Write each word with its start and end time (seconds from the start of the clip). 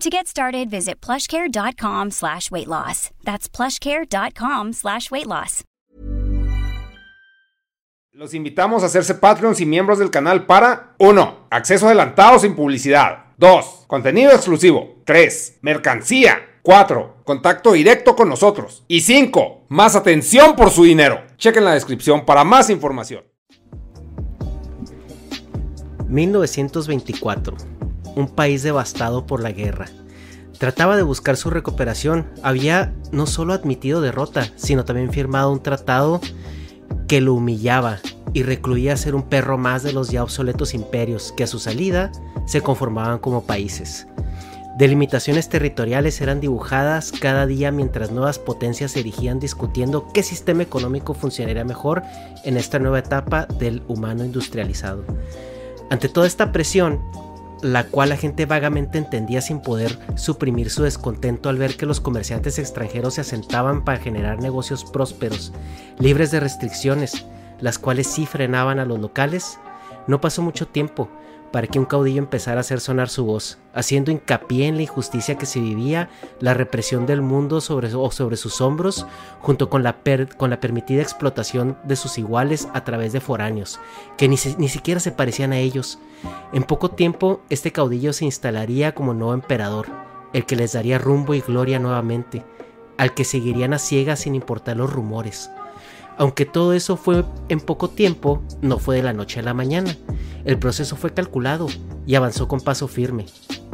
To 0.00 0.10
get 0.10 0.28
started, 0.28 0.70
visit 0.70 1.00
plushcare.com 1.00 2.12
slash 2.12 2.52
weight 2.52 2.68
loss. 2.68 3.10
That's 3.24 3.48
plushcare.com 3.48 4.72
slash 4.72 5.10
weight 5.10 5.26
loss. 5.26 5.64
Los 8.12 8.32
invitamos 8.32 8.84
a 8.84 8.86
hacerse 8.86 9.16
Patreons 9.16 9.60
y 9.60 9.66
miembros 9.66 9.98
del 9.98 10.10
canal 10.10 10.46
para 10.46 10.94
1. 10.98 11.48
Acceso 11.50 11.86
adelantado 11.86 12.38
sin 12.38 12.54
publicidad. 12.54 13.26
2. 13.38 13.86
Contenido 13.88 14.30
exclusivo. 14.30 15.02
3. 15.04 15.58
Mercancía. 15.62 16.60
4. 16.62 17.22
Contacto 17.24 17.72
directo 17.72 18.14
con 18.14 18.28
nosotros. 18.28 18.84
Y 18.86 19.00
5. 19.00 19.66
Más 19.68 19.96
atención 19.96 20.54
por 20.54 20.70
su 20.70 20.84
dinero. 20.84 21.22
Chequen 21.38 21.64
la 21.64 21.74
descripción 21.74 22.24
para 22.24 22.44
más 22.44 22.70
información. 22.70 23.24
1924 26.06 27.77
un 28.18 28.28
país 28.28 28.62
devastado 28.62 29.26
por 29.26 29.42
la 29.42 29.52
guerra. 29.52 29.86
Trataba 30.58 30.96
de 30.96 31.04
buscar 31.04 31.36
su 31.36 31.50
recuperación. 31.50 32.26
Había 32.42 32.92
no 33.12 33.26
solo 33.26 33.52
admitido 33.52 34.00
derrota, 34.00 34.48
sino 34.56 34.84
también 34.84 35.12
firmado 35.12 35.52
un 35.52 35.62
tratado 35.62 36.20
que 37.06 37.20
lo 37.20 37.34
humillaba 37.34 38.00
y 38.32 38.42
recluía 38.42 38.94
a 38.94 38.96
ser 38.96 39.14
un 39.14 39.22
perro 39.22 39.56
más 39.56 39.84
de 39.84 39.92
los 39.92 40.10
ya 40.10 40.22
obsoletos 40.22 40.74
imperios 40.74 41.32
que 41.36 41.44
a 41.44 41.46
su 41.46 41.60
salida 41.60 42.10
se 42.46 42.60
conformaban 42.60 43.18
como 43.18 43.44
países. 43.44 44.08
Delimitaciones 44.78 45.48
territoriales 45.48 46.20
eran 46.20 46.40
dibujadas 46.40 47.12
cada 47.12 47.46
día 47.46 47.70
mientras 47.70 48.10
nuevas 48.10 48.38
potencias 48.38 48.92
se 48.92 49.00
erigían 49.00 49.40
discutiendo 49.40 50.08
qué 50.12 50.22
sistema 50.22 50.62
económico 50.62 51.14
funcionaría 51.14 51.64
mejor 51.64 52.02
en 52.44 52.56
esta 52.56 52.78
nueva 52.78 53.00
etapa 53.00 53.46
del 53.46 53.82
humano 53.88 54.24
industrializado. 54.24 55.04
Ante 55.90 56.08
toda 56.08 56.26
esta 56.26 56.52
presión, 56.52 57.00
la 57.62 57.84
cual 57.84 58.10
la 58.10 58.16
gente 58.16 58.46
vagamente 58.46 58.98
entendía 58.98 59.40
sin 59.40 59.60
poder 59.60 59.98
suprimir 60.16 60.70
su 60.70 60.82
descontento 60.82 61.48
al 61.48 61.58
ver 61.58 61.76
que 61.76 61.86
los 61.86 62.00
comerciantes 62.00 62.58
extranjeros 62.58 63.14
se 63.14 63.22
asentaban 63.22 63.84
para 63.84 63.98
generar 63.98 64.40
negocios 64.40 64.84
prósperos, 64.84 65.52
libres 65.98 66.30
de 66.30 66.40
restricciones, 66.40 67.26
las 67.60 67.78
cuales 67.78 68.06
sí 68.06 68.26
frenaban 68.26 68.78
a 68.78 68.84
los 68.84 68.98
locales. 68.98 69.58
No 70.06 70.20
pasó 70.20 70.42
mucho 70.42 70.66
tiempo 70.66 71.08
para 71.52 71.66
que 71.66 71.78
un 71.78 71.84
caudillo 71.84 72.18
empezara 72.18 72.58
a 72.58 72.60
hacer 72.60 72.80
sonar 72.80 73.08
su 73.08 73.24
voz, 73.24 73.58
haciendo 73.74 74.10
hincapié 74.10 74.66
en 74.66 74.76
la 74.76 74.82
injusticia 74.82 75.36
que 75.36 75.46
se 75.46 75.60
vivía, 75.60 76.10
la 76.40 76.54
represión 76.54 77.06
del 77.06 77.22
mundo 77.22 77.60
sobre, 77.60 77.90
sobre 77.90 78.36
sus 78.36 78.60
hombros, 78.60 79.06
junto 79.40 79.70
con 79.70 79.82
la, 79.82 79.96
con 80.36 80.50
la 80.50 80.60
permitida 80.60 81.02
explotación 81.02 81.76
de 81.84 81.96
sus 81.96 82.18
iguales 82.18 82.68
a 82.74 82.84
través 82.84 83.12
de 83.12 83.20
foráneos, 83.20 83.80
que 84.16 84.28
ni, 84.28 84.36
ni 84.58 84.68
siquiera 84.68 85.00
se 85.00 85.12
parecían 85.12 85.52
a 85.52 85.58
ellos. 85.58 85.98
En 86.52 86.64
poco 86.64 86.90
tiempo, 86.90 87.40
este 87.48 87.72
caudillo 87.72 88.12
se 88.12 88.24
instalaría 88.24 88.94
como 88.94 89.14
nuevo 89.14 89.34
emperador, 89.34 89.86
el 90.32 90.44
que 90.44 90.56
les 90.56 90.72
daría 90.72 90.98
rumbo 90.98 91.34
y 91.34 91.40
gloria 91.40 91.78
nuevamente, 91.78 92.44
al 92.98 93.14
que 93.14 93.24
seguirían 93.24 93.72
a 93.72 93.78
ciegas 93.78 94.20
sin 94.20 94.34
importar 94.34 94.76
los 94.76 94.92
rumores. 94.92 95.50
Aunque 96.18 96.44
todo 96.44 96.72
eso 96.72 96.96
fue 96.96 97.24
en 97.48 97.60
poco 97.60 97.90
tiempo, 97.90 98.42
no 98.60 98.78
fue 98.78 98.96
de 98.96 99.04
la 99.04 99.12
noche 99.12 99.38
a 99.38 99.44
la 99.44 99.54
mañana. 99.54 99.96
El 100.44 100.58
proceso 100.58 100.96
fue 100.96 101.14
calculado 101.14 101.68
y 102.06 102.16
avanzó 102.16 102.48
con 102.48 102.60
paso 102.60 102.88
firme. 102.88 103.26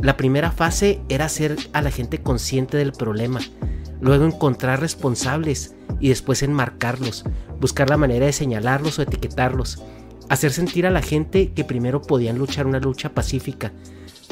La 0.03 0.19
primera 0.19 0.53
fase 0.53 1.01
era 1.09 1.25
hacer 1.25 1.57
a 1.73 1.81
la 1.81 1.91
gente 1.91 2.23
consciente 2.23 2.77
del 2.77 2.93
problema, 2.93 3.41
luego 4.01 4.27
encontrar 4.27 4.81
responsables 4.81 5.75
y 6.01 6.11
después 6.11 6.43
enmarcarlos, 6.43 7.25
buscar 7.61 7.89
la 7.89 7.97
manera 7.97 8.27
de 8.27 8.33
señalarlos 8.33 8.99
o 8.99 9.03
etiquetarlos, 9.03 9.83
hacer 10.29 10.53
sentir 10.53 10.87
a 10.87 10.91
la 10.91 11.01
gente 11.01 11.55
que 11.55 11.65
primero 11.65 12.03
podían 12.03 12.37
luchar 12.37 12.67
una 12.67 12.81
lucha 12.81 13.15
pacífica, 13.15 13.73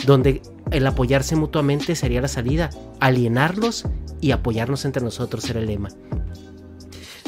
donde 0.05 0.43
el 0.71 0.87
apoyarse 0.87 1.35
mutuamente 1.37 1.95
sería 1.95 2.21
la 2.21 2.29
salida, 2.29 2.69
alienarlos 3.01 3.87
y 4.21 4.33
apoyarnos 4.33 4.85
entre 4.85 5.03
nosotros 5.03 5.49
era 5.49 5.61
el 5.61 5.67
lema. 5.67 5.89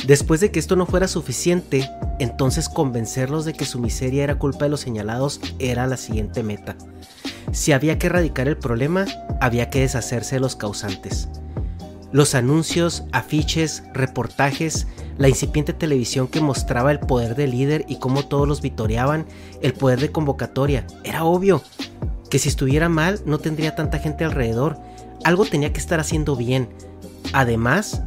Después 0.06 0.41
de 0.41 0.50
que 0.50 0.59
esto 0.59 0.77
no 0.77 0.87
fuera 0.87 1.09
suficiente, 1.09 1.88
entonces 2.19 2.69
convencerlos 2.69 3.44
de 3.44 3.55
que 3.55 3.65
su 3.65 3.78
miseria 3.78 4.25
era 4.25 4.38
culpa 4.38 4.65
de 4.65 4.71
los 4.71 4.81
señalados 4.81 5.41
era 5.59 5.87
la 5.87 5.97
siguiente 5.97 6.43
meta. 6.43 6.77
Si 7.53 7.72
había 7.72 7.99
que 7.99 8.09
erradicar 8.09 8.49
el 8.49 8.56
problema, 8.56 9.06
había 9.41 9.71
que 9.71 9.81
deshacerse 9.81 10.37
de 10.37 10.41
los 10.41 10.56
causantes. 10.56 11.28
Los 12.12 12.34
anuncios, 12.34 13.05
afiches, 13.12 13.82
reportajes, 13.93 14.87
la 15.19 15.28
incipiente 15.28 15.72
televisión 15.72 16.28
que 16.28 16.41
mostraba 16.41 16.93
el 16.93 17.00
poder 17.00 17.34
del 17.34 17.53
líder 17.53 17.84
y 17.88 17.97
cómo 17.97 18.26
todos 18.26 18.47
los 18.47 18.61
vitoreaban, 18.61 19.26
el 19.62 19.72
poder 19.72 20.00
de 20.00 20.12
convocatoria. 20.12 20.87
Era 21.02 21.25
obvio 21.25 21.62
que 22.31 22.38
si 22.38 22.49
estuviera 22.49 22.88
mal 22.88 23.20
no 23.26 23.38
tendría 23.38 23.75
tanta 23.75 23.99
gente 23.99 24.25
alrededor. 24.25 24.79
Algo 25.25 25.44
tenía 25.44 25.73
que 25.73 25.81
estar 25.81 26.00
haciendo 26.00 26.37
bien. 26.37 26.69
Además, 27.32 28.02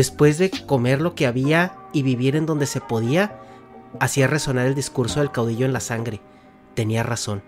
Después 0.00 0.38
de 0.38 0.50
comer 0.64 1.02
lo 1.02 1.14
que 1.14 1.26
había 1.26 1.76
y 1.92 2.02
vivir 2.02 2.34
en 2.34 2.46
donde 2.46 2.64
se 2.64 2.80
podía, 2.80 3.38
hacía 3.98 4.28
resonar 4.28 4.66
el 4.66 4.74
discurso 4.74 5.20
del 5.20 5.30
caudillo 5.30 5.66
en 5.66 5.74
la 5.74 5.80
sangre. 5.80 6.22
Tenía 6.72 7.02
razón. 7.02 7.42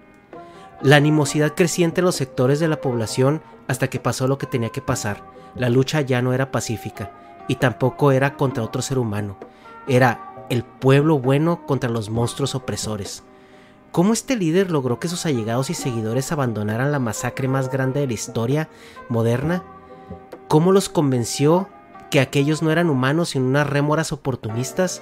La 0.82 0.96
animosidad 0.96 1.54
crecía 1.54 1.86
entre 1.86 2.04
los 2.04 2.14
sectores 2.14 2.60
de 2.60 2.68
la 2.68 2.82
población 2.82 3.40
hasta 3.68 3.88
que 3.88 4.00
pasó 4.00 4.28
lo 4.28 4.36
que 4.36 4.46
tenía 4.46 4.68
que 4.68 4.82
pasar. 4.82 5.24
La 5.54 5.70
lucha 5.70 6.02
ya 6.02 6.20
no 6.20 6.34
era 6.34 6.50
pacífica 6.50 7.10
y 7.48 7.54
tampoco 7.54 8.12
era 8.12 8.36
contra 8.36 8.64
otro 8.64 8.82
ser 8.82 8.98
humano. 8.98 9.38
Era 9.88 10.44
el 10.50 10.62
pueblo 10.62 11.18
bueno 11.18 11.64
contra 11.64 11.88
los 11.88 12.10
monstruos 12.10 12.54
opresores. 12.54 13.22
¿Cómo 13.92 14.12
este 14.12 14.36
líder 14.36 14.70
logró 14.70 15.00
que 15.00 15.08
sus 15.08 15.24
allegados 15.24 15.70
y 15.70 15.74
seguidores 15.74 16.32
abandonaran 16.32 16.92
la 16.92 16.98
masacre 16.98 17.48
más 17.48 17.70
grande 17.70 18.00
de 18.00 18.08
la 18.08 18.12
historia 18.12 18.68
moderna? 19.08 19.64
¿Cómo 20.48 20.72
los 20.72 20.90
convenció 20.90 21.70
que 22.12 22.20
aquellos 22.20 22.60
no 22.60 22.70
eran 22.70 22.90
humanos 22.90 23.30
sino 23.30 23.46
unas 23.46 23.66
rémoras 23.66 24.12
oportunistas, 24.12 25.00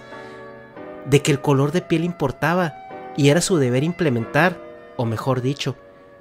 de 1.07 1.23
que 1.23 1.33
el 1.33 1.41
color 1.41 1.73
de 1.73 1.83
piel 1.83 2.05
importaba 2.05 2.75
y 3.17 3.31
era 3.31 3.41
su 3.41 3.57
deber 3.57 3.83
implementar, 3.83 4.57
o 4.97 5.05
mejor 5.05 5.41
dicho, 5.41 5.75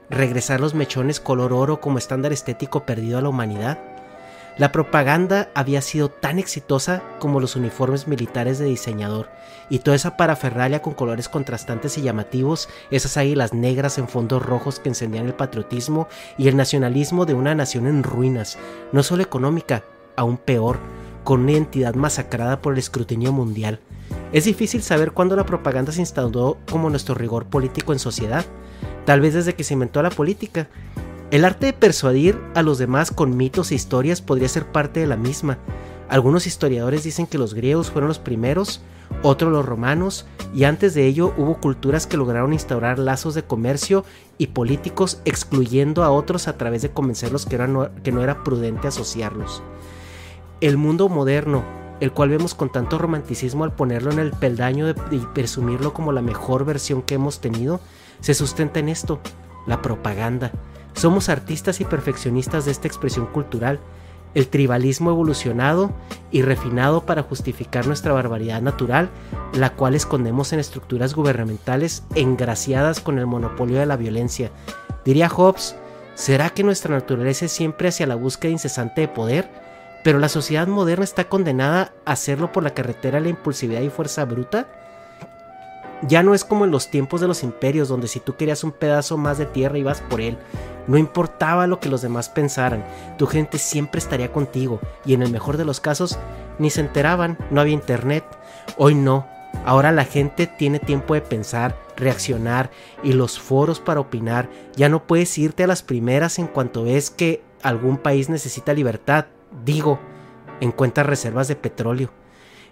regresar 0.10 0.60
los 0.60 0.74
mechones 0.74 1.20
color 1.20 1.54
oro 1.54 1.80
como 1.80 2.00
estándar 2.00 2.34
estético 2.34 2.88
perdido 2.88 3.20
a 3.20 3.22
la 3.22 3.30
humanidad. 3.30 3.78
La 4.58 4.72
propaganda 4.72 5.50
había 5.54 5.82
sido 5.84 6.10
tan 6.10 6.40
exitosa 6.40 7.04
como 7.20 7.40
los 7.40 7.56
uniformes 7.56 8.08
militares 8.08 8.58
de 8.58 8.66
diseñador, 8.66 9.30
y 9.70 9.80
toda 9.80 9.96
esa 9.96 10.18
paraferralia 10.18 10.82
con 10.82 10.96
colores 10.96 11.30
contrastantes 11.30 12.00
y 12.00 12.02
llamativos, 12.02 12.68
esas 12.90 13.16
águilas 13.16 13.54
negras 13.54 14.00
en 14.00 14.08
fondos 14.08 14.44
rojos 14.44 14.80
que 14.80 14.90
encendían 14.90 15.28
el 15.28 15.36
patriotismo 15.36 16.08
y 16.40 16.48
el 16.48 16.58
nacionalismo 16.58 17.28
de 17.28 17.36
una 17.36 17.54
nación 17.54 17.86
en 17.86 18.02
ruinas, 18.02 18.58
no 18.92 19.04
solo 19.04 19.22
económica, 19.22 19.84
aún 20.20 20.38
peor, 20.38 20.78
con 21.24 21.42
una 21.42 21.54
identidad 21.54 21.96
masacrada 21.96 22.62
por 22.62 22.74
el 22.74 22.80
escrutinio 22.80 23.32
mundial. 23.32 23.80
Es 24.32 24.46
difícil 24.46 24.82
saber 24.82 25.12
cuándo 25.12 25.36
la 25.36 25.46
propaganda 25.46 25.92
se 25.92 26.02
instauró 26.02 26.58
como 26.70 26.90
nuestro 26.90 27.16
rigor 27.16 27.46
político 27.46 27.94
en 27.94 28.00
sociedad, 28.00 28.46
tal 29.06 29.22
vez 29.22 29.34
desde 29.34 29.56
que 29.56 29.64
se 29.64 29.74
inventó 29.74 30.02
la 30.04 30.10
política, 30.10 30.68
el 31.32 31.46
arte 31.46 31.68
de 31.68 31.74
persuadir 31.74 32.40
a 32.56 32.64
los 32.64 32.80
demás 32.80 33.12
con 33.12 33.38
mitos 33.38 33.72
e 33.72 33.76
historias 33.76 34.22
podría 34.22 34.50
ser 34.50 34.66
parte 34.72 35.00
de 35.00 35.08
la 35.08 35.16
misma. 35.16 35.60
Algunos 36.10 36.48
historiadores 36.48 37.04
dicen 37.04 37.28
que 37.28 37.38
los 37.38 37.54
griegos 37.54 37.92
fueron 37.92 38.08
los 38.08 38.18
primeros, 38.18 38.82
otros 39.22 39.52
los 39.52 39.66
romanos, 39.66 40.26
y 40.56 40.64
antes 40.64 40.96
de 40.96 41.06
ello 41.06 41.34
hubo 41.38 41.60
culturas 41.60 42.08
que 42.08 42.18
lograron 42.18 42.54
instaurar 42.54 42.98
lazos 42.98 43.36
de 43.36 43.44
comercio 43.44 44.06
y 44.40 44.48
políticos 44.48 45.22
excluyendo 45.24 46.04
a 46.04 46.10
otros 46.10 46.48
a 46.48 46.58
través 46.58 46.82
de 46.82 46.90
convencerlos 46.90 47.46
que, 47.46 47.58
que 48.04 48.12
no 48.12 48.24
era 48.24 48.44
prudente 48.44 48.88
asociarlos. 48.88 49.62
El 50.62 50.78
mundo 50.78 51.10
moderno, 51.10 51.64
el 52.00 52.12
cual 52.12 52.30
vemos 52.30 52.54
con 52.54 52.72
tanto 52.72 52.98
romanticismo 52.98 53.64
al 53.64 53.74
ponerlo 53.74 54.12
en 54.12 54.20
el 54.20 54.32
peldaño 54.32 54.90
y 55.12 55.18
presumirlo 55.34 55.94
como 55.94 56.12
la 56.12 56.22
mejor 56.22 56.66
versión 56.66 57.02
que 57.02 57.16
hemos 57.16 57.40
tenido, 57.42 57.80
se 58.20 58.34
sustenta 58.34 58.80
en 58.80 58.90
esto, 58.90 59.20
la 59.68 59.82
propaganda 59.82 60.52
somos 61.00 61.30
artistas 61.30 61.80
y 61.80 61.86
perfeccionistas 61.86 62.66
de 62.66 62.72
esta 62.72 62.88
expresión 62.88 63.28
cultural, 63.28 63.80
el 64.36 64.50
tribalismo 64.50 65.12
evolucionado 65.12 65.92
y 66.30 66.42
refinado 66.42 67.06
para 67.06 67.24
justificar 67.24 67.88
nuestra 67.88 68.12
barbaridad 68.12 68.62
natural, 68.62 69.10
la 69.54 69.72
cual 69.72 69.96
escondemos 69.96 70.52
en 70.52 70.60
estructuras 70.60 71.16
gubernamentales 71.16 72.04
engraciadas 72.16 73.00
con 73.00 73.18
el 73.18 73.28
monopolio 73.28 73.80
de 73.80 73.86
la 73.86 73.96
violencia. 73.96 74.52
Diría 75.06 75.30
Hobbes, 75.30 75.78
¿será 76.16 76.50
que 76.50 76.64
nuestra 76.64 76.94
naturaleza 76.94 77.46
es 77.46 77.54
siempre 77.54 77.88
hacia 77.88 78.06
la 78.06 78.16
búsqueda 78.16 78.52
incesante 78.52 79.00
de 79.00 79.08
poder? 79.08 79.50
Pero 80.04 80.20
la 80.20 80.30
sociedad 80.30 80.68
moderna 80.68 81.04
está 81.04 81.26
condenada 81.26 81.94
a 82.06 82.14
hacerlo 82.14 82.52
por 82.52 82.64
la 82.64 82.74
carretera 82.74 83.20
la 83.20 83.30
impulsividad 83.30 83.82
y 83.82 83.90
fuerza 83.90 84.26
bruta. 84.26 84.68
Ya 86.08 86.24
no 86.24 86.34
es 86.34 86.46
como 86.46 86.64
en 86.64 86.72
los 86.72 86.90
tiempos 86.90 87.20
de 87.20 87.28
los 87.28 87.44
imperios, 87.44 87.90
donde 87.90 88.08
si 88.08 88.22
tú 88.22 88.38
querías 88.38 88.64
un 88.64 88.72
pedazo 88.72 89.18
más 89.18 89.38
de 89.38 89.46
tierra 89.46 89.78
ibas 89.78 90.02
por 90.02 90.22
él. 90.22 90.38
No 90.88 90.98
importaba 90.98 91.68
lo 91.68 91.80
que 91.80 91.90
los 91.90 92.02
demás 92.02 92.30
pensaran, 92.30 92.84
tu 93.18 93.28
gente 93.28 93.60
siempre 93.60 94.00
estaría 94.00 94.32
contigo 94.32 94.80
y 95.06 95.14
en 95.14 95.22
el 95.22 95.32
mejor 95.32 95.58
de 95.58 95.66
los 95.66 95.80
casos 95.80 96.18
ni 96.58 96.72
se 96.72 96.82
enteraban, 96.82 97.38
no 97.52 97.62
había 97.62 97.74
internet. 97.74 98.24
Hoy 98.78 98.96
no, 98.96 99.28
ahora 99.66 99.92
la 99.92 100.06
gente 100.06 100.48
tiene 100.48 100.80
tiempo 100.80 101.14
de 101.14 101.22
pensar, 101.22 101.78
reaccionar 101.96 102.72
y 103.04 103.14
los 103.14 103.40
foros 103.40 103.80
para 103.80 104.00
opinar. 104.00 104.50
Ya 104.76 104.90
no 104.90 105.06
puedes 105.06 105.38
irte 105.38 105.64
a 105.64 105.68
las 105.68 105.84
primeras 105.84 106.40
en 106.40 106.48
cuanto 106.48 106.86
ves 106.86 107.12
que 107.12 107.44
algún 107.62 107.98
país 107.98 108.30
necesita 108.30 108.74
libertad. 108.74 109.26
Digo, 109.66 110.00
encuentras 110.62 111.08
reservas 111.08 111.48
de 111.48 111.56
petróleo. 111.56 112.12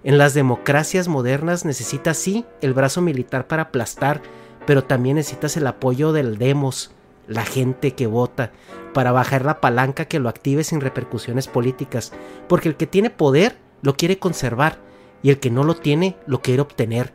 En 0.04 0.18
las 0.18 0.34
democracias 0.34 1.08
modernas 1.08 1.66
necesitas 1.66 2.18
sí 2.18 2.46
el 2.62 2.74
brazo 2.74 3.02
militar 3.02 3.48
para 3.48 3.64
aplastar, 3.64 4.22
pero 4.66 4.84
también 4.84 5.16
necesitas 5.16 5.58
el 5.58 5.68
apoyo 5.68 6.12
del 6.12 6.38
demos, 6.38 6.92
la 7.28 7.44
gente 7.46 7.94
que 7.94 8.08
vota, 8.08 8.52
para 8.94 9.12
bajar 9.12 9.44
la 9.44 9.60
palanca 9.60 10.06
que 10.06 10.20
lo 10.20 10.30
active 10.30 10.64
sin 10.64 10.82
repercusiones 10.82 11.48
políticas, 11.48 12.14
porque 12.48 12.70
el 12.70 12.76
que 12.76 12.88
tiene 12.88 13.10
poder 13.10 13.58
lo 13.82 13.96
quiere 13.96 14.20
conservar 14.20 14.80
y 15.24 15.30
el 15.30 15.40
que 15.40 15.50
no 15.50 15.64
lo 15.64 15.76
tiene 15.76 16.16
lo 16.26 16.42
quiere 16.42 16.62
obtener. 16.62 17.14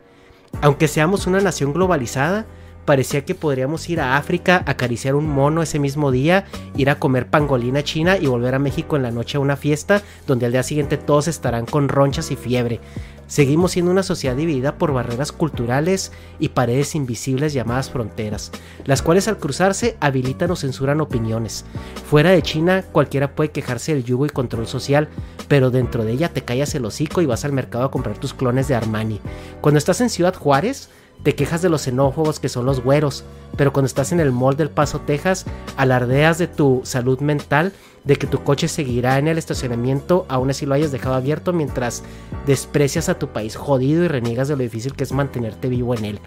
Aunque 0.61 0.87
seamos 0.87 1.25
una 1.25 1.41
nación 1.41 1.73
globalizada, 1.73 2.45
parecía 2.85 3.25
que 3.25 3.35
podríamos 3.35 3.89
ir 3.89 3.99
a 3.99 4.17
África, 4.17 4.63
acariciar 4.65 5.15
un 5.15 5.27
mono 5.27 5.61
ese 5.61 5.79
mismo 5.79 6.11
día, 6.11 6.45
ir 6.75 6.89
a 6.89 6.99
comer 6.99 7.27
pangolina 7.27 7.83
china 7.83 8.17
y 8.17 8.27
volver 8.27 8.55
a 8.55 8.59
México 8.59 8.95
en 8.95 9.03
la 9.03 9.11
noche 9.11 9.37
a 9.37 9.41
una 9.41 9.55
fiesta 9.55 10.01
donde 10.27 10.45
al 10.45 10.51
día 10.51 10.63
siguiente 10.63 10.97
todos 10.97 11.27
estarán 11.27 11.65
con 11.65 11.89
ronchas 11.89 12.31
y 12.31 12.35
fiebre. 12.35 12.79
Seguimos 13.27 13.71
siendo 13.71 13.89
una 13.89 14.03
sociedad 14.03 14.35
dividida 14.35 14.77
por 14.77 14.93
barreras 14.93 15.31
culturales 15.31 16.11
y 16.39 16.49
paredes 16.49 16.93
invisibles 16.93 17.53
llamadas 17.53 17.89
fronteras, 17.89 18.51
las 18.85 19.01
cuales 19.01 19.27
al 19.27 19.39
cruzarse 19.39 19.97
habilitan 20.01 20.51
o 20.51 20.55
censuran 20.55 21.01
opiniones. 21.01 21.65
Fuera 22.09 22.31
de 22.31 22.41
China 22.41 22.83
cualquiera 22.91 23.33
puede 23.33 23.51
quejarse 23.51 23.95
del 23.95 24.03
yugo 24.03 24.25
y 24.25 24.29
control 24.29 24.67
social, 24.67 25.07
pero 25.47 25.71
dentro 25.71 26.03
de 26.03 26.11
ella 26.11 26.29
te 26.29 26.43
callas 26.43 26.75
el 26.75 26.85
hocico 26.85 27.21
y 27.21 27.25
vas 27.25 27.45
al 27.45 27.53
mercado 27.53 27.85
a 27.85 27.91
comprar 27.91 28.17
tus 28.17 28.33
clones 28.33 28.67
de 28.67 28.75
Armani. 28.75 29.19
Cuando 29.61 29.77
estás 29.77 30.01
en 30.01 30.09
Ciudad 30.09 30.35
Juárez, 30.35 30.89
te 31.23 31.35
quejas 31.35 31.61
de 31.61 31.69
los 31.69 31.81
xenófobos 31.81 32.39
que 32.39 32.49
son 32.49 32.65
los 32.65 32.83
güeros, 32.83 33.23
pero 33.55 33.71
cuando 33.71 33.87
estás 33.87 34.11
en 34.11 34.19
el 34.19 34.31
mall 34.31 34.57
del 34.57 34.69
Paso, 34.69 34.99
Texas, 34.99 35.45
alardeas 35.77 36.37
de 36.37 36.47
tu 36.47 36.81
salud 36.83 37.19
mental, 37.19 37.73
de 38.03 38.17
que 38.17 38.27
tu 38.27 38.43
coche 38.43 38.67
seguirá 38.67 39.17
en 39.17 39.29
el 39.29 39.37
estacionamiento, 39.37 40.25
aún 40.27 40.49
así 40.49 40.65
lo 40.65 40.75
hayas 40.75 40.91
dejado 40.91 41.15
abierto, 41.15 41.53
mientras 41.53 42.03
desprecias 42.45 43.07
a 43.07 43.17
tu 43.17 43.29
país 43.29 43.55
jodido 43.55 44.03
y 44.03 44.09
reniegas 44.09 44.49
de 44.49 44.57
lo 44.57 44.63
difícil 44.63 44.93
que 44.93 45.05
es 45.05 45.13
mantenerte 45.13 45.69
vivo 45.69 45.95
en 45.95 46.05
él. 46.05 46.19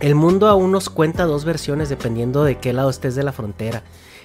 El 0.00 0.14
mundo 0.14 0.48
aún 0.48 0.72
nos 0.72 0.88
cuenta 0.88 1.24
dos 1.24 1.44
versiones 1.44 1.88
dependiendo 1.88 2.44
de 2.44 2.58
qué 2.58 2.72
lado 2.72 2.90
estés 2.90 3.14
de 3.14 3.22
la 3.22 3.32
frontera. 3.32 3.82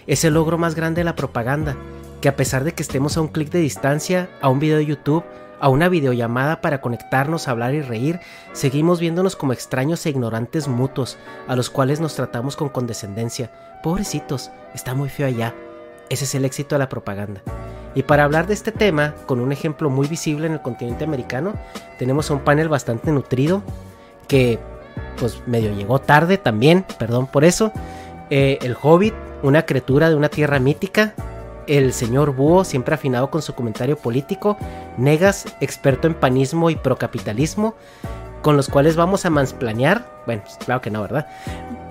Es 0.07 0.23
el 0.23 0.33
logro 0.33 0.57
más 0.57 0.75
grande 0.75 1.01
de 1.01 1.05
la 1.05 1.15
propaganda, 1.15 1.75
que 2.21 2.29
a 2.29 2.35
pesar 2.35 2.63
de 2.63 2.73
que 2.73 2.83
estemos 2.83 3.17
a 3.17 3.21
un 3.21 3.27
clic 3.27 3.49
de 3.49 3.59
distancia, 3.59 4.29
a 4.41 4.49
un 4.49 4.59
video 4.59 4.77
de 4.77 4.85
YouTube, 4.85 5.23
a 5.59 5.69
una 5.69 5.89
videollamada 5.89 6.61
para 6.61 6.81
conectarnos, 6.81 7.47
hablar 7.47 7.73
y 7.73 7.81
reír, 7.81 8.19
seguimos 8.53 8.99
viéndonos 8.99 9.35
como 9.35 9.53
extraños 9.53 10.05
e 10.05 10.09
ignorantes 10.09 10.67
mutuos, 10.67 11.17
a 11.47 11.55
los 11.55 11.69
cuales 11.69 11.99
nos 11.99 12.15
tratamos 12.15 12.55
con 12.55 12.69
condescendencia. 12.69 13.51
Pobrecitos, 13.83 14.51
está 14.73 14.93
muy 14.93 15.09
feo 15.09 15.27
allá. 15.27 15.55
Ese 16.09 16.25
es 16.25 16.35
el 16.35 16.45
éxito 16.45 16.75
de 16.75 16.79
la 16.79 16.89
propaganda. 16.89 17.41
Y 17.95 18.03
para 18.03 18.23
hablar 18.23 18.47
de 18.47 18.53
este 18.53 18.71
tema, 18.71 19.15
con 19.25 19.39
un 19.39 19.51
ejemplo 19.51 19.89
muy 19.89 20.07
visible 20.07 20.47
en 20.47 20.53
el 20.53 20.61
continente 20.61 21.03
americano, 21.03 21.53
tenemos 21.97 22.29
un 22.29 22.39
panel 22.39 22.69
bastante 22.69 23.11
nutrido, 23.11 23.63
que 24.27 24.59
pues 25.17 25.41
medio 25.47 25.73
llegó 25.73 25.99
tarde 25.99 26.37
también, 26.37 26.85
perdón 26.97 27.27
por 27.27 27.43
eso. 27.43 27.71
Eh, 28.29 28.59
el 28.61 28.75
Hobbit, 28.79 29.13
una 29.41 29.65
criatura 29.65 30.09
de 30.09 30.15
una 30.15 30.29
tierra 30.29 30.59
mítica, 30.59 31.13
el 31.69 31.93
señor 31.93 32.35
Búho, 32.35 32.63
siempre 32.63 32.95
afinado 32.95 33.29
con 33.29 33.41
su 33.41 33.53
comentario 33.53 33.95
político, 33.95 34.57
Negas, 34.97 35.45
experto 35.61 36.07
en 36.07 36.15
panismo 36.15 36.69
y 36.69 36.75
procapitalismo, 36.75 37.75
con 38.41 38.57
los 38.57 38.69
cuales 38.69 38.95
vamos 38.95 39.25
a 39.25 39.29
mansplanear, 39.29 40.23
bueno, 40.25 40.41
pues, 40.43 40.57
claro 40.57 40.81
que 40.81 40.89
no, 40.89 41.01
¿verdad? 41.01 41.27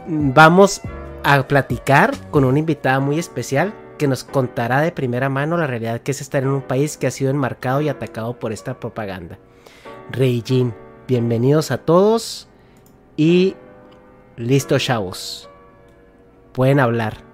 Vamos 0.08 0.82
a 1.22 1.46
platicar 1.46 2.12
con 2.30 2.44
una 2.44 2.58
invitada 2.58 2.98
muy 3.00 3.18
especial 3.18 3.72
que 3.98 4.08
nos 4.08 4.24
contará 4.24 4.80
de 4.80 4.92
primera 4.92 5.28
mano 5.28 5.56
la 5.56 5.66
realidad 5.66 6.00
que 6.00 6.12
es 6.12 6.20
estar 6.20 6.42
en 6.42 6.50
un 6.50 6.62
país 6.62 6.96
que 6.96 7.06
ha 7.06 7.10
sido 7.10 7.30
enmarcado 7.30 7.80
y 7.80 7.88
atacado 7.88 8.38
por 8.38 8.52
esta 8.52 8.78
propaganda. 8.80 9.38
Reijin, 10.10 10.74
bienvenidos 11.06 11.70
a 11.70 11.78
todos 11.78 12.48
y 13.16 13.56
listo 14.36 14.78
chavos. 14.78 15.50
Pueden 16.52 16.80
hablar. 16.80 17.27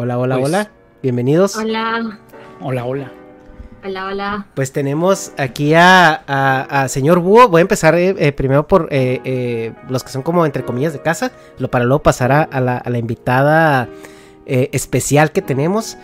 Hola, 0.00 0.18
hola, 0.18 0.36
Pues- 0.38 0.48
hola. 0.48 0.70
Bienvenidos. 1.02 1.56
Hola, 1.56 2.18
Hola, 2.62 2.84
hola. 2.86 3.12
hola, 3.84 4.06
hola. 4.06 4.46
Pues 4.54 4.72
tenemos 4.72 5.32
aquí 5.36 5.74
a, 5.74 6.22
a- 6.26 6.82
a 6.84 6.88
señor 6.88 7.18
Búho. 7.20 7.48
Voy 7.48 7.60
a 7.60 7.62
empezar 7.62 7.94
eh, 7.96 8.14
eh, 8.18 8.32
primero 8.32 8.66
por 8.66 8.88
eh, 8.90 9.20
eh, 9.24 9.72
los 9.90 10.02
que 10.02 10.10
son 10.10 10.22
como 10.22 10.46
entre 10.46 10.64
comillas 10.64 10.94
de 10.94 11.02
casa, 11.02 11.32
lo 11.58 11.70
para 11.70 11.84
luego 11.84 12.02
pasar 12.02 12.32
a, 12.32 12.42
a 12.42 12.60
la, 12.62 12.78
a 12.78 12.88
la 12.88 12.96
invitada 12.96 13.88
eh, 14.46 14.70
especial 14.72 15.32
que 15.32 15.42
tenemos. 15.42 15.98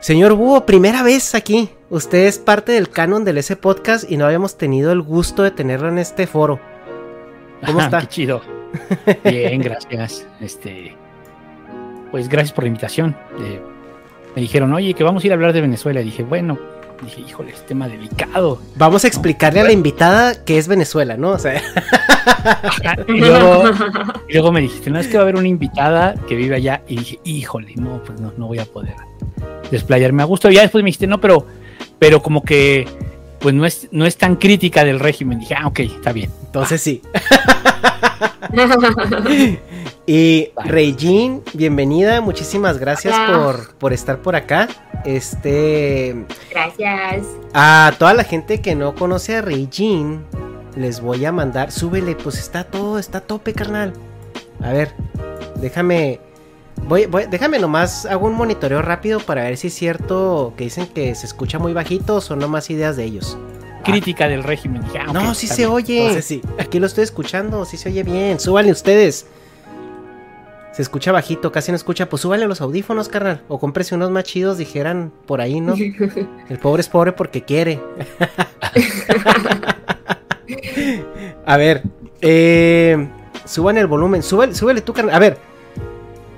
Señor 0.00 0.34
Búho, 0.34 0.66
primera 0.66 1.04
vez 1.04 1.34
aquí. 1.36 1.70
Usted 1.90 2.26
es 2.26 2.38
parte 2.38 2.72
del 2.72 2.90
canon 2.90 3.24
del 3.24 3.38
S 3.38 3.54
Podcast 3.54 4.10
y 4.10 4.16
no 4.16 4.24
habíamos 4.26 4.58
tenido 4.58 4.90
el 4.90 5.00
gusto 5.02 5.44
de 5.44 5.52
tenerlo 5.52 5.88
en 5.88 5.98
este 5.98 6.26
foro. 6.26 6.58
¿Cómo 7.64 7.80
está? 7.82 8.00
Qué 8.00 8.06
chido. 8.08 8.40
Bien, 9.24 9.60
gracias. 9.62 10.26
Este, 10.40 10.96
pues 12.10 12.28
gracias 12.28 12.52
por 12.52 12.64
la 12.64 12.68
invitación. 12.68 13.16
Eh, 13.40 13.60
me 14.34 14.42
dijeron, 14.42 14.72
oye, 14.72 14.94
que 14.94 15.04
vamos 15.04 15.22
a 15.22 15.26
ir 15.26 15.32
a 15.32 15.34
hablar 15.34 15.52
de 15.52 15.60
Venezuela. 15.60 16.00
Y 16.00 16.04
dije, 16.04 16.22
bueno, 16.22 16.58
dije, 17.02 17.22
híjole, 17.22 17.50
es 17.52 17.64
tema 17.66 17.88
delicado. 17.88 18.60
Vamos 18.76 19.04
a 19.04 19.08
explicarle 19.08 19.60
a 19.60 19.64
la 19.64 19.72
invitada 19.72 20.44
que 20.44 20.58
es 20.58 20.68
Venezuela, 20.68 21.16
¿no? 21.16 21.30
O 21.30 21.38
sea, 21.38 21.62
Y 23.08 23.20
luego, 23.20 23.64
y 24.28 24.32
luego 24.32 24.52
me 24.52 24.60
dijiste, 24.60 24.90
no 24.90 24.98
es 24.98 25.08
que 25.08 25.16
va 25.16 25.20
a 25.20 25.24
haber 25.24 25.36
una 25.36 25.48
invitada 25.48 26.14
que 26.26 26.34
vive 26.34 26.56
allá. 26.56 26.82
Y 26.86 26.96
dije, 26.96 27.18
híjole, 27.24 27.74
no, 27.76 28.02
pues 28.04 28.20
no, 28.20 28.32
no 28.36 28.46
voy 28.46 28.58
a 28.58 28.64
poder 28.64 28.94
desplayarme 29.70 30.22
a 30.22 30.26
gusto. 30.26 30.50
Y 30.50 30.54
ya 30.54 30.62
después 30.62 30.82
me 30.82 30.88
dijiste, 30.88 31.06
no, 31.06 31.20
pero, 31.20 31.46
pero 31.98 32.22
como 32.22 32.42
que 32.42 32.86
pues 33.40 33.54
no 33.54 33.64
es, 33.64 33.88
no 33.90 34.06
es 34.06 34.16
tan 34.16 34.36
crítica 34.36 34.84
del 34.84 35.00
régimen. 35.00 35.38
Dije, 35.38 35.54
ah, 35.54 35.66
ok, 35.66 35.80
está 35.80 36.12
bien. 36.12 36.30
Entonces 36.46 36.80
sí. 36.80 37.02
y 40.06 40.50
Regine, 40.64 41.40
bienvenida, 41.54 42.20
muchísimas 42.20 42.78
gracias 42.78 43.16
por, 43.30 43.74
por, 43.74 43.92
estar 43.92 44.18
por 44.18 44.36
acá. 44.36 44.68
Este. 45.04 46.24
Gracias. 46.50 47.26
A 47.54 47.92
toda 47.98 48.14
la 48.14 48.24
gente 48.24 48.60
que 48.60 48.74
no 48.74 48.94
conoce 48.94 49.36
a 49.36 49.42
Regine, 49.42 50.20
les 50.76 51.00
voy 51.00 51.24
a 51.24 51.32
mandar. 51.32 51.70
Súbele, 51.70 52.16
pues 52.16 52.38
está 52.38 52.64
todo, 52.64 52.98
está 52.98 53.18
a 53.18 53.22
tope, 53.22 53.52
carnal. 53.52 53.92
A 54.62 54.72
ver, 54.72 54.92
déjame. 55.56 56.20
Voy, 56.86 57.06
voy, 57.06 57.24
déjame 57.30 57.58
nomás, 57.58 58.06
hago 58.06 58.26
un 58.26 58.34
monitoreo 58.34 58.80
rápido 58.82 59.20
para 59.20 59.42
ver 59.42 59.56
si 59.56 59.66
es 59.68 59.74
cierto 59.74 60.54
que 60.56 60.64
dicen 60.64 60.86
que 60.86 61.14
se 61.14 61.26
escucha 61.26 61.58
muy 61.58 61.72
bajito 61.72 62.16
o 62.16 62.20
son 62.20 62.38
nomás 62.38 62.70
ideas 62.70 62.96
de 62.96 63.04
ellos. 63.04 63.36
Crítica 63.84 64.28
del 64.28 64.42
régimen. 64.42 64.82
Ah, 64.98 65.12
no, 65.12 65.34
sí 65.34 65.46
se 65.46 65.66
oye. 65.66 66.20
sí. 66.22 66.42
Aquí 66.58 66.78
lo 66.78 66.86
estoy 66.86 67.04
escuchando, 67.04 67.64
sí 67.64 67.76
se 67.76 67.88
oye 67.88 68.02
bien. 68.02 68.40
Súbanle 68.40 68.72
ustedes. 68.72 69.26
Se 70.72 70.82
escucha 70.82 71.10
bajito, 71.10 71.50
casi 71.52 71.72
no 71.72 71.76
escucha. 71.76 72.08
Pues 72.08 72.22
súbanle 72.22 72.46
los 72.46 72.60
audífonos, 72.60 73.08
carnal. 73.08 73.42
O 73.48 73.58
cómprese 73.58 73.94
unos 73.94 74.10
más 74.10 74.24
chidos, 74.24 74.58
dijeran 74.58 75.12
por 75.26 75.40
ahí, 75.40 75.60
¿no? 75.60 75.74
El 76.48 76.58
pobre 76.60 76.80
es 76.82 76.88
pobre 76.88 77.12
porque 77.12 77.42
quiere. 77.42 77.80
A 81.46 81.56
ver, 81.56 81.82
eh, 82.20 83.08
suban 83.44 83.78
el 83.78 83.86
volumen. 83.86 84.22
Súbele, 84.22 84.54
súbele 84.54 84.82
tú, 84.82 84.92
carnal. 84.92 85.14
A 85.14 85.18
ver, 85.18 85.38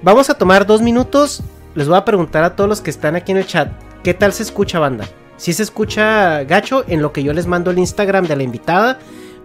vamos 0.02 0.30
a 0.30 0.34
tomar 0.34 0.66
dos 0.66 0.82
minutos. 0.82 1.42
Les 1.74 1.88
voy 1.88 1.96
a 1.96 2.04
preguntar 2.04 2.44
a 2.44 2.56
todos 2.56 2.68
los 2.68 2.80
que 2.80 2.90
están 2.90 3.16
aquí 3.16 3.32
en 3.32 3.38
el 3.38 3.46
chat. 3.46 3.70
¿Qué 4.02 4.14
tal 4.14 4.32
se 4.32 4.42
escucha, 4.42 4.78
banda? 4.78 5.08
Si 5.36 5.52
se 5.52 5.62
escucha 5.62 6.44
gacho 6.44 6.84
en 6.88 7.00
lo 7.00 7.12
que 7.12 7.22
yo 7.22 7.32
les 7.32 7.46
mando 7.46 7.70
el 7.70 7.78
Instagram 7.78 8.26
de 8.26 8.36
la 8.36 8.42
invitada 8.42 8.98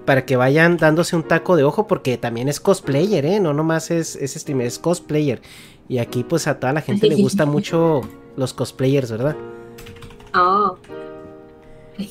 para 0.06 0.26
que 0.26 0.36
vayan 0.36 0.78
dándose 0.78 1.16
un 1.16 1.24
taco 1.24 1.56
de 1.56 1.64
ojo 1.64 1.88
porque 1.88 2.18
también 2.18 2.48
es 2.48 2.60
cosplayer, 2.60 3.26
¿eh? 3.26 3.40
No 3.40 3.54
nomás 3.54 3.92
es, 3.92 4.16
es 4.16 4.34
streamer, 4.34 4.68
es 4.68 4.80
cosplayer. 4.80 5.42
Y 5.88 6.00
aquí 6.00 6.24
pues 6.24 6.48
a 6.48 6.60
toda 6.60 6.74
la 6.74 6.82
gente 6.82 7.08
le 7.08 7.16
gusta 7.16 7.46
mucho 7.46 8.02
los 8.36 8.54
cosplayers, 8.54 9.12
¿verdad? 9.12 9.36
Oh. 10.34 10.78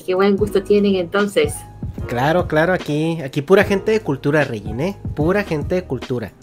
qué 0.05 0.15
buen 0.15 0.35
gusto 0.35 0.63
tienen 0.63 0.95
entonces. 0.95 1.53
Claro, 2.07 2.47
claro, 2.47 2.73
aquí, 2.73 3.21
aquí 3.21 3.41
pura 3.41 3.63
gente 3.63 3.91
de 3.91 3.99
cultura, 4.01 4.43
Regine, 4.43 4.89
¿eh? 4.89 4.97
Pura 5.15 5.43
gente 5.43 5.75
de 5.75 5.83
cultura. 5.83 6.33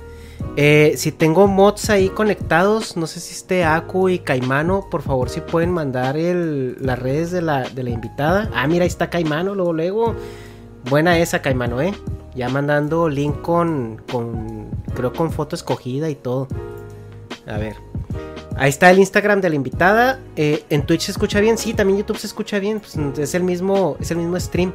Eh, 0.56 0.94
si 0.96 1.12
tengo 1.12 1.46
mods 1.46 1.88
ahí 1.88 2.11
conectados, 2.11 2.96
no 2.96 3.06
sé 3.06 3.20
si 3.20 3.32
esté 3.32 3.64
Aku 3.64 4.11
y 4.11 4.18
Caimano, 4.18 4.87
por 4.90 5.00
favor 5.00 5.30
si 5.30 5.40
pueden 5.40 5.70
mandar 5.70 6.16
las 6.16 6.99
redes 6.99 7.30
de 7.30 7.40
la, 7.40 7.66
invitada. 7.87 8.50
Ah, 8.54 8.66
mira, 8.66 8.82
ahí 8.82 8.88
está 8.88 9.08
Caimano, 9.08 9.54
luego, 9.54 9.72
luego. 9.72 10.14
Buena 10.90 11.18
esa, 11.18 11.40
Caimano, 11.40 11.80
¿eh? 11.80 11.94
Ya 12.34 12.49
mandando 12.49 13.08
link 13.08 13.40
con, 13.40 14.02
con, 14.11 14.68
creo 14.94 15.12
con 15.12 15.32
foto 15.32 15.56
escogida 15.56 16.11
y 16.11 16.16
todo. 16.16 16.49
A 17.46 17.56
ver. 17.56 17.76
Ahí 18.56 18.68
está 18.68 18.90
el 18.90 18.99
Instagram 18.99 19.40
de 19.40 19.49
la 19.49 19.56
invitada. 19.56 20.20
Eh, 20.37 20.64
en 20.68 20.84
Twitch 20.84 21.02
se 21.02 21.12
escucha 21.12 21.40
bien, 21.40 21.56
sí, 21.56 21.72
también 21.72 21.99
YouTube 21.99 22.18
se 22.18 22.26
escucha 22.26 22.58
bien. 22.58 22.80
Pues, 22.80 23.18
es 23.18 23.34
el 23.34 23.44
mismo, 23.44 23.96
es 24.00 24.11
el 24.11 24.18
mismo 24.18 24.38
stream. 24.38 24.72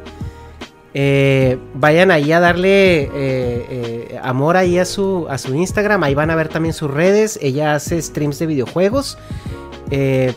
Eh, 1.00 1.60
vayan 1.76 2.10
ahí 2.10 2.32
a 2.32 2.40
darle 2.40 3.04
eh, 3.04 3.10
eh, 3.14 4.20
amor 4.24 4.58
ahí 4.58 4.80
a 4.80 4.86
su, 4.86 5.28
a 5.30 5.38
su 5.38 5.54
Instagram. 5.54 6.02
Ahí 6.02 6.16
van 6.16 6.32
a 6.32 6.36
ver 6.36 6.50
también 6.50 6.74
sus 6.74 6.90
redes. 6.90 7.38
Ella 7.40 7.76
hace 7.76 8.02
streams 8.02 8.40
de 8.40 8.48
videojuegos. 8.48 9.20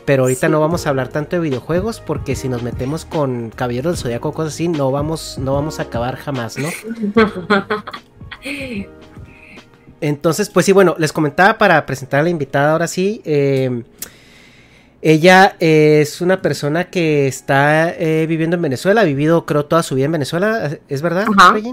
pero 0.05 0.25
ahorita 0.25 0.50
no 0.50 0.61
vamos 0.61 0.87
a 0.87 0.90
hablar 0.90 1.09
tanto 1.09 1.37
de 1.37 1.40
videojuegos 1.40 2.00
porque 2.00 2.37
si 2.37 2.50
nos 2.50 2.62
metemos 2.62 3.07
con 3.07 3.49
Caballero 3.49 3.88
del 3.88 3.97
Zodiaco 3.97 4.29
o 4.29 4.33
cosas 4.35 4.52
así, 4.52 4.69
no 4.69 4.90
vamos, 4.90 5.38
no 5.38 5.55
vamos 5.55 5.79
a 5.79 5.85
acabar 5.85 6.17
jamás, 6.17 6.59
¿no? 6.59 6.69
Entonces, 10.02 10.50
pues 10.50 10.67
sí, 10.67 10.73
bueno, 10.73 10.95
les 10.99 11.14
comentaba 11.14 11.57
para 11.57 11.87
presentar 11.87 12.21
a 12.21 12.23
la 12.25 12.29
invitada 12.29 12.73
ahora 12.73 12.87
sí. 12.87 13.23
Ella 15.02 15.57
es 15.61 16.21
una 16.21 16.42
persona 16.42 16.90
que 16.90 17.26
está 17.26 17.90
eh, 17.90 18.26
viviendo 18.28 18.57
en 18.57 18.62
Venezuela, 18.62 19.00
ha 19.00 19.04
vivido 19.04 19.47
creo 19.47 19.64
toda 19.64 19.83
su 19.83 19.95
vida 19.95 20.07
en 20.07 20.12
Venezuela, 20.12 20.78
¿es 20.88 21.00
verdad? 21.00 21.26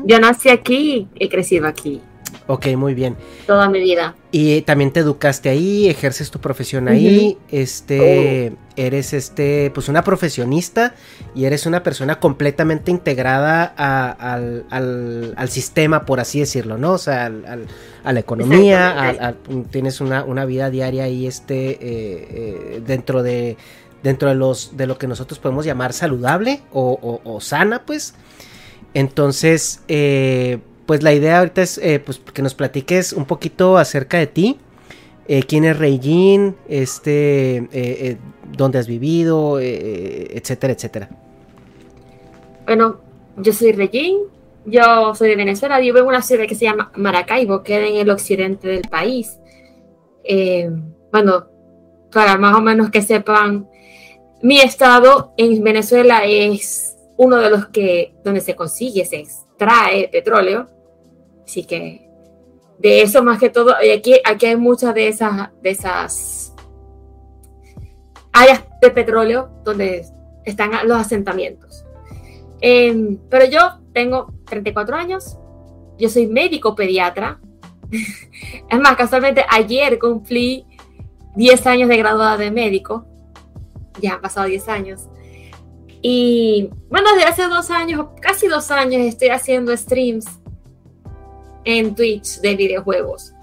Yo 0.06 0.20
nací 0.20 0.50
aquí, 0.50 1.08
he 1.20 1.28
crecido 1.28 1.68
aquí. 1.68 2.02
Ok, 2.48 2.68
muy 2.78 2.94
bien. 2.94 3.18
Toda 3.46 3.70
mi 3.70 3.80
vida. 3.80 4.16
Y 4.32 4.62
también 4.62 4.92
te 4.92 5.02
educaste 5.02 5.50
ahí, 5.50 5.90
ejerces 5.90 6.32
tu 6.32 6.40
profesión 6.40 6.88
ahí, 6.88 7.38
este, 7.50 8.54
oh. 8.54 8.58
eres 8.78 9.14
este, 9.14 9.70
pues 9.74 9.90
una 9.90 10.04
profesionista 10.04 10.96
y 11.36 11.46
eres 11.46 11.66
una 11.66 11.84
persona 11.84 12.20
completamente 12.20 12.90
integrada 12.90 13.64
al, 13.66 15.50
sistema, 15.50 16.06
por 16.06 16.22
así 16.22 16.40
decirlo, 16.40 16.78
¿no? 16.78 16.94
O 16.94 16.98
sea, 16.98 17.32
a 18.04 18.14
la 18.14 18.20
economía, 18.20 19.36
tienes 19.70 20.00
una, 20.00 20.46
vida 20.46 20.70
diaria 20.70 21.04
ahí, 21.04 21.28
este, 21.28 21.72
eh, 21.72 21.78
eh, 21.82 22.82
dentro 22.86 23.24
de, 23.24 23.58
dentro 24.04 24.30
de 24.30 24.36
los, 24.36 24.78
de 24.78 24.88
lo 24.88 24.98
que 24.98 25.08
nosotros 25.08 25.40
podemos 25.40 25.66
llamar 25.66 25.92
saludable 25.92 26.62
o, 26.72 27.22
o 27.24 27.42
sana, 27.42 27.86
pues. 27.86 28.14
Entonces, 28.94 29.82
eh, 29.88 30.60
pues 30.88 31.04
la 31.04 31.14
idea 31.14 31.40
ahorita 31.40 31.62
es 31.62 31.78
eh, 31.78 32.00
pues, 32.00 32.20
que 32.20 32.42
nos 32.42 32.56
platiques 32.56 33.14
un 33.14 33.26
poquito 33.26 33.78
acerca 33.78 34.18
de 34.18 34.26
ti. 34.26 34.58
Eh, 35.28 35.44
quién 35.44 35.66
es 35.66 35.78
Regine, 35.78 36.56
este, 36.70 37.68
eh, 37.74 38.18
dónde 38.58 38.80
has 38.80 38.88
vivido, 38.88 39.60
etcétera, 39.60 40.72
etcétera. 40.72 41.10
Bueno, 42.66 43.02
yo 43.36 43.52
soy 43.52 43.74
Regine, 43.74 44.20
yo 44.66 45.14
soy 45.14 45.30
de 45.30 45.36
Venezuela, 45.36 45.80
vivo 45.80 45.98
en 46.00 46.06
una 46.06 46.22
ciudad 46.22 46.48
que 46.48 46.56
se 46.56 46.64
llama 46.64 46.94
Maracaibo, 46.96 47.62
queda 47.62 47.86
en 47.86 47.98
el 47.98 48.10
occidente 48.10 48.70
del 48.70 48.88
país. 48.90 49.38
bueno, 51.12 51.48
para 52.14 52.38
más 52.38 52.56
o 52.56 52.62
menos 52.62 52.90
que 52.90 53.02
sepan, 53.02 53.68
mi 54.42 54.62
estado 54.62 55.34
en 55.36 55.62
Venezuela 55.62 56.24
es 56.24 56.96
uno 57.18 57.36
de 57.38 57.50
los 57.50 57.68
que 57.68 58.16
donde 58.24 58.40
se 58.40 58.56
consigue, 58.56 59.04
se 59.04 59.18
extrae 59.18 60.08
petróleo. 60.08 60.77
Así 61.48 61.64
que 61.64 62.06
de 62.78 63.02
eso 63.02 63.24
más 63.24 63.40
que 63.40 63.50
todo, 63.50 63.74
y 63.82 63.90
aquí, 63.90 64.16
aquí 64.24 64.48
hay 64.48 64.58
muchas 64.58 64.94
de 64.94 65.08
esas, 65.08 65.50
de 65.62 65.70
esas 65.70 66.54
áreas 68.34 68.64
de 68.82 68.92
petróleo 68.92 69.50
donde 69.64 70.06
están 70.44 70.72
los 70.86 70.98
asentamientos. 70.98 71.86
Em, 72.60 73.18
pero 73.30 73.46
yo 73.46 73.80
tengo 73.94 74.34
34 74.46 74.96
años, 74.98 75.38
yo 75.98 76.10
soy 76.10 76.28
médico 76.28 76.76
pediatra. 76.76 77.40
es 78.70 78.80
más, 78.80 78.98
casualmente 78.98 79.46
ayer 79.50 79.98
cumplí 79.98 80.66
10 81.36 81.66
años 81.66 81.90
de 81.90 81.98
graduada 81.98 82.36
de 82.36 82.52
médico. 82.52 83.06
Ya 84.02 84.16
han 84.16 84.22
pasado 84.22 84.48
10 84.48 84.68
años. 84.68 85.08
Y 86.02 86.70
bueno, 86.90 87.10
desde 87.16 87.28
hace 87.28 87.44
dos 87.48 87.72
años, 87.72 88.08
casi 88.22 88.48
dos 88.48 88.70
años, 88.70 89.02
estoy 89.02 89.30
haciendo 89.30 89.76
streams 89.76 90.28
en 91.68 91.94
Twitch 91.94 92.40
de 92.40 92.56
videojuegos. 92.56 93.34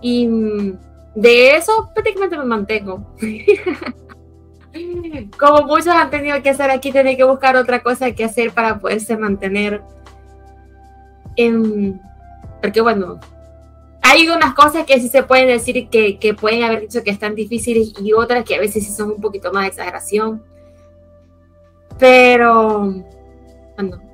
Y 0.00 0.28
mm, 0.28 0.78
de 1.16 1.56
eso 1.56 1.90
prácticamente 1.92 2.38
me 2.38 2.44
mantengo. 2.44 3.04
Como 5.38 5.66
muchos 5.66 5.88
han 5.88 6.08
tenido 6.08 6.40
que 6.40 6.50
hacer 6.50 6.70
aquí, 6.70 6.92
tienen 6.92 7.16
que 7.16 7.24
buscar 7.24 7.56
otra 7.56 7.82
cosa 7.82 8.12
que 8.12 8.24
hacer 8.24 8.52
para 8.52 8.78
poderse 8.78 9.16
mantener. 9.16 9.82
En... 11.34 12.00
Porque 12.62 12.80
bueno, 12.80 13.18
hay 14.02 14.28
unas 14.28 14.54
cosas 14.54 14.86
que 14.86 15.00
sí 15.00 15.08
se 15.08 15.24
pueden 15.24 15.48
decir 15.48 15.88
que, 15.88 16.20
que 16.20 16.32
pueden 16.32 16.62
haber 16.62 16.82
dicho 16.82 17.02
que 17.02 17.10
están 17.10 17.34
difíciles 17.34 17.92
y 18.00 18.12
otras 18.12 18.44
que 18.44 18.54
a 18.54 18.60
veces 18.60 18.86
sí 18.86 18.92
son 18.92 19.10
un 19.10 19.20
poquito 19.20 19.52
más 19.52 19.64
de 19.64 19.68
exageración. 19.68 20.44
Pero, 21.98 23.02
bueno, 23.74 24.05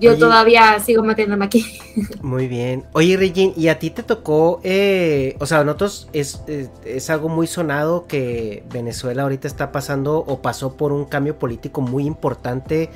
yo 0.00 0.18
todavía 0.18 0.78
sigo 0.80 1.02
metiéndome 1.02 1.44
aquí. 1.44 1.78
Muy 2.22 2.48
bien. 2.48 2.84
Oye, 2.92 3.16
Regine, 3.16 3.52
¿y 3.56 3.68
a 3.68 3.78
ti 3.78 3.90
te 3.90 4.02
tocó, 4.02 4.60
eh, 4.64 5.36
o 5.38 5.46
sea, 5.46 5.64
nosotros 5.64 6.08
es, 6.12 6.42
es, 6.84 7.10
algo 7.10 7.28
muy 7.28 7.46
sonado 7.46 8.06
que 8.06 8.64
Venezuela 8.72 9.22
ahorita 9.22 9.46
está 9.46 9.70
pasando 9.70 10.18
o 10.18 10.42
pasó 10.42 10.76
por 10.76 10.92
un 10.92 11.04
cambio 11.04 11.38
político 11.38 11.80
muy 11.80 12.06
importante 12.06 12.90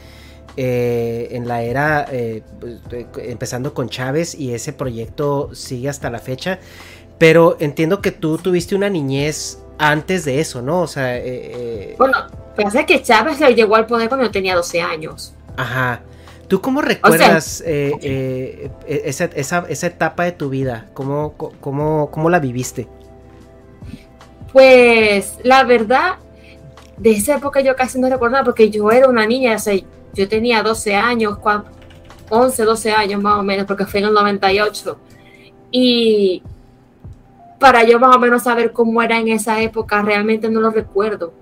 eh, 0.56 1.28
en 1.30 1.46
la 1.46 1.62
era, 1.62 2.06
eh, 2.10 2.42
pues, 2.60 2.80
empezando 3.18 3.72
con 3.72 3.88
Chávez 3.88 4.34
y 4.34 4.52
ese 4.52 4.72
proyecto 4.72 5.54
sigue 5.54 5.88
hasta 5.88 6.10
la 6.10 6.18
fecha. 6.18 6.58
Pero 7.18 7.56
entiendo 7.60 8.02
que 8.02 8.10
tú 8.10 8.36
tuviste 8.38 8.74
una 8.74 8.90
niñez 8.90 9.62
antes 9.78 10.24
de 10.24 10.40
eso, 10.40 10.60
¿no? 10.60 10.82
O 10.82 10.86
sea... 10.86 11.20
bueno, 11.96 12.14
pasa 12.56 12.84
que 12.84 13.02
Chávez 13.02 13.38
llegó 13.54 13.76
al 13.76 13.86
poder 13.86 14.08
cuando 14.08 14.26
yo 14.26 14.32
tenía 14.32 14.54
12 14.54 14.82
años. 14.82 15.34
Ajá. 15.56 16.02
¿Tú 16.48 16.60
cómo 16.60 16.80
recuerdas 16.80 17.62
eh, 17.66 17.92
eh, 18.02 18.70
esa, 19.14 19.66
etapa 19.86 20.24
de 20.24 20.32
tu 20.32 20.48
vida? 20.48 20.88
¿Cómo, 20.94 21.34
cómo, 21.60 22.30
la 22.30 22.38
viviste? 22.38 22.86
Pues 24.52 25.38
la 25.42 25.64
verdad, 25.64 26.16
de 26.96 27.10
esa 27.10 27.36
época 27.36 27.60
yo 27.60 27.74
casi 27.74 27.98
no 27.98 28.08
recuerdo 28.08 28.36
porque 28.44 28.70
yo 28.70 28.90
era 28.90 29.08
una 29.08 29.26
niña, 29.26 29.56
o 29.56 29.58
sea, 29.58 29.74
yo 30.14 30.28
tenía 30.28 30.62
12 30.62 30.94
años, 30.94 31.38
11, 32.30 32.64
12 32.64 32.92
años 32.92 33.20
más 33.20 33.38
o 33.38 33.42
menos, 33.42 33.66
porque 33.66 33.84
fue 33.84 34.00
en 34.00 34.06
el 34.06 34.14
98. 34.14 34.98
Y 35.72 36.42
para 37.58 37.84
yo 37.84 37.98
más 37.98 38.14
o 38.14 38.18
menos 38.20 38.44
saber 38.44 38.72
cómo 38.72 39.02
era 39.02 39.18
en 39.18 39.28
esa 39.28 39.60
época, 39.60 40.00
realmente 40.02 40.48
no 40.48 40.60
lo 40.60 40.70
recuerdo. 40.70 41.32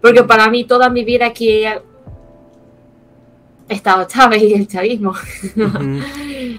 Porque 0.00 0.22
para 0.24 0.48
mí 0.50 0.64
toda 0.64 0.90
mi 0.90 1.04
vida 1.04 1.26
aquí 1.26 1.64
estado 3.68 4.06
Chávez 4.06 4.42
y 4.42 4.54
el 4.54 4.66
chavismo. 4.68 5.14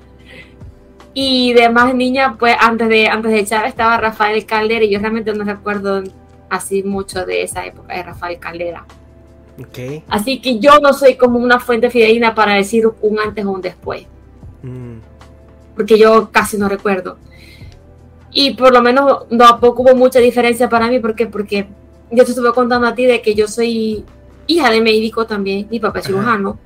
y 1.14 1.54
de 1.54 1.70
más 1.70 1.94
niña, 1.94 2.36
pues 2.38 2.56
antes 2.60 2.90
de, 2.90 3.08
antes 3.08 3.32
de 3.32 3.46
Chávez 3.46 3.70
estaba 3.70 3.98
Rafael 3.98 4.46
Caldera 4.46 4.86
y 4.86 4.90
yo 4.90 5.00
realmente 5.00 5.34
no 5.34 5.44
recuerdo 5.44 6.04
así 6.50 6.84
mucho 6.84 7.26
de 7.26 7.44
esa 7.44 7.66
época 7.66 7.94
de 7.94 8.04
Rafael 8.04 8.40
Caldera. 8.40 8.86
Okay. 9.70 10.04
Así 10.08 10.40
que 10.40 10.60
yo 10.60 10.80
no 10.80 10.94
soy 10.94 11.16
como 11.16 11.38
una 11.38 11.60
fuente 11.60 11.90
fidedigna 11.90 12.34
para 12.34 12.54
decir 12.54 12.88
un 13.02 13.20
antes 13.20 13.46
o 13.46 13.52
un 13.52 13.62
después. 13.62 14.04
Mm. 14.64 15.00
Porque 15.76 15.98
yo 15.98 16.30
casi 16.32 16.58
no 16.58 16.70
recuerdo. 16.70 17.18
Y 18.32 18.52
por 18.52 18.72
lo 18.72 18.82
menos 18.82 19.28
tampoco 19.38 19.84
hubo 19.84 19.96
mucha 19.96 20.20
diferencia 20.20 20.70
para 20.70 20.88
mí. 20.88 21.00
¿Por 21.00 21.16
Porque 21.30 21.68
yo 22.12 22.24
te 22.24 22.32
estuve 22.32 22.54
contando 22.54 22.88
a 22.88 22.96
ti 22.96 23.06
de 23.06 23.22
que 23.22 23.34
yo 23.34 23.48
soy 23.48 24.06
hija 24.48 24.70
de 24.70 24.82
médico 24.82 25.26
también. 25.26 25.68
Mi 25.70 25.80
papá 25.80 26.00
es 26.00 26.06
cirujano. 26.06 26.58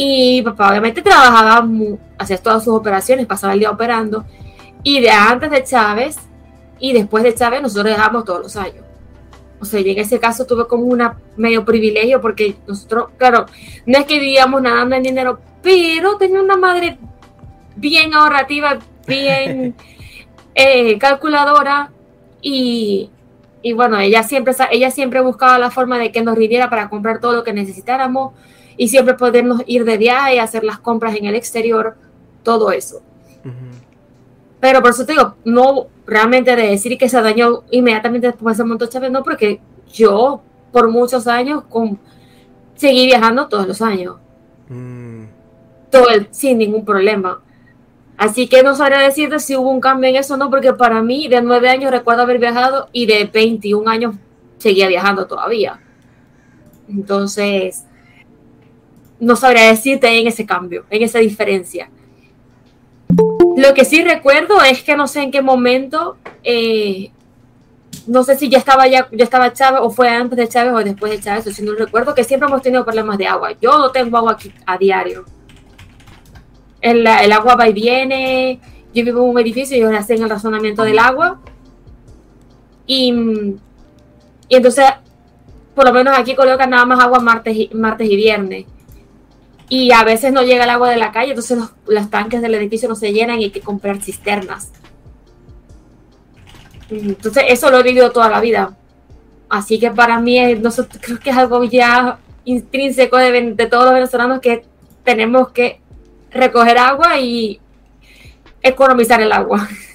Y 0.00 0.36
mi 0.36 0.42
papá 0.42 0.70
obviamente 0.70 1.02
trabajaba, 1.02 1.66
hacía 2.18 2.38
todas 2.38 2.62
sus 2.62 2.72
operaciones, 2.72 3.26
pasaba 3.26 3.54
el 3.54 3.58
día 3.58 3.72
operando. 3.72 4.24
Y 4.84 5.00
de 5.00 5.10
antes 5.10 5.50
de 5.50 5.64
Chávez 5.64 6.16
y 6.78 6.92
después 6.92 7.24
de 7.24 7.34
Chávez 7.34 7.62
nosotros 7.62 7.96
dejamos 7.96 8.24
todos 8.24 8.42
los 8.42 8.56
años. 8.56 8.84
O 9.58 9.64
sea, 9.64 9.80
y 9.80 9.90
en 9.90 9.98
ese 9.98 10.20
caso 10.20 10.46
tuve 10.46 10.68
como 10.68 10.84
un 10.84 11.02
medio 11.36 11.64
privilegio 11.64 12.20
porque 12.20 12.54
nosotros, 12.68 13.08
claro, 13.16 13.46
no 13.86 13.98
es 13.98 14.06
que 14.06 14.20
vivíamos 14.20 14.62
nadando 14.62 14.94
en 14.94 15.02
dinero, 15.02 15.40
pero 15.64 16.16
tenía 16.16 16.42
una 16.42 16.56
madre 16.56 16.96
bien 17.74 18.14
ahorrativa, 18.14 18.78
bien 19.04 19.74
eh, 20.54 20.96
calculadora 20.98 21.90
y, 22.40 23.10
y, 23.62 23.72
bueno, 23.72 23.98
ella 23.98 24.22
siempre, 24.22 24.54
ella 24.70 24.92
siempre 24.92 25.20
buscaba 25.22 25.58
la 25.58 25.72
forma 25.72 25.98
de 25.98 26.12
que 26.12 26.22
nos 26.22 26.38
rindiera 26.38 26.70
para 26.70 26.88
comprar 26.88 27.18
todo 27.18 27.32
lo 27.32 27.42
que 27.42 27.52
necesitáramos 27.52 28.34
y 28.78 28.88
siempre 28.88 29.14
podernos 29.14 29.62
ir 29.66 29.84
de 29.84 29.98
viaje, 29.98 30.40
hacer 30.40 30.64
las 30.64 30.78
compras 30.78 31.16
en 31.16 31.26
el 31.26 31.34
exterior, 31.34 31.96
todo 32.42 32.70
eso. 32.70 33.02
Pero 34.60 34.80
por 34.80 34.90
eso 34.90 35.04
te 35.04 35.12
digo, 35.12 35.34
no 35.44 35.88
realmente 36.06 36.56
de 36.56 36.68
decir 36.68 36.96
que 36.96 37.08
se 37.08 37.20
dañó 37.20 37.64
inmediatamente 37.70 38.28
después 38.28 38.56
de 38.56 38.64
montón 38.64 38.88
Chávez, 38.88 39.10
no, 39.10 39.22
porque 39.22 39.60
yo 39.92 40.40
por 40.72 40.88
muchos 40.88 41.26
años 41.26 41.64
con, 41.68 41.98
seguí 42.74 43.06
viajando 43.06 43.48
todos 43.48 43.66
los 43.66 43.82
años. 43.82 44.16
Mm. 44.68 45.24
Todo 45.90 46.08
el, 46.10 46.28
sin 46.30 46.58
ningún 46.58 46.84
problema. 46.84 47.40
Así 48.16 48.48
que 48.48 48.62
no 48.62 48.74
sabría 48.74 48.98
decirte 48.98 49.38
si 49.38 49.56
hubo 49.56 49.70
un 49.70 49.80
cambio 49.80 50.10
en 50.10 50.16
eso 50.16 50.34
o 50.34 50.36
no, 50.36 50.50
porque 50.50 50.72
para 50.72 51.02
mí 51.02 51.28
de 51.28 51.40
nueve 51.40 51.68
años 51.68 51.90
recuerdo 51.90 52.22
haber 52.22 52.38
viajado 52.38 52.88
y 52.92 53.06
de 53.06 53.24
21 53.32 53.88
años 53.88 54.16
seguía 54.58 54.88
viajando 54.88 55.26
todavía. 55.26 55.80
Entonces, 56.88 57.84
no 59.20 59.36
sabría 59.36 59.68
decirte 59.68 60.08
en 60.08 60.26
ese 60.26 60.46
cambio, 60.46 60.84
en 60.90 61.02
esa 61.02 61.18
diferencia. 61.18 61.90
Lo 63.56 63.74
que 63.74 63.84
sí 63.84 64.04
recuerdo 64.04 64.62
es 64.62 64.82
que 64.82 64.96
no 64.96 65.08
sé 65.08 65.22
en 65.22 65.30
qué 65.30 65.42
momento, 65.42 66.16
eh, 66.44 67.10
no 68.06 68.22
sé 68.22 68.36
si 68.36 68.48
ya 68.48 68.58
estaba 68.58 68.86
ya, 68.86 69.08
ya 69.10 69.24
estaba 69.24 69.52
Chávez 69.52 69.80
o 69.82 69.90
fue 69.90 70.08
antes 70.08 70.36
de 70.36 70.48
Chávez 70.48 70.72
o 70.74 70.84
después 70.84 71.10
de 71.10 71.20
Chávez, 71.20 71.44
si 71.54 71.62
no 71.62 71.74
recuerdo 71.74 72.14
que 72.14 72.24
siempre 72.24 72.48
hemos 72.48 72.62
tenido 72.62 72.84
problemas 72.84 73.18
de 73.18 73.26
agua. 73.26 73.52
Yo 73.60 73.76
no 73.78 73.90
tengo 73.90 74.16
agua 74.16 74.32
aquí 74.32 74.52
a 74.66 74.78
diario. 74.78 75.24
El, 76.80 77.06
agua 77.06 77.56
va 77.56 77.68
y 77.68 77.72
viene. 77.72 78.60
Yo 78.94 79.04
vivo 79.04 79.22
en 79.24 79.30
un 79.30 79.38
edificio 79.40 79.76
y 79.76 79.82
ahora 79.82 80.04
en 80.08 80.22
el 80.22 80.30
razonamiento 80.30 80.84
del 80.84 80.98
agua. 80.98 81.40
Y, 82.86 83.12
entonces, 84.48 84.84
por 85.74 85.84
lo 85.84 85.92
menos 85.92 86.16
aquí 86.16 86.34
colocan 86.34 86.70
nada 86.70 86.86
más 86.86 87.00
agua 87.00 87.18
martes 87.18 87.74
martes 87.74 88.08
y 88.08 88.16
viernes 88.16 88.64
y 89.68 89.92
a 89.92 90.02
veces 90.04 90.32
no 90.32 90.42
llega 90.42 90.64
el 90.64 90.70
agua 90.70 90.90
de 90.90 90.96
la 90.96 91.12
calle, 91.12 91.30
entonces 91.30 91.58
los, 91.86 92.10
tanques 92.10 92.40
del 92.40 92.54
edificio 92.54 92.88
no 92.88 92.94
se 92.94 93.12
llenan 93.12 93.40
y 93.40 93.44
hay 93.44 93.50
que 93.50 93.60
comprar 93.60 94.00
cisternas. 94.02 94.72
Entonces 96.90 97.44
eso 97.48 97.70
lo 97.70 97.78
he 97.78 97.82
vivido 97.82 98.10
toda 98.10 98.30
la 98.30 98.40
vida. 98.40 98.74
Así 99.48 99.78
que 99.78 99.90
para 99.90 100.20
mí 100.20 100.38
creo 101.00 101.20
que 101.20 101.30
es 101.30 101.36
algo 101.36 101.64
ya 101.64 102.18
intrínseco 102.44 103.18
de, 103.18 103.52
de 103.54 103.66
todos 103.66 103.84
los 103.84 103.94
venezolanos 103.94 104.40
que 104.40 104.64
tenemos 105.04 105.50
que 105.50 105.80
recoger 106.30 106.78
agua 106.78 107.18
y 107.18 107.60
economizar 108.62 109.20
el 109.20 109.32
agua. 109.32 109.68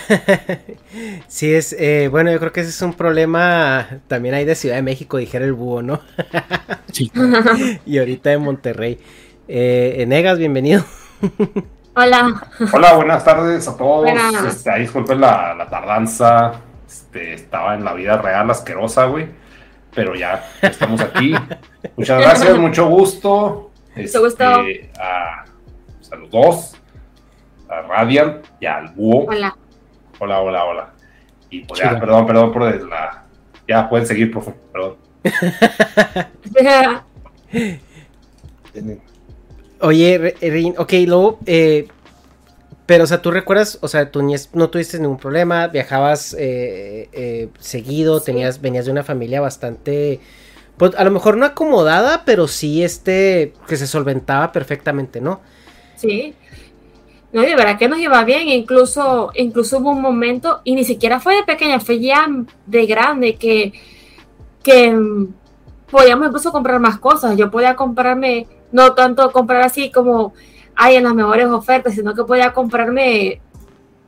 sí, 1.28 1.54
es, 1.54 1.74
eh, 1.78 2.08
bueno, 2.10 2.30
yo 2.32 2.38
creo 2.38 2.52
que 2.52 2.60
ese 2.60 2.70
es 2.70 2.82
un 2.82 2.94
problema 2.94 4.00
también 4.08 4.34
hay 4.34 4.44
de 4.44 4.54
Ciudad 4.54 4.76
de 4.76 4.82
México, 4.82 5.16
dijera 5.16 5.44
el 5.44 5.52
búho, 5.52 5.82
¿no? 5.82 6.00
sí. 6.92 7.10
y 7.86 7.98
ahorita 7.98 8.30
de 8.30 8.38
Monterrey. 8.38 8.98
Eh, 9.48 9.96
Enegas, 9.98 10.38
bienvenido. 10.38 10.84
Hola. 11.94 12.48
Hola, 12.72 12.94
buenas 12.94 13.24
tardes 13.24 13.68
a 13.68 13.76
todos. 13.76 14.08
Este, 14.46 14.78
disculpen 14.78 15.20
la, 15.20 15.66
tardanza. 15.68 16.52
Este, 16.86 17.34
estaba 17.34 17.74
en 17.74 17.84
la 17.84 17.92
vida 17.94 18.16
real 18.16 18.50
asquerosa, 18.50 19.04
güey. 19.06 19.28
Pero 19.94 20.14
ya 20.14 20.42
estamos 20.62 21.00
aquí. 21.02 21.34
Muchas 21.96 22.20
gracias, 22.20 22.56
mucho 22.56 22.86
gusto. 22.86 23.70
Este, 23.94 24.18
gusto. 24.18 24.44
A, 24.98 25.44
saludos 26.00 26.76
a 27.68 27.82
Radiant 27.82 28.46
y 28.60 28.66
al 28.66 28.88
búho. 28.88 29.26
Hola. 29.28 29.56
Hola, 30.24 30.40
hola, 30.40 30.64
hola. 30.64 30.92
Y 31.50 31.64
pues 31.64 31.80
ya, 31.80 31.98
perdón, 31.98 32.28
perdón 32.28 32.52
por 32.52 32.88
la. 32.88 33.24
Ya 33.66 33.88
pueden 33.88 34.06
seguir, 34.06 34.30
profe, 34.30 34.54
perdón. 34.72 34.94
Oye, 39.80 40.36
Rin, 40.40 40.74
ok, 40.78 40.92
luego, 41.08 41.40
eh, 41.44 41.88
pero, 42.86 43.02
o 43.02 43.06
sea, 43.08 43.20
tú 43.20 43.32
recuerdas, 43.32 43.78
o 43.80 43.88
sea, 43.88 44.12
tú 44.12 44.22
no 44.52 44.70
tuviste 44.70 45.00
ningún 45.00 45.18
problema, 45.18 45.66
viajabas 45.66 46.36
eh, 46.38 47.08
eh, 47.12 47.48
seguido, 47.58 48.20
tenías, 48.20 48.60
venías 48.60 48.84
de 48.84 48.92
una 48.92 49.02
familia 49.02 49.40
bastante, 49.40 50.20
pues, 50.76 50.94
a 50.94 51.02
lo 51.02 51.10
mejor 51.10 51.36
no 51.36 51.46
acomodada, 51.46 52.22
pero 52.24 52.46
sí, 52.46 52.84
este, 52.84 53.54
que 53.66 53.76
se 53.76 53.88
solventaba 53.88 54.52
perfectamente, 54.52 55.20
¿no? 55.20 55.40
Sí, 55.96 56.36
no, 57.32 57.40
de 57.40 57.56
verdad 57.56 57.78
que 57.78 57.88
nos 57.88 57.98
iba 57.98 58.22
bien, 58.24 58.48
incluso, 58.48 59.30
incluso 59.34 59.78
hubo 59.78 59.90
un 59.90 60.02
momento, 60.02 60.60
y 60.64 60.74
ni 60.74 60.84
siquiera 60.84 61.18
fue 61.18 61.36
de 61.36 61.44
pequeña, 61.44 61.80
fue 61.80 61.98
ya 61.98 62.26
de 62.66 62.86
grande, 62.86 63.36
que, 63.36 63.72
que 64.62 64.94
podíamos 65.90 66.26
incluso 66.26 66.52
comprar 66.52 66.78
más 66.78 66.98
cosas. 66.98 67.36
Yo 67.36 67.50
podía 67.50 67.74
comprarme, 67.74 68.48
no 68.70 68.94
tanto 68.94 69.32
comprar 69.32 69.62
así 69.62 69.90
como 69.90 70.34
hay 70.74 70.96
en 70.96 71.04
las 71.04 71.14
mejores 71.14 71.46
ofertas, 71.46 71.94
sino 71.94 72.14
que 72.14 72.24
podía 72.24 72.52
comprarme 72.52 73.40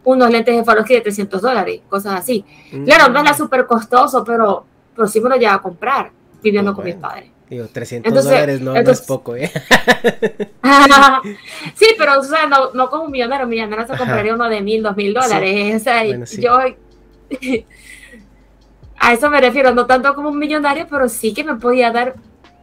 unos 0.04 0.30
lentes 0.30 0.56
de 0.56 0.64
Faroski 0.64 0.94
de 0.94 1.00
300 1.00 1.40
dólares, 1.40 1.80
cosas 1.88 2.20
así. 2.20 2.44
Claro, 2.84 3.12
no 3.12 3.20
era 3.20 3.32
mm. 3.32 3.37
súper 3.37 3.66
costoso, 3.66 4.22
pero, 4.22 4.66
pero 4.94 5.08
sí 5.08 5.20
me 5.20 5.30
lo 5.30 5.37
llevaba 5.37 5.58
a 5.58 5.62
comprar 5.62 6.10
viviendo 6.42 6.74
con 6.74 6.84
mis 6.84 6.94
padres. 6.94 7.30
Digo, 7.48 7.66
300 7.70 8.24
dólares 8.24 8.61
no, 8.62 8.74
es 8.74 9.02
poco, 9.02 9.37
¿eh? 9.37 9.50
sí, 11.74 11.88
pero 11.98 12.20
o 12.20 12.22
sea, 12.22 12.46
no, 12.46 12.72
no 12.72 12.88
como 12.88 13.04
un 13.04 13.11
millonario, 13.11 13.44
un 13.44 13.50
millonario 13.50 13.87
se 13.87 13.98
compraría 13.98 14.35
uno 14.35 14.48
de 14.48 14.62
mil, 14.62 14.83
dos 14.83 14.96
mil 14.96 15.12
dólares. 15.12 15.76
O 15.76 15.85
sea, 15.85 16.04
yo 16.04 16.59
a 18.98 19.12
eso 19.12 19.28
me 19.28 19.40
refiero, 19.40 19.74
no 19.74 19.87
tanto 19.87 20.14
como 20.14 20.30
un 20.30 20.38
millonario, 20.38 20.87
pero 20.88 21.09
sí 21.09 21.35
que 21.35 21.44
me 21.44 21.57
podía 21.57 21.90
dar 21.90 22.14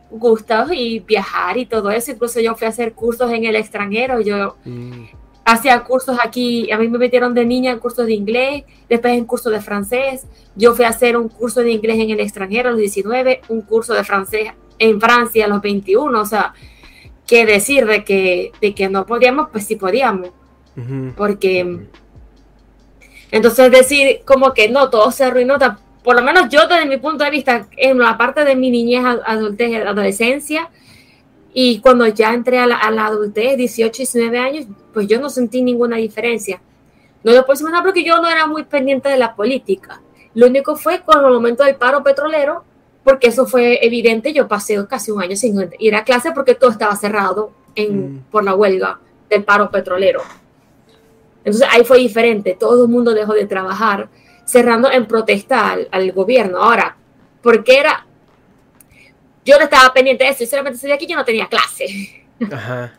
gustos 0.09 0.71
y 0.73 0.99
viajar 0.99 1.57
y 1.57 1.67
todo 1.67 1.91
eso. 1.91 2.11
Incluso 2.11 2.39
yo 2.39 2.55
fui 2.55 2.65
a 2.65 2.69
hacer 2.69 2.93
cursos 2.93 3.31
en 3.31 3.45
el 3.45 3.55
extranjero. 3.55 4.19
Yo 4.19 4.55
mm. 4.65 5.03
hacía 5.45 5.83
cursos 5.83 6.17
aquí, 6.23 6.71
a 6.71 6.77
mí 6.77 6.87
me 6.87 6.97
metieron 6.97 7.35
de 7.35 7.45
niña 7.45 7.71
en 7.71 7.77
cursos 7.77 8.07
de 8.07 8.13
inglés, 8.13 8.63
después 8.89 9.13
en 9.13 9.25
cursos 9.25 9.51
de 9.51 9.61
francés. 9.61 10.25
Yo 10.55 10.73
fui 10.73 10.85
a 10.85 10.89
hacer 10.89 11.15
un 11.17 11.29
curso 11.29 11.61
de 11.61 11.71
inglés 11.71 11.99
en 11.99 12.09
el 12.09 12.19
extranjero 12.19 12.69
a 12.69 12.71
los 12.71 12.79
19, 12.79 13.41
un 13.49 13.61
curso 13.61 13.93
de 13.93 14.03
francés 14.03 14.49
en 14.81 14.99
Francia 14.99 15.45
a 15.45 15.47
los 15.47 15.61
21, 15.61 16.19
o 16.19 16.25
sea, 16.25 16.53
qué 17.27 17.45
decir 17.45 17.85
de 17.85 18.03
que, 18.03 18.51
de 18.59 18.73
que 18.73 18.89
no 18.89 19.05
podíamos, 19.05 19.49
pues 19.51 19.65
sí 19.65 19.75
podíamos, 19.75 20.31
porque 21.15 21.87
entonces 23.29 23.71
decir 23.71 24.21
como 24.25 24.53
que 24.53 24.69
no, 24.69 24.89
todo 24.89 25.11
se 25.11 25.25
arruinó, 25.25 25.57
por 26.03 26.15
lo 26.15 26.23
menos 26.23 26.49
yo 26.49 26.67
desde 26.67 26.87
mi 26.87 26.97
punto 26.97 27.23
de 27.23 27.29
vista, 27.29 27.67
en 27.77 27.99
la 27.99 28.17
parte 28.17 28.43
de 28.43 28.55
mi 28.55 28.71
niñez, 28.71 29.03
adultez, 29.23 29.85
adolescencia, 29.85 30.69
y 31.53 31.79
cuando 31.79 32.07
ya 32.07 32.33
entré 32.33 32.57
a 32.57 32.65
la, 32.65 33.05
adultez, 33.05 33.55
18, 33.55 33.97
19 33.97 34.39
años, 34.39 34.65
pues 34.93 35.07
yo 35.07 35.19
no 35.19 35.29
sentí 35.29 35.61
ninguna 35.61 35.97
diferencia. 35.97 36.59
No 37.23 37.33
lo 37.33 37.45
puedo 37.45 37.59
decir 37.59 37.83
porque 37.83 38.03
yo 38.03 38.19
no 38.19 38.29
era 38.29 38.47
muy 38.47 38.63
pendiente 38.63 39.09
de 39.09 39.17
la 39.17 39.35
política. 39.35 40.01
Lo 40.33 40.47
único 40.47 40.75
fue 40.75 41.01
con 41.01 41.23
el 41.23 41.31
momento 41.31 41.63
del 41.63 41.75
paro 41.75 42.01
petrolero, 42.01 42.63
porque 43.03 43.27
eso 43.27 43.45
fue 43.45 43.85
evidente. 43.85 44.33
Yo 44.33 44.47
pasé 44.47 44.77
casi 44.87 45.11
un 45.11 45.21
año 45.21 45.35
sin 45.35 45.69
ir 45.79 45.95
a 45.95 46.03
clase 46.03 46.31
porque 46.31 46.55
todo 46.55 46.71
estaba 46.71 46.95
cerrado 46.95 47.51
en, 47.75 48.15
Mm. 48.15 48.19
por 48.31 48.43
la 48.43 48.53
huelga 48.55 48.99
del 49.29 49.43
paro 49.43 49.71
petrolero. 49.71 50.21
Entonces 51.43 51.67
ahí 51.71 51.83
fue 51.83 51.97
diferente. 51.97 52.55
Todo 52.59 52.83
el 52.85 52.91
mundo 52.91 53.13
dejó 53.13 53.33
de 53.33 53.45
trabajar, 53.47 54.09
cerrando 54.45 54.91
en 54.91 55.07
protesta 55.07 55.71
al, 55.71 55.87
al 55.91 56.11
gobierno. 56.11 56.57
Ahora, 56.61 56.95
porque 57.41 57.79
era. 57.79 58.05
Yo 59.43 59.57
no 59.57 59.63
estaba 59.63 59.91
pendiente 59.91 60.23
de 60.23 60.29
eso. 60.29 60.39
Sinceramente, 60.39 60.77
ese 60.77 60.85
día 60.87 60.95
aquí 60.95 61.07
yo 61.07 61.15
no 61.15 61.25
tenía 61.25 61.47
clase. 61.47 62.25
Ajá. 62.51 62.93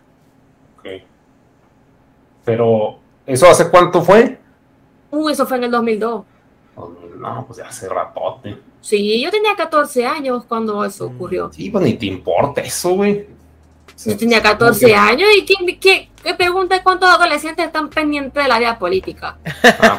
Ok. 0.78 0.86
Pero, 2.44 2.98
¿eso 3.26 3.46
hace 3.48 3.70
cuánto 3.70 4.02
fue? 4.02 4.40
Uy, 5.12 5.32
eso 5.32 5.46
fue 5.46 5.58
en 5.58 5.64
el 5.64 5.70
2002. 5.70 6.24
No, 7.18 7.44
pues 7.46 7.58
ya 7.58 7.66
hace 7.68 7.88
ratote. 7.88 8.56
Sí, 8.82 9.22
yo 9.22 9.30
tenía 9.30 9.54
14 9.56 10.04
años 10.04 10.44
cuando 10.46 10.84
eso 10.84 11.06
ocurrió. 11.06 11.50
Sí, 11.52 11.70
pues 11.70 11.84
ni 11.84 11.94
te 11.94 12.06
importa 12.06 12.60
eso, 12.60 12.90
güey. 12.90 13.26
Yo 14.04 14.16
tenía 14.16 14.42
14 14.42 14.94
años 14.94 15.28
y 15.38 15.44
¿quién, 15.44 15.78
qué, 15.78 16.08
qué 16.22 16.34
pregunta 16.34 16.82
cuántos 16.82 17.08
adolescentes 17.08 17.64
están 17.66 17.88
pendientes 17.88 18.42
de 18.42 18.48
la 18.48 18.58
vida 18.58 18.76
política? 18.78 19.38
Ah, 19.62 19.98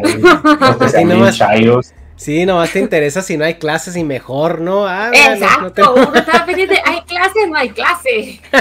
pues, 0.00 0.92
Sí, 0.92 0.98
nomás- 1.04 1.36
chayos. 1.36 1.92
Sí, 2.16 2.46
nomás 2.46 2.72
te 2.72 2.78
interesa 2.78 3.20
si 3.22 3.36
no 3.36 3.44
hay 3.44 3.54
clases 3.54 3.96
y 3.96 4.04
mejor, 4.04 4.60
¿no? 4.60 4.86
Ah, 4.86 5.10
no, 5.12 5.18
no 5.28 5.34
Exacto, 5.34 5.72
te- 5.72 5.82
uno 5.82 6.14
estaba 6.14 6.46
pendiente, 6.46 6.80
hay 6.84 7.00
clases, 7.02 7.48
no 7.48 7.56
hay 7.56 7.70
clase. 7.70 8.40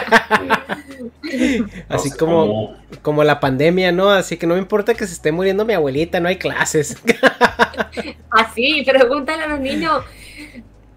Así 1.21 1.69
No 1.89 1.99
sé 1.99 2.17
como, 2.17 2.75
como 3.01 3.23
la 3.23 3.39
pandemia, 3.39 3.91
¿no? 3.91 4.09
Así 4.09 4.37
que 4.37 4.47
no 4.47 4.55
me 4.55 4.59
importa 4.59 4.93
que 4.95 5.05
se 5.05 5.13
esté 5.13 5.31
muriendo 5.31 5.65
mi 5.65 5.73
abuelita, 5.73 6.19
no 6.19 6.27
hay 6.29 6.37
clases. 6.37 6.97
Así, 8.29 8.83
pregúntale 8.85 9.43
a 9.43 9.47
los 9.47 9.59
niños. 9.59 10.03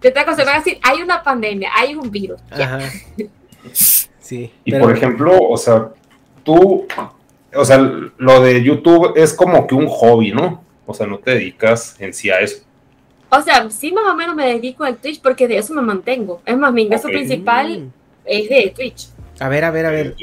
De 0.00 0.08
otra 0.08 0.24
cosa, 0.24 0.44
van 0.44 0.54
a 0.56 0.58
decir, 0.58 0.78
hay 0.82 1.02
una 1.02 1.22
pandemia, 1.22 1.70
hay 1.74 1.94
un 1.94 2.10
virus. 2.10 2.40
Ajá. 2.50 2.78
Sí. 4.20 4.52
Y 4.64 4.70
pero- 4.70 4.84
por 4.84 4.96
ejemplo, 4.96 5.38
o 5.38 5.56
sea, 5.56 5.88
tú, 6.42 6.86
o 7.54 7.64
sea, 7.64 7.78
lo 7.78 8.40
de 8.40 8.62
YouTube 8.62 9.12
es 9.16 9.32
como 9.34 9.66
que 9.66 9.74
un 9.74 9.86
hobby, 9.86 10.32
¿no? 10.32 10.62
O 10.87 10.94
sea, 10.94 11.07
no 11.07 11.18
te 11.18 11.33
dedicas 11.33 11.97
en 11.99 12.12
sí 12.12 12.31
a 12.31 12.40
eso. 12.40 12.62
O 13.31 13.40
sea, 13.40 13.68
sí 13.70 13.90
más 13.92 14.05
o 14.07 14.14
menos 14.14 14.37
me 14.37 14.47
dedico 14.47 14.85
al 14.85 14.97
Twitch 14.97 15.20
porque 15.20 15.49
de 15.49 15.59
eso 15.59 15.75
me 15.75 15.83
mantengo. 15.83 16.40
Es 16.44 16.57
más, 16.57 16.73
mi 16.73 16.83
ingreso 16.83 17.09
principal 17.09 17.90
es 18.25 18.49
de 18.49 18.73
Twitch. 18.75 19.09
A 19.40 19.49
ver, 19.49 19.64
a 19.64 19.70
ver, 19.70 19.87
a 19.87 19.90
ver. 19.90 20.14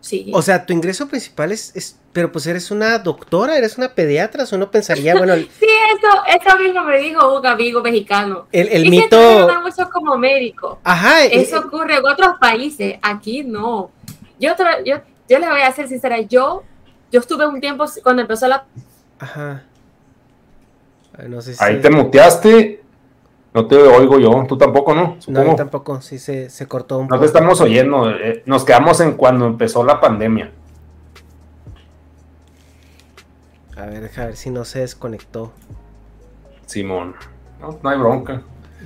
Sí. 0.00 0.30
O 0.34 0.42
sea, 0.42 0.66
tu 0.66 0.74
ingreso 0.74 1.08
principal 1.08 1.50
es, 1.50 1.74
es- 1.74 1.98
pero 2.12 2.30
pues 2.30 2.46
eres 2.46 2.70
una 2.70 2.98
doctora, 2.98 3.56
eres 3.56 3.78
una 3.78 3.94
pediatra, 3.94 4.44
o 4.44 4.54
uno 4.54 4.70
pensaría, 4.70 5.14
bueno, 5.16 5.32
el, 5.32 5.48
sí, 5.58 5.64
eso, 5.66 6.46
eso 6.46 6.58
mismo 6.58 6.84
me 6.84 6.98
dijo 6.98 7.38
un 7.38 7.46
amigo 7.46 7.80
mexicano. 7.80 8.46
el, 8.52 8.68
el 8.68 8.84
y 8.84 8.90
mito... 8.90 9.48
mucho 9.62 9.88
como 9.90 10.18
médico. 10.18 10.78
Ajá, 10.84 11.24
eh, 11.24 11.30
Eso 11.40 11.58
ocurre 11.60 11.96
en 11.96 12.06
otros 12.06 12.36
países, 12.38 12.96
aquí 13.00 13.44
no. 13.44 13.90
Yo, 14.38 14.52
yo, 14.84 14.96
yo 15.26 15.38
les 15.38 15.48
voy 15.48 15.62
a 15.62 15.72
ser 15.72 15.88
sincera, 15.88 16.20
yo, 16.20 16.62
yo 17.10 17.20
estuve 17.20 17.46
un 17.46 17.58
tiempo 17.62 17.86
cuando 18.02 18.20
empezó 18.20 18.46
la... 18.46 18.66
Ajá. 19.18 19.62
Ay, 21.16 21.28
no 21.28 21.40
sé 21.40 21.54
si... 21.54 21.62
Ahí 21.64 21.80
te 21.80 21.90
muteaste, 21.90 22.82
no 23.54 23.66
te 23.66 23.76
oigo 23.76 24.18
yo, 24.18 24.44
tú 24.48 24.58
tampoco, 24.58 24.94
¿no? 24.94 25.02
No, 25.14 25.20
Supongo. 25.20 25.50
yo 25.50 25.56
tampoco, 25.56 26.00
sí 26.00 26.18
se, 26.18 26.50
se 26.50 26.66
cortó 26.66 26.98
un 26.98 27.04
No 27.06 27.10
te 27.10 27.14
poco. 27.18 27.24
estamos 27.26 27.60
oyendo, 27.60 28.10
eh, 28.10 28.42
nos 28.46 28.64
quedamos 28.64 29.00
en 29.00 29.12
cuando 29.12 29.46
empezó 29.46 29.84
la 29.84 30.00
pandemia. 30.00 30.50
A 33.76 33.86
ver, 33.86 34.02
deja 34.02 34.26
ver 34.26 34.36
si 34.36 34.50
no 34.50 34.64
se 34.64 34.80
desconectó. 34.80 35.52
Simón, 36.66 37.14
no, 37.60 37.78
no 37.82 37.90
hay 37.90 37.98
bronca. 37.98 38.42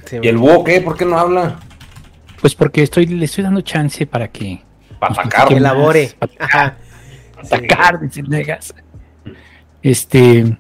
Sí, 0.07 0.19
¿Y 0.23 0.29
el 0.29 0.39
búho 0.39 0.65
qué? 0.65 0.81
¿Por 0.81 0.97
qué 0.97 1.05
no 1.05 1.19
habla? 1.19 1.59
Pues 2.41 2.55
porque 2.55 2.83
estoy, 2.83 3.07
le 3.07 3.25
estoy 3.25 3.45
dando 3.45 3.61
chance 3.61 4.07
para 4.07 4.29
que 4.29 4.63
Para 4.99 5.13
atacar. 5.15 5.49
¿qué 5.49 5.55
que 5.55 5.59
elabore. 5.59 6.11
más? 6.21 6.31
Ajá. 6.39 6.77
sacar 7.43 8.01
de 8.01 8.09
Cinegas. 8.09 8.75
Este 9.83 10.59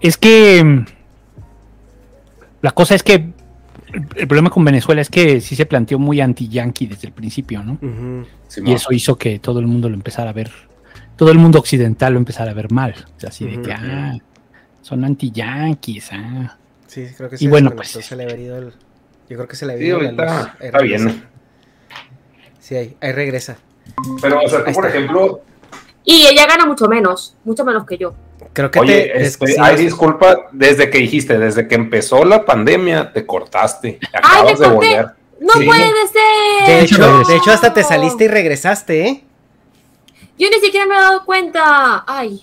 es 0.00 0.16
que 0.16 0.84
la 2.62 2.70
cosa 2.72 2.94
es 2.94 3.02
que 3.02 3.14
el, 3.14 4.06
el 4.16 4.26
problema 4.28 4.50
con 4.50 4.64
Venezuela 4.64 5.00
es 5.00 5.08
que 5.08 5.40
sí 5.40 5.56
se 5.56 5.66
planteó 5.66 5.98
muy 5.98 6.20
anti-yankee 6.20 6.86
desde 6.86 7.08
el 7.08 7.12
principio, 7.12 7.62
¿no? 7.62 7.78
Y 8.64 8.72
eso 8.72 8.92
hizo 8.92 9.16
que 9.16 9.38
todo 9.38 9.60
el 9.60 9.66
mundo 9.66 9.88
lo 9.88 9.94
empezara 9.94 10.30
a 10.30 10.32
ver, 10.32 10.50
todo 11.16 11.30
el 11.30 11.38
mundo 11.38 11.58
occidental 11.58 12.12
lo 12.14 12.18
empezara 12.18 12.50
a 12.50 12.54
ver 12.54 12.70
mal. 12.72 12.94
O 13.16 13.20
sea, 13.20 13.30
así 13.30 13.46
de 13.46 13.60
que, 13.62 13.72
ah, 13.72 14.16
son 14.82 15.04
anti-yankees, 15.04 16.10
ah. 16.12 16.56
Sí, 16.86 17.06
creo 17.16 17.28
que 17.28 17.36
Y 17.36 17.38
se 17.38 17.48
bueno, 17.48 17.70
pues- 17.76 17.88
se 17.90 18.16
le 18.16 18.24
el... 18.24 18.72
Yo 19.28 19.36
creo 19.36 19.46
que 19.48 19.56
se 19.56 19.66
le 19.66 19.76
Sí, 19.78 19.84
ido 19.84 19.98
la 20.00 20.04
ahorita 20.06 20.24
luz. 20.42 20.50
Está 20.60 20.78
bien. 20.80 21.24
Sí, 22.60 22.76
ahí, 22.76 22.96
ahí 23.00 23.12
regresa. 23.12 23.58
Pero, 24.22 24.40
o 24.42 24.48
sea, 24.48 24.64
tú, 24.64 24.72
por 24.72 24.86
está. 24.86 24.88
ejemplo, 24.88 25.42
Y 26.04 26.26
ella 26.26 26.46
gana 26.46 26.64
mucho 26.66 26.88
menos, 26.88 27.36
mucho 27.44 27.64
menos 27.64 27.84
que 27.86 27.98
yo. 27.98 28.14
Creo 28.52 28.70
que 28.70 28.78
oye, 28.80 29.10
te... 29.12 29.22
este, 29.22 29.46
sí, 29.48 29.56
ay, 29.60 29.76
sí. 29.76 29.84
disculpa, 29.84 30.48
desde 30.52 30.88
que 30.90 30.98
dijiste, 30.98 31.38
desde 31.38 31.68
que 31.68 31.74
empezó 31.74 32.24
la 32.24 32.44
pandemia, 32.44 33.12
te 33.12 33.26
cortaste. 33.26 33.98
¡Ay, 34.12 34.20
Acabas 34.22 34.58
me 34.60 34.66
de 34.66 34.74
corté! 34.74 34.88
volver. 34.96 35.06
¡No 35.40 35.52
Sí. 35.52 35.64
puede 35.66 35.82
ser! 36.08 36.66
De 36.66 36.80
hecho, 36.80 37.18
de 37.24 37.36
hecho, 37.36 37.50
hasta 37.52 37.72
te 37.74 37.84
saliste 37.84 38.24
y 38.24 38.28
regresaste, 38.28 39.06
¿eh? 39.06 39.24
Yo 40.38 40.48
ni 40.50 40.60
siquiera 40.60 40.86
me 40.86 40.94
he 40.94 40.98
dado 40.98 41.24
cuenta. 41.24 42.04
Ay, 42.06 42.42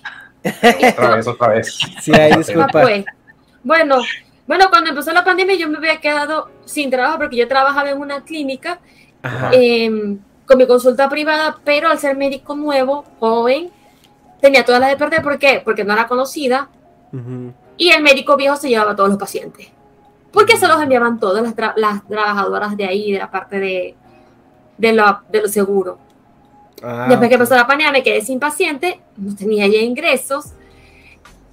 Otra 0.91 1.15
vez, 1.15 1.27
otra 1.27 1.47
vez. 1.49 1.77
Sí, 2.01 2.11
ah, 2.13 2.37
disculpa. 2.37 2.67
pues. 2.81 3.05
Bueno, 3.63 4.01
bueno, 4.47 4.69
cuando 4.69 4.91
empezó 4.91 5.11
la 5.11 5.23
pandemia 5.23 5.55
yo 5.55 5.67
me 5.67 5.77
había 5.77 5.99
quedado 5.99 6.49
sin 6.65 6.91
trabajo 6.91 7.17
porque 7.17 7.35
yo 7.37 7.47
trabajaba 7.47 7.89
en 7.89 7.99
una 7.99 8.23
clínica 8.23 8.79
Ajá. 9.23 9.49
eh, 9.53 9.89
con 10.45 10.57
mi 10.57 10.67
consulta 10.67 11.09
privada, 11.09 11.57
pero 11.63 11.89
al 11.89 11.99
ser 11.99 12.15
médico 12.15 12.55
nuevo, 12.55 13.03
joven, 13.19 13.69
tenía 14.41 14.63
todas 14.65 14.81
las 14.81 14.89
de 14.91 14.97
perder. 14.97 15.21
¿Por 15.21 15.39
qué? 15.39 15.61
Porque 15.63 15.83
no 15.83 15.93
era 15.93 16.07
conocida 16.07 16.69
y 17.77 17.89
el 17.89 18.03
médico 18.03 18.35
viejo 18.37 18.55
se 18.57 18.69
llevaba 18.69 18.91
a 18.91 18.95
todos 18.95 19.09
los 19.09 19.17
pacientes. 19.17 19.67
Porque 20.31 20.57
se 20.57 20.67
los 20.67 20.81
enviaban 20.81 21.19
todas 21.19 21.41
las, 21.43 21.55
tra- 21.55 21.73
las 21.77 22.05
trabajadoras 22.07 22.75
de 22.75 22.85
ahí, 22.85 23.11
de 23.13 23.19
la 23.19 23.31
parte 23.31 23.57
de, 23.59 23.95
de, 24.77 24.93
lo, 24.93 25.19
de 25.31 25.41
lo 25.43 25.47
seguro. 25.47 25.97
Ah, 26.83 27.05
Después 27.07 27.29
que 27.29 27.35
empezó 27.35 27.55
la 27.55 27.65
pandemia 27.65 27.91
me 27.93 28.03
quedé 28.03 28.19
sin 28.21 28.37
paciente, 28.39 28.99
no 29.15 29.33
tenía 29.33 29.65
ya 29.67 29.77
ingresos 29.79 30.47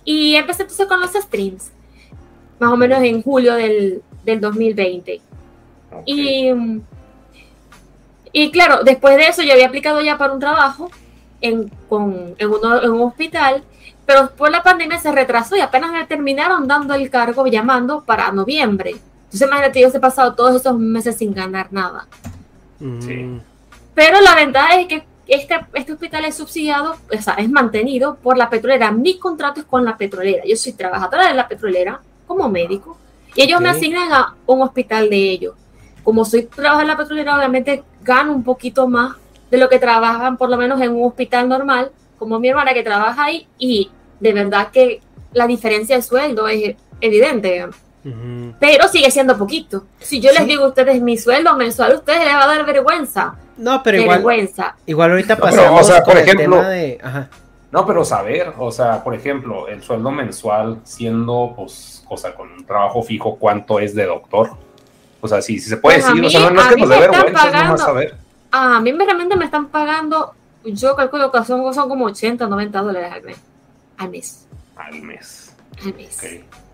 y 0.05 0.35
empecé 0.35 0.63
entonces 0.63 0.87
con 0.87 1.01
los 1.01 1.13
streams, 1.13 1.71
más 2.59 2.73
o 2.73 2.77
menos 2.77 3.01
en 3.03 3.23
julio 3.23 3.55
del, 3.55 4.03
del 4.25 4.41
2020. 4.41 5.21
Ok. 5.93 6.03
Y, 6.07 6.53
mm, 6.53 6.81
y 8.33 8.51
claro, 8.51 8.83
después 8.85 9.17
de 9.17 9.27
eso 9.29 9.43
yo 9.43 9.53
había 9.53 9.67
aplicado 9.67 10.01
ya 10.01 10.17
para 10.19 10.33
un 10.33 10.41
trabajo 10.41 10.91
en, 11.41 11.71
con- 11.89 12.35
en, 12.39 12.49
uno- 12.49 12.83
en 12.83 12.91
un 12.91 13.03
hospital, 13.03 13.63
pero 14.07 14.23
después 14.23 14.51
la 14.51 14.63
pandemia 14.63 14.99
se 14.99 15.13
retrasó 15.13 15.57
y 15.57 15.61
apenas 15.61 15.93
me 15.93 16.05
terminaron 16.07 16.67
dando 16.67 16.95
el 16.95 17.09
cargo, 17.11 17.47
llamando 17.47 18.03
para 18.05 18.33
noviembre. 18.33 18.91
Entonces 19.25 19.49
imagínate, 19.49 19.81
yo 19.81 19.89
he 19.89 20.01
pasado 20.01 20.35
todos 20.35 20.57
esos 20.57 20.79
meses 20.79 21.17
sin 21.17 21.33
ganar 21.35 21.69
nada. 21.73 22.07
Ujú. 22.81 23.03
Sí. 23.03 23.41
Pero 23.95 24.21
la 24.21 24.35
ventaja 24.35 24.77
es 24.81 24.87
que 24.89 25.05
este, 25.27 25.55
este 25.75 25.93
hospital 25.93 26.25
es 26.25 26.35
subsidiado, 26.35 26.97
o 27.17 27.23
sea, 27.23 27.35
es 27.35 27.49
mantenido 27.49 28.17
por 28.17 28.37
la 28.37 28.51
petrolera. 28.51 28.91
Mi 28.91 29.19
contrato 29.19 29.61
es 29.61 29.67
con 29.67 29.85
la 29.85 29.97
petrolera. 29.97 30.43
Yo 30.47 30.57
soy 30.57 30.73
trabajadora 30.73 31.29
de 31.29 31.35
la 31.35 31.49
petrolera 31.49 32.01
como 32.27 32.49
médico 32.49 32.99
y 33.35 33.43
ellos 33.43 33.61
me 33.61 33.69
asignan 33.71 34.13
a 34.13 34.35
un 34.47 34.63
hospital 34.63 35.09
de 35.09 35.17
ellos. 35.17 35.55
Como 36.03 36.25
soy 36.25 36.43
trabajadora 36.45 36.83
de 36.87 36.93
la 36.93 36.97
petrolera, 36.99 37.37
obviamente 37.37 37.85
gano 38.03 38.33
un 38.33 38.43
poquito 38.45 38.89
más 38.89 39.17
de 39.51 39.59
lo 39.59 39.69
que 39.69 39.79
trabajan 39.79 40.37
por 40.37 40.49
lo 40.49 40.57
menos 40.57 40.81
en 40.81 40.93
un 40.93 41.07
hospital 41.07 41.49
normal, 41.49 41.91
como 42.19 42.39
mi 42.39 42.49
hermana 42.49 42.73
que 42.75 42.83
trabaja 42.83 43.25
ahí 43.25 43.47
y 43.59 43.91
de 44.21 44.33
verdad 44.33 44.69
que 44.71 45.01
la 45.33 45.47
diferencia 45.47 45.97
de 45.97 46.03
sueldo 46.03 46.49
es 46.49 46.77
evidente 47.01 47.67
pero 48.59 48.89
sigue 48.89 49.11
siendo 49.13 49.39
poquito. 49.39 49.85
Si 50.01 50.21
yo 50.21 50.31
les 50.31 50.41
Sí. 50.41 50.47
digo 50.47 50.65
a 50.65 50.69
ustedes 50.69 51.01
mi 51.01 51.17
sueldo 51.17 51.55
mensual, 51.57 51.93
a 51.93 51.95
ustedes 51.97 52.25
les 52.25 52.35
va 52.35 52.45
a 52.45 52.47
dar 52.49 52.67
vergüenza. 52.67 53.37
No, 53.57 53.81
pero 53.83 53.99
igual, 54.01 54.19
vergüenza. 54.19 54.75
igual 54.87 55.11
ahorita 55.13 55.37
No, 55.37 55.41
pero, 55.41 55.57
pasamos 55.57 55.81
o 55.81 55.85
sea, 55.85 56.03
por 56.03 56.17
el 56.17 56.23
ejemplo- 56.25 56.57
tema 56.57 56.69
de... 56.69 56.99
Ajá. 57.03 57.29
No, 57.71 57.87
pero 57.87 58.05
saber, 58.05 58.53
o 58.59 58.71
sea, 58.73 59.03
por 59.05 59.15
ejemplo, 59.15 59.69
el 59.69 59.83
sueldo 59.83 60.11
mensual 60.11 60.81
siendo, 60.83 61.53
pues, 61.57 62.05
o 62.09 62.17
sea, 62.17 62.35
con 62.35 62.51
un 62.53 62.67
trabajo 62.67 63.03
fijo, 63.03 63.37
¿cuánto 63.37 63.79
es 63.79 63.95
de 63.95 64.05
doctor? 64.05 64.51
O 65.25 65.29
sea, 65.29 65.41
si 65.41 65.59
se 65.61 65.77
puede 65.77 65.99
Pues 66.01 66.05
a 66.07 66.09
decir, 66.15 66.25
o 66.27 66.31
sea, 66.31 66.41
mí- 66.41 66.47
no, 66.47 66.53
no 66.53 66.61
es 66.61 66.67
a 66.67 66.69
que 66.71 66.75
mí 66.75 66.81
nos 66.83 66.89
me 66.91 66.97
dé 66.97 67.01
están 67.05 67.23
vergüenza, 67.23 67.47
es 67.47 67.53
nomás 67.53 67.63
pagando. 67.63 67.85
saber. 67.85 68.15
A 68.51 68.81
mí 68.81 68.93
me- 68.93 69.05
realmente 69.05 69.37
me 69.37 69.45
están 69.45 69.69
pagando, 69.69 70.35
yo 70.65 70.97
calculo 70.97 71.31
que 71.33 71.45
son, 71.45 71.73
son 71.73 71.89
como 71.89 72.07
80, 72.07 72.47
90 72.49 72.81
dólares 72.83 73.13
al 73.13 73.23
mes. 73.23 73.37
Al 73.99 74.11
mes. 74.11 74.47
Al 74.77 75.03
mes. 75.03 75.55
Al 75.85 75.95
mes. 75.95 76.19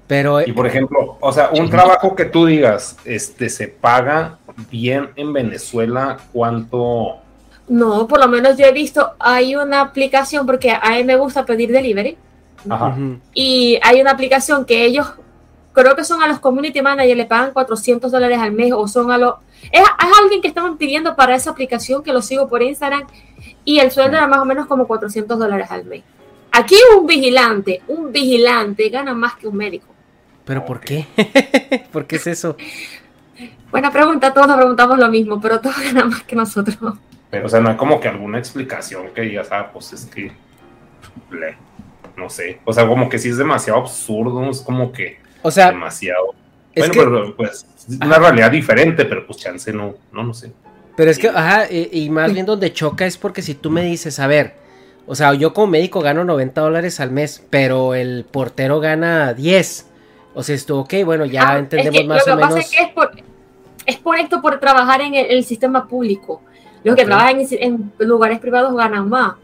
Pero... 0.07 0.41
Y 0.41 0.53
por 0.53 0.67
ejemplo, 0.67 1.19
o 1.21 1.33
sea, 1.33 1.51
un 1.53 1.69
trabajo 1.69 2.17
que 2.17 2.25
tú 2.25 2.47
digas, 2.47 2.97
este, 3.05 3.51
se 3.51 3.69
paga 3.69 4.39
bien 4.71 5.11
en 5.17 5.33
Venezuela, 5.35 6.17
¿cuánto? 6.33 7.19
No, 7.69 8.09
por 8.09 8.19
lo 8.19 8.29
menos 8.29 8.57
yo 8.57 8.65
he 8.65 8.73
visto, 8.73 9.13
hay 9.19 9.55
una 9.55 9.83
aplicación, 9.83 10.47
porque 10.47 10.71
a 10.73 10.91
mí 10.93 11.05
me 11.05 11.17
gusta 11.17 11.45
pedir 11.45 11.71
delivery, 11.71 12.17
Ajá. 12.69 12.97
Y 13.35 13.79
hay 13.85 14.01
una 14.01 14.11
aplicación 14.13 14.65
que 14.65 14.85
ellos 14.85 15.07
creo 15.83 15.97
que 15.97 16.05
son 16.05 16.23
a 16.23 16.29
los 16.29 16.41
community 16.41 16.83
managers, 16.83 17.17
le 17.17 17.25
pagan 17.25 17.53
400 17.53 18.11
dólares 18.11 18.39
al 18.39 18.53
mes 18.53 18.73
o 18.73 18.87
son 18.89 19.11
a 19.11 19.19
los... 19.19 19.35
Es, 19.71 19.81
es 19.81 20.19
alguien 20.23 20.41
que 20.41 20.49
estaban 20.49 20.77
pidiendo 20.77 21.15
para 21.15 21.35
esa 21.35 21.51
aplicación 21.51 22.03
que 22.03 22.13
lo 22.13 22.23
sigo 22.23 22.49
por 22.49 22.63
Instagram 22.63 23.05
y 23.65 23.79
el 23.79 23.91
sueldo 23.91 24.17
era 24.17 24.27
más 24.27 24.41
o 24.41 24.45
menos 24.45 24.67
como 24.67 24.87
400 24.87 25.39
dólares 25.39 25.71
al 25.71 25.85
mes. 25.85 26.03
Aquí 26.53 26.77
un 26.99 27.07
vigilante, 27.07 27.83
un 27.89 28.11
vigilante 28.11 28.89
gana 28.89 29.15
más 29.15 29.37
que 29.37 29.47
un 29.47 29.57
médico. 29.57 29.87
¿Pero 30.45 30.65
por 30.65 30.81
qué? 30.81 31.07
¿Por 31.93 32.07
qué 32.07 32.17
es 32.17 32.27
eso? 32.27 32.57
Buena 33.71 33.93
pregunta, 33.93 34.33
todos 34.33 34.49
nos 34.49 34.57
preguntamos 34.57 34.99
lo 34.99 35.09
mismo, 35.09 35.41
pero 35.41 35.61
todos 35.61 35.79
ganan 35.85 36.09
más 36.09 36.23
que 36.23 36.35
nosotros. 36.35 36.79
Pero, 37.31 37.47
o 37.47 37.49
sea, 37.49 37.61
no 37.61 37.69
hay 37.69 37.77
como 37.77 38.01
que 38.01 38.09
alguna 38.09 38.39
explicación 38.39 39.11
que 39.15 39.21
digas, 39.23 39.49
ah, 39.53 39.71
pues 39.73 39.93
es 39.93 40.07
que. 40.07 40.33
no 42.17 42.31
sé. 42.31 42.61
O 42.65 42.73
sea, 42.73 42.87
como 42.87 43.09
que 43.11 43.19
sí 43.19 43.29
es 43.29 43.37
demasiado 43.37 43.81
absurdo, 43.81 44.49
es 44.51 44.63
como 44.63 44.91
que 44.91 45.19
O 45.43 45.51
sea, 45.51 45.71
demasiado. 45.71 46.35
es 46.75 46.89
bueno, 46.89 46.93
que- 46.95 47.01
pero 47.01 47.37
pues 47.37 47.67
es 47.89 47.97
una 47.97 48.07
Ajá. 48.17 48.19
realidad 48.19 48.51
diferente, 48.51 49.05
pero 49.05 49.27
pues 49.27 49.39
chance 49.39 49.73
no, 49.73 49.95
no, 50.13 50.23
no 50.25 50.35
sé. 50.35 50.53
Pero 50.97 51.11
es 51.11 51.19
que, 51.19 51.29
ajá, 51.29 51.71
y, 51.71 51.89
y 51.93 52.11
más 52.11 52.33
bien 52.33 52.45
donde 52.45 52.73
choca 52.73 53.07
es 53.07 53.17
porque 53.17 53.41
si 53.43 53.55
tú 53.55 53.71
me 53.71 53.83
dices, 53.85 54.19
a 54.19 54.27
ver, 54.27 54.55
o 55.07 55.15
sea, 55.15 55.33
yo 55.35 55.55
como 55.55 55.69
médico 55.69 56.01
gano 56.01 56.25
90 56.25 56.61
dólares 56.61 56.99
al 57.01 57.11
mes, 57.13 57.43
pero 57.51 57.95
el 57.95 58.25
portero 58.31 58.81
gana 58.81 59.33
10. 59.33 59.87
O 60.35 60.43
sea, 60.43 60.55
esto, 60.55 60.79
ok, 60.81 60.95
bueno, 61.05 61.25
ya 61.25 61.51
Ah, 61.53 61.59
entendemos 61.59 61.95
es 61.97 62.03
que 62.03 62.09
más 62.09 62.27
lo 62.27 62.33
o 62.35 62.37
que 62.37 62.41
pasa 62.43 62.55
menos. 62.57 62.71
es 62.71 62.77
que 62.77 62.83
es 62.85 62.93
por, 62.93 63.11
es 63.87 63.97
por 63.97 64.19
esto, 64.19 64.43
por 64.43 64.59
trabajar 64.61 65.01
en 65.01 65.15
el, 65.15 65.27
el 65.27 65.45
sistema 65.45 65.87
público. 65.89 66.43
Los 66.85 66.95
que 66.97 67.05
trabajan 67.05 67.41
en, 67.41 67.49
en 67.51 67.93
lugares 68.07 68.39
privados 68.39 68.75
ganan 68.77 69.09
más. 69.09 69.35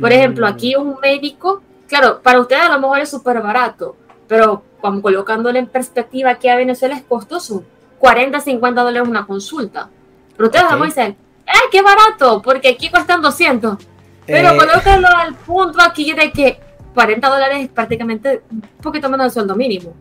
Por 0.00 0.10
Mm. 0.10 0.12
ejemplo, 0.12 0.46
aquí 0.46 0.74
un 0.76 0.96
médico, 1.00 1.62
claro, 1.88 2.20
para 2.22 2.40
ustedes 2.40 2.62
a 2.62 2.68
lo 2.74 2.80
mejor 2.80 2.98
es 3.00 3.08
súper 3.08 3.40
barato, 3.40 3.96
pero 4.28 4.62
como 4.84 5.00
colocándolo 5.00 5.58
en 5.58 5.66
perspectiva, 5.66 6.32
aquí 6.32 6.46
a 6.48 6.56
Venezuela 6.56 6.94
es 6.94 7.02
costoso. 7.04 7.64
40, 8.00 8.38
50 8.38 8.82
dólares 8.82 9.08
una 9.08 9.24
consulta. 9.24 9.88
Pero 10.36 10.48
ustedes 10.48 10.64
Ok. 10.66 10.70
a 10.70 10.74
lo 10.74 10.80
mejor 10.80 10.94
dicen, 10.94 11.16
¡ay, 11.46 11.60
qué 11.72 11.80
barato! 11.80 12.42
Porque 12.42 12.68
aquí 12.68 12.90
cuestan 12.90 13.22
200. 13.22 13.78
Pero 14.26 14.50
Eh, 14.50 14.56
colócalo 14.58 15.08
al 15.08 15.34
punto 15.36 15.78
aquí 15.80 16.12
de 16.12 16.30
que 16.30 16.60
40 16.92 17.30
dólares 17.30 17.58
es 17.62 17.68
prácticamente 17.70 18.42
un 18.50 18.60
poquito 18.82 19.08
menos 19.08 19.24
del 19.24 19.32
sueldo 19.32 19.56
mínimo. 19.56 19.94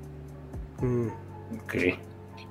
mm, 0.82 1.08
Ok. 1.64 1.74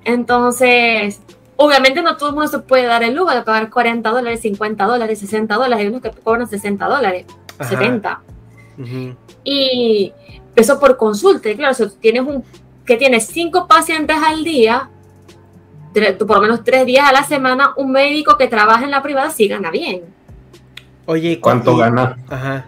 Entonces, 0.03 1.21
obviamente 1.55 2.01
no 2.01 2.17
todo 2.17 2.29
el 2.29 2.35
mundo 2.35 2.47
se 2.49 2.59
puede 2.59 2.85
dar 2.87 3.03
el 3.03 3.13
lujo 3.13 3.29
de 3.31 3.43
pagar 3.43 3.69
40 3.69 4.09
dólares, 4.09 4.41
50 4.41 4.85
dólares, 4.85 5.19
60 5.19 5.53
dólares. 5.53 5.77
Hay 5.79 5.87
unos 5.87 6.01
que 6.01 6.09
cobran 6.09 6.47
60 6.47 6.87
dólares, 6.87 7.25
Ajá. 7.59 7.69
70. 7.69 8.21
ujú. 8.79 9.15
Y 9.43 10.13
eso 10.55 10.79
por 10.79 10.97
consulta. 10.97 11.49
Y 11.49 11.55
claro, 11.55 11.73
si 11.73 11.83
tú 11.87 11.93
tienes 11.99 12.23
un 12.23 12.43
que 12.85 12.97
tienes 12.97 13.27
cinco 13.27 13.65
pacientes 13.67 14.17
al 14.17 14.43
día, 14.43 14.89
tre- 15.93 16.17
por 16.17 16.35
lo 16.37 16.41
menos 16.41 16.63
tres 16.63 16.85
días 16.85 17.07
a 17.07 17.13
la 17.13 17.23
semana, 17.23 17.73
un 17.77 17.91
médico 17.91 18.37
que 18.37 18.47
trabaja 18.47 18.83
en 18.83 18.91
la 18.91 19.01
privada 19.01 19.29
sí 19.29 19.47
gana 19.47 19.71
bien. 19.71 20.01
Oye, 21.05 21.31
¿y 21.31 21.35
cu- 21.37 21.43
¿Cuánto 21.43 21.73
y- 21.73 21.79
gana 21.79 22.17
Ajá. 22.29 22.65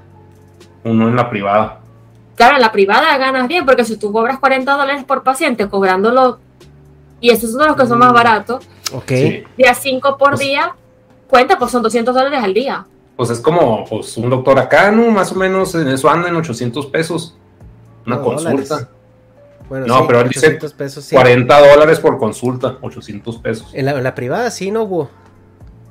uno 0.83 1.09
en 1.09 1.15
la 1.15 1.29
privada? 1.29 1.81
Claro, 2.35 2.55
en 2.55 2.61
la 2.61 2.71
privada 2.71 3.17
ganas 3.17 3.47
bien, 3.47 3.65
porque 3.65 3.83
si 3.85 3.97
tú 3.97 4.11
cobras 4.11 4.39
40 4.39 4.73
dólares 4.73 5.03
por 5.05 5.23
paciente, 5.23 5.67
cobrándolo, 5.69 6.39
y 7.21 7.29
esos 7.29 7.51
son 7.51 7.65
los 7.67 7.75
que 7.75 7.85
son 7.85 7.99
más 7.99 8.11
Mm. 8.11 8.15
baratos, 8.15 8.65
Ok. 8.93 9.07
De 9.09 9.67
a 9.67 9.73
5 9.73 10.15
por 10.15 10.29
Pues- 10.31 10.41
día, 10.41 10.75
cuenta, 11.27 11.57
pues 11.57 11.71
son 11.71 11.81
200 11.81 12.13
dólares 12.13 12.39
al 12.43 12.53
día. 12.53 12.85
Pues 13.17 13.31
es 13.31 13.39
como 13.39 13.83
pues, 13.85 14.15
un 14.15 14.29
doctor 14.29 14.59
acá, 14.59 14.91
¿no? 14.91 15.09
Más 15.09 15.31
o 15.31 15.35
menos 15.35 15.73
en 15.73 15.87
eso 15.87 16.07
anda 16.07 16.29
en 16.29 16.35
800 16.35 16.85
pesos. 16.85 17.35
Una 18.05 18.17
No, 18.17 18.23
consulta. 18.23 18.51
dólares. 18.51 18.87
Bueno, 19.67 19.87
No, 19.87 19.97
sí, 19.99 20.03
pero 20.07 20.21
él 20.21 20.27
dice 20.29 20.39
800 20.45 20.73
pesos, 20.73 21.05
sí. 21.05 21.15
40 21.15 21.67
dólares 21.69 21.99
por 21.99 22.17
consulta, 22.19 22.77
800 22.81 23.37
pesos. 23.39 23.71
En 23.73 23.85
la, 23.85 23.91
en 23.93 24.03
la 24.03 24.13
privada 24.13 24.51
sí, 24.51 24.69
¿no, 24.69 24.83
Hugo? 24.83 25.09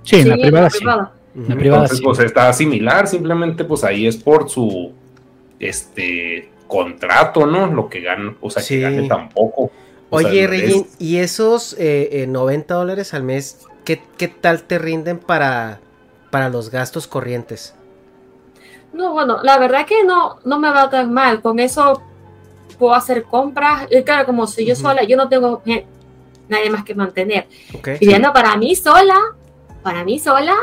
Sí, 0.05 0.20
en 0.20 0.29
la 0.29 0.37
Sí, 0.37 0.40
privada 0.42 0.70
sí. 0.70 0.79
privada. 0.79 1.12
En 1.35 1.48
la 1.48 1.57
privada 1.57 1.83
Entonces, 1.83 1.98
sí. 1.98 2.05
pues 2.05 2.18
está 2.20 2.53
similar, 2.53 3.09
simplemente 3.09 3.64
pues 3.64 3.83
ahí 3.83 4.07
es 4.07 4.16
por 4.16 4.48
su 4.48 4.92
este 5.59 6.50
contrato, 6.68 7.46
¿no? 7.46 7.66
Lo 7.66 7.88
que 7.88 8.00
ganan, 8.00 8.37
o 8.40 8.50
sea, 8.50 8.62
Sí. 8.62 8.77
que 8.77 8.81
gane 8.83 9.09
tampoco. 9.09 9.70
O 10.11 10.20
sea, 10.20 10.29
Oye, 10.29 10.44
es- 10.44 10.50
Regin, 10.50 10.87
¿y 10.98 11.16
esos 11.16 11.74
eh, 11.79 12.09
eh, 12.22 12.27
90 12.29 12.74
dólares 12.74 13.14
al 13.14 13.22
mes, 13.24 13.66
¿qué, 13.85 14.00
qué 14.16 14.29
tal 14.29 14.62
te 14.62 14.79
rinden 14.79 15.18
para, 15.18 15.81
para 16.31 16.48
los 16.48 16.70
gastos 16.70 17.07
corrientes? 17.09 17.74
No, 18.95 19.13
bueno, 19.13 19.39
la 19.43 19.59
verdad 19.59 19.85
que 19.87 20.05
no, 20.05 20.39
no 20.45 20.59
me 20.59 20.71
va 20.71 20.89
tan 20.89 21.13
mal. 21.13 21.43
Con 21.43 21.59
eso 21.59 22.01
puedo 22.79 22.95
hacer 22.95 23.25
compras. 23.25 23.89
Y 23.91 24.03
claro, 24.03 24.25
como 24.25 24.47
soy 24.47 24.67
yo 24.67 24.77
sola, 24.77 25.03
yo 25.05 25.17
no 25.17 25.29
tengo 25.29 25.63
nadie 26.49 26.71
más 26.71 26.85
que 26.85 26.95
mantener. 26.95 27.47
Ok. 27.77 27.89
Viviendo 28.01 28.33
para 28.33 28.57
mí 28.57 28.75
sola, 28.77 29.17
para 29.83 30.05
mí 30.05 30.19
sola, 30.19 30.55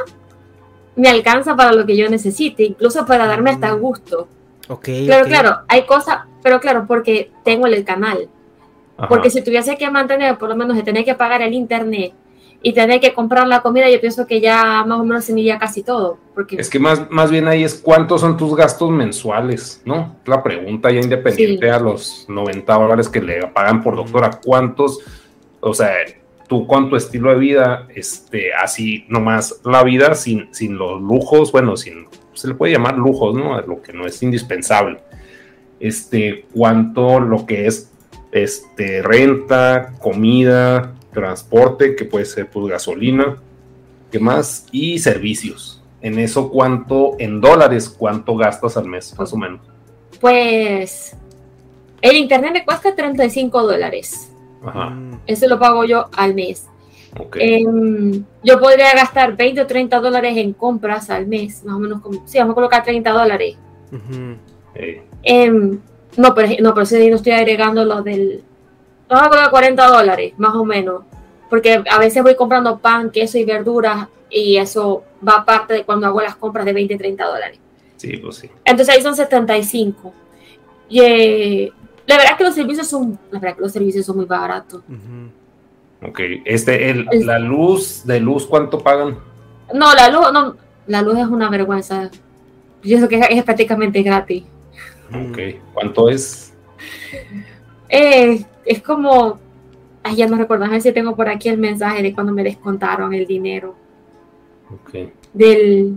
me 0.96 1.10
alcanza 1.10 1.56
para 1.56 1.74
lo 1.74 1.86
que 1.86 1.96
yo 1.98 2.10
necesite, 2.10 2.64
incluso 2.64 3.06
para 3.06 3.28
darme 3.28 3.52
hasta 3.52 3.76
Mm. 3.76 3.80
gusto. 3.80 4.28
Ok, 4.70 4.88
Claro, 5.06 5.26
claro, 5.28 5.58
hay 5.68 5.86
cosas, 5.86 6.20
pero 6.42 6.60
claro, 6.62 6.86
porque 6.88 7.32
tengo 7.44 7.68
el 7.68 7.84
canal. 7.84 8.30
Ajá. 8.98 9.08
Porque 9.10 9.30
si 9.30 9.42
tuviese 9.44 9.78
que 9.78 9.90
mantener, 9.90 10.38
por 10.38 10.48
lo 10.50 10.56
menos 10.56 10.78
de 10.78 10.84
tener 10.84 11.04
que 11.04 11.16
pagar 11.16 11.42
el 11.42 11.54
internet 11.54 12.14
y 12.64 12.74
tener 12.74 13.00
que 13.00 13.14
comprar 13.14 13.48
la 13.48 13.62
comida, 13.62 13.90
yo 13.90 14.00
pienso 14.00 14.28
que 14.28 14.40
ya 14.40 14.84
más 14.86 15.00
o 15.00 15.04
menos 15.04 15.26
se 15.26 15.32
iría 15.32 15.58
casi 15.58 15.82
todo. 15.82 16.18
Porque 16.36 16.58
Es 16.58 16.70
que 16.70 16.78
más, 16.80 17.10
más 17.10 17.32
bien 17.32 17.48
ahí 17.48 17.64
es 17.64 17.74
cuántos 17.76 18.22
son 18.22 18.38
tus 18.38 18.56
gastos 18.56 18.92
mensuales, 18.92 19.82
¿no? 19.84 20.18
La 20.26 20.44
pregunta 20.44 20.92
ya 20.92 21.00
independiente 21.00 21.66
Sí. 21.66 21.72
a 21.72 21.80
los 21.80 22.26
90 22.30 22.74
dólares 22.74 23.10
que 23.10 23.22
le 23.22 23.48
pagan 23.48 23.82
por 23.82 23.96
doctora, 23.96 24.40
¿cuántos? 24.46 25.00
O 25.60 25.74
sea, 25.74 25.92
tú 26.48 26.68
con 26.68 26.90
tu 26.90 26.96
estilo 26.96 27.32
de 27.32 27.38
vida, 27.40 27.88
este, 27.96 28.54
así 28.54 29.06
nomás 29.10 29.60
la 29.66 29.84
vida 29.84 30.14
sin, 30.14 30.54
sin 30.54 30.78
los 30.78 31.02
lujos, 31.02 31.52
bueno, 31.52 31.76
sin, 31.78 32.06
se 32.34 32.48
le 32.48 32.54
puede 32.54 32.74
llamar 32.74 32.96
lujos, 32.98 33.34
¿no? 33.34 33.60
Lo 33.62 33.82
que 33.82 33.92
no 33.94 34.06
es 34.06 34.22
indispensable. 34.22 35.00
Este, 35.80 36.46
cuánto 36.54 37.20
lo 37.20 37.46
que 37.48 37.66
es 37.66 37.92
este, 38.32 39.02
renta, 39.02 39.94
comida, 40.00 40.94
transporte, 41.14 41.96
que 41.96 42.06
puede 42.06 42.26
ser 42.26 42.50
pues 42.50 42.68
gasolina, 42.68 43.38
¿qué 44.12 44.20
más? 44.20 44.66
Y 44.72 45.00
servicios. 45.00 45.82
En 46.02 46.18
eso, 46.20 46.50
¿cuánto, 46.50 47.16
en 47.20 47.40
dólares, 47.42 47.88
cuánto 47.90 48.36
gastas 48.36 48.76
al 48.78 48.86
mes, 48.88 49.14
más 49.18 49.32
o 49.34 49.38
menos? 49.38 49.60
Pues 50.20 51.16
el 52.02 52.16
internet 52.18 52.52
me 52.54 52.66
cuesta 52.66 52.96
35 52.96 53.62
dólares. 53.64 54.32
Ajá, 54.66 54.90
Mm, 54.92 55.20
Eso 55.28 55.48
lo 55.48 55.60
pago 55.60 55.84
yo 55.86 56.08
al 56.16 56.34
mes. 56.36 56.68
ok. 57.20 57.36
Em, 57.40 58.24
yo 58.44 58.60
podría 58.60 58.94
gastar 58.96 59.36
20 59.36 59.62
o 59.62 59.68
30 59.68 60.00
dólares 60.00 60.38
en 60.38 60.54
compras 60.54 61.10
al 61.10 61.28
mes, 61.28 61.64
más 61.64 61.76
o 61.76 61.80
menos 61.80 62.02
como, 62.02 62.26
sí, 62.28 62.38
vamos 62.38 62.54
a 62.54 62.56
colocar 62.56 62.84
30 62.84 63.12
dólares. 63.12 63.56
Eh, 64.76 65.02
Em, 65.24 65.80
no, 66.18 66.34
pero 66.34 66.48
no, 66.62 66.74
pero 66.74 66.86
sí 66.86 67.10
no 67.10 67.16
estoy 67.18 67.34
agregando 67.34 67.84
lo 67.86 68.02
del. 68.02 68.44
Vamos 69.12 69.28
a 69.28 69.30
colocar 69.30 69.52
40 69.52 69.88
dólares, 69.88 70.34
más 70.38 70.56
o 70.56 70.64
menos. 70.66 71.04
Porque 71.50 71.84
a 71.90 72.00
veces 72.00 72.24
voy 72.24 72.36
comprando 72.36 72.80
pan, 72.80 73.12
queso 73.12 73.38
y 73.38 73.44
verduras 73.46 74.08
y 74.30 74.56
eso 74.58 75.04
va 75.28 75.34
aparte 75.40 75.74
de 75.74 75.84
cuando 75.84 76.08
hago 76.08 76.22
las 76.22 76.36
compras 76.38 76.66
de 76.66 76.72
20, 76.74 76.98
30 76.98 77.26
dólares. 77.26 77.60
sí, 77.98 78.16
pues 78.18 78.38
sí. 78.38 78.50
Entonces 78.64 78.96
ahí 78.96 79.02
son 79.02 79.16
75. 79.16 80.14
Y 80.88 81.02
eh, 81.02 81.72
la 82.08 82.16
verdad 82.16 82.32
es 82.32 82.38
que 82.38 82.44
los 82.46 82.56
servicios 82.56 82.88
son, 82.88 83.20
la 83.32 83.40
verdad 83.40 83.56
que 83.58 83.62
los 83.64 83.72
servicios 83.74 84.06
son 84.06 84.16
muy 84.18 84.26
baratos. 84.26 84.82
Ujú. 84.88 86.08
Ok, 86.10 86.20
este, 86.46 86.90
el, 86.90 87.06
El- 87.12 87.26
la 87.28 87.38
luz, 87.38 88.04
de 88.06 88.20
luz, 88.20 88.48
¿cuánto 88.48 88.80
pagan? 88.80 89.18
No, 89.74 89.94
la 89.94 90.10
luz, 90.10 90.32
no, 90.34 90.56
la 90.88 91.02
luz 91.02 91.18
es 91.20 91.28
una 91.28 91.50
vergüenza. 91.50 92.10
Yo 92.10 92.82
pienso 92.82 93.08
que 93.08 93.20
es, 93.20 93.28
es 93.30 93.44
prácticamente 93.44 94.02
gratis. 94.02 94.44
Ok, 95.10 95.38
¿cuánto 95.74 96.10
es? 96.10 96.54
Eh, 97.90 98.44
es 98.66 98.82
como, 98.82 99.40
ay, 100.04 100.16
ya 100.16 100.28
no 100.28 100.38
recuerdo, 100.38 100.66
a 100.66 100.70
ver 100.70 100.82
si 100.82 100.92
tengo 100.92 101.16
por 101.16 101.30
aquí 101.30 101.50
el 101.50 101.58
mensaje 101.58 102.02
de 102.04 102.14
cuando 102.14 102.34
me 102.34 102.44
descontaron 102.44 103.14
el 103.14 103.26
dinero 103.26 103.76
Ok, 104.74 105.10
del, 105.34 105.96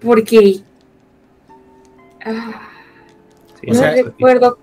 porque, 0.00 0.60
ah, 2.24 2.68
sí, 3.60 3.66
no 3.70 3.80
recuerdo. 3.82 4.58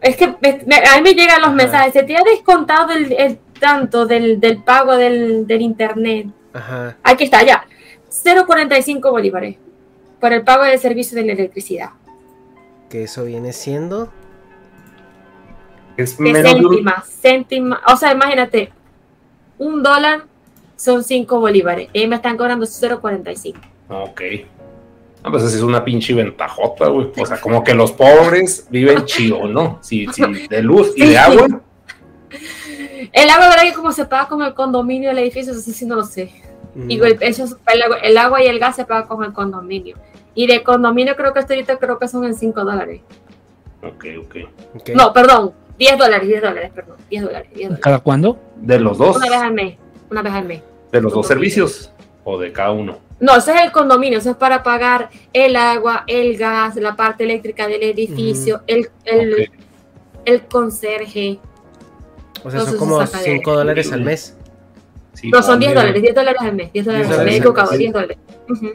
Es 0.00 0.16
que 0.16 0.26
me- 0.28 0.62
me- 0.66 0.76
a 0.76 0.96
mí 0.96 1.02
me 1.02 1.14
llegan 1.14 1.40
los 1.40 1.48
Ajá. 1.48 1.56
mensajes, 1.56 1.92
se 1.94 2.02
te 2.02 2.16
ha 2.16 2.22
descontado 2.22 2.92
el, 2.92 3.12
el 3.12 3.38
tanto 3.58 4.06
del, 4.06 4.38
del 4.40 4.62
pago 4.62 4.96
del, 4.96 5.46
del 5.46 5.62
internet. 5.62 6.26
Ajá. 6.52 6.96
Aquí 7.02 7.24
está, 7.24 7.42
ya. 7.42 7.66
0.45 8.10 9.10
bolívares 9.10 9.56
por 10.20 10.32
el 10.32 10.42
pago 10.44 10.64
del 10.64 10.78
servicio 10.78 11.16
de 11.18 11.24
la 11.26 11.32
electricidad. 11.32 11.90
Que 12.90 13.04
eso 13.04 13.24
viene 13.24 13.52
siendo. 13.52 14.10
Es 15.96 16.16
De 16.18 16.24
menos 16.24 16.42
de 16.42 16.50
un- 16.60 16.62
céntima, 16.68 17.04
céntima. 17.22 17.80
O 17.92 17.96
sea, 17.96 18.12
imagínate, 18.12 18.72
un 19.58 19.82
dólar 19.82 20.24
son 20.76 21.02
5 21.04 21.40
bolívares. 21.40 21.88
Y 21.92 22.06
me 22.06 22.16
están 22.16 22.36
cobrando 22.36 22.66
0.45. 22.66 23.56
Ok, 23.88 24.20
Ah, 25.26 25.30
pues 25.30 25.42
esa 25.44 25.56
es 25.56 25.62
una 25.62 25.82
pinche 25.82 26.12
ventajota, 26.12 26.88
güey. 26.88 27.10
O 27.16 27.24
sea, 27.24 27.40
como 27.40 27.64
que 27.64 27.72
los 27.72 27.92
pobres 27.92 28.66
viven 28.68 29.04
chido, 29.06 29.46
¿no? 29.48 29.78
Sí, 29.80 30.06
sí, 30.12 30.22
de 30.50 30.62
luz 30.62 30.92
y 30.96 31.06
de 31.06 31.16
agua. 31.16 31.46
El 33.12 33.30
agua, 33.30 33.48
¿verdad? 33.48 33.62
Que 33.62 33.72
como 33.72 33.92
se 33.92 34.04
paga 34.04 34.28
con 34.28 34.42
el 34.42 34.52
condominio 34.54 35.08
del 35.10 35.18
edificio, 35.20 35.52
eso 35.52 35.60
sí 35.72 35.86
no 35.86 35.94
lo 35.96 36.04
sé. 36.04 36.30
Y 36.88 37.00
el, 37.00 37.16
eso, 37.20 37.44
el, 37.72 37.82
agua- 37.82 37.98
el 38.02 38.18
agua 38.18 38.42
y 38.42 38.46
el 38.48 38.58
gas 38.58 38.76
se 38.76 38.84
paga 38.84 39.06
con 39.06 39.24
el 39.24 39.32
condominio. 39.32 39.96
Y 40.34 40.46
de 40.46 40.62
condominio 40.62 41.14
creo 41.16 41.32
que 41.32 41.40
esto 41.40 41.54
ahorita 41.54 41.78
creo 41.78 41.98
que 41.98 42.08
son 42.08 42.24
en 42.24 42.34
5 42.34 42.64
dólares. 42.64 43.00
Ok, 43.82 44.04
ok. 44.20 44.36
Ok. 44.74 44.88
No, 44.94 45.12
perdón, 45.12 45.52
10 45.78 45.98
dólares, 45.98 46.28
10 46.28 46.42
dólares, 46.42 46.70
perdón, 46.74 46.96
10 47.10 47.22
dólares, 47.24 47.48
10 47.54 47.62
dólares. 47.68 47.82
¿Cada 47.82 47.98
cuándo? 48.00 48.38
De 48.56 48.78
los 48.78 48.96
dos, 48.98 49.16
Una 49.16 49.28
vez 49.28 49.38
al 49.40 49.52
mes, 49.52 49.76
una 50.10 50.22
vez 50.22 50.32
al 50.32 50.44
mes. 50.44 50.62
de 50.92 51.00
los 51.00 51.12
dos 51.12 51.26
servicios 51.26 51.90
o 52.24 52.38
de 52.38 52.52
cada 52.52 52.70
uno. 52.70 52.98
No, 53.20 53.36
ese 53.36 53.52
es 53.54 53.62
el 53.62 53.72
condominio, 53.72 54.18
eso 54.18 54.30
es 54.30 54.36
para 54.36 54.62
pagar 54.62 55.08
el 55.32 55.56
agua, 55.56 56.04
el 56.06 56.36
gas, 56.36 56.76
la 56.76 56.94
parte 56.96 57.24
eléctrica 57.24 57.66
del 57.68 57.82
edificio, 57.82 58.62
el, 58.66 58.88
el, 59.04 59.32
Ok. 59.34 59.54
el 60.24 60.42
conserje. 60.46 61.38
O 62.44 62.50
sea, 62.50 62.60
son 62.60 62.76
como 62.76 63.04
saca 63.06 63.18
de- 63.18 63.24
5 63.36 63.54
dólares 63.54 63.92
al 63.92 64.02
mes. 64.02 64.36
Sí, 65.14 65.30
No, 65.30 65.42
son 65.42 65.58
10 65.60 65.70
vale. 65.74 65.80
dólares, 65.88 66.02
10 66.02 66.14
dólares 66.14 66.40
al 66.42 66.54
mes, 66.54 66.72
10 66.72 66.84
dólares 66.84 67.06
10 67.08 67.18
al 67.18 67.24
mes, 67.24 67.32
me 67.32 67.36
he 67.36 67.40
dólares 67.40 67.68
al 67.68 67.68
equivocado, 67.68 67.70
mes. 67.70 67.78
10 67.78 67.92
dólares. 67.92 68.18
Ujú. 68.50 68.72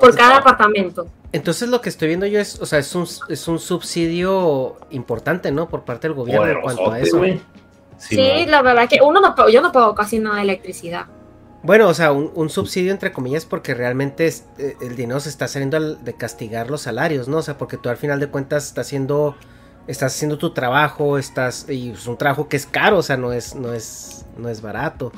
Por 0.00 0.14
cada 0.16 0.36
apartamento. 0.36 1.06
Entonces 1.32 1.68
lo 1.70 1.80
que 1.80 1.88
estoy 1.88 2.08
viendo 2.08 2.26
yo 2.26 2.38
es, 2.40 2.60
o 2.60 2.66
sea, 2.66 2.78
es 2.78 2.94
un, 2.94 3.06
es 3.28 3.48
un 3.48 3.58
subsidio 3.58 4.76
importante, 4.90 5.50
¿no? 5.50 5.68
Por 5.68 5.82
parte 5.84 6.06
del 6.08 6.14
gobierno 6.14 6.46
en 6.46 6.60
cuanto 6.60 6.90
a 6.90 7.00
eso. 7.00 7.22
Sí, 7.24 8.16
Sí, 8.16 8.16
no. 8.44 8.50
la 8.50 8.62
verdad 8.62 8.88
que 8.88 8.98
uno 9.02 9.20
no 9.20 9.34
pago, 9.34 9.48
yo 9.48 9.62
no 9.62 9.70
pago 9.72 9.94
casi 9.94 10.18
nada 10.18 10.36
de 10.36 10.42
electricidad. 10.42 11.06
Bueno, 11.62 11.88
o 11.88 11.94
sea, 11.94 12.10
un, 12.12 12.32
un 12.34 12.50
subsidio 12.50 12.90
entre 12.90 13.12
comillas 13.12 13.44
porque 13.46 13.72
realmente 13.74 14.26
es- 14.26 14.44
eh, 14.58 14.76
el 14.82 14.96
dinero 14.96 15.20
se 15.20 15.28
está 15.28 15.46
saliendo 15.46 15.76
al- 15.76 16.04
de 16.04 16.12
castigar 16.14 16.68
los 16.70 16.82
salarios, 16.82 17.28
¿no? 17.28 17.38
O 17.38 17.42
sea, 17.42 17.56
porque 17.56 17.76
tú 17.76 17.88
al 17.88 17.96
final 17.96 18.18
de 18.18 18.26
cuentas 18.26 18.66
estás 18.66 18.86
haciendo, 18.88 19.36
estás 19.86 20.14
haciendo 20.16 20.36
tu 20.38 20.52
trabajo, 20.52 21.16
estás, 21.18 21.66
y 21.70 21.90
es 21.92 22.06
un 22.08 22.18
trabajo 22.18 22.48
que 22.48 22.56
es 22.56 22.66
caro, 22.66 22.98
o 22.98 23.02
sea, 23.02 23.16
no 23.16 23.32
es, 23.32 23.54
no 23.54 23.72
es, 23.72 24.26
no 24.36 24.48
es 24.48 24.60
barato. 24.60 25.12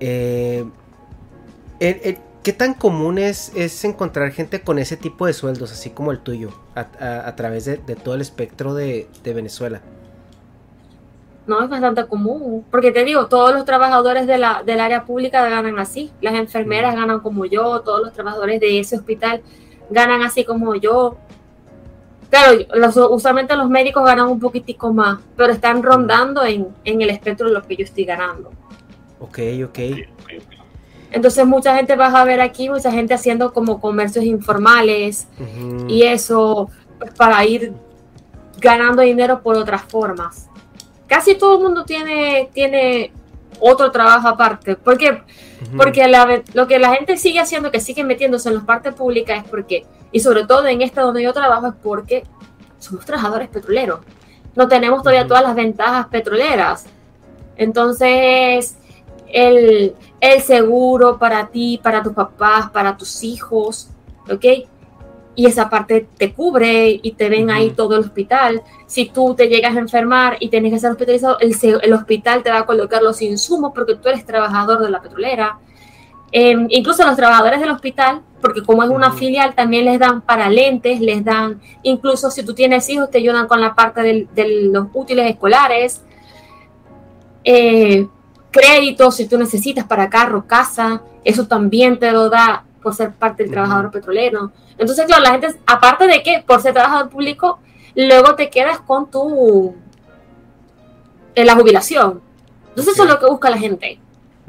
Eh, 0.00 0.66
el- 1.80 2.00
el- 2.04 2.18
¿Qué 2.46 2.52
tan 2.52 2.74
común 2.74 3.18
es, 3.18 3.50
es 3.56 3.84
encontrar 3.84 4.30
gente 4.30 4.60
con 4.60 4.78
ese 4.78 4.96
tipo 4.96 5.26
de 5.26 5.32
sueldos, 5.32 5.72
así 5.72 5.90
como 5.90 6.12
el 6.12 6.20
tuyo, 6.20 6.50
a, 6.76 6.86
a- 7.04 7.26
a 7.28 7.34
través 7.34 7.64
de, 7.64 7.76
de 7.78 7.96
todo 7.96 8.14
el 8.14 8.20
espectro 8.20 8.72
de, 8.72 9.08
de 9.24 9.34
Venezuela? 9.34 9.80
No 11.48 11.60
es 11.60 11.68
bastante 11.68 12.06
común, 12.06 12.64
porque 12.70 12.92
te 12.92 13.02
digo, 13.04 13.26
todos 13.26 13.52
los 13.52 13.64
trabajadores 13.64 14.28
de 14.28 14.38
la, 14.38 14.62
del 14.64 14.78
área 14.78 15.04
pública 15.04 15.48
ganan 15.48 15.76
así, 15.80 16.12
las 16.20 16.34
enfermeras 16.34 16.94
ganan 16.94 17.18
como 17.18 17.46
yo, 17.46 17.80
todos 17.80 18.00
los 18.00 18.12
trabajadores 18.12 18.60
de 18.60 18.78
ese 18.78 18.94
hospital 18.94 19.42
ganan 19.90 20.22
así 20.22 20.44
como 20.44 20.76
yo. 20.76 21.16
Claro, 22.30 22.60
los- 22.76 22.96
usualmente 23.10 23.56
los 23.56 23.68
médicos 23.68 24.04
ganan 24.04 24.28
un 24.28 24.38
poquitico 24.38 24.92
más, 24.92 25.18
pero 25.36 25.52
están 25.52 25.82
rondando 25.82 26.44
en, 26.44 26.68
en 26.84 27.02
el 27.02 27.10
espectro 27.10 27.48
de 27.48 27.54
lo 27.54 27.62
que 27.64 27.74
yo 27.74 27.82
estoy 27.82 28.04
ganando. 28.04 28.52
Ok, 29.18 29.40
ok. 29.64 29.78
Entonces 31.16 31.46
mucha 31.46 31.74
gente 31.74 31.96
vas 31.96 32.14
a 32.14 32.24
ver 32.24 32.42
aquí, 32.42 32.68
mucha 32.68 32.92
gente 32.92 33.14
haciendo 33.14 33.54
como 33.54 33.80
comercios 33.80 34.22
informales 34.22 35.26
Ujú. 35.40 35.86
y 35.88 36.02
eso 36.02 36.68
pues, 36.98 37.10
para 37.14 37.42
ir 37.46 37.72
ganando 38.58 39.00
dinero 39.00 39.40
por 39.40 39.56
otras 39.56 39.80
formas. 39.84 40.50
Casi 41.06 41.34
todo 41.34 41.56
el 41.56 41.62
mundo 41.62 41.86
tiene, 41.86 42.50
tiene 42.52 43.12
otro 43.58 43.90
trabajo 43.90 44.28
aparte. 44.28 44.76
¿Por 44.76 44.98
qué? 44.98 45.22
Ujú. 45.62 45.78
Porque 45.78 46.06
la 46.06 46.42
lo 46.52 46.66
que 46.66 46.78
la 46.78 46.94
gente 46.94 47.16
sigue 47.16 47.40
haciendo, 47.40 47.70
que 47.70 47.80
sigue 47.80 48.04
metiéndose 48.04 48.50
en 48.50 48.56
las 48.56 48.64
partes 48.64 48.92
públicas, 48.92 49.42
es 49.42 49.48
porque, 49.48 49.86
y 50.12 50.20
sobre 50.20 50.44
todo 50.44 50.66
en 50.66 50.82
esta 50.82 51.00
donde 51.00 51.22
yo 51.22 51.32
trabajo, 51.32 51.68
es 51.68 51.74
porque 51.82 52.24
somos 52.78 53.06
trabajadores 53.06 53.48
petroleros. 53.48 54.00
No 54.54 54.68
tenemos 54.68 54.98
todavía 55.00 55.22
Ujú. 55.22 55.28
todas 55.28 55.44
las 55.44 55.54
ventajas 55.54 56.08
petroleras. 56.08 56.84
Entonces, 57.56 58.76
el, 59.32 59.94
el 60.20 60.40
seguro 60.40 61.18
para 61.18 61.48
ti, 61.48 61.80
para 61.82 62.02
tus 62.02 62.12
papás, 62.12 62.70
para 62.70 62.96
tus 62.96 63.22
hijos, 63.22 63.88
¿ok? 64.30 64.44
Y 65.34 65.46
esa 65.46 65.68
parte 65.68 66.08
te 66.16 66.32
cubre 66.32 66.98
y 67.02 67.12
te 67.12 67.28
ven 67.28 67.50
ahí 67.50 67.70
todo 67.70 67.96
el 67.96 68.00
hospital. 68.00 68.62
Si 68.86 69.06
tú 69.06 69.34
te 69.34 69.48
llegas 69.48 69.76
a 69.76 69.80
enfermar 69.80 70.38
y 70.40 70.48
tienes 70.48 70.72
que 70.72 70.78
ser 70.78 70.90
hospitalizado, 70.92 71.38
el, 71.40 71.92
hospital 71.92 72.42
te 72.42 72.50
va 72.50 72.60
a 72.60 72.66
colocar 72.66 73.02
los 73.02 73.20
insumos 73.20 73.72
porque 73.74 73.96
tú 73.96 74.08
eres 74.08 74.24
trabajador 74.24 74.82
de 74.82 74.90
la 74.90 75.02
petrolera. 75.02 75.58
Eh, 76.32 76.56
incluso 76.70 77.04
los 77.04 77.16
trabajadores 77.16 77.60
del 77.60 77.70
hospital, 77.70 78.22
porque 78.40 78.62
como 78.62 78.82
es 78.82 78.88
una 78.88 79.12
filial, 79.12 79.54
también 79.54 79.84
les 79.84 79.98
dan 79.98 80.22
para 80.22 80.48
lentes, 80.48 81.00
les 81.00 81.22
dan, 81.22 81.60
incluso 81.82 82.30
si 82.30 82.42
tú 82.42 82.54
tienes 82.54 82.88
hijos, 82.88 83.10
te 83.10 83.18
ayudan 83.18 83.46
con 83.46 83.60
la 83.60 83.74
parte 83.74 84.26
de 84.32 84.70
los 84.72 84.86
útiles 84.94 85.30
escolares. 85.30 86.02
Eh, 87.44 88.08
créditos, 88.56 89.16
si 89.16 89.26
tú 89.26 89.38
necesitas 89.38 89.84
para 89.84 90.08
carro, 90.08 90.46
casa, 90.46 91.02
eso 91.24 91.46
también 91.46 91.98
te 91.98 92.10
lo 92.12 92.30
da 92.30 92.64
por 92.82 92.94
ser 92.94 93.12
parte 93.12 93.42
del 93.42 93.52
trabajador 93.52 93.90
petrolero. 93.90 94.52
Entonces, 94.78 95.06
claro, 95.06 95.22
la 95.22 95.30
gente, 95.32 95.54
aparte 95.66 96.06
de 96.06 96.22
que 96.22 96.42
por 96.46 96.62
ser 96.62 96.72
trabajador 96.72 97.10
público, 97.10 97.58
luego 97.94 98.34
te 98.34 98.48
quedas 98.48 98.80
con 98.80 99.10
tu 99.10 99.74
en 101.34 101.46
la 101.46 101.54
jubilación. 101.54 102.22
Entonces, 102.68 102.94
eso 102.94 103.04
es 103.04 103.08
lo 103.10 103.18
que 103.18 103.26
busca 103.26 103.50
la 103.50 103.58
gente. 103.58 104.00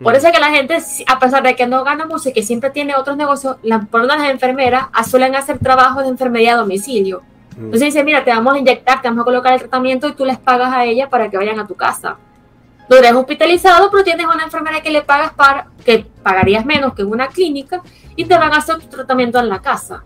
Por 0.01 0.13
eso 0.15 0.27
es 0.27 0.33
que 0.33 0.39
la 0.39 0.51
gente, 0.51 0.77
a 1.07 1.19
pesar 1.19 1.41
de 1.41 1.55
que 1.55 1.65
no 1.65 1.83
gana 1.83 2.05
mucho 2.05 2.29
y 2.29 2.33
que 2.33 2.43
siempre 2.43 2.69
tiene 2.69 2.95
otros 2.95 3.17
negocios, 3.17 3.57
la, 3.63 3.81
por 3.81 4.03
las 4.03 4.29
enfermeras 4.29 4.87
suelen 5.09 5.35
hacer 5.35 5.57
trabajos 5.57 6.03
de 6.03 6.09
enfermería 6.09 6.53
a 6.53 6.57
domicilio. 6.57 7.23
Entonces 7.57 7.81
dice, 7.81 8.03
mira, 8.03 8.23
te 8.23 8.29
vamos 8.29 8.53
a 8.53 8.59
inyectar, 8.59 9.01
te 9.01 9.07
vamos 9.07 9.23
a 9.23 9.25
colocar 9.25 9.53
el 9.53 9.59
tratamiento 9.59 10.07
y 10.07 10.13
tú 10.13 10.25
les 10.25 10.37
pagas 10.37 10.71
a 10.71 10.85
ella 10.85 11.09
para 11.09 11.29
que 11.29 11.37
vayan 11.37 11.59
a 11.59 11.65
tu 11.65 11.73
casa. 11.73 12.17
No 12.89 12.95
eres 12.95 13.13
hospitalizado, 13.13 13.89
pero 13.91 14.04
tienes 14.04 14.26
una 14.26 14.43
enfermera 14.43 14.82
que 14.82 14.89
le 14.89 15.02
pagas 15.02 15.34
para, 15.34 15.67
que 15.84 16.06
pagarías 16.23 16.65
menos 16.65 16.93
que 16.93 17.02
en 17.02 17.10
una 17.10 17.28
clínica 17.28 17.82
y 18.15 18.26
te 18.26 18.38
van 18.38 18.54
a 18.54 18.58
hacer 18.58 18.78
tu 18.80 18.88
tratamiento 18.88 19.39
en 19.39 19.50
la 19.50 19.62
casa, 19.62 20.04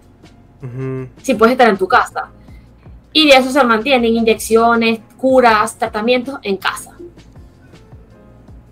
si 1.22 1.34
puedes 1.36 1.54
estar 1.54 1.70
en 1.70 1.78
tu 1.78 1.88
casa. 1.88 2.30
Y 3.14 3.28
de 3.28 3.36
eso 3.36 3.52
se 3.52 3.64
mantienen 3.64 4.16
inyecciones, 4.16 5.00
curas, 5.18 5.78
tratamientos 5.78 6.40
en 6.44 6.58
casa. 6.58 6.92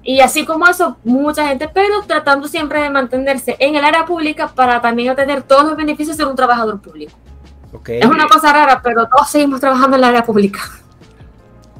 Y 0.02 0.22
así 0.22 0.45
como 0.45 0.65
eso, 0.65 0.98
mucha 1.04 1.48
gente, 1.48 1.69
pero 1.72 2.02
tratando 2.08 2.48
siempre 2.48 2.82
de 2.82 2.89
mantenerse 2.89 3.56
en 3.60 3.76
el 3.76 3.84
área 3.84 4.06
pública 4.06 4.48
para 4.48 4.82
también 4.82 5.10
obtener 5.12 5.43
todos 5.43 5.65
los 5.65 5.78
beneficios 5.78 6.17
de 6.17 6.26
un 6.26 6.36
trabajador 6.36 6.82
público. 6.82 7.12
Es 7.86 8.06
una 8.06 8.28
cosa 8.28 8.52
rara, 8.52 8.82
pero 8.82 9.08
todos 9.08 9.30
seguimos 9.30 9.60
trabajando 9.60 9.98
en 9.98 10.04
el 10.04 10.10
área 10.10 10.24
pública. 10.24 10.60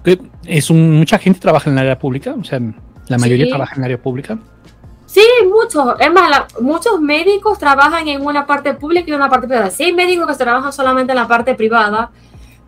Que 0.04 0.20
Es 0.46 0.70
un, 0.70 0.98
mucha 0.98 1.18
gente 1.20 1.40
trabaja 1.40 1.70
en 1.70 1.78
el 1.78 1.84
área 1.84 2.00
pública, 2.00 2.36
o 2.40 2.44
sea, 2.44 2.60
la 3.08 3.18
mayoría 3.18 3.46
Sí. 3.46 3.50
trabaja 3.52 3.76
en 3.76 3.82
el 3.82 3.86
área 3.86 4.02
pública. 4.02 4.38
Sí, 5.06 5.22
muchos. 5.52 5.96
Es 6.00 6.12
más, 6.14 6.30
la- 6.30 6.48
muchos 6.62 7.02
médicos 7.02 7.58
trabajan 7.58 8.08
en 8.08 8.24
una 8.26 8.46
parte 8.46 8.74
pública 8.76 9.10
y 9.10 9.14
una 9.14 9.30
parte 9.30 9.48
privada. 9.48 9.72
Sí, 9.72 9.84
hay 9.86 9.94
médicos 9.94 10.28
que 10.28 10.44
trabajan 10.44 10.72
solamente 10.72 11.12
en 11.12 11.18
la 11.18 11.28
parte 11.28 11.56
privada, 11.56 12.12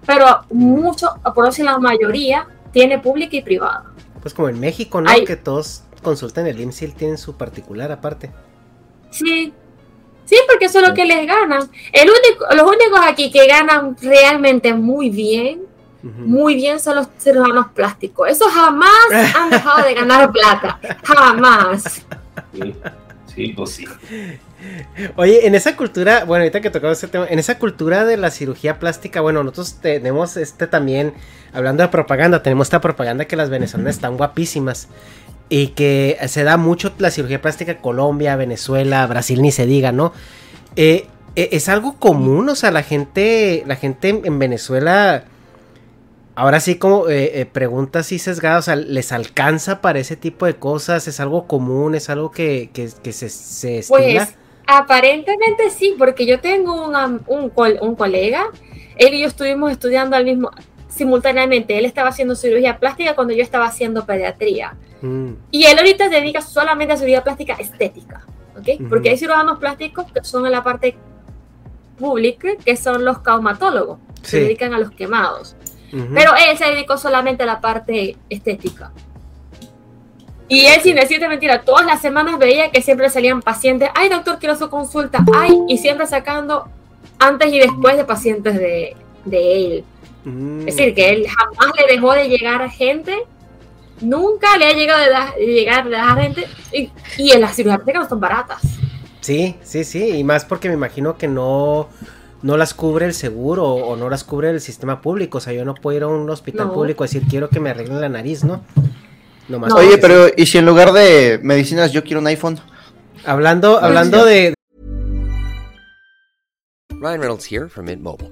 pero 0.06 0.26
muchos, 0.52 1.10
por 1.36 1.46
decir 1.46 1.66
la 1.66 1.78
mayoría, 1.78 2.48
tiene 2.72 2.98
pública 3.00 3.36
y 3.38 3.42
privada. 3.44 3.86
Pues 4.22 4.34
como 4.34 4.50
en 4.50 4.60
México, 4.60 5.02
¿no? 5.02 5.12
Que 5.26 5.36
todos 5.36 5.84
consultan 6.02 6.48
el 6.48 6.60
IMSS 6.60 6.82
y 6.82 6.86
él 6.86 6.94
tienen 6.96 7.18
su 7.20 7.38
particular 7.38 7.92
aparte. 7.92 8.32
Sí, 9.12 9.54
sí, 10.26 10.36
porque 10.48 10.66
eso 10.66 10.80
es 10.80 10.88
lo 10.88 10.94
que 10.96 11.06
les 11.06 11.28
ganan. 11.28 11.70
El 11.94 12.10
único, 12.10 12.46
los 12.56 12.64
únicos 12.64 13.00
aquí 13.08 13.32
que 13.32 13.46
ganan 13.48 13.96
realmente 14.02 14.74
muy 14.74 15.10
bien, 15.12 15.62
Muy 16.04 16.56
bien 16.56 16.80
son 16.80 16.96
los 16.96 17.08
cirujanos 17.20 17.68
plásticos. 17.74 18.30
Esos 18.30 18.52
jamás 18.52 18.90
han 19.36 19.50
dejado 19.50 19.84
de 19.84 19.94
ganar 19.94 20.32
plata. 20.32 20.80
Jamás. 21.04 22.04
Sí, 22.54 22.76
sí, 23.28 23.54
pues 23.56 23.70
sí. 23.72 23.86
Oye, 25.16 25.48
en 25.48 25.56
esa 25.56 25.76
cultura, 25.76 26.24
bueno, 26.26 26.44
ahorita 26.44 26.62
que 26.62 26.70
tocamos 26.70 26.98
ese 26.98 27.08
tema, 27.08 27.26
en 27.28 27.40
esa 27.40 27.58
cultura 27.58 28.06
de 28.06 28.18
la 28.18 28.30
cirugía 28.30 28.80
plástica, 28.80 29.22
bueno, 29.22 29.44
nosotros 29.44 29.78
tenemos 29.82 30.38
este 30.38 30.68
también, 30.68 31.14
hablando 31.54 31.84
de 31.84 31.90
propaganda, 31.90 32.44
tenemos 32.44 32.68
esta 32.68 32.82
propaganda 32.82 33.26
que 33.26 33.36
las 33.36 33.50
venezolanas 33.50 33.96
están 33.96 34.18
guapísimas 34.18 34.88
y 35.50 35.68
que 35.70 36.18
se 36.28 36.44
da 36.44 36.58
mucho 36.58 36.94
la 37.00 37.12
cirugía 37.12 37.42
plástica 37.42 37.74
en 37.74 37.80
Colombia, 37.80 38.36
Venezuela, 38.36 39.06
Brasil, 39.08 39.42
ni 39.42 39.52
se 39.52 39.66
diga, 39.66 39.92
¿no? 39.92 40.14
Eh, 40.76 41.08
eh, 41.36 41.50
es 41.52 41.68
algo 41.68 41.98
común, 41.98 42.48
o 42.50 42.56
sea, 42.56 42.72
la 42.72 42.84
gente, 42.84 43.64
la 43.66 43.76
gente 43.76 44.10
en, 44.10 44.22
en 44.26 44.40
Venezuela, 44.40 45.26
ahora 46.42 46.60
sí 46.60 46.76
como 46.76 47.08
eh, 47.08 47.40
eh, 47.42 47.46
preguntas 47.46 48.08
así 48.08 48.18
sesgadas, 48.20 48.60
o 48.60 48.66
sea, 48.66 48.76
¿les 48.76 49.12
alcanza 49.12 49.80
para 49.82 50.00
ese 50.00 50.16
tipo 50.16 50.46
de 50.46 50.56
cosas? 50.56 51.08
¿Es 51.08 51.20
algo 51.20 51.46
común? 51.48 51.94
¿Es 51.96 52.10
algo 52.10 52.32
que, 52.32 52.70
que, 52.74 52.90
que 53.04 53.12
se, 53.14 53.30
se 53.30 53.78
estila? 53.80 54.26
Pues 54.26 54.36
aparentemente 54.68 55.70
sí, 55.70 55.96
porque 55.98 56.26
yo 56.26 56.40
tengo 56.40 56.86
una- 56.88 57.20
un, 57.28 57.50
col- 57.50 57.78
un 57.82 57.96
colega, 57.96 58.46
él 58.98 59.14
y 59.14 59.22
yo 59.22 59.28
estuvimos 59.28 59.72
estudiando 59.72 60.16
al 60.16 60.26
mismo 60.26 60.50
simultáneamente. 60.90 61.78
Él 61.78 61.86
estaba 61.86 62.10
haciendo 62.10 62.36
cirugía 62.36 62.78
plástica 62.80 63.16
cuando 63.16 63.34
yo 63.34 63.44
estaba 63.44 63.66
haciendo 63.66 64.06
pediatría. 64.06 64.76
Mm, 65.02 65.32
Y 65.52 65.66
él 65.66 65.78
ahorita 65.78 66.10
se 66.10 66.16
dedica 66.16 66.42
solamente 66.42 66.94
a 66.94 66.98
cirugía 66.98 67.24
plástica 67.24 67.54
estética, 67.56 68.26
¿ok? 68.60 68.68
Ujú. 68.80 68.90
Porque 68.90 69.10
hay 69.10 69.18
cirujanos 69.18 69.58
plásticos 69.60 70.12
que 70.12 70.24
son 70.24 70.46
en 70.46 70.52
la 70.52 70.64
parte 70.64 70.96
público, 71.98 72.48
que 72.66 72.76
son 72.76 73.06
los 73.06 73.20
caumatólogos, 73.20 74.00
Sí. 74.24 74.32
se 74.32 74.40
dedican 74.42 74.74
a 74.74 74.80
los 74.80 74.92
quemados. 74.92 75.56
Ujú. 75.94 76.14
Pero 76.14 76.32
él 76.36 76.58
se 76.58 76.66
dedicó 76.66 76.98
solamente 76.98 77.44
a 77.44 77.46
la 77.46 77.62
parte 77.62 78.18
estética. 78.30 78.92
Y 80.48 80.66
él, 80.66 80.82
sin 80.82 80.96
decirte 80.96 81.28
mentira, 81.30 81.62
todas 81.62 81.86
las 81.86 82.02
semanas 82.02 82.38
veía 82.38 82.72
que 82.72 82.82
siempre 82.82 83.10
salían 83.10 83.42
pacientes. 83.42 83.90
Ay, 83.96 84.10
doctor, 84.10 84.38
quiero 84.40 84.56
su 84.58 84.70
consulta. 84.70 85.24
Ay, 85.34 85.58
y 85.68 85.78
siempre 85.78 86.06
sacando 86.08 86.68
antes 87.20 87.54
y 87.54 87.60
después 87.60 87.96
de 87.96 88.04
pacientes 88.04 88.56
de, 88.56 88.96
de 89.24 89.56
él. 89.56 89.84
Mm. 90.26 90.68
Es 90.68 90.76
decir, 90.76 90.94
que 90.94 91.10
él 91.10 91.26
jamás 91.28 91.74
le 91.78 91.94
dejó 91.94 92.14
de 92.14 92.28
llegar 92.28 92.62
a 92.62 92.70
gente. 92.70 93.16
Nunca 94.02 94.58
le 94.58 94.66
ha 94.66 94.74
llegado 94.74 95.00
de, 95.00 95.46
de 95.46 95.54
llegar 95.54 95.86
de 95.86 95.92
la 95.92 96.16
gente. 96.16 96.48
Y, 96.74 96.90
y 97.18 97.32
en 97.32 97.42
las 97.42 97.56
cirugías 97.56 97.82
no 97.94 98.10
son 98.10 98.20
baratas. 98.20 98.62
Sí, 99.22 99.56
sí, 99.62 99.84
sí, 99.84 100.18
y 100.18 100.24
más 100.24 100.46
porque 100.46 100.68
me 100.68 100.74
imagino 100.74 101.16
que 101.16 101.28
no, 101.28 101.90
no 102.44 102.58
las 102.58 102.74
cubre 102.74 103.06
el 103.06 103.14
seguro 103.14 103.66
o 103.66 103.96
no 103.96 104.10
las 104.10 104.24
cubre 104.24 104.50
el 104.50 104.62
sistema 104.62 105.02
público. 105.02 105.38
O 105.38 105.42
sea, 105.42 105.54
yo 105.54 105.66
no 105.66 105.76
puedo 105.76 105.98
ir 105.98 106.04
a 106.04 106.08
un 106.08 106.30
hospital 106.30 106.68
No. 106.68 106.74
público 106.74 107.04
a 107.04 107.08
decir 107.08 107.24
quiero 107.30 107.50
que 107.50 107.60
me 107.60 107.70
arreglen 107.70 108.02
la 108.02 108.10
nariz, 108.10 108.44
¿no? 108.44 108.64
Nomás 109.48 109.70
No. 109.70 109.76
Oye, 109.78 109.98
pero 109.98 110.28
¿y 110.36 110.46
si 110.46 110.58
en 110.58 110.66
lugar 110.66 110.92
de 110.94 111.40
medicinas 111.44 111.92
yo 111.92 112.04
quiero 112.04 112.20
un 112.20 112.28
iPhone? 112.28 112.60
Hablando, 113.26 113.78
hablando 113.78 114.26
de, 114.26 114.54
Ryan 117.02 117.20
Reynolds 117.20 117.52
here 117.52 117.68
from 117.68 117.86
Mint 117.86 118.02
Mobile. 118.02 118.32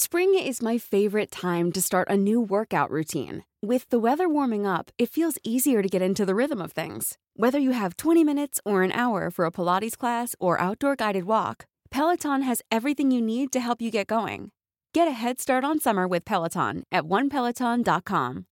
Spring 0.00 0.32
is 0.38 0.62
my 0.62 0.78
favorite 0.78 1.28
time 1.28 1.72
to 1.72 1.80
start 1.82 2.06
a 2.08 2.16
new 2.16 2.40
workout 2.40 2.88
routine. 2.88 3.42
With 3.60 3.90
the 3.90 3.98
weather 3.98 4.28
warming 4.28 4.64
up, 4.64 4.92
it 4.96 5.10
feels 5.10 5.38
easier 5.42 5.82
to 5.82 5.88
get 5.88 6.00
into 6.00 6.24
the 6.24 6.36
rhythm 6.36 6.62
of 6.62 6.70
things. 6.70 7.18
Whether 7.34 7.58
you 7.58 7.72
have 7.72 7.96
20 7.96 8.22
minutes 8.22 8.60
or 8.64 8.84
an 8.84 8.92
hour 8.92 9.28
for 9.28 9.44
a 9.44 9.50
Pilates 9.50 9.98
class 9.98 10.36
or 10.38 10.60
outdoor 10.60 10.94
guided 10.94 11.24
walk, 11.24 11.66
Peloton 11.90 12.42
has 12.42 12.62
everything 12.70 13.10
you 13.10 13.20
need 13.20 13.50
to 13.50 13.58
help 13.58 13.82
you 13.82 13.90
get 13.90 14.06
going. 14.06 14.52
Get 14.94 15.08
a 15.08 15.18
head 15.20 15.40
start 15.40 15.64
on 15.64 15.80
summer 15.80 16.06
with 16.06 16.24
Peloton 16.24 16.84
at 16.92 17.02
onepeloton.com. 17.02 18.44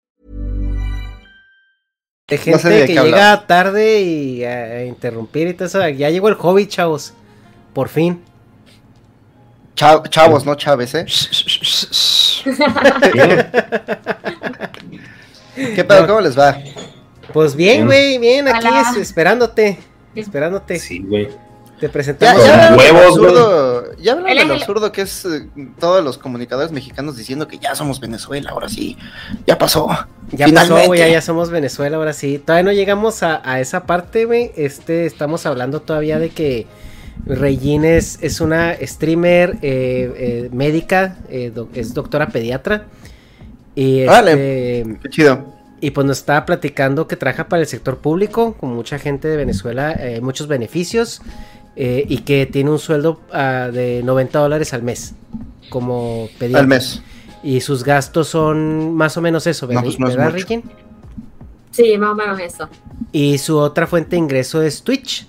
de 2.27 2.37
No 2.37 2.43
gente 2.43 2.59
sé 2.59 2.69
de 2.71 2.87
que 2.87 2.95
qué 2.95 3.03
llega 3.03 3.33
hablas. 3.33 3.47
tarde 3.47 4.01
y 4.01 4.45
a, 4.45 4.79
a 4.79 4.85
interrumpir 4.87 5.49
y 5.49 5.53
todo 5.53 5.67
eso. 5.67 5.87
Ya 5.91 6.09
llegó 6.09 6.31
el 6.31 6.37
hobby, 6.37 6.67
chavos. 6.67 7.13
Por 7.75 7.91
fin. 7.91 8.23
Cha- 9.75 10.03
chavos, 10.09 10.45
no 10.47 10.55
chaves, 10.55 10.95
¿eh? 10.95 11.05
¿Qué 15.55 15.85
pedo? 15.85 16.07
¿Cómo 16.07 16.21
les 16.21 16.39
va? 16.39 16.57
Pues 17.33 17.57
bien, 17.57 17.87
güey, 17.87 18.19
bien, 18.19 18.47
aquí 18.49 18.67
es- 18.69 18.97
esperándote. 18.97 19.79
Esperándote. 20.15 20.79
Sí, 20.79 21.01
güey. 21.01 21.29
Te 21.81 21.87
Ya, 21.89 21.93
presentamos. 21.93 22.47
ya 22.47 22.71
lo 22.71 22.77
huevos, 22.79 23.03
absurdo, 23.07 23.97
ya 23.97 24.13
hablaron 24.13 24.31
Él 24.31 24.39
de 24.39 24.45
lo 24.45 24.55
absurdo 24.55 24.93
que 24.93 25.03
es 25.03 25.25
eh, 25.25 25.49
todos 25.81 26.05
los 26.05 26.19
comunicadores 26.19 26.71
mexicanos 26.71 27.17
diciendo 27.17 27.49
que 27.49 27.59
ya 27.59 27.75
somos 27.75 27.99
Venezuela, 27.99 28.51
ahora 28.51 28.69
sí, 28.69 28.97
ya 29.45 29.59
pasó. 29.59 29.89
Ya 30.31 30.47
Finalmente. 30.47 30.75
pasó, 30.77 30.87
güey, 30.87 31.01
ya, 31.01 31.09
ya 31.09 31.21
somos 31.21 31.51
Venezuela, 31.51 31.97
ahora 31.97 32.13
sí. 32.13 32.39
Todavía 32.39 32.63
no 32.63 32.73
llegamos 32.73 33.25
a, 33.25 33.43
a 33.45 33.59
esa 33.59 33.87
parte, 33.87 34.25
güey. 34.25 34.53
Este, 34.57 35.05
estamos 35.05 35.47
hablando 35.47 35.83
todavía 35.83 36.21
de 36.21 36.31
que 36.31 36.67
Regine 37.27 37.97
es, 37.97 38.19
es 38.21 38.41
una 38.41 38.75
streamer 38.83 39.57
eh, 39.63 40.13
eh, 40.17 40.51
médica, 40.53 41.19
eh, 41.29 41.53
es 41.75 41.95
doctora 41.95 42.29
pediatra. 42.29 42.87
Y, 43.75 44.05
Vale. 44.05 44.81
este, 44.81 44.99
Qué 45.03 45.09
chido. 45.09 45.45
y 45.81 45.91
pues 45.91 46.07
nos 46.07 46.19
estaba 46.19 46.45
platicando 46.47 47.09
que 47.09 47.17
trabaja 47.17 47.49
para 47.49 47.63
el 47.63 47.67
sector 47.69 47.99
público, 47.99 48.55
con 48.55 48.75
mucha 48.75 48.99
gente 48.99 49.27
de 49.29 49.37
Venezuela, 49.37 49.93
eh, 49.99 50.21
muchos 50.21 50.47
beneficios, 50.47 51.23
eh, 51.77 52.05
y 52.09 52.19
que 52.19 52.47
tiene 52.47 52.71
un 52.71 52.79
sueldo 52.79 53.21
ah, 53.33 53.71
de 53.73 54.03
90 54.05 54.39
dólares 54.39 54.73
al 54.75 54.83
mes, 54.83 55.15
como 55.71 56.29
pediatra. 56.39 56.61
Al 56.61 56.69
mes. 56.69 57.03
Y 57.43 57.61
sus 57.61 57.85
gastos 57.85 58.29
son 58.29 58.95
más 58.95 59.17
o 59.17 59.21
menos 59.21 59.47
eso, 59.47 59.67
No, 59.67 59.69
¿verdad, 59.71 59.83
pues 59.85 59.99
no 59.99 60.09
es 60.09 60.17
¿verdad. 60.17 60.33
Regine? 60.33 60.63
Sí, 61.73 61.99
más 61.99 62.11
o 62.11 62.15
menos 62.15 62.39
eso. 62.41 62.69
Y 63.13 63.39
su 63.39 63.59
otra 63.59 63.87
fuente 63.87 64.11
de 64.11 64.19
ingreso 64.19 64.63
es 64.63 64.83
Twitch. 64.83 65.27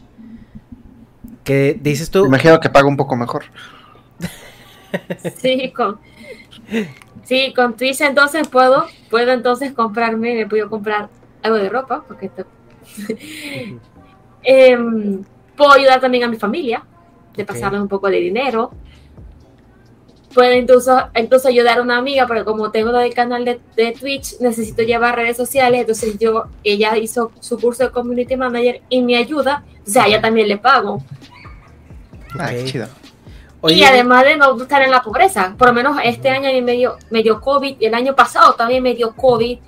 Que 1.45 1.77
dices 1.79 2.11
tú, 2.11 2.23
Me 2.23 2.27
imagino 2.27 2.59
que 2.59 2.69
paga 2.69 2.87
un 2.87 2.97
poco 2.97 3.15
mejor. 3.15 3.45
Sí, 5.41 5.71
con, 5.71 5.99
sí, 7.23 7.53
con 7.55 7.75
Twitch 7.77 8.01
entonces 8.01 8.47
puedo, 8.47 8.85
puedo 9.09 9.31
entonces 9.31 9.73
comprarme, 9.73 10.35
me 10.35 10.47
puedo 10.47 10.69
comprar 10.69 11.09
algo 11.43 11.57
de 11.57 11.69
ropa, 11.69 12.03
porque 12.07 12.25
esto- 12.27 12.45
Em, 14.43 15.23
puedo 15.55 15.71
ayudar 15.71 15.99
también 15.99 16.23
a 16.23 16.27
mi 16.27 16.37
familia, 16.37 16.83
de 17.35 17.43
Ok. 17.43 17.49
pasarles 17.49 17.81
un 17.81 17.87
poco 17.87 18.09
de 18.09 18.17
dinero. 18.17 18.71
Puedo 20.33 20.53
incluso, 20.53 20.97
incluso 21.15 21.47
ayudar 21.47 21.79
a 21.79 21.81
una 21.81 21.97
amiga, 21.97 22.27
pero 22.27 22.43
como 22.45 22.69
tengo 22.69 22.97
el 22.99 23.13
canal 23.13 23.43
de, 23.45 23.59
de 23.75 23.93
Twitch, 23.93 24.39
necesito 24.41 24.83
llevar 24.83 25.15
redes 25.15 25.37
sociales, 25.37 25.81
entonces 25.81 26.17
yo, 26.19 26.45
ella 26.63 26.95
hizo 26.97 27.31
su 27.39 27.57
curso 27.59 27.83
de 27.85 27.91
Community 27.91 28.35
Manager 28.35 28.81
y 28.89 29.01
me 29.01 29.15
ayuda, 29.15 29.63
o 29.85 29.89
sea, 29.89 30.07
ella 30.07 30.21
también 30.21 30.47
le 30.47 30.57
pago. 30.57 31.01
Ah, 32.39 32.49
qué 32.49 32.61
Ok. 32.61 32.65
chido. 32.65 32.88
oye, 33.61 33.75
Y 33.75 33.83
además 33.83 34.23
de 34.25 34.38
no 34.38 34.61
estar 34.61 34.81
en 34.81 34.91
la 34.91 35.01
pobreza, 35.01 35.55
por 35.57 35.67
lo 35.69 35.73
menos 35.73 35.97
este 36.03 36.29
año 36.29 36.49
a 36.49 36.51
mí 36.51 36.61
me 36.61 36.73
dio, 36.73 36.97
me 37.09 37.23
dio 37.23 37.41
COVID, 37.41 37.77
y 37.79 37.86
el 37.86 37.93
año 37.93 38.15
pasado 38.15 38.53
también 38.53 38.83
me 38.83 38.93
dio 38.95 39.15
COVID. 39.15 39.59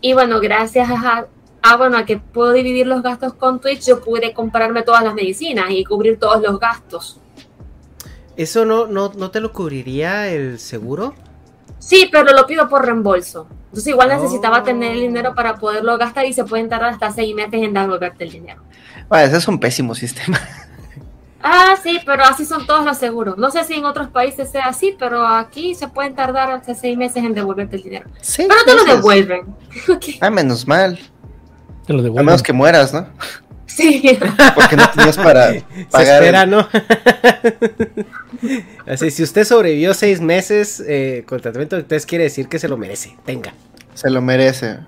Y 0.00 0.12
bueno, 0.12 0.40
gracias 0.40 0.88
a, 0.90 1.26
a, 1.62 1.76
bueno, 1.76 1.96
a 1.98 2.04
que 2.04 2.18
puedo 2.18 2.52
dividir 2.52 2.86
los 2.86 3.02
gastos 3.02 3.34
con 3.34 3.60
Twitch, 3.60 3.86
yo 3.86 4.00
pude 4.02 4.32
comprarme 4.32 4.82
todas 4.82 5.02
las 5.02 5.14
medicinas 5.14 5.66
y 5.70 5.84
cubrir 5.84 6.18
todos 6.18 6.42
los 6.42 6.58
gastos. 6.58 7.20
¿eso 8.36 8.64
no, 8.64 8.86
no, 8.88 9.12
no 9.16 9.30
te 9.30 9.38
lo 9.40 9.52
cubriría 9.52 10.28
el 10.28 10.58
seguro? 10.58 11.14
Sí, 11.78 12.08
pero 12.10 12.32
lo 12.32 12.46
pido 12.46 12.68
por 12.68 12.84
reembolso. 12.84 13.46
Entonces 13.66 13.88
igual 13.88 14.08
necesitaba 14.08 14.60
Oh. 14.60 14.62
tener 14.64 14.92
el 14.92 15.00
dinero 15.02 15.34
para 15.34 15.56
poderlo 15.56 15.96
gastar 15.98 16.24
y 16.26 16.32
se 16.32 16.44
pueden 16.44 16.68
tardar 16.68 16.90
hasta 16.94 17.10
seis 17.12 17.34
meses 17.34 17.54
en 17.62 17.74
devolverte 17.74 18.24
el 18.24 18.30
dinero. 18.32 18.62
Bueno, 19.08 19.26
ese 19.26 19.36
es 19.36 19.46
un 19.48 19.60
pésimo 19.60 19.94
sistema. 19.94 20.40
Ah, 21.46 21.76
sí, 21.82 22.00
pero 22.06 22.24
así 22.24 22.46
son 22.46 22.66
todos 22.66 22.86
los 22.86 22.96
seguros. 22.96 23.36
No 23.36 23.50
sé 23.50 23.64
si 23.64 23.74
en 23.74 23.84
otros 23.84 24.08
países 24.08 24.50
sea 24.50 24.64
así, 24.64 24.96
pero 24.98 25.26
aquí 25.26 25.74
se 25.74 25.88
pueden 25.88 26.14
tardar 26.14 26.50
hasta 26.50 26.74
seis 26.74 26.96
meses 26.96 27.18
en 27.22 27.34
devolverte 27.34 27.76
el 27.76 27.82
dinero. 27.82 28.08
Sí, 28.22 28.46
Pero 28.48 28.64
te 28.64 28.74
lo 28.74 28.84
devuelven. 28.96 29.42
Ah, 30.22 30.30
menos 30.30 30.66
mal. 30.66 30.98
Te 31.86 31.92
lo 31.92 31.98
A 31.98 32.02
devuelven. 32.02 32.24
menos 32.26 32.42
que 32.42 32.52
mueras, 32.54 32.94
¿no? 32.94 33.06
Sí. 33.66 34.18
Porque 34.54 34.74
no 34.76 34.88
tenías 34.90 35.16
para 35.18 35.52
Se 35.52 35.62
pagar. 35.90 36.22
espera, 36.22 36.42
el- 36.44 36.50
¿no? 36.50 36.66
Así, 38.86 39.10
si 39.10 39.22
usted 39.22 39.44
sobrevivió 39.44 39.94
seis 39.94 40.20
meses 40.20 40.82
eh, 40.86 41.24
con 41.26 41.40
tratamiento, 41.40 41.76
entonces 41.76 42.06
quiere 42.06 42.24
decir 42.24 42.48
que 42.48 42.58
se 42.58 42.68
lo 42.68 42.76
merece. 42.76 43.16
Tenga. 43.24 43.52
Se 43.94 44.10
lo 44.10 44.20
merece. 44.22 44.78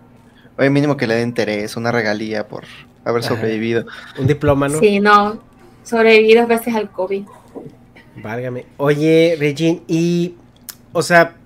Oye, 0.59 0.71
mínimo 0.71 0.97
que 0.97 1.07
le 1.07 1.17
dé 1.17 1.23
interés, 1.23 1.77
una 1.77 1.93
regalía 1.93 2.49
por 2.49 2.65
haber 3.05 3.23
Ajá. 3.25 3.35
sobrevivido. 3.35 3.87
Un 4.19 4.27
diploma, 4.27 4.69
¿no? 4.69 4.79
Sí, 4.79 5.01
no. 5.01 5.43
Sobreviví 5.87 6.34
dos 6.34 6.49
veces 6.49 6.74
al 6.74 6.91
COVID. 6.91 7.24
Válgame. 8.16 8.66
Oye, 8.76 9.37
Regine, 9.39 9.82
y. 9.87 10.34
O 10.93 11.03
sea, 11.03 11.37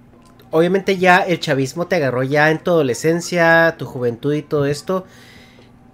obviamente 0.51 0.97
ya 0.97 1.19
el 1.19 1.41
chavismo 1.41 1.87
te 1.87 1.97
agarró 1.97 2.23
ya 2.23 2.51
en 2.51 2.59
tu 2.59 2.71
adolescencia, 2.71 3.75
tu 3.77 3.85
juventud 3.85 4.33
y 4.33 4.43
todo 4.43 4.65
esto. 4.65 5.05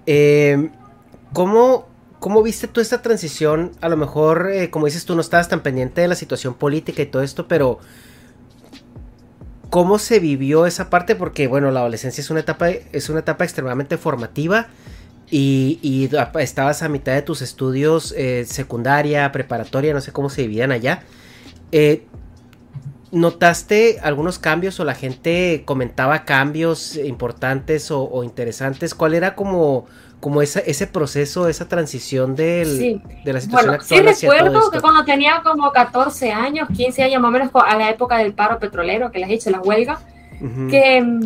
Eh, 0.07 0.71
¿cómo, 1.33 1.89
¿Cómo 2.21 2.43
viste 2.45 2.69
tú 2.69 2.81
esta 2.81 3.03
transición? 3.03 3.73
A 3.81 3.89
lo 3.89 3.97
mejor, 3.97 4.49
eh, 4.53 4.71
como 4.71 4.87
dices 4.87 5.05
tú, 5.07 5.17
no 5.17 5.23
estabas 5.23 5.49
tan 5.49 5.63
pendiente 5.63 6.03
de 6.03 6.09
la 6.09 6.15
situación 6.15 6.55
política 6.55 7.03
y 7.03 7.07
todo 7.07 7.23
esto, 7.23 7.49
pero. 7.49 7.81
¿Cómo 9.71 9.99
se 9.99 10.21
vivió 10.21 10.65
esa 10.67 10.89
parte? 10.89 11.17
Porque, 11.17 11.49
bueno, 11.49 11.73
la 11.73 11.81
adolescencia 11.81 12.21
es 12.21 12.31
una 12.31 12.41
etapa, 12.41 12.71
es 12.71 13.11
una 13.11 13.19
etapa 13.19 13.43
extremadamente 13.43 13.99
formativa. 13.99 14.69
Y, 15.31 15.81
y 15.83 16.09
estabas 16.41 16.83
a 16.83 16.89
mitad 16.89 17.13
de 17.13 17.23
tus 17.23 17.43
estudios 17.43 18.15
eh, 18.17 18.45
secundaria, 18.47 19.33
preparatoria, 19.33 19.93
no 19.93 20.01
sé 20.01 20.13
cómo 20.13 20.31
se 20.31 20.43
dividían 20.43 20.71
allá. 20.73 21.03
Eh, 21.73 22.07
¿Notaste 23.13 23.99
algunos 24.03 24.39
cambios 24.39 24.79
o 24.81 24.85
la 24.85 24.95
gente 24.95 25.63
comentaba 25.65 26.25
cambios 26.25 26.97
importantes 26.97 27.91
o, 27.91 28.03
o 28.03 28.25
interesantes? 28.25 28.95
¿Cuál 28.95 29.15
era 29.15 29.35
como, 29.37 29.87
como 30.21 30.43
esa, 30.43 30.61
ese 30.61 30.87
proceso, 30.89 31.49
esa 31.49 31.69
transición 31.69 32.35
del, 32.35 32.67
Sí. 32.67 33.03
de 33.25 33.33
la 33.33 33.41
situación 33.41 33.71
Bueno, 33.71 33.85
sí 33.85 33.95
actual 33.95 34.39
todo 34.39 34.47
recuerdo 34.47 34.71
que 34.73 34.81
cuando 34.81 35.05
tenía 35.05 35.41
como 35.43 35.71
14 35.73 36.33
años, 36.33 36.69
15 36.77 37.03
años 37.05 37.23
más 37.23 37.29
o 37.29 37.33
menos, 37.33 37.51
a 37.55 37.77
la 37.77 37.91
época 37.91 38.19
del 38.19 38.33
paro 38.35 38.59
petrolero, 38.59 39.11
que 39.13 39.21
les 39.21 39.31
he 39.31 39.35
hecho 39.35 39.51
la 39.51 39.61
huelga, 39.61 40.01
Ujú. 40.41 40.69
que 40.69 41.01
mm, 41.01 41.21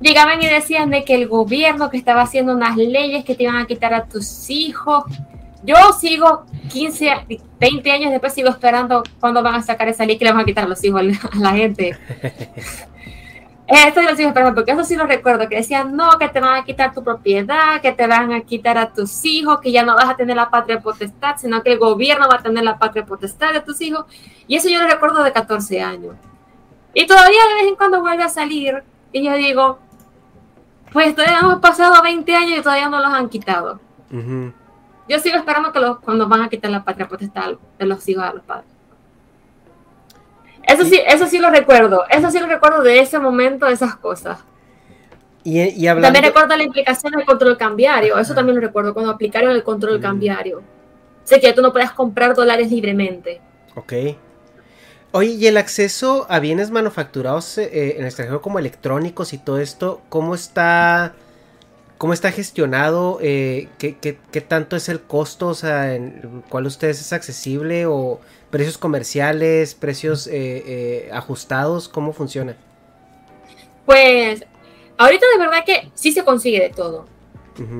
llegaban 0.00 0.42
y 0.42 0.46
decían 0.46 0.90
de 0.90 1.04
que 1.04 1.14
el 1.14 1.28
gobierno 1.28 1.90
que 1.90 1.96
estaba 1.96 2.22
haciendo 2.22 2.54
unas 2.54 2.76
leyes 2.76 3.24
que 3.24 3.34
te 3.34 3.44
iban 3.44 3.56
a 3.56 3.66
quitar 3.66 3.94
a 3.94 4.04
tus 4.04 4.50
hijos. 4.50 5.04
Yo 5.62 5.76
sigo 5.98 6.44
15, 6.70 7.10
a- 7.10 7.24
20 7.58 7.90
años 7.90 8.10
después, 8.10 8.32
sigo 8.34 8.48
esperando 8.50 9.02
cuando 9.20 9.42
van 9.42 9.56
a 9.56 9.62
sacar 9.62 9.88
esa 9.88 10.04
ley 10.06 10.16
que 10.18 10.24
le 10.24 10.32
van 10.32 10.40
a 10.42 10.44
quitar 10.44 10.68
los 10.68 10.82
hijos 10.84 11.00
a 11.32 11.36
la- 11.38 11.48
a 11.50 11.52
gente. 11.54 11.96
Esto 13.68 14.00
yo 14.00 14.14
sigo 14.14 14.28
esperando, 14.28 14.54
porque 14.54 14.70
eso 14.70 14.84
sí 14.84 14.94
lo 14.94 15.06
recuerdo, 15.06 15.48
que 15.48 15.56
decían, 15.56 15.96
no, 15.96 16.18
que 16.20 16.28
te 16.28 16.38
van 16.38 16.54
a 16.54 16.64
quitar 16.64 16.94
tu 16.94 17.02
propiedad, 17.02 17.80
que 17.80 17.90
te 17.90 18.06
van 18.06 18.32
a 18.32 18.42
quitar 18.42 18.78
a 18.78 18.92
tus 18.92 19.24
hijos, 19.24 19.58
que 19.60 19.72
ya 19.72 19.82
no 19.82 19.96
vas 19.96 20.08
a 20.08 20.14
tener 20.14 20.36
la 20.36 20.50
patria 20.50 20.78
potestad, 20.80 21.34
sino 21.36 21.60
que 21.64 21.72
el 21.72 21.78
gobierno 21.80 22.28
va 22.28 22.36
a 22.36 22.42
tener 22.42 22.62
la 22.62 22.78
patria 22.78 23.04
potestad 23.04 23.52
de 23.52 23.60
tus 23.62 23.80
hijos. 23.80 24.04
Y 24.46 24.54
eso 24.54 24.68
yo 24.68 24.80
lo 24.80 24.86
recuerdo 24.86 25.20
de 25.24 25.32
14 25.32 25.80
años. 25.82 26.14
Y 26.94 27.06
todavía 27.08 27.40
de 27.48 27.54
vez 27.54 27.66
en 27.66 27.74
cuando 27.74 28.00
vuelve 28.02 28.22
a 28.22 28.28
salir, 28.28 28.84
y 29.12 29.24
yo 29.24 29.34
digo, 29.34 29.80
pues 30.96 31.14
todavía 31.14 31.40
hemos 31.40 31.58
pasado 31.58 32.02
20 32.02 32.34
años 32.34 32.58
y 32.58 32.62
todavía 32.62 32.88
no 32.88 32.98
los 32.98 33.12
han 33.12 33.28
quitado. 33.28 33.78
Yo 35.06 35.18
sigo 35.18 35.36
esperando 35.36 35.70
que 35.70 35.78
los, 35.78 35.98
cuando 35.98 36.26
van 36.26 36.40
a 36.40 36.48
quitar 36.48 36.70
la 36.70 36.84
patria 36.84 37.06
potestad 37.06 37.52
de 37.78 37.84
los 37.84 38.08
hijos 38.08 38.24
a 38.24 38.32
los 38.32 38.42
padres. 38.42 38.64
Eso 40.62 40.86
sí, 40.86 40.98
eso 41.06 41.26
sí 41.26 41.38
lo 41.38 41.50
recuerdo. 41.50 42.04
Eso 42.08 42.30
sí 42.30 42.40
lo 42.40 42.46
recuerdo 42.46 42.82
de 42.82 42.98
ese 42.98 43.18
momento, 43.18 43.66
de 43.66 43.74
esas 43.74 43.94
cosas. 43.96 44.42
Y, 45.44 45.60
y 45.60 45.86
hablando... 45.86 46.06
También 46.06 46.24
recuerdo 46.24 46.56
la 46.56 46.62
implicación 46.62 47.12
del 47.12 47.26
control 47.26 47.58
cambiario. 47.58 48.18
Eso 48.18 48.34
también 48.34 48.56
lo 48.56 48.62
recuerdo 48.62 48.94
cuando 48.94 49.12
aplicaron 49.12 49.50
el 49.50 49.62
control 49.62 50.00
cambiario. 50.00 50.62
Sé 51.24 51.40
que 51.40 51.52
tú 51.52 51.60
no 51.60 51.74
puedes 51.74 51.90
comprar 51.90 52.34
dólares 52.34 52.70
libremente. 52.70 53.42
Ok. 53.74 53.92
Oye, 55.16 55.30
¿y 55.30 55.46
el 55.46 55.56
acceso 55.56 56.26
a 56.28 56.40
bienes 56.40 56.70
manufacturados 56.70 57.56
eh, 57.56 57.92
en 57.94 58.00
el 58.00 58.04
extranjero 58.04 58.42
como 58.42 58.58
electrónicos 58.58 59.32
y 59.32 59.38
todo 59.38 59.58
esto, 59.60 60.02
cómo 60.10 60.34
está, 60.34 61.14
cómo 61.96 62.12
está 62.12 62.32
gestionado? 62.32 63.16
Eh, 63.22 63.68
¿qué, 63.78 63.96
qué, 63.96 64.18
qué 64.30 64.42
tanto 64.42 64.76
es 64.76 64.90
el 64.90 65.00
costo? 65.00 65.48
O 65.48 65.54
sea, 65.54 65.94
¿en 65.94 66.44
¿cuál 66.50 66.66
ustedes 66.66 67.00
es 67.00 67.14
accesible? 67.14 67.86
¿O 67.86 68.20
precios 68.50 68.76
comerciales, 68.76 69.74
precios 69.74 70.28
eh, 70.30 71.08
ajustados? 71.10 71.88
¿Cómo 71.88 72.12
funciona? 72.12 72.54
Pues 73.86 74.44
ahorita 74.98 75.24
de 75.32 75.38
verdad 75.38 75.64
que 75.64 75.90
sí 75.94 76.12
se 76.12 76.24
consigue 76.24 76.60
de 76.60 76.68
todo. 76.68 77.06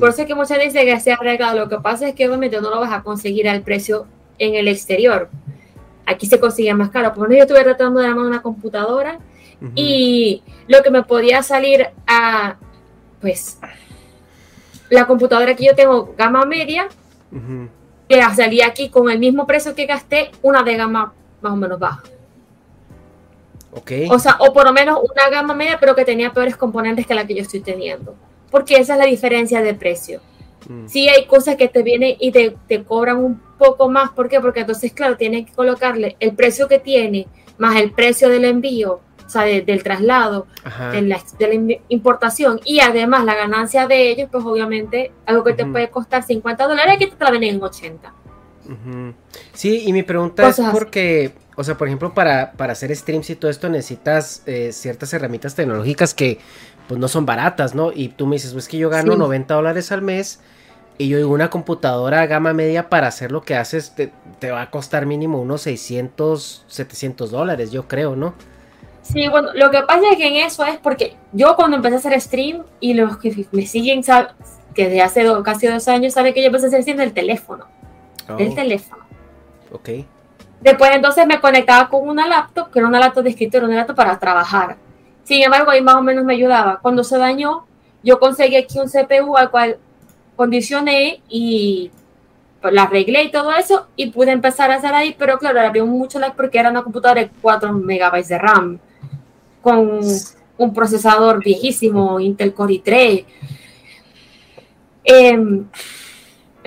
Por 0.01 0.09
eso 0.09 0.23
es 0.23 0.27
que 0.27 0.35
muchas 0.35 0.57
veces 0.57 0.85
que 0.85 1.01
se 1.01 1.13
ha 1.13 1.17
arreglado. 1.17 1.59
Lo 1.59 1.69
que 1.69 1.77
pasa 1.81 2.09
es 2.09 2.15
que 2.15 2.27
obviamente 2.27 2.63
no 2.63 2.71
lo 2.71 2.81
vas 2.81 2.95
a 2.95 3.03
conseguir 3.03 3.47
al 3.47 3.61
precio 3.61 4.07
en 4.39 4.55
el 4.55 4.69
exterior. 4.69 5.29
Aquí 6.07 6.27
se 6.27 6.39
consigue 6.39 6.73
más 6.73 6.91
caro. 6.91 7.09
Por 7.09 7.19
ejemplo, 7.19 7.37
yo 7.37 7.43
estuve 7.43 7.65
tratando 7.65 8.01
de 8.01 8.07
armar 8.07 8.25
una 8.27 8.43
computadora 8.43 9.19
y 9.75 10.43
lo 10.69 10.83
que 10.83 10.91
me 10.91 11.03
podía 11.03 11.43
salir 11.43 11.89
a, 12.07 12.57
pues, 13.21 13.59
la 14.89 15.07
computadora 15.07 15.55
que 15.57 15.65
yo 15.65 15.75
tengo 15.75 16.15
gama 16.17 16.45
media, 16.45 16.89
Ujú. 17.33 17.69
que 18.09 18.23
salía 18.37 18.67
aquí 18.67 18.89
con 18.89 19.11
el 19.11 19.19
mismo 19.19 19.47
precio 19.47 19.75
que 19.75 19.87
gasté, 19.87 20.31
una 20.43 20.63
de 20.63 20.77
gama 20.77 21.13
más 21.41 21.53
o 21.53 21.57
menos 21.57 21.79
baja. 21.79 22.03
Ok. 23.73 23.93
O 24.11 24.19
sea, 24.19 24.37
o 24.39 24.53
por 24.53 24.65
lo 24.65 24.73
menos 24.73 24.99
una 25.03 25.29
gama 25.29 25.55
media, 25.55 25.79
pero 25.81 25.95
que 25.95 26.05
tenía 26.05 26.33
peores 26.33 26.57
componentes 26.57 27.07
que 27.07 27.15
la 27.15 27.27
que 27.27 27.35
yo 27.35 27.43
estoy 27.43 27.61
teniendo. 27.61 28.15
Porque 28.51 28.77
esa 28.77 28.95
es 28.95 28.99
la 28.99 29.07
diferencia 29.07 29.61
de 29.61 29.75
precio. 29.75 30.21
Mm. 30.69 30.87
Sí 30.89 31.09
hay 31.09 31.27
cosas 31.27 31.57
que 31.57 31.69
te 31.69 31.83
vienen 31.83 32.17
y 32.19 32.33
te, 32.33 32.57
te 32.69 32.83
cobran 32.85 33.19
un 33.19 33.41
poco 33.59 33.89
más. 33.89 34.11
¿Por 34.11 34.29
qué? 34.29 34.41
Porque 34.41 34.61
entonces, 34.61 34.93
claro, 34.93 35.17
tienes 35.17 35.47
que 35.47 35.53
colocarle 35.53 36.17
el 36.21 36.35
precio 36.35 36.69
que 36.69 36.79
tiene, 36.79 37.27
más 37.59 37.77
el 37.77 37.93
precio 37.93 38.29
del 38.29 38.45
envío, 38.45 39.01
o 39.25 39.29
sea, 39.29 39.43
de- 39.43 39.63
del 39.63 39.83
traslado, 39.83 40.47
de 40.93 41.03
la, 41.03 41.21
de 41.39 41.47
la 41.49 41.55
im- 41.55 41.81
importación 41.89 42.61
y 42.65 42.81
además 42.81 43.25
la 43.25 43.35
ganancia 43.35 43.87
de 43.89 44.11
ellos, 44.11 44.29
pues 44.31 44.45
obviamente 44.45 45.11
algo 45.27 45.43
que 45.45 45.53
te 45.55 45.67
puede 45.67 45.89
costar 45.91 46.23
50 46.23 46.67
dólares, 46.67 46.95
aquí 46.97 47.07
te 47.07 47.25
la 47.25 47.31
venden 47.31 47.57
en 47.57 47.63
80. 47.63 48.13
Ujú. 48.67 49.15
Sí, 49.53 49.85
y 49.87 49.93
mi 49.93 50.03
pregunta 50.03 50.43
Cosas 50.43 50.59
es 50.59 50.65
así. 50.67 50.77
porque, 50.79 51.33
o 51.57 51.63
sea, 51.65 51.77
por 51.77 51.87
ejemplo, 51.89 52.13
para, 52.15 52.53
para 52.53 52.73
hacer 52.73 52.95
streams 52.95 53.31
y 53.31 53.37
todo 53.37 53.51
esto 53.51 53.69
necesitas 53.69 54.43
eh, 54.47 54.71
ciertas 54.73 55.13
herramientas 55.15 55.55
tecnológicas 55.55 56.15
que 56.15 56.39
pues 56.89 57.01
no 57.01 57.09
son 57.09 57.27
baratas, 57.27 57.75
¿no? 57.75 57.91
Y 57.93 58.09
tú 58.09 58.27
me 58.27 58.37
dices, 58.37 58.53
pues 58.53 58.69
que 58.69 58.77
yo 58.79 58.91
gano 58.91 59.13
Sí. 59.15 59.19
90 59.19 59.55
dólares 59.55 59.91
al 59.93 60.03
mes 60.03 60.41
y 60.99 61.09
yo 61.09 61.19
digo, 61.19 61.31
una 61.33 61.51
computadora 61.51 62.27
gama 62.27 62.53
media 62.53 62.89
para 62.89 63.09
hacer 63.09 63.33
lo 63.33 63.43
que 63.43 63.55
haces 63.57 63.95
te, 63.95 64.13
te 64.39 64.51
va 64.51 64.63
a 64.63 64.71
costar 64.71 65.07
mínimo 65.07 65.41
unos 65.41 65.63
600, 65.63 66.65
700 66.69 67.31
dólares, 67.31 67.71
yo 67.71 67.87
creo, 67.89 68.17
¿no? 68.17 68.35
Sí, 69.03 69.29
bueno, 69.29 69.51
lo 69.55 69.71
que 69.71 69.83
pasa 69.83 70.03
es 70.11 70.17
que 70.17 70.27
en 70.27 70.37
eso 70.47 70.65
es 70.65 70.79
porque 70.79 71.17
yo 71.33 71.55
cuando 71.55 71.77
empecé 71.77 71.95
a 71.97 71.99
hacer 71.99 72.21
stream 72.21 72.65
y 72.81 72.95
los 72.95 73.19
que 73.19 73.47
me 73.53 73.67
siguen, 73.67 74.03
sab- 74.03 74.31
que 74.75 74.85
desde 74.85 75.03
hace 75.03 75.23
do- 75.25 75.43
casi 75.43 75.67
dos 75.69 75.87
años, 75.89 76.13
saben 76.15 76.35
que 76.35 76.41
yo 76.41 76.47
empecé 76.49 76.67
a 76.67 76.69
hacer 76.69 76.83
stream 76.83 76.99
del 76.99 77.13
teléfono, 77.13 77.67
del 78.37 78.53
Oh, 78.53 78.55
teléfono. 78.55 79.05
ok. 79.73 79.89
Después 80.61 80.91
entonces 80.95 81.27
me 81.27 81.41
conectaba 81.41 81.89
con 81.89 82.09
una 82.09 82.27
laptop, 82.27 82.71
que 82.71 82.79
era 82.79 82.89
una 82.89 82.99
laptop 82.99 83.23
de 83.25 83.31
escritorio, 83.31 83.69
una 83.69 83.77
laptop 83.77 83.97
para 83.97 84.19
trabajar. 84.19 84.77
Sin 85.23 85.43
embargo, 85.43 85.71
ahí 85.71 85.83
más 85.83 85.97
o 85.97 86.03
menos 86.03 86.25
me 86.25 86.35
ayudaba. 86.35 86.79
Cuando 86.81 87.05
se 87.05 87.19
dañó, 87.19 87.67
yo 88.03 88.19
conseguí 88.19 88.57
aquí 88.57 88.79
un 88.79 88.89
CPU 88.89 89.37
al 89.37 89.51
cual 89.51 89.79
condicioné 90.37 91.23
y 91.29 91.91
pues, 92.61 92.73
la 92.73 92.83
arreglé 92.85 93.25
y 93.25 93.31
todo 93.31 93.53
eso 93.53 93.89
y 93.97 94.11
pude 94.11 94.31
empezar 94.31 94.71
a 94.71 94.77
hacer 94.77 94.95
ahí, 94.95 95.15
pero 95.19 95.39
claro, 95.39 95.61
le 95.61 95.67
abrió 95.67 95.87
mucho 95.87 96.19
lag 96.19 96.37
porque 96.37 96.59
era 96.59 96.71
una 96.71 96.83
computadora 96.83 97.23
de 97.23 97.31
4 97.41 97.73
megabytes 97.73 98.29
de 98.29 98.39
RAM 98.39 98.79
con 99.63 100.01
un 100.59 100.75
procesador 100.75 101.43
viejísimo, 101.43 102.21
Intel 102.21 102.55
Core 102.55 102.75
i3. 102.75 103.25
Em, 105.05 105.67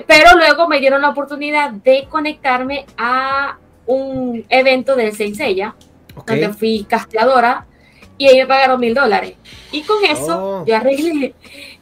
pero 0.06 0.36
luego 0.36 0.68
me 0.68 0.80
dieron 0.80 1.02
la 1.02 1.10
oportunidad 1.10 1.70
de 1.70 2.06
conectarme 2.08 2.86
a 2.96 3.58
un 3.86 4.44
evento 4.48 4.96
del 4.96 5.14
Senseiya, 5.14 5.74
Ok. 6.14 6.28
donde 6.28 6.48
fui 6.50 6.84
casteadora 6.88 7.66
y 8.16 8.28
ahí 8.28 8.38
me 8.38 8.46
pagaron 8.46 8.80
mil 8.80 8.94
dólares. 8.94 9.34
Y 9.72 9.82
con 9.82 10.04
eso 10.04 10.60
Oh. 10.60 10.64
yo 10.66 10.76
arreglé, 10.76 11.34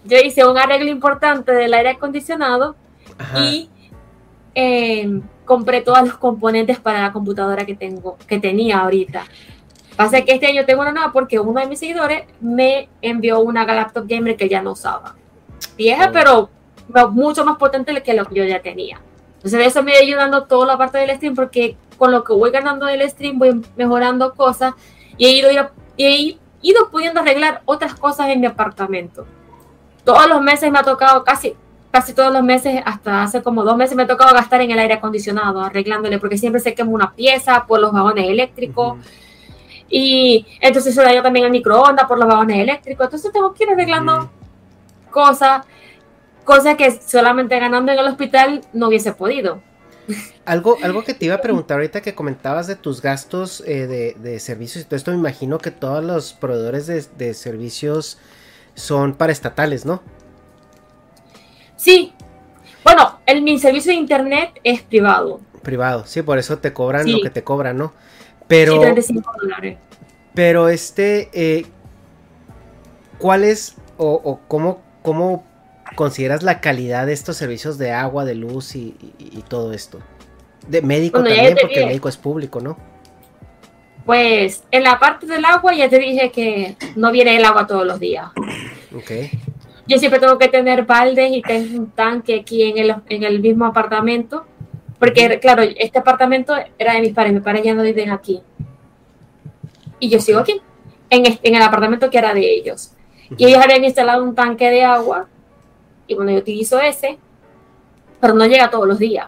yo 0.08 0.16
hice 0.18 0.46
un 0.46 0.58
arreglo 0.58 0.88
importante 0.90 1.52
del 1.52 1.74
aire 1.74 1.90
acondicionado 1.90 2.74
Ajá. 3.18 3.40
y 3.40 3.68
eh, 4.54 5.20
compré 5.44 5.82
todos 5.82 6.00
los 6.02 6.14
componentes 6.16 6.78
para 6.80 7.02
la 7.02 7.12
computadora 7.12 7.64
que 7.64 7.74
tengo, 7.74 8.16
que 8.26 8.38
tenía 8.38 8.80
ahorita. 8.80 9.24
Pasa 9.96 10.22
que 10.22 10.32
este 10.32 10.46
año 10.46 10.64
tengo 10.64 10.80
una 10.82 10.92
nueva 10.92 11.12
porque 11.12 11.38
uno 11.38 11.60
de 11.60 11.66
mis 11.66 11.78
seguidores 11.78 12.22
me 12.40 12.88
envió 13.02 13.40
una 13.40 13.64
laptop 13.64 14.06
gamer 14.06 14.36
que 14.36 14.48
ya 14.48 14.62
no 14.62 14.72
usaba. 14.72 15.14
Vieja, 15.76 16.08
Oh. 16.08 16.12
pero 16.12 17.10
mucho 17.10 17.44
más 17.44 17.56
potente 17.58 18.02
que 18.02 18.14
lo 18.14 18.24
que 18.24 18.34
yo 18.34 18.44
ya 18.44 18.62
tenía. 18.62 19.00
Entonces 19.36 19.66
eso 19.66 19.82
me 19.82 19.92
ido 19.92 20.00
ayudando 20.02 20.44
toda 20.44 20.66
la 20.66 20.78
parte 20.78 20.98
del 20.98 21.14
stream 21.16 21.34
porque 21.34 21.76
con 21.96 22.10
lo 22.12 22.24
que 22.24 22.32
voy 22.32 22.50
ganando 22.50 22.86
del 22.86 23.08
stream 23.10 23.38
voy 23.38 23.60
mejorando 23.76 24.34
cosas 24.34 24.74
y 25.16 25.26
he 25.26 25.30
ido, 25.38 25.50
y 25.96 26.04
he 26.04 26.38
ido 26.62 26.90
pudiendo 26.90 27.20
arreglar 27.20 27.62
otras 27.64 27.94
cosas 27.94 28.28
en 28.30 28.40
mi 28.40 28.46
apartamento. 28.46 29.26
Todos 30.04 30.28
los 30.28 30.40
meses 30.40 30.70
me 30.70 30.78
ha 30.78 30.82
tocado, 30.82 31.24
casi, 31.24 31.54
casi 31.90 32.12
todos 32.14 32.32
los 32.32 32.42
meses, 32.42 32.80
hasta 32.84 33.22
hace 33.22 33.42
como 33.42 33.64
dos 33.64 33.76
meses 33.76 33.96
me 33.96 34.04
ha 34.04 34.06
tocado 34.06 34.34
gastar 34.34 34.60
en 34.60 34.70
el 34.70 34.78
aire 34.78 34.94
acondicionado, 34.94 35.60
arreglándole, 35.60 36.18
porque 36.18 36.38
siempre 36.38 36.60
se 36.60 36.74
quema 36.74 36.90
una 36.90 37.14
pieza 37.14 37.66
por 37.66 37.80
los 37.80 37.92
vagones 37.92 38.28
eléctricos. 38.28 38.98
Y 39.88 40.46
entonces 40.60 40.94
se 40.94 41.02
dañó 41.02 41.22
también 41.22 41.46
el 41.46 41.50
microondas 41.50 42.06
por 42.06 42.18
los 42.18 42.28
vagones 42.28 42.58
eléctricos. 42.58 43.06
Entonces 43.06 43.32
tengo 43.32 43.54
que 43.54 43.64
ir 43.64 43.70
arreglando 43.70 44.30
cosas, 45.10 45.64
cosas 46.44 46.76
que 46.76 46.90
solamente 46.90 47.58
ganando 47.58 47.92
en 47.92 47.98
el 47.98 48.06
hospital 48.06 48.60
no 48.72 48.88
hubiese 48.88 49.12
podido. 49.12 49.62
Algo, 50.44 50.78
algo 50.82 51.04
que 51.04 51.14
te 51.14 51.26
iba 51.26 51.34
a 51.34 51.40
preguntar 51.42 51.76
ahorita 51.76 52.00
que 52.00 52.14
comentabas 52.14 52.66
de 52.66 52.76
tus 52.76 53.02
gastos 53.02 53.62
eh, 53.66 53.86
de, 53.86 54.16
de 54.18 54.40
servicios 54.40 54.84
y 54.84 54.86
todo 54.86 54.96
esto, 54.96 55.10
me 55.10 55.18
imagino 55.18 55.58
que 55.58 55.70
todos 55.70 56.02
los 56.02 56.32
proveedores 56.32 56.86
de, 56.86 57.04
de 57.16 57.34
servicios 57.34 58.18
son 58.78 59.14
paraestatales, 59.14 59.84
¿no? 59.84 60.02
Sí. 61.76 62.12
Bueno, 62.84 63.18
el, 63.26 63.42
mi 63.42 63.58
servicio 63.58 63.92
de 63.92 63.98
internet 63.98 64.60
es 64.64 64.82
privado. 64.82 65.40
Privado, 65.62 66.04
sí, 66.06 66.22
por 66.22 66.38
eso 66.38 66.58
te 66.58 66.72
cobran 66.72 67.04
Sí. 67.04 67.12
lo 67.12 67.20
que 67.20 67.30
te 67.30 67.44
cobran, 67.44 67.76
¿no? 67.76 67.92
Pero, 68.46 68.74
Sí, 68.74 68.80
35 68.80 69.32
dólares. 69.42 69.78
pero 70.34 70.68
este, 70.68 71.28
eh, 71.32 71.66
¿cuál 73.18 73.44
es 73.44 73.74
o, 73.98 74.12
o 74.24 74.40
cómo, 74.48 74.80
cómo 75.02 75.44
consideras 75.96 76.42
la 76.42 76.60
calidad 76.60 77.06
de 77.06 77.12
estos 77.12 77.36
servicios 77.36 77.76
de 77.78 77.92
agua, 77.92 78.24
de 78.24 78.34
luz 78.36 78.74
y, 78.74 78.96
y- 79.18 79.38
y 79.38 79.42
todo 79.46 79.72
esto? 79.72 79.98
De 80.66 80.80
médico 80.82 81.20
Bueno, 81.20 81.34
también, 81.34 81.56
porque 81.60 81.80
el 81.80 81.86
médico 81.86 82.08
es 82.08 82.16
público, 82.16 82.60
¿no? 82.60 82.78
Pues 84.08 84.64
en 84.70 84.84
la 84.84 84.98
parte 84.98 85.26
del 85.26 85.44
agua 85.44 85.74
ya 85.74 85.86
te 85.86 85.98
dije 85.98 86.30
que 86.32 86.76
no 86.96 87.12
viene 87.12 87.36
el 87.36 87.44
agua 87.44 87.66
todos 87.66 87.84
los 87.86 88.00
días. 88.00 88.30
Ok. 88.96 89.10
Yo 89.86 89.98
siempre 89.98 90.18
tengo 90.18 90.38
que 90.38 90.48
tener 90.48 90.86
baldes 90.86 91.30
y 91.30 91.42
tengo 91.42 91.78
un 91.78 91.90
tanque 91.90 92.40
aquí 92.40 92.62
en 92.62 92.78
el, 92.78 92.94
en 93.10 93.22
el 93.24 93.38
mismo 93.40 93.66
apartamento. 93.66 94.46
Porque, 94.98 95.38
claro, 95.40 95.62
este 95.62 95.98
apartamento 95.98 96.54
era 96.78 96.94
de 96.94 97.02
mis 97.02 97.12
padres, 97.12 97.34
mis 97.34 97.42
padres 97.42 97.62
ya 97.62 97.74
no 97.74 97.82
viven 97.82 98.10
aquí. 98.10 98.40
Y 100.00 100.08
yo 100.08 100.20
sigo 100.20 100.38
aquí, 100.38 100.58
en, 101.10 101.26
este- 101.26 101.46
en 101.46 101.56
el 101.56 101.60
apartamento 101.62 102.08
que 102.08 102.16
era 102.16 102.32
de 102.32 102.50
ellos. 102.50 102.92
Y 103.36 103.44
ellos 103.44 103.62
habían 103.62 103.84
instalado 103.84 104.24
un 104.24 104.34
tanque 104.34 104.70
de 104.70 104.84
agua. 104.84 105.28
Y 106.06 106.14
bueno, 106.14 106.30
yo 106.30 106.38
utilizo 106.38 106.80
ese, 106.80 107.18
pero 108.22 108.32
no 108.32 108.46
llega 108.46 108.70
todos 108.70 108.88
los 108.88 108.98
días. 108.98 109.26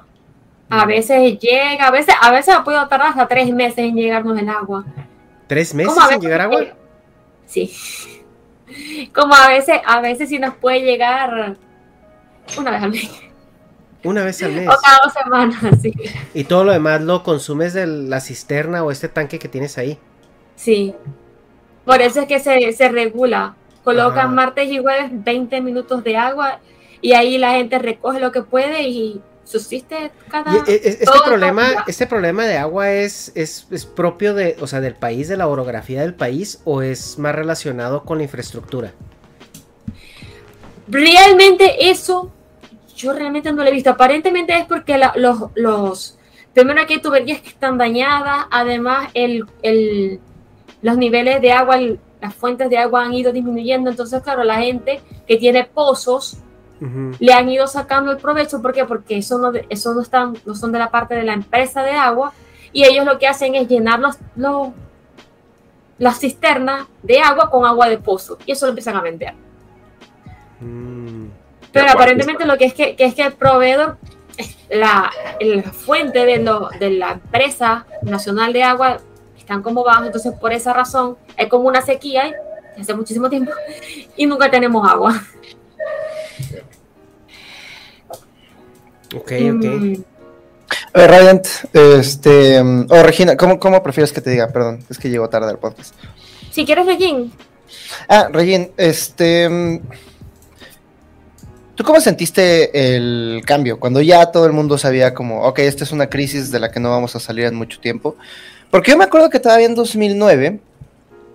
A 0.71 0.87
veces 0.87 1.39
llega, 1.41 1.89
a 1.89 1.91
veces, 1.91 2.14
a 2.21 2.31
veces 2.31 2.55
puedo 2.64 2.87
tardar 2.89 3.09
hasta 3.09 3.27
tres 3.27 3.53
meses 3.53 3.79
en 3.79 3.95
llegarnos 3.97 4.39
el 4.39 4.49
agua. 4.49 4.85
¿Tres 5.49 5.75
meses 5.75 5.93
¿Cómo 5.93 6.01
a 6.07 6.09
sin 6.09 6.18
veces 6.18 6.23
llegar 6.25 6.41
agua? 6.43 6.61
llega? 6.61 6.77
Sí. 7.47 7.73
Como 9.12 9.35
a 9.35 9.49
veces, 9.49 9.81
a 9.85 10.01
veces 10.01 10.29
sí 10.29 10.39
nos 10.39 10.55
puede 10.55 10.81
llegar 10.83 11.57
una 12.57 12.71
vez 12.71 12.83
al 12.83 12.91
mes. 12.91 13.11
Una 14.05 14.25
vez 14.25 14.43
al 14.43 14.53
mes. 14.53 14.68
O 14.68 14.77
cada 14.81 14.99
dos 15.05 15.12
semanas, 15.12 15.59
sí. 15.83 15.93
Y 16.35 16.45
todo 16.45 16.64
lo 16.64 16.73
demás 16.73 17.01
lo 17.03 17.23
consumes 17.23 17.75
de 17.75 17.87
la 17.87 18.21
cisterna 18.21 18.83
o 18.85 18.91
este 18.91 19.09
tanque 19.09 19.39
que 19.39 19.49
tienes 19.49 19.77
ahí. 19.77 19.99
Sí. 20.55 20.95
Por 21.85 22.01
eso 22.01 22.21
es 22.21 22.27
que 22.27 22.39
se, 22.39 22.73
se 22.73 22.89
regula. 22.89 23.57
Colocan 23.83 24.27
Ajá. 24.27 24.29
martes 24.29 24.71
y 24.71 24.79
jueves 24.79 25.11
20 25.11 25.61
minutos 25.62 26.05
de 26.05 26.16
agua 26.16 26.61
y 27.01 27.12
ahí 27.14 27.39
la 27.39 27.53
gente 27.53 27.79
recoge 27.79 28.21
lo 28.21 28.31
que 28.31 28.43
puede 28.43 28.83
y 28.89 29.21
subsiste 29.51 30.11
cada 30.28 30.53
Y 30.53 30.57
e- 30.70 30.74
e- 30.74 30.98
este 31.01 31.18
problema, 31.24 31.84
este 31.86 32.07
problema 32.07 32.44
de 32.46 32.57
agua 32.57 32.92
es, 32.92 33.32
es, 33.34 33.66
es 33.70 33.84
propio 33.86 34.34
de, 34.34 34.57
o 34.61 34.66
sea, 34.66 34.80
del 34.80 34.94
país, 34.94 35.28
de 35.28 35.36
la 35.36 35.48
orografía 35.48 36.01
del 36.03 36.14
país, 36.14 36.61
o 36.64 36.82
es 36.82 37.18
más 37.18 37.34
relacionado 37.34 38.05
con 38.05 38.18
la 38.18 38.24
infraestructura. 38.24 38.92
Realmente 40.88 41.90
eso 41.90 42.30
yo 42.96 43.12
realmente 43.12 43.51
no 43.53 43.62
lo 43.62 43.68
he 43.68 43.72
visto. 43.72 43.90
Aparentemente 43.90 44.57
es 44.57 44.66
porque 44.66 44.98
la- 44.98 45.12
los, 45.16 45.38
los 45.55 46.18
primero 46.53 46.86
que 46.86 46.94
hay 46.94 47.01
tuberías 47.01 47.40
que 47.40 47.48
están 47.48 47.78
dañadas, 47.78 48.46
además 48.51 49.09
el, 49.14 49.46
el- 49.62 50.20
los 50.82 50.96
niveles 50.96 51.40
de 51.40 51.53
agua, 51.53 51.76
el- 51.78 51.98
las 52.20 52.34
fuentes 52.34 52.68
de 52.68 52.76
agua 52.76 53.05
han 53.05 53.14
ido 53.14 53.32
disminuyendo, 53.32 53.88
entonces 53.88 54.22
claro, 54.22 54.44
la 54.44 54.57
gente 54.57 55.01
que 55.26 55.36
tiene 55.38 55.64
pozos 55.64 56.36
le 57.18 57.33
han 57.33 57.49
ido 57.51 57.66
sacando 57.66 58.11
el 58.11 58.16
provecho, 58.16 58.62
¿por 58.62 58.72
qué? 58.72 58.85
Porque 58.87 59.18
eso 59.18 59.39
no, 59.39 59.53
de- 59.53 59.66
eso 59.68 59.93
no, 59.95 60.01
están, 60.01 60.37
no 60.47 60.55
son 60.55 60.72
de 60.72 60.78
la 60.78 60.91
parte 60.91 61.14
de 61.14 61.22
la 61.24 61.35
empresa 61.35 61.83
de 61.83 61.93
agua 61.93 62.33
y 62.72 62.85
ellos 62.85 63.05
lo 63.05 63.18
que 63.18 63.26
hacen 63.28 63.55
es 63.55 63.68
llenar 63.68 63.99
los, 64.01 64.16
los- 64.37 64.68
las 65.99 66.18
cisternas 66.18 66.87
de 67.03 67.20
agua 67.20 67.51
con 67.51 67.66
agua 67.66 67.89
de 67.89 67.99
pozo 67.99 68.39
y 68.47 68.53
eso 68.53 68.64
lo 68.66 68.70
empiezan 68.70 68.97
a 68.97 69.03
vender. 69.03 69.35
Pero 71.72 71.87
Ya, 71.87 71.93
aparentemente 71.93 72.47
lo 72.47 72.57
que 72.59 72.64
es 72.66 72.74
que, 72.74 72.97
que 72.97 73.05
es 73.05 73.14
que 73.14 73.22
el 73.22 73.33
proveedor, 73.33 73.97
la, 74.70 75.11
la 75.41 75.62
fuente 75.72 76.24
de, 76.24 76.39
lo- 76.39 76.70
de 76.78 76.91
la 76.91 77.12
empresa 77.12 77.87
nacional 78.03 78.53
de 78.53 78.62
agua 78.62 78.99
están 79.39 79.62
como 79.62 79.85
bajos, 79.85 80.07
entonces 80.07 80.33
por 80.35 80.53
esa 80.53 80.72
razón 80.72 81.16
hay 81.37 81.49
como 81.49 81.68
una 81.68 81.83
sequía 81.83 82.33
hace 82.78 82.95
muchísimo 82.95 83.28
tiempo 83.28 83.53
y 84.16 84.24
nunca 84.26 84.51
tenemos 84.51 84.89
agua. 84.89 85.20
Ok, 89.16 89.32
Mm, 89.32 89.94
A 90.94 90.98
ver, 91.00 91.11
Radiant, 91.11 91.46
este, 91.72 92.62
mm, 92.62 92.86
o 92.90 93.02
Regina, 93.02 93.36
¿cómo, 93.36 93.58
¿cómo 93.58 93.82
prefieres 93.82 94.12
que 94.12 94.20
te 94.20 94.30
diga? 94.30 94.48
Perdón, 94.48 94.84
es 94.88 94.98
que 94.98 95.11
llegó 95.11 95.28
tarde 95.28 95.50
al 95.50 95.58
podcast. 95.58 95.94
Si 96.50 96.64
quieres, 96.64 96.86
Regín, 96.86 97.32
Ah, 98.08 98.28
Regina, 98.32 98.66
este, 98.76 99.48
mm, 99.48 99.80
¿tú 101.74 101.84
cómo 101.84 102.00
sentiste 102.00 102.94
el 102.94 103.42
cambio? 103.46 103.78
Cuando 103.80 104.00
ya 104.00 104.26
todo 104.26 104.46
el 104.46 104.52
mundo 104.52 104.78
sabía 104.78 105.14
como, 105.14 105.42
ok, 105.44 105.58
esta 105.61 105.84
es 105.84 105.92
una 105.92 106.08
crisis 106.08 106.50
de 106.50 106.61
la 106.61 106.70
que 106.70 106.80
no 106.80 106.90
vamos 106.90 107.14
a 107.16 107.20
salir 107.20 107.46
en 107.46 107.54
mucho 107.54 107.80
tiempo. 107.80 108.16
Porque 108.70 108.92
yo 108.92 108.96
me 108.96 109.04
acuerdo 109.04 109.30
que 109.30 109.40
todavía 109.40 109.66
en 109.66 109.74
2009, 109.74 110.61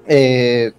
eh, 0.07 0.71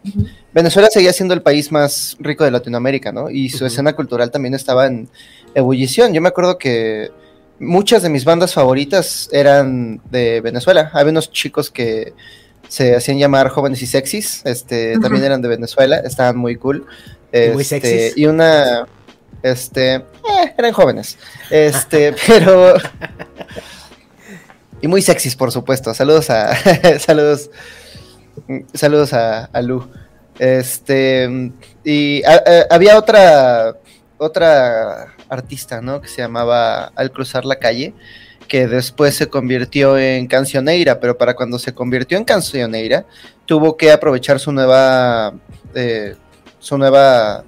Venezuela 0.53 0.89
seguía 0.91 1.13
siendo 1.13 1.35
el 1.35 1.43
país 1.43 1.73
más 1.73 2.17
rico 2.19 2.45
de 2.45 2.51
Latinoamérica, 2.51 3.13
¿no? 3.13 3.31
Y 3.31 3.49
su 3.51 3.67
escena 3.67 3.95
cultural 3.95 4.31
también 4.31 4.55
estaba 4.55 4.87
en 4.87 5.09
ebullición. 5.55 6.13
Yo 6.13 6.21
me 6.21 6.29
acuerdo 6.29 6.59
que 6.59 7.11
muchas 7.59 8.03
de 8.03 8.09
mis 8.09 8.25
bandas 8.25 8.55
favoritas 8.55 9.29
eran 9.33 10.01
de 10.11 10.41
Venezuela. 10.41 10.91
Había 10.93 11.11
unos 11.11 11.31
chicos 11.31 11.71
que 11.71 12.15
se 12.69 12.97
hacían 12.97 13.19
llamar 13.19 13.49
jóvenes 13.49 13.81
y 13.83 13.87
sexys, 13.87 14.43
este, 14.45 14.99
también 14.99 15.25
eran 15.25 15.41
de 15.41 15.49
Venezuela, 15.49 15.99
estaban 15.99 16.37
muy 16.37 16.57
cool. 16.57 16.87
Y 17.33 17.51
muy 17.51 17.63
Este, 17.63 17.81
sexys. 17.81 18.17
Y 18.17 18.27
una, 18.27 18.87
este, 19.43 19.95
eh, 19.95 20.55
eran 20.59 20.73
jóvenes, 20.73 21.19
este, 21.51 22.15
pero... 22.27 22.75
Y 24.81 24.89
muy 24.89 25.03
sexys, 25.03 25.37
por 25.37 25.53
supuesto. 25.53 25.95
Saludos 25.95 26.31
a. 26.31 26.55
saludos. 27.01 27.51
Saludos 28.75 29.13
a, 29.13 29.45
a 29.47 29.63
Lu. 29.63 29.89
Este. 30.39 31.53
Y 31.85 32.23
había 32.71 32.99
otra. 32.99 33.75
Otra 34.19 35.15
artista, 35.29 35.83
¿no? 35.83 36.01
Que 36.01 36.09
se 36.09 36.23
llamaba 36.23 36.87
Al 36.95 37.11
cruzar 37.11 37.45
la 37.45 37.57
calle. 37.57 37.93
Que 38.49 38.67
después 38.67 39.15
se 39.15 39.29
convirtió 39.29 39.99
en 39.99 40.27
cancioneira. 40.27 41.01
Pero 41.01 41.19
para 41.19 41.35
cuando 41.35 41.59
se 41.59 41.75
convirtió 41.75 42.17
en 42.17 42.25
cancioneira. 42.25 43.05
Tuvo 43.45 43.77
que 43.77 43.93
aprovechar 43.93 44.41
su 44.41 44.53
nueva. 44.53 45.35
eh, 45.75 46.15
su 46.59 46.77
nueva 46.79 47.45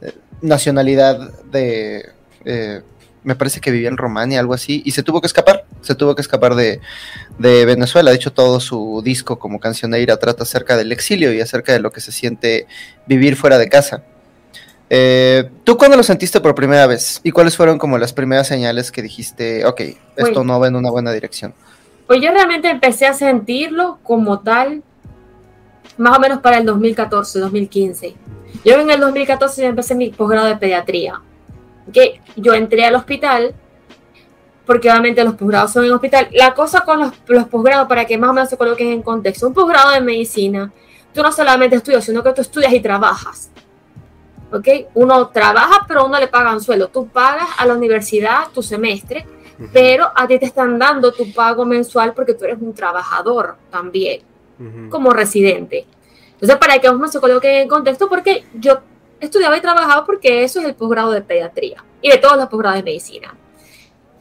eh, 0.00 0.12
nacionalidad 0.40 1.18
de. 1.44 2.10
eh, 2.44 2.82
me 3.26 3.34
parece 3.34 3.60
que 3.60 3.72
vivía 3.72 3.88
en 3.88 3.96
Romania, 3.96 4.38
algo 4.38 4.54
así, 4.54 4.82
y 4.84 4.92
se 4.92 5.02
tuvo 5.02 5.20
que 5.20 5.26
escapar, 5.26 5.64
se 5.80 5.96
tuvo 5.96 6.14
que 6.14 6.22
escapar 6.22 6.54
de, 6.54 6.80
de 7.38 7.64
Venezuela. 7.64 8.10
De 8.10 8.16
hecho, 8.16 8.32
todo 8.32 8.60
su 8.60 9.02
disco 9.04 9.38
como 9.38 9.60
cancioneira 9.60 10.16
trata 10.16 10.44
acerca 10.44 10.76
del 10.76 10.92
exilio 10.92 11.32
y 11.32 11.40
acerca 11.40 11.72
de 11.72 11.80
lo 11.80 11.92
que 11.92 12.00
se 12.00 12.12
siente 12.12 12.66
vivir 13.06 13.36
fuera 13.36 13.58
de 13.58 13.68
casa. 13.68 14.02
Eh, 14.88 15.50
¿Tú 15.64 15.76
cuándo 15.76 15.96
lo 15.96 16.02
sentiste 16.02 16.40
por 16.40 16.54
primera 16.54 16.86
vez? 16.86 17.20
¿Y 17.24 17.32
cuáles 17.32 17.56
fueron 17.56 17.78
como 17.78 17.98
las 17.98 18.12
primeras 18.12 18.46
señales 18.46 18.92
que 18.92 19.02
dijiste, 19.02 19.64
ok, 19.64 19.80
esto 20.16 20.40
Uy. 20.40 20.46
no 20.46 20.60
va 20.60 20.68
en 20.68 20.76
una 20.76 20.90
buena 20.90 21.12
dirección? 21.12 21.54
pues 22.06 22.20
yo 22.20 22.30
realmente 22.30 22.70
empecé 22.70 23.06
a 23.06 23.14
sentirlo 23.14 23.98
como 24.02 24.40
tal 24.40 24.82
más 25.98 26.16
o 26.16 26.20
menos 26.20 26.40
para 26.40 26.58
el 26.58 26.66
2014, 26.66 27.38
2015. 27.40 28.14
Yo 28.64 28.80
en 28.80 28.90
el 28.90 29.00
2014 29.00 29.62
ya 29.62 29.68
empecé 29.68 29.94
mi 29.94 30.10
posgrado 30.10 30.46
de 30.46 30.56
pediatría. 30.56 31.20
Que 31.92 32.20
yo 32.36 32.54
entré 32.54 32.84
al 32.84 32.94
hospital, 32.94 33.54
porque 34.66 34.90
obviamente 34.90 35.22
los 35.22 35.34
posgrados 35.34 35.72
son 35.72 35.84
en 35.84 35.92
hospital. 35.92 36.28
La 36.32 36.52
cosa 36.52 36.80
con 36.82 36.98
los, 36.98 37.12
los 37.28 37.44
posgrados, 37.46 37.86
para 37.86 38.04
que 38.04 38.18
más 38.18 38.30
o 38.30 38.32
menos 38.32 38.50
se 38.50 38.56
coloquen 38.56 38.88
en 38.88 39.02
contexto, 39.02 39.46
un 39.46 39.54
posgrado 39.54 39.92
de 39.92 40.00
medicina, 40.00 40.72
tú 41.14 41.22
no 41.22 41.30
solamente 41.30 41.76
estudias, 41.76 42.04
sino 42.04 42.22
que 42.22 42.32
tú 42.32 42.42
estudias 42.42 42.72
y 42.72 42.80
trabajas. 42.80 43.50
¿Ok? 44.52 44.68
Uno 44.94 45.28
trabaja, 45.28 45.84
pero 45.86 46.04
uno 46.04 46.18
le 46.18 46.28
pagan 46.28 46.60
sueldo. 46.60 46.88
Tú 46.88 47.06
pagas 47.08 47.48
a 47.58 47.66
la 47.66 47.74
universidad 47.74 48.48
tu 48.52 48.62
semestre, 48.62 49.24
pero 49.72 50.10
a 50.14 50.26
ti 50.26 50.38
te 50.38 50.46
están 50.46 50.78
dando 50.78 51.12
tu 51.12 51.32
pago 51.32 51.64
mensual 51.64 52.12
porque 52.12 52.34
tú 52.34 52.44
eres 52.44 52.58
un 52.60 52.74
trabajador 52.74 53.56
también 53.70 54.20
como 54.90 55.10
residente. 55.10 55.86
Entonces, 56.32 56.56
para 56.58 56.78
que 56.78 56.90
uno 56.90 57.08
se 57.08 57.20
coloque 57.20 57.62
en 57.62 57.68
contexto, 57.68 58.08
porque 58.08 58.44
yo 58.54 58.80
estudiaba 59.20 59.56
y 59.56 59.60
trabajaba 59.60 60.04
porque 60.04 60.44
eso 60.44 60.60
es 60.60 60.66
el 60.66 60.74
posgrado 60.74 61.10
de 61.10 61.22
pediatría 61.22 61.82
y 62.02 62.10
de 62.10 62.18
todos 62.18 62.36
los 62.36 62.48
posgrados 62.48 62.78
de 62.78 62.84
medicina. 62.84 63.34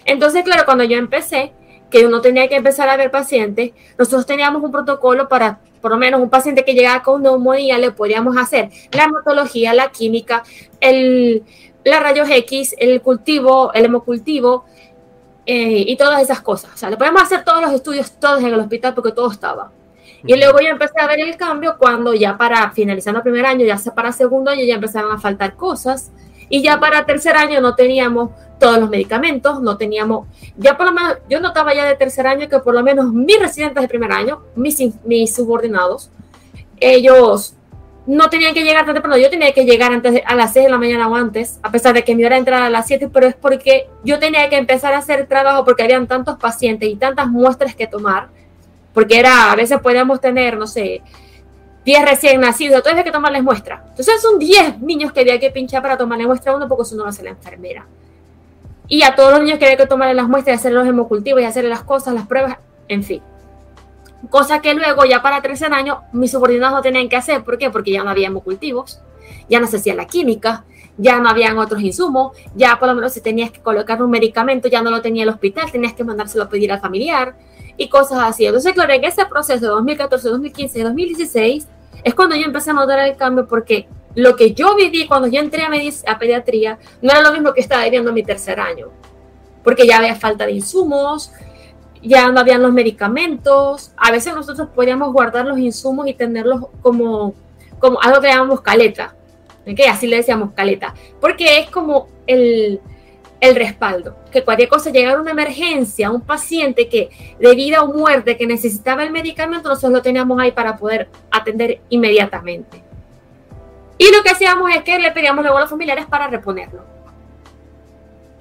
Entonces, 0.05 0.43
claro, 0.43 0.63
cuando 0.65 0.83
yo 0.83 0.97
empecé, 0.97 1.51
que 1.89 2.05
uno 2.05 2.21
tenía 2.21 2.47
que 2.47 2.55
empezar 2.55 2.89
a 2.89 2.97
ver 2.97 3.11
pacientes, 3.11 3.71
nosotros 3.97 4.25
teníamos 4.25 4.63
un 4.63 4.71
protocolo 4.71 5.27
para, 5.27 5.59
por 5.81 5.91
lo 5.91 5.97
menos, 5.97 6.21
un 6.21 6.29
paciente 6.29 6.63
que 6.63 6.73
llegaba 6.73 7.03
con 7.03 7.21
neumonía, 7.23 7.77
le 7.77 7.91
podíamos 7.91 8.37
hacer 8.37 8.69
la 8.91 9.05
hematología, 9.05 9.73
la 9.73 9.91
química, 9.91 10.43
el, 10.79 11.43
la 11.83 11.99
rayos 11.99 12.29
X, 12.29 12.75
el 12.79 13.01
cultivo, 13.01 13.71
el 13.73 13.85
hemocultivo 13.85 14.65
eh, 15.45 15.85
y 15.87 15.95
todas 15.95 16.21
esas 16.21 16.41
cosas. 16.41 16.71
O 16.73 16.77
sea, 16.77 16.89
le 16.89 16.97
podíamos 16.97 17.21
hacer 17.21 17.43
todos 17.43 17.61
los 17.61 17.71
estudios, 17.71 18.19
todos 18.19 18.39
en 18.41 18.47
el 18.47 18.59
hospital, 18.59 18.93
porque 18.93 19.11
todo 19.11 19.31
estaba. 19.31 19.71
Y 20.27 20.35
luego 20.35 20.59
yo 20.59 20.69
empecé 20.69 20.99
a 20.99 21.07
ver 21.07 21.19
el 21.19 21.37
cambio 21.37 21.77
cuando 21.77 22.13
ya 22.15 22.35
para 22.35 22.71
finalizando 22.71 23.19
el 23.19 23.23
primer 23.23 23.45
año, 23.45 23.63
ya 23.63 23.77
para 23.93 24.11
segundo 24.11 24.49
año, 24.49 24.63
ya 24.63 24.75
empezaron 24.75 25.11
a 25.11 25.19
faltar 25.19 25.55
cosas. 25.55 26.11
Y 26.49 26.63
ya 26.63 26.79
para 26.79 27.05
tercer 27.05 27.37
año 27.37 27.61
no 27.61 27.75
teníamos 27.75 28.31
todos 28.59 28.77
los 28.79 28.89
medicamentos, 28.89 29.61
no 29.61 29.77
teníamos, 29.77 30.27
ya 30.57 30.77
por 30.77 30.85
lo 30.85 30.91
menos, 30.93 31.17
yo 31.29 31.39
notaba 31.39 31.73
ya 31.73 31.85
de 31.85 31.95
tercer 31.95 32.25
año 32.27 32.47
que 32.47 32.59
por 32.59 32.73
lo 32.73 32.83
menos 32.83 33.11
mis 33.11 33.39
residentes 33.39 33.81
de 33.81 33.87
primer 33.87 34.11
año, 34.11 34.41
mis, 34.55 34.79
in- 34.79 34.93
mis 35.03 35.33
subordinados, 35.35 36.09
ellos 36.79 37.53
no 38.07 38.29
tenían 38.29 38.53
que 38.53 38.63
llegar 38.63 38.85
tan 38.85 38.93
temprano, 38.93 39.17
yo 39.17 39.29
tenía 39.29 39.51
que 39.53 39.65
llegar 39.65 39.91
antes 39.91 40.13
de- 40.13 40.23
a 40.25 40.35
las 40.35 40.53
6 40.53 40.65
de 40.65 40.71
la 40.71 40.77
mañana 40.77 41.07
o 41.07 41.15
antes, 41.15 41.59
a 41.63 41.71
pesar 41.71 41.93
de 41.95 42.03
que 42.03 42.15
mi 42.15 42.23
hora 42.23 42.35
de 42.35 42.39
entrar 42.39 42.61
a 42.61 42.69
las 42.69 42.85
7, 42.87 43.09
pero 43.11 43.27
es 43.27 43.35
porque 43.35 43.89
yo 44.03 44.19
tenía 44.19 44.47
que 44.49 44.57
empezar 44.57 44.93
a 44.93 44.99
hacer 44.99 45.25
trabajo 45.27 45.65
porque 45.65 45.83
habían 45.83 46.05
tantos 46.07 46.37
pacientes 46.37 46.87
y 46.87 46.95
tantas 46.95 47.27
muestras 47.27 47.75
que 47.75 47.87
tomar 47.87 48.27
porque 48.93 49.19
era, 49.19 49.51
a 49.51 49.55
veces 49.55 49.79
podíamos 49.81 50.21
tener, 50.21 50.55
no 50.57 50.67
sé, 50.67 51.01
10 51.83 52.05
recién 52.05 52.39
nacidos, 52.39 52.77
entonces 52.77 52.99
hay 52.99 53.03
que 53.03 53.11
tomarles 53.11 53.43
muestra. 53.43 53.83
Entonces 53.89 54.21
son 54.21 54.39
10 54.39 54.79
niños 54.79 55.11
que 55.11 55.19
había 55.21 55.39
que 55.39 55.49
pinchar 55.51 55.81
para 55.81 55.97
tomarle 55.97 56.25
muestra 56.25 56.53
a 56.53 56.55
uno 56.55 56.67
porque 56.67 56.83
eso 56.83 56.95
no 56.95 57.03
lo 57.03 57.09
hace 57.09 57.21
la 57.23 57.31
enfermera. 57.31 57.85
Y 58.87 59.03
a 59.03 59.15
todos 59.15 59.31
los 59.31 59.41
niños 59.41 59.59
que 59.59 59.65
había 59.65 59.77
que 59.77 59.87
tomarle 59.87 60.13
las 60.13 60.27
muestras 60.27 60.55
y 60.55 60.59
hacerle 60.59 60.79
los 60.79 60.87
hemocultivos 60.87 61.41
y 61.41 61.45
hacerle 61.45 61.69
las 61.69 61.83
cosas, 61.83 62.13
las 62.13 62.27
pruebas, 62.27 62.57
en 62.87 63.03
fin. 63.03 63.21
Cosa 64.29 64.59
que 64.59 64.73
luego, 64.73 65.05
ya 65.05 65.21
para 65.21 65.41
13 65.41 65.65
años, 65.67 65.97
mis 66.11 66.31
subordinados 66.31 66.75
no 66.75 66.81
tenían 66.81 67.09
que 67.09 67.15
hacer. 67.15 67.43
¿Por 67.43 67.57
qué? 67.57 67.69
Porque 67.69 67.91
ya 67.91 68.03
no 68.03 68.09
había 68.09 68.27
hemocultivos, 68.27 69.01
ya 69.49 69.59
no 69.59 69.67
se 69.67 69.77
hacía 69.77 69.95
la 69.95 70.05
química, 70.05 70.65
ya 70.97 71.19
no 71.19 71.29
habían 71.29 71.57
otros 71.57 71.81
insumos, 71.81 72.37
ya 72.55 72.79
por 72.79 72.87
lo 72.87 72.95
menos 72.95 73.13
si 73.13 73.21
tenías 73.21 73.51
que 73.51 73.61
colocar 73.61 74.01
un 74.01 74.09
medicamento, 74.09 74.67
ya 74.67 74.81
no 74.81 74.91
lo 74.91 75.01
tenía 75.01 75.23
el 75.23 75.29
hospital, 75.29 75.71
tenías 75.71 75.93
que 75.93 76.03
mandárselo 76.03 76.45
a 76.45 76.49
pedir 76.49 76.71
al 76.71 76.79
familiar 76.79 77.35
y 77.77 77.89
cosas 77.89 78.19
así. 78.23 78.45
Entonces, 78.45 78.73
claro, 78.73 78.93
en 78.93 79.03
ese 79.03 79.25
proceso 79.25 79.59
de 79.59 79.67
2014, 79.67 80.29
2015 80.29 80.79
y 80.79 80.83
2016 80.83 81.67
es 82.03 82.15
cuando 82.15 82.35
yo 82.35 82.45
empecé 82.45 82.71
a 82.71 82.73
notar 82.73 82.99
el 82.99 83.15
cambio 83.17 83.47
porque 83.47 83.87
lo 84.15 84.35
que 84.35 84.53
yo 84.53 84.75
viví 84.75 85.07
cuando 85.07 85.27
yo 85.27 85.39
entré 85.39 85.63
a, 85.63 86.11
a 86.11 86.17
pediatría 86.17 86.79
no 87.01 87.11
era 87.11 87.21
lo 87.21 87.31
mismo 87.31 87.53
que 87.53 87.61
estaba 87.61 87.83
viviendo 87.83 88.09
en 88.09 88.15
mi 88.15 88.23
tercer 88.23 88.59
año, 88.59 88.87
porque 89.63 89.85
ya 89.85 89.97
había 89.97 90.15
falta 90.15 90.45
de 90.45 90.53
insumos, 90.53 91.31
ya 92.01 92.29
no 92.29 92.39
habían 92.39 92.61
los 92.61 92.71
medicamentos, 92.71 93.91
a 93.97 94.11
veces 94.11 94.33
nosotros 94.33 94.69
podíamos 94.73 95.11
guardar 95.11 95.45
los 95.45 95.57
insumos 95.57 96.07
y 96.07 96.13
tenerlos 96.13 96.67
como, 96.81 97.33
como 97.79 98.01
algo 98.01 98.21
que 98.21 98.27
llamamos 98.27 98.61
caleta, 98.61 99.15
así 99.89 100.07
le 100.07 100.17
decíamos 100.17 100.51
caleta, 100.53 100.93
porque 101.19 101.59
es 101.59 101.69
como 101.69 102.07
el, 102.27 102.79
el 103.41 103.55
respaldo, 103.55 104.15
que 104.31 104.43
cualquier 104.43 104.69
cosa 104.69 104.91
llegara 104.91 105.19
una 105.19 105.31
emergencia, 105.31 106.11
un 106.11 106.21
paciente 106.21 106.87
que 106.87 107.09
de 107.39 107.55
vida 107.55 107.81
o 107.81 107.91
muerte 107.91 108.37
que 108.37 108.47
necesitaba 108.47 109.03
el 109.03 109.11
medicamento, 109.11 109.67
nosotros 109.67 109.91
lo 109.91 110.01
teníamos 110.01 110.39
ahí 110.39 110.51
para 110.51 110.77
poder 110.77 111.09
atender 111.31 111.81
inmediatamente. 111.89 112.84
Y 113.97 114.11
lo 114.11 114.23
que 114.23 114.29
hacíamos 114.29 114.69
es 114.71 114.83
que 114.83 114.99
le 114.99 115.11
pedíamos 115.11 115.43
luego 115.43 115.57
a 115.57 115.61
los 115.61 115.69
familiares 115.69 116.05
para 116.05 116.27
reponerlo. 116.27 116.83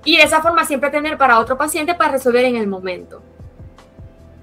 Y 0.05 0.17
de 0.17 0.25
esa 0.25 0.43
forma 0.43 0.65
siempre 0.65 0.91
tener 0.91 1.17
para 1.17 1.39
otro 1.39 1.57
paciente 1.57 1.95
para 1.95 2.13
resolver 2.13 2.45
en 2.45 2.57
el 2.57 2.67
momento. 2.67 3.23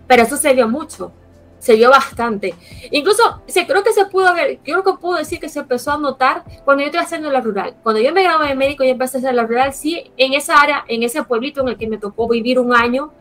Pero 0.07 0.23
eso 0.23 0.37
se 0.37 0.53
dio 0.53 0.67
mucho 0.67 1.13
se 1.61 1.75
dio 1.75 1.91
bastante. 1.91 2.55
Incluso 2.89 3.41
se, 3.45 3.67
creo 3.67 3.83
que 3.83 3.93
se 3.93 4.05
pudo 4.05 4.33
ver, 4.33 4.59
yo 4.63 4.81
creo 4.81 4.83
que 4.83 4.93
puedo 4.99 5.17
decir 5.17 5.39
que 5.39 5.47
se 5.47 5.59
empezó 5.59 5.91
a 5.91 5.97
notar 5.97 6.43
cuando 6.65 6.81
yo 6.81 6.87
estoy 6.87 7.01
haciendo 7.01 7.29
la 7.29 7.39
rural. 7.39 7.75
Cuando 7.83 8.01
yo 8.01 8.11
me 8.11 8.23
gradué 8.23 8.47
de 8.47 8.55
médico 8.55 8.83
y 8.83 8.89
empecé 8.89 9.17
a 9.17 9.19
hacer 9.19 9.35
la 9.35 9.43
rural, 9.43 9.71
sí, 9.71 10.11
en 10.17 10.33
esa 10.33 10.59
área, 10.59 10.83
en 10.87 11.03
ese 11.03 11.23
pueblito 11.23 11.61
en 11.61 11.69
el 11.69 11.77
que 11.77 11.87
me 11.87 11.99
tocó 11.99 12.27
vivir 12.27 12.57
un 12.57 12.75
año 12.75 13.13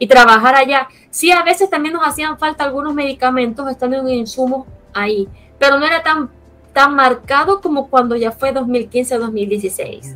y 0.00 0.08
trabajar 0.08 0.56
allá, 0.56 0.88
sí, 1.10 1.30
a 1.30 1.44
veces 1.44 1.70
también 1.70 1.94
nos 1.94 2.04
hacían 2.04 2.36
falta 2.36 2.64
algunos 2.64 2.94
medicamentos 2.94 3.70
estando 3.70 3.98
en 3.98 4.08
insumos 4.08 4.66
ahí, 4.92 5.28
pero 5.60 5.78
no 5.78 5.86
era 5.86 6.02
tan, 6.02 6.30
tan 6.78 6.94
marcado 6.94 7.60
como 7.60 7.88
cuando 7.88 8.14
ya 8.14 8.30
fue 8.30 8.54
2015-2016 8.54 10.14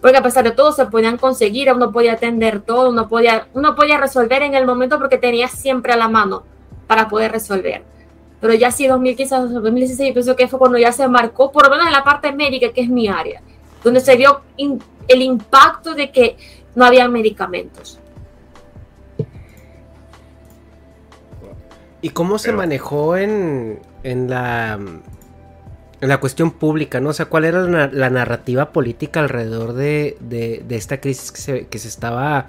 porque 0.00 0.16
a 0.16 0.22
pesar 0.22 0.42
de 0.42 0.52
todo 0.52 0.72
se 0.72 0.86
podían 0.86 1.18
conseguir, 1.18 1.70
uno 1.70 1.92
podía 1.92 2.14
atender 2.14 2.62
todo, 2.62 2.88
uno 2.88 3.10
podía, 3.10 3.46
uno 3.52 3.74
podía 3.74 3.98
resolver 3.98 4.40
en 4.40 4.54
el 4.54 4.64
momento 4.64 4.98
porque 4.98 5.18
tenía 5.18 5.48
siempre 5.48 5.92
a 5.92 5.98
la 5.98 6.08
mano 6.08 6.44
para 6.86 7.10
poder 7.10 7.32
resolver. 7.32 7.82
Pero 8.40 8.54
ya 8.54 8.70
sí 8.70 8.86
2015, 8.86 9.36
2016, 9.36 10.08
yo 10.08 10.14
pienso 10.14 10.34
que 10.34 10.48
fue 10.48 10.58
cuando 10.58 10.78
ya 10.78 10.92
se 10.92 11.06
marcó, 11.06 11.52
por 11.52 11.64
lo 11.64 11.70
menos 11.72 11.88
en 11.88 11.92
la 11.92 12.04
parte 12.04 12.32
médica, 12.32 12.72
que 12.72 12.80
es 12.80 12.88
mi 12.88 13.08
área, 13.08 13.42
donde 13.84 14.00
se 14.00 14.16
vio 14.16 14.40
el 14.56 15.20
impacto 15.20 15.92
de 15.92 16.10
que 16.10 16.38
no 16.74 16.86
había 16.86 17.06
medicamentos. 17.06 18.00
¿Y 22.00 22.08
cómo 22.08 22.38
se 22.38 22.52
manejó 22.52 23.18
en, 23.18 23.82
en 24.02 24.30
la 24.30 24.78
la 26.00 26.18
cuestión 26.18 26.52
pública, 26.52 27.00
¿no? 27.00 27.10
O 27.10 27.12
sea, 27.12 27.26
¿cuál 27.26 27.44
era 27.44 27.62
la, 27.62 28.10
narrativa 28.10 28.72
política 28.72 29.20
alrededor 29.20 29.74
de, 29.74 30.64
esta 30.70 31.00
crisis 31.00 31.30
que 31.32 31.40
se, 31.40 31.66
que 31.66 31.78
se, 31.78 31.88
estaba 31.88 32.46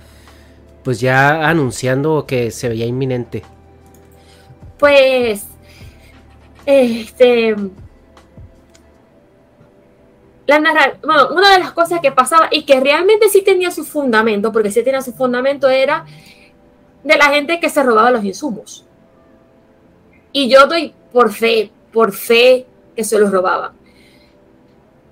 pues 0.83 0.99
ya 0.99 1.47
anunciando 1.47 2.15
o 2.15 2.25
que 2.25 2.51
se 2.51 2.69
veía 2.69 2.85
inminente? 2.85 3.43
Pues, 4.79 5.45
este, 6.65 7.55
la 10.45 10.95
bueno, 11.03 11.29
una 11.33 11.53
de 11.53 11.59
las 11.59 11.71
cosas 11.71 11.99
que 12.01 12.11
pasaba 12.11 12.47
y 12.51 12.63
que 12.63 12.79
realmente 12.79 13.29
sí 13.29 13.41
tenía 13.41 13.71
su 13.71 13.83
fundamento, 13.83 14.51
porque 14.51 14.71
sí 14.71 14.83
tenía 14.83 15.01
su 15.01 15.13
fundamento, 15.13 15.69
era 15.69 16.05
de 17.03 17.17
la 17.17 17.25
gente 17.25 17.59
que 17.59 17.69
se 17.69 17.83
robaba 17.83 18.11
los 18.11 18.23
insumos. 18.23 18.85
Y 20.31 20.49
yo 20.49 20.67
doy 20.67 20.93
por 21.11 21.31
fe, 21.31 21.71
por 21.91 22.13
fe 22.13 22.65
que 22.95 23.03
se 23.03 23.19
los 23.19 23.31
robaban. 23.31 23.73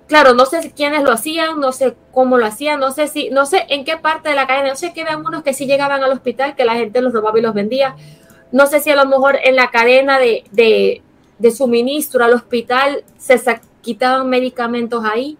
Claro, 0.06 0.34
no 0.34 0.44
sé 0.44 0.72
quiénes 0.74 1.04
lo 1.04 1.12
hacían, 1.12 1.60
no 1.60 1.70
sé 1.70 1.94
cómo 2.10 2.36
lo 2.36 2.44
hacían, 2.44 2.80
no 2.80 2.90
sé 2.90 3.06
si, 3.06 3.30
no 3.30 3.46
sé 3.46 3.66
en 3.68 3.84
qué 3.84 3.96
parte 3.96 4.28
de 4.28 4.34
la 4.34 4.48
cadena, 4.48 4.70
no 4.70 4.76
sé 4.76 4.92
que 4.92 5.04
vean 5.04 5.24
unos 5.24 5.44
que 5.44 5.54
sí 5.54 5.66
llegaban 5.66 6.02
al 6.02 6.10
hospital, 6.10 6.56
que 6.56 6.64
la 6.64 6.74
gente 6.74 7.00
los 7.00 7.12
robaba 7.12 7.38
y 7.38 7.42
los 7.42 7.54
vendía. 7.54 7.94
No 8.50 8.66
sé 8.66 8.80
si 8.80 8.90
a 8.90 8.96
lo 8.96 9.06
mejor 9.06 9.38
en 9.44 9.54
la 9.54 9.70
cadena 9.70 10.18
de, 10.18 10.42
de, 10.50 11.02
de 11.38 11.50
suministro 11.52 12.24
al 12.24 12.32
hospital 12.32 13.04
se 13.18 13.40
quitaban 13.82 14.28
medicamentos 14.28 15.04
ahí, 15.04 15.38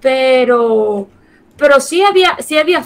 pero, 0.00 1.08
pero 1.56 1.80
sí 1.80 2.02
había, 2.02 2.36
sí 2.40 2.56
había 2.58 2.84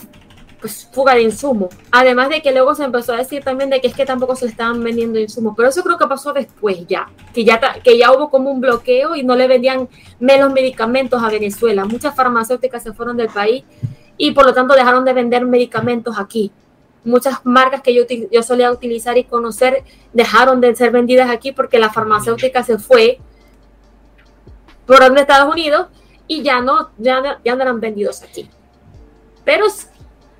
pues, 0.61 0.89
fuga 0.93 1.15
de 1.15 1.23
insumos. 1.23 1.75
Además 1.91 2.29
de 2.29 2.43
que 2.43 2.53
luego 2.53 2.75
se 2.75 2.85
empezó 2.85 3.13
a 3.13 3.19
decir 3.19 3.45
también 3.45 3.71
de 3.71 3.81
que 3.81 3.89
es 3.89 3.95
que 3.95 4.05
tampoco 4.05 4.35
se 4.35 4.47
estaban 4.47 4.83
vendiendo 4.83 5.19
insumos. 5.19 5.55
Pero 5.57 5.69
eso 5.69 5.83
creo 5.83 5.99
que 5.99 6.07
pasó 6.07 6.33
después 6.33 6.87
ya, 6.87 7.09
que 7.33 7.45
ya, 7.45 7.61
que 7.83 7.97
ya 7.97 8.13
hubo 8.13 8.31
como 8.31 8.51
un 8.51 8.61
bloqueo 8.61 9.15
y 9.15 9.23
no 9.23 9.37
le 9.37 9.47
vendían 9.47 9.89
menos 10.19 10.53
medicamentos 10.53 11.23
a 11.23 11.29
Venezuela. 11.29 11.85
Muchas 11.85 12.15
farmacéuticas 12.15 12.83
se 12.83 12.93
fueron 12.93 13.17
del 13.17 13.29
país 13.29 13.65
y 14.17 14.33
por 14.33 14.45
lo 14.45 14.53
tanto 14.53 14.75
dejaron 14.75 15.05
de 15.05 15.13
vender 15.13 15.45
medicamentos 15.45 16.19
aquí. 16.19 16.51
Muchas 17.05 17.39
marcas 17.45 17.81
que 17.81 17.95
yo, 17.95 18.03
yo 18.31 18.43
solía 18.43 18.73
utilizar 18.73 19.17
y 19.17 19.25
conocer 19.25 19.85
dejaron 20.13 20.61
de 20.61 20.75
ser 20.75 20.91
vendidas 20.91 21.31
aquí 21.31 21.53
porque 21.53 21.79
la 21.79 21.91
farmacéutica 21.91 22.65
se 22.65 22.79
fue 22.79 23.19
por 24.87 25.03
Estados 25.17 25.53
Unidos 25.53 25.87
y 26.27 26.43
ya 26.43 26.61
no, 26.61 26.91
ya, 26.99 27.41
ya 27.45 27.55
no 27.55 27.63
eran 27.63 27.79
vendidos 27.79 28.23
aquí. 28.23 28.51
Pero 29.45 29.67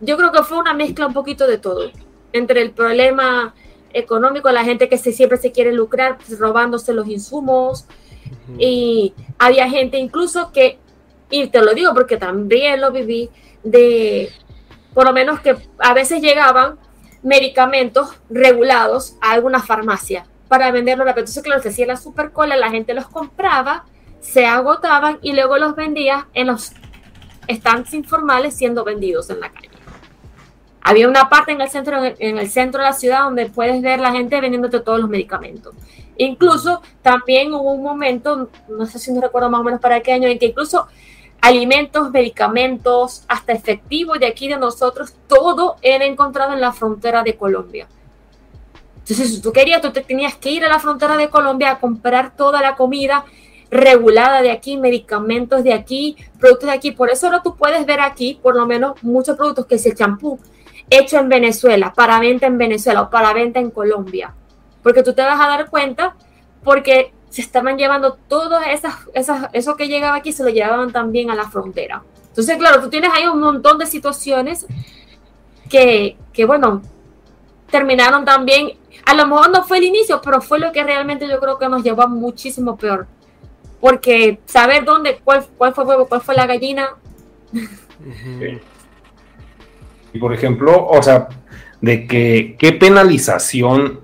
yo 0.01 0.17
creo 0.17 0.33
que 0.33 0.43
fue 0.43 0.59
una 0.59 0.75
mezcla 0.75 1.07
un 1.07 1.13
poquito 1.13 1.47
de 1.47 1.59
todo, 1.59 1.91
entre 2.33 2.63
el 2.63 2.73
problema 2.73 3.55
económico, 3.93 4.51
la 4.51 4.65
gente 4.65 4.89
que 4.89 4.99
se, 4.99 5.13
siempre 5.13 5.39
se 5.39 5.53
quiere 5.53 5.73
lucrar 5.73 6.19
pues, 6.19 6.39
robándose 6.39 6.93
los 6.93 7.09
insumos, 7.09 7.87
y 8.59 9.15
había 9.39 9.69
gente 9.69 9.99
incluso 9.99 10.53
que, 10.53 10.79
y 11.31 11.49
te 11.49 11.63
lo 11.63 11.75
digo 11.75 11.95
porque 11.95 12.17
también 12.17 12.81
lo 12.81 12.91
viví, 12.93 13.31
de 13.63 14.31
por 14.95 15.05
lo 15.05 15.13
menos 15.13 15.41
que 15.41 15.57
a 15.79 15.95
veces 15.95 16.21
llegaban 16.21 16.79
medicamentos 17.23 18.11
regulados 18.31 19.17
a 19.21 19.33
alguna 19.33 19.63
farmacia 19.63 20.27
para 20.49 20.71
venderlo 20.71 21.05
rápido. 21.05 21.23
Entonces, 21.23 21.43
claro, 21.43 21.63
se 21.63 21.69
hacía 21.69 21.87
la 21.87 21.97
supercola, 21.97 22.57
la 22.57 22.71
gente 22.71 22.95
los 22.95 23.07
compraba, 23.07 23.85
se 24.21 24.47
agotaban 24.47 25.19
y 25.23 25.33
luego 25.33 25.59
los 25.59 25.77
vendía 25.77 26.29
en 26.35 26.49
los 26.49 26.73
stands 27.51 27.95
informales 27.95 28.57
siendo 28.57 28.85
vendidos 28.85 29.31
en 29.31 29.41
la 29.41 29.51
calle. 29.51 29.71
Había 30.89 31.07
una 31.07 31.29
parte 31.29 31.53
en 31.53 31.61
el 31.61 31.69
centro, 31.69 32.03
en 32.03 32.39
el 32.39 32.49
centro 32.49 32.81
de 32.81 32.89
la 32.89 32.95
ciudad 32.95 33.25
donde 33.25 33.45
puedes 33.45 33.83
ver 33.83 34.01
la 34.01 34.11
gente 34.11 34.41
vendiéndote 34.41 34.81
todos 34.81 34.99
los 34.99 35.11
medicamentos. 35.11 35.75
Incluso 36.17 36.81
también 37.03 37.53
hubo 37.53 37.73
un 37.73 37.83
momento, 37.83 38.49
no 38.71 38.87
sé 38.87 38.99
si 38.99 39.13
no 39.13 39.21
recuerdo 39.21 39.51
más 39.51 39.61
o 39.61 39.65
menos 39.65 39.83
para 39.83 40.01
qué 40.01 40.15
año, 40.15 40.29
en 40.29 40.39
que 40.39 40.47
incluso 40.47 40.87
alimentos, 41.43 42.11
medicamentos, 42.11 43.23
hasta 43.29 43.53
efectivos 43.53 44.19
de 44.19 44.29
aquí 44.29 44.49
de 44.49 44.57
nosotros, 44.57 45.13
todo 45.27 45.77
era 45.83 46.07
encontrado 46.07 46.55
en 46.55 46.63
la 46.63 46.73
frontera 46.73 47.23
de 47.23 47.37
Colombia. 47.37 47.87
Entonces, 49.01 49.29
si 49.29 49.43
tú 49.43 49.53
querías, 49.53 49.83
tú 49.83 49.93
te 49.93 50.01
tenías 50.01 50.37
que 50.37 50.53
ir 50.53 50.65
a 50.65 50.71
la 50.71 50.79
frontera 50.79 51.19
de 51.19 51.29
Colombia 51.29 51.73
a 51.73 51.81
comprar 51.81 52.35
toda 52.35 52.63
la 52.63 52.77
comida 52.77 53.27
regulada 53.71 54.41
de 54.41 54.53
aquí, 54.53 54.79
medicamentos 54.79 55.63
de 55.65 55.75
aquí, 55.75 56.17
productos 56.41 56.71
de 56.71 56.75
aquí. 56.75 56.93
Por 56.93 57.11
eso 57.11 57.27
ahora 57.27 57.43
tú 57.43 57.57
puedes 57.57 57.85
ver 57.85 58.01
aquí, 58.01 58.41
por 58.43 58.57
lo 58.57 58.65
menos, 58.67 58.95
muchos 59.03 59.37
productos 59.37 59.67
que 59.67 59.75
es 59.75 59.85
el 59.85 59.95
champú, 59.95 60.41
hecho 60.91 61.19
en 61.19 61.29
Venezuela, 61.29 61.93
para 61.93 62.19
venta 62.21 62.47
en 62.47 62.59
Venezuela 62.59 63.03
o 63.03 63.11
para 63.11 63.33
venta 63.33 63.61
en 63.61 63.71
Colombia. 63.71 64.35
Porque 64.83 65.03
tú 65.03 65.13
te 65.13 65.23
vas 65.23 65.41
a 65.41 65.49
dar 65.49 65.71
cuenta 65.71 66.17
porque 66.65 67.13
se 67.29 67.43
estaban 67.43 67.77
llevando 67.77 68.15
todas 68.29 68.67
esas, 68.69 68.95
esas, 69.15 69.51
eso 69.53 69.77
que 69.77 69.89
llegaba 69.89 70.17
aquí, 70.17 70.33
se 70.33 70.43
lo 70.43 70.49
llevaban 70.49 70.93
también 70.93 71.31
a 71.31 71.35
la 71.35 71.49
frontera. 71.51 72.03
Entonces, 72.29 72.57
claro, 72.57 72.81
tú 72.81 72.89
tienes 72.89 73.11
ahí 73.13 73.27
un 73.27 73.41
montón 73.41 73.79
de 73.79 73.87
situaciones 73.87 74.67
que, 75.69 76.17
que 76.33 76.45
bueno, 76.45 76.83
terminaron 77.71 78.25
también, 78.25 78.79
a 79.05 79.15
lo 79.15 79.27
mejor 79.27 79.51
no 79.51 79.65
fue 79.65 79.79
el 79.79 79.85
inicio, 79.85 80.21
pero 80.23 80.41
fue 80.41 80.59
lo 80.59 80.73
que 80.73 80.83
realmente 80.83 81.29
yo 81.29 81.39
creo 81.39 81.59
que 81.59 81.69
nos 81.69 81.83
llevó 81.83 82.09
muchísimo 82.09 82.77
peor. 82.77 83.07
Porque 83.81 84.41
saber 84.47 84.85
dónde, 84.85 85.21
cuál, 85.23 85.47
cuál 85.57 85.75
fue 85.75 85.85
cuál 86.07 86.21
fue 86.21 86.35
la 86.35 86.47
gallina, 86.47 86.97
y 87.53 88.61
por 90.19 90.35
ejemplo, 90.35 90.87
o 90.87 91.03
sea, 91.03 91.29
de 91.81 92.07
que 92.07 92.57
qué 92.59 92.73
penalización. 92.73 94.01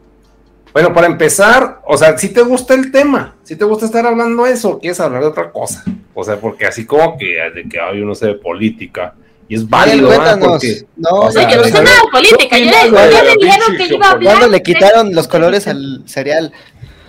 Bueno, 0.72 0.92
para 0.92 1.06
empezar, 1.06 1.80
o 1.86 1.96
sea, 1.96 2.18
si 2.18 2.30
te 2.30 2.42
gusta 2.42 2.74
el 2.74 2.90
tema, 2.90 3.36
si 3.44 3.54
te 3.54 3.64
gusta 3.64 3.86
estar 3.86 4.06
hablando 4.06 4.44
eso, 4.46 4.78
quieres 4.80 4.98
hablar 5.00 5.22
de 5.22 5.28
otra 5.28 5.52
cosa. 5.52 5.84
O 6.14 6.24
sea, 6.24 6.36
porque 6.40 6.66
así 6.66 6.84
como 6.84 7.16
que 7.16 7.36
de 7.54 7.68
que 7.68 7.80
hay 7.80 8.00
uno 8.00 8.14
sé 8.14 8.26
de 8.26 8.34
política 8.34 9.14
y 9.48 9.54
es 9.56 9.68
válido, 9.68 10.08
¿verdad? 10.08 10.38
Porque, 10.40 10.84
No, 10.96 11.10
o 11.10 11.30
sea, 11.30 11.46
Oye, 11.46 11.56
no 11.56 11.62
nada 11.62 11.80
de 11.84 12.10
política. 12.10 12.56
¿qué 12.56 12.64
Ya, 12.64 12.80
opinas, 12.82 13.10
ya 13.10 13.22
güey? 13.22 13.36
me 13.36 13.44
dijeron 13.44 13.76
que 13.76 13.94
iba 13.94 14.06
a 14.06 14.10
hablar. 14.12 14.36
¿Cuándo 14.36 14.48
le 14.56 14.62
quitaron 14.62 15.14
los 15.14 15.28
colores 15.28 15.66
al 15.68 16.02
cereal? 16.06 16.52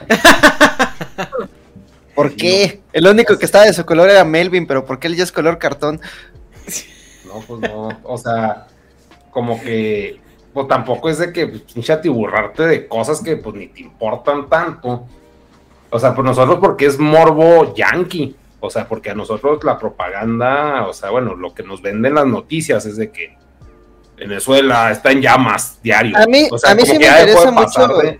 ¿Por 2.15 2.35
qué? 2.35 2.81
El 2.93 3.07
único 3.07 3.37
que 3.37 3.45
estaba 3.45 3.65
de 3.65 3.73
su 3.73 3.85
color 3.85 4.09
era 4.09 4.23
Melvin, 4.23 4.67
pero 4.67 4.85
¿por 4.85 4.99
qué 4.99 5.07
él 5.07 5.15
ya 5.15 5.23
es 5.23 5.31
color 5.31 5.57
cartón? 5.57 5.99
No, 7.25 7.41
pues 7.45 7.59
no, 7.61 7.89
o 8.03 8.17
sea, 8.17 8.67
como 9.36 9.61
que, 9.61 10.17
pues 10.53 10.65
tampoco 10.69 11.09
es 11.09 11.17
de 11.17 11.33
que 11.33 11.45
pues, 11.47 11.61
pinche 11.63 11.91
atiburrarte 11.91 12.63
de 12.65 12.88
cosas 12.88 13.21
que 13.21 13.36
pues 13.36 13.53
ni 13.53 13.67
te 13.67 13.81
importan 13.81 14.47
tanto. 14.47 15.05
O 15.89 15.99
sea, 15.99 16.15
pues 16.15 16.23
nosotros 16.23 16.59
porque 16.61 16.86
es 16.86 16.97
morbo 16.97 17.75
yankee, 17.75 18.33
o 18.61 18.69
sea, 18.69 18.88
porque 18.88 19.09
a 19.09 19.13
nosotros 19.13 19.61
la 19.65 19.77
propaganda, 19.77 20.88
o 20.88 20.93
sea, 20.93 21.09
bueno, 21.09 21.36
lo 21.36 21.53
que 21.53 21.63
nos 21.63 21.81
venden 21.81 22.15
las 22.15 22.25
noticias 22.25 22.86
es 22.86 22.95
de 22.95 23.11
que 23.11 23.36
Venezuela 24.15 24.89
está 24.89 25.11
en 25.11 25.21
llamas 25.21 25.79
diario. 25.83 26.17
A 26.17 26.25
mí, 26.27 26.47
O 26.49 26.57
sea, 26.57 26.71
a 26.71 26.75
mí 26.75 26.83
sí 26.86 26.97
me 26.97 27.05
interesa 27.05 27.51
mucho. 27.51 27.88
de- 27.97 28.19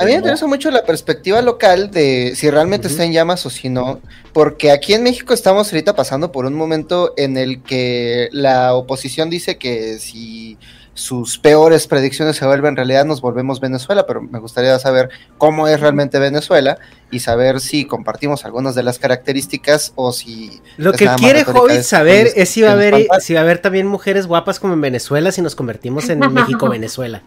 A 0.00 0.04
mí 0.06 0.12
me 0.12 0.16
interesa 0.16 0.46
mucho 0.46 0.70
la 0.70 0.82
perspectiva 0.84 1.42
local 1.42 1.90
de 1.90 2.32
si 2.34 2.48
realmente 2.48 2.88
está 2.88 3.04
en 3.04 3.12
llamas 3.12 3.44
o 3.44 3.50
si 3.50 3.68
no, 3.68 4.00
porque 4.32 4.72
aquí 4.72 4.94
en 4.94 5.02
México 5.02 5.34
estamos 5.34 5.70
ahorita 5.70 5.94
pasando 5.94 6.32
por 6.32 6.46
un 6.46 6.54
momento 6.54 7.12
en 7.18 7.36
el 7.36 7.62
que 7.62 8.30
la 8.32 8.72
oposición 8.74 9.28
dice 9.28 9.58
que 9.58 9.98
si 9.98 10.56
sus 10.94 11.38
peores 11.38 11.86
predicciones 11.86 12.36
se 12.36 12.46
vuelven 12.46 12.76
realidad 12.76 13.04
nos 13.04 13.20
volvemos 13.20 13.60
Venezuela, 13.60 14.06
pero 14.06 14.22
me 14.22 14.38
gustaría 14.38 14.78
saber 14.78 15.10
cómo 15.36 15.68
es 15.68 15.78
realmente 15.78 16.18
Venezuela 16.18 16.78
y 17.10 17.20
saber 17.20 17.60
si 17.60 17.84
compartimos 17.84 18.46
algunas 18.46 18.74
de 18.74 18.82
las 18.82 18.98
características 18.98 19.92
o 19.96 20.12
si 20.12 20.62
Lo 20.78 20.92
que 20.92 21.10
quiere 21.18 21.42
Hobbit 21.42 21.82
saber 21.82 22.30
es 22.36 22.48
si 22.48 22.62
va, 22.62 22.70
a 22.70 22.72
haber, 22.72 23.06
si 23.20 23.34
va 23.34 23.40
a 23.40 23.42
haber 23.42 23.58
también 23.58 23.86
mujeres 23.86 24.26
guapas 24.26 24.60
como 24.60 24.72
en 24.72 24.80
Venezuela 24.80 25.30
si 25.30 25.42
nos 25.42 25.54
convertimos 25.54 26.08
en 26.08 26.20
México-Venezuela. 26.32 27.22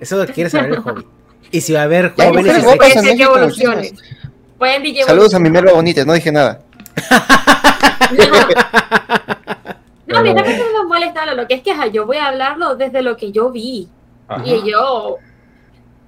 Eso 0.00 0.16
es 0.16 0.20
lo 0.20 0.26
que 0.26 0.34
quiere 0.34 0.50
saber 0.50 0.72
el 0.72 0.78
Hobbit. 0.78 1.06
Y 1.50 1.60
si 1.60 1.72
va 1.72 1.80
a 1.80 1.84
haber 1.84 2.14
hay 2.18 2.28
jóvenes 2.28 2.62
mujeres 2.62 2.94
que 4.58 5.02
Saludos 5.04 5.34
a 5.34 5.38
mi 5.38 5.50
Melba 5.50 5.72
Bonita, 5.72 6.04
no 6.04 6.12
dije 6.12 6.32
nada. 6.32 6.60
No, 10.06 10.22
mira 10.22 10.42
que 10.42 10.56
no 10.56 10.82
me 10.82 10.88
molesta 10.88 11.34
lo 11.34 11.46
que 11.46 11.54
es 11.54 11.62
que 11.62 11.72
yo 11.92 12.06
voy 12.06 12.16
a 12.16 12.28
hablarlo 12.28 12.76
desde 12.76 13.02
lo 13.02 13.16
que 13.16 13.30
yo 13.30 13.50
vi. 13.50 13.88
Ajá. 14.26 14.42
Y 14.46 14.70
yo, 14.70 15.16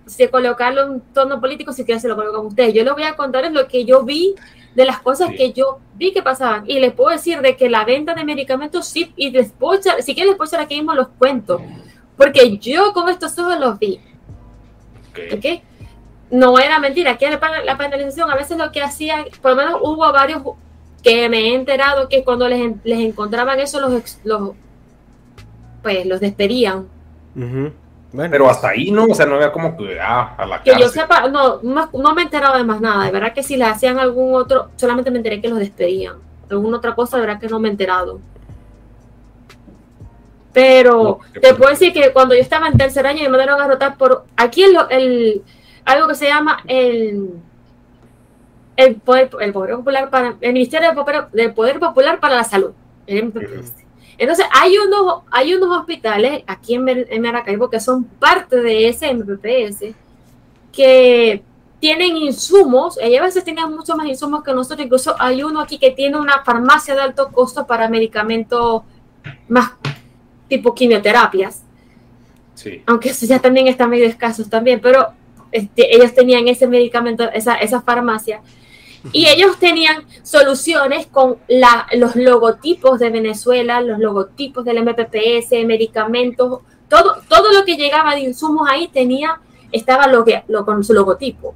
si 0.06 0.26
colocarlo 0.28 0.82
en 0.84 0.90
un 0.90 1.00
tono 1.12 1.40
político, 1.40 1.72
si 1.72 1.84
quieren 1.84 2.00
se 2.00 2.08
lo 2.08 2.16
colocan 2.16 2.46
ustedes. 2.46 2.72
Yo 2.74 2.82
les 2.84 2.92
voy 2.94 3.02
a 3.04 3.14
contar 3.14 3.44
es 3.44 3.52
lo 3.52 3.68
que 3.68 3.84
yo 3.84 4.02
vi 4.02 4.34
de 4.74 4.84
las 4.84 5.00
cosas 5.00 5.28
Sí. 5.30 5.36
que 5.36 5.52
yo 5.52 5.80
vi 5.94 6.12
que 6.12 6.22
pasaban. 6.22 6.64
Y 6.66 6.80
les 6.80 6.92
puedo 6.92 7.10
decir 7.10 7.40
de 7.42 7.56
que 7.56 7.68
la 7.68 7.84
venta 7.84 8.14
de 8.14 8.24
medicamentos 8.24 8.86
sí, 8.88 9.12
y 9.16 9.30
les 9.30 9.52
puedo 9.52 9.78
echar- 9.80 10.00
si 10.02 10.14
quieren 10.14 10.30
les 10.30 10.36
puedo 10.36 10.48
echar 10.48 10.60
aquí 10.60 10.76
mismo 10.76 10.94
los 10.94 11.08
cuentos. 11.18 11.60
Porque 12.16 12.56
yo 12.58 12.92
con 12.92 13.08
estos 13.08 13.38
ojos 13.38 13.58
los 13.58 13.78
vi. 13.78 14.00
Ok. 15.10 15.18
¿ok? 15.34 15.62
No 16.30 16.58
era 16.58 16.78
mentira, 16.78 17.12
aquí 17.12 17.26
la, 17.26 17.76
penalización 17.76 18.30
a 18.30 18.36
veces 18.36 18.56
lo 18.56 18.70
que 18.70 18.82
hacía, 18.82 19.24
por 19.42 19.52
lo 19.52 19.56
menos 19.56 19.80
hubo 19.82 20.12
varios 20.12 20.42
que 21.02 21.28
me 21.28 21.38
he 21.38 21.54
enterado 21.54 22.08
que 22.08 22.22
cuando 22.22 22.48
les, 22.48 22.72
les 22.84 23.00
encontraban 23.00 23.58
eso 23.58 23.80
los, 23.80 24.18
los 24.22 24.52
pues 25.82 26.06
los 26.06 26.20
despedían. 26.20 26.86
Ujú. 27.34 27.72
Bueno, 28.12 28.30
Pero 28.30 28.50
hasta 28.50 28.70
ahí, 28.70 28.90
¿no? 28.90 29.04
O 29.04 29.14
sea, 29.14 29.24
no 29.24 29.36
había 29.36 29.52
como 29.52 29.76
que, 29.76 29.98
ah, 30.00 30.34
a 30.36 30.44
la 30.44 30.62
Que 30.62 30.72
yo 30.78 30.88
sepa, 30.88 31.28
no, 31.28 31.60
no, 31.62 31.90
no 31.92 32.14
me 32.14 32.22
he 32.22 32.24
enterado 32.24 32.56
de 32.56 32.64
más 32.64 32.80
nada, 32.80 33.04
de 33.04 33.12
verdad 33.12 33.32
que 33.32 33.42
si 33.42 33.56
les 33.56 33.68
hacían 33.68 33.98
algún 34.00 34.34
otro, 34.34 34.70
solamente 34.76 35.10
me 35.10 35.18
enteré 35.18 35.40
que 35.40 35.48
los 35.48 35.58
despedían. 35.58 36.16
Alguna 36.50 36.78
otra 36.78 36.94
cosa, 36.96 37.16
de 37.16 37.26
verdad 37.26 37.40
que 37.40 37.46
no 37.46 37.60
me 37.60 37.68
he 37.68 37.70
enterado. 37.70 38.20
Pero 40.52 41.20
No, 41.34 41.40
te 41.40 41.54
puedo 41.54 41.70
decir 41.70 41.92
que 41.92 42.12
cuando 42.12 42.34
yo 42.34 42.40
estaba 42.40 42.66
en 42.68 42.76
tercer 42.76 43.06
año 43.06 43.22
me 43.22 43.28
mandaron 43.28 43.60
a 43.60 43.68
rotar 43.68 43.96
por 43.96 44.24
aquí 44.36 44.62
el, 44.64 44.76
el- 44.90 45.42
algo 45.84 46.08
que 46.08 46.14
se 46.14 46.26
llama 46.26 46.62
el 46.66 47.30
el 48.76 48.96
poder, 48.96 49.30
el 49.40 49.52
poder 49.52 49.76
popular 49.76 50.10
para 50.10 50.36
el 50.40 50.52
Ministerio 50.52 50.88
del 50.88 50.96
Poder, 50.96 51.28
del 51.32 51.52
Poder 51.52 51.78
Popular 51.78 52.18
para 52.18 52.36
la 52.36 52.44
Salud. 52.44 52.72
Entonces 53.06 54.46
hay 54.52 54.76
unos 54.78 55.22
hay 55.30 55.54
unos 55.54 55.76
hospitales 55.78 56.42
aquí 56.46 56.74
en, 56.74 56.88
en 56.88 57.22
Maracaibo 57.22 57.68
que 57.70 57.80
son 57.80 58.04
parte 58.04 58.56
de 58.60 58.88
ese 58.88 59.12
MPPS 59.14 59.94
que 60.72 61.42
tienen 61.80 62.16
insumos, 62.16 62.98
ellos 63.00 63.20
a 63.22 63.24
veces 63.24 63.42
tienen 63.44 63.70
mucho 63.70 63.96
más 63.96 64.06
insumos 64.06 64.42
que 64.44 64.52
nosotros, 64.52 64.84
incluso 64.84 65.14
hay 65.18 65.42
uno 65.42 65.60
aquí 65.60 65.78
que 65.78 65.90
tiene 65.92 66.18
una 66.18 66.44
farmacia 66.44 66.94
de 66.94 67.00
alto 67.00 67.28
costo 67.32 67.66
para 67.66 67.88
medicamentos 67.88 68.82
más 69.48 69.72
tipo 70.50 70.74
quimioterapias, 70.74 71.62
Sí. 72.54 72.82
aunque 72.84 73.08
eso 73.08 73.24
ya 73.24 73.38
también 73.38 73.68
está 73.68 73.86
medio 73.86 74.04
escasos 74.04 74.50
también, 74.50 74.80
pero 74.82 75.14
este, 75.50 75.96
ellos 75.96 76.12
tenían 76.14 76.46
ese 76.46 76.66
medicamento, 76.66 77.24
esa, 77.32 77.54
esa 77.54 77.80
farmacia, 77.80 78.42
y 79.12 79.28
ellos 79.28 79.58
tenían 79.58 80.04
soluciones 80.22 81.06
con 81.06 81.38
la, 81.48 81.86
los 81.96 82.16
logotipos 82.16 82.98
de 82.98 83.08
Venezuela, 83.08 83.80
los 83.80 83.98
logotipos 83.98 84.62
del 84.66 84.82
MPPS, 84.84 85.52
medicamentos, 85.64 86.60
todo, 86.86 87.22
todo 87.26 87.50
lo 87.50 87.64
que 87.64 87.76
llegaba 87.76 88.14
de 88.14 88.20
insumos 88.20 88.68
ahí 88.70 88.88
tenía, 88.88 89.40
estaba 89.72 90.06
lo 90.06 90.26
lo, 90.48 90.66
con 90.66 90.84
su 90.84 90.92
logotipo. 90.92 91.54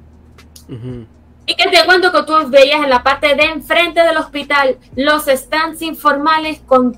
ujú. 0.67 1.05
Y 1.45 1.53
que 1.53 1.69
te 1.69 1.85
cuento 1.85 2.11
que 2.11 2.23
tú 2.23 2.33
veías 2.49 2.83
en 2.83 2.89
la 2.89 3.03
parte 3.03 3.35
de 3.35 3.43
enfrente 3.43 4.01
del 4.01 4.17
hospital 4.17 4.77
los 4.95 5.25
stands 5.25 5.83
informales 5.83 6.61
con 6.65 6.97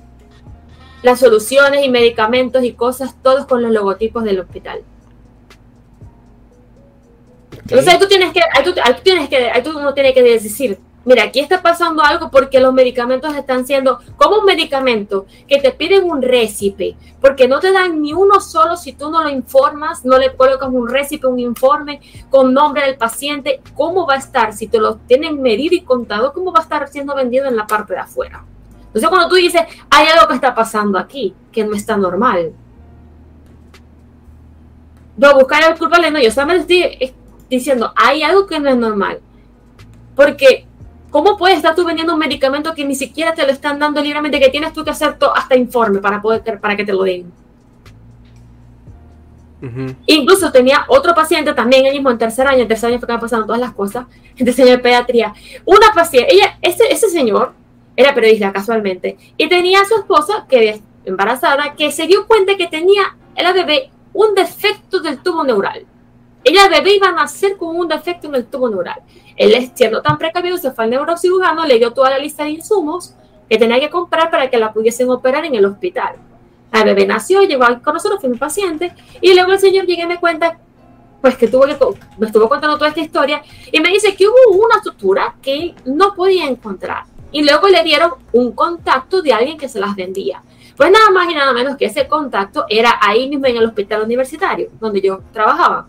las 1.08 1.22
soluciones 1.22 1.86
y 1.86 1.90
medicamentos 1.90 2.66
y 2.66 2.74
cosas, 2.74 3.16
todos 3.24 3.46
con 3.46 3.62
los 3.62 3.72
logotipos 3.72 4.26
del 4.26 4.42
hospital. 4.42 4.82
Entonces 7.62 7.88
ahí 7.88 7.98
tú 7.98 8.08
tienes 8.10 8.34
que, 8.34 8.42
ahí 8.42 8.64
tú, 8.66 8.74
ahí 8.84 8.94
tú 8.94 9.02
tienes 9.04 9.30
que, 9.30 9.50
ahí 9.50 9.64
tú 9.64 9.78
uno 9.78 9.94
tiene 9.94 10.14
que 10.14 10.22
decir, 10.22 10.78
mira, 11.06 11.24
aquí 11.24 11.40
está 11.40 11.62
pasando 11.62 12.04
algo 12.04 12.30
porque 12.30 12.60
los 12.60 12.74
medicamentos 12.74 13.34
están 13.38 13.66
siendo 13.66 14.00
como 14.18 14.40
un 14.40 14.46
medicamento 14.46 15.26
que 15.48 15.62
te 15.62 15.72
piden 15.72 16.12
un 16.12 16.22
récipe, 16.22 16.98
porque 17.22 17.48
no 17.48 17.62
te 17.62 17.72
dan 17.72 18.02
ni 18.02 18.12
uno 18.12 18.42
solo 18.42 18.76
si 18.76 18.92
tú 18.92 19.10
no 19.10 19.24
lo 19.24 19.30
informas, 19.30 20.04
no 20.04 20.18
le 20.18 20.36
colocas 20.36 20.68
un 20.70 20.90
récipe, 20.90 21.26
un 21.26 21.40
informe 21.40 22.02
con 22.30 22.54
nombre 22.54 22.82
del 22.86 22.98
paciente, 22.98 23.62
cómo 23.76 24.06
va 24.06 24.16
a 24.16 24.18
estar, 24.18 24.52
si 24.52 24.68
te 24.68 24.78
lo 24.78 24.98
tienen 24.98 25.42
medido 25.42 25.74
y 25.74 25.84
contado, 25.84 26.34
cómo 26.34 26.52
va 26.52 26.60
a 26.60 26.64
estar 26.64 26.90
siendo 26.90 27.16
vendido 27.16 27.46
en 27.46 27.56
la 27.56 27.66
parte 27.66 27.94
de 27.94 28.00
afuera. 28.00 28.44
Entonces 28.98 29.10
cuando 29.10 29.30
tú 29.30 29.36
dices, 29.36 29.62
hay 29.92 30.08
algo 30.08 30.28
que 30.28 30.34
está 30.34 30.56
pasando 30.56 30.98
aquí, 30.98 31.36
que 31.52 31.64
no 31.64 31.76
está 31.76 31.96
normal. 31.98 32.52
No, 35.16 35.36
buscar 35.36 35.64
al 35.64 35.78
culpable, 35.78 36.10
no, 36.10 36.20
yo 36.20 36.32
solamente 36.32 37.04
estoy 37.04 37.16
diciendo, 37.48 37.94
hay 37.96 38.24
algo 38.24 38.48
que 38.48 38.60
no 38.60 38.70
es 38.70 38.76
normal. 38.76 39.20
Porque, 40.16 40.66
¿cómo 41.12 41.38
puedes 41.38 41.58
estar 41.58 41.76
tú 41.76 41.86
vendiendo 41.86 42.14
un 42.14 42.20
medicamento 42.20 42.74
que 42.74 42.86
ni 42.86 42.96
siquiera 42.96 43.36
te 43.36 43.46
lo 43.46 43.52
están 43.52 43.78
dando 43.78 44.02
libremente, 44.02 44.40
que 44.40 44.50
tienes 44.50 44.74
tú 44.74 44.84
que 44.84 44.90
hacer 44.90 45.16
hasta 45.36 45.56
informe 45.56 46.00
para, 46.00 46.20
poder, 46.20 46.60
para 46.60 46.76
que 46.76 46.84
te 46.84 46.94
lo 46.94 47.04
den? 47.04 47.32
Ujú. 49.62 49.96
Incluso 50.08 50.52
tenía 50.52 50.86
otro 50.88 51.14
paciente 51.14 51.54
también, 51.54 51.86
el 51.86 51.94
mismo 51.94 52.10
en 52.10 52.18
tercer 52.18 52.48
año, 52.48 52.64
en 52.64 52.68
tercer 52.68 52.90
año 52.90 53.00
fue 53.00 53.08
que 53.08 53.18
pasaron 53.18 53.46
todas 53.46 53.62
las 53.62 53.74
cosas, 53.74 54.08
en 54.36 54.46
tercer 54.46 54.66
año 54.66 54.78
de 54.78 54.80
pediatría. 54.80 55.34
Una 55.66 55.94
paciente, 55.94 56.34
ella, 56.34 56.58
ese, 56.64 56.92
ese 56.92 57.10
señor 57.10 57.54
era 57.98 58.14
periodista 58.14 58.54
casualmente, 58.54 59.18
y 59.36 59.50
tenía 59.50 59.82
a 59.82 59.86
su 59.86 59.96
esposa, 59.96 60.46
que 60.48 60.80
embarazada, 61.04 61.74
que 61.76 61.92
se 61.92 62.08
dio 62.08 62.28
cuenta 62.28 62.56
que 62.56 62.68
tenía 62.68 63.18
la 63.36 63.52
bebé 63.54 63.90
un 64.14 64.34
defecto 64.36 65.00
del 65.00 65.22
tubo 65.22 65.44
neural. 65.44 65.86
Ella, 66.44 66.66
el 66.66 66.72
bebé, 66.72 66.96
iba 66.96 67.10
a 67.10 67.12
nacer 67.12 67.58
con 67.58 67.76
un 67.76 67.88
defecto 67.88 68.28
en 68.28 68.36
el 68.36 68.46
tubo 68.46 68.70
neural. 68.70 69.02
Él, 69.36 69.72
siendo 69.74 70.02
tan 70.02 70.18
precavido, 70.18 70.58
se 70.58 70.72
fue 70.72 70.86
al 70.86 70.92
neurocirujano, 70.92 71.66
le 71.66 71.78
dio 71.78 71.92
toda 71.92 72.12
la 72.12 72.18
lista 72.18 72.44
de 72.44 72.52
insumos 72.52 73.16
que 73.50 73.58
tenía 73.58 73.80
que 73.80 73.90
comprar 73.90 74.30
para 74.30 74.50
que 74.50 74.58
la 74.58 74.72
pudiesen 74.72 75.10
operar 75.10 75.46
en 75.46 75.56
el 75.56 75.66
hospital. 75.66 76.16
El 76.72 76.84
bebé 76.84 77.06
nació, 77.06 77.42
llegó 77.42 77.66
con 77.84 77.94
nosotros, 77.94 78.22
fue 78.22 78.30
mi 78.30 78.38
paciente, 78.38 78.94
y 79.22 79.34
luego 79.34 79.54
el 79.54 79.60
señor 79.60 79.86
llega 79.86 80.04
y 80.04 80.08
me 80.08 80.20
cuenta, 80.20 80.58
pues 81.22 81.36
que 81.36 81.48
tuvo 81.48 81.66
que, 81.66 81.78
me 82.18 82.28
estuvo 82.28 82.48
contando 82.48 82.78
toda 82.78 82.90
esta 82.90 83.02
historia, 83.02 83.42
y 83.72 83.80
me 83.80 83.90
dice 83.90 84.16
que 84.16 84.28
hubo 84.28 84.66
una 84.66 84.82
sutura 84.84 85.36
que 85.42 85.74
no 85.86 86.14
podía 86.14 86.46
encontrar. 86.46 87.06
Y 87.32 87.44
luego 87.44 87.68
le 87.68 87.84
dieron 87.84 88.12
un 88.32 88.52
contacto 88.54 89.22
de 89.22 89.34
alguien 89.34 89.58
que 89.58 89.68
se 89.70 89.80
las 89.80 89.96
vendía. 89.96 90.42
Pues 90.76 90.92
nada 90.92 91.10
más 91.12 91.30
y 91.30 91.34
nada 91.34 91.54
menos 91.54 91.76
que 91.76 91.86
ese 91.86 92.08
contacto 92.08 92.66
era 92.70 92.98
ahí 93.02 93.28
mismo 93.28 93.48
en 93.48 93.58
el 93.58 93.66
hospital 93.66 94.04
universitario, 94.04 94.70
donde 94.80 95.02
yo 95.02 95.22
trabajaba. 95.34 95.88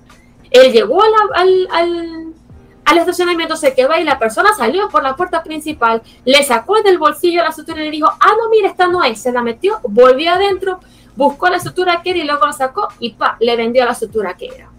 Él 0.50 0.72
llegó 0.72 1.02
la- 1.02 1.40
al, 1.40 1.68
al, 1.70 2.32
al 2.86 2.98
estacionamiento, 2.98 3.54
se 3.54 3.74
quedó 3.74 3.92
ahí, 3.92 4.02
la 4.02 4.18
persona 4.18 4.54
salió 4.56 4.88
por 4.88 5.02
la 5.02 5.14
puerta 5.14 5.42
principal, 5.42 6.02
le 6.24 6.42
sacó 6.42 6.80
del 6.82 6.96
bolsillo 6.98 7.42
la 7.42 7.52
sutura 7.52 7.82
y 7.82 7.84
le 7.84 7.90
dijo, 7.90 8.08
ah, 8.08 8.30
no, 8.42 8.48
mira, 8.50 8.68
esta 8.68 8.86
no 8.86 9.04
es, 9.04 9.20
se 9.20 9.30
la 9.30 9.42
metió, 9.42 9.78
volvió 9.82 10.32
adentro, 10.32 10.80
buscó 11.14 11.48
la 11.50 11.58
estructura 11.58 12.00
que 12.02 12.10
era 12.10 12.18
y 12.20 12.24
luego 12.24 12.46
lo 12.46 12.52
sacó 12.54 12.88
y 12.98 13.10
pa, 13.12 13.36
le 13.40 13.56
vendió 13.56 13.84
la 13.84 13.92
estructura 13.92 14.34
que 14.38 14.46
era. 14.46 14.70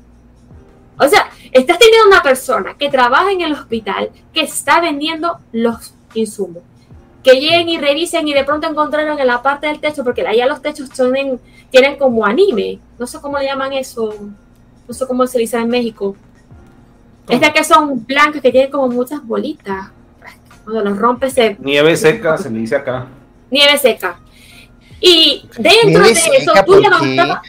O 0.98 1.08
sea, 1.08 1.30
estás 1.52 1.78
teniendo 1.78 2.08
una 2.08 2.24
persona 2.24 2.74
que 2.78 2.90
trabaja 2.90 3.32
en 3.32 3.42
el 3.42 3.54
hospital 3.54 4.10
que 4.34 4.42
está 4.42 4.82
vendiendo 4.82 5.38
los 5.52 5.94
insumos. 6.14 6.64
Que 7.24 7.34
lleguen 7.40 7.68
y 7.70 7.78
revisen 7.78 8.28
y 8.28 8.34
de 8.34 8.44
pronto 8.46 8.68
encontraron 8.68 9.20
en 9.20 9.28
la 9.28 9.42
parte 9.42 9.68
del 9.68 9.80
techo, 9.80 10.04
porque 10.04 10.26
allá 10.26 10.46
los 10.46 10.62
techos 10.62 10.90
tienen, 10.90 11.40
tienen 11.70 11.98
como 11.98 12.26
anime. 12.26 12.80
No 12.98 13.06
sé 13.06 13.20
cómo 13.20 13.38
le 13.38 13.46
llaman 13.46 13.74
eso. 13.74 14.14
No 14.88 14.94
sé 14.94 15.06
cómo 15.06 15.28
se 15.28 15.40
dice 15.40 15.58
en 15.58 15.68
México. 15.70 16.16
Estas 17.28 17.52
que 17.52 17.64
son 17.64 18.06
blancas, 18.06 18.42
que 18.42 18.52
tienen 18.52 18.72
como 18.72 18.88
muchas 18.88 19.26
bolitas. 19.26 19.90
Cuando 20.64 20.84
los 20.84 20.98
rompes 20.98 21.34
se... 21.34 21.58
Nieve 21.60 21.96
seca, 21.98 22.38
se 22.38 22.50
le 22.50 22.60
dice 22.60 22.76
acá. 22.76 23.06
Nieve 23.52 23.78
seca. 23.78 24.20
Y 25.02 25.46
dentro 25.58 26.02
Nieve 26.02 26.04
de 26.06 26.12
eso, 26.38 26.52
tú 26.66 26.66
¿por 26.74 26.82
levantabas, 26.82 27.42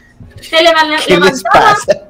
te 0.49 0.57
levan- 0.57 0.97
¿Qué 1.05 1.13
les 1.17 1.19
levantabas, 1.19 1.85
pasa? 1.85 2.07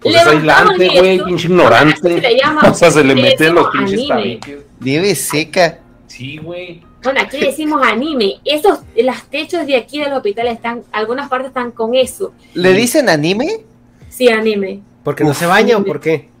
Pues 0.00 0.14
es 0.16 0.26
aislante, 0.26 0.88
güey, 0.88 1.18
pinche 1.24 1.42
se 1.42 1.48
ignorante. 1.48 2.20
le 2.20 2.36
llama- 2.38 2.62
O 2.70 2.74
sea, 2.74 2.90
se 2.90 3.04
le 3.04 3.14
meten 3.14 3.54
los 3.54 3.68
pinches 3.68 4.08
tabiques. 4.08 4.58
Nieve 4.80 5.14
seca. 5.14 5.78
Sí, 6.10 6.38
güey. 6.38 6.82
Bueno, 7.04 7.20
aquí 7.20 7.38
decimos 7.38 7.86
anime. 7.86 8.40
Esos, 8.44 8.80
los 8.96 9.22
techos 9.30 9.64
de 9.64 9.76
aquí 9.76 10.00
del 10.00 10.12
hospital 10.12 10.48
están, 10.48 10.82
algunas 10.90 11.28
partes 11.28 11.50
están 11.50 11.70
con 11.70 11.94
eso. 11.94 12.32
¿Le 12.52 12.72
dicen 12.72 13.08
anime? 13.08 13.64
Sí, 14.08 14.28
anime. 14.28 14.82
¿Porque 15.04 15.22
no 15.22 15.34
se 15.34 15.46
baña 15.46 15.76
o 15.76 15.84
por 15.84 16.00
qué? 16.00 16.28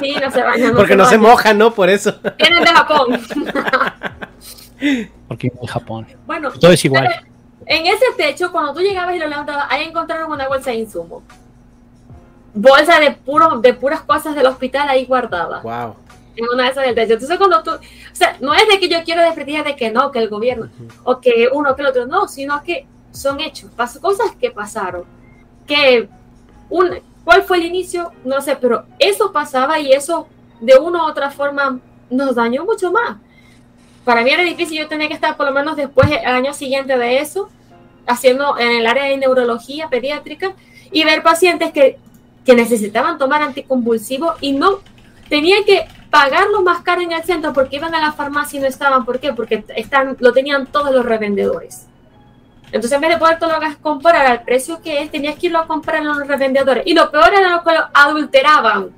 Sí, 0.00 0.14
no 0.22 0.30
se 0.30 0.42
bañan. 0.42 0.76
Porque 0.76 0.94
no 0.94 1.06
se 1.06 1.18
moja, 1.18 1.54
¿no? 1.54 1.74
Por 1.74 1.88
eso. 1.88 2.14
Vienen 2.36 2.62
de 2.62 2.70
Japón. 2.70 3.20
Porque 5.28 5.52
en 5.60 5.66
Japón. 5.66 6.06
bueno, 6.24 6.52
Todo 6.52 6.70
es 6.70 6.84
igual. 6.84 7.08
en 7.66 7.86
ese 7.86 8.04
techo, 8.16 8.52
cuando 8.52 8.74
tú 8.74 8.80
llegabas 8.80 9.16
y 9.16 9.18
lo 9.18 9.26
levantabas, 9.26 9.66
ahí 9.70 9.84
encontraron 9.88 10.30
una 10.30 10.46
bolsa 10.46 10.70
de 10.70 10.76
insumos. 10.76 11.24
Bolsa 12.54 13.00
de, 13.00 13.10
puro, 13.10 13.58
de 13.60 13.74
puras 13.74 14.02
cosas 14.02 14.36
del 14.36 14.46
hospital 14.46 14.88
ahí 14.88 15.04
guardada. 15.04 15.62
Wow. 15.62 15.96
En 16.38 16.46
una 16.54 16.64
de 16.64 16.70
esas 16.70 16.94
techo. 16.94 17.14
Entonces, 17.14 17.36
cuando 17.36 17.62
tú, 17.62 17.70
o 17.72 17.80
sea, 18.12 18.36
no 18.40 18.54
es 18.54 18.66
de 18.68 18.78
que 18.78 18.88
yo 18.88 19.02
quiero 19.04 19.22
desprestigiar 19.22 19.64
de 19.64 19.76
que 19.76 19.90
no, 19.90 20.10
que 20.12 20.20
el 20.20 20.28
gobierno, 20.28 20.70
o 21.04 21.20
que 21.20 21.48
uno, 21.52 21.74
que 21.74 21.82
el 21.82 21.88
otro, 21.88 22.06
no, 22.06 22.28
sino 22.28 22.62
que 22.62 22.86
son 23.10 23.40
hechos, 23.40 23.70
pasó 23.76 24.00
cosas 24.00 24.32
que 24.40 24.50
pasaron. 24.50 25.04
Que, 25.66 26.08
un, 26.70 27.00
¿cuál 27.24 27.42
fue 27.42 27.58
el 27.58 27.64
inicio? 27.64 28.12
No 28.24 28.40
sé, 28.40 28.56
pero 28.56 28.84
eso 28.98 29.32
pasaba 29.32 29.80
y 29.80 29.92
eso 29.92 30.28
de 30.60 30.76
una 30.76 31.04
u 31.04 31.08
otra 31.08 31.30
forma 31.30 31.80
nos 32.08 32.36
dañó 32.36 32.64
mucho 32.64 32.92
más. 32.92 33.18
Para 34.04 34.22
mí 34.22 34.30
era 34.30 34.44
difícil, 34.44 34.78
yo 34.78 34.88
tenía 34.88 35.08
que 35.08 35.14
estar 35.14 35.36
por 35.36 35.46
lo 35.46 35.52
menos 35.52 35.76
después, 35.76 36.08
el 36.08 36.26
año 36.26 36.54
siguiente 36.54 36.96
de 36.96 37.18
eso, 37.18 37.48
haciendo 38.06 38.56
en 38.58 38.68
el 38.68 38.86
área 38.86 39.04
de 39.04 39.16
neurología 39.16 39.88
pediátrica 39.88 40.54
y 40.92 41.04
ver 41.04 41.22
pacientes 41.22 41.72
que, 41.72 41.98
que 42.46 42.54
necesitaban 42.54 43.18
tomar 43.18 43.42
anticonvulsivos 43.42 44.36
y 44.40 44.52
no 44.52 44.78
tenían 45.28 45.64
que 45.64 45.86
pagarlo 46.10 46.62
más 46.62 46.80
caro 46.82 47.00
en 47.00 47.12
el 47.12 47.22
centro 47.22 47.52
porque 47.52 47.76
iban 47.76 47.94
a 47.94 48.00
la 48.00 48.12
farmacia 48.12 48.58
y 48.58 48.62
no 48.62 48.68
estaban. 48.68 49.04
¿Por 49.04 49.20
qué? 49.20 49.32
Porque 49.32 49.64
están, 49.76 50.16
lo 50.20 50.32
tenían 50.32 50.66
todos 50.66 50.94
los 50.94 51.04
revendedores. 51.04 51.86
Entonces, 52.66 52.92
en 52.92 53.00
vez 53.00 53.10
de 53.10 53.18
poder 53.18 53.38
comprar 53.80 54.26
al 54.26 54.42
precio 54.42 54.80
que 54.82 55.02
es, 55.02 55.10
tenías 55.10 55.38
que 55.38 55.46
irlo 55.46 55.58
a 55.58 55.66
comprar 55.66 55.98
en 55.98 56.08
los 56.08 56.26
revendedores. 56.26 56.86
Y 56.86 56.94
lo 56.94 57.10
peor 57.10 57.32
era 57.32 57.48
lo 57.50 57.62
que 57.62 57.72
lo 57.72 57.88
adulteraban. 57.94 58.90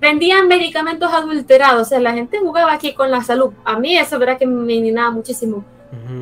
Vendían 0.00 0.48
medicamentos 0.48 1.12
adulterados. 1.12 1.82
O 1.82 1.84
sea, 1.84 2.00
la 2.00 2.12
gente 2.12 2.38
jugaba 2.38 2.72
aquí 2.72 2.94
con 2.94 3.10
la 3.10 3.22
salud. 3.22 3.52
A 3.64 3.78
mí 3.78 3.96
eso, 3.96 4.18
verdad 4.18 4.38
que 4.38 4.46
me 4.46 4.74
indignaba 4.74 5.10
muchísimo. 5.10 5.64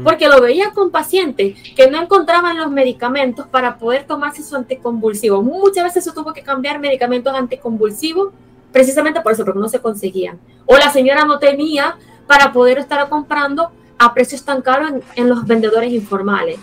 Porque 0.05 0.29
lo 0.29 0.41
veía 0.41 0.71
con 0.71 0.91
pacientes 0.91 1.57
que 1.75 1.91
no 1.91 2.01
encontraban 2.01 2.57
los 2.59 2.71
medicamentos 2.71 3.47
para 3.47 3.77
poder 3.77 4.05
tomarse 4.05 4.43
su 4.43 4.55
anticonvulsivo. 4.55 5.43
Muchas 5.43 5.85
veces 5.85 6.05
se 6.05 6.13
tuvo 6.13 6.33
que 6.33 6.43
cambiar 6.43 6.79
medicamentos 6.79 7.35
anticonvulsivos 7.35 8.33
precisamente 8.75 9.21
por 9.21 9.33
eso, 9.33 9.45
porque 9.45 9.61
no 9.61 9.69
se 9.69 9.79
conseguían. 9.81 10.39
O 10.67 10.77
la 10.77 10.91
señora 10.91 11.25
no 11.25 11.39
tenía 11.39 11.97
para 12.27 12.53
poder 12.53 12.79
estar 12.79 13.09
comprando 13.09 13.71
a 13.99 14.13
precios 14.13 14.45
tan 14.45 14.61
caros 14.63 14.91
en, 14.91 15.03
en 15.15 15.29
los 15.29 15.47
vendedores 15.47 15.93
informales. 15.93 16.59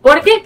Porque 0.00 0.44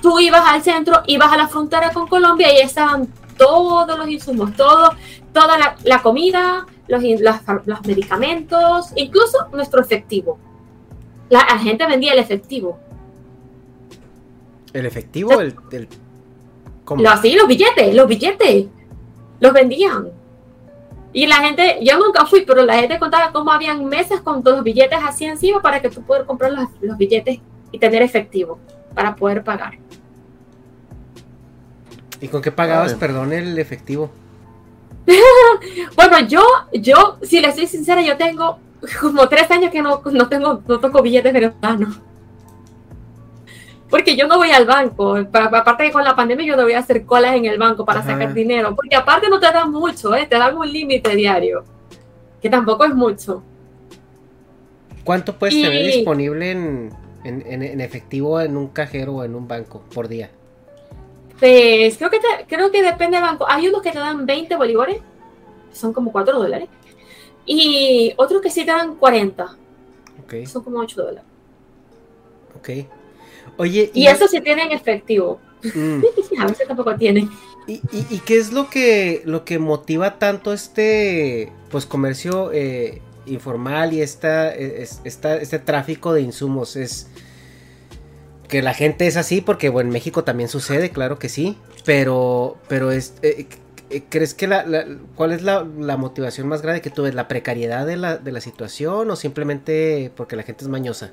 tú 0.00 0.18
ibas 0.18 0.42
al 0.46 0.62
centro, 0.62 1.02
ibas 1.06 1.30
a 1.30 1.36
la 1.36 1.48
frontera 1.48 1.90
con 1.92 2.08
Colombia 2.08 2.50
y 2.50 2.56
ahí 2.56 2.62
estaban 2.62 3.06
todos 3.36 3.98
los 3.98 4.08
insumos, 4.08 4.54
todo, 4.56 4.90
toda 5.34 5.58
la, 5.58 5.76
la 5.84 6.00
comida, 6.00 6.64
los, 6.88 7.02
los 7.66 7.86
medicamentos, 7.86 8.90
incluso 8.96 9.48
nuestro 9.52 9.82
efectivo. 9.82 10.38
La, 11.28 11.40
la 11.40 11.58
gente 11.58 11.86
vendía 11.86 12.12
el 12.14 12.20
efectivo. 12.20 12.78
¿El 14.72 14.86
efectivo? 14.86 15.40
El, 15.40 15.54
el- 15.72 15.88
¿cómo? 16.86 17.02
Lo, 17.02 17.16
sí, 17.18 17.34
los 17.34 17.46
billetes, 17.46 17.94
los 17.94 18.06
billetes. 18.08 18.66
Los 19.40 19.52
vendían. 19.52 20.10
Y 21.12 21.26
la 21.26 21.36
gente, 21.36 21.78
yo 21.82 21.98
nunca 21.98 22.26
fui, 22.26 22.44
pero 22.44 22.64
la 22.64 22.76
gente 22.78 22.98
contaba 22.98 23.30
cómo 23.32 23.52
habían 23.52 23.84
mesas 23.84 24.20
con 24.20 24.42
todos 24.42 24.56
los 24.56 24.64
billetes 24.64 24.98
así 25.02 25.24
encima 25.24 25.62
para 25.62 25.80
que 25.80 25.88
tú 25.88 26.02
puedas 26.02 26.26
comprar 26.26 26.52
los, 26.52 26.68
los 26.80 26.96
billetes 26.98 27.38
y 27.70 27.78
tener 27.78 28.02
efectivo 28.02 28.58
para 28.94 29.14
poder 29.14 29.44
pagar. 29.44 29.78
¿Y 32.20 32.28
con 32.28 32.42
qué 32.42 32.50
pagabas, 32.50 32.94
perdón, 32.94 33.32
el 33.32 33.58
efectivo? 33.58 34.10
Bueno, 35.96 36.20
yo, 36.20 36.42
yo, 36.72 37.18
si 37.22 37.40
le 37.40 37.52
soy 37.52 37.66
sincera, 37.66 38.02
yo 38.02 38.16
tengo 38.16 38.58
como 39.00 39.28
tres 39.28 39.50
años 39.50 39.70
que 39.70 39.82
no, 39.82 40.02
no 40.04 40.28
tengo, 40.28 40.62
no 40.66 40.80
toco 40.80 41.02
billetes 41.02 41.32
venezolanos. 41.32 42.00
Porque 43.94 44.16
yo 44.16 44.26
no 44.26 44.38
voy 44.38 44.50
al 44.50 44.66
banco. 44.66 45.16
Pa- 45.30 45.44
aparte 45.44 45.84
que 45.84 45.92
con 45.92 46.02
la 46.02 46.16
pandemia 46.16 46.44
yo 46.44 46.56
no 46.56 46.64
voy 46.64 46.72
a 46.72 46.80
hacer 46.80 47.04
colas 47.06 47.36
en 47.36 47.44
el 47.44 47.58
banco 47.58 47.84
para 47.84 48.00
Ajá. 48.00 48.10
sacar 48.10 48.34
dinero. 48.34 48.74
Porque 48.74 48.96
aparte 48.96 49.28
no 49.28 49.38
te 49.38 49.46
dan 49.46 49.70
mucho, 49.70 50.12
¿eh? 50.16 50.26
te 50.28 50.36
dan 50.36 50.56
un 50.56 50.68
límite 50.68 51.14
diario. 51.14 51.62
Que 52.42 52.50
tampoco 52.50 52.84
es 52.86 52.92
mucho. 52.92 53.44
¿Cuánto 55.04 55.38
puedes 55.38 55.54
Y- 55.54 55.62
tener 55.62 55.86
disponible 55.86 56.50
en, 56.50 56.90
en- 57.22 57.44
en- 57.46 57.62
en 57.62 57.80
efectivo 57.80 58.40
en 58.40 58.56
un 58.56 58.66
cajero 58.66 59.14
o 59.14 59.22
en 59.24 59.36
un 59.36 59.46
banco 59.46 59.84
por 59.94 60.08
día? 60.08 60.28
Pues 61.38 61.96
creo 61.96 62.10
que, 62.10 62.18
te- 62.18 62.46
creo 62.48 62.72
que 62.72 62.82
depende 62.82 63.16
del 63.18 63.24
banco. 63.26 63.46
Hay 63.48 63.68
unos 63.68 63.80
que 63.80 63.92
te 63.92 63.98
dan 64.00 64.26
20 64.26 64.56
bolívares, 64.56 64.96
son 65.72 65.92
como 65.92 66.10
4 66.10 66.36
dólares. 66.36 66.68
Y 67.46 68.12
otros 68.16 68.40
que 68.42 68.50
sí 68.50 68.62
te 68.64 68.72
dan 68.72 68.96
40, 68.96 69.44
Ok, 70.24 70.46
son 70.46 70.64
como 70.64 70.80
8 70.80 71.00
dólares. 71.00 71.22
ok. 72.58 72.70
Oye, 73.56 73.90
Y 73.94 74.06
eso 74.06 74.26
sí 74.28 74.40
tienen 74.40 74.72
efectivo. 74.72 75.40
mm, 75.62 76.02
A 76.40 76.46
veces 76.46 76.66
tampoco 76.68 76.94
tienen. 76.96 77.30
¿y, 77.66 77.74
y, 77.92 78.06
y 78.10 78.18
qué 78.20 78.36
es 78.38 78.52
lo 78.52 78.68
que, 78.68 79.22
lo 79.24 79.44
que 79.44 79.58
motiva 79.58 80.18
tanto 80.18 80.52
este 80.52 81.50
pues 81.70 81.86
comercio 81.86 82.50
eh, 82.52 83.00
informal 83.26 83.92
y 83.94 84.02
esta, 84.02 84.54
es- 84.54 85.00
esta- 85.04 85.36
este 85.36 85.58
tráfico 85.58 86.12
de 86.12 86.20
insumos? 86.22 86.76
Es 86.76 87.08
que 88.48 88.62
la 88.62 88.74
gente 88.74 89.06
es 89.06 89.16
así, 89.16 89.40
porque 89.40 89.68
bueno, 89.68 89.88
en 89.88 89.92
México 89.94 90.24
también 90.24 90.48
sucede, 90.48 90.90
claro 90.90 91.18
que 91.18 91.28
sí, 91.28 91.56
pero, 91.84 92.56
pero 92.68 92.90
es, 92.92 93.14
eh, 93.22 93.46
eh, 93.90 94.02
¿crees 94.08 94.34
que 94.34 94.46
la, 94.46 94.64
la- 94.66 94.86
cuál 95.14 95.32
es 95.32 95.42
la, 95.42 95.66
la 95.78 95.96
motivación 95.96 96.46
más 96.48 96.60
grande 96.62 96.80
que 96.82 96.90
tú 96.90 97.02
ves? 97.04 97.14
¿La 97.14 97.26
precariedad 97.28 97.86
de 97.86 97.96
la, 97.96 98.16
de 98.18 98.32
la 98.32 98.40
situación 98.40 99.10
o 99.10 99.16
simplemente 99.16 100.12
porque 100.14 100.36
la 100.36 100.42
gente 100.42 100.64
es 100.64 100.68
mañosa? 100.68 101.12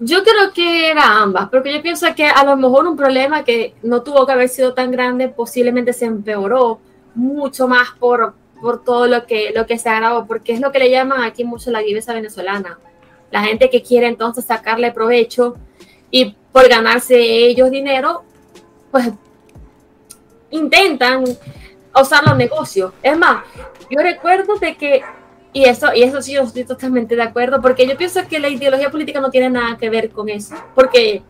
Yo 0.00 0.22
creo 0.22 0.52
que 0.54 0.90
era 0.90 1.18
ambas, 1.18 1.48
porque 1.48 1.72
yo 1.72 1.82
pienso 1.82 2.06
que 2.14 2.26
a 2.26 2.44
lo 2.44 2.56
mejor 2.56 2.86
un 2.86 2.96
problema 2.96 3.42
que 3.44 3.74
no 3.82 4.02
tuvo 4.02 4.24
que 4.26 4.32
haber 4.32 4.48
sido 4.48 4.72
tan 4.72 4.92
grande 4.92 5.28
posiblemente 5.28 5.92
se 5.92 6.04
empeoró 6.04 6.78
mucho 7.16 7.66
más 7.66 7.88
por, 7.98 8.34
por 8.60 8.84
todo 8.84 9.08
lo 9.08 9.26
que, 9.26 9.50
lo 9.52 9.66
que 9.66 9.76
se 9.76 9.88
agravó, 9.88 10.24
porque 10.26 10.52
es 10.52 10.60
lo 10.60 10.70
que 10.70 10.78
le 10.78 10.90
llaman 10.90 11.22
aquí 11.22 11.42
mucho 11.42 11.72
la 11.72 11.80
viveza 11.80 12.14
venezolana. 12.14 12.78
La 13.32 13.42
gente 13.42 13.70
que 13.70 13.82
quiere 13.82 14.06
entonces 14.06 14.44
sacarle 14.44 14.92
provecho 14.92 15.56
y 16.12 16.36
por 16.52 16.68
ganarse 16.68 17.18
ellos 17.18 17.70
dinero, 17.70 18.22
pues 18.92 19.10
intentan 20.50 21.24
usar 22.00 22.24
los 22.24 22.36
negocios. 22.36 22.92
Es 23.02 23.18
más, 23.18 23.44
yo 23.90 24.00
recuerdo 24.00 24.56
de 24.56 24.76
que 24.76 25.02
y 25.52 25.64
eso, 25.64 25.94
y 25.94 26.02
eso 26.02 26.20
sí, 26.20 26.34
yo 26.34 26.42
estoy 26.42 26.64
totalmente 26.64 27.16
de 27.16 27.22
acuerdo, 27.22 27.60
porque 27.60 27.86
yo 27.86 27.96
pienso 27.96 28.20
que 28.28 28.38
la 28.38 28.48
ideología 28.48 28.90
política 28.90 29.20
no 29.20 29.30
tiene 29.30 29.50
nada 29.50 29.76
que 29.76 29.88
ver 29.88 30.10
con 30.10 30.28
eso, 30.28 30.54
porque, 30.74 31.22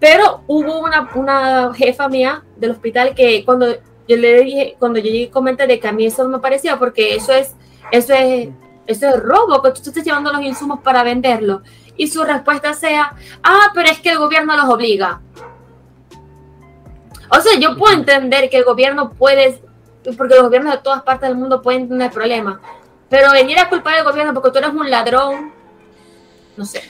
pero 0.00 0.42
hubo 0.46 0.80
una, 0.80 1.10
una 1.14 1.74
jefa 1.74 2.08
mía 2.08 2.42
del 2.56 2.72
hospital 2.72 3.14
que 3.14 3.44
cuando 3.44 3.66
yo 4.08 4.16
le 4.16 4.40
dije, 4.42 4.76
cuando 4.78 4.98
yo 4.98 5.10
llegué 5.10 5.30
comenté 5.30 5.66
de 5.66 5.78
que 5.78 5.88
a 5.88 5.92
mí 5.92 6.06
eso 6.06 6.24
no 6.24 6.30
me 6.30 6.38
parecía, 6.38 6.78
porque 6.78 7.14
eso 7.14 7.32
es, 7.32 7.54
eso 7.90 8.14
es, 8.14 8.48
eso 8.86 9.08
es 9.08 9.22
robo, 9.22 9.62
que 9.62 9.70
tú 9.70 9.80
estás 9.90 10.04
llevando 10.04 10.32
los 10.32 10.42
insumos 10.42 10.80
para 10.80 11.02
venderlos, 11.02 11.62
y 11.96 12.08
su 12.08 12.24
respuesta 12.24 12.74
sea, 12.74 13.14
ah, 13.42 13.70
pero 13.74 13.90
es 13.90 14.00
que 14.00 14.10
el 14.10 14.18
gobierno 14.18 14.56
los 14.56 14.68
obliga. 14.68 15.20
O 17.30 17.40
sea, 17.40 17.58
yo 17.58 17.76
puedo 17.76 17.94
entender 17.94 18.50
que 18.50 18.58
el 18.58 18.64
gobierno 18.64 19.10
puede, 19.10 19.60
porque 20.16 20.34
los 20.34 20.44
gobiernos 20.44 20.74
de 20.74 20.80
todas 20.80 21.02
partes 21.02 21.28
del 21.28 21.38
mundo 21.38 21.62
pueden 21.62 21.88
tener 21.88 22.10
problemas, 22.10 22.58
pero 23.14 23.30
venir 23.30 23.56
a 23.60 23.68
culpar 23.68 23.94
al 23.94 24.04
gobierno 24.04 24.34
porque 24.34 24.50
tú 24.50 24.58
eres 24.58 24.70
un 24.70 24.90
ladrón 24.90 25.52
No 26.56 26.64
sé. 26.64 26.82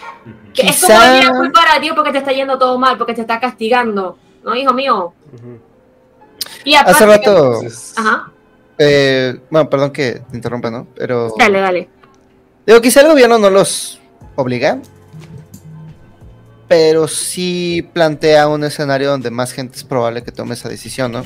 Que 0.54 0.62
Es 0.68 0.80
como 0.80 0.98
venir 0.98 1.26
a 1.26 1.32
culpar 1.32 1.68
a 1.76 1.78
Dios 1.78 1.94
porque 1.94 2.12
te 2.12 2.18
está 2.18 2.32
yendo 2.32 2.56
todo 2.56 2.78
mal, 2.78 2.96
porque 2.96 3.12
te 3.12 3.20
está 3.20 3.38
castigando. 3.38 4.16
No, 4.42 4.54
hijo 4.54 4.72
mío. 4.72 5.12
Y 6.64 6.74
aparte 6.76 6.92
Hace 6.92 7.06
rato, 7.06 7.60
Ajá. 7.96 8.30
eh, 8.78 9.38
bueno, 9.50 9.68
perdón 9.68 9.90
que 9.90 10.22
te 10.30 10.36
interrumpa, 10.36 10.70
¿no? 10.70 10.86
Pero 10.96 11.34
Dale, 11.38 11.60
dale. 11.60 11.88
digo, 12.66 12.80
quizá 12.80 13.02
el 13.02 13.08
gobierno 13.08 13.38
no 13.38 13.50
los 13.50 14.00
obliga, 14.36 14.78
pero 16.68 17.06
sí 17.06 17.86
plantea 17.92 18.48
un 18.48 18.64
escenario 18.64 19.10
donde 19.10 19.30
más 19.30 19.52
gente 19.52 19.76
es 19.76 19.84
probable 19.84 20.24
que 20.24 20.32
tome 20.32 20.54
esa 20.54 20.70
decisión, 20.70 21.12
¿no? 21.12 21.22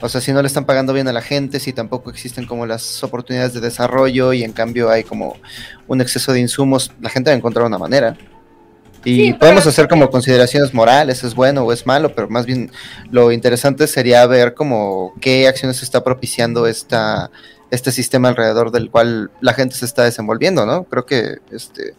O 0.00 0.08
sea, 0.08 0.20
si 0.20 0.32
no 0.32 0.40
le 0.42 0.48
están 0.48 0.64
pagando 0.64 0.92
bien 0.92 1.08
a 1.08 1.12
la 1.12 1.22
gente, 1.22 1.60
si 1.60 1.72
tampoco 1.72 2.10
existen 2.10 2.46
como 2.46 2.66
las 2.66 3.02
oportunidades 3.02 3.52
de 3.54 3.60
desarrollo 3.60 4.32
y 4.32 4.44
en 4.44 4.52
cambio 4.52 4.90
hay 4.90 5.04
como 5.04 5.36
un 5.86 6.00
exceso 6.00 6.32
de 6.32 6.40
insumos, 6.40 6.92
la 7.00 7.10
gente 7.10 7.30
va 7.30 7.34
a 7.34 7.38
encontrar 7.38 7.66
una 7.66 7.78
manera. 7.78 8.16
Y 9.04 9.26
Sí, 9.26 9.32
podemos 9.32 9.66
hacer 9.66 9.88
como 9.88 10.10
consideraciones 10.10 10.74
morales, 10.74 11.24
es 11.24 11.34
bueno 11.34 11.62
o 11.62 11.72
es 11.72 11.86
malo, 11.86 12.14
pero 12.14 12.28
más 12.28 12.46
bien 12.46 12.70
lo 13.10 13.32
interesante 13.32 13.86
sería 13.86 14.26
ver 14.26 14.54
como 14.54 15.14
qué 15.20 15.48
acciones 15.48 15.82
está 15.82 16.02
propiciando 16.02 16.66
esta, 16.66 17.30
este 17.70 17.92
sistema 17.92 18.28
alrededor 18.28 18.70
del 18.70 18.90
cual 18.90 19.30
la 19.40 19.54
gente 19.54 19.76
se 19.76 19.84
está 19.84 20.04
desenvolviendo, 20.04 20.66
¿no? 20.66 20.84
Creo 20.84 21.06
que 21.06 21.38
este 21.50 21.94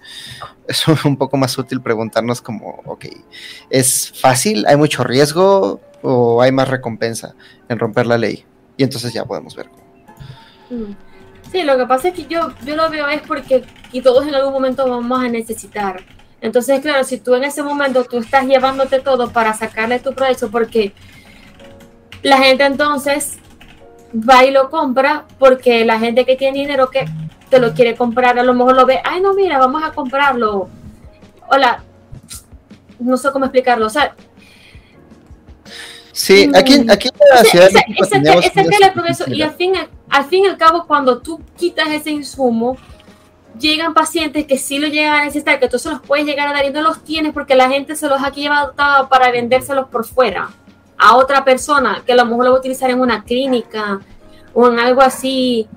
es 0.68 0.88
un 1.06 1.18
poco 1.18 1.38
más 1.38 1.58
útil 1.58 1.82
preguntarnos 1.82 2.42
como, 2.42 2.82
ok, 2.86 3.06
¿es 3.70 4.12
fácil? 4.20 4.66
¿Hay 4.68 4.78
mucho 4.78 5.04
riesgo? 5.04 5.82
¿O 6.02 6.42
hay 6.42 6.52
más 6.52 6.68
recompensa 6.68 7.36
en 7.68 7.80
romper 7.80 8.08
la 8.08 8.18
ley? 8.18 8.46
Y 8.78 8.84
entonces 8.84 9.14
ya 9.14 9.26
podemos 9.26 9.56
ver. 9.56 9.70
Sí, 11.52 11.64
lo 11.64 11.78
que 11.78 11.86
pasa 11.86 12.10
es 12.10 12.14
que 12.14 12.26
yo, 12.28 12.52
yo 12.64 12.76
lo 12.76 12.90
veo 12.90 13.08
es 13.08 13.22
porque 13.22 13.66
y 13.92 14.02
todos 14.02 14.28
en 14.28 14.36
algún 14.36 14.54
momento 14.54 14.88
vamos 14.88 15.20
a 15.20 15.28
necesitar. 15.28 16.02
Entonces, 16.42 16.80
claro, 16.80 17.04
si 17.04 17.18
tú 17.18 17.36
en 17.36 17.44
ese 17.44 17.64
momento 17.64 18.04
tú 18.06 18.18
estás 18.20 18.46
llevándote 18.46 19.00
todo 19.00 19.30
para 19.32 19.54
sacarle 19.54 20.00
tu 20.00 20.14
provecho, 20.14 20.50
porque 20.50 20.94
la 22.22 22.38
gente 22.38 22.66
entonces 22.66 23.40
va 24.14 24.46
y 24.46 24.52
lo 24.52 24.70
compra 24.70 25.26
porque 25.38 25.86
la 25.86 26.00
gente 26.00 26.26
que 26.26 26.36
tiene 26.36 26.60
dinero 26.60 26.90
que 26.90 27.06
te 27.50 27.60
lo 27.60 27.74
quiere 27.74 27.96
comprar, 27.96 28.38
a 28.38 28.44
lo 28.44 28.54
mejor 28.54 28.76
lo 28.76 28.86
ve, 28.86 29.02
ay 29.04 29.22
no, 29.22 29.34
mira, 29.34 29.58
vamos 29.58 29.84
a 29.84 29.92
comprarlo. 29.92 30.70
Hola, 31.50 31.84
no 33.00 33.18
sé 33.18 33.32
cómo 33.32 33.46
explicarlo. 33.46 33.88
O 33.88 33.90
sea, 33.90 34.16
Sí, 36.44 36.50
aquí, 36.54 36.74
aquí 36.90 37.08
en 37.08 37.14
la 37.34 37.42
ese- 37.42 37.50
Ciudad 37.50 37.70
de 37.70 37.80
ese- 37.80 38.20
México 38.62 38.78
le 38.86 38.92
progreso, 38.92 39.24
y 39.32 39.42
al 39.42 39.52
fin, 39.54 39.74
al 40.10 40.26
fin 40.26 40.46
y 40.46 40.48
al 40.48 40.58
cabo, 40.58 40.86
cuando 40.86 41.20
tú 41.20 41.40
quitas 41.58 41.90
ese 41.90 42.12
insumo, 42.12 42.76
llegan 43.58 43.94
pacientes 43.94 44.46
que 44.46 44.58
sí 44.58 44.80
lo 44.80 44.88
llegan 44.88 45.16
a 45.16 45.26
necesitar, 45.26 45.60
que 45.60 45.68
tú 45.70 45.80
se 45.80 45.90
los 45.90 46.02
puedes 46.02 46.26
llegar 46.26 46.48
a 46.48 46.54
dar 46.54 46.66
y 46.66 46.72
no 46.72 46.82
los 46.82 47.04
tienes 47.04 47.34
porque 47.34 47.56
la 47.56 47.70
gente 47.70 47.96
se 47.96 48.08
los 48.08 48.22
ha 48.22 48.32
llevado 48.32 48.74
para 49.10 49.32
vendérselos 49.32 49.88
por 49.88 50.06
fuera 50.06 50.50
a 50.98 51.16
otra 51.16 51.44
persona 51.46 52.04
que 52.06 52.12
a 52.14 52.16
lo 52.16 52.26
mejor 52.26 52.46
lo 52.46 52.52
va 52.52 52.58
a 52.58 52.60
utilizar 52.60 52.90
en 52.90 53.00
una 53.00 53.24
clínica 53.24 54.00
o 54.54 54.68
en 54.68 54.80
algo 54.80 55.02
así 55.02 55.68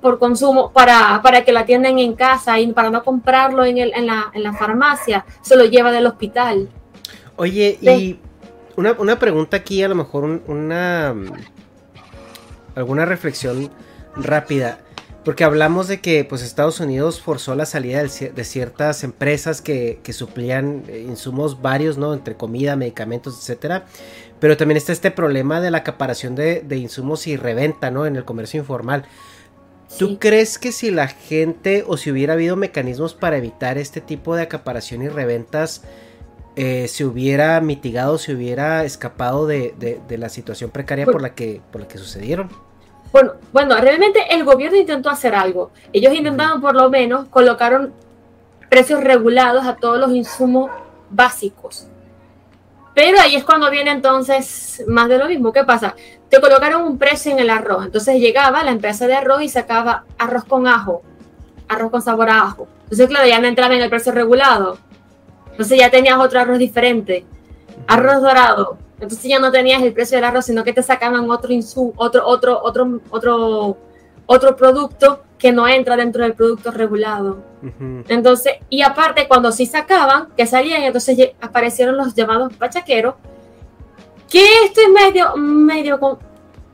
por 0.00 0.18
consumo 0.18 0.70
para, 0.72 1.20
para 1.22 1.44
que 1.44 1.52
lo 1.52 1.60
atiendan 1.60 1.98
en 1.98 2.14
casa 2.14 2.58
y 2.58 2.66
para 2.72 2.90
no 2.90 3.02
comprarlo 3.02 3.64
en, 3.64 3.78
el, 3.78 3.92
en, 3.94 4.06
la, 4.06 4.30
en 4.34 4.42
la 4.42 4.52
farmacia, 4.52 5.24
se 5.40 5.56
lo 5.56 5.64
lleva 5.64 5.90
del 5.92 6.06
hospital. 6.06 6.68
Oye, 7.36 7.78
Sí. 7.96 8.20
Una, 8.76 8.92
una 8.92 9.18
pregunta 9.18 9.56
aquí, 9.58 9.82
a 9.82 9.88
lo 9.88 9.94
mejor 9.94 10.24
un- 10.24 10.42
una 10.46 11.14
alguna 12.74 13.04
reflexión 13.04 13.70
rápida. 14.16 14.78
Porque 15.24 15.44
hablamos 15.44 15.86
de 15.86 16.00
que 16.00 16.24
pues 16.24 16.42
Estados 16.42 16.80
Unidos 16.80 17.20
forzó 17.20 17.54
la 17.54 17.64
salida 17.64 18.02
de 18.02 18.44
ciertas 18.44 19.04
empresas 19.04 19.60
que, 19.62 20.00
que 20.02 20.12
suplían 20.12 20.82
eh, 20.88 21.06
insumos 21.08 21.62
varios, 21.62 21.96
¿no? 21.96 22.12
Entre 22.12 22.34
comida, 22.36 22.74
medicamentos, 22.74 23.38
etcétera. 23.38 23.84
Pero 24.40 24.56
también 24.56 24.78
está 24.78 24.90
este 24.90 25.12
problema 25.12 25.60
de 25.60 25.70
la 25.70 25.78
acaparación 25.78 26.34
de, 26.34 26.62
de 26.62 26.76
insumos 26.76 27.28
y 27.28 27.36
reventa, 27.36 27.92
¿no? 27.92 28.04
En 28.06 28.16
el 28.16 28.24
comercio 28.24 28.58
informal. 28.58 29.04
¿Tú 29.96 30.18
crees 30.18 30.58
que 30.58 30.72
si 30.72 30.90
la 30.90 31.06
gente 31.06 31.84
o 31.86 31.96
si 31.96 32.10
hubiera 32.10 32.32
habido 32.32 32.56
mecanismos 32.56 33.14
para 33.14 33.36
evitar 33.36 33.78
este 33.78 34.00
tipo 34.00 34.34
de 34.34 34.42
acaparación 34.42 35.02
y 35.02 35.08
reventas, 35.08 35.82
eh, 36.56 36.86
se 36.88 37.04
hubiera 37.04 37.60
mitigado, 37.60 38.18
se 38.18 38.34
hubiera 38.34 38.84
escapado 38.84 39.46
de, 39.46 39.74
de- 39.78 40.00
de 40.06 40.18
la 40.18 40.28
situación 40.28 40.70
precaria 40.70 41.06
por 41.06 41.22
la 41.22 41.34
que, 41.34 41.60
por 41.70 41.80
la 41.80 41.88
que 41.88 41.98
sucedieron? 41.98 42.48
Bueno, 43.12 43.32
bueno, 43.52 43.76
realmente 43.76 44.20
el 44.34 44.44
gobierno 44.44 44.76
intentó 44.78 45.10
hacer 45.10 45.34
algo. 45.34 45.70
Ellos 45.92 46.14
intentaron 46.14 46.60
por 46.60 46.74
lo 46.74 46.88
menos 46.90 47.28
colocaron 47.28 47.92
precios 48.70 49.02
regulados 49.04 49.66
a 49.66 49.76
todos 49.76 49.98
los 49.98 50.12
insumos 50.12 50.70
básicos. 51.10 51.86
Pero 52.94 53.18
ahí 53.20 53.36
es 53.36 53.44
cuando 53.44 53.70
viene 53.70 53.90
entonces 53.90 54.82
más 54.86 55.08
de 55.08 55.18
lo 55.18 55.26
mismo. 55.26 55.52
¿Qué 55.52 55.64
pasa? 55.64 55.94
Te 56.28 56.40
colocaron 56.40 56.82
un 56.82 56.98
precio 56.98 57.32
en 57.32 57.38
el 57.38 57.50
arroz. 57.50 57.84
Entonces 57.86 58.16
llegaba 58.20 58.62
la 58.64 58.70
empresa 58.70 59.06
de 59.06 59.14
arroz 59.14 59.42
y 59.42 59.48
sacaba 59.48 60.04
arroz 60.18 60.44
con 60.44 60.66
ajo, 60.66 61.02
arroz 61.68 61.90
con 61.90 62.02
sabor 62.02 62.28
a 62.30 62.42
ajo. 62.42 62.68
Entonces, 62.84 63.08
claro, 63.08 63.26
ya 63.26 63.40
no 63.40 63.46
entraba 63.46 63.74
en 63.74 63.82
el 63.82 63.88
precio 63.90 64.12
regulado. 64.12 64.78
Entonces 65.52 65.78
ya 65.78 65.90
tenías 65.90 66.18
otro 66.18 66.40
arroz 66.40 66.58
diferente. 66.58 67.24
Arroz 67.86 68.20
dorado. 68.20 68.78
Entonces 69.00 69.28
ya 69.28 69.38
no 69.38 69.50
tenías 69.50 69.82
el 69.82 69.92
precio 69.92 70.16
del 70.16 70.24
arroz, 70.24 70.46
sino 70.46 70.64
que 70.64 70.72
te 70.72 70.82
sacaban 70.82 71.30
otro 71.30 71.52
insumo, 71.52 71.92
otro, 71.96 72.26
otro, 72.26 72.60
otro, 72.62 73.00
otro, 73.10 73.76
otro 74.26 74.56
producto 74.56 75.22
que 75.38 75.50
no 75.50 75.66
entra 75.66 75.96
dentro 75.96 76.22
del 76.22 76.34
producto 76.34 76.70
regulado. 76.70 77.42
Entonces, 78.08 78.54
y 78.70 78.82
aparte, 78.82 79.26
cuando 79.26 79.50
sí 79.50 79.66
sacaban, 79.66 80.28
que 80.36 80.46
salían, 80.46 80.82
entonces 80.82 81.32
aparecieron 81.40 81.96
los 81.96 82.14
llamados 82.14 82.52
pachaqueros, 82.54 83.16
que 84.30 84.44
esto 84.64 84.80
es 84.82 84.88
medio, 84.88 85.36
medio, 85.36 86.18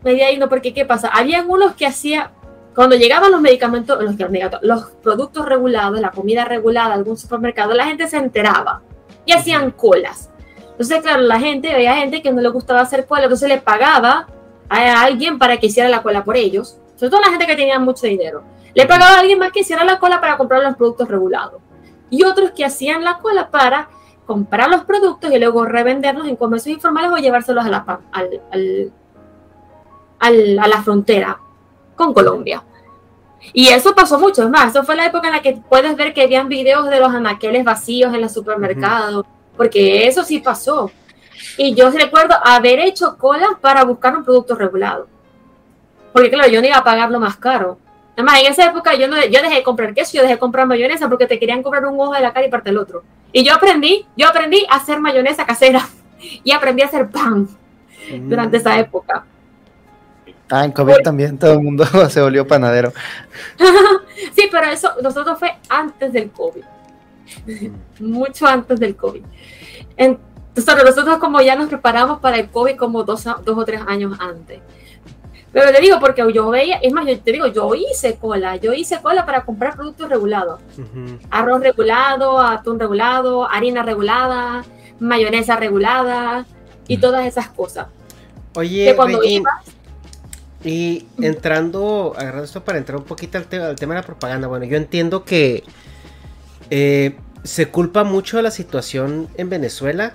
medio 0.05 0.27
ahí, 0.27 0.37
no, 0.37 0.51
porque 0.51 0.75
¿qué 0.75 0.85
pasa? 0.85 1.09
Habían 1.09 1.49
unos 1.49 1.75
que 1.77 1.87
hacía, 1.87 2.31
cuando 2.79 2.95
llegaban 2.95 3.33
los 3.33 3.41
medicamentos, 3.41 3.99
los, 4.01 4.15
los 4.63 4.85
productos 5.03 5.45
regulados, 5.47 5.99
la 5.99 6.13
comida 6.13 6.45
regulada, 6.45 6.95
algún 6.95 7.17
supermercado, 7.17 7.75
la 7.75 7.87
gente 7.87 8.07
se 8.07 8.19
enteraba 8.19 8.83
y 9.25 9.33
hacían 9.33 9.73
colas. 9.73 10.31
Entonces, 10.71 11.03
claro, 11.03 11.23
la 11.23 11.41
gente, 11.41 11.75
había 11.75 11.97
gente 11.97 12.23
que 12.23 12.31
no 12.31 12.41
le 12.41 12.49
gustaba 12.51 12.79
hacer 12.83 13.05
cola, 13.07 13.25
entonces 13.25 13.49
le 13.49 13.59
pagaba 13.59 14.29
a 14.69 15.03
alguien 15.03 15.41
para 15.41 15.57
que 15.57 15.67
hiciera 15.67 15.89
la 15.89 16.05
cola 16.05 16.23
por 16.23 16.37
ellos, 16.37 16.79
sobre 16.95 17.11
todo 17.11 17.21
la 17.21 17.31
gente 17.31 17.47
que 17.49 17.57
tenía 17.57 17.81
mucho 17.81 18.07
dinero. 18.07 18.45
Le 18.75 18.87
pagaba 18.87 19.17
a 19.17 19.21
alguien 19.23 19.41
más 19.41 19.51
que 19.51 19.59
hiciera 19.59 19.83
la 19.83 19.99
cola 19.99 20.21
para 20.21 20.37
comprar 20.37 20.63
los 20.63 20.77
productos 20.77 21.09
regulados. 21.09 21.61
Y 22.11 22.23
otros 22.23 22.53
que 22.53 22.65
hacían 22.65 23.03
la 23.03 23.19
cola 23.19 23.51
para 23.51 23.89
comprar 24.25 24.71
los 24.71 24.85
productos 24.85 25.33
y 25.33 25.39
luego 25.41 25.65
revenderlos 25.65 26.29
en 26.29 26.37
comercios 26.37 26.77
informales 26.77 27.11
o 27.11 27.17
llevárselos 27.17 27.67
a 27.67 27.71
la, 27.71 27.99
al- 28.13 28.41
al- 28.53 28.93
al- 30.21 30.59
a 30.61 30.69
la 30.69 30.83
frontera 30.85 31.41
con 31.97 32.15
Colombia. 32.15 32.63
Y 33.53 33.69
eso 33.69 33.95
pasó 33.95 34.19
mucho, 34.19 34.43
es 34.43 34.51
más, 34.51 34.71
eso 34.71 34.85
fue 34.85 34.97
la 34.97 35.07
época 35.07 35.29
en 35.29 35.35
la 35.35 35.43
que 35.43 35.59
puedes 35.69 35.97
ver 35.97 36.13
que 36.13 36.23
habían 36.23 36.49
videos 36.49 36.89
de 36.91 37.01
los 37.01 37.15
anaqueles 37.15 37.65
vacíos 37.65 38.13
en 38.13 38.21
los 38.21 38.33
supermercados, 38.33 39.25
porque 39.57 40.07
eso 40.07 40.25
sí 40.25 40.41
pasó. 40.41 40.91
Y 41.57 41.75
yo 41.75 41.91
recuerdo 41.91 42.35
haber 42.45 42.81
hecho 42.81 43.17
cola 43.17 43.59
para 43.61 43.85
buscar 43.85 44.17
un 44.17 44.25
producto 44.25 44.55
regulado. 44.55 45.09
Porque 46.13 46.31
claro, 46.31 46.49
yo 46.49 46.61
no 46.61 46.67
iba 46.67 46.77
a 46.77 46.85
pagarlo 46.85 47.21
más 47.21 47.37
caro. 47.37 47.79
Además, 48.15 48.41
en 48.41 48.53
esa 48.53 48.67
época 48.67 48.95
yo, 48.95 49.07
no, 49.07 49.17
yo 49.27 49.41
dejé 49.43 49.57
de 49.57 49.63
comprar 49.63 49.95
queso, 49.95 50.13
yo 50.15 50.23
dejé 50.23 50.35
de 50.35 50.41
comprar 50.41 50.67
mayonesa 50.67 51.09
porque 51.09 51.27
te 51.27 51.39
querían 51.39 51.63
comprar 51.63 51.87
un 51.87 52.01
ojo 52.01 52.15
de 52.15 52.21
la 52.21 52.33
cara 52.33 52.47
y 52.47 52.51
parte 52.51 52.71
el 52.71 52.79
otro. 52.79 53.05
Y 53.33 53.45
yo 53.45 53.55
aprendí, 53.55 54.07
yo 54.17 54.29
aprendí 54.29 54.67
a 54.69 54.77
hacer 54.77 55.01
mayonesa 55.01 55.47
casera 55.47 55.89
y 56.45 56.51
aprendí 56.51 56.83
a 56.83 56.87
hacer 56.87 57.09
pan 57.09 57.49
durante 58.11 58.57
esa 58.57 58.79
época. 58.79 59.25
Ah, 60.51 60.65
en 60.65 60.73
COVID 60.73 61.03
también 61.05 61.39
todo 61.39 61.53
el 61.53 61.61
mundo 61.61 61.85
se 62.11 62.21
volvió 62.23 62.47
panadero. 62.47 62.93
sí, 64.35 64.49
pero 64.51 64.67
eso 64.71 64.93
nosotros 65.03 65.39
fue 65.39 65.53
antes 65.69 66.13
del 66.13 66.31
COVID. 66.31 66.63
Mucho 68.01 68.47
antes 68.47 68.81
del 68.81 68.97
COVID. 68.97 69.23
Entonces, 69.97 70.85
nosotros 70.85 71.19
como 71.19 71.41
ya 71.41 71.55
nos 71.55 71.69
preparamos 71.69 72.21
para 72.21 72.39
el 72.39 72.49
COVID 72.49 72.77
como 72.77 73.03
dos, 73.05 73.25
dos 73.25 73.59
o 73.59 73.65
tres 73.65 73.81
años 73.87 74.17
antes. 74.19 74.61
Pero 75.53 75.73
te 75.73 75.81
digo, 75.81 75.99
porque 75.99 76.23
yo 76.33 76.51
veía, 76.51 76.77
es 76.77 76.93
más, 76.93 77.07
yo 77.07 77.19
te 77.19 77.33
digo, 77.33 77.47
yo 77.47 77.75
hice 77.75 78.17
cola, 78.17 78.57
yo 78.57 78.75
hice 78.75 79.01
cola 79.01 79.25
para 79.25 79.45
comprar 79.45 79.77
productos 79.77 80.09
regulados. 80.09 80.61
Arroz 81.31 81.61
regulado, 81.63 82.39
atún 82.41 82.79
regulado, 82.79 83.49
harina 83.49 83.83
regulada, 83.83 84.63
mayonesa 85.01 85.57
regulada 85.57 86.45
y 86.87 86.99
todas 86.99 87.27
esas 87.27 87.49
cosas. 87.49 87.87
Oye, 88.57 88.87
Que 88.87 88.97
cuando 88.97 89.21
Regín, 89.21 89.43
ibas- 89.43 89.65
y 90.65 91.07
entrando, 91.21 92.15
agarrando 92.17 92.45
esto 92.45 92.65
para 92.65 92.79
entrar 92.79 92.99
un 92.99 93.05
poquito 93.05 93.39
al, 93.39 93.47
al 93.61 93.77
tema 93.77 93.95
de 93.95 94.01
la 94.01 94.07
propaganda, 94.07 94.49
bueno, 94.49 94.65
yo 94.65 94.77
entiendo 94.77 95.25
que 95.25 95.65
eh, 96.71 97.17
se 97.45 97.69
culpa 97.69 98.05
mucho 98.05 98.39
a 98.39 98.43
la 98.43 98.51
situación 98.51 99.29
en 99.37 99.49
Venezuela 99.49 100.15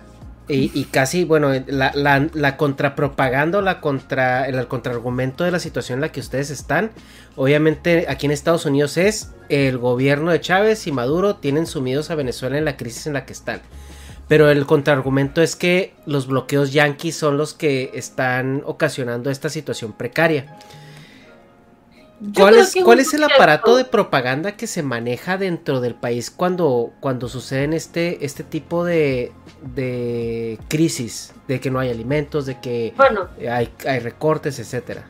Y, 0.50 0.84
casi, 0.92 1.24
bueno, 1.24 1.52
la, 1.68 2.58
contrapropaganda 2.58 3.60
o 3.60 3.62
la 3.62 3.80
contra, 3.80 4.46
el 4.46 4.68
contraargumento 4.68 5.46
de 5.46 5.52
la 5.52 5.60
situación 5.60 5.98
en 5.98 6.02
la 6.02 6.12
que 6.12 6.20
ustedes 6.20 6.50
están, 6.50 6.92
obviamente 7.38 8.08
aquí 8.10 8.26
en 8.26 8.34
Estados 8.34 8.66
Unidos 8.66 8.98
es 8.98 9.32
el 9.48 9.78
gobierno 9.78 10.32
de 10.32 10.42
Chávez 10.42 10.86
y 10.86 10.92
Maduro 10.92 11.38
tienen 11.38 11.66
sumidos 11.66 12.12
a 12.12 12.16
Venezuela 12.16 12.58
en 12.58 12.66
la 12.66 12.76
crisis 12.76 13.08
en 13.08 13.14
la 13.14 13.26
que 13.26 13.32
están. 13.32 13.62
Pero 14.28 14.50
el 14.50 14.66
contraargumento 14.66 15.42
es 15.42 15.56
que 15.56 15.94
los 16.06 16.28
bloqueos 16.28 16.72
yanquis 16.72 17.16
son 17.16 17.38
los 17.38 17.54
que 17.54 17.92
están 17.94 18.64
ocasionando 18.66 19.30
esta 19.30 19.50
situación 19.50 19.94
precaria. 19.94 20.58
¿Cuál 22.34 22.56
es, 22.56 22.74
¿Cuál 22.86 23.00
es, 23.02 23.14
el 23.14 23.24
aparato 23.24 23.76
de 23.76 23.84
propaganda 23.84 24.54
que 24.54 24.66
se 24.66 24.82
maneja 24.82 25.38
dentro 25.38 25.82
del 25.82 25.94
país 25.94 26.32
cuando, 26.32 26.92
cuando 27.02 27.28
suceden 27.28 27.74
este, 27.74 28.24
este 28.24 28.44
tipo 28.44 28.86
de, 28.86 29.34
de 29.62 30.58
crisis? 30.70 31.34
De 31.50 31.60
que 31.60 31.70
no 31.70 31.80
hay 31.80 31.90
alimentos, 31.90 32.46
de 32.46 32.62
que 32.62 32.94
hay, 33.52 33.70
hay, 33.86 34.00
recortes, 34.00 34.58
etcétera. 34.60 35.04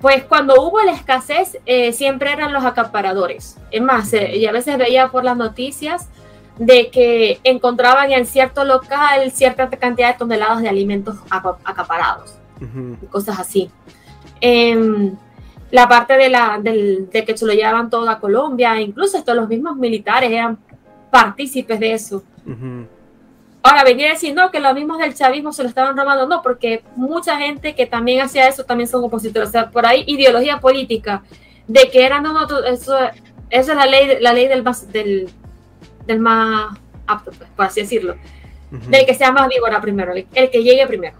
Pues 0.00 0.24
cuando 0.24 0.60
hubo 0.60 0.82
la 0.82 0.92
escasez, 0.92 1.58
eh, 1.64 1.92
siempre 1.92 2.32
eran 2.32 2.52
los 2.52 2.64
acaparadores. 2.64 3.56
Es 3.70 3.82
más, 3.82 4.12
eh, 4.12 4.36
y 4.36 4.46
a 4.46 4.52
veces 4.52 4.78
veía 4.78 5.08
por 5.08 5.22
las 5.22 5.36
noticias 5.36 6.08
de 6.58 6.90
que 6.90 7.40
encontraban 7.44 8.12
en 8.12 8.26
cierto 8.26 8.64
local 8.64 9.30
cierta 9.30 9.70
cantidad 9.70 10.12
de 10.12 10.18
toneladas 10.18 10.60
de 10.60 10.68
alimentos 10.68 11.16
acaparados, 11.64 12.34
cosas 13.10 13.38
así. 13.38 13.70
Eh, 14.40 15.12
la 15.70 15.88
parte 15.88 16.16
de, 16.16 16.28
la, 16.30 16.58
del, 16.60 17.10
de 17.10 17.24
que 17.24 17.36
se 17.36 17.44
lo 17.44 17.52
llevaban 17.52 17.90
todo 17.90 18.08
a 18.08 18.18
Colombia, 18.18 18.80
incluso 18.80 19.18
estos 19.18 19.36
los 19.36 19.48
mismos 19.48 19.76
militares 19.76 20.30
eran 20.30 20.58
partícipes 21.10 21.78
de 21.78 21.92
eso. 21.92 22.22
Ahora, 23.62 23.84
venía 23.84 24.08
a 24.08 24.12
decir, 24.12 24.34
no, 24.34 24.50
que 24.50 24.60
los 24.60 24.74
mismos 24.74 24.98
del 24.98 25.14
chavismo 25.14 25.52
se 25.52 25.62
lo 25.62 25.68
estaban 25.68 25.96
robando, 25.96 26.26
no, 26.26 26.42
porque 26.42 26.82
mucha 26.96 27.36
gente 27.36 27.74
que 27.74 27.86
también 27.86 28.22
hacía 28.22 28.48
eso 28.48 28.64
también 28.64 28.88
son 28.88 29.04
opositores, 29.04 29.50
o 29.50 29.52
sea, 29.52 29.70
por 29.70 29.84
ahí 29.84 30.04
ideología 30.06 30.58
política, 30.58 31.22
de 31.66 31.90
que 31.90 32.06
eran, 32.06 32.22
no, 32.22 32.46
eso, 32.64 32.96
esa 33.50 33.72
es 33.72 33.76
la 33.76 33.86
ley, 33.86 34.18
la 34.20 34.32
ley 34.32 34.48
del, 34.48 35.28
del 36.08 36.18
más 36.18 36.76
apto, 37.06 37.30
pues, 37.30 37.48
por 37.54 37.66
así 37.66 37.82
decirlo, 37.82 38.16
del 38.70 39.06
que 39.06 39.14
sea 39.14 39.30
más 39.30 39.48
víbora 39.48 39.80
primero, 39.80 40.12
el 40.12 40.50
que 40.50 40.62
llegue 40.62 40.86
primero. 40.86 41.16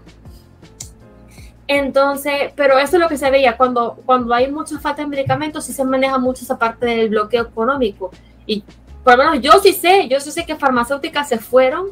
Entonces, 1.67 2.51
pero 2.55 2.79
eso 2.79 2.97
es 2.97 2.99
lo 2.99 3.07
que 3.07 3.17
se 3.17 3.29
veía 3.29 3.55
cuando, 3.55 3.99
cuando 4.03 4.33
hay 4.33 4.51
mucha 4.51 4.79
falta 4.79 5.03
de 5.03 5.07
medicamentos, 5.07 5.65
sí 5.65 5.71
se 5.71 5.85
maneja 5.85 6.17
mucho 6.17 6.43
esa 6.43 6.57
parte 6.57 6.87
del 6.87 7.09
bloqueo 7.09 7.43
económico. 7.43 8.09
Y 8.47 8.63
por 9.03 9.15
lo 9.15 9.23
menos 9.23 9.39
yo 9.41 9.51
sí 9.61 9.73
sé, 9.73 10.07
yo 10.07 10.19
sí 10.19 10.31
sé 10.31 10.47
que 10.47 10.55
farmacéuticas 10.55 11.29
se 11.29 11.37
fueron 11.37 11.89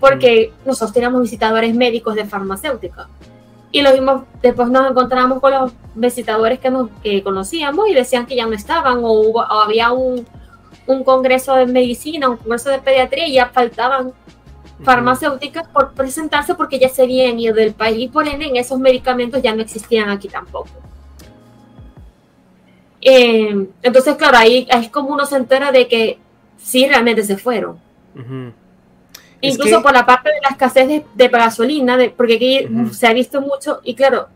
porque 0.00 0.52
nosotros 0.64 0.94
teníamos 0.94 1.20
visitadores 1.20 1.74
médicos 1.74 2.14
de 2.14 2.24
farmacéutica. 2.24 3.08
Y 3.70 3.82
lo 3.82 3.92
mismo, 3.92 4.24
después 4.40 4.70
nos 4.70 4.90
encontramos 4.90 5.40
con 5.40 5.52
los 5.52 5.72
visitadores 5.94 6.58
que, 6.58 6.70
nos, 6.70 6.88
que 7.02 7.22
conocíamos 7.22 7.86
y 7.88 7.92
decían 7.92 8.24
que 8.24 8.34
ya 8.34 8.46
no 8.46 8.54
estaban 8.54 9.04
o, 9.04 9.12
hubo, 9.12 9.40
o 9.40 9.60
había 9.60 9.92
un, 9.92 10.26
un 10.88 11.04
congreso 11.04 11.54
de 11.54 11.66
medicina, 11.66 12.28
un 12.28 12.38
congreso 12.38 12.70
de 12.70 12.78
pediatría 12.78 13.28
y 13.28 13.34
ya 13.34 13.46
faltaban 13.50 14.12
farmacéuticas 14.82 15.68
por 15.68 15.92
presentarse 15.92 16.54
porque 16.54 16.78
ya 16.78 16.88
se 16.88 17.02
habían 17.02 17.38
ido 17.38 17.54
del 17.54 17.74
país 17.74 17.98
y 17.98 18.08
por 18.08 18.26
ende 18.26 18.50
esos 18.54 18.78
medicamentos 18.78 19.42
ya 19.42 19.54
no 19.54 19.62
existían 19.62 20.08
aquí 20.08 20.28
tampoco. 20.28 20.70
Eh, 23.00 23.68
entonces, 23.82 24.16
claro, 24.16 24.38
ahí 24.38 24.66
es 24.68 24.88
como 24.88 25.10
uno 25.10 25.26
se 25.26 25.36
entera 25.36 25.70
de 25.72 25.86
que 25.86 26.18
sí 26.56 26.88
realmente 26.88 27.22
se 27.22 27.36
fueron. 27.36 27.78
Incluso 29.40 29.82
por 29.82 29.92
la 29.92 30.06
parte 30.06 30.30
de 30.30 30.40
la 30.42 30.48
escasez 30.48 31.04
de, 31.14 31.28
gasolina, 31.28 31.96
de, 31.96 32.10
porque 32.10 32.36
aquí 32.36 32.68
se 32.92 33.06
ha 33.06 33.12
visto 33.12 33.40
mucho, 33.40 33.80
y 33.84 33.94
claro, 33.94 34.28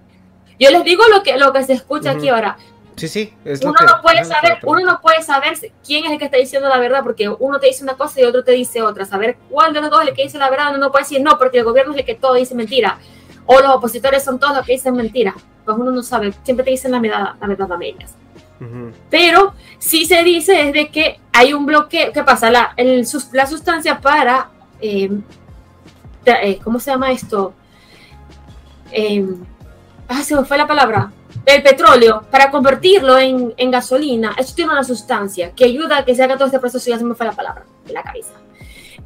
yo 0.61 0.70
les 0.70 0.85
digo 0.85 1.03
lo 1.11 1.23
que, 1.23 1.39
lo 1.39 1.53
que 1.53 1.65
se 1.65 1.73
escucha 1.73 2.12
aquí 2.12 2.29
ahora. 2.29 2.59
Sí, 2.97 3.09
sí. 3.09 3.35
uno, 3.62 3.74
no 3.86 4.02
puede 4.02 4.24
saber, 4.24 4.59
uno 4.64 4.81
no 4.81 5.01
puede 5.01 5.23
saber 5.23 5.55
quién 5.85 6.05
es 6.05 6.12
el 6.12 6.19
que 6.19 6.27
está 6.27 6.36
diciendo 6.36 6.69
la 6.69 6.78
verdad, 6.78 7.02
porque 7.02 7.28
uno 7.28 7.59
te 7.59 7.66
dice 7.66 7.82
una 7.82 7.94
cosa 7.94 8.20
y 8.20 8.24
otro 8.24 8.44
te 8.44 8.52
dice 8.52 8.82
otra. 8.82 9.05
Saber 9.05 9.36
cuál 9.51 9.73
de 9.73 9.81
los 9.81 9.90
dos 9.90 10.02
es 10.02 10.09
el 10.09 10.14
que 10.14 10.24
dice 10.24 10.39
la 10.39 10.51
verdad, 10.51 10.69
uno 10.70 10.78
no 10.78 10.93
puede 10.93 11.05
decir 11.05 11.20
no, 11.20 11.39
porque 11.39 11.59
el 11.59 11.64
gobierno 11.64 11.93
es 11.93 12.01
el 12.01 12.05
que 12.05 12.14
todo 12.14 12.35
dice 12.35 12.55
mentira. 12.55 12.98
O 13.47 13.60
los 13.60 13.70
opositores 13.70 14.23
son 14.23 14.39
todos 14.39 14.56
los 14.56 14.66
que 14.66 14.73
dicen 14.73 14.94
mentira. 14.94 15.35
Pues 15.64 15.77
uno 15.77 15.90
no 15.90 16.02
sabe, 16.02 16.32
siempre 16.43 16.64
te 16.64 16.70
dicen 16.70 16.93
la 16.93 17.01
verdad, 17.01 17.35
la 17.40 17.47
verdad 17.47 17.73
a 17.73 17.77
medias. 17.77 18.14
Pero 19.10 19.55
sí 19.81 20.06
se 20.06 20.23
dice 20.23 20.69
es 20.69 20.73
de 20.73 20.89
que 20.89 21.19
hay 21.32 21.52
un 21.52 21.66
bloqueo. 21.66 22.12
¿Qué 22.12 22.23
pasa? 22.23 22.48
La, 22.48 22.74
la 22.77 23.47
sustancia 23.47 24.01
para. 24.01 24.51
Eh, 24.81 25.10
eh, 26.27 26.60
¿Cómo 26.62 26.78
se 26.78 26.93
llama 26.93 27.10
esto? 27.10 27.55
Eh, 28.93 29.27
ah, 30.06 30.23
se 30.23 30.36
me 30.36 30.44
fue 30.44 30.56
la 30.59 30.69
palabra 30.69 31.10
el 31.44 31.62
petróleo 31.62 32.24
para 32.31 32.51
convertirlo 32.51 33.19
en, 33.19 33.70
gasolina, 33.70 34.35
eso 34.39 34.55
tiene 34.55 34.73
una 34.73 34.85
sustancia 34.85 35.52
que 35.52 35.64
ayuda 35.64 35.98
a 35.98 36.05
que 36.05 36.14
se 36.14 36.23
haga 36.23 36.36
todo 36.36 36.47
este 36.47 36.59
proceso, 36.59 36.89
ya 36.89 36.98
se 36.98 37.05
me 37.05 37.14
fue 37.14 37.27
la 37.27 37.32
palabra 37.32 37.64
de 37.86 37.93
la 37.93 38.02
cabeza. 38.02 38.32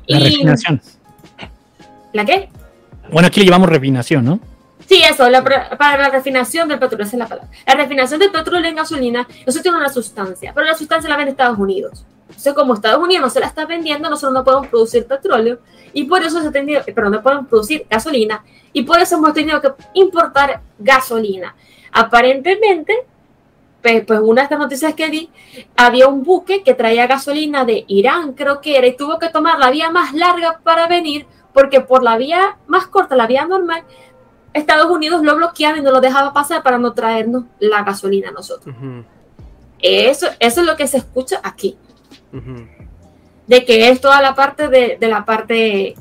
La 0.06 0.18
refinación. 0.18 0.80
¿La 2.12 2.24
qué? 2.24 2.48
Bueno, 3.10 3.28
aquí 3.28 3.40
le 3.40 3.46
llamamos 3.46 3.68
refinación, 3.68 4.24
¿no? 4.24 4.40
Sí, 4.86 5.02
eso, 5.02 5.24
para 5.78 6.02
la 6.02 6.10
refinación 6.10 6.68
del 6.68 6.78
petróleo, 6.78 7.06
esa 7.06 7.16
es 7.16 7.18
la 7.18 7.26
palabra. 7.26 7.50
La 7.66 7.74
refinación 7.74 8.20
del 8.20 8.30
petróleo 8.30 8.68
en 8.68 8.76
gasolina, 8.76 9.26
eso 9.44 9.60
tiene 9.60 9.78
una 9.78 9.88
sustancia, 9.88 10.52
pero 10.54 10.66
la 10.66 10.74
sustancia 10.74 11.10
la 11.10 11.16
vende 11.16 11.32
Estados 11.32 11.58
Unidos. 11.58 12.04
Entonces, 12.28 12.54
como 12.54 12.74
Estados 12.74 13.02
Unidos 13.02 13.22
no 13.22 13.30
se 13.30 13.40
la 13.40 13.46
está 13.46 13.66
vendiendo, 13.66 14.08
nosotros 14.08 14.34
no 14.34 14.44
podemos 14.44 14.68
producir 14.68 15.06
petróleo 15.06 15.60
y 15.92 16.04
por 16.04 16.22
eso 16.22 16.40
se 16.40 16.48
ha 16.48 16.52
tenido, 16.52 16.82
pero 16.84 17.10
no 17.10 17.22
podemos 17.22 17.48
producir 17.48 17.86
gasolina 17.90 18.44
y 18.72 18.82
por 18.82 19.00
eso 19.00 19.16
hemos 19.16 19.32
tenido 19.32 19.60
que 19.60 19.70
importar 19.94 20.60
gasolina. 20.78 21.54
Aparentemente, 21.92 22.94
pues, 23.82 24.04
pues, 24.04 24.20
una 24.20 24.42
de 24.42 24.44
estas 24.44 24.58
noticias 24.58 24.94
que 24.94 25.08
di, 25.08 25.30
había 25.76 26.08
un 26.08 26.24
buque 26.24 26.62
que 26.62 26.74
traía 26.74 27.06
gasolina 27.06 27.64
de 27.64 27.84
Irán, 27.86 28.32
creo 28.32 28.60
que 28.60 28.76
era, 28.76 28.86
y 28.86 28.96
tuvo 28.96 29.18
que 29.18 29.28
tomar 29.28 29.58
la 29.58 29.70
vía 29.70 29.90
más 29.90 30.12
larga 30.12 30.60
para 30.62 30.88
venir, 30.88 31.26
porque 31.52 31.80
por 31.80 32.02
la 32.02 32.16
vía 32.16 32.56
más 32.66 32.86
corta, 32.86 33.14
la 33.16 33.26
vía 33.26 33.46
normal, 33.46 33.84
Estados 34.52 34.90
Unidos 34.90 35.22
lo 35.22 35.36
bloqueaba 35.36 35.78
y 35.78 35.82
no 35.82 35.90
lo 35.92 36.00
dejaba 36.00 36.32
pasar 36.32 36.62
para 36.62 36.78
no 36.78 36.94
traernos 36.94 37.44
la 37.60 37.82
gasolina 37.82 38.30
a 38.30 38.32
nosotros. 38.32 38.74
eso, 39.80 40.26
eso 40.40 40.60
es 40.60 40.66
lo 40.66 40.76
que 40.76 40.86
se 40.86 40.98
escucha 40.98 41.40
aquí. 41.42 41.76
De 43.46 43.64
que 43.64 43.88
es 43.88 44.00
toda 44.00 44.20
la 44.20 44.34
parte 44.34 44.68
de, 44.68 44.98
la 45.00 45.24
parte 45.24 45.94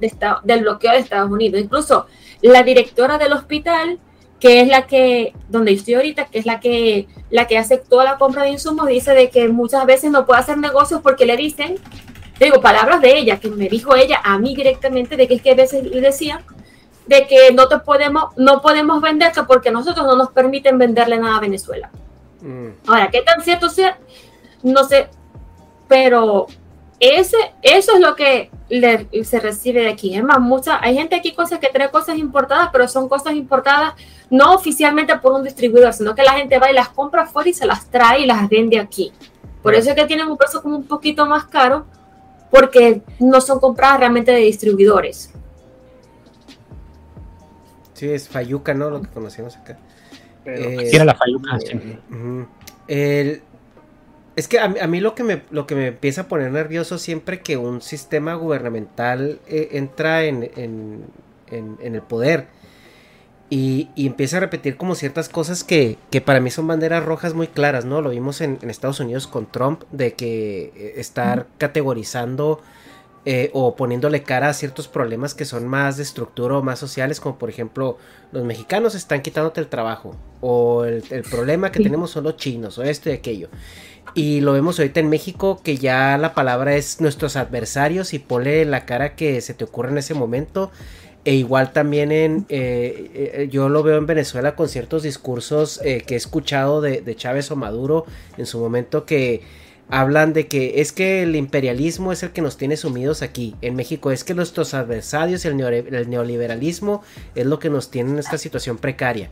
de 0.00 0.12
del 0.44 0.62
bloqueo 0.62 0.92
de 0.92 0.98
Estados 0.98 1.30
Unidos. 1.30 1.60
Incluso 1.60 2.06
la 2.42 2.62
directora 2.62 3.18
del 3.18 3.32
hospital 3.32 4.00
que 4.42 4.60
es 4.60 4.66
la 4.66 4.88
que, 4.88 5.34
donde 5.48 5.70
estoy 5.70 5.94
ahorita, 5.94 6.24
que 6.24 6.40
es 6.40 6.46
la 6.46 6.58
que, 6.58 7.06
la 7.30 7.46
que 7.46 7.58
hace 7.58 7.76
toda 7.76 8.02
la 8.02 8.18
compra 8.18 8.42
de 8.42 8.50
insumos, 8.50 8.88
dice 8.88 9.12
de 9.12 9.30
que 9.30 9.46
muchas 9.46 9.86
veces 9.86 10.10
no 10.10 10.26
puede 10.26 10.40
hacer 10.40 10.58
negocios 10.58 11.00
porque 11.00 11.26
le 11.26 11.36
dicen, 11.36 11.76
digo, 12.40 12.60
palabras 12.60 13.00
de 13.00 13.16
ella, 13.16 13.38
que 13.38 13.48
me 13.48 13.68
dijo 13.68 13.94
ella 13.94 14.20
a 14.24 14.40
mí 14.40 14.56
directamente, 14.56 15.16
de 15.16 15.28
que 15.28 15.34
es 15.34 15.42
que 15.42 15.52
a 15.52 15.54
veces 15.54 15.84
le 15.84 16.00
decían, 16.00 16.40
de 17.06 17.28
que 17.28 17.52
no 17.52 17.68
te 17.68 17.78
podemos, 17.78 18.36
no 18.36 18.60
podemos 18.60 19.00
venderte 19.00 19.44
porque 19.44 19.70
nosotros 19.70 20.04
no 20.04 20.16
nos 20.16 20.32
permiten 20.32 20.76
venderle 20.76 21.18
nada 21.18 21.36
a 21.36 21.40
Venezuela. 21.40 21.92
Mm. 22.40 22.70
Ahora, 22.88 23.10
¿qué 23.12 23.22
tan 23.22 23.42
cierto 23.42 23.70
sea? 23.70 23.96
No 24.64 24.82
sé, 24.82 25.06
pero 25.86 26.48
ese, 27.02 27.36
eso 27.62 27.94
es 27.94 28.00
lo 28.00 28.14
que 28.14 28.48
se 29.24 29.40
recibe 29.40 29.80
de 29.80 29.88
aquí. 29.88 30.14
Es 30.14 30.22
más, 30.22 30.38
mucha, 30.38 30.78
hay 30.80 30.94
gente 30.94 31.16
aquí 31.16 31.34
cosas 31.34 31.58
que 31.58 31.66
trae 31.66 31.90
cosas 31.90 32.16
importadas, 32.16 32.68
pero 32.72 32.86
son 32.86 33.08
cosas 33.08 33.34
importadas 33.34 33.94
no 34.30 34.54
oficialmente 34.54 35.18
por 35.18 35.32
un 35.32 35.42
distribuidor, 35.42 35.92
sino 35.92 36.14
que 36.14 36.22
la 36.22 36.34
gente 36.34 36.60
va 36.60 36.70
y 36.70 36.74
las 36.74 36.90
compra 36.90 37.26
fuera 37.26 37.50
y 37.50 37.54
se 37.54 37.66
las 37.66 37.86
trae 37.90 38.20
y 38.20 38.26
las 38.26 38.48
vende 38.48 38.78
aquí. 38.78 39.12
Por 39.64 39.74
eso 39.74 39.90
es 39.90 39.96
que 39.96 40.04
tienen 40.04 40.28
un 40.28 40.36
precio 40.36 40.62
como 40.62 40.76
un 40.76 40.84
poquito 40.84 41.26
más 41.26 41.46
caro, 41.46 41.86
porque 42.52 43.02
no 43.18 43.40
son 43.40 43.58
compradas 43.58 43.98
realmente 43.98 44.30
de 44.30 44.38
distribuidores. 44.38 45.32
Sí, 47.94 48.08
es 48.10 48.28
Fayuca, 48.28 48.74
¿no? 48.74 48.90
Lo 48.90 49.02
que 49.02 49.08
conocemos 49.08 49.56
acá. 49.56 49.76
Eh, 50.44 50.88
era 50.92 51.04
la 51.04 51.16
Fayuca. 51.16 51.58
el, 52.86 53.42
es 54.34 54.48
que 54.48 54.58
a, 54.58 54.68
mí 54.68 55.00
lo 55.00 55.14
que, 55.14 55.24
me, 55.24 55.42
lo 55.50 55.66
que 55.66 55.74
me 55.74 55.88
empieza 55.88 56.22
a 56.22 56.28
poner 56.28 56.50
nervioso 56.50 56.98
siempre 56.98 57.40
que 57.40 57.58
un 57.58 57.82
sistema 57.82 58.34
gubernamental 58.34 59.40
eh, 59.46 59.70
entra 59.72 60.24
en, 60.24 60.50
el 61.48 62.02
poder 62.02 62.46
y, 63.50 63.90
empieza 63.94 64.38
a 64.38 64.40
repetir 64.40 64.78
como 64.78 64.94
ciertas 64.94 65.28
cosas 65.28 65.64
que, 65.64 65.98
para 66.24 66.40
mí 66.40 66.50
son 66.50 66.66
banderas 66.66 67.04
rojas 67.04 67.34
muy 67.34 67.46
claras, 67.46 67.84
¿no? 67.84 68.00
Lo 68.00 68.08
vimos 68.08 68.40
en, 68.40 68.58
Estados 68.62 69.00
Unidos 69.00 69.26
con 69.26 69.44
Trump, 69.44 69.82
de 69.92 70.14
que 70.14 70.72
eh, 70.74 70.94
estar 70.96 71.46
categorizando 71.58 72.62
eh, 73.26 73.50
o 73.52 73.76
poniéndole 73.76 74.22
cara 74.22 74.48
a 74.48 74.54
ciertos 74.54 74.88
problemas 74.88 75.34
que 75.34 75.44
son 75.44 75.68
más 75.68 75.98
de 75.98 76.04
estructura 76.04 76.56
o 76.56 76.62
más 76.62 76.78
sociales, 76.78 77.20
como 77.20 77.36
por 77.36 77.50
ejemplo 77.50 77.98
los 78.32 78.44
mexicanos 78.44 78.94
están 78.94 79.20
quitándote 79.20 79.60
el 79.60 79.68
trabajo, 79.68 80.16
o 80.40 80.84
el, 80.84 81.04
el 81.10 81.22
problema 81.22 81.70
que 81.70 81.82
tenemos 81.82 82.10
son 82.10 82.24
los 82.24 82.38
chinos, 82.38 82.78
o 82.78 82.82
esto 82.82 83.10
y 83.10 83.12
aquello. 83.12 83.50
Y 84.14 84.40
lo 84.40 84.52
vemos 84.52 84.78
ahorita 84.78 85.00
en 85.00 85.08
México 85.08 85.60
que 85.62 85.78
ya 85.78 86.18
la 86.18 86.34
palabra 86.34 86.76
es 86.76 87.00
nuestros 87.00 87.36
adversarios 87.36 88.12
y 88.12 88.18
ponle 88.18 88.64
la 88.64 88.84
cara 88.84 89.14
que 89.16 89.40
se 89.40 89.54
te 89.54 89.64
ocurre 89.64 89.90
en 89.90 89.98
ese 89.98 90.14
momento. 90.14 90.70
E 91.24 91.34
igual 91.34 91.72
también 91.72 92.10
en, 92.10 92.46
eh, 92.48 93.10
eh, 93.14 93.48
yo 93.50 93.68
lo 93.68 93.84
veo 93.84 93.96
en 93.96 94.06
Venezuela 94.06 94.56
con 94.56 94.68
ciertos 94.68 95.04
discursos 95.04 95.80
eh, 95.84 96.02
que 96.04 96.14
he 96.14 96.16
escuchado 96.16 96.80
de, 96.80 97.00
de, 97.00 97.14
Chávez 97.14 97.50
o 97.52 97.56
Maduro 97.56 98.06
en 98.36 98.44
su 98.44 98.58
momento 98.58 99.06
que 99.06 99.42
hablan 99.88 100.32
de 100.32 100.48
que 100.48 100.80
es 100.80 100.90
que 100.90 101.22
el 101.22 101.36
imperialismo 101.36 102.12
es 102.12 102.22
el 102.22 102.30
que 102.30 102.42
nos 102.42 102.56
tiene 102.56 102.76
sumidos 102.76 103.22
aquí. 103.22 103.54
En 103.60 103.76
México 103.76 104.10
es 104.10 104.24
que 104.24 104.34
nuestros 104.34 104.74
adversarios, 104.74 105.44
el, 105.44 105.60
el 105.60 106.10
neoliberalismo 106.10 107.02
es 107.34 107.46
lo 107.46 107.58
que 107.58 107.70
nos 107.70 107.90
tiene 107.90 108.10
en 108.10 108.18
esta 108.18 108.38
situación 108.38 108.78
precaria. 108.78 109.30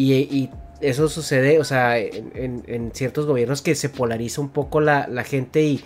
Y, 0.00 0.50
eso 0.80 1.10
sucede, 1.10 1.60
o 1.60 1.64
sea, 1.64 1.98
en, 1.98 2.90
ciertos 2.94 3.26
gobiernos 3.26 3.60
que 3.60 3.74
se 3.74 3.90
polariza 3.90 4.40
un 4.40 4.48
poco 4.48 4.80
la, 4.80 5.06
gente 5.24 5.62
y, 5.62 5.84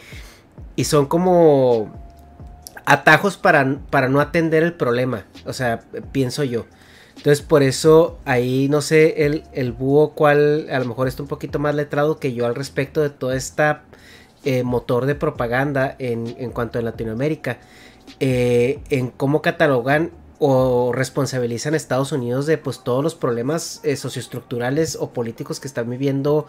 y 0.77 0.85
son 0.85 1.07
como 1.07 1.93
atajos 2.85 3.37
para, 3.37 3.81
para 3.91 4.09
no 4.09 4.21
atender 4.21 4.63
el 4.63 4.75
problema. 4.75 5.27
O 5.47 5.53
sea, 5.53 5.81
pienso 6.13 6.45
yo. 6.45 6.67
Entonces, 7.17 7.43
por 7.43 7.65
eso 7.65 8.19
ahí 8.25 8.69
no 8.69 8.83
sé 8.83 9.25
el, 9.25 9.45
el 9.53 9.73
búho 9.73 10.11
cuál 10.11 10.69
a 10.71 10.79
lo 10.79 10.85
mejor 10.85 11.09
está 11.09 11.23
un 11.23 11.29
poquito 11.29 11.59
más 11.59 11.75
letrado 11.75 12.19
que 12.19 12.33
yo 12.33 12.47
al 12.47 12.55
respecto 12.55 13.03
de 13.03 13.11
toda 13.11 13.37
esta 13.37 13.83
eh, 14.45 14.63
motor 14.63 15.07
de 15.07 15.15
propaganda 15.15 15.97
en, 15.99 16.37
en, 16.39 16.51
cuanto 16.51 16.79
a 16.79 16.83
Latinoamérica. 16.83 17.59
Eh, 18.21 18.81
en 18.91 19.09
cómo 19.11 19.43
catalogan 19.43 20.11
o 20.47 20.93
responsabilizan 20.93 21.73
a 21.73 21.79
Estados 21.79 22.13
Unidos 22.13 22.45
de 22.45 22.59
pues 22.59 22.85
todos 22.85 23.03
los 23.03 23.15
problemas 23.15 23.81
eh, 23.83 23.97
socioestructurales 23.97 24.95
o 25.01 25.11
políticos 25.11 25.59
que 25.59 25.67
están 25.67 25.89
viviendo 25.89 26.47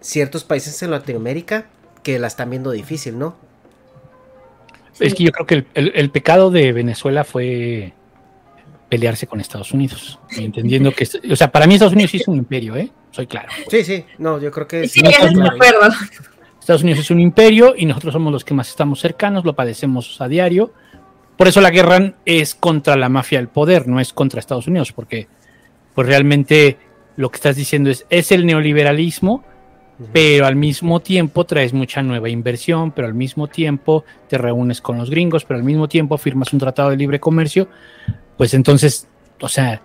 ciertos 0.00 0.44
países 0.44 0.82
en 0.82 0.92
Latinoamérica 0.92 1.66
que 2.02 2.18
la 2.18 2.26
están 2.26 2.48
viendo 2.48 2.70
difícil, 2.70 3.18
¿no? 3.18 3.36
Es 4.98 5.14
que 5.14 5.24
yo 5.24 5.32
creo 5.32 5.46
que 5.46 5.54
el, 5.56 5.66
el, 5.74 5.92
el, 5.94 6.10
pecado 6.10 6.50
de 6.50 6.72
Venezuela 6.72 7.22
fue 7.22 7.92
pelearse 8.88 9.26
con 9.26 9.42
Estados 9.42 9.72
Unidos, 9.72 10.18
entendiendo 10.30 10.90
que, 10.92 11.06
o 11.30 11.36
sea, 11.36 11.52
para 11.52 11.66
mí 11.66 11.74
Estados 11.74 11.92
Unidos 11.92 12.14
es 12.14 12.26
un 12.28 12.36
imperio, 12.36 12.76
¿eh? 12.76 12.90
Soy 13.10 13.26
claro. 13.26 13.50
Sí, 13.70 13.84
sí, 13.84 14.06
no, 14.16 14.40
yo 14.40 14.50
creo 14.50 14.66
que 14.66 14.88
sí. 14.88 15.00
sí 15.00 15.06
Estados 16.58 16.82
Unidos 16.82 17.00
es 17.00 17.10
un 17.10 17.20
imperio 17.20 17.74
y 17.76 17.84
nosotros 17.84 18.14
somos 18.14 18.32
los 18.32 18.42
que 18.42 18.54
más 18.54 18.70
estamos 18.70 19.00
cercanos, 19.00 19.44
lo 19.44 19.54
padecemos 19.54 20.18
a 20.22 20.28
diario. 20.28 20.72
Por 21.38 21.46
eso 21.46 21.60
la 21.60 21.70
guerra 21.70 22.14
es 22.24 22.56
contra 22.56 22.96
la 22.96 23.08
mafia 23.08 23.38
del 23.38 23.46
poder, 23.46 23.86
no 23.86 24.00
es 24.00 24.12
contra 24.12 24.40
Estados 24.40 24.66
Unidos, 24.66 24.92
porque 24.92 25.28
pues 25.94 26.08
realmente 26.08 26.76
lo 27.16 27.30
que 27.30 27.36
estás 27.36 27.54
diciendo 27.54 27.90
es, 27.90 28.04
es 28.10 28.32
el 28.32 28.44
neoliberalismo, 28.44 29.44
pero 30.12 30.46
al 30.46 30.56
mismo 30.56 30.98
tiempo 30.98 31.46
traes 31.46 31.72
mucha 31.72 32.02
nueva 32.02 32.28
inversión, 32.28 32.90
pero 32.90 33.06
al 33.06 33.14
mismo 33.14 33.46
tiempo 33.46 34.04
te 34.28 34.36
reúnes 34.36 34.80
con 34.80 34.98
los 34.98 35.10
gringos, 35.10 35.44
pero 35.44 35.58
al 35.58 35.64
mismo 35.64 35.88
tiempo 35.88 36.18
firmas 36.18 36.52
un 36.52 36.58
tratado 36.58 36.90
de 36.90 36.96
libre 36.96 37.20
comercio, 37.20 37.68
pues 38.36 38.52
entonces, 38.52 39.06
o 39.40 39.48
sea, 39.48 39.80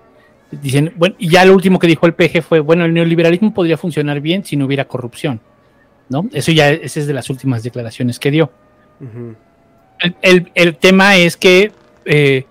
dicen, 0.49 0.91
bueno, 0.95 1.15
y 1.19 1.29
ya 1.29 1.45
lo 1.45 1.53
último 1.53 1.77
que 1.77 1.85
dijo 1.85 2.07
el 2.07 2.15
PG 2.15 2.41
fue, 2.41 2.61
bueno, 2.61 2.83
el 2.83 2.95
neoliberalismo 2.95 3.53
podría 3.53 3.77
funcionar 3.77 4.21
bien 4.21 4.43
si 4.43 4.55
no 4.55 4.65
hubiera 4.65 4.85
corrupción, 4.85 5.39
¿no? 6.09 6.27
Eso 6.33 6.51
ya, 6.51 6.71
esa 6.71 6.99
es 6.99 7.05
de 7.05 7.13
las 7.13 7.29
últimas 7.29 7.61
declaraciones 7.61 8.17
que 8.17 8.31
dio. 8.31 8.51
Uh 8.99 9.05
-huh. 9.05 9.35
El, 10.03 10.15
el, 10.21 10.51
el, 10.53 10.75
tema 10.75 11.15
es 11.17 11.37
que 11.37 11.71
eh, 12.05 12.45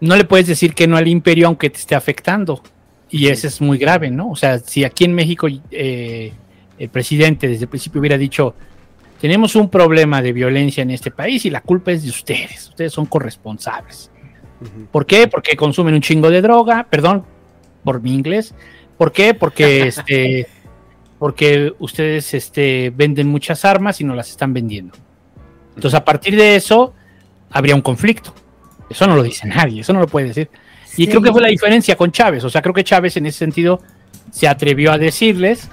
no 0.00 0.16
le 0.16 0.24
puedes 0.24 0.46
decir 0.46 0.74
que 0.74 0.86
no 0.86 0.96
al 0.96 1.08
imperio 1.08 1.46
aunque 1.48 1.68
te 1.70 1.78
esté 1.78 1.94
afectando. 1.94 2.62
Y 3.10 3.28
eso 3.28 3.46
es 3.46 3.60
muy 3.60 3.78
grave, 3.78 4.10
¿no? 4.10 4.30
O 4.30 4.36
sea, 4.36 4.58
si 4.58 4.82
aquí 4.82 5.04
en 5.04 5.14
México 5.14 5.46
eh, 5.70 6.32
el 6.78 6.88
presidente 6.88 7.46
desde 7.46 7.64
el 7.64 7.68
principio 7.68 8.00
hubiera 8.00 8.18
dicho, 8.18 8.54
tenemos 9.20 9.54
un 9.54 9.68
problema 9.68 10.20
de 10.20 10.32
violencia 10.32 10.82
en 10.82 10.90
este 10.90 11.10
país 11.10 11.44
y 11.44 11.50
la 11.50 11.60
culpa 11.60 11.92
es 11.92 12.02
de 12.02 12.10
ustedes, 12.10 12.70
ustedes 12.70 12.92
son 12.92 13.06
corresponsables. 13.06 14.10
Uh 14.60 14.64
-huh. 14.64 14.86
¿Por 14.88 15.06
qué? 15.06 15.28
Porque 15.28 15.56
consumen 15.56 15.94
un 15.94 16.00
chingo 16.00 16.30
de 16.30 16.40
droga, 16.40 16.86
perdón 16.90 17.24
por 17.84 18.00
mi 18.00 18.14
inglés. 18.14 18.54
¿Por 18.96 19.12
qué? 19.12 19.34
Porque 19.34 19.82
este 19.88 20.48
porque 21.18 21.72
ustedes 21.78 22.34
este, 22.34 22.92
venden 22.94 23.28
muchas 23.28 23.64
armas 23.64 24.00
y 24.00 24.04
no 24.04 24.14
las 24.14 24.30
están 24.30 24.52
vendiendo. 24.52 24.94
Entonces, 25.74 25.94
a 25.94 26.04
partir 26.04 26.36
de 26.36 26.56
eso, 26.56 26.94
habría 27.50 27.74
un 27.74 27.82
conflicto. 27.82 28.34
Eso 28.88 29.06
no 29.06 29.16
lo 29.16 29.22
dice 29.22 29.46
nadie, 29.46 29.80
eso 29.80 29.92
no 29.92 30.00
lo 30.00 30.06
puede 30.06 30.28
decir. 30.28 30.50
Sí. 30.86 31.04
Y 31.04 31.06
creo 31.08 31.22
que 31.22 31.32
fue 31.32 31.40
la 31.40 31.48
diferencia 31.48 31.96
con 31.96 32.12
Chávez. 32.12 32.44
O 32.44 32.50
sea, 32.50 32.62
creo 32.62 32.74
que 32.74 32.84
Chávez 32.84 33.16
en 33.16 33.26
ese 33.26 33.38
sentido 33.38 33.80
se 34.30 34.46
atrevió 34.46 34.92
a 34.92 34.98
decirles, 34.98 35.68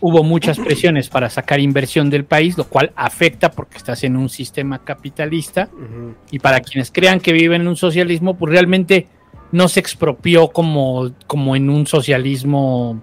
hubo 0.00 0.22
muchas 0.22 0.58
presiones 0.64 1.08
para 1.08 1.30
sacar 1.30 1.60
inversión 1.60 2.10
del 2.10 2.24
país, 2.24 2.56
lo 2.58 2.64
cual 2.64 2.92
afecta 2.96 3.50
porque 3.50 3.76
estás 3.76 4.04
en 4.04 4.16
un 4.16 4.28
sistema 4.28 4.84
capitalista. 4.84 5.68
Uh 5.72 5.76
-huh. 5.76 6.14
Y 6.30 6.38
para 6.38 6.60
quienes 6.60 6.90
crean 6.90 7.20
que 7.20 7.32
viven 7.32 7.62
en 7.62 7.68
un 7.68 7.76
socialismo, 7.76 8.34
pues 8.36 8.52
realmente 8.52 9.06
no 9.52 9.68
se 9.68 9.80
expropió 9.80 10.48
como, 10.48 11.12
como 11.26 11.54
en 11.54 11.70
un 11.70 11.86
socialismo 11.86 13.00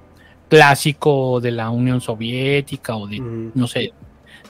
clásico 0.50 1.40
de 1.40 1.52
la 1.52 1.70
Unión 1.70 2.02
Soviética 2.02 2.96
o 2.96 3.08
de, 3.08 3.22
uh 3.22 3.24
-huh. 3.24 3.52
no 3.56 3.68
sé, 3.68 3.94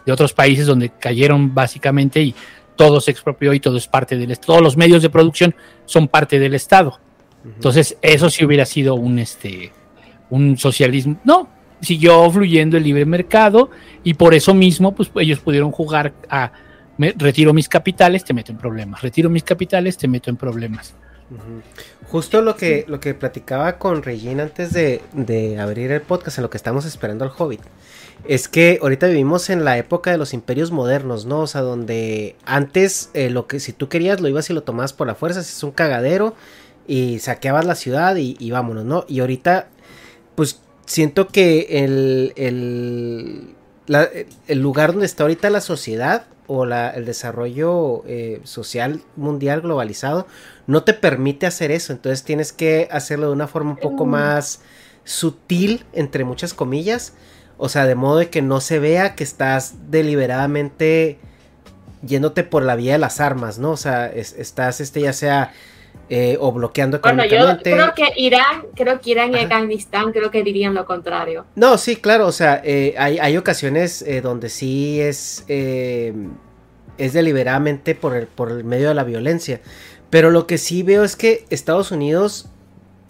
de 0.06 0.12
otros 0.12 0.34
países 0.34 0.66
donde 0.66 0.90
cayeron 0.90 1.54
básicamente 1.54 2.22
y 2.22 2.36
todo 2.76 3.02
se 3.02 3.12
expropió 3.12 3.54
y 3.54 3.60
todo 3.60 3.78
es 3.78 3.88
parte 3.88 4.18
del 4.18 4.32
Estado. 4.32 4.54
Todos 4.54 4.62
los 4.62 4.78
medios 4.78 5.02
de 5.02 5.10
producción 5.10 5.56
son 5.86 6.08
parte 6.08 6.40
del 6.40 6.56
Estado. 6.56 6.90
Uh 7.44 7.48
-huh. 7.48 7.54
Entonces, 7.56 7.98
eso 8.02 8.30
sí 8.30 8.46
hubiera 8.46 8.66
sido 8.66 8.96
un, 8.96 9.20
este, 9.20 9.72
un 10.30 10.58
socialismo. 10.58 11.20
No, 11.24 11.48
siguió 11.82 12.30
fluyendo 12.32 12.78
el 12.78 12.84
libre 12.84 13.06
mercado 13.06 13.70
y 14.04 14.14
por 14.14 14.34
eso 14.34 14.54
mismo, 14.54 14.94
pues 14.94 15.12
ellos 15.16 15.40
pudieron 15.40 15.72
jugar 15.72 16.14
a 16.30 16.52
me, 16.98 17.14
retiro 17.18 17.54
mis 17.54 17.68
capitales, 17.68 18.24
te 18.24 18.34
meto 18.34 18.52
en 18.52 18.58
problemas. 18.58 19.02
Retiro 19.02 19.30
mis 19.30 19.44
capitales, 19.44 19.98
te 19.98 20.08
meto 20.08 20.30
en 20.30 20.38
problemas. 20.38 20.96
Justo 22.10 22.42
lo 22.42 22.58
que, 22.58 22.84
lo 22.88 23.00
que 23.00 23.14
platicaba 23.14 23.78
con 23.78 24.04
Regina 24.04 24.44
antes 24.44 24.74
de, 24.74 25.02
de, 25.14 25.60
abrir 25.60 25.92
el 25.92 26.02
podcast, 26.02 26.38
en 26.38 26.44
lo 26.44 26.50
que 26.50 26.58
estamos 26.58 26.86
esperando 26.86 27.24
al 27.24 27.32
Hobbit, 27.38 27.62
es 28.26 28.50
que 28.50 28.80
ahorita 28.82 29.08
vivimos 29.08 29.50
en 29.50 29.64
la 29.64 29.78
época 29.78 30.12
de 30.12 30.18
los 30.18 30.34
imperios 30.34 30.72
modernos, 30.72 31.26
¿no? 31.26 31.40
O 31.42 31.48
sea, 31.48 31.62
donde 31.62 32.36
antes 32.46 33.10
eh, 33.14 33.30
lo 33.30 33.48
que 33.48 33.60
si 33.60 33.72
tú 33.72 33.88
querías 33.88 34.20
lo 34.20 34.28
ibas 34.28 34.50
y 34.50 34.54
lo 34.54 34.64
tomabas 34.64 34.94
por 34.94 35.08
la 35.08 35.16
fuerza, 35.16 35.42
si 35.42 35.54
es 35.54 35.64
un 35.64 35.72
cagadero 35.72 36.36
y 36.86 37.20
saqueabas 37.20 37.66
la 37.66 37.76
ciudad 37.76 38.18
y, 38.18 38.52
vámonos, 38.52 38.84
¿no? 38.84 39.06
Y 39.08 39.22
ahorita, 39.22 39.70
pues 40.36 40.60
siento 40.86 41.30
que 41.30 41.86
el, 41.86 42.34
el, 42.36 43.56
el 44.48 44.60
lugar 44.60 44.92
donde 44.92 45.06
está 45.06 45.24
ahorita 45.24 45.50
la 45.50 45.62
sociedad 45.62 46.26
o 46.48 46.66
la, 46.66 46.90
el 46.90 47.06
desarrollo 47.06 48.04
eh, 48.08 48.42
social 48.44 49.02
mundial 49.16 49.62
globalizado 49.62 50.28
no 50.72 50.84
te 50.84 50.94
permite 50.94 51.46
hacer 51.46 51.70
eso. 51.72 51.94
Entonces 51.94 52.24
tienes 52.24 52.54
que 52.54 52.88
hacerlo 52.92 53.28
de 53.28 53.34
una 53.34 53.48
forma 53.48 53.72
un 53.72 53.78
poco 53.78 54.06
más 54.06 54.62
sutil, 55.04 55.86
entre 55.94 56.24
muchas 56.24 56.54
comillas. 56.54 57.14
O 57.58 57.70
sea, 57.70 57.86
de 57.86 57.96
modo 57.96 58.18
de 58.18 58.30
que 58.30 58.42
no 58.42 58.62
se 58.62 58.80
vea 58.80 59.14
que 59.14 59.24
estás 59.24 59.92
deliberadamente 59.92 61.20
yéndote 62.02 62.44
por 62.44 62.64
la 62.64 62.76
vía 62.76 62.94
de 62.94 62.98
las 62.98 63.20
armas, 63.20 63.60
¿no? 63.60 63.72
O 63.72 63.78
sea, 63.78 64.08
es, 64.08 64.34
estás, 64.34 64.82
este, 64.82 65.02
ya 65.02 65.14
sea 65.14 65.54
eh, 66.10 66.38
o 66.40 66.52
bloqueando 66.52 67.00
bueno, 67.00 67.26
yo 67.26 67.58
creo 67.60 67.94
que 67.94 68.12
Irán, 68.16 68.66
creo 68.76 69.00
que 69.00 69.12
Irán 69.12 69.34
y 69.34 69.40
Afganistán 69.40 70.12
creo 70.12 70.32
que 70.32 70.42
dirían 70.42 70.74
lo 70.74 70.86
contrario. 70.86 71.46
No, 71.56 71.78
sí, 71.78 71.98
claro, 71.98 72.28
o 72.28 72.32
sea, 72.32 72.62
eh, 72.64 72.96
hay, 72.98 73.20
hay, 73.20 73.38
ocasiones 73.38 74.02
eh, 74.02 74.22
donde 74.22 74.50
sí 74.50 75.00
es, 75.00 75.46
es 75.48 77.14
deliberadamente 77.14 77.94
por 77.94 78.16
el, 78.16 78.28
por 78.28 78.52
el 78.52 78.64
medio 78.64 78.90
de 78.90 78.96
la 78.96 79.04
violencia, 79.04 79.62
pero 80.12 80.30
lo 80.30 80.46
que 80.46 80.60
sí 80.60 80.84
veo 80.84 81.04
es 81.04 81.16
que 81.16 81.46
Estados 81.50 81.90
Unidos, 81.90 82.50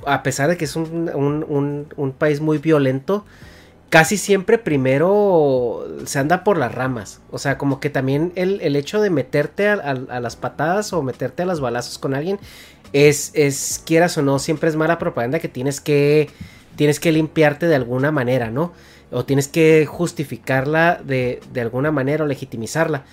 a 0.06 0.24
pesar 0.24 0.50
de 0.50 0.56
que 0.56 0.66
es 0.66 0.76
un, 0.78 1.10
un, 1.14 1.88
un, 1.98 2.12
país 2.14 2.42
muy 2.42 2.60
violento, 2.60 3.26
casi 3.90 4.18
siempre 4.18 4.60
primero 4.60 5.86
se 6.06 6.20
anda 6.20 6.44
por 6.44 6.58
las 6.58 6.74
ramas. 6.74 7.20
O 7.32 7.40
sea, 7.40 7.58
como 7.58 7.80
que 7.80 7.90
también 7.90 8.32
el, 8.36 8.62
el 8.62 8.76
hecho 8.76 9.02
de 9.02 9.10
meterte 9.10 9.68
a, 9.68 9.94
las 9.96 10.36
patadas 10.36 10.94
o 10.94 11.02
meterte 11.02 11.42
a 11.42 11.48
los 11.48 11.60
balazos 11.60 11.98
con 11.98 12.14
alguien 12.14 12.40
es, 12.94 13.32
es, 13.34 13.82
quieras 13.84 14.16
o 14.20 14.22
no, 14.22 14.38
siempre 14.38 14.70
es 14.70 14.76
mala 14.76 15.00
propaganda 15.00 15.40
que 15.40 15.50
tienes 15.50 15.82
que, 15.82 16.30
tienes 16.76 17.00
que 17.00 17.12
limpiarte 17.12 17.68
de 17.68 17.76
alguna 17.76 18.12
manera, 18.12 18.52
¿no? 18.52 18.74
O 19.10 19.26
tienes 19.26 19.48
que 19.48 19.88
justificarla 19.88 21.02
de, 21.04 21.42
de 21.52 21.62
alguna 21.62 21.92
manera 21.92 22.26
o 22.26 22.28
legitimizarla. 22.28 23.06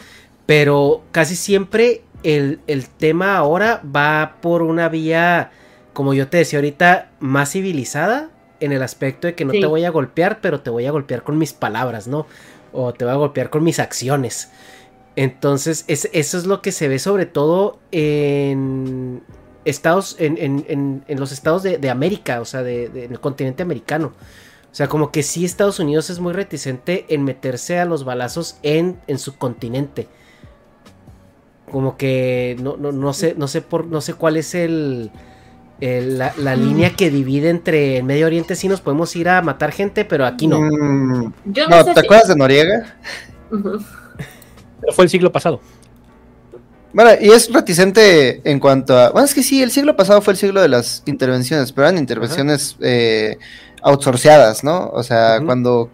Pero 0.44 1.02
casi 1.10 1.36
siempre 1.36 2.02
el, 2.22 2.60
el, 2.66 2.88
tema 2.88 3.36
ahora 3.36 3.82
va 3.84 4.36
por 4.40 4.62
una 4.62 4.88
vía, 4.88 5.50
como 5.92 6.14
yo 6.14 6.28
te 6.28 6.38
decía 6.38 6.58
ahorita, 6.58 7.10
más 7.20 7.52
civilizada, 7.52 8.30
en 8.60 8.72
el 8.72 8.82
aspecto 8.82 9.26
de 9.26 9.34
que 9.34 9.44
no 9.44 9.52
sí. 9.52 9.60
te 9.60 9.66
voy 9.66 9.84
a 9.84 9.90
golpear, 9.90 10.40
pero 10.40 10.60
te 10.60 10.70
voy 10.70 10.86
a 10.86 10.90
golpear 10.90 11.22
con 11.22 11.38
mis 11.38 11.52
palabras, 11.52 12.08
¿no? 12.08 12.26
O 12.72 12.92
te 12.92 13.04
voy 13.04 13.14
a 13.14 13.16
golpear 13.16 13.50
con 13.50 13.62
mis 13.62 13.78
acciones. 13.78 14.50
Entonces, 15.16 15.84
es, 15.88 16.08
eso 16.12 16.38
es 16.38 16.46
lo 16.46 16.62
que 16.62 16.72
se 16.72 16.88
ve 16.88 16.98
sobre 16.98 17.26
todo 17.26 17.78
en, 17.90 19.22
estados, 19.64 20.16
en, 20.18 20.38
en, 20.38 20.64
en, 20.68 21.04
en 21.06 21.20
los 21.20 21.32
estados 21.32 21.62
de, 21.62 21.78
de, 21.78 21.90
América, 21.90 22.40
o 22.40 22.44
sea, 22.44 22.62
de, 22.62 22.88
de, 22.88 23.04
en 23.04 23.12
el 23.12 23.20
continente 23.20 23.62
americano. 23.62 24.12
O 24.70 24.74
sea, 24.74 24.88
como 24.88 25.10
que 25.10 25.22
sí 25.22 25.44
Estados 25.44 25.80
Unidos 25.80 26.10
es 26.10 26.20
muy 26.20 26.32
reticente 26.32 27.06
en 27.08 27.24
meterse 27.24 27.78
a 27.78 27.84
los 27.84 28.04
balazos 28.04 28.58
en, 28.62 29.00
en 29.06 29.18
su 29.18 29.36
continente. 29.36 30.08
Como 31.68 31.96
que 31.96 32.56
no, 32.60 32.76
no, 32.76 32.92
no 32.92 33.12
sé, 33.12 33.34
no 33.36 33.48
sé 33.48 33.60
por, 33.62 33.86
no 33.86 34.00
sé 34.00 34.14
cuál 34.14 34.36
es 34.36 34.54
el, 34.54 35.10
el- 35.80 36.18
la, 36.18 36.32
la 36.38 36.56
línea 36.56 36.90
que 36.94 37.10
divide 37.10 37.50
entre 37.50 37.98
el 37.98 38.04
Medio 38.04 38.26
Oriente 38.26 38.56
sí 38.56 38.68
nos 38.68 38.80
podemos 38.80 39.14
ir 39.16 39.28
a 39.28 39.42
matar 39.42 39.72
gente, 39.72 40.04
pero 40.04 40.26
aquí 40.26 40.46
no. 40.46 40.60
Mm, 40.60 41.32
Yo 41.46 41.68
no, 41.68 41.76
no, 41.78 41.84
sé 41.84 41.94
¿te 41.94 42.00
si- 42.00 42.06
acuerdas 42.06 42.28
de 42.28 42.36
Noriega? 42.36 42.96
Pero 44.80 44.92
fue 44.92 45.04
el 45.04 45.10
siglo 45.10 45.32
pasado. 45.32 45.60
Bueno, 46.92 47.10
y 47.20 47.28
es 47.30 47.52
reticente 47.52 48.40
en 48.50 48.58
cuanto 48.60 48.96
a. 48.96 49.10
Bueno, 49.10 49.26
es 49.26 49.34
que 49.34 49.42
sí, 49.42 49.62
el 49.62 49.70
siglo 49.70 49.94
pasado 49.94 50.22
fue 50.22 50.32
el 50.32 50.38
siglo 50.38 50.60
de 50.62 50.68
las 50.68 51.02
intervenciones, 51.06 51.70
pero 51.72 51.86
eran 51.86 51.98
intervenciones 51.98 52.76
eh, 52.80 53.36
outsourceadas, 53.82 54.64
¿no? 54.64 54.88
O 54.92 55.02
sea, 55.02 55.40
cuando. 55.44 55.90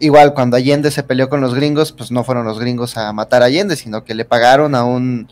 Igual, 0.00 0.32
cuando 0.34 0.56
Allende 0.56 0.90
se 0.90 1.02
peleó 1.02 1.28
con 1.28 1.40
los 1.42 1.54
gringos, 1.54 1.92
pues 1.92 2.10
no 2.10 2.24
fueron 2.24 2.46
los 2.46 2.58
gringos 2.58 2.96
a 2.96 3.12
matar 3.12 3.42
a 3.42 3.46
Allende, 3.46 3.76
sino 3.76 4.02
que 4.02 4.14
le 4.14 4.24
pagaron 4.24 4.74
a 4.74 4.82
un, 4.84 5.28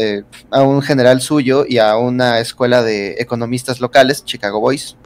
eh, 0.00 0.22
a 0.50 0.62
un 0.62 0.80
general 0.82 1.20
suyo 1.20 1.64
y 1.68 1.78
a 1.78 1.96
una 1.96 2.38
escuela 2.38 2.82
de 2.82 3.16
economistas 3.18 3.80
locales, 3.80 4.24
Chicago 4.24 4.60
Boys, 4.60 4.96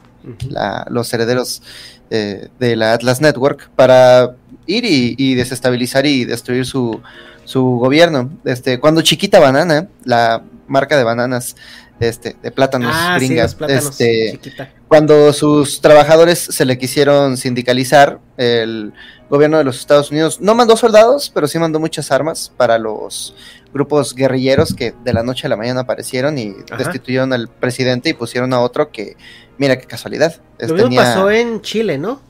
la- 0.47 0.85
los 0.89 1.11
herederos 1.13 1.63
eh, 2.11 2.49
de 2.59 2.75
la 2.75 2.93
Atlas 2.93 3.19
Network 3.21 3.69
para 3.75 4.35
ir 4.67 4.85
y, 4.85 5.15
y 5.17 5.33
desestabilizar 5.35 6.05
y 6.05 6.25
destruir 6.25 6.65
su, 6.67 7.01
su 7.45 7.63
gobierno. 7.79 8.29
Este, 8.45 8.79
cuando 8.79 9.01
Chiquita 9.01 9.39
Banana, 9.39 9.87
la 10.05 10.43
marca 10.67 10.97
de 10.97 11.03
bananas, 11.03 11.55
este, 11.99 12.35
de 12.41 12.51
plátanos 12.51 12.91
Ah, 12.95 13.17
sí, 13.19 13.25
gringa, 13.27 13.43
los 13.43 13.55
plátanos, 13.55 13.85
este, 14.01 14.39
cuando 14.87 15.31
sus 15.33 15.81
trabajadores 15.81 16.39
se 16.39 16.65
le 16.65 16.77
quisieron 16.77 17.37
sindicalizar, 17.37 18.19
el 18.37 18.93
gobierno 19.29 19.57
de 19.57 19.63
los 19.63 19.79
Estados 19.79 20.09
Unidos 20.11 20.39
no 20.41 20.55
mandó 20.55 20.75
soldados, 20.77 21.29
pero 21.33 21.47
sí 21.47 21.59
mandó 21.59 21.79
muchas 21.79 22.11
armas 22.11 22.51
para 22.57 22.77
los 22.79 23.35
grupos 23.73 24.15
guerrilleros 24.15 24.73
que 24.73 24.93
de 25.03 25.13
la 25.13 25.21
noche 25.23 25.45
a 25.45 25.49
la 25.49 25.57
mañana 25.57 25.81
aparecieron 25.81 26.37
y 26.39 26.55
Ajá. 26.71 26.77
destituyeron 26.83 27.31
al 27.33 27.47
presidente 27.47 28.09
y 28.09 28.13
pusieron 28.13 28.53
a 28.53 28.61
otro 28.61 28.91
que, 28.91 29.15
mira 29.57 29.77
qué 29.77 29.85
casualidad. 29.85 30.35
Lo 30.57 30.67
mismo 30.73 30.83
tenía- 30.89 31.03
pasó 31.03 31.29
en 31.29 31.61
Chile, 31.61 31.97
¿no? 31.97 32.21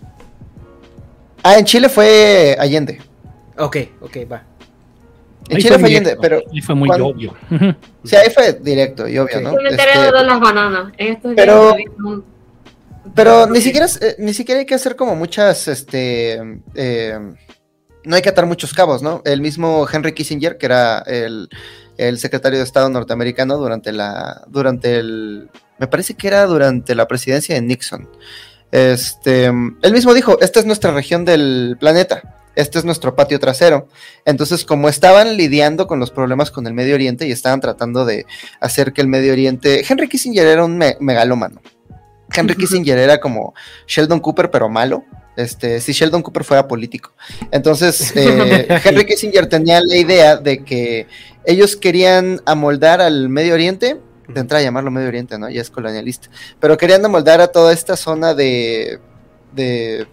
Ah, 1.44 1.58
en 1.58 1.64
Chile 1.66 1.88
fue 1.88 2.58
Allende. 2.60 3.02
Ok, 3.58 3.78
ok, 4.02 4.18
va. 4.30 4.44
En 5.50 5.58
Ahí 5.58 5.64
Chile 5.64 5.80
fue 5.80 5.90
Allende, 5.90 6.18
pero 6.22 6.42
ahí 6.54 6.62
fue 6.62 6.76
muy 6.76 6.88
cuando- 6.88 7.08
obvio. 7.08 7.34
Sí, 8.04 8.16
ahí 8.16 8.30
fue 8.30 8.54
directo 8.54 9.08
y 9.08 9.18
obvio, 9.18 9.38
Ok. 9.38 9.44
¿no? 9.44 9.52
Este, 9.68 10.00
de 10.00 10.12
las 10.24 10.40
bananas. 10.40 10.94
Pero- 11.36 11.76
un- 12.06 12.24
Pero 13.16 13.48
ni 13.48 13.60
siquiera, 13.62 13.88
eh, 14.02 14.16
ni 14.20 14.34
siquiera 14.34 14.60
hay 14.60 14.66
que 14.66 14.76
hacer 14.76 14.96
como 14.96 15.16
muchas, 15.16 15.68
este, 15.68 16.40
eh, 16.76 17.18
no 18.04 18.16
hay 18.16 18.22
que 18.22 18.30
atar 18.30 18.46
muchos 18.46 18.74
cabos, 18.74 19.02
¿no? 19.02 19.22
El 19.26 19.42
mismo 19.42 19.88
Henry 19.92 20.14
Kissinger, 20.14 20.58
que 20.58 20.66
era 20.68 21.00
el, 21.08 21.50
el 21.98 22.20
secretario 22.20 22.60
de 22.60 22.64
Estado 22.66 22.88
norteamericano 22.90 23.58
durante 23.58 23.92
la, 23.92 24.44
durante 24.48 24.98
el, 24.98 25.50
me 25.80 25.88
parece 25.88 26.14
que 26.14 26.28
era 26.28 26.46
durante 26.46 26.94
la 26.96 27.08
presidencia 27.08 27.56
de 27.56 27.62
Nixon. 27.62 28.08
Este, 28.72 29.46
él 29.46 29.92
mismo 29.92 30.14
dijo, 30.14 30.40
esta 30.42 30.60
es 30.60 30.66
nuestra 30.66 30.92
región 30.92 31.26
del 31.26 31.76
planeta. 31.80 32.36
Este 32.56 32.80
es 32.80 32.86
nuestro 32.86 33.16
patio 33.16 33.40
trasero. 33.40 33.88
Entonces, 34.26 34.66
como 34.66 34.90
estaban 34.90 35.38
lidiando 35.38 35.88
con 35.88 36.00
los 36.00 36.12
problemas 36.12 36.52
con 36.52 36.68
el 36.68 36.74
Medio 36.74 36.96
Oriente 36.96 37.28
y 37.28 37.32
estaban 37.32 37.62
tratando 37.62 38.06
de 38.06 38.26
hacer 38.60 38.92
que 38.94 39.02
el 39.02 39.08
Medio 39.08 39.32
Oriente. 39.34 39.84
Henry 39.88 40.10
Kissinger 40.10 40.46
era 40.46 40.66
un 40.66 40.78
me- 40.78 40.98
megalómano. 41.00 41.62
Henry 42.36 42.56
Kissinger 42.56 42.98
era 42.98 43.20
como 43.20 43.54
Sheldon 43.88 44.20
Cooper, 44.20 44.52
pero 44.52 44.70
malo. 44.70 45.04
Este, 45.36 45.80
si 45.80 45.94
Sheldon 45.94 46.22
Cooper 46.22 46.44
fuera 46.44 46.68
político. 46.68 47.14
Entonces, 47.52 48.12
eh, 48.16 48.68
Henry 48.84 49.06
Kissinger 49.06 49.48
tenía 49.48 49.80
la 49.82 49.96
idea 49.96 50.36
de 50.36 50.64
que 50.66 51.08
ellos 51.46 51.78
querían 51.78 52.42
amoldar 52.46 53.00
al 53.00 53.30
Medio 53.30 53.54
Oriente, 53.54 53.98
de 54.28 54.40
entrada 54.42 54.62
a 54.62 54.64
llamarlo 54.66 54.92
Medio 54.92 55.08
Oriente, 55.08 55.40
¿no? 55.40 55.50
Ya 55.50 55.62
es 55.62 55.70
colonialista, 55.72 56.30
pero 56.60 56.78
querían 56.78 57.04
amoldar 57.06 57.42
a 57.42 57.48
toda 57.48 57.72
esta 57.74 57.96
zona 57.96 58.34
de, 58.34 59.00
de 59.54 60.06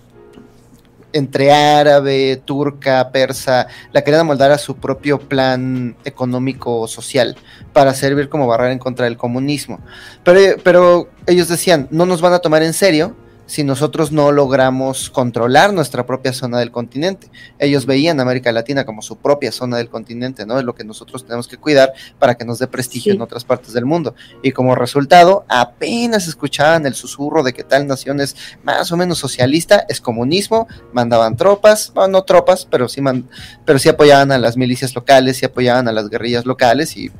entre 1.17 1.53
árabe, 1.53 2.41
turca, 2.45 3.11
persa, 3.11 3.67
la 3.93 4.03
querían 4.03 4.23
amoldar 4.23 4.51
a 4.51 4.59
su 4.59 4.77
propio 4.77 5.19
plan 5.19 5.97
económico 6.05 6.87
social 6.87 7.37
para 7.73 7.95
servir 7.95 8.29
como 8.29 8.47
barrera 8.47 8.73
en 8.73 8.79
contra 8.79 9.07
del 9.07 9.17
comunismo. 9.17 9.81
Pero, 10.25 10.57
pero 10.63 11.09
ellos 11.27 11.49
decían, 11.49 11.89
no 11.91 12.07
nos 12.07 12.21
van 12.21 12.35
a 12.35 12.39
tomar 12.39 12.63
en 12.63 12.73
serio 12.73 13.17
si 13.47 13.63
nosotros 13.65 14.11
no 14.13 14.33
logramos 14.33 15.09
controlar 15.11 15.73
nuestra 15.73 16.05
propia 16.05 16.33
zona 16.33 16.59
del 16.59 16.71
continente. 16.73 17.31
Ellos 17.59 17.87
veían 17.87 18.19
a 18.19 18.23
América 18.25 18.51
Latina 18.53 18.85
como 18.85 19.03
su 19.03 19.17
propia 19.19 19.53
zona 19.53 19.77
del 19.77 19.89
continente, 19.89 20.45
¿no? 20.45 20.59
Es 20.59 20.65
lo 20.65 20.75
que 20.75 20.83
nosotros 20.85 21.25
tenemos 21.25 21.47
que 21.47 21.57
cuidar 21.57 21.93
para 22.19 22.35
que 22.35 22.45
nos 22.45 22.59
dé 22.59 22.67
prestigio 22.67 23.13
Sí. 23.13 23.17
en 23.17 23.23
otras 23.23 23.45
partes 23.45 23.73
del 23.73 23.85
mundo. 23.85 24.15
Y 24.43 24.51
como 24.51 24.75
resultado, 24.75 25.45
apenas 25.49 26.27
escuchaban 26.27 26.87
el 26.87 26.95
susurro 26.95 27.43
de 27.45 27.53
que 27.53 27.63
tal 27.63 27.87
nación 27.87 28.21
es 28.21 28.35
más 28.65 28.91
o 28.91 28.97
menos 28.97 29.19
socialista, 29.19 29.87
es 29.89 30.01
comunismo, 30.01 30.67
mandaban 30.93 31.37
tropas, 31.37 31.93
bueno, 31.95 32.09
no 32.09 32.23
tropas, 32.25 32.67
pero 32.69 32.89
sí, 32.89 33.01
man- 33.01 33.29
pero 33.65 33.79
sí 33.79 33.89
apoyaban 33.89 34.33
a 34.33 34.39
las 34.39 34.57
milicias 34.57 34.95
locales, 34.95 35.37
sí 35.37 35.47
apoyaban 35.47 35.87
a 35.87 35.93
las 35.93 36.09
guerrillas 36.11 36.47
locales 36.47 36.97
y, 36.97 37.13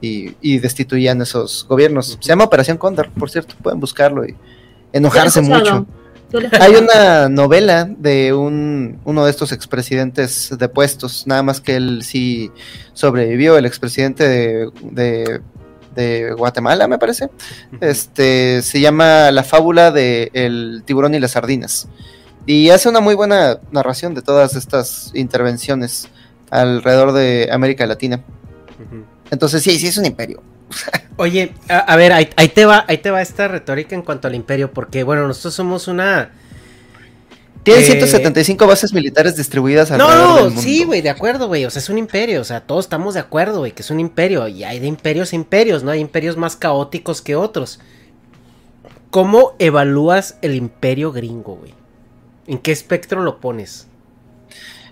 y, 0.00 0.34
y 0.40 0.58
destituían 0.58 1.20
esos 1.20 1.66
gobiernos. 1.68 2.16
Se 2.20 2.28
llama 2.28 2.44
Operación 2.44 2.78
Cóndor, 2.78 3.10
por 3.10 3.30
cierto, 3.30 3.54
pueden 3.62 3.78
buscarlo 3.78 4.24
y 4.26 4.34
enojarse 4.92 5.40
mucho. 5.40 5.86
Hay 6.60 6.74
una 6.74 7.28
novela 7.28 7.84
de 7.84 8.32
un, 8.32 8.98
uno 9.04 9.24
de 9.24 9.30
estos 9.30 9.52
expresidentes 9.52 10.54
depuestos, 10.58 11.26
nada 11.26 11.42
más 11.42 11.60
que 11.60 11.76
él 11.76 12.02
sí 12.02 12.50
sobrevivió, 12.94 13.56
el 13.56 13.64
expresidente 13.64 14.28
de, 14.28 14.70
de, 14.82 15.40
de 15.94 16.32
Guatemala, 16.32 16.88
me 16.88 16.98
parece. 16.98 17.30
Este 17.80 18.60
se 18.62 18.80
llama 18.80 19.30
La 19.30 19.44
fábula 19.44 19.92
de 19.92 20.30
El 20.34 20.82
tiburón 20.84 21.14
y 21.14 21.20
las 21.20 21.32
sardinas. 21.32 21.88
Y 22.44 22.70
hace 22.70 22.88
una 22.88 23.00
muy 23.00 23.14
buena 23.14 23.58
narración 23.70 24.14
de 24.14 24.22
todas 24.22 24.56
estas 24.56 25.12
intervenciones 25.14 26.08
alrededor 26.50 27.12
de 27.12 27.48
América 27.52 27.86
Latina. 27.86 28.22
Entonces, 29.30 29.62
sí, 29.62 29.78
sí 29.78 29.86
es 29.88 29.96
un 29.98 30.06
imperio. 30.06 30.42
Oye, 31.16 31.52
a, 31.68 31.78
a 31.78 31.96
ver, 31.96 32.12
ahí, 32.12 32.28
ahí 32.36 32.48
te 32.48 32.64
va, 32.66 32.84
ahí 32.88 32.98
te 32.98 33.10
va 33.10 33.22
esta 33.22 33.48
retórica 33.48 33.94
en 33.94 34.02
cuanto 34.02 34.28
al 34.28 34.34
imperio, 34.34 34.72
porque 34.72 35.02
bueno, 35.04 35.26
nosotros 35.26 35.54
somos 35.54 35.88
una. 35.88 36.30
Tiene 37.62 37.80
Eh, 37.80 37.84
175 37.84 38.66
bases 38.66 38.92
militares 38.92 39.36
distribuidas 39.36 39.90
alrededor 39.90 40.16
No, 40.16 40.34
del 40.36 40.44
no, 40.44 40.44
mundo. 40.50 40.60
sí, 40.62 40.84
güey, 40.84 41.02
de 41.02 41.10
acuerdo, 41.10 41.48
güey. 41.48 41.64
O 41.64 41.70
sea, 41.70 41.80
es 41.80 41.88
un 41.88 41.98
imperio. 41.98 42.40
O 42.40 42.44
sea, 42.44 42.60
todos 42.60 42.84
estamos 42.84 43.14
de 43.14 43.20
acuerdo, 43.20 43.58
güey, 43.58 43.72
que 43.72 43.82
es 43.82 43.90
un 43.90 43.98
imperio. 43.98 44.46
Y 44.46 44.62
hay 44.64 44.78
de 44.78 44.86
imperios 44.86 45.32
a 45.32 45.36
imperios, 45.36 45.82
¿no? 45.82 45.90
Hay 45.90 46.00
imperios 46.00 46.36
más 46.36 46.54
caóticos 46.54 47.22
que 47.22 47.34
otros. 47.34 47.80
¿Cómo 49.10 49.54
evalúas 49.58 50.36
el 50.42 50.54
imperio 50.54 51.10
gringo, 51.12 51.56
güey? 51.56 51.74
¿En 52.46 52.58
qué 52.58 52.70
espectro 52.70 53.22
lo 53.22 53.40
pones? 53.40 53.88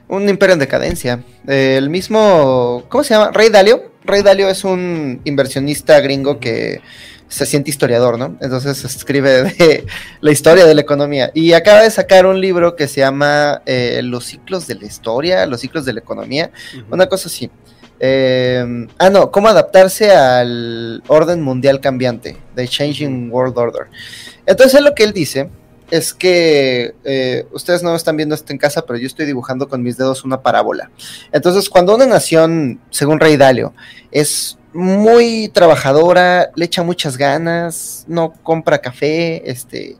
Un 0.09 0.28
imperio 0.28 0.55
en 0.55 0.59
decadencia. 0.59 1.24
Eh, 1.47 1.76
el 1.78 1.90
mismo, 1.90 2.85
¿cómo 2.89 3.05
se 3.05 3.14
llama? 3.14 3.31
Rey 3.32 3.48
Dalio. 3.48 3.93
Rey 4.05 4.22
Dalio 4.22 4.48
es 4.48 4.64
un 4.64 5.20
inversionista 5.24 5.98
gringo 6.01 6.39
que 6.39 6.81
se 7.28 7.47
siente 7.47 7.70
historiador, 7.70 8.18
¿no? 8.18 8.36
Entonces 8.40 8.85
escribe 8.85 9.44
de 9.44 9.86
la 10.20 10.31
historia 10.31 10.66
de 10.66 10.74
la 10.74 10.82
economía. 10.82 11.31
Y 11.35 11.52
acaba 11.52 11.82
de 11.82 11.90
sacar 11.90 12.26
un 12.26 12.40
libro 12.40 12.76
que 12.76 12.86
se 12.86 13.01
llama 13.01 13.62
eh, 13.66 14.02
Los 14.05 14.26
ciclos 14.26 14.66
de 14.66 14.76
la 14.76 14.86
historia, 14.86 15.47
los 15.47 15.60
ciclos 15.60 15.85
de 15.85 15.94
la 15.94 16.01
economía, 16.01 16.51
una 16.90 17.06
cosa 17.06 17.28
así. 17.28 17.51
Eh, 18.01 18.86
ah, 18.98 19.09
no, 19.10 19.31
cómo 19.31 19.48
adaptarse 19.48 20.12
al 20.12 21.02
orden 21.06 21.40
mundial 21.43 21.81
cambiante, 21.81 22.36
The 22.55 22.68
Changing 22.68 23.31
World 23.32 23.56
Order. 23.56 23.86
Entonces 24.47 24.82
lo 24.82 24.94
que 24.94 25.05
él 25.05 25.12
dice 25.12 25.48
es 25.94 26.12
que 26.12 26.92
eh, 27.04 27.46
ustedes 27.52 27.84
no 27.84 27.94
están 27.94 28.16
viendo 28.16 28.34
esto 28.34 28.52
en 28.52 28.58
casa, 28.58 28.84
pero 28.84 28.98
yo 28.98 29.06
estoy 29.06 29.26
dibujando 29.26 29.68
con 29.68 29.80
mis 29.80 29.96
dedos 29.96 30.24
una 30.24 30.42
parábola. 30.42 30.90
Entonces, 31.30 31.70
cuando 31.70 31.94
una 31.94 32.04
nación, 32.04 32.80
según 32.90 33.20
Rey 33.20 33.36
Dalio, 33.36 33.72
es 34.10 34.58
muy 34.72 35.50
trabajadora, 35.54 36.50
le 36.56 36.64
echa 36.64 36.82
muchas 36.82 37.16
ganas, 37.16 38.06
no 38.08 38.32
compra 38.42 38.78
café, 38.78 39.48
este, 39.48 39.96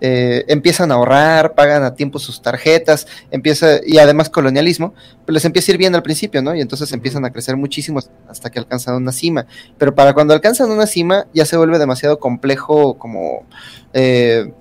eh, 0.00 0.44
empiezan 0.46 0.92
a 0.92 0.94
ahorrar, 0.94 1.56
pagan 1.56 1.82
a 1.82 1.96
tiempo 1.96 2.20
sus 2.20 2.40
tarjetas, 2.40 3.08
empieza, 3.32 3.80
y 3.84 3.98
además 3.98 4.30
colonialismo, 4.30 4.94
pues 5.24 5.34
les 5.34 5.44
empieza 5.44 5.72
a 5.72 5.74
ir 5.74 5.78
bien 5.78 5.96
al 5.96 6.04
principio, 6.04 6.40
¿no? 6.40 6.54
Y 6.54 6.60
entonces 6.60 6.92
empiezan 6.92 7.24
a 7.24 7.32
crecer 7.32 7.56
muchísimo 7.56 7.98
hasta 8.28 8.48
que 8.48 8.60
alcanzan 8.60 8.94
una 8.94 9.10
cima. 9.10 9.46
Pero 9.76 9.92
para 9.92 10.12
cuando 10.12 10.34
alcanzan 10.34 10.70
una 10.70 10.86
cima, 10.86 11.26
ya 11.34 11.44
se 11.44 11.56
vuelve 11.56 11.80
demasiado 11.80 12.20
complejo 12.20 12.96
como 12.96 13.44
eh, 13.92 14.52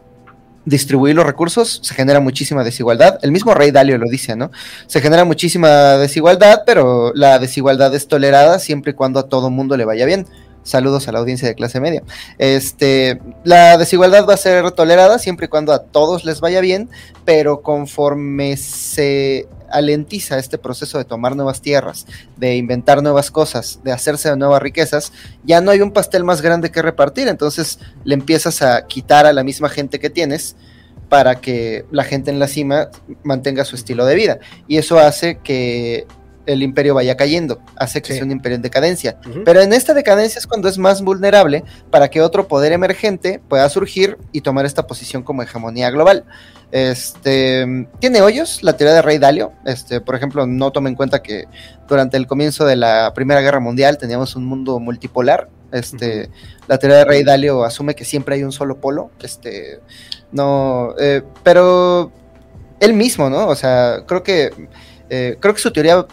distribuir 0.65 1.15
los 1.15 1.25
recursos, 1.25 1.79
se 1.83 1.93
genera 1.93 2.19
muchísima 2.19 2.63
desigualdad. 2.63 3.19
El 3.21 3.31
mismo 3.31 3.53
Rey 3.53 3.71
Dalio 3.71 3.97
lo 3.97 4.09
dice, 4.09 4.35
¿no? 4.35 4.51
Se 4.88 5.01
genera 5.01 5.25
muchísima 5.25 5.97
desigualdad, 5.97 6.63
pero 6.65 7.11
la 7.15 7.39
desigualdad 7.39 7.93
es 7.95 8.07
tolerada 8.07 8.59
siempre 8.59 8.91
y 8.91 8.95
cuando 8.95 9.19
a 9.19 9.27
todo 9.27 9.49
mundo 9.49 9.77
le 9.77 9.85
vaya 9.85 10.05
bien. 10.05 10.27
Saludos 10.63 11.07
a 11.07 11.11
la 11.11 11.19
audiencia 11.19 11.47
de 11.47 11.55
clase 11.55 11.79
media. 11.79 12.03
Este, 12.38 13.19
la 13.43 13.77
desigualdad 13.77 14.27
va 14.27 14.35
a 14.35 14.38
ser 14.38 14.69
tolerada 14.71 15.17
siempre 15.17 15.47
y 15.47 15.49
cuando 15.49 15.73
a 15.73 15.79
todos 15.79 16.23
les 16.23 16.39
vaya 16.39 16.61
bien, 16.61 16.88
pero 17.25 17.61
conforme 17.61 18.57
se 18.57 19.47
alentiza 19.72 20.38
este 20.38 20.57
proceso 20.57 20.98
de 20.98 21.06
tomar 21.06 21.35
nuevas 21.35 21.61
tierras, 21.61 22.06
de 22.38 22.56
inventar 22.56 23.02
nuevas 23.02 23.31
cosas, 23.31 23.80
de 23.84 23.91
hacerse 23.91 24.30
de 24.30 24.38
nuevas 24.38 24.61
riquezas, 24.61 25.11
ya 25.43 25.61
no 25.61 25.72
hay 25.72 25.81
un 25.81 25.91
pastel 25.91 26.23
más 26.23 26.41
grande 26.41 26.72
que 26.72 26.81
repartir, 26.81 27.27
entonces 27.27 27.80
le 28.03 28.15
empiezas 28.15 28.61
a 28.61 28.85
quitar 28.88 29.26
a 29.26 29.34
la 29.34 29.43
misma 29.43 29.69
gente 29.69 29.99
que 29.99 30.10
tienes 30.10 30.56
para 31.10 31.41
que 31.41 31.85
la 31.91 32.06
gente 32.06 32.31
en 32.31 32.39
la 32.39 32.48
cima 32.48 32.89
mantenga 33.23 33.65
su 33.65 33.76
estilo 33.76 34.06
de 34.06 34.15
vida. 34.15 34.39
Y 34.68 34.77
eso 34.77 34.98
hace 34.98 35.39
que 35.39 36.07
el 36.53 36.64
imperio 36.64 36.94
vaya 36.94 37.15
cayendo, 37.15 37.60
hace 37.76 38.02
que 38.02 38.14
sea 38.14 38.23
un 38.23 38.32
imperio 38.32 38.56
en 38.56 38.61
decadencia. 38.61 39.18
Pero 39.45 39.61
en 39.61 39.73
esta 39.73 39.94
decadencia 39.94 40.40
es 40.40 40.48
cuando 40.48 40.68
es 40.68 40.78
más 40.78 41.02
vulnerable 41.02 41.64
para 41.90 42.10
que 42.10 42.22
otro 42.22 42.48
poder 42.48 42.72
emergente 42.72 43.41
pueda 43.48 43.68
surgir 43.69 44.18
y 44.32 44.41
tomar 44.41 44.65
esta 44.65 44.88
posición 44.88 45.23
como 45.23 45.44
hegemonía 45.44 45.90
global. 45.90 46.26
Este 46.72 47.88
tiene 47.99 48.22
hoyos 48.22 48.64
la 48.64 48.78
teoría 48.78 48.95
de 48.95 49.02
Rey 49.02 49.18
Dalio. 49.18 49.52
Este, 49.65 49.99
por 50.02 50.15
ejemplo, 50.15 50.48
no 50.48 50.72
tome 50.72 50.90
en 50.90 50.95
cuenta 50.95 51.22
que 51.22 51.45
durante 51.88 52.18
el 52.18 52.28
comienzo 52.28 52.65
de 52.65 52.76
la 52.76 53.14
Primera 53.14 53.41
Guerra 53.41 53.60
Mundial 53.60 53.98
teníamos 53.98 54.36
un 54.36 54.45
mundo 54.45 54.80
multipolar. 54.80 55.49
Este, 55.72 56.30
la 56.68 56.78
teoría 56.78 56.99
de 56.99 57.06
Rey 57.06 57.23
Dalio 57.23 57.64
asume 57.64 57.95
que 57.95 58.06
siempre 58.06 58.36
hay 58.36 58.44
un 58.44 58.52
solo 58.52 58.80
polo. 58.80 59.11
Este, 59.22 59.80
no, 60.32 60.95
eh, 60.99 61.23
pero 61.44 62.11
él 62.80 62.94
mismo, 62.94 63.30
¿no? 63.30 63.48
O 63.48 63.56
sea, 63.56 64.03
creo 64.07 64.23
que 64.23 64.52
eh, 65.10 65.36
creo 65.41 65.53
que 65.53 65.60
su 65.60 65.72
teoría 65.72 66.06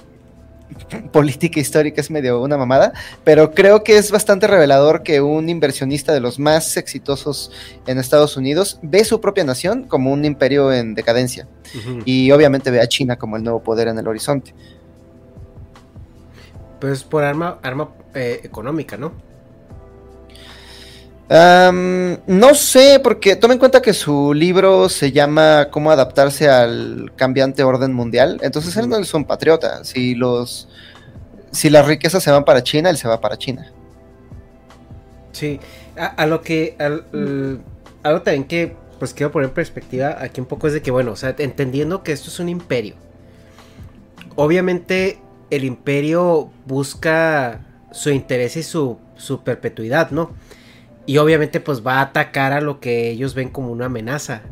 política 1.12 1.60
histórica 1.60 2.00
es 2.00 2.10
medio 2.10 2.40
una 2.40 2.56
mamada, 2.56 2.92
pero 3.24 3.52
creo 3.52 3.82
que 3.84 3.96
es 3.96 4.10
bastante 4.10 4.46
revelador 4.46 5.02
que 5.02 5.20
un 5.20 5.48
inversionista 5.48 6.12
de 6.12 6.20
los 6.20 6.38
más 6.38 6.76
exitosos 6.76 7.50
en 7.86 7.98
Estados 7.98 8.36
Unidos 8.36 8.78
ve 8.82 9.04
su 9.04 9.20
propia 9.20 9.44
nación 9.44 9.84
como 9.84 10.12
un 10.12 10.24
imperio 10.24 10.72
en 10.72 10.94
decadencia 10.94 11.48
y 12.04 12.30
obviamente 12.30 12.70
ve 12.70 12.80
a 12.80 12.86
China 12.86 13.16
como 13.16 13.36
el 13.36 13.42
nuevo 13.42 13.62
poder 13.62 13.88
en 13.88 13.98
el 13.98 14.08
horizonte. 14.08 14.54
Pues 16.80 17.02
por 17.02 17.24
arma, 17.24 17.58
arma 17.62 17.90
eh, 18.14 18.40
económica, 18.44 18.96
¿no? 18.96 19.27
No 21.30 22.55
sé, 22.55 23.00
porque 23.02 23.36
tome 23.36 23.55
en 23.55 23.59
cuenta 23.59 23.82
que 23.82 23.92
su 23.92 24.32
libro 24.32 24.88
se 24.88 25.12
llama 25.12 25.68
Cómo 25.70 25.90
adaptarse 25.90 26.48
al 26.48 27.12
cambiante 27.16 27.62
orden 27.62 27.92
mundial. 27.92 28.38
Entonces 28.42 28.76
él 28.76 28.88
no 28.88 28.96
es 28.96 29.12
un 29.12 29.24
patriota. 29.24 29.84
Si 29.84 30.14
los 30.14 30.68
si 31.50 31.70
las 31.70 31.86
riquezas 31.86 32.22
se 32.22 32.30
van 32.30 32.44
para 32.44 32.62
China, 32.62 32.90
él 32.90 32.96
se 32.96 33.09
va 33.09 33.20
para 33.20 33.36
China. 33.36 33.72
Sí, 35.32 35.60
a, 35.96 36.26
lo 36.26 36.42
que 36.42 36.76
algo 36.78 38.22
también 38.22 38.44
que 38.44 38.76
pues 38.98 39.14
quiero 39.14 39.30
poner 39.30 39.48
en 39.48 39.55
perspectiva 39.55 40.16
aquí 40.20 40.40
un 40.40 40.46
poco 40.46 40.66
es 40.66 40.72
de 40.72 40.82
que 40.82 40.90
bueno, 40.90 41.12
o 41.12 41.16
sea, 41.16 41.34
entendiendo 41.38 42.02
que 42.02 42.12
esto 42.12 42.30
es 42.30 42.40
un 42.40 42.48
imperio. 42.48 42.94
Obviamente 44.34 45.18
el 45.50 45.64
imperio 45.64 46.50
busca 46.66 47.64
su 47.92 48.10
interés 48.10 48.56
y 48.56 48.62
su, 48.62 48.98
su 49.16 49.42
perpetuidad, 49.42 50.10
¿no? 50.10 50.30
Y 51.09 51.16
obviamente 51.16 51.59
pues 51.60 51.86
va 51.86 52.01
a 52.01 52.02
atacar 52.02 52.52
a 52.52 52.60
lo 52.60 52.80
que 52.80 53.09
ellos 53.09 53.35
ven 53.35 53.48
como 53.48 53.72
una 53.72 53.86
amenaza, 53.86 54.43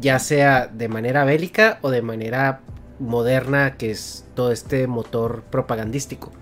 ya 0.00 0.18
sea 0.18 0.66
de 0.66 0.88
manera 0.88 1.26
bélica 1.26 1.78
o 1.82 1.90
de 1.90 2.00
manera 2.00 2.62
moderna, 2.98 3.76
que 3.76 3.90
es 3.90 4.24
todo 4.34 4.50
este 4.50 4.86
motor 4.86 5.42
propagandístico. 5.50 6.32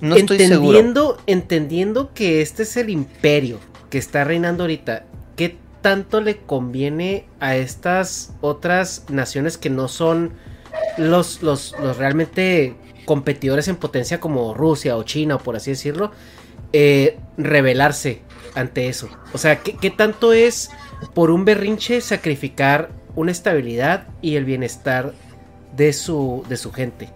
No 0.00 0.14
estoy 0.14 0.40
entendiendo, 0.40 1.18
entendiendo 1.26 2.14
que 2.14 2.42
este 2.42 2.62
es 2.62 2.76
el 2.76 2.90
imperio 2.90 3.58
que 3.90 3.98
está 3.98 4.22
reinando 4.22 4.62
ahorita, 4.62 5.04
¿qué 5.34 5.56
tanto 5.80 6.20
le 6.20 6.36
conviene 6.36 7.26
a 7.40 7.56
estas 7.56 8.34
otras 8.40 9.04
naciones 9.08 9.58
que 9.58 9.68
no 9.68 9.88
son 9.88 10.34
los, 10.96 11.42
los, 11.42 11.74
los 11.80 11.96
realmente 11.96 12.76
competidores 13.08 13.68
en 13.68 13.76
potencia 13.76 14.20
como 14.20 14.52
Rusia 14.52 14.98
o 14.98 15.02
China 15.02 15.36
o 15.36 15.38
por 15.38 15.56
así 15.56 15.70
decirlo, 15.70 16.12
eh, 16.74 17.16
rebelarse 17.38 18.20
ante 18.54 18.90
eso. 18.90 19.08
O 19.32 19.38
sea, 19.38 19.60
¿qué, 19.60 19.90
tanto 19.90 20.34
es 20.34 20.68
por 21.14 21.30
un 21.30 21.46
berrinche 21.46 22.02
sacrificar 22.02 22.90
una 23.16 23.30
estabilidad 23.30 24.08
y 24.20 24.36
el 24.36 24.44
bienestar 24.44 25.14
de 25.74 25.94
su, 25.94 26.44
de 26.50 26.58
su 26.58 26.70
gente? 26.70 27.08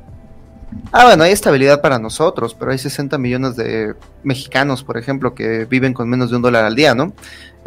Ah, 0.93 1.05
bueno, 1.05 1.25
hay 1.25 1.33
estabilidad 1.33 1.83
para 1.83 1.99
nosotros, 1.99 2.55
pero 2.59 2.73
hay 2.73 2.79
60 2.79 3.19
millones 3.19 3.57
de 3.57 3.93
mexicanos, 4.23 4.83
por 4.83 4.97
ejemplo, 4.97 5.35
que 5.35 5.67
viven 5.67 5.93
con 5.93 6.09
menos 6.09 6.31
de 6.31 6.37
un 6.37 6.43
dólar 6.43 6.65
al 6.65 6.75
día, 6.75 6.95
¿no? 6.95 7.13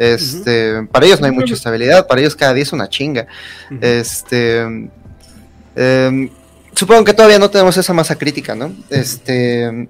Este, 0.00 0.82
para 0.90 1.06
ellos 1.06 1.20
no 1.20 1.26
hay 1.26 1.32
mucha 1.32 1.54
estabilidad, 1.54 2.08
para 2.08 2.22
ellos 2.22 2.34
cada 2.34 2.54
día 2.54 2.64
es 2.64 2.72
una 2.72 2.88
chinga. 2.88 3.28
Este, 3.80 4.90
eh, 5.76 6.30
supongo 6.76 7.04
que 7.04 7.14
todavía 7.14 7.38
no 7.38 7.50
tenemos 7.50 7.76
esa 7.76 7.92
masa 7.94 8.16
crítica, 8.16 8.54
¿no? 8.54 8.72
Este, 8.90 9.88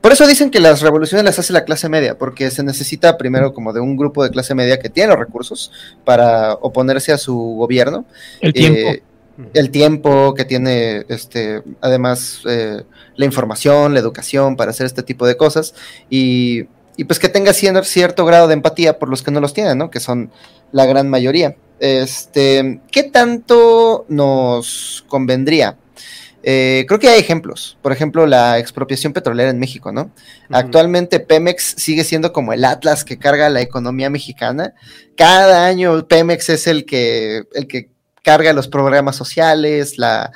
por 0.00 0.12
eso 0.12 0.26
dicen 0.26 0.50
que 0.50 0.60
las 0.60 0.80
revoluciones 0.80 1.24
las 1.24 1.38
hace 1.38 1.52
la 1.52 1.64
clase 1.64 1.90
media, 1.90 2.16
porque 2.16 2.50
se 2.50 2.62
necesita 2.62 3.18
primero 3.18 3.52
como 3.52 3.72
de 3.72 3.80
un 3.80 3.96
grupo 3.96 4.24
de 4.24 4.30
clase 4.30 4.54
media 4.54 4.78
que 4.78 4.88
tiene 4.88 5.10
los 5.10 5.18
recursos 5.18 5.70
para 6.04 6.54
oponerse 6.54 7.12
a 7.12 7.18
su 7.18 7.36
gobierno. 7.36 8.06
El 8.40 8.52
tiempo. 8.54 8.78
Eh, 8.78 9.02
el 9.54 9.70
tiempo 9.70 10.34
que 10.34 10.44
tiene, 10.44 11.04
este, 11.08 11.62
además, 11.80 12.40
eh, 12.46 12.82
la 13.16 13.24
información, 13.24 13.94
la 13.94 14.00
educación 14.00 14.56
para 14.56 14.70
hacer 14.70 14.86
este 14.86 15.02
tipo 15.02 15.26
de 15.26 15.36
cosas 15.36 15.74
y, 16.10 16.66
y 16.96 17.04
pues 17.04 17.18
que 17.18 17.28
tenga 17.28 17.52
cierto 17.52 18.24
grado 18.24 18.46
de 18.46 18.54
empatía 18.54 18.98
por 18.98 19.08
los 19.08 19.22
que 19.22 19.30
no 19.30 19.40
los 19.40 19.54
tienen, 19.54 19.78
¿no? 19.78 19.90
Que 19.90 20.00
son 20.00 20.30
la 20.70 20.86
gran 20.86 21.08
mayoría. 21.08 21.56
Este, 21.80 22.80
¿qué 22.90 23.02
tanto 23.04 24.04
nos 24.08 25.04
convendría? 25.08 25.76
Eh, 26.42 26.84
creo 26.88 26.98
que 26.98 27.08
hay 27.08 27.20
ejemplos. 27.20 27.78
Por 27.82 27.92
ejemplo, 27.92 28.26
la 28.26 28.58
expropiación 28.58 29.12
petrolera 29.12 29.50
en 29.50 29.58
México, 29.58 29.92
¿no? 29.92 30.10
Actualmente 30.50 31.20
Pemex 31.20 31.74
sigue 31.78 32.04
siendo 32.04 32.32
como 32.32 32.52
el 32.52 32.64
Atlas 32.64 33.04
que 33.04 33.18
carga 33.18 33.48
la 33.48 33.60
economía 33.60 34.10
mexicana. 34.10 34.74
Cada 35.16 35.66
año 35.66 36.06
Pemex 36.06 36.48
es 36.48 36.66
el 36.66 36.84
que, 36.84 37.44
el 37.54 37.66
que 37.68 37.90
carga 38.22 38.52
los 38.52 38.68
programas 38.68 39.16
sociales, 39.16 39.98
la, 39.98 40.32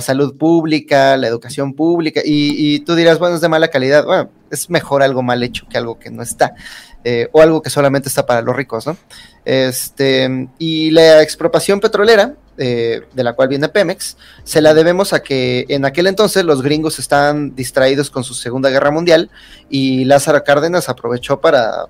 salud 0.00 0.36
pública, 0.36 1.16
la 1.16 1.28
educación 1.28 1.74
pública, 1.74 2.20
y, 2.24 2.80
tú 2.80 2.94
dirás, 2.94 3.18
bueno, 3.18 3.36
es 3.36 3.40
de 3.40 3.48
mala 3.48 3.68
calidad. 3.68 4.04
Bueno, 4.04 4.30
es 4.50 4.70
mejor 4.70 5.02
algo 5.02 5.22
mal 5.22 5.42
hecho 5.42 5.66
que 5.68 5.78
algo 5.78 5.98
que 5.98 6.10
no 6.10 6.22
está, 6.22 6.54
eh, 7.02 7.28
o 7.32 7.42
algo 7.42 7.60
que 7.60 7.70
solamente 7.70 8.08
está 8.08 8.24
para 8.24 8.40
los 8.40 8.56
ricos, 8.56 8.86
¿no? 8.86 8.96
Este, 9.44 10.48
y 10.58 10.90
la 10.90 11.22
expropiación 11.22 11.80
petrolera 11.80 12.34
eh, 12.56 13.02
de 13.12 13.24
la 13.24 13.32
cual 13.32 13.48
viene 13.48 13.68
Pemex, 13.68 14.16
se 14.44 14.60
la 14.60 14.74
debemos 14.74 15.12
a 15.12 15.22
que 15.22 15.66
en 15.68 15.84
aquel 15.84 16.06
entonces 16.06 16.44
los 16.44 16.62
gringos 16.62 16.98
estaban 16.98 17.54
distraídos 17.56 18.10
con 18.10 18.22
su 18.22 18.34
Segunda 18.34 18.70
Guerra 18.70 18.90
Mundial 18.90 19.30
y 19.68 20.04
Lázaro 20.04 20.44
Cárdenas 20.44 20.88
aprovechó 20.88 21.40
para 21.40 21.86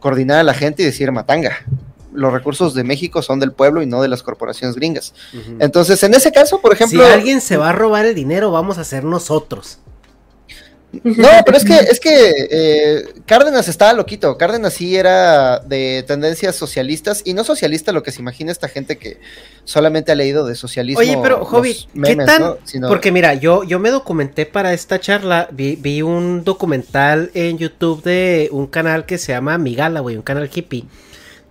coordinar 0.00 0.38
a 0.38 0.42
la 0.42 0.54
gente 0.54 0.82
y 0.82 0.86
decir 0.86 1.10
matanga. 1.12 1.64
Los 2.12 2.32
recursos 2.32 2.74
de 2.74 2.84
México 2.84 3.22
son 3.22 3.40
del 3.40 3.52
pueblo 3.52 3.82
y 3.82 3.86
no 3.86 4.02
de 4.02 4.08
las 4.08 4.22
corporaciones 4.22 4.76
gringas. 4.76 5.14
Entonces, 5.58 6.02
en 6.02 6.14
ese 6.14 6.30
caso, 6.30 6.60
por 6.60 6.72
ejemplo. 6.72 7.04
Si 7.04 7.10
alguien 7.10 7.40
se 7.40 7.56
va 7.56 7.70
a 7.70 7.72
robar 7.72 8.06
el 8.06 8.14
dinero, 8.14 8.52
vamos 8.52 8.78
a 8.78 8.84
ser 8.84 9.02
nosotros. 9.02 9.78
No, 11.02 11.28
pero 11.46 11.56
es 11.56 11.64
que, 11.64 11.74
es 11.74 12.00
que 12.00 12.30
eh, 12.50 13.04
Cárdenas 13.26 13.68
estaba 13.68 13.92
loquito. 13.92 14.36
Cárdenas 14.36 14.74
sí 14.74 14.96
era 14.96 15.58
de 15.60 16.04
tendencias 16.06 16.56
socialistas 16.56 17.22
y 17.24 17.34
no 17.34 17.44
socialista 17.44 17.92
lo 17.92 18.02
que 18.02 18.12
se 18.12 18.20
imagina 18.20 18.52
esta 18.52 18.68
gente 18.68 18.98
que 18.98 19.18
solamente 19.64 20.12
ha 20.12 20.14
leído 20.14 20.46
de 20.46 20.54
socialismo. 20.54 21.00
Oye, 21.00 21.18
pero 21.22 21.44
Jovi, 21.44 21.76
¿qué 22.02 22.16
tan? 22.16 22.56
Porque 22.88 23.12
mira, 23.12 23.34
yo, 23.34 23.64
yo 23.64 23.78
me 23.78 23.90
documenté 23.90 24.46
para 24.46 24.72
esta 24.72 25.00
charla, 25.00 25.48
vi, 25.50 26.02
un 26.02 26.44
documental 26.44 27.30
en 27.34 27.58
YouTube 27.58 28.02
de 28.02 28.48
un 28.52 28.66
canal 28.66 29.06
que 29.06 29.18
se 29.18 29.32
llama 29.32 29.58
Migala, 29.58 30.00
güey, 30.00 30.16
un 30.16 30.22
canal 30.22 30.50
hippie 30.52 30.84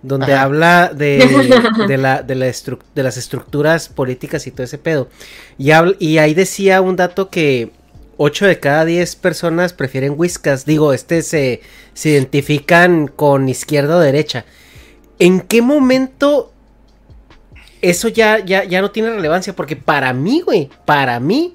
donde 0.02 0.34
habla 0.34 0.92
de, 0.94 1.16
de, 1.88 1.96
la, 1.96 2.22
de, 2.22 2.34
la 2.34 2.52
de, 2.94 3.02
las 3.02 3.16
estructuras 3.16 3.88
políticas 3.88 4.46
y 4.46 4.50
todo 4.50 4.62
ese 4.62 4.78
pedo. 4.78 5.08
Y, 5.56 5.70
y 5.98 6.18
ahí 6.18 6.34
decía 6.34 6.82
un 6.82 6.96
dato 6.96 7.30
que 7.30 7.70
8 8.16 8.46
de 8.46 8.60
cada 8.60 8.84
10 8.84 9.16
personas 9.16 9.72
prefieren 9.72 10.14
whiskas. 10.16 10.64
Digo, 10.64 10.92
este 10.92 11.22
se, 11.22 11.60
se 11.92 12.10
identifican 12.10 13.08
con 13.08 13.48
izquierda 13.48 13.96
o 13.96 14.00
derecha. 14.00 14.44
¿En 15.18 15.40
qué 15.40 15.62
momento 15.62 16.52
eso 17.82 18.08
ya, 18.08 18.38
ya, 18.38 18.64
ya 18.64 18.80
no 18.80 18.90
tiene 18.90 19.10
relevancia? 19.10 19.54
Porque 19.54 19.76
para 19.76 20.12
mí, 20.12 20.40
güey, 20.40 20.70
para 20.84 21.20
mí, 21.20 21.54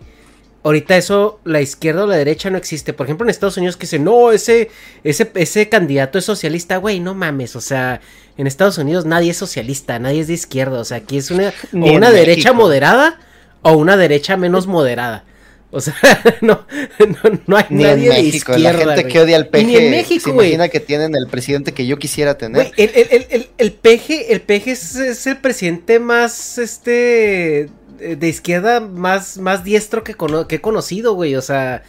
ahorita 0.63 0.97
eso, 0.97 1.39
la 1.43 1.61
izquierda 1.61 2.03
o 2.03 2.07
la 2.07 2.17
derecha 2.17 2.49
no 2.49 2.57
existe. 2.57 2.93
Por 2.93 3.05
ejemplo, 3.05 3.25
en 3.25 3.29
Estados 3.29 3.57
Unidos 3.57 3.77
que 3.77 3.81
dicen, 3.81 4.03
no, 4.03 4.31
ese, 4.31 4.69
ese, 5.03 5.31
ese 5.35 5.69
candidato 5.69 6.17
es 6.17 6.25
socialista, 6.25 6.77
güey, 6.77 6.99
no 6.99 7.13
mames. 7.13 7.55
O 7.55 7.61
sea, 7.61 8.01
en 8.37 8.47
Estados 8.47 8.77
Unidos 8.77 9.05
nadie 9.05 9.31
es 9.31 9.37
socialista, 9.37 9.99
nadie 9.99 10.21
es 10.21 10.27
de 10.27 10.33
izquierda. 10.33 10.79
O 10.79 10.85
sea, 10.85 10.97
aquí 10.97 11.17
es 11.17 11.31
una, 11.31 11.53
o 11.73 11.91
una 11.91 12.11
derecha 12.11 12.53
moderada 12.53 13.19
o 13.61 13.73
una 13.73 13.97
derecha 13.97 14.37
menos 14.37 14.67
moderada. 14.67 15.25
O 15.71 15.79
sea, 15.81 15.93
no, 16.41 16.65
no, 16.99 17.39
no 17.45 17.57
hay 17.57 17.65
Ni 17.69 17.83
nadie 17.83 18.07
en 18.17 18.25
México, 18.25 18.53
de 18.53 18.59
izquierda. 18.59 18.85
la 18.85 18.95
gente 18.95 19.11
que 19.11 19.19
odia 19.19 19.35
al 19.37 19.47
peje 19.49 19.65
Ni 19.65 19.75
en 19.75 19.91
México, 19.91 20.23
se 20.25 20.31
güey. 20.31 20.47
imagina 20.47 20.69
que 20.69 20.79
tienen 20.79 21.15
el 21.15 21.27
presidente 21.27 21.73
que 21.73 21.85
yo 21.85 21.97
quisiera 21.99 22.37
tener. 22.37 22.71
El, 22.77 22.89
el, 22.95 23.25
el, 23.29 23.49
el, 23.57 23.71
peje, 23.73 24.33
el 24.33 24.41
peje 24.41 24.71
es, 24.71 24.95
es 24.95 25.27
el 25.27 25.37
presidente 25.37 25.99
más, 25.99 26.57
este, 26.57 27.69
de 27.99 28.27
izquierda 28.27 28.79
más, 28.79 29.37
más 29.37 29.63
diestro 29.63 30.03
que, 30.03 30.15
cono- 30.15 30.47
que 30.47 30.55
he 30.55 30.61
conocido, 30.61 31.13
güey. 31.13 31.35
O 31.35 31.41
sea, 31.43 31.83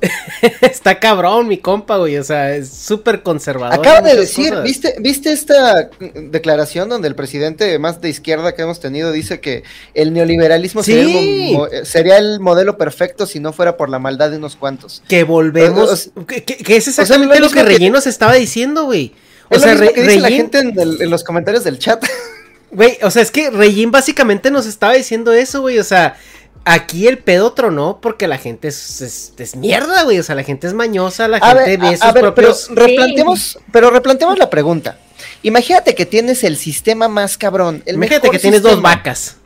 está 0.62 0.98
cabrón 0.98 1.48
mi 1.48 1.58
compa, 1.58 1.96
güey. 1.98 2.16
O 2.18 2.24
sea, 2.24 2.54
es 2.54 2.68
súper 2.70 3.22
conservador. 3.22 3.78
Acaba 3.78 4.00
de 4.00 4.16
decir, 4.16 4.50
cosas. 4.50 4.64
¿viste, 4.64 4.94
¿viste 5.00 5.32
esta 5.32 5.90
declaración 6.14 6.88
donde 6.88 7.08
el 7.08 7.14
presidente 7.14 7.78
más 7.78 8.00
de 8.00 8.08
izquierda 8.08 8.54
que 8.54 8.62
hemos 8.62 8.80
tenido 8.80 9.12
dice 9.12 9.40
que 9.40 9.62
el 9.94 10.12
neoliberalismo 10.12 10.82
Sí. 10.82 10.92
sería, 10.92 11.20
el 11.78 11.86
sería 11.86 12.38
modelo 12.40 12.78
perfecto 12.78 13.26
si 13.26 13.40
no 13.40 13.52
fuera 13.52 13.76
por 13.76 13.88
la 13.88 13.98
maldad 13.98 14.30
de 14.30 14.36
unos 14.38 14.56
cuantos? 14.56 15.02
Que 15.08 15.24
volvemos. 15.24 16.10
O- 16.14 16.26
que, 16.26 16.44
es 16.76 16.88
o 16.88 16.90
sea, 16.92 17.02
exactamente 17.04 17.34
lo 17.40 17.46
lo 17.46 17.52
que 17.52 17.54
mismo 17.56 17.66
que- 17.66 18.08
estaba 18.08 18.34
diciendo, 18.34 18.84
güey. 18.84 19.12
O 19.50 19.56
Es 19.56 19.62
sea, 19.62 19.74
lo 19.74 19.80
mismo 19.80 19.94
que 19.94 20.02
dice 20.02 20.20
la 20.20 20.28
gente 20.28 20.58
en, 20.60 20.78
el- 20.78 21.02
en 21.02 21.10
los 21.10 21.24
comentarios 21.24 21.64
del 21.64 21.78
chat. 21.78 22.04
Güey, 22.72 22.98
o 23.02 23.10
sea, 23.10 23.22
es 23.22 23.32
que 23.32 23.50
Regín 23.50 23.90
básicamente 23.90 24.48
nos 24.52 24.64
estaba 24.64 24.92
diciendo 24.92 25.32
eso, 25.32 25.60
güey. 25.60 25.80
O 25.80 25.82
sea, 25.82 26.16
aquí 26.64 27.06
el 27.08 27.18
pedo 27.18 27.52
tronó 27.52 28.00
porque 28.00 28.28
la 28.28 28.38
gente 28.38 28.68
es, 28.68 29.00
es, 29.00 29.32
es 29.38 29.56
mierda, 29.56 30.02
güey. 30.04 30.18
O 30.18 30.22
sea, 30.22 30.34
la 30.34 30.42
gente 30.42 30.66
es 30.66 30.74
mañosa, 30.74 31.28
la 31.28 31.38
A 31.38 31.48
gente 31.54 31.64
ver, 31.70 31.80
ve 31.80 31.86
a- 31.88 31.92
sus 31.92 32.02
a 32.02 32.12
ver, 32.12 32.22
propios. 32.22 32.66
pero 32.74 32.86
replanteemos, 32.86 33.58
pero 33.72 33.90
replanteemos 33.90 34.38
la 34.38 34.50
pregunta. 34.50 34.98
Imagínate 35.42 35.94
que 35.94 36.06
tienes 36.06 36.44
el 36.44 36.56
sistema 36.56 37.08
más 37.08 37.36
cabrón. 37.38 37.82
El 37.86 37.96
Imagínate 37.96 38.22
mejor 38.26 38.36
que 38.36 38.38
tienes 38.40 38.62
dos 38.62 38.72
sistema, 38.72 38.94
vacas. 38.94 39.36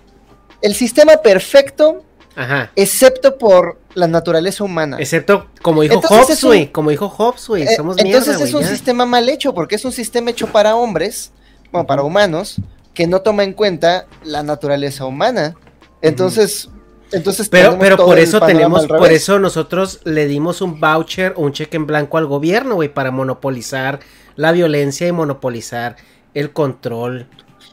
El 0.61 0.75
sistema 0.75 1.17
perfecto, 1.19 2.05
Ajá. 2.37 2.71
excepto 2.75 3.37
por 3.39 3.79
la 3.95 4.09
naturaleza 4.09 4.65
humana. 4.65 4.97
Excepto, 4.99 5.47
como 5.63 5.83
dijo 5.83 5.95
Entonces 5.95 6.19
Hobbes, 6.27 6.39
es 6.39 6.45
un-. 6.45 6.67
Como 6.73 6.91
dijo 6.91 7.09
Hobbes, 7.09 7.47
güey. 7.47 7.63
Eh, 7.65 7.77
Somos 7.77 7.97
Entonces 7.99 8.27
mierda, 8.29 8.45
es 8.45 8.53
güey, 8.53 8.65
un 8.65 8.69
ya. 8.69 8.75
sistema 8.77 9.07
mal 9.07 9.29
hecho, 9.29 9.55
porque 9.55 9.77
es 9.77 9.85
un 9.85 9.93
sistema 9.93 10.31
hecho 10.31 10.49
para 10.49 10.75
hombres, 10.75 11.31
bueno, 11.71 11.87
para 11.87 12.03
humanos, 12.03 12.57
que 12.93 13.07
no 13.07 13.21
toma 13.23 13.45
en 13.45 13.53
cuenta 13.53 14.07
la 14.25 14.43
naturaleza 14.43 15.05
humana. 15.05 15.55
Entonces, 16.03 16.69
entonces 17.15 17.49
Pero, 17.49 17.79
pero 17.79 17.97
por 17.97 18.19
eso 18.19 18.41
tenemos, 18.41 18.87
por 18.87 19.11
eso 19.13 19.39
nosotros 19.39 20.01
le 20.05 20.27
dimos 20.27 20.61
un 20.61 20.81
voucher 20.81 21.33
o 21.37 21.43
un 21.43 21.53
cheque 21.53 21.77
en 21.77 21.87
blanco 21.87 22.19
al 22.19 22.27
gobierno, 22.27 22.75
güey, 22.75 22.89
para 22.93 23.11
monopolizar 23.11 24.01
la 24.37 24.53
violencia 24.53 25.07
y 25.07 25.13
monopolizar 25.13 25.97
el 26.35 26.53
control 26.53 27.27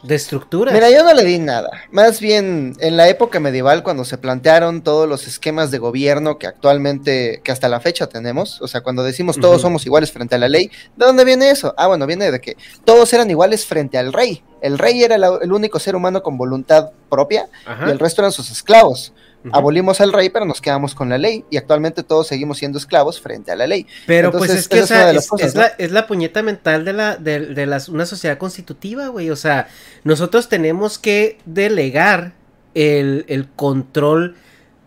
de 0.03 0.15
estructuras. 0.15 0.73
Mira, 0.73 0.89
yo 0.89 1.03
no 1.03 1.13
le 1.13 1.23
di 1.23 1.37
nada. 1.37 1.69
Más 1.91 2.19
bien, 2.19 2.75
en 2.79 2.97
la 2.97 3.07
época 3.07 3.39
medieval, 3.39 3.83
cuando 3.83 4.03
se 4.03 4.17
plantearon 4.17 4.81
todos 4.81 5.07
los 5.07 5.27
esquemas 5.27 5.69
de 5.69 5.77
gobierno 5.77 6.39
que 6.39 6.47
actualmente, 6.47 7.41
que 7.43 7.51
hasta 7.51 7.69
la 7.69 7.79
fecha 7.81 8.07
tenemos, 8.07 8.61
o 8.61 8.67
sea, 8.67 8.81
cuando 8.81 9.03
decimos 9.03 9.37
todos 9.39 9.61
somos 9.61 9.85
iguales 9.85 10.11
frente 10.11 10.33
a 10.35 10.37
la 10.39 10.49
ley, 10.49 10.71
¿de 10.95 11.05
dónde 11.05 11.23
viene 11.23 11.51
eso? 11.51 11.75
Ah, 11.77 11.85
bueno, 11.87 12.07
viene 12.07 12.31
de 12.31 12.41
que 12.41 12.57
todos 12.83 13.13
eran 13.13 13.29
iguales 13.29 13.65
frente 13.67 13.97
al 13.99 14.11
rey. 14.11 14.43
El 14.61 14.79
rey 14.79 15.03
era 15.03 15.19
la- 15.19 15.37
el 15.41 15.51
único 15.51 15.77
ser 15.77 15.95
humano 15.95 16.23
con 16.23 16.35
voluntad 16.35 16.89
propia 17.09 17.47
Ajá. 17.65 17.87
y 17.87 17.91
el 17.91 17.99
resto 17.99 18.21
eran 18.21 18.31
sus 18.31 18.49
esclavos. 18.49 19.13
Abolimos 19.51 20.01
al 20.01 20.13
rey, 20.13 20.29
pero 20.29 20.45
nos 20.45 20.61
quedamos 20.61 20.93
con 20.93 21.09
la 21.09 21.17
ley 21.17 21.45
y 21.49 21.57
actualmente 21.57 22.03
todos 22.03 22.27
seguimos 22.27 22.59
siendo 22.59 22.77
esclavos 22.77 23.19
frente 23.19 23.51
a 23.51 23.55
la 23.55 23.65
ley. 23.65 23.87
Pero 24.05 24.27
Entonces, 24.27 24.49
pues 24.49 24.59
es 24.59 24.67
que, 24.67 24.79
esa 24.79 25.11
es 25.11 25.55
la, 25.55 25.67
es 25.77 25.91
la 25.91 26.05
puñeta 26.05 26.43
mental 26.43 26.85
de 26.85 26.93
la 26.93 27.15
de, 27.17 27.47
de 27.47 27.65
las, 27.65 27.89
una 27.89 28.05
sociedad 28.05 28.37
constitutiva, 28.37 29.07
güey. 29.07 29.29
O 29.31 29.35
sea, 29.35 29.67
nosotros 30.03 30.47
tenemos 30.47 30.99
que 30.99 31.39
delegar 31.45 32.33
el, 32.75 33.25
el 33.27 33.49
control 33.49 34.35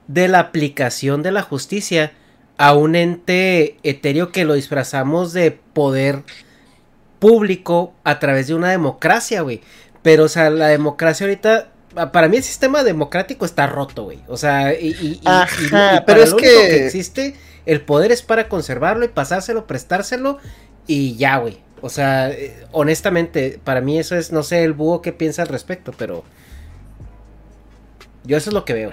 de 0.06 0.28
la 0.28 0.38
aplicación 0.38 1.22
de 1.22 1.32
la 1.32 1.42
justicia 1.42 2.12
a 2.56 2.74
un 2.74 2.94
ente 2.94 3.78
etéreo 3.82 4.30
que 4.30 4.44
lo 4.44 4.54
disfrazamos 4.54 5.32
de 5.32 5.50
poder 5.50 6.22
público 7.18 7.94
a 8.04 8.20
través 8.20 8.46
de 8.46 8.54
una 8.54 8.70
democracia, 8.70 9.40
güey. 9.40 9.60
Pero, 10.02 10.24
o 10.24 10.28
sea, 10.28 10.50
la 10.50 10.68
democracia 10.68 11.26
ahorita... 11.26 11.70
Para 12.12 12.28
mí 12.28 12.36
el 12.38 12.42
sistema 12.42 12.82
democrático 12.84 13.44
está 13.44 13.66
roto, 13.66 14.04
güey. 14.04 14.18
O 14.28 14.36
sea, 14.36 14.72
y, 14.78 14.88
y- 14.88 14.90
y- 14.90 15.12
y- 15.14 15.20
Ajá, 15.24 15.96
y 15.96 16.00
pero 16.06 16.22
es 16.22 16.30
lo 16.30 16.36
único 16.36 16.50
que- 16.50 16.84
existe, 16.86 17.34
el 17.66 17.80
poder 17.82 18.12
es 18.12 18.22
para 18.22 18.48
conservarlo 18.48 19.04
y 19.04 19.08
pasárselo, 19.08 19.66
prestárselo 19.66 20.38
y 20.86 21.16
ya, 21.16 21.36
güey. 21.38 21.58
O 21.80 21.88
sea, 21.90 22.30
eh, 22.30 22.64
honestamente, 22.72 23.60
para 23.62 23.80
mí 23.80 23.98
eso 23.98 24.16
es, 24.16 24.32
no 24.32 24.42
sé, 24.42 24.64
el 24.64 24.72
búho 24.72 25.02
qué 25.02 25.12
piensa 25.12 25.42
al 25.42 25.48
respecto, 25.48 25.92
pero 25.96 26.24
yo 28.24 28.36
eso 28.36 28.50
es 28.50 28.54
lo 28.54 28.64
que 28.64 28.72
veo. 28.74 28.90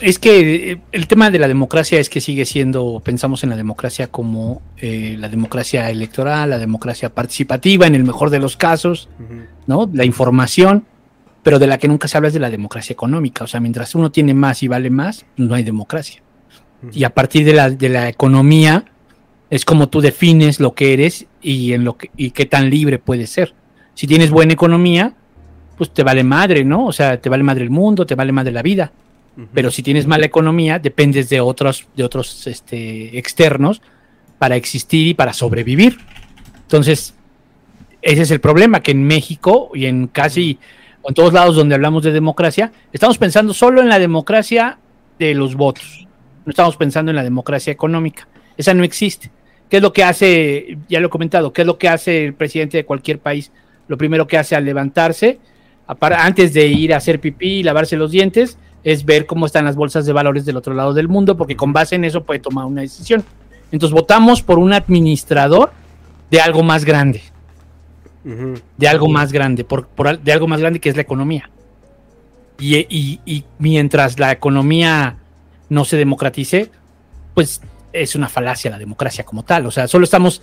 Es 0.00 0.18
que 0.18 0.72
eh, 0.72 0.80
el 0.92 1.06
tema 1.06 1.30
de 1.30 1.38
la 1.38 1.46
democracia 1.48 2.00
es 2.00 2.08
que 2.08 2.20
sigue 2.22 2.46
siendo, 2.46 3.00
pensamos 3.04 3.42
en 3.44 3.50
la 3.50 3.56
democracia 3.56 4.06
como 4.06 4.62
eh, 4.78 5.16
la 5.18 5.28
democracia 5.28 5.90
electoral, 5.90 6.48
la 6.50 6.58
democracia 6.58 7.10
participativa 7.10 7.86
en 7.86 7.94
el 7.94 8.04
mejor 8.04 8.30
de 8.30 8.38
los 8.38 8.56
casos, 8.56 9.08
¿no? 9.66 9.88
La 9.92 10.04
información, 10.06 10.86
pero 11.42 11.58
de 11.58 11.66
la 11.66 11.78
que 11.78 11.88
nunca 11.88 12.08
se 12.08 12.16
habla 12.16 12.28
es 12.28 12.34
de 12.34 12.40
la 12.40 12.50
democracia 12.50 12.92
económica. 12.92 13.44
O 13.44 13.46
sea, 13.46 13.60
mientras 13.60 13.94
uno 13.94 14.10
tiene 14.10 14.34
más 14.34 14.62
y 14.62 14.68
vale 14.68 14.90
más, 14.90 15.24
no 15.36 15.54
hay 15.54 15.62
democracia. 15.62 16.22
Y 16.92 17.04
a 17.04 17.10
partir 17.10 17.44
de 17.44 17.52
la, 17.52 17.70
de 17.70 17.88
la 17.88 18.08
economía 18.08 18.84
es 19.50 19.64
como 19.64 19.88
tú 19.88 20.00
defines 20.00 20.60
lo 20.60 20.74
que 20.74 20.92
eres 20.92 21.26
y, 21.42 21.72
en 21.72 21.84
lo 21.84 21.96
que, 21.96 22.10
y 22.16 22.30
qué 22.30 22.46
tan 22.46 22.70
libre 22.70 22.98
puedes 22.98 23.30
ser. 23.30 23.54
Si 23.94 24.06
tienes 24.06 24.30
buena 24.30 24.52
economía, 24.52 25.14
pues 25.76 25.90
te 25.92 26.02
vale 26.02 26.24
madre, 26.24 26.64
¿no? 26.64 26.86
O 26.86 26.92
sea, 26.92 27.20
te 27.20 27.28
vale 27.28 27.42
madre 27.42 27.64
el 27.64 27.70
mundo, 27.70 28.06
te 28.06 28.14
vale 28.14 28.32
madre 28.32 28.52
la 28.52 28.62
vida. 28.62 28.92
Pero 29.54 29.70
si 29.70 29.82
tienes 29.82 30.06
mala 30.06 30.26
economía, 30.26 30.78
dependes 30.78 31.30
de 31.30 31.40
otros, 31.40 31.86
de 31.96 32.04
otros 32.04 32.46
este, 32.46 33.16
externos 33.18 33.80
para 34.38 34.56
existir 34.56 35.06
y 35.06 35.14
para 35.14 35.32
sobrevivir. 35.32 35.98
Entonces, 36.62 37.14
ese 38.02 38.22
es 38.22 38.30
el 38.30 38.40
problema, 38.40 38.80
que 38.80 38.90
en 38.90 39.04
México 39.04 39.70
y 39.74 39.86
en 39.86 40.08
casi 40.08 40.58
o 41.02 41.08
en 41.08 41.14
todos 41.14 41.32
lados 41.32 41.56
donde 41.56 41.74
hablamos 41.74 42.02
de 42.02 42.12
democracia, 42.12 42.72
estamos 42.92 43.18
pensando 43.18 43.54
solo 43.54 43.80
en 43.80 43.88
la 43.88 43.98
democracia 43.98 44.78
de 45.18 45.34
los 45.34 45.54
votos. 45.54 46.06
No 46.44 46.50
estamos 46.50 46.76
pensando 46.76 47.10
en 47.10 47.16
la 47.16 47.22
democracia 47.22 47.72
económica. 47.72 48.26
Esa 48.56 48.74
no 48.74 48.84
existe. 48.84 49.30
¿Qué 49.68 49.76
es 49.76 49.82
lo 49.82 49.92
que 49.92 50.02
hace, 50.02 50.78
ya 50.88 51.00
lo 51.00 51.06
he 51.06 51.10
comentado, 51.10 51.52
qué 51.52 51.62
es 51.62 51.66
lo 51.66 51.78
que 51.78 51.88
hace 51.88 52.24
el 52.24 52.34
presidente 52.34 52.76
de 52.76 52.84
cualquier 52.84 53.20
país? 53.20 53.52
Lo 53.86 53.96
primero 53.96 54.26
que 54.26 54.36
hace 54.36 54.56
al 54.56 54.64
levantarse, 54.64 55.38
antes 55.86 56.52
de 56.52 56.66
ir 56.66 56.92
a 56.92 56.96
hacer 56.96 57.20
pipí 57.20 57.58
y 57.58 57.62
lavarse 57.62 57.96
los 57.96 58.10
dientes, 58.10 58.58
es 58.82 59.04
ver 59.04 59.26
cómo 59.26 59.46
están 59.46 59.64
las 59.64 59.76
bolsas 59.76 60.06
de 60.06 60.12
valores 60.12 60.44
del 60.44 60.56
otro 60.56 60.74
lado 60.74 60.94
del 60.94 61.08
mundo, 61.08 61.36
porque 61.36 61.56
con 61.56 61.72
base 61.72 61.96
en 61.96 62.04
eso 62.04 62.24
puede 62.24 62.40
tomar 62.40 62.64
una 62.64 62.80
decisión. 62.80 63.24
Entonces 63.70 63.94
votamos 63.94 64.42
por 64.42 64.58
un 64.58 64.72
administrador 64.72 65.72
de 66.30 66.40
algo 66.40 66.62
más 66.62 66.84
grande, 66.84 67.22
de 68.76 68.88
algo 68.88 69.08
más 69.08 69.32
grande, 69.32 69.64
por, 69.64 69.86
por 69.88 70.18
de 70.18 70.32
algo 70.32 70.46
más 70.46 70.60
grande 70.60 70.78
que 70.80 70.88
es 70.90 70.96
la 70.96 71.02
economía. 71.02 71.50
Y, 72.58 72.76
y- 72.90 73.20
y 73.24 73.44
mientras 73.58 74.18
la 74.18 74.32
economía 74.32 75.16
no 75.68 75.84
se 75.84 75.96
democratice, 75.96 76.70
pues 77.34 77.62
es 77.92 78.14
una 78.14 78.28
falacia 78.28 78.70
la 78.70 78.78
democracia 78.78 79.24
como 79.24 79.42
tal. 79.44 79.66
O 79.66 79.70
sea, 79.70 79.88
solo 79.88 80.04
estamos, 80.04 80.42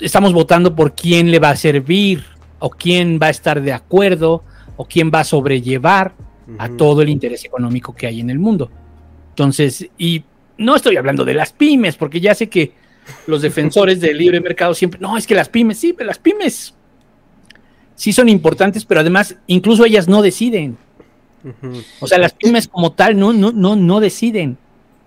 estamos 0.00 0.32
votando 0.32 0.74
por 0.76 0.94
quién 0.94 1.30
le 1.30 1.38
va 1.40 1.50
a 1.50 1.56
servir, 1.56 2.24
o 2.60 2.70
quién 2.70 3.18
va 3.20 3.26
a 3.26 3.30
estar 3.30 3.60
de 3.60 3.72
acuerdo, 3.72 4.44
o 4.76 4.84
quién 4.84 5.10
va 5.12 5.20
a 5.20 5.24
sobrellevar 5.24 6.12
a 6.58 6.68
todo 6.70 7.02
el 7.02 7.08
interés 7.08 7.44
económico 7.44 7.94
que 7.94 8.06
hay 8.06 8.20
en 8.20 8.30
el 8.30 8.38
mundo. 8.38 8.70
Entonces, 9.30 9.88
y 9.98 10.24
no 10.56 10.76
estoy 10.76 10.96
hablando 10.96 11.24
de 11.24 11.34
las 11.34 11.52
pymes, 11.52 11.96
porque 11.96 12.20
ya 12.20 12.34
sé 12.34 12.48
que 12.48 12.72
los 13.26 13.42
defensores 13.42 14.00
del 14.00 14.16
libre 14.18 14.40
mercado 14.40 14.72
siempre, 14.74 14.98
no, 15.00 15.16
es 15.16 15.26
que 15.26 15.34
las 15.34 15.48
pymes, 15.48 15.78
sí, 15.78 15.92
pero 15.92 16.06
las 16.08 16.18
pymes 16.18 16.74
sí 17.98 18.12
son 18.12 18.28
importantes, 18.28 18.84
pero 18.84 19.00
además 19.00 19.36
incluso 19.48 19.84
ellas 19.84 20.06
no 20.08 20.22
deciden. 20.22 20.78
O 22.00 22.06
sea, 22.06 22.18
las 22.18 22.32
pymes 22.32 22.68
como 22.68 22.92
tal 22.92 23.18
no, 23.18 23.32
no, 23.32 23.52
no, 23.52 23.74
no 23.76 24.00
deciden, 24.00 24.56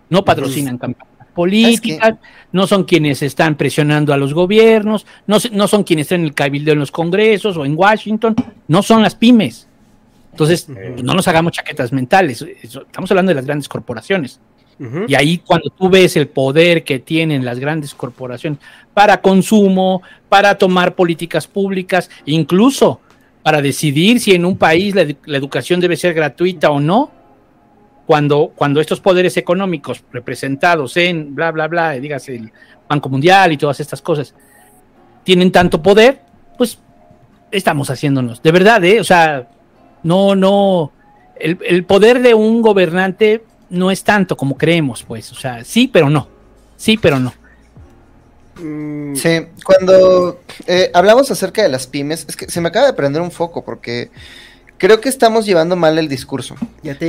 no 0.10 0.24
patrocinan 0.26 0.78
campañas 0.78 1.08
políticas, 1.34 2.16
no 2.52 2.68
son 2.68 2.84
quienes 2.84 3.22
están 3.22 3.56
presionando 3.56 4.14
a 4.14 4.18
los 4.18 4.34
gobiernos, 4.34 5.06
no, 5.28 5.38
no 5.54 5.68
son 5.68 5.84
quienes 5.84 6.06
están 6.06 6.20
en 6.22 6.26
el 6.28 6.34
cabildo 6.34 6.72
en 6.74 6.80
los 6.80 6.92
congresos 6.92 7.56
o 7.58 7.66
en 7.66 7.76
Washington, 7.78 8.36
no 8.68 8.84
son 8.84 9.02
las 9.02 9.16
pymes. 9.16 9.68
Entonces, 10.32 10.68
pues, 10.74 11.04
no 11.04 11.14
nos 11.14 11.28
hagamos 11.28 11.54
chaquetas 11.54 11.92
mentales, 11.94 12.42
eso- 12.62 12.82
estamos 12.82 13.10
hablando 13.12 13.30
de 13.32 13.36
las 13.36 13.46
grandes 13.46 13.68
corporaciones. 13.70 14.40
Y 15.08 15.14
ahí 15.14 15.38
cuando 15.38 15.70
tú 15.70 15.90
ves 15.90 16.18
el 16.18 16.28
poder 16.28 16.84
que 16.84 16.98
tienen 16.98 17.46
las 17.46 17.60
grandes 17.60 17.94
corporaciones 17.94 18.60
para 18.94 19.22
consumo, 19.22 20.02
para 20.28 20.58
tomar 20.58 20.96
políticas 20.96 21.48
públicas, 21.48 22.10
incluso 22.26 23.00
para 23.44 23.62
decidir 23.62 24.20
si 24.20 24.34
en 24.34 24.46
un 24.46 24.58
país 24.58 24.96
la, 24.96 25.06
la 25.26 25.38
educación 25.38 25.80
debe 25.80 25.96
ser 25.98 26.14
gratuita 26.14 26.72
o 26.72 26.80
no, 26.80 27.12
cuando, 28.06 28.52
cuando 28.56 28.82
estos 28.82 29.00
poderes 29.00 29.38
económicos 29.38 30.04
representados 30.12 30.98
en 30.98 31.34
bla, 31.34 31.52
bla, 31.52 31.68
bla, 31.68 31.92
dígase 31.94 32.36
el 32.36 32.52
Banco 32.90 33.08
Mundial 33.08 33.54
y 33.54 33.58
todas 33.58 33.80
estas 33.80 34.02
cosas, 34.02 34.36
tienen 35.24 35.52
tanto 35.52 35.82
poder, 35.82 36.22
pues 36.58 36.80
estamos 37.52 37.90
haciéndonos. 37.90 38.42
De 38.42 38.52
verdad, 38.52 38.84
¿eh? 38.84 39.00
O 39.00 39.04
sea, 39.04 39.48
no, 40.04 40.36
no. 40.36 40.92
El, 41.40 41.58
el 41.66 41.86
poder 41.86 42.22
de 42.22 42.34
un 42.34 42.62
gobernante 42.62 43.44
no 43.72 43.90
es 43.90 44.04
tanto 44.04 44.38
como 44.38 44.58
creemos, 44.58 45.04
pues. 45.04 45.32
O 45.32 45.36
sea, 45.36 45.64
sí, 45.64 45.88
pero 45.88 46.10
no. 46.10 46.28
Sí, 46.78 46.98
pero 46.98 47.20
no. 47.20 47.34
Mm. 48.62 49.16
Sí, 49.16 49.48
cuando 49.64 50.42
eh, 50.68 50.92
hablamos 50.94 51.32
acerca 51.32 51.64
de 51.64 51.70
las 51.70 51.88
pymes, 51.88 52.26
es 52.28 52.36
que 52.36 52.50
se 52.50 52.62
me 52.62 52.68
acaba 52.68 52.86
de 52.86 52.94
prender 52.94 53.22
un 53.22 53.32
foco 53.32 53.64
porque 53.64 54.12
creo 54.78 55.00
que 55.00 55.10
estamos 55.10 55.46
llevando 55.46 55.76
mal 55.76 55.98
el 55.98 56.10
discurso. 56.10 56.56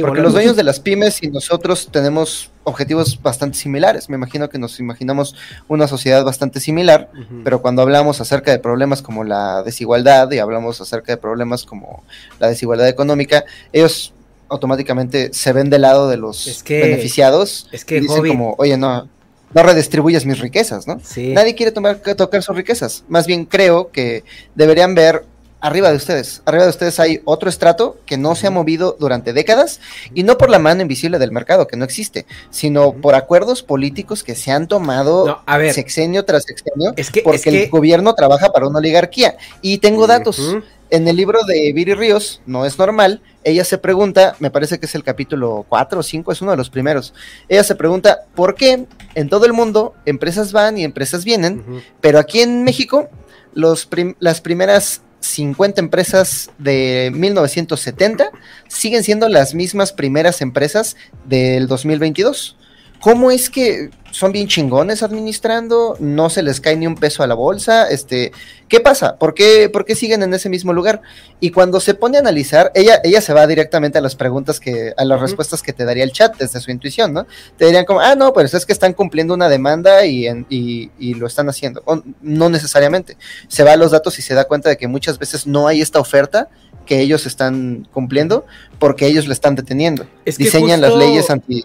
porque 0.03 0.21
los 0.21 0.35
dueños 0.35 0.57
de 0.57 0.63
las 0.63 0.79
pymes 0.79 1.23
y 1.23 1.29
nosotros 1.29 1.89
tenemos 1.91 2.51
objetivos 2.63 3.21
bastante 3.21 3.59
similares. 3.59 4.09
Me 4.09 4.17
imagino 4.17 4.49
que 4.49 4.59
nos 4.59 4.79
imaginamos 4.79 5.35
una 5.67 5.89
sociedad 5.89 6.25
bastante 6.25 6.61
similar, 6.61 7.11
pero 7.43 7.61
cuando 7.61 7.83
hablamos 7.83 8.21
acerca 8.21 8.53
de 8.53 8.61
problemas 8.61 9.03
como 9.03 9.25
la 9.25 9.63
desigualdad 9.65 10.31
y 10.31 10.39
hablamos 10.39 10.81
acerca 10.81 11.13
de 11.13 11.17
problemas 11.17 11.65
como 11.65 12.05
la 12.39 12.49
desigualdad 12.49 12.89
económica, 12.89 13.45
ellos 13.73 14.15
automáticamente 14.53 15.33
se 15.33 15.53
ven 15.53 15.71
del 15.71 15.83
lado 15.83 16.09
de 16.09 16.17
los 16.19 16.63
beneficiados 16.69 17.69
es 17.73 17.85
que, 17.85 17.97
y 17.97 18.01
dicen 18.01 18.29
como, 18.29 18.55
oye, 18.59 18.77
no, 18.77 19.09
no 19.55 19.63
redistribuyes 19.63 20.27
mis 20.27 20.39
riquezas, 20.39 20.87
¿no? 20.87 21.01
Nadie 21.17 21.55
quiere 21.55 21.73
tomar, 21.73 21.99
tocar 21.99 22.43
sus 22.43 22.57
riquezas. 22.57 23.05
Más 23.09 23.27
bien 23.27 23.45
creo 23.45 23.91
que 23.91 24.25
deberían 24.55 24.95
ver 24.95 25.25
arriba 25.63 25.91
de 25.91 25.97
ustedes. 25.97 26.43
Arriba 26.45 26.65
de 26.65 26.71
ustedes 26.71 26.99
hay 26.99 27.21
otro 27.25 27.49
estrato 27.49 27.97
que 28.05 28.19
no 28.19 28.35
se 28.35 28.49
ha 28.49 28.51
movido 28.51 28.97
durante 28.99 29.33
décadas 29.33 29.81
y 30.13 30.25
no 30.25 30.37
por 30.37 30.51
la 30.51 30.59
mano 30.59 30.83
invisible 30.83 31.19
del 31.19 31.31
mercado, 31.31 31.67
que 31.69 31.77
no 31.77 31.85
existe, 31.85 32.27
sino 32.51 32.93
por 32.93 33.15
acuerdos 33.15 33.63
políticos 33.63 34.25
que 34.25 34.35
se 34.35 34.51
han 34.51 34.67
tomado 34.67 35.43
sexenio 35.73 36.25
tras 36.25 36.45
sexenio, 36.45 36.95
porque 37.23 37.49
el 37.49 37.71
gobierno 37.71 38.15
trabaja 38.15 38.53
para 38.53 38.67
una 38.67 38.79
oligarquía. 38.79 39.37
Y 39.63 39.79
tengo 39.79 40.07
datos. 40.07 40.57
En 40.93 41.09
el 41.09 41.17
libro 41.17 41.43
de 41.45 41.73
Viri 41.73 41.95
Ríos, 41.95 42.43
No 42.45 42.67
es 42.67 42.79
normal, 42.79 43.23
ella 43.45 43.65
se 43.65 43.79
pregunta, 43.79 44.37
me 44.41 44.51
parece 44.51 44.79
que 44.79 44.85
es 44.85 44.95
el 44.95 45.03
capítulo 45.03 45.65
4 45.71 46.01
o 46.01 46.03
5, 46.03 46.33
es 46.33 46.43
uno 46.43 46.51
de 46.51 46.59
los 46.59 46.69
primeros, 46.69 47.15
ella 47.49 47.65
se 47.65 47.75
pregunta, 47.75 48.27
¿por 48.35 48.55
qué 48.55 48.85
en 49.15 49.29
todo 49.31 49.47
el 49.47 49.55
mundo 49.55 49.95
empresas 50.05 50.53
van 50.53 50.77
y 50.77 50.85
empresas 50.85 51.25
vienen, 51.25 51.65
pero 52.03 52.19
aquí 52.19 52.43
en 52.43 52.63
México 52.63 53.09
los 53.55 53.89
las 54.19 54.43
primeras 54.43 55.01
50 55.21 55.81
empresas 55.81 56.51
de 56.59 57.11
1970 57.15 58.31
siguen 58.69 59.03
siendo 59.03 59.31
las 59.31 59.55
mismas 59.55 59.95
primeras 59.95 60.43
empresas 60.43 60.97
del 61.25 61.69
2022? 61.69 62.59
¿Cómo 63.03 63.33
es 63.33 63.51
que 63.51 63.91
son 64.13 64.31
bien 64.31 64.47
chingones 64.47 65.03
administrando? 65.03 65.97
¿No 65.99 66.31
se 66.31 66.41
les 66.41 66.61
cae 66.61 66.77
ni 66.77 66.87
un 66.87 66.95
peso 66.95 67.25
a 67.25 67.27
la 67.27 67.35
bolsa? 67.35 67.89
Este, 67.91 68.31
¿Qué 68.69 68.79
pasa? 68.79 69.17
¿Por 69.17 69.35
qué, 69.35 69.69
¿Por 69.69 69.85
qué 69.85 69.97
siguen 69.97 70.23
en 70.23 70.33
ese 70.33 70.49
mismo 70.49 70.73
lugar? 70.73 71.03
Y 71.41 71.51
cuando 71.51 71.81
se 71.81 71.95
pone 71.95 72.17
a 72.17 72.21
analizar, 72.21 72.71
ella, 72.77 73.01
ella 73.03 73.21
se 73.21 73.35
va 73.35 73.45
directamente 73.49 73.99
a 73.99 74.01
las 74.01 74.15
preguntas 74.15 74.61
que, 74.61 74.95
a 74.97 75.05
las 75.05 75.21
respuestas 75.21 75.63
que 75.63 75.73
te 75.73 75.85
daría 75.85 76.05
el 76.05 76.13
chat 76.13 76.37
desde 76.39 76.61
su 76.61 76.71
intuición, 76.71 77.13
¿no? 77.13 77.27
Te 77.57 77.65
dirían 77.65 77.87
como, 77.87 77.99
ah, 77.99 78.15
no, 78.15 78.33
pues 78.33 78.55
es 78.55 78.65
que 78.65 78.73
están 78.73 78.93
cumpliendo 78.93 79.35
una 79.35 79.49
demanda 79.49 80.07
y, 80.07 80.29
y, 80.49 80.93
y 80.97 81.15
lo 81.15 81.27
están 81.27 81.49
haciendo. 81.49 81.83
no 82.21 82.49
necesariamente. 82.51 83.17
Se 83.49 83.65
va 83.65 83.73
a 83.73 83.77
los 83.77 83.91
datos 83.91 84.17
y 84.21 84.23
se 84.23 84.35
da 84.35 84.45
cuenta 84.45 84.69
de 84.69 84.77
que 84.77 84.87
muchas 84.87 85.19
veces 85.19 85.45
no 85.45 85.67
hay 85.67 85.81
esta 85.81 85.99
oferta 85.99 86.51
que 86.87 87.01
ellos 87.01 87.27
están 87.27 87.89
cumpliendo 87.93 88.47
porque 88.79 89.07
ellos 89.07 89.27
lo 89.27 89.33
están 89.33 89.57
deteniendo. 89.57 90.07
Diseñan 90.25 90.81
las 90.81 90.95
leyes 90.95 91.29
anti 91.29 91.65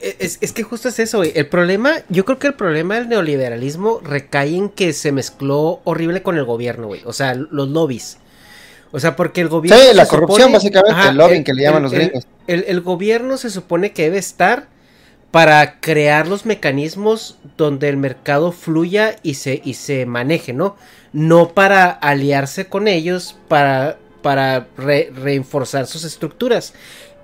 eh, 0.00 0.16
es, 0.20 0.52
que 0.52 0.62
justo 0.62 0.88
es 0.88 0.98
eso, 0.98 1.18
güey. 1.18 1.32
El 1.34 1.48
problema, 1.48 2.02
yo 2.08 2.24
creo 2.24 2.38
que 2.38 2.46
el 2.46 2.54
problema 2.54 2.96
del 2.96 3.08
neoliberalismo 3.08 4.00
recae 4.02 4.56
en 4.56 4.68
que 4.68 4.92
se 4.92 5.12
mezcló 5.12 5.80
horrible 5.84 6.22
con 6.22 6.36
el 6.36 6.44
gobierno, 6.44 6.86
güey. 6.86 7.02
O 7.04 7.12
sea, 7.12 7.34
los 7.34 7.68
lobbies. 7.68 8.18
O 8.92 9.00
sea, 9.00 9.16
porque 9.16 9.40
el 9.40 9.48
gobierno. 9.48 9.80
Sí, 9.82 9.94
la 9.94 10.06
corrupción, 10.06 10.52
básicamente, 10.52 11.08
el 11.08 11.16
lobbying 11.16 11.44
que 11.44 11.52
le 11.52 11.62
llaman 11.62 11.82
los 11.82 11.92
gringos. 11.92 12.26
El, 12.46 12.80
gobierno 12.80 13.36
se 13.36 13.50
supone 13.50 13.92
que 13.92 14.04
debe 14.04 14.18
estar 14.18 14.68
para 15.30 15.80
crear 15.80 16.26
los 16.26 16.46
mecanismos 16.46 17.36
donde 17.58 17.88
el 17.88 17.98
mercado 17.98 18.52
fluya 18.52 19.16
y 19.22 19.34
se, 19.34 19.60
y 19.62 19.74
se 19.74 20.06
maneje, 20.06 20.54
¿no? 20.54 20.76
No 21.12 21.50
para 21.50 21.90
aliarse 21.90 22.66
con 22.66 22.88
ellos 22.88 23.36
para, 23.48 23.98
para 24.22 24.68
reforzar 24.76 25.86
sus 25.86 26.04
estructuras. 26.04 26.72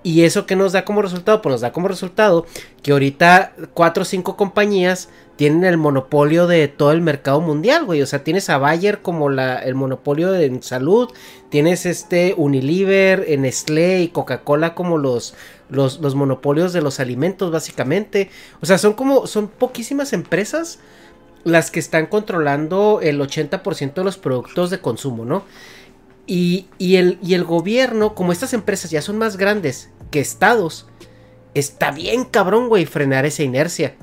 ¿Y 0.04 0.24
eso 0.24 0.44
qué 0.44 0.54
nos 0.54 0.72
da 0.72 0.84
como 0.84 1.00
resultado? 1.00 1.40
Pues 1.40 1.54
nos 1.54 1.60
da 1.62 1.72
como 1.72 1.88
resultado 1.88 2.44
que 2.82 2.92
ahorita 2.92 3.54
cuatro 3.72 4.02
o 4.02 4.04
cinco 4.04 4.36
compañías 4.36 5.08
tienen 5.36 5.64
el 5.64 5.78
monopolio 5.78 6.46
de 6.46 6.68
todo 6.68 6.92
el 6.92 7.00
mercado 7.00 7.40
mundial, 7.40 7.86
güey. 7.86 8.02
O 8.02 8.06
sea, 8.06 8.22
tienes 8.22 8.50
a 8.50 8.58
Bayer 8.58 9.00
como 9.00 9.30
la, 9.30 9.58
el 9.58 9.74
monopolio 9.74 10.34
en 10.34 10.62
salud, 10.62 11.10
tienes 11.48 11.86
este 11.86 12.34
Unilever, 12.36 13.26
Nestlé 13.38 14.02
y 14.02 14.08
Coca-Cola 14.08 14.74
como 14.74 14.98
los, 14.98 15.34
los, 15.70 15.98
los, 16.00 16.14
monopolios 16.14 16.74
de 16.74 16.82
los 16.82 17.00
alimentos, 17.00 17.50
básicamente. 17.50 18.28
O 18.60 18.66
sea, 18.66 18.76
son 18.76 18.92
como, 18.92 19.26
son 19.26 19.48
poquísimas 19.48 20.12
empresas 20.12 20.80
las 21.44 21.70
que 21.70 21.80
están 21.80 22.06
controlando 22.06 23.00
el 23.02 23.18
80% 23.20 23.94
de 23.94 24.04
los 24.04 24.18
productos 24.18 24.68
de 24.68 24.80
consumo, 24.80 25.24
¿no? 25.24 25.44
Y, 26.26 26.66
el, 26.78 27.44
gobierno, 27.44 28.14
como 28.14 28.32
estas 28.32 28.54
empresas 28.54 28.90
ya 28.90 29.02
son 29.02 29.18
más 29.18 29.36
grandes 29.36 29.90
que 30.10 30.20
estados, 30.20 30.86
está 31.54 31.90
bien 31.90 32.24
cabrón, 32.24 32.68
güey, 32.68 32.86
frenar 32.86 33.26
esa 33.26 33.42
inercia. 33.42 33.94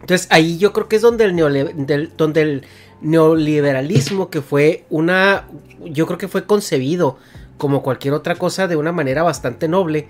Entonces 0.00 0.28
ahí 0.30 0.58
yo 0.58 0.72
creo 0.72 0.88
que 0.88 0.96
es 0.96 1.02
donde 1.02 1.24
el, 1.24 2.12
donde 2.16 2.40
el 2.40 2.66
neoliberalismo, 3.00 4.30
que 4.30 4.42
fue 4.42 4.84
una, 4.88 5.48
yo 5.84 6.06
creo 6.06 6.18
que 6.18 6.28
fue 6.28 6.46
concebido 6.46 7.18
como 7.56 7.82
cualquier 7.82 8.14
otra 8.14 8.36
cosa 8.36 8.68
de 8.68 8.76
una 8.76 8.92
manera 8.92 9.22
bastante 9.22 9.68
noble, 9.68 10.06